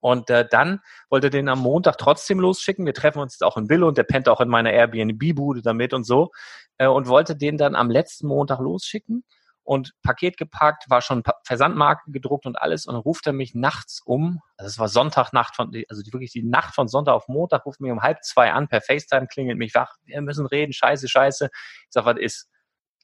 Und 0.00 0.30
äh, 0.30 0.48
dann 0.50 0.80
wollte 1.10 1.26
er 1.26 1.30
den 1.30 1.50
am 1.50 1.58
Montag 1.58 1.98
trotzdem 1.98 2.40
losschicken. 2.40 2.86
Wir 2.86 2.94
treffen 2.94 3.18
uns 3.18 3.34
jetzt 3.34 3.42
auch 3.42 3.58
in 3.58 3.68
Wille 3.68 3.84
und 3.84 3.98
der 3.98 4.04
pennt 4.04 4.26
auch 4.26 4.40
in 4.40 4.48
meiner 4.48 4.72
Airbnb-Bude 4.72 5.60
damit 5.60 5.92
und 5.92 6.04
so. 6.04 6.30
Äh, 6.78 6.86
und 6.86 7.08
wollte 7.08 7.36
den 7.36 7.58
dann 7.58 7.74
am 7.74 7.90
letzten 7.90 8.26
Montag 8.26 8.58
losschicken 8.58 9.22
und 9.66 9.92
Paket 10.02 10.36
gepackt, 10.36 10.88
war 10.88 11.02
schon 11.02 11.24
Versandmarke 11.44 12.10
gedruckt 12.12 12.46
und 12.46 12.56
alles 12.56 12.86
und 12.86 12.94
dann 12.94 13.02
ruft 13.02 13.26
er 13.26 13.32
mich 13.32 13.54
nachts 13.54 14.00
um, 14.04 14.40
also 14.56 14.68
es 14.68 14.78
war 14.78 14.88
Sonntagnacht 14.88 15.56
von, 15.56 15.72
also 15.88 16.02
wirklich 16.12 16.30
die 16.30 16.44
Nacht 16.44 16.74
von 16.74 16.86
Sonntag 16.86 17.14
auf 17.14 17.26
Montag, 17.28 17.66
ruft 17.66 17.80
mich 17.80 17.90
um 17.90 18.02
halb 18.02 18.22
zwei 18.22 18.52
an, 18.52 18.68
per 18.68 18.80
FaceTime 18.80 19.26
klingelt 19.26 19.58
mich 19.58 19.74
wach, 19.74 19.96
wir 20.04 20.20
müssen 20.20 20.46
reden, 20.46 20.72
scheiße, 20.72 21.08
scheiße. 21.08 21.48
Ich 21.52 21.86
sag, 21.90 22.04
was 22.04 22.16
ist? 22.18 22.48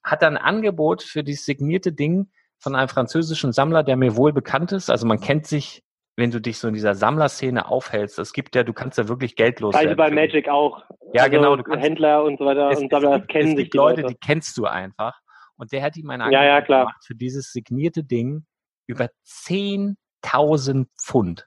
Hat 0.05 0.23
er 0.23 0.29
ein 0.29 0.37
Angebot 0.37 1.03
für 1.03 1.25
dieses 1.25 1.45
signierte 1.45 1.93
Ding 1.93 2.31
von 2.59 2.77
einem 2.77 2.89
französischen 2.89 3.53
Sammler, 3.53 3.83
der 3.83 3.97
mir 3.97 4.17
wohl 4.17 4.33
bekannt 4.33 4.71
ist, 4.71 4.89
also 4.89 5.07
man 5.07 5.21
kennt 5.21 5.47
sich 5.47 5.83
wenn 6.15 6.31
du 6.31 6.41
dich 6.41 6.59
so 6.59 6.69
in 6.69 6.75
dieser 6.75 6.95
Sammlerszene 6.95 7.67
aufhältst, 7.67 8.19
es 8.19 8.35
gibt 8.35 8.55
ja, 8.55 8.65
du 8.65 8.75
kannst 8.75 8.99
ja 8.99 9.09
wirklich 9.09 9.35
geldlos 9.35 9.75
Also 9.75 9.97
bei 9.97 10.11
Magic 10.11 10.47
auch. 10.47 10.83
Ja, 11.15 11.23
also 11.23 11.31
genau. 11.31 11.57
Du 11.57 11.63
kannst, 11.63 11.83
Händler 11.83 12.23
und 12.23 12.39
so 12.39 12.45
weiter 12.45 12.71
es, 12.71 12.81
und 12.81 12.91
Sammler, 12.91 13.19
das 13.19 13.29
kennen 13.29 13.53
es 13.53 13.57
sich 13.57 13.71
die 13.71 13.77
Leute, 13.79 14.03
Leute, 14.03 14.15
die 14.15 14.21
kennst 14.21 14.59
du 14.59 14.67
einfach. 14.67 15.19
Und 15.57 15.73
der 15.73 15.83
hat 15.83 15.97
ihm 15.97 16.11
ein 16.11 16.21
Angebot 16.21 16.43
ja, 16.43 16.45
ja, 16.45 16.61
gemacht 16.61 17.05
für 17.05 17.15
dieses 17.15 17.53
signierte 17.53 18.05
Ding 18.05 18.45
über 18.87 19.09
10.000 19.27 20.87
Pfund. 21.01 21.47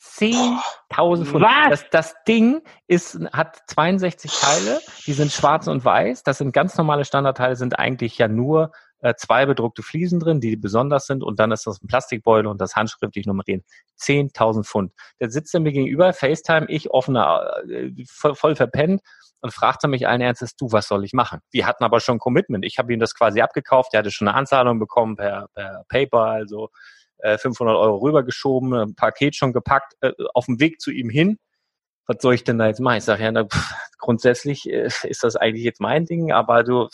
10.000 0.00 1.24
Pfund. 1.26 1.44
Das, 1.68 1.84
das 1.90 2.14
Ding 2.26 2.62
ist, 2.86 3.20
hat 3.32 3.60
62 3.66 4.32
Teile, 4.32 4.80
die 5.06 5.12
sind 5.12 5.30
schwarz 5.30 5.66
und 5.66 5.84
weiß. 5.84 6.22
Das 6.22 6.38
sind 6.38 6.52
ganz 6.52 6.76
normale 6.78 7.04
Standardteile, 7.04 7.56
sind 7.56 7.78
eigentlich 7.78 8.16
ja 8.16 8.28
nur 8.28 8.72
äh, 9.00 9.14
zwei 9.16 9.46
bedruckte 9.46 9.82
Fliesen 9.82 10.20
drin, 10.20 10.40
die 10.40 10.56
besonders 10.56 11.06
sind 11.06 11.22
und 11.22 11.40
dann 11.40 11.52
ist 11.52 11.66
das 11.66 11.82
ein 11.82 11.86
Plastikbeutel 11.86 12.46
und 12.46 12.60
das 12.60 12.76
handschriftlich 12.76 13.26
nummerieren. 13.26 13.64
10.000 13.98 14.64
Pfund. 14.64 14.92
Der 15.20 15.30
sitzt 15.30 15.54
mir 15.54 15.72
gegenüber, 15.72 16.12
FaceTime, 16.12 16.66
ich 16.68 16.90
offener, 16.90 17.62
äh, 17.68 17.90
voll, 18.08 18.34
voll 18.34 18.56
verpennt 18.56 19.02
und 19.40 19.54
fragte 19.54 19.88
mich 19.88 20.06
allen 20.06 20.20
Ernstes, 20.20 20.56
du, 20.56 20.70
was 20.72 20.88
soll 20.88 21.04
ich 21.04 21.12
machen? 21.12 21.40
Wir 21.50 21.66
hatten 21.66 21.84
aber 21.84 22.00
schon 22.00 22.18
Commitment. 22.18 22.64
Ich 22.64 22.78
habe 22.78 22.92
ihm 22.92 23.00
das 23.00 23.14
quasi 23.14 23.40
abgekauft. 23.40 23.92
Der 23.92 24.00
hatte 24.00 24.10
schon 24.10 24.28
eine 24.28 24.36
Anzahlung 24.36 24.78
bekommen 24.78 25.16
per, 25.16 25.48
per 25.54 25.84
Paper, 25.88 26.24
also 26.24 26.68
äh, 27.18 27.38
500 27.38 27.76
Euro 27.76 27.96
rübergeschoben, 27.98 28.74
ein 28.74 28.94
Paket 28.94 29.36
schon 29.36 29.52
gepackt, 29.52 29.94
äh, 30.00 30.12
auf 30.34 30.46
dem 30.46 30.60
Weg 30.60 30.80
zu 30.80 30.90
ihm 30.90 31.08
hin. 31.08 31.38
Was 32.06 32.18
soll 32.20 32.34
ich 32.34 32.44
denn 32.44 32.58
da 32.58 32.66
jetzt 32.66 32.80
machen? 32.80 32.98
Ich 32.98 33.04
sage, 33.04 33.22
ja, 33.22 33.32
na, 33.32 33.44
pff, 33.44 33.74
grundsätzlich 33.98 34.68
äh, 34.68 34.88
ist 35.04 35.22
das 35.22 35.36
eigentlich 35.36 35.64
jetzt 35.64 35.80
mein 35.80 36.04
Ding, 36.06 36.32
aber 36.32 36.64
du, 36.64 36.88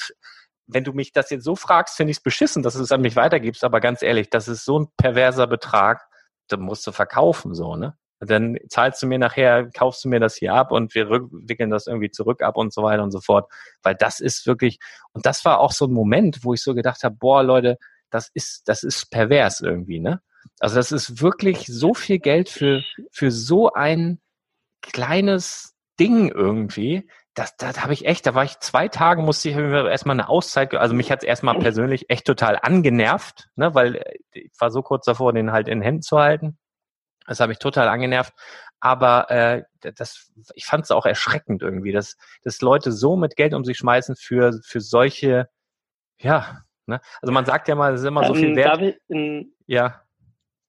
wenn 0.66 0.84
du 0.84 0.93
mich 0.93 1.12
das 1.12 1.30
jetzt 1.30 1.44
so 1.44 1.56
fragst, 1.56 1.97
finde 1.97 2.10
ich 2.10 2.18
es 2.18 2.22
beschissen, 2.22 2.62
dass 2.62 2.74
du 2.74 2.82
es 2.82 2.93
an 2.93 3.01
mich 3.01 3.16
weitergibst, 3.16 3.64
aber 3.64 3.80
ganz 3.80 4.02
ehrlich, 4.02 4.30
das 4.30 4.48
ist 4.48 4.64
so 4.64 4.80
ein 4.80 4.88
perverser 4.97 5.47
Betrag, 5.47 6.06
da 6.48 6.56
musst 6.56 6.86
du 6.86 6.93
verkaufen, 6.93 7.55
so, 7.55 7.76
ne? 7.76 7.97
Dann 8.18 8.56
zahlst 8.70 9.02
du 9.02 9.06
mir 9.06 9.18
nachher, 9.18 9.68
kaufst 9.70 10.05
du 10.05 10.09
mir 10.09 10.20
das 10.20 10.36
hier 10.36 10.55
ab 10.55 10.72
und 10.72 10.94
wir 10.94 11.10
wickeln 11.10 11.68
das 11.68 11.86
irgendwie 11.86 12.10
zurück 12.10 12.43
ab 12.43 12.56
und 12.56 12.72
so 12.72 12.82
weiter 12.82 13.02
und 13.02 13.10
so 13.10 13.20
fort. 13.20 13.52
Weil 13.82 13.94
das 13.94 14.20
ist 14.20 14.47
wirklich, 14.47 14.78
und 15.12 15.26
das 15.26 15.44
war 15.44 15.60
auch 15.60 15.72
so 15.72 15.84
ein 15.84 15.93
Moment, 15.93 16.43
wo 16.43 16.55
ich 16.55 16.62
so 16.62 16.74
gedacht 16.74 17.05
habe, 17.05 17.14
boah, 17.14 17.43
Leute, 17.43 17.76
das 18.10 18.30
ist, 18.32 18.68
das 18.68 18.84
ist 18.84 19.10
pervers 19.10 19.60
irgendwie, 19.60 20.01
ne? 20.01 20.22
Also 20.60 20.76
das 20.76 20.93
ist 20.93 21.20
wirklich 21.20 21.66
so 21.66 21.93
viel 21.93 22.18
Geld 22.18 22.48
für, 22.48 22.82
für 23.10 23.30
so 23.30 23.72
ein 23.72 24.18
kleines 24.80 25.74
Ding 26.01 26.30
irgendwie 26.30 27.09
das, 27.36 27.54
das 27.58 27.82
habe 27.82 27.92
ich 27.92 28.06
echt, 28.06 28.26
da 28.26 28.34
war 28.34 28.44
ich 28.44 28.58
zwei 28.60 28.88
Tage, 28.88 29.20
musste 29.20 29.50
ich 29.50 29.56
erstmal 29.56 30.16
eine 30.16 30.28
Auszeit, 30.30 30.74
also 30.74 30.94
mich 30.94 31.12
hat 31.12 31.20
es 31.20 31.28
erstmal 31.28 31.58
persönlich 31.58 32.08
echt 32.08 32.26
total 32.26 32.58
angenervt, 32.60 33.50
ne, 33.56 33.74
weil 33.74 33.96
äh, 33.96 34.18
ich 34.32 34.52
war 34.58 34.70
so 34.70 34.82
kurz 34.82 35.04
davor, 35.04 35.34
den 35.34 35.52
halt 35.52 35.68
in 35.68 35.82
Händen 35.82 36.02
zu 36.02 36.18
halten. 36.18 36.58
Das 37.26 37.40
habe 37.40 37.52
ich 37.52 37.58
total 37.58 37.88
angenervt. 37.88 38.32
Aber 38.80 39.30
äh, 39.30 39.64
das, 39.80 40.32
ich 40.54 40.64
fand 40.64 40.84
es 40.84 40.90
auch 40.90 41.04
erschreckend 41.04 41.62
irgendwie, 41.62 41.92
dass, 41.92 42.16
dass 42.42 42.60
Leute 42.62 42.90
so 42.90 43.16
mit 43.16 43.36
Geld 43.36 43.52
um 43.52 43.64
sich 43.64 43.76
schmeißen 43.76 44.16
für, 44.16 44.58
für 44.64 44.80
solche, 44.80 45.48
ja, 46.18 46.62
ne? 46.86 47.00
Also 47.20 47.32
man 47.32 47.44
sagt 47.44 47.68
ja 47.68 47.74
mal, 47.74 47.94
es 47.94 48.00
ist 48.00 48.06
immer 48.06 48.24
so 48.24 48.34
viel 48.34 48.50
ähm, 48.50 48.56
wert. 48.56 48.80
Ich 48.80 48.96
in, 49.08 49.52
ja. 49.66 50.05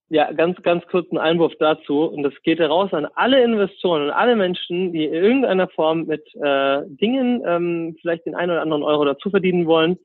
Ja, 0.09 0.31
ganz, 0.31 0.61
ganz 0.61 0.85
kurz 0.87 1.11
ein 1.11 1.17
Einwurf 1.17 1.53
dazu. 1.59 2.03
Und 2.03 2.23
das 2.23 2.33
geht 2.43 2.59
heraus 2.59 2.93
an 2.93 3.07
alle 3.15 3.43
Investoren 3.43 4.03
und 4.03 4.11
alle 4.11 4.35
Menschen, 4.37 4.93
die 4.93 5.03
in 5.05 5.13
irgendeiner 5.13 5.67
Form 5.67 6.05
mit 6.05 6.23
äh, 6.35 6.83
Dingen 6.87 7.43
ähm, 7.45 7.97
vielleicht 8.01 8.25
den 8.25 8.35
einen 8.35 8.51
oder 8.51 8.61
anderen 8.61 8.83
Euro 8.83 9.03
dazu 9.03 9.29
verdienen 9.29 9.65
wollen. 9.65 9.97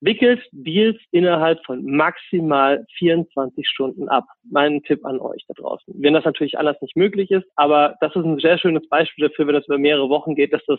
Wickelt 0.00 0.40
Deals 0.52 0.98
innerhalb 1.10 1.64
von 1.66 1.84
maximal 1.84 2.86
24 2.98 3.68
Stunden 3.68 4.08
ab. 4.08 4.26
Mein 4.48 4.84
Tipp 4.84 5.04
an 5.04 5.18
euch 5.18 5.44
da 5.48 5.54
draußen. 5.54 5.92
Wenn 5.98 6.14
das 6.14 6.24
natürlich 6.24 6.56
alles 6.56 6.80
nicht 6.80 6.96
möglich 6.96 7.32
ist, 7.32 7.48
aber 7.56 7.96
das 8.00 8.14
ist 8.14 8.24
ein 8.24 8.38
sehr 8.38 8.58
schönes 8.58 8.88
Beispiel 8.88 9.28
dafür, 9.28 9.48
wenn 9.48 9.54
das 9.56 9.66
über 9.66 9.78
mehrere 9.78 10.08
Wochen 10.08 10.36
geht, 10.36 10.52
dass 10.52 10.64
das 10.66 10.78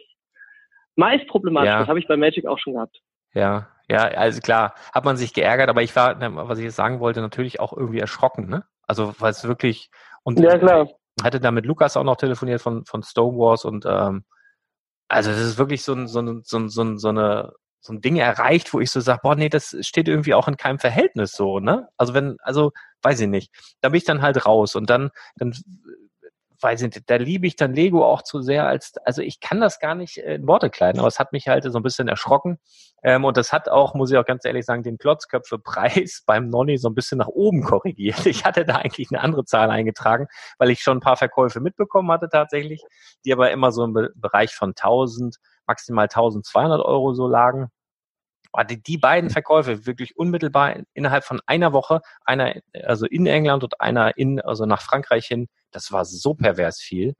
meist 0.95 1.27
problematisch 1.27 1.71
Ja. 1.71 1.81
ist. 1.81 1.87
Habe 1.89 1.99
ich 1.99 2.07
bei 2.07 2.15
Magic 2.15 2.45
auch 2.45 2.59
schon 2.59 2.73
gehabt. 2.73 3.01
Ja, 3.34 3.68
ja, 3.88 4.03
also 4.03 4.39
klar, 4.39 4.76
hat 4.93 5.06
man 5.06 5.18
sich 5.18 5.34
geärgert, 5.34 5.69
aber 5.69 5.81
ich 5.81 5.95
war, 5.95 6.19
was 6.47 6.60
ich 6.60 6.65
jetzt 6.65 6.76
sagen 6.76 6.99
wollte, 6.99 7.22
natürlich 7.22 7.60
auch 7.60 7.73
irgendwie 7.73 7.99
erschrocken, 7.99 8.47
ne? 8.47 8.64
Also, 8.88 9.14
weil 9.19 9.31
es 9.31 9.43
wirklich, 9.43 9.89
und 10.23 10.39
Ja, 10.39 10.57
klar. 10.57 10.88
ich 11.18 11.23
hatte 11.23 11.39
da 11.39 11.51
mit 11.51 11.65
Lukas 11.65 11.97
auch 11.97 12.03
noch 12.03 12.18
telefoniert 12.18 12.61
von, 12.61 12.85
von 12.85 13.01
Stonewalls 13.03 13.65
und, 13.65 13.85
ähm, 13.88 14.26
also, 15.07 15.31
das 15.31 15.39
ist 15.39 15.57
wirklich 15.57 15.84
so 15.84 15.93
ein, 15.93 16.07
so 16.07 16.22
ein, 16.22 16.41
so 16.43 16.60
ein, 16.60 16.69
so 16.69 16.84
ein, 16.84 16.97
so 16.99 17.10
eine, 17.10 17.53
so 17.81 17.93
ein 17.93 18.01
Ding 18.01 18.18
erreicht, 18.18 18.73
wo 18.73 18.80
ich 18.80 18.91
so 18.91 18.99
sage, 18.99 19.22
boah, 19.23 19.35
nee, 19.35 19.49
das 19.49 19.76
steht 19.81 20.07
irgendwie 20.07 20.34
auch 20.35 20.47
in 20.47 20.57
keinem 20.57 20.80
Verhältnis 20.80 21.31
so, 21.34 21.60
ne? 21.60 21.88
Also, 21.97 22.14
wenn, 22.14 22.38
also, 22.41 22.72
weiß 23.03 23.19
ich 23.22 23.27
nicht. 23.27 23.51
Da 23.81 23.89
bin 23.89 23.97
ich 23.97 24.06
dann 24.06 24.22
halt 24.22 24.45
raus 24.45 24.76
und 24.76 24.89
dann, 24.89 25.10
dann, 25.38 25.53
weiß 26.61 26.81
ich 26.81 26.95
nicht, 26.95 27.10
da 27.10 27.15
liebe 27.15 27.48
ich 27.48 27.56
dann 27.56 27.73
Lego 27.73 28.06
auch 28.06 28.22
zu 28.22 28.41
sehr 28.41 28.68
als, 28.68 28.94
also 29.06 29.22
ich 29.22 29.40
kann 29.40 29.61
das 29.61 29.80
gar 29.80 29.95
nicht 29.95 30.18
in 30.18 30.48
Worte 30.48 30.69
kleiden, 30.69 30.99
aber 30.99 31.07
es 31.07 31.19
hat 31.19 31.31
mich 31.31 31.48
halt 31.48 31.64
so 31.64 31.77
ein 31.77 31.84
bisschen 31.84 32.07
erschrocken. 32.07 32.60
Ähm, 33.03 33.23
und 33.23 33.38
das 33.38 33.53
hat 33.53 33.69
auch, 33.69 33.94
muss 33.94 34.11
ich 34.11 34.18
auch 34.18 34.26
ganz 34.26 34.45
ehrlich 34.45 34.65
sagen, 34.65 34.84
den 34.84 34.98
Klotzköpfe-Preis 34.98 36.23
beim 36.27 36.49
Nonny 36.49 36.77
so 36.77 36.90
ein 36.90 36.95
bisschen 36.95 37.19
nach 37.19 37.27
oben 37.27 37.64
korrigiert. 37.64 38.26
Ich 38.26 38.45
hatte 38.45 38.65
da 38.65 38.76
eigentlich 38.76 39.10
eine 39.11 39.22
andere 39.22 39.45
Zahl 39.45 39.69
eingetragen, 39.69 40.27
weil 40.57 40.69
ich 40.69 40.81
schon 40.81 40.98
ein 40.98 41.02
paar 41.02 41.18
Verkäufe 41.18 41.60
mitbekommen 41.60 42.11
hatte 42.11 42.30
tatsächlich, 42.30 42.84
die 43.26 43.34
aber 43.34 43.52
immer 43.52 43.72
so 43.72 43.84
im 43.84 43.94
Be 43.94 44.10
Bereich 44.15 44.53
von 44.53 44.69
1000, 44.69 45.38
maximal 45.65 46.06
1200 46.06 46.81
Euro 46.81 47.14
so 47.14 47.27
lagen. 47.27 47.69
Aber 48.51 48.63
die, 48.63 48.81
die 48.81 48.97
beiden 48.97 49.30
Verkäufe 49.30 49.85
wirklich 49.85 50.17
unmittelbar 50.17 50.76
in, 50.76 50.85
innerhalb 50.93 51.23
von 51.23 51.39
einer 51.45 51.73
Woche, 51.73 52.01
einer 52.26 52.55
also 52.84 53.05
in 53.05 53.26
England 53.26 53.63
und 53.63 53.80
einer 53.80 54.17
in 54.17 54.41
also 54.41 54.65
nach 54.65 54.81
Frankreich 54.81 55.27
hin, 55.27 55.47
das 55.71 55.91
war 55.91 56.05
so 56.05 56.34
pervers 56.34 56.80
viel, 56.80 57.15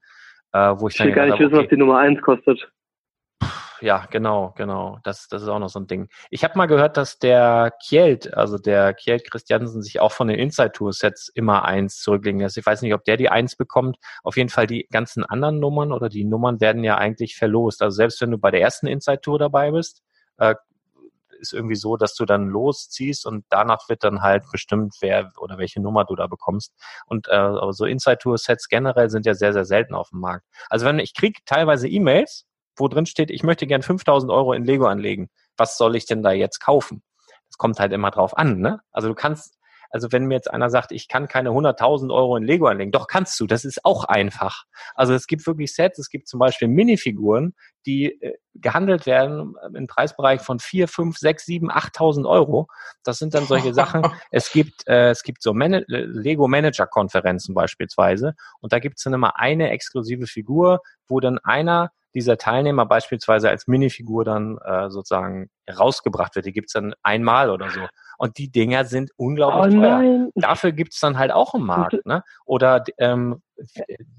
äh, 0.52 0.74
wo 0.76 0.88
ich 0.88 0.98
Ich 0.98 1.04
will 1.04 1.12
gar 1.12 1.26
nicht 1.26 1.34
habe, 1.34 1.44
wissen, 1.44 1.56
was 1.56 1.68
die 1.68 1.76
Nummer 1.76 1.98
eins 1.98 2.20
kostet. 2.20 2.70
ja, 3.80 4.06
genau, 4.10 4.52
genau. 4.56 4.98
Das, 5.04 5.28
das 5.28 5.42
ist 5.42 5.48
auch 5.48 5.60
noch 5.60 5.68
so 5.68 5.78
ein 5.78 5.86
Ding. 5.86 6.08
Ich 6.30 6.42
habe 6.42 6.58
mal 6.58 6.66
gehört, 6.66 6.96
dass 6.96 7.20
der 7.20 7.72
Kjeld, 7.86 8.34
also 8.34 8.58
der 8.58 8.92
Kjeld 8.94 9.30
Christiansen, 9.30 9.82
sich 9.82 10.00
auch 10.00 10.12
von 10.12 10.26
den 10.26 10.38
Inside 10.38 10.72
Tour 10.72 10.92
Sets 10.92 11.28
immer 11.28 11.64
eins 11.64 12.00
zurücklegen 12.00 12.40
lässt. 12.40 12.58
Ich 12.58 12.66
weiß 12.66 12.82
nicht, 12.82 12.94
ob 12.94 13.04
der 13.04 13.16
die 13.16 13.28
eins 13.28 13.54
bekommt. 13.54 13.98
Auf 14.24 14.36
jeden 14.36 14.48
Fall 14.48 14.66
die 14.66 14.88
ganzen 14.90 15.24
anderen 15.24 15.60
Nummern 15.60 15.92
oder 15.92 16.08
die 16.08 16.24
Nummern 16.24 16.60
werden 16.60 16.82
ja 16.82 16.98
eigentlich 16.98 17.36
verlost. 17.36 17.82
Also 17.82 17.94
selbst 17.94 18.20
wenn 18.20 18.32
du 18.32 18.38
bei 18.38 18.50
der 18.50 18.60
ersten 18.60 18.88
Inside 18.88 19.20
Tour 19.20 19.38
dabei 19.38 19.70
bist, 19.70 20.02
äh, 20.38 20.56
ist 21.40 21.52
irgendwie 21.52 21.76
so, 21.76 21.96
dass 21.96 22.14
du 22.14 22.24
dann 22.24 22.48
losziehst 22.48 23.26
und 23.26 23.44
danach 23.48 23.88
wird 23.88 24.04
dann 24.04 24.22
halt 24.22 24.44
bestimmt, 24.52 24.94
wer 25.00 25.32
oder 25.38 25.58
welche 25.58 25.80
Nummer 25.80 26.04
du 26.04 26.14
da 26.14 26.26
bekommst. 26.26 26.72
Und 27.06 27.28
äh, 27.28 27.52
so 27.70 27.84
Inside-Tour-Sets 27.84 28.68
generell 28.68 29.10
sind 29.10 29.26
ja 29.26 29.34
sehr, 29.34 29.52
sehr 29.52 29.64
selten 29.64 29.94
auf 29.94 30.10
dem 30.10 30.20
Markt. 30.20 30.46
Also 30.68 30.86
wenn 30.86 30.98
ich 30.98 31.14
kriege 31.14 31.40
teilweise 31.44 31.88
E-Mails, 31.88 32.46
wo 32.76 32.88
drin 32.88 33.06
steht, 33.06 33.30
ich 33.30 33.42
möchte 33.42 33.66
gern 33.66 33.82
5000 33.82 34.30
Euro 34.32 34.52
in 34.52 34.64
Lego 34.64 34.86
anlegen. 34.86 35.28
Was 35.56 35.76
soll 35.76 35.96
ich 35.96 36.06
denn 36.06 36.22
da 36.22 36.32
jetzt 36.32 36.60
kaufen? 36.60 37.02
Das 37.48 37.58
kommt 37.58 37.78
halt 37.78 37.92
immer 37.92 38.10
drauf 38.10 38.36
an, 38.36 38.60
ne? 38.60 38.80
Also 38.92 39.08
du 39.08 39.14
kannst 39.14 39.58
also 39.90 40.12
wenn 40.12 40.26
mir 40.26 40.34
jetzt 40.34 40.50
einer 40.50 40.70
sagt, 40.70 40.92
ich 40.92 41.08
kann 41.08 41.28
keine 41.28 41.50
100.000 41.50 42.12
Euro 42.14 42.36
in 42.36 42.44
Lego 42.44 42.66
anlegen, 42.66 42.92
doch 42.92 43.06
kannst 43.06 43.38
du, 43.40 43.46
das 43.46 43.64
ist 43.64 43.84
auch 43.84 44.04
einfach. 44.04 44.64
Also 44.94 45.14
es 45.14 45.26
gibt 45.26 45.46
wirklich 45.46 45.74
Sets, 45.74 45.98
es 45.98 46.08
gibt 46.08 46.28
zum 46.28 46.40
Beispiel 46.40 46.68
Minifiguren, 46.68 47.54
die 47.86 48.20
äh, 48.22 48.34
gehandelt 48.54 49.06
werden 49.06 49.54
im 49.74 49.86
Preisbereich 49.86 50.40
von 50.40 50.58
4, 50.58 50.88
5, 50.88 51.16
6, 51.16 51.44
7, 51.46 51.70
8.000 51.70 52.28
Euro. 52.28 52.68
Das 53.04 53.18
sind 53.18 53.34
dann 53.34 53.46
solche 53.46 53.74
Sachen. 53.74 54.02
Es 54.32 54.52
gibt, 54.52 54.86
äh, 54.86 55.10
es 55.10 55.22
gibt 55.22 55.42
so 55.42 55.52
Man 55.52 55.84
Lego 55.86 56.46
Manager 56.46 56.86
Konferenzen 56.86 57.54
beispielsweise 57.54 58.34
und 58.60 58.72
da 58.72 58.78
gibt 58.78 58.98
es 58.98 59.04
dann 59.04 59.14
immer 59.14 59.38
eine 59.38 59.70
exklusive 59.70 60.26
Figur, 60.26 60.80
wo 61.08 61.20
dann 61.20 61.38
einer 61.38 61.90
dieser 62.14 62.36
Teilnehmer 62.36 62.86
beispielsweise 62.86 63.48
als 63.48 63.66
Minifigur 63.66 64.24
dann 64.24 64.58
äh, 64.64 64.90
sozusagen 64.90 65.48
rausgebracht 65.70 66.34
wird. 66.34 66.46
Die 66.46 66.52
gibt's 66.52 66.72
dann 66.72 66.94
einmal 67.02 67.50
oder 67.50 67.70
so. 67.70 67.80
Und 68.18 68.38
die 68.38 68.50
Dinger 68.50 68.84
sind 68.84 69.10
unglaublich 69.16 69.76
oh, 69.76 69.80
teuer. 69.80 70.28
Dafür 70.34 70.72
gibt's 70.72 71.00
dann 71.00 71.18
halt 71.18 71.32
auch 71.32 71.54
einen 71.54 71.64
Markt. 71.64 72.04
Ne? 72.04 72.22
Oder 72.44 72.84
ähm, 72.98 73.42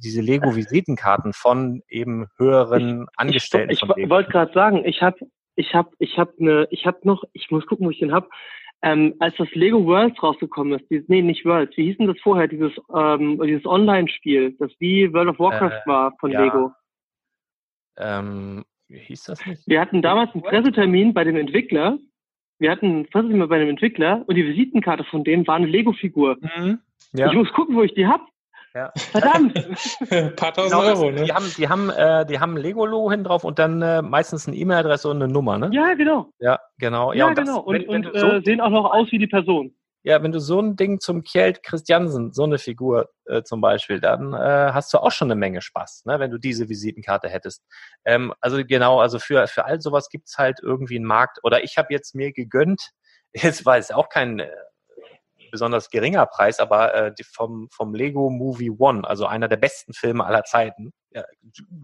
diese 0.03 0.21
Lego-Visitenkarten 0.21 1.33
von 1.33 1.83
eben 1.87 2.27
höheren 2.37 3.07
Angestellten. 3.15 3.71
Ich, 3.71 3.83
ich, 3.83 3.97
ich 3.97 4.09
wollte 4.09 4.31
gerade 4.31 4.53
sagen, 4.53 4.85
ich 4.85 5.01
habe 5.01 5.17
ich 5.55 5.73
hab, 5.75 5.91
ich 5.99 6.17
hab 6.17 6.39
ne, 6.39 6.67
ich 6.71 6.85
hab 6.85 7.05
noch, 7.05 7.23
ich 7.33 7.51
muss 7.51 7.65
gucken, 7.65 7.85
wo 7.85 7.91
ich 7.91 7.99
den 7.99 8.13
hab. 8.13 8.29
Ähm, 8.83 9.13
als 9.19 9.35
das 9.37 9.51
Lego 9.51 9.85
Worlds 9.85 10.21
rausgekommen 10.23 10.79
ist, 10.79 10.89
dieses, 10.89 11.07
nee, 11.07 11.21
nicht 11.21 11.45
Worlds, 11.45 11.77
wie 11.77 11.85
hieß 11.85 11.97
denn 11.97 12.07
das 12.07 12.19
vorher, 12.23 12.47
dieses, 12.47 12.71
ähm, 12.95 13.39
dieses 13.45 13.65
Online-Spiel, 13.67 14.55
das 14.57 14.71
wie 14.79 15.13
World 15.13 15.29
of 15.29 15.39
Warcraft 15.39 15.83
äh, 15.85 15.87
war 15.87 16.13
von 16.19 16.31
ja. 16.31 16.41
Lego. 16.41 16.71
Ähm, 17.97 18.63
wie 18.87 18.99
hieß 18.99 19.23
das 19.23 19.45
nicht? 19.45 19.67
Wir 19.67 19.79
hatten 19.79 20.01
damals 20.01 20.33
einen 20.33 20.43
Pressetermin 20.43 21.13
bei 21.13 21.23
dem 21.23 21.37
Entwickler. 21.37 21.97
Wir 22.59 22.71
hatten 22.71 22.85
einen 22.85 23.09
Pressetermin 23.09 23.47
bei 23.47 23.59
dem 23.59 23.69
Entwickler 23.69 24.23
und 24.27 24.35
die 24.35 24.45
Visitenkarte 24.45 25.03
von 25.05 25.23
denen 25.23 25.47
war 25.47 25.55
eine 25.55 25.67
Lego-Figur. 25.67 26.37
Mhm. 26.41 26.79
Ja. 27.13 27.27
Ich 27.27 27.33
muss 27.33 27.51
gucken, 27.53 27.75
wo 27.75 27.83
ich 27.83 27.93
die 27.93 28.07
hab. 28.07 28.21
Ja. 28.73 28.91
Verdammt! 28.95 29.53
Ein 30.11 30.35
paar 30.35 30.53
tausend 30.53 30.71
genau, 30.71 30.83
Euro, 30.83 31.11
ne? 31.11 31.25
Die 31.25 31.33
haben, 31.33 31.51
die 31.57 31.67
haben, 31.67 31.89
äh, 31.89 32.25
die 32.25 32.39
haben 32.39 32.55
Lego-Logo 32.55 33.11
hin 33.11 33.25
drauf 33.25 33.43
und 33.43 33.59
dann 33.59 33.81
äh, 33.81 34.01
meistens 34.01 34.47
eine 34.47 34.55
E-Mail-Adresse 34.55 35.09
und 35.09 35.21
eine 35.21 35.31
Nummer, 35.31 35.57
ne? 35.57 35.69
Ja, 35.73 35.93
genau. 35.93 36.31
Ja, 36.39 36.59
genau. 36.77 37.11
Ja, 37.11 37.19
ja 37.19 37.27
und 37.27 37.35
genau. 37.35 37.57
Das, 37.57 37.65
und, 37.65 37.73
wenn, 37.73 37.89
und 37.89 38.13
wenn 38.13 38.19
so 38.19 38.27
äh, 38.27 38.41
sehen 38.45 38.61
auch 38.61 38.69
noch 38.69 38.91
aus 38.91 39.11
wie 39.11 39.17
die 39.17 39.27
Person. 39.27 39.75
Ja, 40.03 40.23
wenn 40.23 40.31
du 40.31 40.39
so 40.39 40.59
ein 40.59 40.75
Ding 40.75 40.99
zum 40.99 41.23
Kjeld 41.23 41.61
Christiansen, 41.61 42.33
so 42.33 42.43
eine 42.43 42.57
Figur 42.57 43.09
äh, 43.25 43.43
zum 43.43 43.61
Beispiel, 43.61 43.99
dann 43.99 44.33
äh, 44.33 44.71
hast 44.73 44.91
du 44.93 44.97
auch 44.97 45.11
schon 45.11 45.27
eine 45.27 45.39
Menge 45.39 45.61
Spaß, 45.61 46.05
ne, 46.05 46.19
wenn 46.19 46.31
du 46.31 46.39
diese 46.39 46.69
Visitenkarte 46.69 47.29
hättest. 47.29 47.63
Ähm, 48.03 48.33
also 48.41 48.63
genau, 48.65 48.99
also 48.99 49.19
für, 49.19 49.45
für 49.47 49.65
all 49.65 49.79
sowas 49.79 50.09
gibt's 50.09 50.37
halt 50.39 50.59
irgendwie 50.63 50.95
einen 50.95 51.05
Markt. 51.05 51.39
Oder 51.43 51.63
ich 51.63 51.77
habe 51.77 51.93
jetzt 51.93 52.15
mir 52.15 52.31
gegönnt, 52.33 52.91
jetzt 53.33 53.65
war 53.65 53.77
es 53.77 53.91
auch 53.91 54.09
kein 54.09 54.39
äh, 54.39 54.49
besonders 55.51 55.89
geringer 55.91 56.25
Preis, 56.25 56.59
aber 56.59 56.95
äh, 56.95 57.13
vom, 57.31 57.69
vom 57.71 57.93
Lego 57.93 58.31
Movie 58.31 58.71
One, 58.71 59.07
also 59.07 59.27
einer 59.27 59.47
der 59.47 59.57
besten 59.57 59.93
Filme 59.93 60.25
aller 60.25 60.43
Zeiten, 60.45 60.93
ja, 61.13 61.23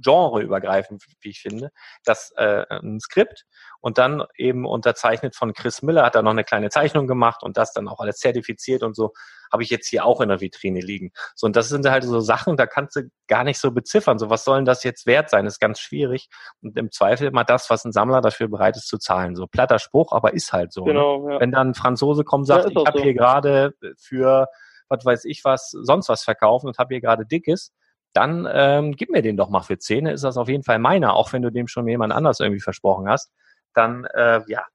genreübergreifend, 0.01 1.03
wie 1.21 1.29
ich 1.29 1.41
finde, 1.41 1.71
das 2.05 2.31
äh, 2.37 2.65
ein 2.69 2.99
Skript 2.99 3.45
und 3.81 3.97
dann 3.97 4.23
eben 4.37 4.65
unterzeichnet 4.65 5.35
von 5.35 5.53
Chris 5.53 5.81
Miller, 5.81 6.05
hat 6.05 6.15
da 6.15 6.21
noch 6.21 6.31
eine 6.31 6.43
kleine 6.43 6.69
Zeichnung 6.69 7.07
gemacht 7.07 7.43
und 7.43 7.57
das 7.57 7.73
dann 7.73 7.87
auch 7.87 7.99
alles 7.99 8.17
zertifiziert 8.17 8.83
und 8.83 8.95
so, 8.95 9.13
habe 9.51 9.63
ich 9.63 9.69
jetzt 9.69 9.87
hier 9.87 10.05
auch 10.05 10.21
in 10.21 10.29
der 10.29 10.39
Vitrine 10.39 10.79
liegen. 10.79 11.11
So, 11.35 11.45
und 11.47 11.55
das 11.55 11.69
sind 11.69 11.89
halt 11.89 12.03
so 12.03 12.19
Sachen, 12.19 12.57
da 12.57 12.65
kannst 12.65 12.95
du 12.95 13.09
gar 13.27 13.43
nicht 13.43 13.59
so 13.59 13.71
beziffern. 13.71 14.17
So, 14.19 14.29
was 14.29 14.43
soll 14.43 14.57
denn 14.57 14.65
das 14.65 14.83
jetzt 14.83 15.05
wert 15.05 15.29
sein? 15.29 15.45
Das 15.45 15.55
ist 15.55 15.59
ganz 15.59 15.79
schwierig. 15.79 16.29
Und 16.61 16.77
im 16.77 16.91
Zweifel 16.91 17.27
immer 17.27 17.43
das, 17.43 17.69
was 17.69 17.85
ein 17.85 17.91
Sammler 17.91 18.21
dafür 18.21 18.47
bereit 18.47 18.77
ist 18.77 18.87
zu 18.87 18.97
zahlen. 18.97 19.35
So 19.35 19.47
platter 19.47 19.79
Spruch, 19.79 20.11
aber 20.11 20.33
ist 20.33 20.53
halt 20.53 20.73
so. 20.73 20.85
Ne? 20.85 20.93
Genau, 20.93 21.27
ne? 21.27 21.33
ja. 21.33 21.39
Wenn 21.39 21.51
dann 21.51 21.69
ein 21.69 21.73
Franzose 21.75 22.23
kommt 22.23 22.41
und 22.41 22.45
sagt, 22.47 22.65
ja, 22.65 22.71
ich 22.71 22.87
habe 22.87 22.97
so. 22.97 23.03
hier 23.03 23.13
gerade 23.13 23.73
für 23.97 24.47
was 24.89 25.05
weiß 25.05 25.25
ich 25.25 25.43
was, 25.43 25.69
sonst 25.71 26.07
was 26.09 26.23
verkaufen 26.23 26.67
und 26.67 26.77
habe 26.77 26.93
hier 26.93 27.01
gerade 27.01 27.25
dickes, 27.25 27.73
dann 28.17 28.49
ähm, 28.51 28.93
gib 28.93 29.11
mir 29.11 29.21
den 29.21 29.37
doch 29.37 29.49
mal 29.49 29.61
für 29.61 29.77
Zähne, 29.77 30.11
ist 30.11 30.23
das 30.23 30.37
auf 30.37 30.49
jeden 30.49 30.63
Fall 30.63 30.79
meiner, 30.79 31.13
auch 31.13 31.33
wenn 31.33 31.43
du 31.43 31.51
dem 31.51 31.67
schon 31.67 31.87
jemand 31.87 32.11
anders 32.11 32.39
irgendwie 32.39 32.59
versprochen 32.59 33.07
hast, 33.07 33.31
dann 33.75 34.05
äh, 34.05 34.41
ja, 34.47 34.65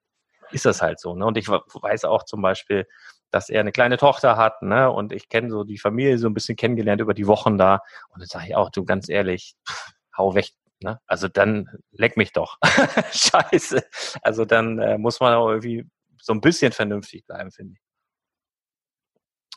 ist 0.53 0.65
das 0.65 0.81
halt 0.81 1.01
so. 1.01 1.17
Ne? 1.17 1.27
Und 1.27 1.37
ich 1.37 1.49
weiß 1.49 2.05
auch 2.05 2.23
zum 2.23 2.41
Beispiel, 2.41 2.87
dass 3.33 3.49
er 3.49 3.61
eine 3.61 3.73
kleine 3.73 3.97
Tochter 3.97 4.37
hat, 4.37 4.63
ne? 4.63 4.91
Und 4.91 5.13
ich 5.13 5.29
kenne 5.29 5.51
so 5.51 5.65
die 5.65 5.79
Familie 5.79 6.19
so 6.19 6.29
ein 6.29 6.35
bisschen 6.35 6.55
kennengelernt 6.55 7.01
über 7.01 7.15
die 7.15 7.27
Wochen 7.27 7.59
da. 7.59 7.81
Und 8.11 8.21
dann 8.21 8.29
sage 8.29 8.47
ich 8.49 8.55
auch, 8.55 8.71
du 8.71 8.85
ganz 8.85 9.09
ehrlich, 9.09 9.57
pff, 9.69 9.91
hau 10.17 10.37
weg. 10.37 10.51
Ne? 10.81 11.01
Also 11.07 11.27
dann 11.27 11.69
leck 11.91 12.17
mich 12.17 12.33
doch. 12.33 12.59
Scheiße. 13.13 13.83
Also 14.23 14.45
dann 14.45 14.79
äh, 14.79 14.99
muss 14.99 15.19
man 15.19 15.35
auch 15.35 15.49
irgendwie 15.49 15.85
so 16.21 16.33
ein 16.33 16.41
bisschen 16.41 16.71
vernünftig 16.71 17.27
bleiben, 17.27 17.51
finde 17.51 17.75
ich. 17.75 17.81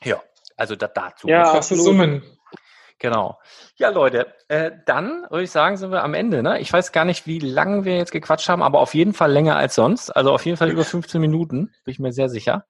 Ja, 0.07 0.23
also 0.55 0.75
da, 0.75 0.87
dazu. 0.87 1.27
Ja, 1.27 1.51
absolut. 1.51 1.83
Summen. 1.83 2.23
Genau. 2.99 3.37
Ja, 3.75 3.89
Leute, 3.89 4.33
äh, 4.47 4.71
dann 4.85 5.25
würde 5.29 5.43
ich 5.43 5.51
sagen, 5.51 5.75
sind 5.75 5.91
wir 5.91 6.03
am 6.03 6.13
Ende. 6.13 6.41
Ne? 6.41 6.59
Ich 6.59 6.71
weiß 6.71 6.91
gar 6.91 7.03
nicht, 7.03 7.27
wie 7.27 7.39
lange 7.39 7.83
wir 7.83 7.97
jetzt 7.97 8.11
gequatscht 8.11 8.47
haben, 8.47 8.63
aber 8.63 8.79
auf 8.79 8.93
jeden 8.93 9.13
Fall 9.13 9.31
länger 9.31 9.57
als 9.57 9.75
sonst. 9.75 10.09
Also 10.11 10.31
auf 10.31 10.45
jeden 10.45 10.57
Fall 10.57 10.71
über 10.71 10.85
15 10.85 11.19
Minuten, 11.19 11.73
bin 11.83 11.91
ich 11.91 11.99
mir 11.99 12.13
sehr 12.13 12.29
sicher. 12.29 12.65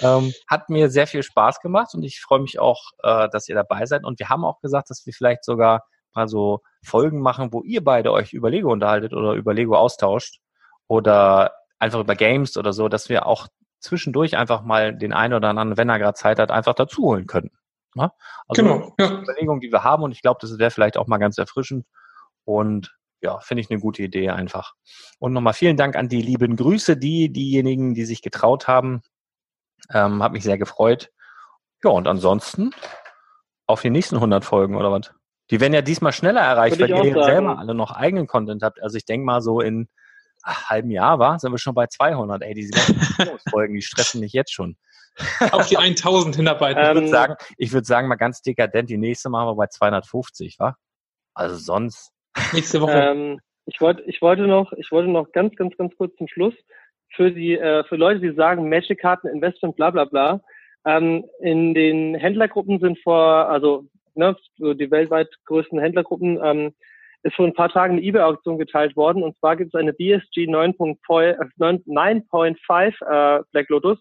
Ähm, 0.00 0.32
hat 0.48 0.70
mir 0.70 0.88
sehr 0.88 1.06
viel 1.06 1.22
Spaß 1.22 1.60
gemacht 1.60 1.94
und 1.94 2.02
ich 2.02 2.20
freue 2.20 2.40
mich 2.40 2.58
auch, 2.58 2.92
äh, 3.02 3.28
dass 3.28 3.48
ihr 3.48 3.54
dabei 3.54 3.84
seid. 3.84 4.04
Und 4.04 4.18
wir 4.18 4.30
haben 4.30 4.44
auch 4.44 4.60
gesagt, 4.60 4.88
dass 4.88 5.04
wir 5.04 5.12
vielleicht 5.12 5.44
sogar 5.44 5.84
mal 6.14 6.28
so 6.28 6.62
Folgen 6.82 7.20
machen, 7.20 7.52
wo 7.52 7.62
ihr 7.62 7.84
beide 7.84 8.12
euch 8.12 8.32
über 8.32 8.50
Lego 8.50 8.72
unterhaltet 8.72 9.12
oder 9.12 9.34
über 9.34 9.52
Lego 9.52 9.76
austauscht 9.76 10.40
oder 10.88 11.52
einfach 11.78 12.00
über 12.00 12.14
Games 12.14 12.56
oder 12.56 12.72
so, 12.72 12.88
dass 12.88 13.10
wir 13.10 13.26
auch 13.26 13.48
zwischendurch 13.80 14.38
einfach 14.38 14.62
mal 14.62 14.96
den 14.96 15.12
einen 15.12 15.34
oder 15.34 15.48
anderen, 15.50 15.76
wenn 15.76 15.90
er 15.90 15.98
gerade 15.98 16.14
Zeit 16.14 16.38
hat, 16.38 16.50
einfach 16.50 16.74
dazu 16.74 17.02
holen 17.02 17.26
könnten. 17.26 17.56
Ne? 17.96 18.12
Also 18.46 18.62
genau, 18.62 18.94
ja. 18.98 19.22
Überlegung, 19.22 19.60
die 19.60 19.72
wir 19.72 19.82
haben 19.82 20.02
und 20.02 20.12
ich 20.12 20.22
glaube, 20.22 20.38
das 20.40 20.58
wäre 20.58 20.70
vielleicht 20.70 20.96
auch 20.98 21.06
mal 21.06 21.18
ganz 21.18 21.38
erfrischend 21.38 21.86
und 22.44 22.94
ja, 23.22 23.40
finde 23.40 23.62
ich 23.62 23.70
eine 23.70 23.80
gute 23.80 24.02
Idee 24.02 24.28
einfach. 24.28 24.74
Und 25.18 25.32
nochmal 25.32 25.54
vielen 25.54 25.78
Dank 25.78 25.96
an 25.96 26.08
die 26.08 26.20
lieben 26.20 26.56
Grüße, 26.56 26.96
die, 26.96 27.32
diejenigen, 27.32 27.94
die 27.94 28.04
sich 28.04 28.20
getraut 28.20 28.68
haben. 28.68 29.02
Ähm, 29.90 30.22
hat 30.22 30.32
mich 30.32 30.44
sehr 30.44 30.58
gefreut. 30.58 31.10
Ja, 31.82 31.90
und 31.90 32.06
ansonsten 32.06 32.72
auf 33.66 33.80
die 33.80 33.90
nächsten 33.90 34.16
100 34.16 34.44
Folgen 34.44 34.76
oder 34.76 34.92
was? 34.92 35.12
Die 35.50 35.60
werden 35.60 35.72
ja 35.72 35.82
diesmal 35.82 36.12
schneller 36.12 36.42
erreicht, 36.42 36.78
weil 36.78 36.90
ihr 36.90 37.24
selber 37.24 37.58
alle 37.58 37.74
noch 37.74 37.92
eigenen 37.92 38.26
Content 38.26 38.62
habt. 38.62 38.82
Also 38.82 38.96
ich 38.96 39.06
denke 39.06 39.24
mal 39.24 39.40
so 39.40 39.60
in 39.60 39.88
ach, 40.42 40.70
halben 40.70 40.90
Jahr 40.90 41.18
war, 41.18 41.38
sind 41.38 41.52
wir 41.52 41.58
schon 41.58 41.74
bei 41.74 41.86
200. 41.86 42.42
Ey, 42.42 42.54
diese 42.54 42.72
ganzen 42.72 43.40
Folgen, 43.50 43.74
die 43.74 43.82
stressen 43.82 44.20
mich 44.20 44.32
jetzt 44.32 44.52
schon. 44.52 44.76
Auf 45.52 45.68
die 45.68 45.78
1000 45.78 46.36
hinarbeiten. 46.36 46.82
ich 46.82 46.94
würde 46.94 47.08
sagen, 47.08 47.34
ich 47.56 47.72
würde 47.72 47.86
sagen, 47.86 48.08
mal 48.08 48.16
ganz 48.16 48.42
dekadent, 48.42 48.90
die 48.90 48.98
nächste 48.98 49.30
machen 49.30 49.48
wir 49.48 49.54
bei 49.54 49.66
250, 49.66 50.58
wa? 50.58 50.76
Also 51.34 51.56
sonst. 51.56 52.12
Nächste 52.52 52.80
Woche. 52.80 52.92
Ähm, 52.92 53.40
ich 53.66 53.80
wollte, 53.80 54.02
ich 54.02 54.20
wollte 54.22 54.46
noch, 54.46 54.72
ich 54.74 54.92
wollte 54.92 55.10
noch 55.10 55.32
ganz, 55.32 55.56
ganz, 55.56 55.76
ganz 55.76 55.96
kurz 55.96 56.14
zum 56.16 56.28
Schluss 56.28 56.54
für 57.14 57.32
die, 57.32 57.58
äh, 57.58 57.82
für 57.84 57.96
Leute, 57.96 58.20
die 58.20 58.34
sagen 58.34 58.68
Magic-Karten, 58.68 59.28
Investment, 59.28 59.76
bla, 59.76 59.90
bla, 59.90 60.04
bla. 60.04 60.42
Ähm, 60.84 61.24
in 61.40 61.72
den 61.74 62.14
Händlergruppen 62.14 62.78
sind 62.78 62.98
vor, 63.00 63.48
also, 63.48 63.86
ne, 64.14 64.36
so 64.58 64.74
die 64.74 64.90
weltweit 64.90 65.28
größten 65.46 65.80
Händlergruppen, 65.80 66.38
ähm, 66.42 66.74
ist 67.22 67.34
vor 67.34 67.46
ein 67.46 67.54
paar 67.54 67.70
Tagen 67.70 67.94
eine 67.94 68.02
eBay-Auktion 68.02 68.58
geteilt 68.58 68.94
worden. 68.96 69.22
Und 69.22 69.38
zwar 69.38 69.56
gibt 69.56 69.74
es 69.74 69.78
eine 69.78 69.92
BSG 69.92 70.46
9.5 70.46 73.40
äh, 73.40 73.42
Black 73.50 73.68
Lotus 73.68 73.98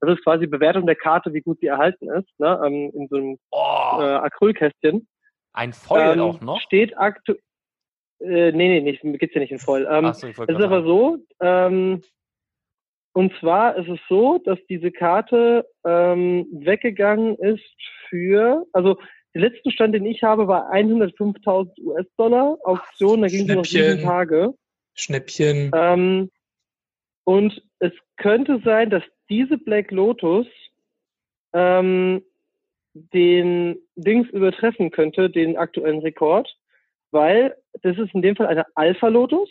das 0.00 0.18
ist 0.18 0.24
quasi 0.24 0.46
Bewertung 0.46 0.86
der 0.86 0.96
Karte, 0.96 1.32
wie 1.32 1.40
gut 1.40 1.58
sie 1.60 1.66
erhalten 1.66 2.10
ist, 2.10 2.28
ne? 2.38 2.60
ähm, 2.64 2.90
in 2.94 3.08
so 3.08 3.16
einem 3.16 3.38
oh. 3.50 4.00
äh, 4.00 4.14
Acrylkästchen. 4.16 5.08
Ein 5.52 5.72
Foil 5.72 6.14
ähm, 6.14 6.20
auch 6.20 6.40
noch? 6.40 6.60
Steht 6.60 6.96
aktuell. 6.96 7.38
Äh, 8.20 8.52
nee, 8.52 8.68
nee, 8.68 8.80
nicht, 8.80 9.02
gibt's 9.02 9.34
ja 9.34 9.40
nicht 9.40 9.52
in 9.52 9.58
Foil. 9.58 9.86
Ähm, 9.90 10.12
so, 10.12 10.28
es 10.28 10.38
ist 10.38 10.62
aber 10.62 10.82
so, 10.82 11.18
ähm, 11.40 12.02
und 13.12 13.32
zwar 13.40 13.76
ist 13.76 13.88
es 13.88 13.98
so, 14.08 14.38
dass 14.38 14.58
diese 14.68 14.90
Karte 14.90 15.66
ähm, 15.84 16.46
weggegangen 16.52 17.36
ist 17.36 17.64
für, 18.08 18.64
also 18.72 18.98
der 19.34 19.42
letzte 19.42 19.70
Stand, 19.70 19.94
den 19.94 20.06
ich 20.06 20.22
habe, 20.22 20.48
war 20.48 20.72
105.000 20.72 21.80
US-Dollar 21.82 22.58
Auktion, 22.64 23.22
da 23.22 23.28
ging 23.28 23.48
es 23.48 23.54
noch 23.56 23.64
sieben 23.64 24.02
Tage. 24.02 24.54
Schnäppchen. 24.94 25.70
Ähm, 25.74 26.30
und 27.24 27.62
es 27.78 27.92
könnte 28.16 28.60
sein, 28.64 28.90
dass 28.90 29.02
diese 29.30 29.58
Black 29.58 29.90
Lotus 29.90 30.46
ähm, 31.52 32.22
den 32.94 33.78
Dings 33.96 34.28
übertreffen 34.30 34.90
könnte, 34.90 35.30
den 35.30 35.56
aktuellen 35.56 36.00
Rekord, 36.00 36.48
weil 37.10 37.56
das 37.82 37.96
ist 37.98 38.14
in 38.14 38.22
dem 38.22 38.36
Fall 38.36 38.46
eine 38.46 38.64
Alpha 38.74 39.08
Lotus. 39.08 39.48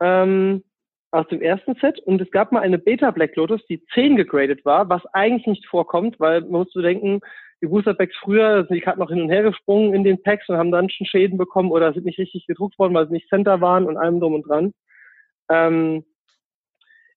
Ähm, 0.00 0.64
aus 1.12 1.26
dem 1.28 1.42
ersten 1.42 1.74
Set 1.76 1.98
und 2.00 2.20
es 2.20 2.30
gab 2.30 2.52
mal 2.52 2.60
eine 2.60 2.78
Beta 2.78 3.10
Black 3.10 3.34
Lotus, 3.34 3.64
die 3.66 3.84
10 3.94 4.16
gegradet 4.16 4.64
war, 4.64 4.88
was 4.88 5.04
eigentlich 5.12 5.46
nicht 5.46 5.66
vorkommt, 5.66 6.20
weil 6.20 6.42
man 6.42 6.50
muss 6.50 6.72
so 6.72 6.80
denken, 6.80 7.20
die 7.60 7.66
Booster 7.66 7.94
Packs 7.94 8.16
früher 8.22 8.64
sind 8.64 8.76
die 8.76 8.80
Karten 8.80 9.00
noch 9.00 9.10
hin 9.10 9.20
und 9.20 9.28
her 9.28 9.42
gesprungen 9.42 9.92
in 9.92 10.04
den 10.04 10.22
Packs 10.22 10.48
und 10.48 10.56
haben 10.56 10.70
dann 10.70 10.88
schon 10.88 11.06
Schäden 11.06 11.36
bekommen 11.36 11.72
oder 11.72 11.92
sind 11.92 12.06
nicht 12.06 12.18
richtig 12.18 12.46
gedruckt 12.46 12.78
worden, 12.78 12.94
weil 12.94 13.06
sie 13.06 13.12
nicht 13.12 13.28
Center 13.28 13.60
waren 13.60 13.86
und 13.86 13.96
allem 13.96 14.20
drum 14.20 14.34
und 14.34 14.48
dran. 14.48 14.72
Ähm, 15.50 16.04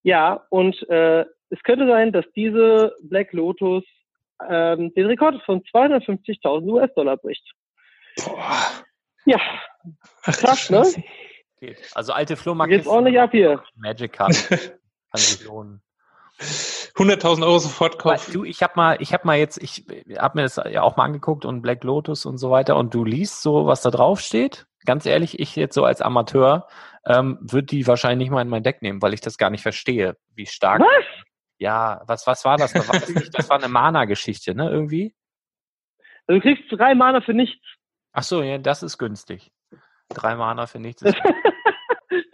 ja, 0.04 0.46
und 0.50 0.88
äh, 0.90 1.26
es 1.50 1.62
könnte 1.64 1.88
sein, 1.88 2.12
dass 2.12 2.26
diese 2.36 2.96
Black 3.04 3.34
Lotus 3.34 3.84
ähm, 4.50 4.94
den 4.94 5.06
Rekord 5.06 5.42
von 5.46 5.62
250.000 5.62 6.66
US-Dollar 6.66 7.18
bricht. 7.18 7.44
Boah. 8.26 8.84
Ja, 9.26 9.40
krass, 10.24 10.70
ne? 10.70 10.84
Also 11.94 12.12
alte 12.12 12.36
Flohmarkt. 12.36 12.74
Jetzt 12.74 12.88
ordentlich 12.88 13.20
ab 13.20 13.32
hier. 13.32 13.64
Magic 13.76 14.14
Card. 14.14 14.34
Kann 14.50 15.22
sich 15.22 15.46
lohnen. 15.46 15.82
100.000 16.40 17.44
Euro 17.44 17.60
sofort 17.60 18.00
kaufen. 18.00 18.34
Du, 18.34 18.44
ich 18.44 18.62
habe 18.62 18.74
mal, 18.76 18.98
ich 19.00 19.14
habe 19.14 19.26
mal 19.26 19.38
jetzt, 19.38 19.62
ich 19.62 19.86
habe 20.18 20.38
mir 20.38 20.44
das 20.44 20.60
ja 20.70 20.82
auch 20.82 20.98
mal 20.98 21.06
angeguckt 21.06 21.46
und 21.46 21.62
Black 21.62 21.84
Lotus 21.84 22.26
und 22.26 22.38
so 22.38 22.52
weiter 22.52 22.76
und 22.76 22.94
du 22.94 23.06
liest 23.06 23.42
so, 23.42 23.66
was 23.66 23.82
da 23.82 23.92
drauf 23.92 24.20
steht. 24.20 24.66
Ganz 24.86 25.06
ehrlich, 25.06 25.40
ich 25.40 25.56
jetzt 25.56 25.76
so 25.76 25.86
als 25.86 26.02
Amateur 26.02 26.68
ähm, 27.06 27.38
würde 27.42 27.68
die 27.68 27.88
wahrscheinlich 27.88 28.26
nicht 28.26 28.34
mal 28.34 28.42
in 28.42 28.50
mein 28.50 28.64
Deck 28.64 28.82
nehmen, 28.82 29.02
weil 29.02 29.14
ich 29.14 29.22
das 29.22 29.38
gar 29.38 29.50
nicht 29.50 29.62
verstehe, 29.62 30.18
wie 30.36 30.46
stark. 30.46 30.82
Was? 30.82 31.06
Ja, 31.58 32.02
was, 32.08 32.26
was 32.28 32.46
war 32.46 32.58
das? 32.58 32.74
das 32.74 33.50
war 33.50 33.58
eine 33.58 33.68
Mana-Geschichte, 33.68 34.56
ne, 34.56 34.70
irgendwie? 34.70 35.14
Also 36.28 36.40
du 36.40 36.42
kriegst 36.42 36.64
drei 36.72 36.96
Mana 36.96 37.22
für 37.22 37.34
nichts. 37.34 37.66
Ach 38.14 38.24
so, 38.24 38.42
ja, 38.42 38.58
das 38.58 38.84
ist 38.84 38.98
günstig. 38.98 39.52
Drei 40.10 40.36
Mana 40.36 40.68
für 40.68 40.80
nichts 40.80 41.02
ist 41.04 41.18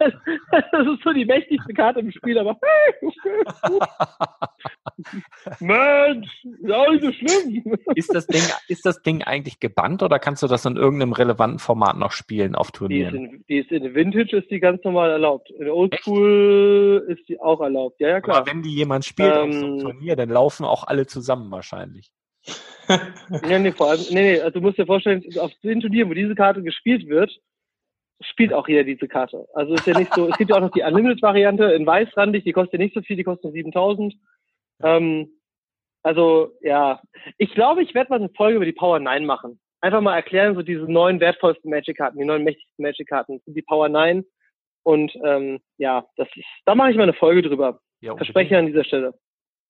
das 0.00 0.86
ist 0.86 1.02
so 1.04 1.12
die 1.12 1.26
mächtigste 1.26 1.74
Karte 1.74 2.00
im 2.00 2.10
Spiel, 2.10 2.38
aber 2.38 2.58
Mensch, 5.60 6.44
ist 6.44 6.72
auch 6.72 6.90
nicht 6.90 7.04
so 7.04 7.12
schlimm. 7.12 7.76
Ist 7.94 8.14
das, 8.14 8.26
Ding, 8.26 8.42
ist 8.68 8.86
das 8.86 9.02
Ding 9.02 9.22
eigentlich 9.22 9.60
gebannt 9.60 10.02
oder 10.02 10.18
kannst 10.18 10.42
du 10.42 10.46
das 10.46 10.64
in 10.64 10.76
irgendeinem 10.76 11.12
relevanten 11.12 11.58
Format 11.58 11.98
noch 11.98 12.12
spielen 12.12 12.54
auf 12.54 12.72
Turnieren? 12.72 13.44
Die 13.48 13.58
ist 13.58 13.70
in, 13.70 13.82
die 13.82 13.82
ist 13.82 13.84
in 13.84 13.94
Vintage 13.94 14.38
ist 14.38 14.50
die 14.50 14.60
ganz 14.60 14.82
normal 14.84 15.10
erlaubt. 15.10 15.50
In 15.50 15.68
Oldschool 15.68 17.04
ist 17.08 17.28
die 17.28 17.38
auch 17.38 17.60
erlaubt. 17.60 18.00
Ja, 18.00 18.08
ja, 18.08 18.22
klar. 18.22 18.38
Aber 18.38 18.50
wenn 18.50 18.62
die 18.62 18.74
jemand 18.74 19.04
spielt 19.04 19.34
ähm, 19.34 19.48
auf 19.48 19.52
so 19.52 19.66
einem 19.66 19.74
ähm, 19.74 19.80
Turnier, 19.80 20.16
dann 20.16 20.30
laufen 20.30 20.64
auch 20.64 20.84
alle 20.84 21.06
zusammen 21.06 21.50
wahrscheinlich. 21.50 22.10
nee, 23.46 23.58
nee, 23.58 23.72
vor 23.72 23.90
allem, 23.90 24.00
nee, 24.10 24.22
nee, 24.22 24.40
also 24.40 24.58
du 24.58 24.62
musst 24.62 24.78
dir 24.78 24.86
vorstellen, 24.86 25.22
auf 25.38 25.52
den 25.62 25.80
Turnieren, 25.80 26.08
wo 26.08 26.14
diese 26.14 26.34
Karte 26.34 26.62
gespielt 26.62 27.06
wird, 27.06 27.38
spielt 28.20 28.52
auch 28.52 28.68
jeder 28.68 28.84
diese 28.84 29.08
Karte. 29.08 29.46
Also 29.54 29.74
ist 29.74 29.86
ja 29.86 29.98
nicht 29.98 30.12
so, 30.14 30.28
es 30.28 30.36
gibt 30.36 30.50
ja 30.50 30.56
auch 30.56 30.60
noch 30.60 30.72
die 30.72 30.82
Unlimited-Variante 30.82 31.64
in 31.64 31.86
weißrandig, 31.86 32.44
die 32.44 32.52
kostet 32.52 32.74
ja 32.74 32.84
nicht 32.84 32.94
so 32.94 33.00
viel, 33.00 33.16
die 33.16 33.24
kostet 33.24 33.44
nur 33.44 33.52
7000. 33.52 34.14
Ähm, 34.82 35.40
also, 36.02 36.52
ja. 36.62 37.00
Ich 37.38 37.52
glaube, 37.54 37.82
ich 37.82 37.94
werde 37.94 38.10
mal 38.10 38.16
eine 38.16 38.30
Folge 38.30 38.56
über 38.56 38.64
die 38.64 38.72
Power 38.72 38.98
9 38.98 39.24
machen. 39.24 39.60
Einfach 39.82 40.00
mal 40.00 40.14
erklären, 40.14 40.54
so 40.54 40.62
diese 40.62 40.84
neuen 40.90 41.20
wertvollsten 41.20 41.70
Magic-Karten, 41.70 42.18
die 42.18 42.24
neuen 42.24 42.44
mächtigsten 42.44 42.82
Magic-Karten, 42.82 43.40
die 43.46 43.62
Power 43.62 43.88
9. 43.88 44.24
Und 44.82 45.12
ähm, 45.24 45.60
ja, 45.78 46.06
das 46.16 46.28
ist, 46.34 46.46
da 46.64 46.74
mache 46.74 46.90
ich 46.90 46.96
mal 46.96 47.04
eine 47.04 47.12
Folge 47.12 47.42
drüber. 47.42 47.80
Ja, 48.00 48.16
Verspreche 48.16 48.56
an 48.56 48.66
dieser 48.66 48.84
Stelle. 48.84 49.14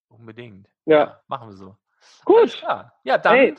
Unbedingt. 0.09 0.69
Ja. 0.87 0.99
ja 0.99 1.21
machen 1.29 1.51
wir 1.51 1.57
so. 1.57 1.77
Gut. 2.25 2.63
Ja, 3.05 3.19
dann 3.19 3.35
hey. 3.35 3.55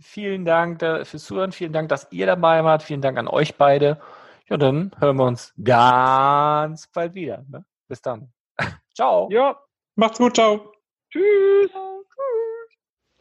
vielen 0.00 0.44
Dank 0.44 0.82
äh, 0.82 1.04
fürs 1.04 1.24
Zuhören. 1.24 1.52
Vielen 1.52 1.72
Dank, 1.72 1.88
dass 1.88 2.10
ihr 2.12 2.26
dabei 2.26 2.64
wart. 2.64 2.82
Vielen 2.82 3.02
Dank 3.02 3.18
an 3.18 3.28
euch 3.28 3.56
beide. 3.56 4.00
Ja, 4.50 4.58
dann 4.58 4.92
hören 4.98 5.16
wir 5.16 5.24
uns 5.24 5.54
ganz 5.62 6.86
bald 6.88 7.14
wieder. 7.14 7.46
Ne? 7.48 7.64
Bis 7.88 8.02
dann. 8.02 8.30
ciao. 8.94 9.30
Ja, 9.30 9.58
macht's 9.94 10.18
gut. 10.18 10.34
Ciao. 10.34 10.72
Tschüss. 11.10 11.70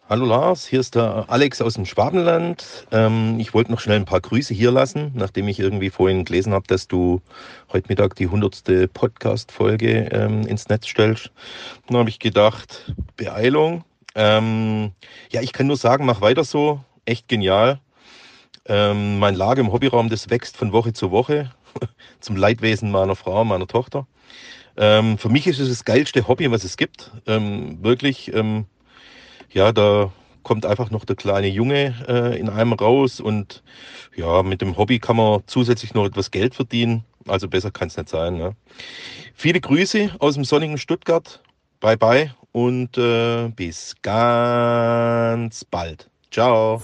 Hallo 0.09 0.25
Lars, 0.25 0.67
hier 0.67 0.81
ist 0.81 0.95
der 0.95 1.25
Alex 1.29 1.61
aus 1.61 1.75
dem 1.75 1.85
Schwabenland. 1.85 2.85
Ähm, 2.91 3.39
ich 3.39 3.53
wollte 3.53 3.71
noch 3.71 3.79
schnell 3.79 3.95
ein 3.95 4.05
paar 4.05 4.19
Grüße 4.19 4.53
hier 4.53 4.69
lassen, 4.69 5.13
nachdem 5.15 5.47
ich 5.47 5.61
irgendwie 5.61 5.89
vorhin 5.89 6.25
gelesen 6.25 6.51
habe, 6.53 6.67
dass 6.67 6.89
du 6.89 7.21
heute 7.71 7.87
Mittag 7.87 8.15
die 8.15 8.25
100. 8.25 8.93
Podcast-Folge 8.93 10.09
ähm, 10.11 10.45
ins 10.45 10.67
Netz 10.67 10.87
stellst. 10.87 11.31
Dann 11.87 11.97
habe 11.97 12.09
ich 12.09 12.19
gedacht, 12.19 12.93
Beeilung. 13.15 13.85
Ähm, 14.13 14.91
ja, 15.31 15.41
ich 15.41 15.53
kann 15.53 15.67
nur 15.67 15.77
sagen, 15.77 16.05
mach 16.05 16.19
weiter 16.19 16.43
so. 16.43 16.81
Echt 17.05 17.29
genial. 17.29 17.79
Ähm, 18.65 19.19
mein 19.19 19.35
Lager 19.35 19.61
im 19.61 19.72
Hobbyraum, 19.72 20.10
das 20.10 20.30
wächst 20.30 20.57
von 20.57 20.72
Woche 20.72 20.94
zu 20.94 21.11
Woche, 21.11 21.52
zum 22.19 22.35
Leidwesen 22.35 22.91
meiner 22.91 23.15
Frau, 23.15 23.44
meiner 23.44 23.68
Tochter. 23.68 24.07
Ähm, 24.77 25.18
für 25.18 25.30
mich 25.30 25.48
ist 25.48 25.60
es 25.60 25.69
das 25.69 25.85
geilste 25.85 26.27
Hobby, 26.27 26.49
was 26.49 26.64
es 26.64 26.77
gibt. 26.77 27.11
Ähm, 27.27 27.84
wirklich, 27.84 28.34
ähm, 28.34 28.65
ja, 29.52 29.72
da 29.72 30.11
kommt 30.44 30.65
einfach 30.65 30.91
noch 30.91 31.06
der 31.06 31.15
kleine 31.15 31.48
Junge 31.48 31.95
äh, 32.07 32.40
in 32.40 32.49
einem 32.49 32.73
raus 32.73 33.19
und 33.19 33.64
ja, 34.15 34.44
mit 34.44 34.61
dem 34.61 34.77
Hobby 34.77 34.99
kann 34.99 35.15
man 35.15 35.41
zusätzlich 35.48 35.94
noch 35.94 36.06
etwas 36.06 36.31
Geld 36.31 36.56
verdienen. 36.56 37.03
Also 37.27 37.48
besser 37.48 37.72
kann 37.72 37.88
es 37.88 37.98
nicht 37.98 38.10
sein. 38.10 38.38
Ne? 38.38 38.56
Viele 39.34 39.61
Grüße 39.61 40.11
aus 40.19 40.35
dem 40.35 40.44
sonnigen 40.44 40.77
Stuttgart. 40.77 41.41
Bye 41.80 41.98
bye 41.98 42.34
und 42.52 42.98
äh, 42.98 43.49
bis 43.49 43.95
ganz 44.02 45.65
bald. 45.65 46.10
Ciao. 46.31 46.81